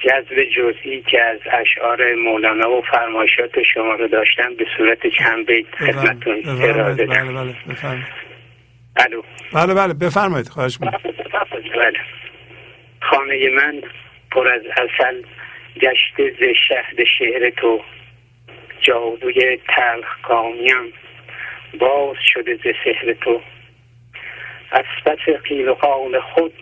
جذب 0.00 0.44
جزئی 0.56 1.02
که 1.02 1.22
از 1.22 1.38
اشعار 1.52 2.14
مولانا 2.14 2.70
و 2.70 2.82
فرمایشات 2.82 3.62
شما 3.74 3.92
رو 3.94 4.08
داشتم 4.08 4.54
به 4.54 4.66
صورت 4.76 5.06
چند 5.06 5.46
بیت 5.46 5.66
خدمتون 5.78 6.42
بله 6.42 6.72
بله 6.72 7.32
بله 7.32 7.54
بفرمایید. 7.68 8.06
الو. 8.96 9.22
بله 9.52 9.74
بله 9.74 9.94
بفرمایید. 9.94 10.48
خواهش 10.48 10.78
بله. 10.78 10.90
خانه 13.00 13.50
من 13.50 13.82
پر 14.30 14.48
از 14.48 14.62
اصل 14.70 15.22
گشته 15.80 16.34
ز 16.40 16.42
شهد 16.68 17.04
شعر 17.18 17.50
تو. 17.50 17.80
جادوی 18.80 19.58
تلخ 19.68 20.20
کامیم 20.22 20.92
باز 21.78 22.16
شده 22.34 22.56
ز 22.56 22.60
سحر 22.84 23.12
تو. 23.12 23.40
از 24.70 24.84
پس 25.06 25.18
قیل 25.44 25.68
و 25.68 25.74
قال 25.74 26.20
خود 26.20 26.52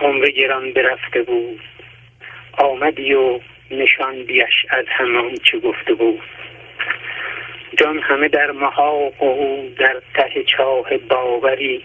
عمر 0.00 0.26
گران 0.26 0.72
برفته 0.72 1.22
بود. 1.22 1.60
آمدی 2.58 3.14
و 3.14 3.40
نشان 3.70 4.22
بیش 4.22 4.66
از 4.70 4.84
همان 4.88 5.34
چه 5.34 5.58
گفته 5.58 5.94
بود. 5.94 6.22
جان 7.78 7.98
همه 7.98 8.28
در 8.28 8.50
محاق 8.50 9.22
و 9.22 9.62
در 9.78 10.02
ته 10.14 10.44
چاه 10.44 10.96
باوری 10.96 11.84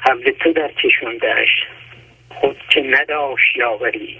حبل 0.00 0.30
تو 0.30 0.52
در 0.52 0.70
چشوندهش 0.82 1.66
خود 2.28 2.56
که 2.70 2.82
نداشت 2.82 3.56
یاوری. 3.56 4.18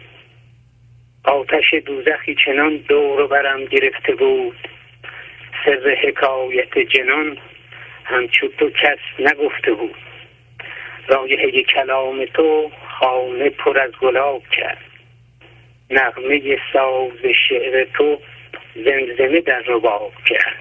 آتش 1.25 1.75
دوزخی 1.75 2.35
چنان 2.35 2.77
دور 2.77 3.27
برم 3.27 3.65
گرفته 3.65 4.15
بود. 4.15 4.69
سر 5.65 5.97
حکایت 6.03 6.78
جنان 6.78 7.39
همچو 8.05 8.49
تو 8.49 8.70
کس 8.70 8.99
نگفته 9.19 9.73
بود. 9.73 9.95
رایحه 11.09 11.62
کلام 11.62 12.25
تو 12.25 12.70
خانه 12.89 13.51
پر 13.51 13.78
از 13.78 13.91
گلاب 13.91 14.43
کرد. 14.49 14.85
نغمه 15.91 16.59
ساز 16.73 17.33
شعر 17.49 17.85
تو 17.85 18.20
زمزمه 18.75 19.41
در 19.41 19.62
رباب 19.67 20.12
کرد. 20.27 20.57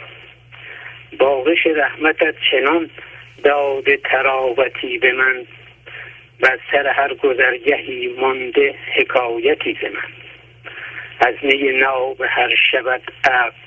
بارش 1.19 1.67
رحمتت 1.67 2.35
چنان 2.51 2.89
داده 3.43 3.97
تراوتی 3.97 4.97
به 4.97 5.11
من 5.11 5.45
و 6.41 6.57
سر 6.71 6.87
هر 6.87 7.13
گذرگهی 7.13 8.07
مانده 8.07 8.75
حکایتی 8.95 9.77
ز 9.81 9.83
من. 9.83 10.11
از 11.27 11.35
نی 11.43 11.71
ناب 11.71 12.21
هر 12.21 12.55
شبت 12.71 13.01
عقل 13.23 13.66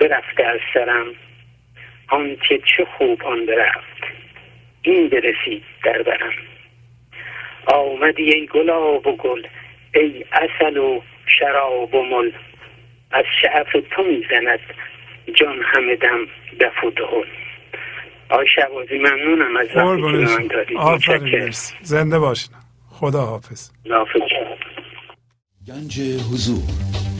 برفته 0.00 0.44
از 0.44 0.60
سرم. 0.74 1.06
آنچه 2.08 2.58
چه 2.76 2.86
خوب 2.98 3.22
آن 3.22 3.46
برفت. 3.46 4.00
این 4.82 5.08
برسید 5.08 5.62
در 5.84 6.02
برم. 6.02 6.32
آمدی 7.66 8.34
ای 8.34 8.46
گلاب 8.46 9.06
و 9.06 9.16
گل 9.16 9.42
ای 9.94 10.24
اصل 10.32 10.76
و 10.76 11.00
شراب 11.38 11.94
و 11.94 12.02
مل. 12.02 12.30
از 13.10 13.24
شعف 13.42 13.72
تو 13.90 14.02
می‌زند 14.02 14.60
جان 15.34 15.62
همه 15.64 15.96
دم 15.96 16.26
دف 16.60 16.84
و 16.84 16.90
دهل. 16.90 17.24
آی 18.28 18.46
شبازی 18.54 18.98
ممنونم 18.98 19.56
از 19.56 19.66
وقتی 19.76 20.02
که 20.02 20.40
من 20.40 20.46
دادید 20.46 20.76
آفرین 20.76 21.50
زنده 21.80 22.18
باشین. 22.18 22.54
خدا 22.90 23.20
حافظ 23.20 23.70
حافظ 23.90 24.20
گنج 25.68 26.00
حضور. 26.00 26.89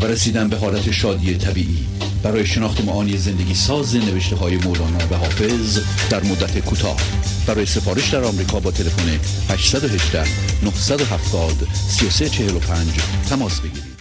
و 0.00 0.06
رسیدن 0.06 0.48
به 0.48 0.56
حالت 0.56 0.90
شادی 0.90 1.38
طبیعی. 1.38 1.86
برای 2.24 2.46
شناخت 2.46 2.84
معانی 2.84 3.16
زندگی 3.16 3.54
ساز 3.54 3.96
نوشته 3.96 4.36
های 4.36 4.56
مولانا 4.56 4.98
و 5.10 5.14
حافظ 5.14 5.78
در 6.10 6.20
مدت 6.20 6.64
کوتاه. 6.64 6.96
برای 7.48 7.66
سفارش 7.66 8.08
در 8.14 8.24
آمریکا 8.24 8.60
با 8.60 8.70
تلفن 8.70 9.08
818 9.54 10.18
970 10.64 11.50
3345 11.74 13.00
تماس 13.30 13.60
بگیرید. 13.60 13.96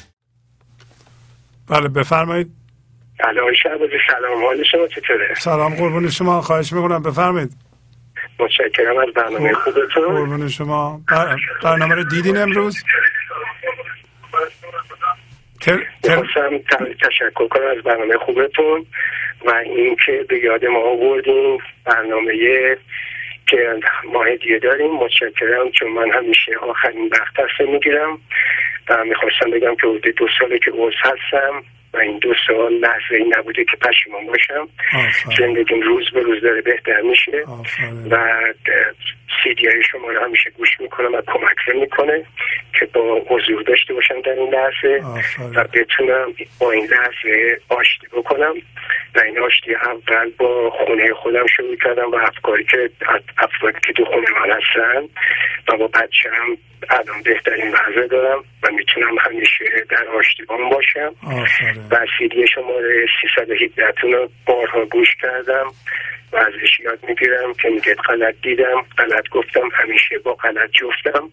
بله 1.69 1.87
بفرمایید. 1.87 2.51
الان 3.19 3.53
شب 3.63 3.79
سلام. 4.07 4.45
حال 4.45 4.63
شما 4.71 4.87
چطوره؟ 4.87 5.35
سلام 5.37 5.75
قربون 5.75 6.09
شما. 6.09 6.41
خواهش 6.41 6.73
می‌کنم. 6.73 7.03
بفرمایید. 7.03 7.53
متشکرم 8.39 8.97
از 8.97 9.13
برنامه 9.15 9.53
خوبتون. 9.53 10.15
قربون 10.15 10.49
شما. 10.49 11.01
بر... 11.07 11.37
برنامه 11.63 11.95
رو 11.95 12.03
دیدین 12.03 12.37
امروز؟ 12.37 12.77
تل... 15.65 15.77
تل... 16.03 16.15
می‌خواستم 16.15 16.57
ت- 16.57 17.07
تشکر 17.07 17.47
کنم 17.47 17.67
از 17.77 17.83
برنامه 17.83 18.17
خوبتون 18.17 18.85
و 19.45 19.51
اینکه 19.51 20.25
به 20.29 20.39
یاد 20.39 20.65
ما 20.65 20.79
آوردیم 20.79 21.57
برنامه 21.85 22.33
که 23.47 23.79
ما 24.13 24.23
هدیه 24.23 24.59
داریم. 24.59 24.91
متشکرم 24.91 25.71
چون 25.71 25.91
من 25.91 26.11
همیشه 26.11 26.51
آخرین 26.61 27.09
وقت 27.11 27.39
هسته 27.39 27.71
می‌گیرم 27.71 28.19
و 28.89 29.05
می‌خواستم 29.05 29.49
بگم 29.51 29.75
که 29.75 29.87
حدود 29.87 30.15
دو 30.15 30.27
ساله 30.39 30.59
که 30.59 30.71
عضو 30.71 30.97
هستم 30.99 31.63
و 31.93 31.97
این 31.97 32.17
دو 32.17 32.33
سال 32.47 32.73
لحظه 32.73 33.15
ای 33.15 33.23
نبوده 33.37 33.63
که 33.63 33.77
پشیمان 33.77 34.25
باشم. 34.25 34.67
زندگیم 35.37 35.81
روز 35.81 36.11
به 36.13 36.21
روز 36.21 36.41
داره 36.41 36.61
بهتر 36.61 37.01
میشه. 37.01 37.43
و 38.11 38.17
سیدی 39.43 39.67
های 39.67 39.83
شما 39.91 40.11
رو 40.11 40.23
همیشه 40.23 40.49
گوش 40.49 40.79
می‌کنم 40.79 41.13
و 41.13 41.21
کمک 41.27 41.75
می‌کنه 41.81 42.23
که 42.79 42.85
با 42.85 43.21
حضور 43.29 43.61
داشته 43.63 43.93
باشم 43.93 44.21
در 44.21 44.31
این 44.31 44.53
لحظه 44.53 45.03
و 45.55 45.63
بتونم 45.63 46.33
با 46.59 46.71
این 46.71 46.85
لحظه 46.85 47.57
آشتی 47.69 48.07
بکنم 48.07 48.53
و 49.15 49.19
این 49.19 49.39
آشتی 49.39 49.75
اول 49.75 50.31
با 50.37 50.69
خونه 50.69 51.13
خودم 51.13 51.45
شروع 51.47 51.75
کردم 51.75 52.11
و 52.11 52.15
افکاری 52.15 52.63
که 52.63 52.89
افرادی 53.37 53.79
که 53.87 53.93
تو 53.93 54.05
خونه 54.05 54.27
من 54.31 54.51
هستن 54.51 55.03
و 55.67 55.77
با 55.77 55.87
بچه 55.87 56.29
هم 56.33 56.57
الان 56.89 57.21
بهترین 57.23 57.67
وضع 57.67 58.07
دارم 58.07 58.43
و 58.63 58.71
می‌تونم 58.71 59.17
همیشه 59.21 59.65
در 59.89 60.07
آشتیبان 60.07 60.69
باشم. 60.69 61.15
آفرین. 61.23 61.87
و 61.91 62.05
سیدی 62.17 62.47
شماره 62.47 63.05
317 63.21 63.91
تون 63.91 64.11
رو 64.11 64.29
بارها 64.45 64.85
گوش 64.85 65.15
کردم. 65.21 65.67
و 66.35 66.37
ازش 66.37 66.79
یاد 66.79 66.99
می‌گیرم 67.07 67.53
که 67.61 67.69
میگه 67.69 67.95
غلط 67.95 68.35
دیدم 68.43 68.81
غلط 68.97 69.29
گفتم 69.29 69.69
همیشه 69.73 70.19
با 70.19 70.33
غلط 70.33 70.69
جفتم. 70.71 71.29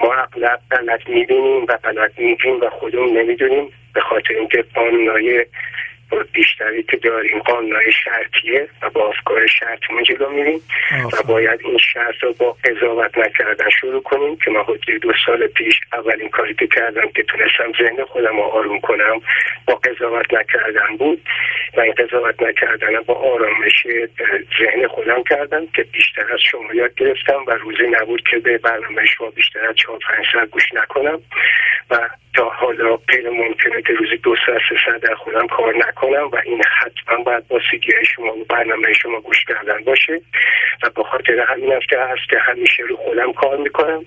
ما 0.00 0.14
اغلب 0.14 0.60
غلط 0.70 1.08
می‌بینیم 1.08 1.64
و 1.68 1.76
غلط 1.76 2.18
میگیم 2.18 2.60
و 2.60 2.70
خودمون 2.70 3.18
نمی‌دونیم. 3.18 3.72
به 3.94 4.00
خاطر 4.00 4.34
اینکه 4.34 4.64
قانونای 4.74 5.46
بیشتری 6.32 6.82
که 6.82 6.96
داریم 6.96 7.38
قانونای 7.38 7.92
شرطیه 7.92 8.68
و 8.82 8.90
با 8.90 9.08
افکار 9.08 9.46
شرطمون 9.46 10.02
جلو 10.02 10.30
میریم 10.30 10.62
و. 11.12 11.22
باید 11.22 11.60
این 11.64 11.78
شرط 11.78 12.14
رو 12.22 12.32
با 12.32 12.56
قضاوت 12.64 13.18
نکردن 13.18 13.70
شروع 13.80 14.02
کنیم 14.02 14.36
که 14.36 14.50
من 14.50 14.62
حدود 14.62 15.00
دو 15.02 15.12
سال 15.26 15.46
پیش 15.46 15.80
اولین 15.92 16.28
کاری 16.28 16.54
که 16.54 16.66
کردم 16.66 17.08
که 17.14 17.22
تونستم 17.22 17.72
ذهن 17.82 18.04
خودم 18.04 18.36
رو 18.36 18.42
آروم 18.42 18.80
کنم 18.80 19.20
با 19.66 19.74
قضاوت 19.74 20.34
نکردن 20.34 20.96
بود 20.98 21.22
و 21.76 21.80
این 21.80 21.92
قضاوت 21.92 22.42
نکردن 22.42 23.00
با 23.06 23.14
آرامش 23.14 23.86
ذهن 24.60 24.86
خودم 24.86 25.22
کردم 25.22 25.66
که 25.66 25.82
بیشتر 25.82 26.32
از 26.32 26.40
شما 26.50 26.74
یاد 26.74 26.94
گرفتم 26.94 27.44
و 27.46 27.50
روزی 27.50 27.86
نبود 28.00 28.22
که 28.30 28.38
به 28.38 28.58
برنامه 28.58 29.06
شما 29.06 29.30
بیشتر 29.30 29.68
از 29.68 29.74
چهار 29.76 29.98
پنج 29.98 30.26
ساعت 30.32 30.50
گوش 30.50 30.72
نکنم 30.74 31.20
و 31.90 32.08
تا 32.34 32.48
حالا 32.48 32.96
غیر 32.96 33.30
ممکنه 33.30 33.82
که 33.82 33.92
روزی 33.92 34.16
دو 34.16 34.36
ساعت 34.46 34.60
سه 34.68 34.76
ساعت 34.86 35.02
در 35.02 35.14
خودم 35.14 35.46
کار 35.46 35.76
نکنم 35.76 35.99
و 36.08 36.36
این 36.44 36.62
حتما 36.80 37.24
باید 37.24 37.48
با 37.48 37.60
سیدی 37.70 37.92
شما 38.14 38.36
و 38.36 38.44
برنامه 38.44 38.92
شما 38.92 39.20
گوش 39.20 39.44
کردن 39.44 39.84
باشه 39.84 40.20
و 40.82 40.90
به 40.90 41.02
خاطر 41.02 41.40
همین 41.48 41.72
است 41.72 41.88
که 41.88 41.98
هست 41.98 42.30
که 42.30 42.38
همیشه 42.38 42.82
رو 42.82 42.96
خودم 42.96 43.32
کار 43.32 43.56
می‌کنم. 43.56 44.04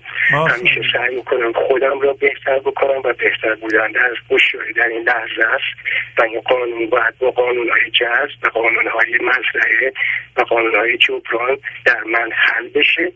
همیشه 0.50 0.80
سعی 0.92 1.14
می‌کنم 1.14 1.52
خودم 1.52 2.00
را 2.00 2.12
بهتر 2.12 2.58
بکنم 2.58 2.98
و 3.04 3.12
بهتر 3.12 3.54
بودن 3.54 3.92
در 3.92 4.14
هوشیاری 4.30 4.72
در 4.72 4.88
این 4.88 5.02
لحظه 5.02 5.48
است. 5.54 5.74
و 6.18 6.22
این 6.22 6.40
قانون 6.40 6.86
باید 6.86 7.18
با 7.18 7.30
قانونهای 7.30 7.90
جذب 7.90 8.38
و 8.42 8.48
قانونهای 8.48 9.18
مزرعه 9.22 9.92
و 10.36 10.42
قانونهای 10.42 10.96
جبران 10.96 11.58
در 11.84 12.02
من 12.04 12.30
حل 12.32 12.68
بشه. 12.68 13.12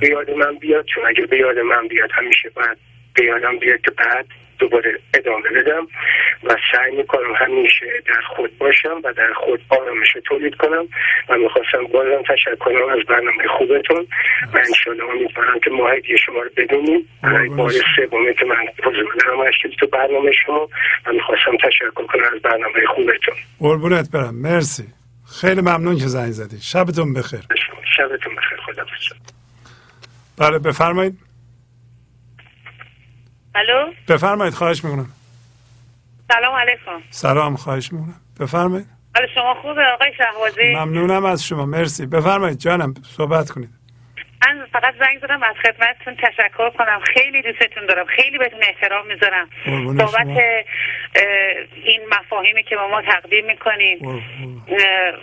به 0.00 0.08
یاد 0.08 0.30
من 0.30 0.58
بیاد 0.58 0.84
چون 0.84 1.06
اگه 1.06 1.26
به 1.26 1.38
یاد 1.38 1.58
من 1.58 1.88
بیاد 1.88 2.10
همیشه 2.12 2.50
باید 2.50 2.78
به 3.14 3.24
یادم 3.24 3.58
بیاد 3.58 3.80
که 3.80 3.90
بعد 3.90 4.26
دوباره 4.58 4.98
ادامه 5.14 5.50
بدم 5.50 5.86
و 6.44 6.56
سعی 6.72 6.96
می‌کنم 6.96 7.34
همیشه 7.36 7.86
در 8.06 8.20
خود 8.36 8.58
باشم 8.58 9.00
و 9.04 9.12
در 9.12 9.32
خود 9.32 9.60
آرامش 9.68 10.16
تولید 10.24 10.54
کنم 10.54 10.88
و 11.28 11.38
می‌خواستم 11.38 11.86
بازم 11.92 12.22
تشکر 12.28 12.54
کنم 12.54 12.88
از 12.98 13.06
برنامه 13.08 13.46
خوبتون 13.58 14.06
و 14.54 14.58
انشالله 14.58 15.04
امیدوارم 15.04 15.58
که 15.64 15.70
ما 15.70 15.88
هدیه 15.88 16.16
شما 16.16 16.40
رو 16.42 16.50
بدونیم. 16.56 17.08
بار 17.56 17.70
سومی 17.96 18.34
که 18.34 18.44
من 18.44 18.66
حضور 18.84 19.14
دارم 19.26 19.52
تو 19.80 19.86
برنامه 19.86 20.32
شما 20.46 20.68
و 21.06 21.12
می‌خواستم 21.12 21.56
تشکر 21.68 21.90
کنم 21.90 22.24
از 22.34 22.42
برنامه 22.42 22.86
خوبتون. 22.94 23.34
قربونت 23.60 24.10
برم. 24.10 24.34
مرسی. 24.34 24.84
خیلی 25.40 25.60
ممنون 25.60 25.96
که 25.96 26.06
زنگ 26.06 26.30
زدی. 26.30 26.60
شبتون 26.60 27.14
بخیر. 27.14 27.40
شبتون 27.96 28.34
بخیر. 28.34 28.58
خدا 28.66 28.84
بله 30.38 30.58
بفرمایید. 30.58 31.27
الو؟ 33.58 33.92
بفرمایید 34.08 34.54
خواهش 34.54 34.84
می‌کنم. 34.84 35.06
سلام 36.32 36.54
علیکم. 36.54 37.02
سلام 37.10 37.56
خواهش 37.56 37.92
می‌کنم. 37.92 38.20
بفرمایید. 38.40 38.86
حال 39.16 39.26
شما 39.34 39.54
خوبه 39.62 39.82
آقای 39.94 40.12
شهبازی 40.18 40.74
ممنونم 40.74 41.24
از 41.24 41.44
شما 41.44 41.66
مرسی. 41.66 42.06
بفرمایید 42.06 42.58
جانم 42.58 42.94
صحبت 43.16 43.50
کنید. 43.50 43.77
من 44.46 44.66
فقط 44.72 44.94
زنگ 44.98 45.18
زدم 45.22 45.42
از 45.42 45.56
خدمتتون 45.62 46.16
تشکر 46.16 46.70
کنم. 46.70 47.00
خیلی 47.14 47.42
دوستتون 47.42 47.86
دارم. 47.86 48.06
خیلی 48.06 48.38
بهتون 48.38 48.60
احترام 48.62 49.06
می‌ذارم. 49.06 49.48
بابت 49.96 50.26
این 51.84 52.00
مفاهیمی 52.10 52.62
که 52.62 52.76
به 52.76 52.86
ما 52.86 53.02
تقدیم 53.02 53.46
می‌کنین. 53.46 54.22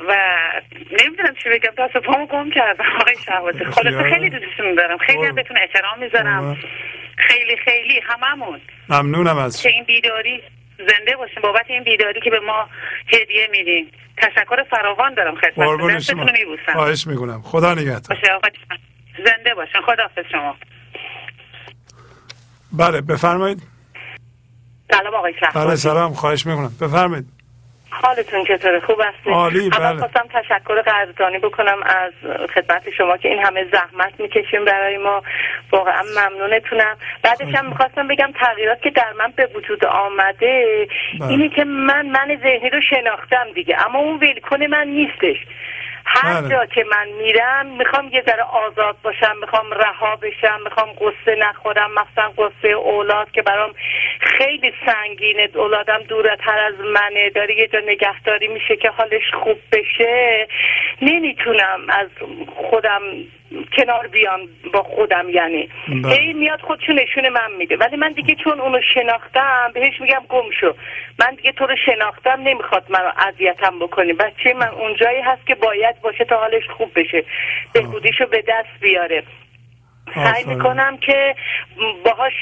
و 0.08 0.16
نمی‌دونم 0.92 1.36
چی 1.44 1.50
بگم. 1.50 1.88
تا 1.94 2.00
پامو 2.00 2.26
گم 2.26 2.50
کردم. 2.50 2.86
آقای 3.02 3.16
شهبازی 3.26 3.66
خلاصه 3.66 4.04
خیلی 4.14 4.30
دوستتون 4.30 4.76
دارم. 4.76 4.98
خیلی 4.98 5.26
هم 5.26 5.36
بهتون 5.36 5.58
احترام 5.58 6.00
می‌ذارم. 6.00 6.58
خیلی 7.18 7.58
خیلی 7.58 8.02
هممون. 8.04 8.62
ممنونم 8.90 9.38
از 9.38 9.64
که 9.64 9.70
این 9.70 9.84
بیداری 9.84 10.44
زنده 10.78 11.16
باشیم 11.16 11.42
بابت 11.42 11.66
این 11.68 11.84
بیداری 11.84 12.22
که 12.22 12.30
به 12.30 12.40
ما 12.40 12.70
هدیه 13.14 13.48
میدین. 13.52 13.92
تشکر 14.18 14.64
فراوان 14.64 15.14
دارم 15.14 15.36
خدمتتون. 15.36 15.78
شما. 15.78 15.90
دستتون 15.90 16.32
میبوسم. 16.32 16.74
خواهش 16.74 17.08
می‌کنم. 17.08 17.42
خدا 17.42 17.74
نگهدار. 17.74 18.18
زنده 19.18 19.54
باشین 19.56 19.82
خداحافظ 19.82 20.26
شما. 20.32 20.56
بله 22.74 23.02
بفرمایید. 23.02 23.62
سلام 24.92 25.14
آقای 25.16 25.32
بله 25.32 25.52
شهبازی 25.52 25.90
سلام. 25.90 26.14
خواهش 26.14 26.46
می‌کنم. 26.46 26.72
بفرمایید. 26.82 27.26
حالتون 27.90 28.44
چطوره؟ 28.44 28.80
خوب 28.80 29.02
هستی 29.02 29.30
عالی، 29.30 29.70
بله. 29.70 30.00
خواستم 30.00 30.28
تشکر 30.34 30.82
قدردانی 30.82 31.40
بکنم 31.40 31.84
از 31.86 32.14
خدمت 32.56 32.90
شما 32.98 33.18
که 33.18 33.30
این 33.30 33.46
همه 33.46 33.66
زحمت 33.72 34.20
می‌کشیم 34.20 34.66
برای 34.66 34.98
ما. 34.98 35.24
واقعا 35.72 36.04
ممنونتونم. 36.04 36.98
بعدش 37.24 37.56
هم 37.56 37.70
می‌خواستم 37.70 38.08
بگم 38.08 38.32
تغییرات 38.40 38.82
که 38.82 38.90
در 38.90 39.14
من 39.20 39.34
به 39.36 39.50
وجود 39.56 39.86
آمده 39.86 40.88
بله. 41.20 41.30
اینی 41.30 41.50
که 41.50 41.64
من 41.64 42.06
من 42.06 42.38
ذهنی 42.44 42.70
رو 42.70 42.82
شناختم 42.90 43.46
دیگه 43.56 43.86
اما 43.86 44.00
اون 44.00 44.20
ولکن 44.20 44.64
من 44.64 44.88
نیستش. 44.88 45.38
هر 46.06 46.42
بله. 46.42 46.50
جا 46.50 46.66
که 46.66 46.84
من 46.84 47.08
میرم 47.08 47.66
می‌خوام 47.66 48.10
یه 48.14 48.24
ذره 48.26 48.44
آزاد 48.44 48.96
باشم 49.04 49.38
می‌خوام 49.42 49.72
رها 49.72 50.16
بشم 50.16 50.60
می‌خوام 50.64 50.90
قصه 50.94 51.36
نخورم. 51.36 51.92
مثلا 51.92 52.30
قصه 52.38 52.70
اولاد 52.70 53.32
که 53.32 53.42
برام 53.42 53.74
خیلی 54.20 54.74
سنگینه. 54.86 55.50
اولادم 55.56 56.00
دورتر 56.08 56.60
از 56.60 56.80
منه. 56.80 57.30
داره 57.30 57.56
یه 57.60 57.68
جا 57.68 57.80
نگهداری 57.86 58.48
میشه 58.48 58.76
که 58.76 58.90
حالش 58.90 59.34
خوب 59.44 59.58
بشه. 59.72 60.48
نمی‌تونم 61.02 61.80
از 61.90 62.08
خودم 62.56 63.02
کنار 63.78 64.08
بیام 64.08 64.40
با 64.74 64.84
خودم 64.84 65.30
یعنی. 65.30 65.70
بله. 65.88 66.16
هی 66.16 66.34
میاد 66.34 66.62
خودشو 66.62 66.94
نشون 66.94 67.30
من 67.30 67.52
میده. 67.58 67.78
ولی 67.78 67.98
من 67.98 68.12
دیگه 68.12 68.36
چون 68.36 68.60
اونو 68.60 68.82
شناختم 68.94 69.72
بهش 69.74 70.02
میگم 70.02 70.22
گم 70.30 70.52
شو. 70.60 70.74
من 71.20 71.36
دیگه 71.36 71.52
تو 71.52 71.66
رو 71.66 71.76
شناختم 71.86 72.42
نمی‌خواد 72.42 72.86
منو 72.90 73.12
اذیتم 73.18 73.80
بکنی. 73.80 74.14
بچه 74.14 74.54
من 74.54 74.68
اونجایی 74.68 75.22
هست 75.22 75.48
که 75.48 75.56
باید 75.56 76.02
باشه 76.02 76.26
تا 76.26 76.38
حالش 76.38 76.68
خوب 76.78 76.92
بشه. 76.96 77.24
بهبودیشو 77.74 78.26
به 78.26 78.44
دست 78.48 78.82
بیاره. 78.82 79.24
سعی. 80.14 80.44
می‌کنم 80.46 80.98
که 80.98 81.36
باهاش 82.06 82.34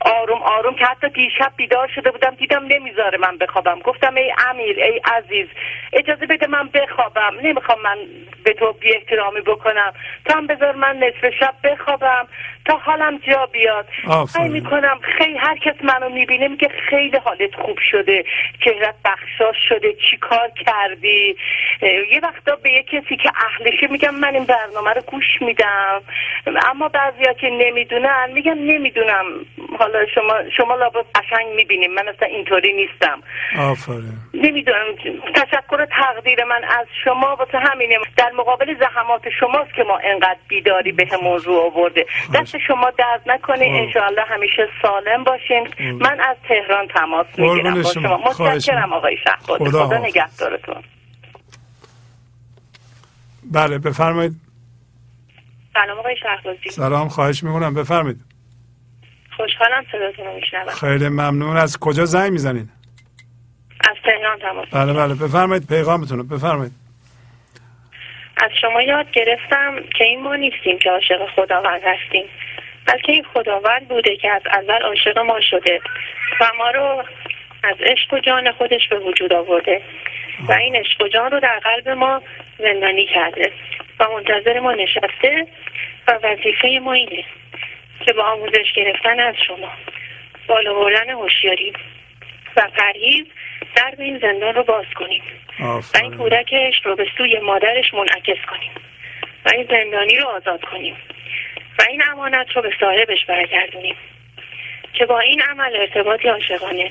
آروم 0.00 0.42
آروم 0.42 0.74
که 0.74 0.84
حتی 0.84 1.08
دیشب 1.08 1.52
بیدار 1.56 1.88
شده 1.94 2.10
بودم 2.10 2.34
دیدم 2.34 2.64
نمی‌ذاره 2.64 3.18
من 3.18 3.38
بخوابم. 3.38 3.80
گفتم 3.80 4.14
ای 4.14 4.32
امیر 4.50 4.80
ای 4.80 5.00
عزیز 5.04 5.46
اجازه 5.92 6.26
بده 6.26 6.46
من 6.46 6.68
بخوابم. 6.68 7.32
نمی‌خوام 7.42 7.78
من 7.82 7.98
به 8.44 8.52
تو 8.52 8.72
بی 8.72 8.94
احترامی 8.94 9.40
بکنم. 9.40 9.92
تو 10.24 10.36
هم 10.36 10.46
بذار 10.46 10.74
من 10.74 10.96
نصف 10.96 11.30
شب 11.40 11.54
بخوابم. 11.64 12.28
تا 12.64 12.76
حالم 12.76 13.18
جا 13.18 13.46
بیاد. 13.46 13.88
سعی 14.28 14.48
می‌کنم 14.48 15.00
خیلی 15.18 15.38
هر 15.38 15.56
کس 15.58 15.74
منو 15.82 16.08
می‌بینه 16.08 16.48
میگه 16.48 16.68
خیلی 16.90 17.16
حالت 17.16 17.54
خوب 17.54 17.78
شده. 17.90 18.24
چهرت 18.64 18.94
بخشاش 19.04 19.56
شده. 19.68 19.92
چی 19.92 20.16
کار 20.16 20.50
کردی؟ 20.66 21.36
یه 21.82 22.20
وقتا 22.22 22.56
به 22.56 22.72
یه 22.72 22.82
کسی 22.82 23.16
که 23.16 23.32
اهلشه 23.36 23.86
میگم 23.86 24.14
من 24.14 24.34
این 24.34 24.44
برنامه 24.44 24.90
رو 24.90 25.00
گوش 25.00 25.24
میدم. 25.40 26.02
اما 26.70 26.88
بعضیا 26.88 27.32
که 27.32 27.50
نمی‌دونن 27.50 28.30
میگم 28.34 28.58
نمی‌دونم. 28.58 29.24
حالا 29.78 30.06
شما 30.14 30.34
شما 30.56 30.74
لابد 30.74 31.06
قشنگ 31.14 31.46
می‌بینیم. 31.56 31.94
من 31.94 32.08
اصلا 32.08 32.28
اینطوری 32.28 32.72
نیستم. 32.72 33.22
آفرین. 33.58 34.12
نمی‌دونم. 34.34 34.86
تشکر 35.34 35.86
تقدیر 35.86 36.44
من 36.44 36.64
از 36.64 36.86
شما. 37.04 37.36
واسه 37.36 37.58
همینه. 37.58 37.98
در 38.16 38.30
مقابل 38.30 38.74
زحمات 38.80 39.22
شماست 39.40 39.74
که 39.74 39.84
ما 39.84 39.98
انقدر 40.04 40.38
بیداری 40.48 40.92
به 40.92 41.08
رو 41.44 41.54
آورده. 41.54 42.06
دست 42.52 42.64
شما 42.68 42.90
درد 42.98 43.22
نکنه. 43.26 43.64
انشاءالله 43.64 44.22
همیشه 44.22 44.68
سالم 44.82 45.24
باشین. 45.24 45.68
من 46.00 46.20
از 46.20 46.36
تهران 46.48 46.88
تماس 46.88 47.26
می‌گیرم. 47.38 47.74
قربون 47.74 47.82
با 47.82 47.92
شما. 47.92 48.16
متشکرم. 48.16 48.92
آقای 48.92 49.16
شهبازی. 49.24 49.64
خدا 49.64 49.86
خدا. 49.86 49.98
نگهدارتون. 49.98 50.82
بله 53.52 53.78
بفرمایید. 53.78 54.32
سلام 55.74 55.98
آقای 55.98 56.16
شهبازی. 56.22 56.70
سلام 56.70 57.08
خواهش 57.08 57.44
می‌کنم. 57.44 57.74
بفرمایید. 57.74 58.20
خوشحالم 59.36 59.84
صداتون 59.92 60.26
رو 60.26 60.34
میشنوم. 60.34 60.70
خیلی 60.70 61.08
ممنون. 61.08 61.56
از 61.56 61.78
کجا 61.78 62.04
زنگ 62.04 62.32
می‌زنید؟ 62.32 62.68
از 63.90 63.96
تهران 64.04 64.38
تماس 64.38 64.68
بله 64.72 64.92
بله. 64.92 65.14
بفرمایید 65.14 65.66
پیغامتون 65.66 66.18
رو. 66.18 66.24
بفرمایید. 66.24 66.72
از 68.36 68.50
شما 68.60 68.82
یاد 68.82 69.10
گرفتم 69.10 69.84
که 69.94 70.04
این 70.04 70.22
ما 70.22 70.36
نیستیم 70.36 70.78
که 70.78 70.90
عاشق 70.90 71.26
خداوند 71.26 71.82
هستیم 71.84 72.24
بلکه 72.86 73.12
این 73.12 73.24
خداوند 73.34 73.88
بوده 73.88 74.16
که 74.16 74.30
از 74.30 74.42
اول 74.46 74.82
عاشق 74.82 75.18
ما 75.18 75.40
شده 75.40 75.80
و 76.40 76.50
ما 76.58 76.70
رو 76.70 77.04
از 77.62 77.76
عشق 77.80 78.14
و 78.14 78.18
جان 78.18 78.52
خودش 78.52 78.88
به 78.88 78.98
وجود 78.98 79.32
آورده 79.32 79.82
و 80.48 80.52
این 80.52 80.76
عشق 80.76 81.02
و 81.02 81.08
جان 81.08 81.30
رو 81.30 81.40
در 81.40 81.58
قلب 81.58 81.88
ما 81.88 82.22
زندانی 82.58 83.06
کرده 83.06 83.52
و 84.00 84.08
منتظر 84.08 84.60
ما 84.60 84.72
نشسته 84.72 85.46
و 86.08 86.18
وظیفه 86.22 86.80
ما 86.82 86.92
اینه 86.92 87.24
که 88.06 88.12
با 88.12 88.22
آموزش 88.24 88.72
گرفتن 88.74 89.20
از 89.20 89.34
شما 89.46 89.72
بالا 90.46 90.74
بردن 90.74 91.10
هوشیاری 91.10 91.72
و 92.56 92.68
پرهیز 92.76 93.26
در 93.76 93.94
این 93.98 94.18
زندان 94.18 94.54
رو 94.54 94.62
باز 94.62 94.84
کنیم. 94.94 95.22
و 95.60 95.98
این 96.02 96.16
کودک 96.16 96.54
عشق 96.54 96.86
رو 96.86 96.96
به 96.96 97.06
سوی 97.18 97.38
مادرش 97.38 97.94
منعکس 97.94 98.46
کنیم. 98.50 98.70
و 99.44 99.50
این 99.52 99.66
زندانی 99.70 100.16
رو 100.16 100.26
آزاد 100.26 100.64
کنیم. 100.64 100.96
و 101.78 101.82
این 101.88 102.02
امانت 102.10 102.46
رو 102.56 102.62
به 102.62 102.70
صاحبش 102.80 103.24
برگردونیم. 103.24 103.96
که 104.92 105.06
با 105.06 105.20
این 105.20 105.42
عمل 105.42 105.76
ارتباطی 105.76 106.28
عاشقانه 106.28 106.90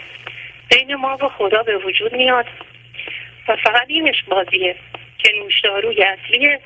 بین 0.70 0.96
ما 0.96 1.18
و 1.22 1.30
خدا 1.30 1.64
به 1.64 1.78
وجود 1.78 2.14
میاد. 2.14 2.46
و 3.48 3.56
فقط 3.56 3.86
این 3.88 4.08
عشق 4.08 4.26
بازیه 4.26 4.76
که 5.18 5.32
نوشداروی 5.40 6.04
اصلی 6.04 6.58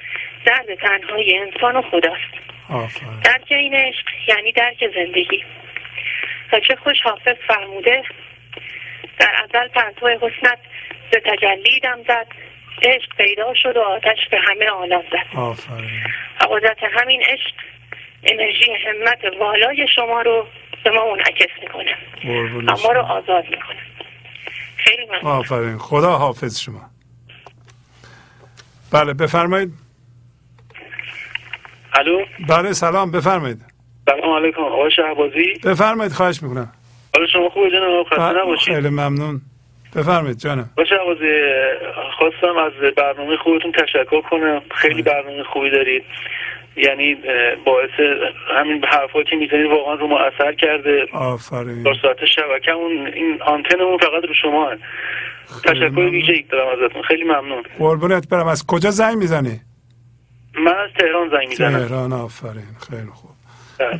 درد 0.45 0.75
تنهای 0.75 1.37
انسان 1.37 1.75
و 1.75 1.81
خداست. 1.81 2.33
آفرین. 2.69 3.19
درک 3.19 3.47
این 3.49 3.73
عشق 3.73 4.05
یعنی 4.27 4.51
درک 4.51 4.89
زندگی. 4.95 5.43
و 6.51 6.59
چه 6.59 6.75
خوش 6.75 7.01
حافظ 7.03 7.35
فرموده 7.47 8.03
در 9.19 9.31
ازل 9.43 9.67
پرتو 9.67 10.07
حسنت 10.07 10.59
به 11.11 11.19
تجلی 11.19 11.79
دم 11.79 12.03
زد. 12.07 12.27
عشق 12.83 13.15
پیدا 13.17 13.53
شد 13.53 13.77
و 13.77 13.79
آتش 13.79 14.27
به 14.31 14.37
همه 14.49 14.65
عالم 14.65 15.01
زد. 15.11 15.37
آفرین. 15.37 15.89
و 16.41 16.45
قدرت 16.45 16.77
همین 16.83 17.21
عشق 17.21 17.53
انرژی 18.23 18.71
همت 18.71 19.19
والای 19.39 19.87
شما 19.95 20.21
رو 20.21 20.47
به 20.83 20.91
ما 20.91 21.05
منعکس 21.11 21.49
می‌کنه. 21.61 21.95
ما. 22.83 22.91
رو 22.91 23.01
آزاد 23.01 23.43
می‌کنه. 23.43 23.79
خیلی 24.77 25.05
ممنون. 25.05 25.21
آفرین. 25.25 25.77
خدا 25.77 26.11
حافظ 26.11 26.59
شما. 26.59 26.81
بله 28.93 29.13
بفرمایید. 29.13 29.73
الو؟ 31.93 32.25
بله 32.49 32.73
سلام. 32.73 33.11
بفرمایید. 33.11 33.61
سلام 34.05 34.43
علیکم. 34.43 34.61
آقای 34.61 34.91
شهبازی؟ 34.91 35.53
بفرمایید 35.63 36.11
خواهش 36.13 36.43
می‌کنم. 36.43 36.73
حالا 37.15 37.27
شما 37.27 37.49
خوبه 37.49 37.69
جناب 37.69 38.05
خسته 38.05 38.21
بله، 38.21 38.41
نباشید. 38.41 38.73
خیلی 38.73 38.89
ممنون. 38.89 39.41
بفرمایید 39.95 40.37
جانم. 40.37 40.69
شهبازی 40.89 41.31
خواستم 42.17 42.57
از 42.57 42.93
برنامه 42.97 43.37
خوبتون 43.37 43.71
تشکر 43.71 44.21
کنم. 44.21 44.61
خیلی 44.75 45.01
برنامه 45.01 45.43
خوبی 45.43 45.69
دارید. 45.69 46.03
یعنی 46.77 47.17
باعث 47.65 47.89
همین 48.57 48.85
حرفایی 48.85 49.25
که 49.25 49.35
می‌زنید 49.35 49.65
واقعا 49.65 49.93
رو 49.93 50.07
ما 50.07 50.19
اثر 50.19 50.53
کرده. 50.53 51.05
آفرین. 51.13 51.83
در 51.83 51.93
ساعت 52.01 52.25
شبکمون 52.25 53.07
این 53.07 53.41
آنتنمون 53.41 53.97
فقط 53.97 54.23
رو 54.27 54.33
شما 54.41 54.69
هست. 54.69 54.81
تشکر 55.63 55.99
ویژه‌ای 55.99 56.41
دارم 56.51 56.67
ازتون. 56.67 57.01
خیلی 57.01 57.23
ممنون. 57.23 57.63
قربونت 57.79 58.29
برم. 58.29 58.47
از 58.47 58.65
کجا 58.67 58.91
زنگ 58.91 59.17
می‌زنی؟ 59.17 59.61
من 60.65 60.75
از 60.77 60.89
تهران 60.99 61.29
زنگ 61.29 61.47
می‌زنم. 61.49 61.79
تهران. 61.79 62.13
آفرین. 62.13 62.75
خیلی 62.89 63.09
خوب. 63.13 63.31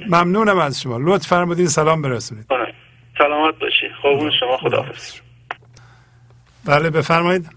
ممنونم 0.09 0.57
از 0.57 0.81
شما. 0.81 0.97
لطف 1.01 1.27
فرمودین. 1.27 1.67
سلام 1.67 2.01
برسونید. 2.01 2.45
قربون 4.05 4.31
شما 4.39 4.57
خدا 4.57 4.85
بله 6.67 6.89
بفرمایید. 6.89 7.49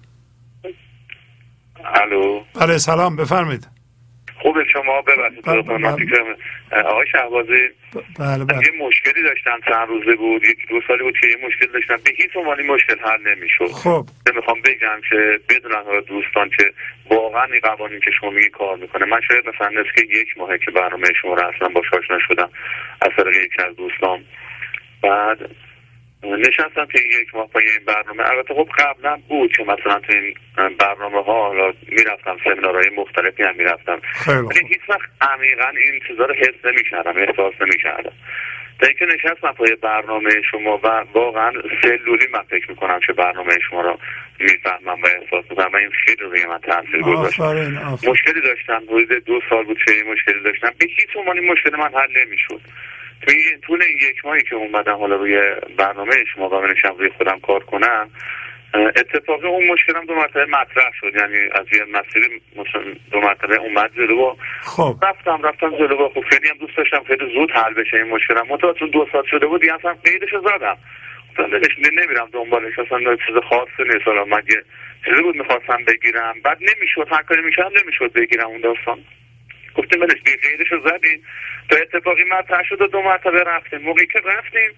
الو. 1.85 2.41
بله 2.61 2.79
سلام 2.79 3.17
بفرمایید. 3.17 3.69
خوب 4.43 4.57
شما؟ 4.73 5.03
ببخشید 5.03 5.45
بله، 5.45 5.63
فکرم 5.63 6.27
آقای 6.87 7.07
شهبازی 7.13 7.69
بله 8.19 8.45
بله. 8.45 8.59
یه 8.67 8.87
مشکلی 8.87 9.23
داشتم 9.23 9.59
چند 9.67 9.89
روزه 9.89 10.17
بود 10.17 10.45
یک 10.45 10.69
دو 10.69 10.81
سالی 10.89 11.03
بود 11.03 11.15
که 11.21 11.27
یه 11.27 11.47
مشکل 11.47 11.73
داشتم. 11.73 11.97
به 12.05 12.11
هیچ 12.11 12.31
عنوان 12.37 12.63
مشکل 12.63 12.99
حل 12.99 13.35
نمی‌شد. 13.35 13.73
خب. 13.73 14.07
می‌خوام 14.35 14.61
بگم 14.61 15.01
که 15.11 15.41
بدونن 15.49 15.83
حالا 15.87 16.01
دوستان 16.01 16.51
که 16.51 16.73
واقعا 17.11 17.45
این 17.45 17.61
قوانین 17.61 18.01
که 18.01 18.11
شما 18.21 18.31
میگی 18.31 18.51
کار 18.51 18.77
می‌کنه. 18.77 19.05
من 19.05 19.21
شاید 19.29 19.49
مثلا 19.49 19.69
نزدیک 19.69 19.95
که 19.95 20.19
یک 20.19 20.39
ماهه 20.39 20.59
که 20.59 20.71
برنامه 20.71 21.07
شما 21.23 21.35
رو 21.35 21.49
اصلا 21.49 21.69
باش 21.69 21.87
آشنا 21.93 22.19
شدم 22.29 22.51
از 23.01 23.11
طریق 23.17 23.35
یکی 23.45 23.63
از 23.63 23.77
دوستان 23.77 24.25
بعد 25.03 25.51
نشستم 26.23 26.87
که 26.87 26.99
یک 27.21 27.35
ماه 27.35 27.49
پای 27.49 27.65
این 27.65 27.85
برنامه. 27.87 28.31
البته 28.31 28.55
خب 28.55 28.69
قبلا 28.79 29.17
بود 29.29 29.53
که 29.57 29.63
مثلا 29.63 30.01
تو 30.01 30.13
این 30.13 30.35
برنامه 30.79 31.23
ها 31.23 31.49
حالا 31.49 31.73
می‌رفتم 31.89 32.37
سمینارهای 32.45 32.91
مختلفی 32.97 33.43
هم 33.43 33.57
می‌رفتم. 33.57 34.01
ولی 34.29 34.69
هیچ 34.69 34.81
وقت 34.89 35.11
عمیقا 35.21 35.69
این 35.69 36.01
چیزا 36.09 36.25
رو 36.25 36.35
حس 36.35 36.65
نمی‌کردم 36.65 37.17
احساس 37.17 37.55
نمی‌کردم. 37.61 38.13
تا 38.81 38.87
اینکه 38.87 39.07
نشستم 39.07 39.53
پای 39.53 39.77
برنامه 39.83 40.31
شما 40.51 40.79
و 40.79 41.05
واقعا 41.15 41.53
سلولی 41.83 42.27
من 42.33 42.43
فکر 42.43 42.71
می‌کنم 42.71 43.01
که 43.07 43.13
برنامه 43.13 43.59
شما 43.71 43.81
رو 43.81 43.99
می‌فهمم 44.39 45.03
و 45.03 45.07
احساس 45.07 45.45
می‌کنم. 45.51 45.71
و 45.73 45.77
این 45.77 45.91
خیلی 45.91 46.23
روی 46.23 46.47
من 46.47 46.59
تاثیر 46.59 47.03
گذاشت. 47.03 47.41
مشکلی 48.09 48.41
داشتم. 48.41 48.83
حدود 48.89 49.13
دو 49.25 49.41
سال 49.51 49.65
بود 49.65 49.79
که 49.87 49.93
این 49.93 50.13
مشکلی 50.13 50.43
داشتم. 50.43 50.73
به 50.79 50.87
هیچ 50.87 51.09
عنوان 51.17 51.39
این 51.39 51.53
مشکل 51.53 51.77
من 51.77 51.91
حل 51.95 52.27
نمی‌شد. 52.27 52.61
تو 53.23 53.31
این 53.31 53.61
طول 53.67 53.83
این 53.83 53.97
یک 54.11 54.25
ماهی 54.25 54.43
که 54.43 54.55
اومدم 54.55 54.97
حالا 54.97 55.17
روی 55.17 55.55
برنامه 55.79 56.13
شما 56.35 56.49
و 56.49 56.61
منشم 56.61 56.97
روی 56.99 57.09
خودم 57.09 57.41
کار 57.41 57.65
کنم 57.65 58.11
اتفاقی 58.75 59.47
اون 59.49 59.67
مشکلم 59.67 60.05
دو 60.05 60.15
مرتبه 60.15 60.47
مطرح 60.47 60.91
شد. 61.01 61.15
یعنی 61.15 61.37
از 61.53 61.67
یه 61.73 61.85
مثلا 61.85 62.95
دو 63.11 63.21
مرتبه 63.21 63.57
اومد 63.57 63.95
جلو 63.97 64.17
و 64.17 64.35
خب. 64.61 64.97
رفتم 65.03 65.43
رفتم 65.43 65.71
جلو 65.71 66.07
و 66.07 66.09
خب 66.09 66.21
خیلی 66.21 66.49
هم 66.49 66.57
دوست 66.57 66.77
داشتم 66.77 67.05
خیلی 67.05 67.35
زود 67.35 67.51
حل 67.51 67.75
بشه 67.75 67.97
این 67.97 68.09
مشکلم. 68.09 68.47
منتها 68.51 68.73
چون 68.73 68.91
دو 68.91 69.09
سال 69.13 69.25
شده 69.31 69.47
بود 69.47 69.61
دیگه 69.61 69.75
اصلا 69.75 69.95
قیدشو 70.05 70.41
زدم. 70.41 70.77
ولش 71.39 71.79
نمیرم 71.79 72.29
دنبالش 72.33 72.79
اصلا 72.79 73.17
چیز 73.17 73.37
خاصی 73.49 73.93
نیست. 73.93 74.07
حالا 74.07 74.25
من 74.25 74.43
یه 74.51 74.63
چیزی 75.05 75.23
بود 75.23 75.37
می‌خواستم 75.37 75.85
بگیرم. 75.87 76.35
بعد 76.45 76.59
نمی‌شد 76.61 77.09
هر 77.11 77.23
کاری 77.23 77.43
می‌کردم 77.43 77.81
نمی‌شد 77.83 78.13
بگیرم 78.13 78.47
اون 78.47 78.61
داستان. 78.61 78.99
گفتیم 79.79 80.01
ولش 80.01 80.21
بی 80.25 80.37
قیدشو 80.37 80.81
زدیم 80.89 81.23
تا 81.71 81.77
اتفاقی 81.77 82.25
مطرح 82.25 82.63
شد 82.69 82.83
و 82.83 82.87
دو 82.87 83.03
مرتبه 83.03 83.45
رفتیم. 83.45 83.79
موقعی 83.79 84.07
که 84.07 84.21
رفتیم 84.25 84.71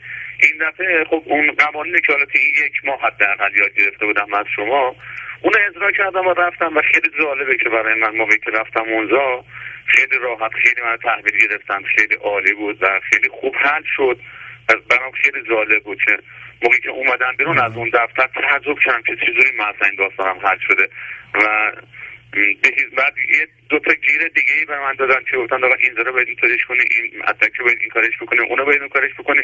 این 0.42 0.52
دفعه 0.60 1.04
خب 1.04 1.22
اون 1.26 1.50
قوانینی 1.50 2.00
که 2.00 2.12
حالا 2.12 2.26
این 2.34 2.66
یک 2.66 2.84
ماه 2.84 3.00
حداقل 3.00 3.56
یاد 3.56 3.74
گرفته 3.74 4.06
بودم 4.06 4.34
از 4.34 4.46
شما 4.56 4.96
اون 5.42 5.52
اجرا 5.68 5.90
کردم 5.90 6.26
و 6.26 6.34
رفتم 6.34 6.76
و 6.76 6.82
خیلی 6.82 7.10
جالبه 7.18 7.56
که 7.56 7.68
برای 7.68 8.00
من 8.00 8.16
موقعی 8.16 8.38
که 8.38 8.50
رفتم 8.50 8.84
اونجا 8.88 9.44
خیلی 9.86 10.18
راحت 10.22 10.52
خیلی 10.52 10.82
من 10.84 10.96
تحویل 10.96 11.48
گرفتم 11.48 11.82
خیلی 11.96 12.14
عالی 12.14 12.52
بود 12.52 12.82
و 12.82 13.00
خیلی 13.10 13.28
خوب 13.28 13.54
حل 13.56 13.82
شد. 13.96 14.20
از 14.68 14.76
برام 14.90 15.12
خیلی 15.12 15.42
جالب 15.48 15.82
بود 15.82 16.02
که 16.02 16.18
موقعی 16.62 16.80
که 16.80 16.90
اومدم 16.90 17.32
بیرون 17.38 17.58
از 17.58 17.76
اون 17.76 17.90
دفتر 17.94 18.26
تعجب 18.26 18.78
کردم 18.84 19.02
که 19.02 19.16
چجوری 19.16 19.56
من 19.58 19.64
اصلا 19.64 19.88
این 19.88 19.96
داستانم 19.98 20.38
حل 20.46 20.58
شده. 20.68 20.88
و 21.34 21.72
بعد 22.96 23.14
یه 23.18 23.48
دو 23.68 23.78
تا 23.78 23.92
گیر 23.92 24.28
دیگه 24.28 24.54
ای 24.58 24.64
به 24.64 24.80
من 24.80 24.94
دادن 24.94 25.20
که 25.30 25.36
گفتن 25.36 25.64
آقا 25.64 25.74
این 25.74 25.96
رو 25.96 26.12
باید 26.12 26.28
اینطوریش 26.28 26.64
کنی 26.64 26.80
این 26.80 27.22
اتک 27.28 27.60
باید 27.60 27.78
این 27.80 27.88
کارش 27.90 28.16
بکنی 28.20 28.40
اونو 28.40 28.64
باید 28.64 28.80
اون 28.80 28.88
کارش 28.88 29.14
بکنی. 29.18 29.40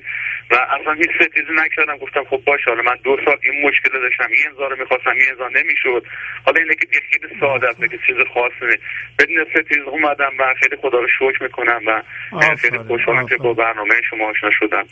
و 0.50 0.54
اصلا 0.54 0.92
هیچ 0.92 1.10
ستیزی 1.20 1.52
نکردم. 1.54 1.96
گفتم 1.96 2.24
خب 2.24 2.42
باشه 2.46 2.64
حالا 2.66 2.82
من 2.82 2.96
دو 3.04 3.18
سال 3.24 3.36
این 3.42 3.68
مشکل 3.68 4.00
داشتم 4.00 4.28
این 4.30 4.70
رو 4.70 4.76
می‌خواستم 4.78 5.10
این 5.10 5.24
امضا 5.30 5.48
نمی‌شد. 5.48 6.06
حالا 6.46 6.60
اینه 6.60 6.74
که 6.74 6.86
خیلی 7.10 7.40
ساده 7.40 7.68
است 7.68 7.80
که 7.80 7.98
چیز 8.06 8.16
خاصی 8.34 8.78
بدون 9.18 9.46
ستیز 9.50 9.82
اومدم 9.86 10.32
و 10.38 10.54
خیلی 10.60 10.76
خدا 10.76 10.98
رو 10.98 11.08
شکر 11.08 11.42
می‌کنم 11.42 11.80
و 11.86 12.02
خیلی 12.56 12.78
خوشحالم 12.78 13.28
که 13.28 13.36
با 13.36 13.52
برنامه 13.52 13.94
شما 14.10 14.30
آشنا 14.30 14.50
شدم. 14.50 14.86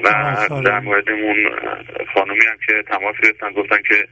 و. 0.00 0.36
در 0.64 0.80
مورد 0.80 1.10
اون 1.10 1.50
خانومی 2.14 2.46
هم 2.46 2.56
که 2.66 2.82
تماس 2.82 3.16
گرفتن 3.24 3.50
گفتن 3.52 3.82
که 3.88 4.08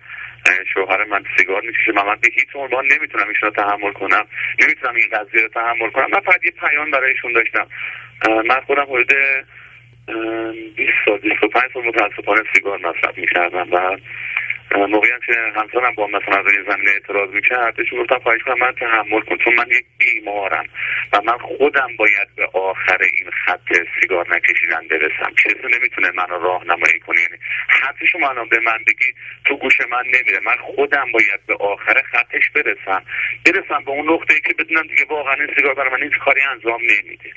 شوهر 0.74 1.04
من 1.04 1.24
سیگار 1.38 1.62
می‌کشه. 1.62 1.92
و 1.92 2.04
من 2.04 2.16
به 2.22 2.28
هیچ 2.34 2.48
عنوان 2.54 2.84
نمی‌تونم 2.92 3.23
رو 3.42 3.50
تحمل 3.50 3.92
کنم. 3.92 4.26
نمی‌تونم 4.62 4.94
این 4.94 5.06
قضیه 5.12 5.42
رو 5.42 5.48
تحمل 5.48 5.90
کنم. 5.90 6.10
من 6.12 6.20
فقط 6.20 6.44
یه 6.44 6.50
پیام 6.50 6.90
برایشون 6.90 7.32
داشتم. 7.32 7.66
من 8.46 8.60
خودم 8.60 8.82
حدود 8.82 9.12
اه، 10.08 10.52
20 10.76 10.92
سال 11.06 11.18
25 11.18 11.64
سال 11.74 11.84
متاسفانه 11.84 12.42
سیگار 12.54 12.78
مصرف 12.78 13.18
می‌کردم 13.18 13.68
و 13.72 13.96
موقعی 14.72 15.10
هم 15.10 15.20
که 15.26 15.32
همسرم 15.56 15.94
با 15.94 16.06
مثلا 16.06 16.38
از 16.38 16.46
این 16.52 16.64
زمینه 16.70 16.90
اعتراض 16.90 17.30
می‌کرد 17.30 17.76
بهش 17.76 17.94
گفتم 18.00 18.18
خواهش 18.18 18.42
کنم 18.42 18.58
من 18.58 18.72
تحمل 18.72 19.20
کن 19.20 19.36
چون 19.36 19.54
من 19.54 19.66
یک 19.70 19.84
بیمارم 19.98 20.64
و 21.12 21.20
من 21.24 21.38
خودم 21.38 21.96
باید 21.96 22.28
به 22.36 22.46
آخر 22.52 22.98
این 23.12 23.30
خط 23.30 23.86
سیگار 24.00 24.36
نکشیدن 24.36 24.88
برسم. 24.88 25.32
کسی 25.44 25.78
نمی‌تونه 25.78 26.10
منو 26.10 26.38
راهنمایی 26.42 26.98
کنه. 27.06 27.20
یعنی 27.20 27.36
حرف 27.68 28.04
شما 28.12 28.44
به 28.44 28.60
من 28.60 28.78
بگی 28.86 29.14
تو 29.44 29.56
گوش 29.56 29.80
من 29.80 30.04
نمیره. 30.06 30.40
من 30.40 30.56
خودم 30.60 31.12
باید 31.12 31.46
به 31.46 31.54
آخر 31.54 32.02
خطش 32.12 32.50
برسم. 32.54 33.02
برسم 33.46 33.84
به 33.84 33.90
اون 33.90 34.10
نقطه 34.10 34.34
ای 34.34 34.40
که 34.40 34.54
بدونم 34.54 34.82
دیگه 34.82 35.04
واقعا 35.08 35.34
این 35.34 35.54
سیگار 35.56 35.74
برای 35.74 35.90
من 35.90 36.02
هیچ 36.02 36.18
کاری 36.18 36.40
انجام 36.40 36.80
نمیده. 36.80 37.30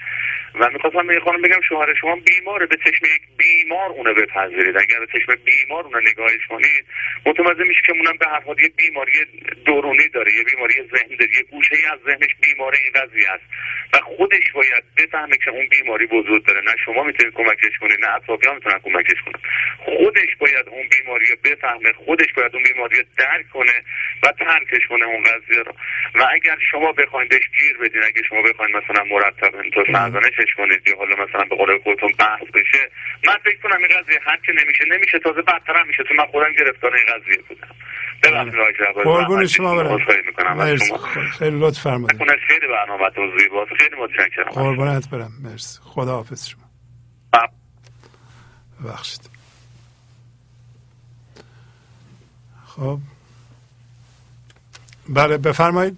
و 0.56 0.70
می‌خواستم 0.70 1.08
به 1.08 1.20
خانم 1.20 1.42
بگم 1.42 1.62
شوهر 1.70 1.94
شما 1.94 2.16
بیماره. 2.16 2.66
به 2.66 2.76
چشم 2.76 3.06
یک 3.06 3.22
بیمار 3.38 3.90
اونو 3.90 4.14
بپذیرید. 4.14 4.78
اگر 4.78 5.00
به 5.00 5.08
چشم 5.08 5.36
بیمار 5.46 5.84
اونو 5.84 6.00
نگاهش 6.00 6.48
کنید 6.50 6.86
متوجه 7.26 7.64
میشه 7.64 7.82
که 7.86 7.92
اونم 7.92 8.18
به 8.20 8.26
هر 8.26 8.40
حال 8.40 8.60
یه 8.60 8.70
بیماری 8.70 9.14
درونی 9.66 10.08
داره 10.08 10.34
یه 10.34 10.44
بیماری 10.44 10.74
ذهن 10.74 11.16
داره 11.20 11.32
یه 11.38 11.44
گوشه 11.44 11.76
ای 11.76 11.86
از 11.86 12.00
ذهنش 12.06 12.36
بیماره 12.42 12.78
این 12.84 12.92
قضیه 13.02 13.32
است. 13.32 13.44
و 13.94 13.98
خودش 13.98 14.52
باید 14.54 14.84
بفهمه 14.98 15.38
که 15.38 15.52
اون 15.52 15.68
بیماری 15.68 16.06
وجود 16.06 16.46
داره. 16.46 16.62
نه 16.62 16.76
شما 16.86 17.04
می‌تونید 17.04 17.34
کمکش 17.34 17.78
کنید 17.82 18.06
نه 18.06 18.16
اطرافیان 18.16 18.56
می‌تونن 18.56 18.80
کمکش 18.80 19.22
کنن. 19.26 19.42
خودش 19.78 20.36
باید 20.40 20.68
اون 20.70 20.88
بیماری 20.88 21.26
رو 21.30 21.36
بفهمه 21.44 21.94
خودش 21.94 22.34
باید 22.36 22.56
اون 22.56 22.64
بیماری 22.64 22.98
رو 22.98 23.04
درک 23.18 23.50
کنه 23.50 23.84
و 24.24 24.32
ترکش 24.32 24.88
کنه 24.90 25.06
اون 25.06 25.24
قضیه 25.24 25.64
رو. 25.64 25.74
و 26.16 26.28
اگر 26.32 26.58
شما 26.72 26.92
بخواید 26.92 27.30
بهش 27.30 27.50
گیر 27.60 27.78
بدین 27.78 28.04
اگه 28.04 28.24
شما 28.30 28.42
بخواید 28.42 28.76
مثلا 28.76 29.04
مرتب 29.04 29.70
تو 29.74 29.84
سرزنشش 29.94 30.54
کنید 30.58 30.88
یا 30.88 30.96
حالا 30.96 31.16
مثلا 31.26 31.44
به 31.44 31.56
قول 31.56 31.78
خودتون 31.78 32.12
بحث 32.20 32.44
بشه 32.54 32.90
من 33.28 33.38
فکر 33.44 33.58
کنم 33.58 33.78
این 33.78 33.88
قضیه 33.88 34.20
که 34.46 34.52
نمیشه 34.52 34.86
نمیشه 34.86 35.20
تازه 35.20 35.42
بدتر 35.42 35.84
میشه. 35.84 36.04
چون 36.04 36.18
من 36.18 36.26
خودم 36.26 36.54
گرفتار 36.54 36.96
این 36.96 37.07
قضیه 37.08 37.44
بودم. 37.50 37.68
قربون 39.04 39.48
شما. 39.48 39.76
برم. 39.76 39.98
مرسی. 40.58 40.88
شما. 40.88 40.98
خیلی 41.32 41.60
لطف 41.60 41.80
فرمودید. 41.82 42.16
نکنه 42.24 42.38
خیلی 42.48 42.68
برنامه‌تون 42.68 43.40
زیباست 43.40 43.72
خیلی 43.78 43.96
متشکرم. 44.02 44.50
قربونت 44.52 45.10
برم. 45.10 45.32
مرسی. 45.44 45.80
خدا 45.84 46.16
حافظ 46.16 46.48
شما 46.48 46.64
ببخشید. 48.84 49.30
خب. 52.66 53.00
بله 55.10 55.38
بفرمایید. 55.38 55.98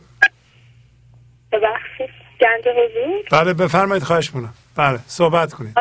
ببخشید. 1.52 2.10
گنج 2.42 2.64
حضور؟ 2.68 3.24
بله 3.32 3.54
بفرمایید. 3.54 4.04
خواهش 4.04 4.36
می‌کنم. 4.36 4.54
بله 4.76 5.00
صحبت 5.08 5.54
کنید. 5.54 5.76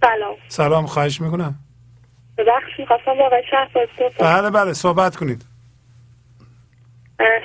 سلام. 0.00 0.36
سلام. 0.48 0.86
خواهش 0.86 1.20
می‌کنم. 1.20 1.58
ببخشید 2.44 2.88
خواستم 2.88 3.14
با 3.14 3.26
آقای 3.26 3.42
بله 4.18 4.50
بله 4.50 4.72
صحبت 4.72 5.16
کنید. 5.16 5.44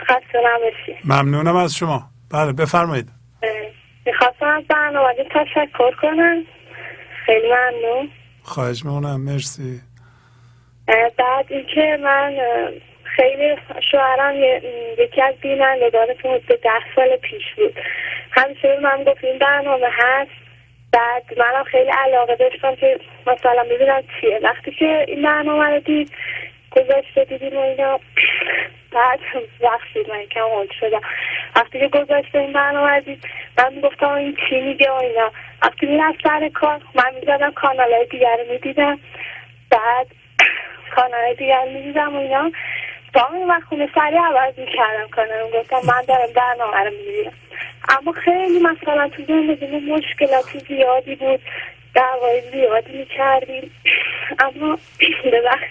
خسته 0.07 0.39
نباشی 0.45 0.99
ممنونم 1.05 1.55
از 1.55 1.75
شما. 1.75 2.03
بله 2.31 2.53
بفرمایید. 2.53 3.09
می‌خواستم 4.05 4.45
از 4.45 4.63
برنامه 4.63 5.13
تشکر 5.31 5.91
کنم. 6.01 6.43
خیلی 7.25 7.47
ممنون. 7.47 8.09
خواهش 8.43 8.85
می‌کنم 8.85 9.21
مرسی. 9.21 9.81
بعد 11.17 11.45
اینکه 11.49 11.97
من 12.03 12.37
خیلی 13.03 13.55
شوهرم 13.91 14.35
یکی 14.99 15.21
از 15.21 15.35
بینندگان 15.41 16.07
تو 16.21 16.29
حدود 16.29 16.61
ده 16.61 16.95
سال 16.95 17.17
پیش 17.21 17.43
بود. 17.57 17.73
همیشه 18.31 18.79
من 18.83 19.03
گفت 19.03 19.23
این 19.23 19.39
برنامه 19.39 19.87
هست. 19.91 20.44
بعد 20.95 21.23
منم 21.37 21.63
خیلی 21.63 21.89
علاقه 21.89 22.35
داشتم 22.35 22.75
که 22.75 22.99
مثلا 23.27 23.63
ببینم 23.63 24.03
چیه. 24.21 24.39
وقتی 24.43 24.71
که 24.71 25.05
این 25.07 25.21
برنامه 25.21 25.65
رو 25.65 25.79
دید 25.79 26.11
گذاشته 26.71 27.23
دیدیم 27.23 27.57
و 27.57 27.61
اینا 27.61 27.99
بعد 28.91 29.19
بخشید 29.61 30.09
من 30.09 30.25
کم 30.25 30.41
هل 30.41 30.67
شدم. 30.79 31.01
وقتی 31.55 31.79
که 31.79 31.87
گذاشته 31.87 32.39
این 32.39 32.53
برنامه 32.53 32.99
دید 32.99 33.27
من 33.57 33.73
می‌گفتم 33.73 34.09
این 34.09 34.37
چی 34.49 34.61
میگه 34.61 34.91
و 34.91 34.93
اینا. 34.93 35.31
وقتی 35.61 35.85
می‌رفت 35.85 36.23
سر 36.23 36.49
کار 36.49 36.81
من 36.95 37.13
می‌زدم 37.15 37.51
کانال 37.51 37.93
های 37.93 38.05
دیگر 38.05 38.37
رو 38.37 38.51
می‌دیدم. 38.51 38.99
بعد 39.71 40.07
کانال 40.95 41.33
دیگر 41.33 41.65
می‌دیدم 41.65 42.15
و 42.15 42.19
اینا. 42.19 42.51
با 43.15 43.21
وقت 43.47 43.63
خونه 43.63 43.89
سریع 43.95 44.21
عوض 44.21 44.59
می‌کردم 44.59 45.07
کانال 45.11 45.51
گفتم 45.53 45.81
من 45.87 46.01
دارم 46.07 46.27
برنامه 46.35 46.77
رو 46.77 46.91
می‌بینم 46.91 47.33
اما 47.89 48.11
خیلی 48.11 48.59
مثلا 48.59 49.09
تو 49.09 49.23
زندگی 49.23 49.65
مشکلات 49.65 50.57
زیادی 50.67 51.15
بود. 51.15 51.39
دعوای 51.95 52.41
زیادی 52.51 52.97
می‌کردیم. 52.97 53.71
اما 54.39 54.79
ببخش 55.31 55.69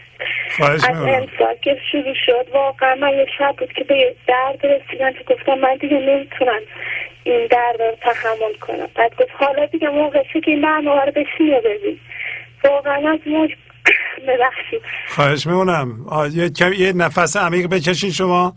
از 0.61 0.97
امسال 0.97 1.55
که 1.63 1.79
شروع 1.93 2.15
شد 2.27 2.47
واقعا 2.53 2.95
من 2.95 3.13
یه 3.13 3.27
شب 3.39 3.55
بود 3.59 3.73
که 3.73 3.85
به 3.85 4.15
درد 4.27 4.67
رسیدم 4.67 5.13
که 5.13 5.25
گفتم 5.35 5.55
من 5.55 5.77
دیگه 5.77 5.99
نمی‌تونم 5.99 6.61
این 7.25 7.47
درد 7.47 7.83
رو 7.83 7.97
تحمل 8.01 8.55
کنم. 8.61 8.89
بعد 8.95 9.17
گفت 9.17 9.31
حالا 9.33 9.67
دیگه 9.67 9.89
موقعشه 9.89 10.41
که 10.41 10.51
این 10.51 10.61
برنامه 10.61 11.05
رو 11.05 11.13
بشین 11.13 11.55
و 11.55 11.61
ببین. 11.61 12.01
واقعا 12.65 13.13
از 13.13 13.19
موج 13.27 13.55
ببخشید. 14.29 14.83
خواهش 15.09 15.47
می‌کنم. 15.47 16.07
یه 16.33 16.51
کم 16.51 16.73
یه 16.73 16.93
نفس 16.93 17.37
عمیق 17.37 17.67
بکشین 17.67 18.11
شما. 18.11 18.55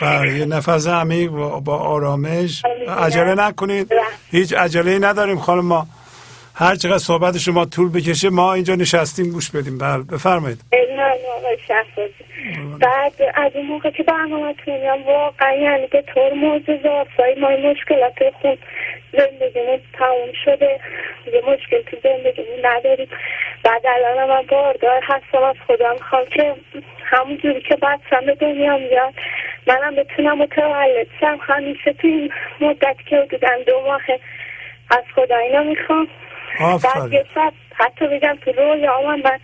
بله 0.00 0.38
یه 0.38 0.44
نفس 0.44 0.86
عمیق 0.86 1.30
با, 1.30 1.60
با 1.60 1.76
آرامش. 1.76 2.62
عجله 2.88 3.34
نکنید. 3.34 3.92
هیچ 4.30 4.52
عجله 4.52 4.90
ای 4.90 4.98
نداریم 4.98 5.38
خانم 5.38 5.64
ما. 5.64 5.86
هر 6.54 6.74
چقدر 6.76 6.98
صحبت 6.98 7.38
شما 7.38 7.64
طول 7.64 7.88
بکشه 7.88 8.30
ما 8.30 8.54
اینجا 8.54 8.74
نشستیم 8.74 9.30
گوش 9.30 9.50
بدیم. 9.50 9.78
بله 9.78 10.02
بفرمایید. 10.02 10.60
بعد 12.80 13.12
از 13.34 13.56
اون 13.56 13.66
موقع 13.66 13.90
که 13.90 14.02
برنامه 14.02 14.54
میام 14.66 15.02
واقعا 15.02 15.52
یعنی 15.52 15.86
به 15.86 16.02
طور 16.02 16.32
معجزه 16.32 16.88
آسایی 16.88 17.40
ما 17.40 17.50
مشکلات 17.50 18.30
خود 18.42 18.58
زندگیمون 19.12 19.80
تموم 19.92 20.32
شده. 20.44 20.80
یه 21.32 21.42
مشکل 21.46 21.82
تو 21.82 21.96
زندگیمون 22.02 22.66
نداریم. 22.66 23.08
بعد 23.64 23.86
الان 23.86 24.28
من 24.28 24.42
باردار 24.48 25.02
هستم 25.04 25.42
از 25.42 25.56
خدا. 25.66 25.92
می‌خوام 25.92 26.24
که 26.26 26.54
همون 27.04 27.36
جوری 27.36 27.60
که 27.60 27.76
بچم 27.76 28.26
به 28.26 28.34
دنیا 28.34 28.76
میاد 28.78 29.14
منم 29.66 29.96
بتونم 29.96 30.38
متولد 30.38 31.06
شم. 31.20 31.38
همیشه 31.42 31.92
تو 31.92 32.08
این 32.08 32.32
مدت 32.60 32.96
که 33.06 33.16
حدودا 33.16 33.48
دو 33.66 33.80
ماه 33.80 34.02
از 34.90 35.04
خدا 35.14 35.36
اینا 35.36 35.62
می‌خوام. 35.62 36.08
بعد 36.60 37.12
یه 37.12 37.24
شب 37.34 37.52
حتی 37.74 38.06
بگم 38.06 38.38
تو 38.44 38.52
رویا 38.52 39.00
من 39.00 39.20
من 39.24 39.38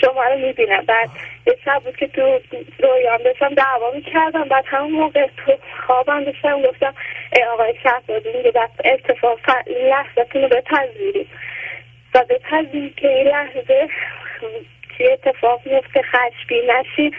شما 0.00 0.24
رو 0.24 0.38
می‌بینم. 0.38 0.84
بعد 0.86 1.10
یه 1.46 1.56
شب 1.64 1.82
بود 1.84 1.96
که 1.96 2.06
تو 2.06 2.40
رویام 2.78 3.18
داشتم 3.24 3.54
دعوا 3.54 3.90
می‌کردم. 3.94 4.44
بعد 4.44 4.64
همون 4.66 4.92
موقع 4.92 5.26
تو 5.26 5.52
خوابم 5.86 6.24
داشتم 6.24 6.62
گفتم 6.62 6.94
ای 7.36 7.44
آقای 7.44 7.74
شهبازی 7.82 8.32
میگه 8.36 8.50
بعد 8.50 8.70
اتفاق 8.84 9.38
لحظتون 9.90 10.42
رو 10.42 10.48
بپذیریم 10.48 11.28
و 12.14 12.24
بپذیریم 12.30 12.94
که 12.96 13.08
این 13.08 13.28
لحظه 13.28 13.88
چی 14.98 15.06
اتفاق 15.06 15.60
میفته 15.64 16.02
خشبی 16.02 16.60
نشی 16.66 17.10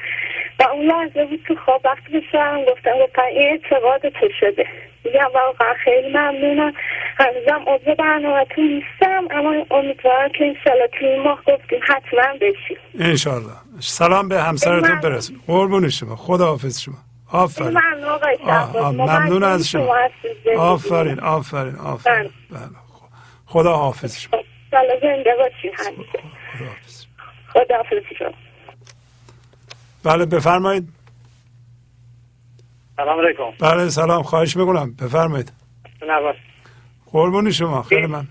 و 0.59 0.64
اون 0.64 0.85
لحظه 0.85 1.25
بود 1.25 1.40
تو 1.48 1.56
خواب 1.65 1.82
وقتی 1.85 2.19
بشم 2.19 2.61
گفتم 2.67 2.91
گفتم 3.03 3.22
این 3.22 3.49
اعتقاد 3.51 4.01
تو 4.09 4.27
شده. 4.40 4.65
میگم 5.06 5.27
واقعا 5.33 5.73
خیلی 5.83 6.07
ممنونم. 6.09 6.73
هنوزم 7.17 7.64
عضو 7.67 7.95
برنامهتون 7.95 8.64
نیستم 8.64 9.27
اما 9.32 9.65
امیدوارم 9.72 10.30
که 10.30 10.45
انشالله 10.45 10.88
تو 10.99 11.06
این 11.06 11.22
ماه 11.23 11.40
گفتیم 11.48 11.80
حتما 11.83 12.33
بشیم. 12.41 12.77
انشالله 12.99 13.53
سلام 13.80 14.27
به 14.30 14.41
همسرتون 14.41 14.99
برسون 14.99 15.35
قربون 15.48 15.90
شما. 15.90 16.15
خدا 16.15 16.45
حافظ 16.45 16.80
شما. 16.82 16.95
آفرین. 17.32 17.69
ممنون 17.69 18.03
آقای 18.03 18.38
آه، 18.43 18.77
آه، 18.77 18.91
ممنون 18.91 19.43
از 19.43 19.69
شما. 19.69 19.95
آفرین 20.57 21.19
آفرین 21.19 21.75
آفرین. 21.75 22.30
بله. 22.51 22.59
خدا 23.45 23.73
حافظ 23.73 24.19
شما. 24.19 24.40
همیشه 24.73 26.19
خدا 27.53 27.75
حافظ 27.77 28.03
شما. 28.19 28.32
بله 30.06 30.25
بفرمایید. 30.25 30.88
سلام 32.98 33.19
علیکم. 33.19 33.43
بله 33.61 33.90
سلام. 33.90 34.23
خواهش 34.23 34.57
می‌کنم. 34.57 34.95
بفرمایید. 35.01 35.51
قربون 37.11 37.51
شما 37.51 37.83
خیلی 37.83 38.07
من. 38.07 38.23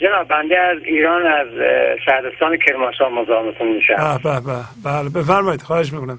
جناب 0.00 0.28
بنده 0.28 0.58
از 0.58 0.78
ایران 0.84 1.26
از 1.26 1.48
شهرستان 2.04 2.56
کرمانشاه 2.66 3.08
مزاحمتون 3.08 3.68
میشم. 3.68 4.18
به 4.24 4.30
به 4.30 4.40
به. 4.40 4.64
بله 4.84 5.08
بفرمایید. 5.08 5.62
خواهش 5.62 5.92
می‌کنم. 5.92 6.18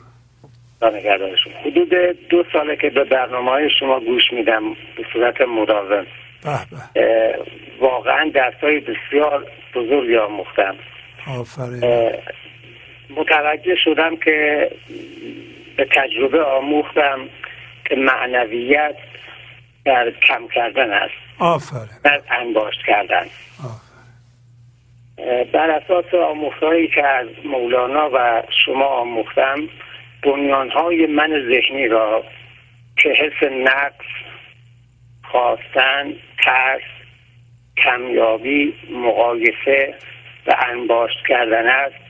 حدود 1.65 1.89
دو 2.29 2.43
ساله 2.53 2.75
که 2.75 2.89
به 2.89 3.03
برنامه 3.03 3.51
های 3.51 3.69
شما 3.79 3.99
گوش 3.99 4.23
میدم 4.33 4.69
به 4.73 5.03
صورت 5.13 5.41
مداوم. 5.41 6.05
واقعا 7.79 8.31
درس 8.33 8.53
های 8.61 8.79
بسیار 8.79 9.47
بزرگی 9.75 10.17
آموختم. 10.17 10.75
آفرین. 11.27 12.11
متوجه 13.09 13.75
شدم 13.75 14.15
که 14.15 14.69
به 15.77 15.85
تجربه 15.85 16.43
آموختم 16.43 17.29
که 17.85 17.95
معنویت 17.95 18.95
در 19.85 20.11
کم 20.11 20.47
کردن 20.47 20.91
است. 20.91 21.13
آفرین. 21.39 21.87
در 22.03 22.21
انباشت 22.29 22.79
کردن. 22.87 23.25
بر 25.53 25.69
اساس 25.69 26.13
آموختهایی 26.13 26.87
که 26.87 27.07
از 27.07 27.27
مولانا 27.45 28.09
و 28.13 28.43
شما 28.65 28.85
آموختم 28.85 29.69
بنیانهای 30.23 31.05
من 31.05 31.29
ذهنی 31.49 31.87
را 31.87 32.23
که 32.97 33.09
حس 33.09 33.51
نقص 33.51 34.05
خواستن 35.23 36.13
ترس 36.43 36.81
کمیابی 37.77 38.73
مقایسه 38.91 39.95
و 40.47 40.55
انباشت 40.71 41.27
کردن 41.27 41.67
است 41.67 42.02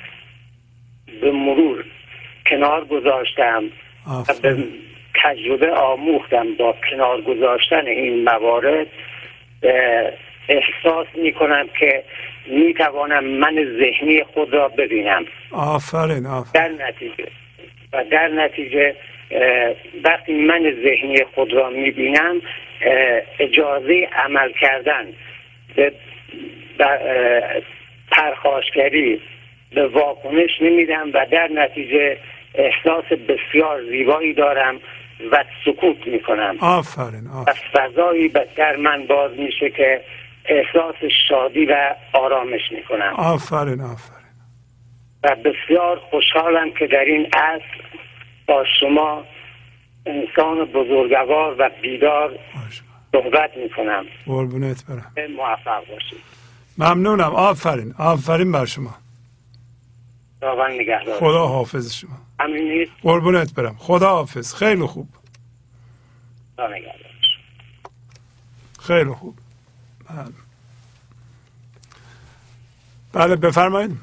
به 1.22 1.32
مرور 1.32 1.84
کنار 2.50 2.86
گذاشتم 2.86 3.64
و 4.08 4.34
به 4.42 4.64
تجربه 5.24 5.72
آموختم 5.72 6.56
با 6.56 6.76
کنار 6.90 7.22
گذاشتن 7.22 7.88
این 7.88 8.24
موارد 8.24 8.88
احساس 10.50 11.08
می 11.16 11.34
کنم 11.34 11.68
که 11.80 12.04
می 12.48 12.74
توانم 12.74 13.24
من 13.24 13.56
ذهنی 13.80 14.24
خود 14.24 14.54
را 14.54 14.68
ببینم. 14.68 15.26
آفرین 15.52 16.26
آفرین. 16.26 16.76
در 16.78 16.88
نتیجه 16.88 17.28
و 17.94 18.04
در 18.12 18.28
نتیجه 18.28 18.96
وقتی 20.04 20.34
من 20.34 20.76
ذهنی 20.84 21.24
خود 21.36 21.54
را 21.54 21.70
می 21.70 21.92
بینم 21.92 22.42
اجازه 23.40 24.08
عمل 24.14 24.52
کردن 24.62 25.06
به 25.76 25.92
پرخاشگری 28.12 29.22
به 29.76 29.88
واکنش 29.88 30.62
نمیدم 30.62 31.10
و 31.14 31.26
در 31.32 31.48
نتیجه 31.48 32.18
احساس 32.56 33.06
بسیار 33.06 33.84
زیبایی 33.90 34.34
دارم 34.34 34.76
و 35.32 35.44
سکوت 35.66 36.08
می 36.08 36.20
کنم 36.20 36.56
آفرین. 36.60 37.28
آفرین 37.28 37.62
فضایی 37.74 38.30
در 38.56 38.76
من 38.76 39.06
باز 39.08 39.32
میشه 39.32 39.70
که 39.70 40.02
احساس 40.46 40.96
شادی 41.30 41.66
و 41.66 41.96
آرامش 42.14 42.72
می 42.72 42.84
کنم 42.84 43.14
آفرین 43.18 43.82
آفرین. 43.82 44.24
و 45.24 45.36
بسیار 45.36 46.00
خوشحالم 46.00 46.72
که 46.80 46.88
در 46.88 47.06
این 47.06 47.26
عصر 47.26 47.82
با 48.48 48.66
شما 48.80 49.24
انسان 50.06 50.66
بزرگوار 50.66 51.56
و 51.60 51.70
بیدار 51.82 52.40
صحبت 53.12 53.58
می 53.58 53.70
کنم 53.70 54.06
قربونت 54.26 54.84
برم. 54.86 55.12
موفق 55.38 55.88
باشید. 55.90 56.20
ممنونم. 56.78 57.36
آفرین 57.36 57.94
آفرین 58.00 58.52
بر 58.52 58.66
شما. 58.66 59.03
خداوند 60.44 60.72
نگهدار. 60.82 61.20
خدا 61.20 61.48
حافظ 61.48 61.94
شما. 61.94 62.18
همین 62.40 62.72
نیست 62.72 62.92
قربونت 63.02 63.54
برم. 63.54 63.76
خدا 63.80 64.10
حافظ. 64.10 64.54
خیلی 64.54 64.86
خوب. 64.86 65.08
خدا 66.56 66.68
نگهدار. 66.68 67.12
خیلی 68.80 69.10
خوب. 69.10 69.36
بله. 70.10 70.34
بله 73.14 73.36
بفرمایید. 73.36 73.98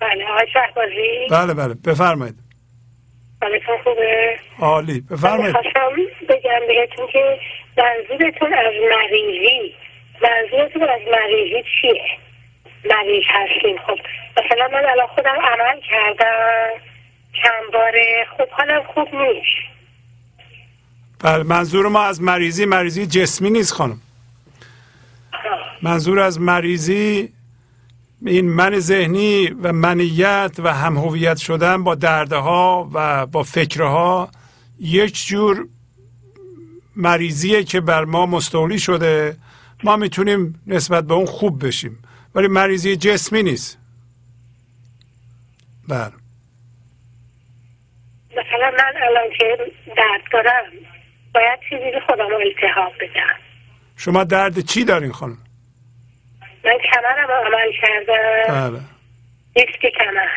بله 0.00 0.24
آقای 0.28 0.46
شهبازی. 0.52 1.28
بله 1.30 1.54
بله 1.54 1.74
بفرمایید. 1.74 2.38
حالتون 3.42 3.78
خوبه؟ 3.84 4.38
عالی. 4.58 5.00
بفرمایید. 5.00 5.52
خواستم 5.52 5.96
بگم 6.28 6.60
بهتون 6.68 7.06
که 7.12 7.38
منظورتون 7.76 8.54
از 8.54 8.74
مریضی. 8.90 9.74
منظورتون 10.22 10.82
از 10.82 11.00
مریضی 11.12 11.62
چیه؟ 11.80 12.27
مریض 12.90 13.24
هستیم. 13.28 13.76
خب 13.86 13.98
مثلا 14.36 14.68
من 14.72 14.84
الان 14.90 15.06
خودم 15.14 15.36
عمل 15.42 15.80
کردم. 15.90 16.82
چند 17.32 17.72
باره 17.72 18.26
خب 18.38 18.48
حالم 18.48 18.82
خوب 18.94 19.08
نیست. 19.14 19.78
بله 21.20 21.42
منظور 21.42 21.88
ما 21.88 22.02
از 22.02 22.22
مریضی 22.22 22.64
مریضی 22.64 23.06
جسمی 23.06 23.50
نیست 23.50 23.72
خانم. 23.72 24.00
منظور 25.82 26.20
از 26.20 26.40
مریضی 26.40 27.32
این 28.26 28.48
من 28.48 28.78
ذهنی 28.78 29.46
و 29.62 29.72
منیت 29.72 30.56
و 30.58 30.74
هم 30.74 30.96
هویت 30.96 31.36
شدن 31.36 31.84
با 31.84 31.94
دردها 31.94 32.88
و 32.94 33.26
با 33.26 33.42
فکرها 33.42 34.28
یک 34.80 35.26
جور 35.26 35.66
مریضیه 36.96 37.64
که 37.64 37.80
بر 37.80 38.04
ما 38.04 38.26
مستولی 38.26 38.78
شده. 38.78 39.36
ما 39.84 39.96
می‌تونیم 39.96 40.62
نسبت 40.66 41.04
به 41.04 41.14
اون 41.14 41.26
خوب 41.26 41.66
بشیم. 41.66 41.98
ولی 42.38 42.48
مریضی 42.48 42.96
جسمی 42.96 43.42
نیست. 43.42 43.78
بله. 45.88 46.12
مثلا 48.30 48.70
من 48.70 48.92
الان 49.02 49.30
که 49.38 49.58
درد 49.86 50.20
دارم 50.32 50.64
باید 51.34 51.58
چیزی 51.70 51.90
به 51.90 52.00
خودم 52.06 52.28
رو 52.28 52.36
التحاب 52.36 52.92
بدم. 53.00 53.36
شما 53.96 54.24
درد 54.24 54.60
چی 54.60 54.84
دارین 54.84 55.12
خانم؟ 55.12 55.38
من 56.64 56.78
کمرم 56.92 57.30
عمل 57.46 57.72
کردم. 57.82 58.70
بله. 58.70 58.80
دیسک 59.54 59.92
کمر. 59.98 60.28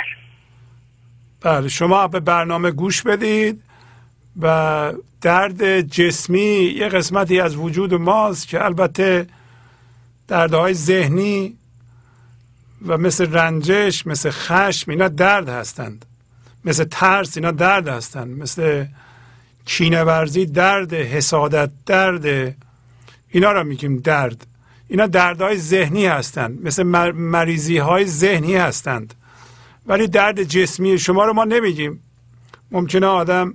بله 1.42 1.70
شما 1.70 2.08
به 2.08 2.20
برنامه 2.20 2.72
گوش 2.72 3.04
بدید 3.04 3.64
و 4.42 4.94
درد 5.22 5.82
جسمی 5.82 6.74
یه 6.76 6.90
قسمتی 6.90 7.40
از 7.40 7.56
وجود 7.56 7.94
ماست 7.94 8.48
که 8.48 8.66
البته 8.66 9.28
دردهای 10.28 10.74
ذهنی 10.74 11.61
و 12.86 12.98
مثل 12.98 13.34
رنجش 13.34 14.08
مثل 14.08 14.30
خشم 14.30 14.92
اینا 14.92 15.08
درد 15.08 15.50
هستند. 15.50 16.06
مثل 16.66 16.84
ترس 16.84 17.38
اینا 17.38 17.52
درد 17.52 17.88
هستند. 17.88 18.42
مثل 18.42 18.86
کینه 19.66 20.04
ورزی 20.04 20.46
درد 20.46 20.94
حسادت 20.94 21.72
درد. 21.86 22.56
اینا 23.30 23.52
را 23.52 23.64
میگیم 23.64 23.98
درد. 23.98 24.48
اینا 24.88 25.08
دردهای 25.08 25.58
ذهنی 25.58 26.06
هستند. 26.06 26.66
مثل 26.66 26.84
مر- 26.84 27.12
مریضی 27.12 27.78
های 27.78 28.06
ذهنی 28.06 28.56
هستند. 28.56 29.14
ولی 29.88 30.08
درد 30.08 30.44
جسمی 30.44 31.00
شما 31.00 31.26
رو 31.26 31.34
ما 31.34 31.44
نمیگیم. 31.44 32.04
ممکنه 32.72 33.06
آدم 33.06 33.54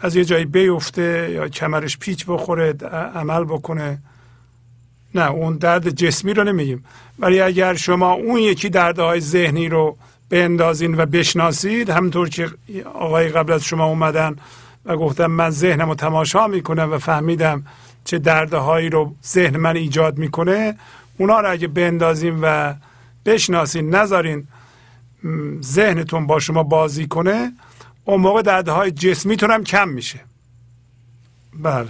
از 0.00 0.16
یه 0.16 0.24
جایی 0.24 0.44
بیفته 0.44 1.30
یا 1.32 1.48
کمرش 1.48 1.98
پیچ 1.98 2.24
بخوره 2.26 2.72
عمل 3.14 3.44
بکنه. 3.44 3.98
نه 5.14 5.30
اون 5.30 5.56
درد 5.56 5.90
جسمی 5.90 6.34
رو 6.34 6.44
نمیگیم. 6.44 6.84
ولی 7.18 7.40
اگر 7.40 7.74
شما 7.74 8.12
اون 8.12 8.40
یکی 8.40 8.68
دردهای 8.68 9.20
ذهنی 9.20 9.68
رو 9.68 9.96
بندازین 10.30 10.94
و 11.00 11.06
بشناسید 11.06 11.90
همونطور 11.90 12.28
که 12.28 12.50
آقای 12.94 13.28
قبل 13.28 13.52
از 13.52 13.64
شما 13.64 13.84
اومدن 13.84 14.36
و 14.84 14.96
گفتم 14.96 15.26
من 15.26 15.50
ذهنم 15.50 15.88
رو 15.88 15.94
تماشا 15.94 16.46
می‌کنم 16.46 16.92
و 16.92 16.98
فهمیدم 16.98 17.66
چه 18.04 18.18
دردهایی 18.18 18.90
رو 18.90 19.14
ذهن 19.26 19.56
من 19.56 19.76
ایجاد 19.76 20.18
می‌کنه 20.18 20.74
اونا 21.18 21.40
رو 21.40 21.50
اگه 21.50 21.68
بندازین 21.68 22.38
و 22.42 22.74
بشناسین 23.24 23.94
نذارین 23.94 24.46
ذهنتون 25.62 26.26
با 26.26 26.40
شما 26.40 26.62
بازی 26.62 27.06
کنه 27.06 27.52
اون 28.04 28.20
موقع 28.20 28.42
دردهای 28.42 28.90
جسمیتون 28.90 29.50
هم 29.50 29.64
کم 29.64 29.88
میشه. 29.88 30.20
بله. 31.54 31.88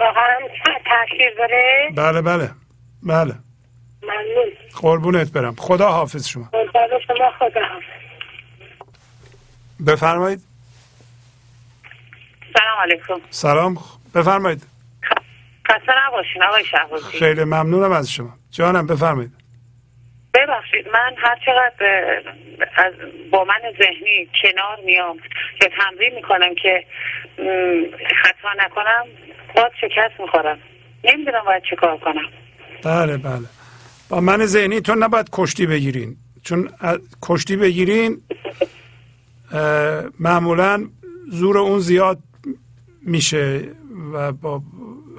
واقعا 0.00 0.38
تاثیر 0.84 1.34
داره؟ 1.38 1.90
بله 1.96 2.22
بله. 2.22 2.50
بله. 3.02 3.34
ممنون. 4.02 4.52
قربونت 4.82 5.32
برم. 5.32 5.54
خدا 5.58 5.88
حافظ 5.88 6.28
شما. 6.28 6.44
قربان 6.52 6.88
شما 7.06 7.30
خدا 7.38 7.60
حافظ. 7.60 8.00
بفرمایید. 9.86 10.42
سلام 12.58 12.78
علیکم. 12.82 13.20
سلام. 13.30 13.78
بفرمایید. 14.14 14.62
خسته 15.68 15.92
نباشین 16.06 16.42
آقای 16.42 16.64
شهبازی. 16.64 17.04
خیلی 17.18 17.44
ممنونم 17.44 17.92
از 17.92 18.12
شما. 18.12 18.34
جانم 18.50 18.86
بفرمایید. 18.86 19.39
ببخشید 20.34 20.88
من 20.92 21.14
هر 21.18 21.38
چقدر 21.46 22.22
از 22.76 22.92
با 23.30 23.44
من 23.44 23.60
ذهنی 23.78 24.28
کنار 24.42 24.78
میام 24.84 25.16
یا 25.62 25.68
تمرین 25.78 26.14
می‌کنم 26.14 26.54
که 26.54 26.84
خطا 28.22 28.48
نکنم 28.58 29.06
باز 29.56 29.70
شکست 29.80 30.20
می‌خورم. 30.20 30.58
نمی‌دونم 31.04 31.42
باید 31.46 31.62
چه 31.70 31.76
کار 31.76 31.98
کنم. 31.98 32.26
بله 32.84 33.16
بله. 33.16 33.46
با 34.08 34.20
من 34.20 34.46
ذهنیتون 34.46 35.02
نباید 35.02 35.28
کشتی 35.32 35.66
بگیرین. 35.66 36.16
چون 36.44 36.70
کشتی 37.22 37.56
بگیرین 37.56 38.20
معمولا 40.20 40.88
زور 41.30 41.58
اون 41.58 41.78
زیاد 41.78 42.18
میشه 43.02 43.62
و 44.12 44.32
با 44.32 44.62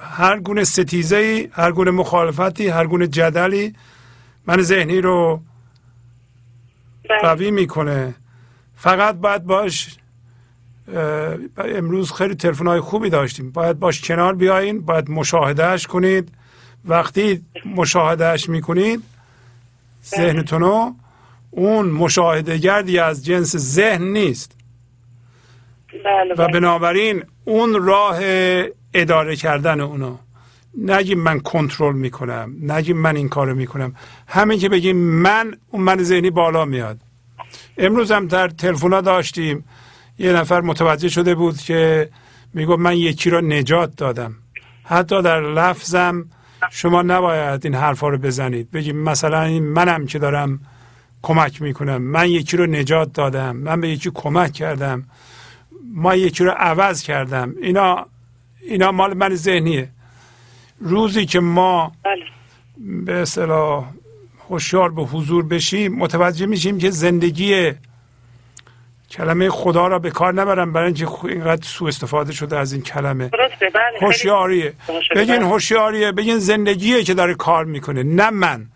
هر 0.00 0.38
گونه 0.38 0.64
ستیزه 0.64 1.16
ای 1.16 1.48
هر 1.52 1.72
گونه 1.72 1.90
مخالفتی 1.90 2.68
هر 2.68 2.86
گونه 2.86 3.06
جدلی 3.06 3.72
من 4.46 4.62
ذهنی 4.62 5.00
رو 5.00 5.40
قوی 7.22 7.50
می‌کنه. 7.50 8.14
فقط 8.76 9.14
باید 9.14 9.44
باش 9.44 9.96
امروز 11.58 12.12
خیلی 12.12 12.34
تلفن 12.34 12.66
های 12.66 12.80
خوبی 12.80 13.10
داشتیم. 13.10 13.50
باید 13.50 13.78
باش 13.78 14.00
کنار 14.00 14.34
بیاین 14.34 14.80
باید 14.80 15.10
مشاهدهش 15.10 15.86
کنید. 15.86 16.32
وقتی 16.84 17.44
مشاهدهش 17.76 18.48
می‌کنید 18.48 19.02
ذهنتونو 20.04 20.94
اون 21.50 21.86
مشاهده 21.86 22.58
گردی 22.58 22.98
از 22.98 23.24
جنس 23.24 23.56
ذهن 23.56 24.02
نیست. 24.02 24.56
بله 26.04 26.34
و 26.38 26.48
بنابراین 26.48 27.24
اون 27.44 27.82
راه 27.86 28.18
اداره 28.94 29.36
کردن 29.36 29.80
اونو. 29.80 30.16
نگیم 30.78 31.18
من 31.18 31.40
کنترل 31.40 31.94
می‌کنم 31.94 32.54
نگیم 32.62 32.96
من 32.96 33.16
این 33.16 33.28
کارو 33.28 33.54
می‌کنم. 33.54 33.94
همین 34.28 34.58
که 34.58 34.68
بگیم 34.68 34.96
من 34.96 35.54
اون 35.70 35.82
من 35.82 36.02
ذهنی 36.02 36.30
بالا 36.30 36.64
میاد. 36.64 37.00
امروز 37.78 38.12
هم 38.12 38.26
در 38.26 38.48
تلفن 38.48 39.00
داشتیم. 39.00 39.64
یه 40.18 40.32
نفر 40.32 40.60
متوجه 40.60 41.08
شده 41.08 41.34
بود 41.34 41.58
که 41.58 42.10
میگو 42.54 42.76
من 42.76 42.96
یکی 42.96 43.30
رو 43.30 43.40
نجات 43.40 43.96
دادم. 43.96 44.34
حتی 44.84 45.22
در 45.22 45.40
لفظم 45.40 46.24
شما 46.70 47.02
نباید 47.02 47.64
این 47.64 47.74
حرفا 47.74 48.08
رو 48.08 48.18
بزنید. 48.18 48.70
بگیم 48.70 48.96
مثلا 48.96 49.42
این 49.42 49.62
منم 49.64 50.06
که 50.06 50.18
دارم 50.18 50.60
کمک 51.22 51.62
می‌کنم. 51.62 52.02
من 52.02 52.28
یکی 52.28 52.56
رو 52.56 52.66
نجات 52.66 53.12
دادم. 53.12 53.56
من 53.56 53.80
به 53.80 53.88
یکی 53.88 54.10
کمک 54.14 54.52
کردم. 54.52 55.04
ما 55.94 56.14
یکی 56.14 56.44
رو 56.44 56.50
عوض 56.50 57.02
کردم. 57.02 57.54
اینا 57.62 58.06
اینا 58.60 58.92
مال 58.92 59.14
من 59.14 59.34
ذهنیه. 59.34 59.88
روزی 60.82 61.26
که 61.26 61.40
ما 61.40 61.92
به 62.86 63.12
اصطلاح 63.14 63.84
هوشیار 64.50 64.90
به 64.90 65.02
حضور 65.02 65.44
بشیم 65.46 65.94
متوجه 65.94 66.46
میشیم 66.46 66.78
که 66.78 66.90
زندگی 66.90 67.72
کلمه 69.10 69.50
خدا 69.50 69.86
را 69.86 69.98
به 69.98 70.10
کار 70.10 70.34
نبرم 70.34 70.72
برای 70.72 70.86
اینکه 70.86 71.24
اینقدر 71.24 71.62
سوء 71.66 71.88
استفاده 71.88 72.32
شده 72.32 72.58
از 72.58 72.72
این 72.72 72.82
کلمه. 72.82 73.28
بله 73.28 73.42
هوشیاریه. 74.00 74.72
خیلی- 74.86 75.20
بگین 75.20 75.42
هوشیاریه 75.42 76.12
بگین 76.12 76.38
زندگیه 76.38 77.04
که 77.04 77.14
داره 77.14 77.34
کار 77.34 77.64
می‌کنه 77.64 78.02
نه 78.02 78.30
من. 78.30 78.66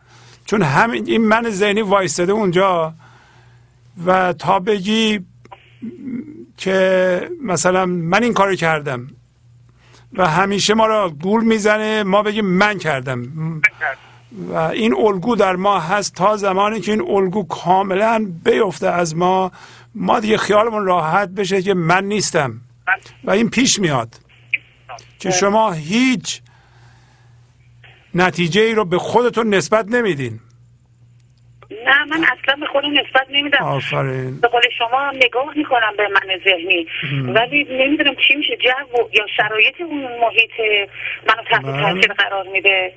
چون 0.46 0.62
همین 0.62 1.06
این 1.06 1.24
من 1.28 1.50
ذهنی 1.50 1.82
وایستده 1.82 2.32
اونجا 2.32 2.94
و 4.06 4.32
تا 4.32 4.58
بگی 4.58 5.20
که 6.56 7.30
مثلا 7.42 7.86
من 7.86 8.22
این 8.22 8.32
کارو 8.34 8.54
کردم 8.54 9.08
و 10.16 10.28
همیشه 10.28 10.74
ما 10.74 10.86
را 10.86 11.10
گول 11.10 11.44
می‌زنه. 11.44 12.02
ما 12.02 12.22
بگیم 12.22 12.46
من 12.46 12.78
کردم. 12.78 13.22
و 14.48 14.54
این 14.56 14.94
الگو 14.94 15.36
در 15.36 15.56
ما 15.56 15.80
هست 15.80 16.14
تا 16.14 16.36
زمانی 16.36 16.80
که 16.80 16.92
این 16.92 17.02
الگو 17.10 17.46
کاملا 17.46 18.32
بیفته 18.44 18.88
از 18.88 19.16
ما. 19.16 19.52
ما 19.94 20.20
دیگه 20.20 20.36
خیالمون 20.36 20.84
راحت 20.84 21.28
بشه 21.28 21.62
که 21.62 21.74
من 21.74 22.04
نیستم. 22.04 22.60
و 23.24 23.30
این 23.30 23.50
پیش 23.50 23.78
میاد 23.78 24.20
که 25.18 25.30
شما 25.30 25.72
هیچ 25.72 26.42
نتیجه 28.14 28.60
ای 28.60 28.74
رو 28.74 28.84
به 28.84 28.98
خودتون 28.98 29.54
نسبت 29.54 29.88
نمیدین. 29.88 30.40
نه 31.70 32.04
من 32.04 32.24
اصلا 32.24 32.56
به 32.60 32.66
خودم 32.66 32.90
نسبت 32.90 33.26
نمیدم. 33.30 33.58
آفرین. 33.64 34.40
به 34.40 34.48
قول 34.48 34.62
شما 34.78 35.10
نگاه 35.14 35.52
می‌کنم 35.56 35.92
به 35.96 36.08
من 36.08 36.38
ذهنی. 36.44 36.86
ولی 37.34 37.66
نمی‌دونم 37.70 38.14
چی 38.28 38.34
میشه 38.36 38.56
جو 38.56 38.98
و- 38.98 39.08
یا 39.12 39.24
شرایط 39.36 39.80
اون 39.80 40.02
محیط 40.20 40.50
منو 41.28 41.42
تحت 41.50 41.62
بله. 41.62 41.82
تاثیر 41.82 42.12
قرار 42.12 42.46
میده. 42.52 42.92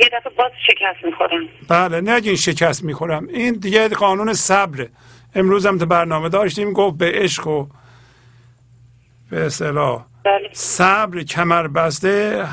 یه 0.00 0.08
دفعه 0.12 0.32
باز 0.36 0.50
شکست 0.66 1.04
می‌خورم. 1.04 1.48
بله 1.68 2.00
نگین 2.00 2.36
شکست 2.36 2.84
می‌خورم. 2.84 3.28
این 3.28 3.52
دیگه 3.54 3.88
قانون 3.88 4.32
صبره. 4.32 4.88
امروز 5.34 5.66
هم 5.66 5.78
تو 5.78 5.86
برنامه 5.86 6.28
داشتیم 6.28 6.72
گفت 6.72 6.98
به 6.98 7.12
عشق 7.14 7.46
و 7.46 7.66
به 9.30 9.46
اصطلاح. 9.46 10.04
صبر 10.52 11.22
کمر 11.22 11.66
بسته 11.68 12.46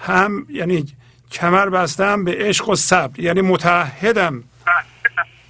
هم 0.00 0.46
یعنی 0.50 0.84
کمر 1.30 1.68
بسته 1.68 2.04
هم 2.04 2.24
به 2.24 2.36
عشق 2.38 2.68
و 2.68 2.74
صبر. 2.74 3.20
یعنی 3.20 3.40
متحدم 3.40 4.44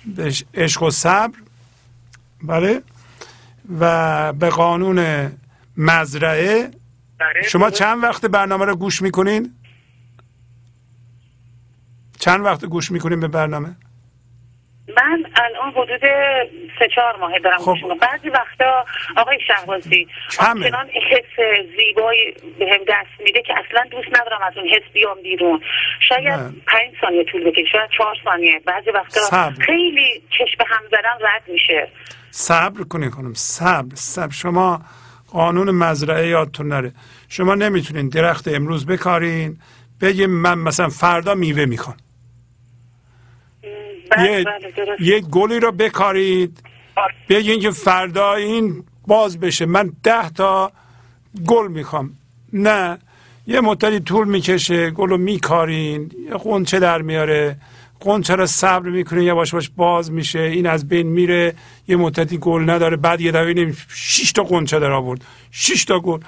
به 0.06 0.34
عشق 0.54 0.82
و 0.82 0.90
صبر. 0.90 1.38
بله. 2.42 2.82
و 3.80 4.32
به 4.32 4.48
قانون 4.50 5.30
مزرعه. 5.76 6.70
شما 7.46 7.70
چند 7.70 8.02
وقت 8.02 8.26
برنامه 8.26 8.64
رو 8.64 8.76
گوش 8.76 9.02
می‌کنین؟ 9.02 9.54
چند 12.18 12.44
وقت 12.44 12.64
گوش 12.64 12.90
می‌کنین 12.90 13.20
به 13.20 13.28
برنامه؟ 13.28 13.76
من 14.98 15.24
الان 15.36 15.70
حدود 15.70 16.00
سه 16.78 16.88
چهار 16.94 17.16
ماه 17.16 17.38
دارم 17.38 17.58
خب. 17.58 17.74
بعضی 18.00 18.28
وقتا 18.28 18.84
آقای 19.16 19.38
شهبازی. 19.46 20.06
آنچنان 20.38 20.88
حس 20.88 21.44
زیبایی 21.76 22.34
بهم 22.58 22.80
دست 22.88 23.20
میده 23.24 23.42
که 23.42 23.54
اصلا 23.58 23.84
دوست 23.90 24.08
ندارم 24.20 24.42
از 24.42 24.52
اون 24.56 24.68
حس 24.68 24.92
بیام 24.92 25.22
بیرون 25.22 25.60
شاید 26.08 26.28
نه. 26.28 26.52
پنج 26.66 26.94
ثانیه 27.00 27.24
طول 27.24 27.44
بکشه 27.44 27.64
شاید 27.72 27.90
چهار 27.98 28.16
ثانیه 28.24 28.60
بعضی 28.66 28.90
وقتا 28.90 29.20
صبر. 29.20 29.64
خیلی 29.64 30.22
چشم 30.30 30.64
هم 30.66 30.80
زدن 30.90 31.26
رد 31.26 31.42
میشه 31.48 31.88
صبر 32.30 32.84
کنین 32.84 33.10
کنم 33.10 33.34
صبر 33.34 33.94
صبر 33.94 34.32
شما 34.32 34.80
قانون 35.32 35.70
مزرعه 35.70 36.28
یادتون 36.28 36.68
نره 36.68 36.92
شما 37.28 37.54
نمی‌تونین 37.54 38.08
درخت 38.08 38.48
امروز 38.48 38.86
بکارین 38.86 39.58
بگیم 40.00 40.30
من 40.30 40.58
مثلا 40.58 40.88
فردا 40.88 41.34
میوه 41.34 41.64
می‌خوام 41.64 41.96
یه, 44.16 44.44
بله 44.44 44.96
یه 45.00 45.20
گلی 45.20 45.60
رو 45.60 45.72
بکارید. 45.72 46.62
بگین 47.28 47.60
که 47.60 47.70
فردا 47.70 48.34
این 48.34 48.84
باز 49.06 49.40
بشه. 49.40 49.66
من 49.66 49.92
ده 50.02 50.30
تا 50.30 50.72
گل 51.46 51.68
می‌خوام. 51.68 52.10
نه 52.52 52.98
یه 53.46 53.60
مدتی 53.60 54.00
طول 54.00 54.28
می‌کشه 54.28 54.90
گل 54.90 55.08
رو 55.08 55.16
میکارین. 55.16 56.12
یه 56.30 56.34
قنچه 56.34 56.78
در 56.78 57.02
میاره؟ 57.02 57.56
قنچه 58.00 58.34
رو 58.34 58.46
صبر 58.46 58.88
می‌کنه 58.88 59.24
یواش 59.24 59.54
باش 59.54 59.70
باز 59.76 60.12
میشه. 60.12 60.40
این 60.40 60.66
از 60.66 60.88
بین 60.88 61.06
میره. 61.06 61.54
یه 61.88 61.96
مدتی 61.96 62.38
گل 62.38 62.70
نداره. 62.70 62.96
بعد 62.96 63.20
یه 63.20 63.32
دفعه 63.32 63.74
شش 63.88 64.32
تا 64.32 64.42
قنچه 64.42 64.78
در 64.78 64.90
آورد. 64.90 65.24
شش 65.50 65.84
تا 65.84 66.00
گل. 66.00 66.20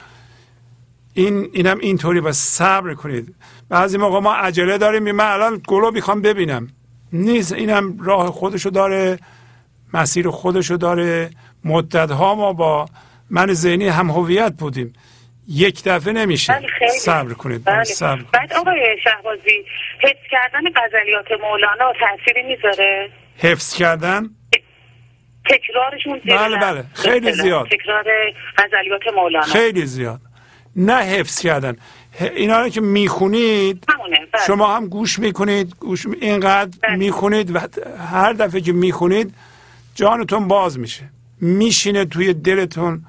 این 1.15 1.50
اینم 1.52 1.78
اینطوری. 1.78 2.20
بس 2.20 2.39
صبر 2.39 2.94
کنید. 2.94 3.34
بعضی 3.68 3.99
موقع 3.99 4.18
ما 4.18 4.34
عجله 4.34 4.78
داریم. 4.78 5.12
من 5.12 5.25
الان 5.25 5.62
گلو 5.68 5.91
می‌خوام 5.91 6.23
ببینم. 6.23 6.68
نیست 7.12 7.52
اینم 7.52 7.98
راه 8.00 8.26
خودشو 8.26 8.70
داره 8.70 9.18
مسیر 9.94 10.30
خودشو 10.30 10.76
داره 10.76 11.30
مدت 11.64 12.10
ها 12.10 12.34
ما 12.34 12.52
با 12.52 12.86
من 13.30 13.52
ذهنی 13.52 13.89
هم 13.89 14.10
هویت 14.10 14.52
بودیم 14.52 14.92
یک 15.48 15.84
دفعه 15.84 16.12
نمیشه 16.12 16.52
بله،. 16.52 16.89
صبر 16.89 17.32
کنید 17.32 17.64
بله. 17.64 17.84
صبر 17.84 18.16
کنید. 18.16 18.30
بعد 18.30 18.52
آقای 18.52 18.97
شهبازی 19.05 19.64
حس 20.00 20.30
کردن 20.30 20.60
غزلیات 20.76 21.40
مولانا 21.42 21.92
تأثیری 22.00 22.42
می‌ذاره 22.42 23.10
حفظ 23.39 23.74
کردن 23.74 24.30
تکرارشون 25.50 26.20
بله،. 26.26 26.56
بله. 26.56 26.84
خیلی 26.94 27.30
مثلا 27.30 27.42
زیاد. 27.42 27.66
تکرار 27.66 28.05
غزلیات 28.58 29.14
مولانا 29.16 29.47
خیلی 29.47 29.86
زیاد 29.86 30.20
نه 30.76 30.97
حفظ 30.97 31.42
کردن 31.42 31.76
اینا 32.18 32.60
رو 32.60 32.68
که 32.68 32.80
می‌خونید 32.80 33.84
بله. 33.89 34.44
شما 34.47 34.76
هم 34.76 34.86
گوش 34.86 35.18
می‌کنید 35.18 35.74
گوش 35.80 36.06
می- 36.06 36.16
اینقدر 36.20 36.97
می‌خونید 36.97 37.56
و 37.56 37.58
هر 37.98 38.32
دفعه 38.32 38.60
که 38.60 38.72
می‌خونید 38.72 39.34
جانتون 39.94 40.48
باز 40.48 40.78
میشه. 40.78 41.10
میشینه 41.40 42.05
توی 42.05 42.32
دلتون 42.34 43.05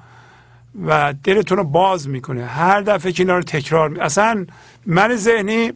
و 0.86 1.14
دلتون 1.24 1.58
رو 1.58 1.64
باز 1.64 2.08
می‌کنه. 2.08 2.44
هر 2.44 2.80
دفعه 2.80 3.12
که 3.12 3.22
اینا 3.22 3.36
رو 3.36 3.42
تکرار 3.42 3.88
می... 3.88 4.00
اصلا 4.00 4.46
من 4.86 5.16
ذهنی 5.16 5.72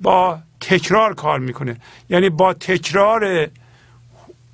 با 0.00 0.38
تکرار 0.60 1.14
کار 1.14 1.38
می‌کنه. 1.38 1.76
یعنی 2.10 2.30
با 2.30 2.54
تکرار 2.54 3.48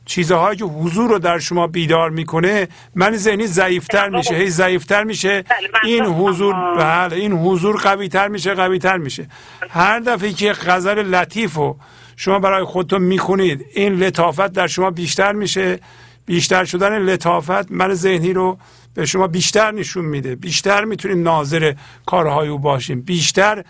چیزهایی 0.09 0.59
که 0.59 0.65
حضور 0.65 1.11
رو 1.11 1.19
در 1.19 1.39
شما 1.39 1.67
بیدار 1.67 2.11
می‌کنه 2.11 2.69
من 2.95 3.17
ذهنی 3.17 3.47
ضعیفتر 3.47 4.09
میشه 4.09 4.35
هی 4.35 4.51
ضعیفتر 4.51 5.05
میشه. 5.05 5.45
این 5.85 6.05
حضور 6.05 6.55
بله 6.77 7.17
این 7.17 7.33
حضور 7.33 7.77
قوی 7.77 8.09
تر 8.09 8.28
میشه 8.28 8.55
قوی 8.55 8.78
تر 8.78 8.97
میشه. 8.97 9.28
هر 9.70 10.01
دفعه 10.01 10.33
که 10.33 10.53
غزل 10.53 11.15
لطیف 11.15 11.55
رو 11.55 11.78
شما 12.17 12.39
برای 12.39 12.65
خودتون 12.65 13.03
می‌خونید 13.03 13.67
این 13.75 13.95
لطافت 13.95 14.53
در 14.53 14.67
شما 14.67 14.91
بیشتر 14.91 15.33
میشه. 15.33 15.81
بیشتر 16.27 16.65
شدن 16.65 16.99
لطافت 16.99 17.73
من 17.73 17.95
ذهنی 17.95 18.33
رو 18.33 18.59
به 18.95 19.07
شما 19.07 19.27
بیشتر 19.27 19.70
نشون 19.70 20.05
میده. 20.05 20.37
بیشتر 20.37 20.85
می‌تونیم 20.85 21.23
ناظر 21.23 21.75
کارهای 22.07 22.49
او 22.49 22.59
باشیم. 22.59 23.01
بیشتر 23.01 23.65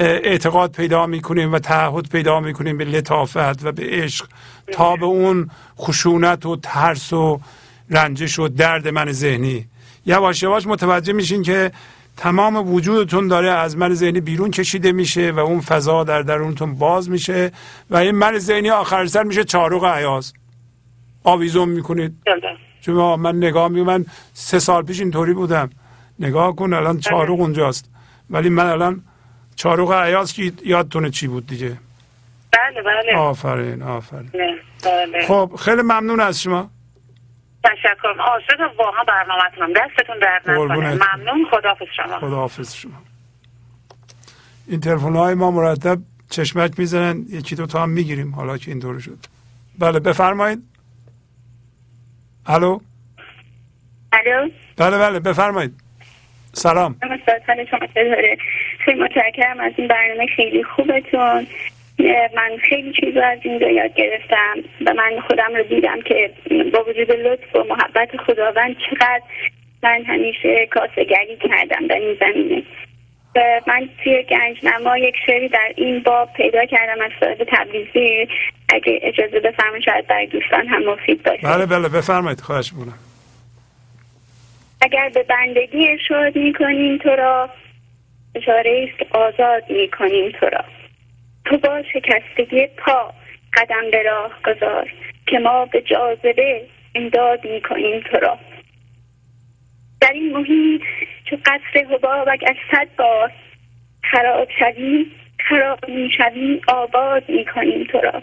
اعتقاد 0.00 0.72
پیدا 0.72 1.06
می‌کنیم 1.06 1.52
و 1.52 1.58
تعهد 1.58 2.08
پیدا 2.08 2.40
می‌کنیم 2.40 2.78
به 2.78 2.84
لطافت 2.84 3.64
و 3.64 3.72
به 3.72 3.82
عشق 3.86 4.26
تا 4.72 4.96
به 4.96 5.06
اون 5.06 5.50
خشونت 5.78 6.46
و 6.46 6.56
ترس 6.56 7.12
و 7.12 7.40
رنجش 7.90 8.38
و 8.38 8.48
درد 8.48 8.88
من 8.88 9.12
ذهنی. 9.12 9.66
یواش 10.06 10.42
یواش 10.42 10.66
متوجه 10.66 11.12
میشین 11.12 11.42
که 11.42 11.72
تمام 12.16 12.74
وجودتون 12.74 13.28
داره 13.28 13.50
از 13.50 13.76
من 13.76 13.94
ذهنی 13.94 14.20
بیرون 14.20 14.50
کشیده 14.50 14.92
میشه 14.92 15.30
و 15.30 15.38
اون 15.38 15.60
فضا 15.60 16.04
در 16.04 16.22
درونتون 16.22 16.74
باز 16.74 17.10
میشه 17.10 17.52
و 17.90 17.96
این 17.96 18.10
من 18.10 18.38
ذهنی 18.38 18.70
آخر 18.70 19.06
سر 19.06 19.22
میشه 19.22 19.44
چاروق 19.44 19.84
عیاز 19.84 20.32
آویزون 21.24 21.68
می‌کنید. 21.68 22.16
چون 22.80 23.20
من 23.20 23.36
نگاه 23.36 23.68
می 23.68 23.82
من 23.82 24.06
سه 24.32 24.58
سال 24.58 24.82
پیش 24.82 25.00
اینطوری 25.00 25.32
بودم. 25.32 25.70
نگاه 26.18 26.56
کن 26.56 26.72
الان 26.72 27.00
چاروق 27.00 27.40
اونجاست. 27.40 27.90
ولی 28.30 28.48
من 28.48 28.66
الان 28.66 29.02
چاروق 29.60 29.92
عیاز 29.92 30.32
که 30.32 30.52
یادتونه 30.64 31.10
چی 31.10 31.26
بود 31.26 31.46
دیگه؟ 31.46 31.76
بله 32.52 32.82
بله. 32.82 33.16
آفرین 33.16 33.82
آفرین. 33.82 34.30
بله. 34.84 35.26
خب 35.26 35.50
خیلی 35.58 35.82
ممنون 35.82 36.20
از 36.20 36.42
شما. 36.42 36.70
تشکر 37.64 38.20
عاشق 38.20 38.78
واقعا 38.78 39.04
برنامه‌تونم. 39.04 39.72
دستتون 39.72 40.18
درد 40.18 40.50
نکنه. 40.50 40.94
ممنون. 40.94 41.46
خداحافظ 41.50 41.86
شما. 41.96 42.18
خداحافظ 42.18 42.74
شما. 42.74 43.02
این 44.66 44.80
تلفن 44.80 45.16
های 45.16 45.34
ما 45.34 45.50
مرتب 45.50 45.98
چشمک 46.30 46.78
می‌زنن. 46.78 47.24
یکی 47.28 47.54
دو 47.56 47.66
تا 47.66 47.82
هم 47.82 47.90
می‌گیریم. 47.90 48.34
حالا 48.34 48.58
که 48.58 48.70
اینطور 48.70 49.00
شد. 49.00 49.18
بله 49.78 50.00
بفرمایید. 50.00 50.62
الو؟ 52.46 52.80
الو؟ 54.12 54.50
بله 54.76 54.98
بله 54.98 55.20
بفرمایید. 55.20 55.80
سلام. 56.52 56.96
خیلی 58.84 59.00
متشکرم 59.00 59.60
از 59.60 59.72
این 59.76 59.88
برنامه 59.88 60.26
خیلی 60.26 60.62
خوبتون. 60.62 61.46
من 62.36 62.56
خیلی 62.68 62.92
چیزا 62.92 63.22
از 63.22 63.38
این 63.42 63.60
یاد 63.60 63.94
گرفتم 63.94 64.54
و 64.86 64.94
من 64.94 65.20
خودم 65.28 65.56
رو 65.56 65.62
دیدم 65.62 66.00
که 66.00 66.30
با 66.72 66.84
وجود 66.88 67.10
لطف 67.10 67.56
و 67.56 67.64
محبت 67.64 68.16
خداوند 68.16 68.76
چقدر 68.90 69.22
من 69.82 70.04
همیشه 70.04 70.66
کاسگری 70.66 71.36
کردم 71.48 71.86
در 71.86 71.96
این 71.96 72.16
زمینه. 72.20 72.62
من 73.66 73.88
توی 74.04 74.22
گنجنما 74.22 74.98
یک 74.98 75.14
شعری 75.26 75.48
در 75.48 75.72
این 75.76 76.02
باب 76.02 76.32
پیدا 76.32 76.64
کردم 76.64 77.04
از 77.04 77.10
صاحب 77.20 77.48
تبریزی. 77.48 78.28
اگه 78.68 79.00
اجازه 79.02 79.40
بفرمایید 79.40 79.84
شاید 79.84 80.06
برای 80.06 80.26
دوستان 80.26 80.66
هم 80.66 80.82
مفید 80.84 81.22
باشه. 81.22 81.42
بله 81.42 81.66
بله 81.66 81.88
بفرمایید. 81.88 82.40
خواهش 82.40 82.72
می‌کنم. 82.72 82.98
اگر 84.82 85.10
به 85.14 85.22
بندگی 85.22 85.88
ارشاد 85.88 86.36
می‌کنیم 86.36 86.98
تو 86.98 87.08
را 87.08 87.50
اشاره 88.34 88.88
است 88.88 89.16
آزاد 89.16 89.70
می‌کنیم 89.70 90.30
تو 90.30 90.46
را. 90.46 90.64
تو 91.44 91.58
با 91.58 91.82
شکستگی 91.82 92.66
پا 92.66 93.14
قدم 93.56 93.90
به 93.92 94.02
راه 94.02 94.32
گذار 94.44 94.92
که 95.26 95.38
ما 95.38 95.64
به 95.64 95.80
جاذبه 95.80 96.62
امداد 96.94 97.46
می‌کنیم 97.46 98.00
تو 98.00 98.16
را. 98.16 98.38
در 100.00 100.12
این 100.12 100.32
محیط 100.32 100.82
چو 101.24 101.36
قصر 101.36 101.86
حبابک 101.90 102.44
از 102.46 102.56
صد 102.72 102.88
بار 102.96 103.32
خراب 104.02 104.48
شوی 104.58 105.06
خراب 105.48 105.88
می‌شوی 105.88 106.60
آباد 106.68 107.28
می‌کنیم 107.28 107.84
تو 107.84 107.98
را. 107.98 108.22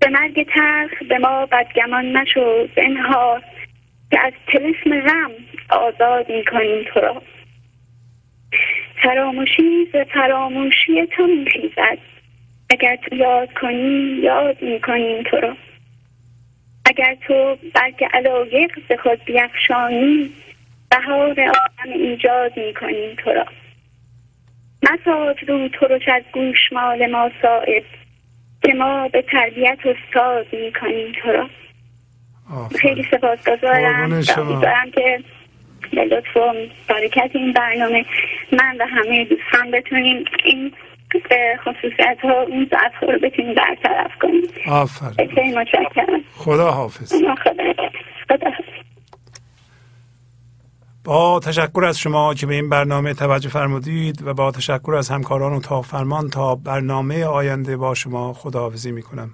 به 0.00 0.10
مرگ 0.10 0.46
تلخ 0.54 1.02
به 1.08 1.18
ما 1.18 1.46
بدگمان 1.46 2.12
مشو 2.12 2.68
زنهار 2.76 3.42
که 4.10 4.20
از 4.20 4.32
تلسم 4.46 5.00
غم 5.00 5.30
آزاد 5.70 6.30
می‌کنیم 6.30 6.84
تو 6.94 7.00
را. 7.00 7.22
فراموشی 9.02 9.86
ز 9.92 9.96
فراموشی 9.96 11.06
تو 11.06 11.26
میخیزد 11.26 11.98
اگر 12.70 12.96
تو 12.96 13.16
یاد 13.16 13.52
کنی 13.52 14.20
یاد 14.22 14.62
می‌کنیم 14.62 15.22
تو 15.22 15.36
را 15.36 15.56
اگر 16.86 17.16
تو 17.26 17.56
برگ 17.74 18.04
علایق 18.12 18.70
ز 18.88 18.92
خود 19.02 19.24
بیفشانی 19.24 20.30
بهار 20.90 21.40
عالم 21.40 21.92
ایجاد 21.94 22.58
می‌کنیم 22.58 23.14
تو 23.16 23.30
را. 23.30 23.46
مساز 24.82 25.36
رو 25.48 25.68
ترش 25.68 26.08
از 26.08 26.22
گوشمال 26.32 27.06
ما 27.06 27.30
صائب 27.42 27.84
که 28.62 28.74
ما 28.74 29.08
به 29.08 29.22
تربیت 29.22 29.78
استاد 29.84 30.46
می‌کنیم 30.52 31.12
تو 31.22 31.32
را. 31.32 31.50
خیلی 32.80 33.06
سپاسگزارم. 33.10 34.12
امیدوارم 34.12 34.90
که 34.90 35.20
به 35.92 36.04
لطف 36.04 36.36
و 36.36 36.52
برکت 36.88 37.30
این 37.34 37.52
برنامه. 37.52 38.04
من 38.52 38.76
و 38.80 38.86
همه 38.86 39.24
دوستان 39.24 39.70
بتونیم 39.70 40.24
این 40.44 40.72
خصوصیت 41.64 42.18
ها 42.22 42.42
اون 42.42 42.70
ضعف 42.70 43.12
رو 43.12 43.18
بتونیم 43.22 43.54
برطرف 43.54 44.10
کنیم. 44.20 44.42
آفرین. 44.68 45.58
متشکرم. 45.58 46.20
خدا 46.34 46.70
حافظ. 46.70 47.12
خدا 47.12 47.34
خدا 47.34 48.50
با 51.04 51.40
تشکر 51.40 51.84
از 51.84 51.98
شما 51.98 52.34
که 52.34 52.46
به 52.46 52.54
این 52.54 52.68
برنامه 52.68 53.14
توجه 53.14 53.48
فرمودید 53.48 54.22
و 54.22 54.34
با 54.34 54.50
تشکر 54.50 54.94
از 54.94 55.08
همکاران 55.08 55.52
و 55.52 55.60
تا 55.60 55.82
فرمان 55.82 56.30
تا 56.30 56.54
برنامه 56.54 57.24
آینده 57.24 57.76
با 57.76 57.94
شما 57.94 58.32
خداحافظی 58.32 58.92
می 58.92 59.02
کنم 59.02 59.30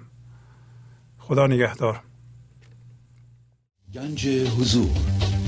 خدا 1.17 1.47
نگهدار. 1.47 1.99
گنج 3.93 4.27
حضور. 4.27 5.36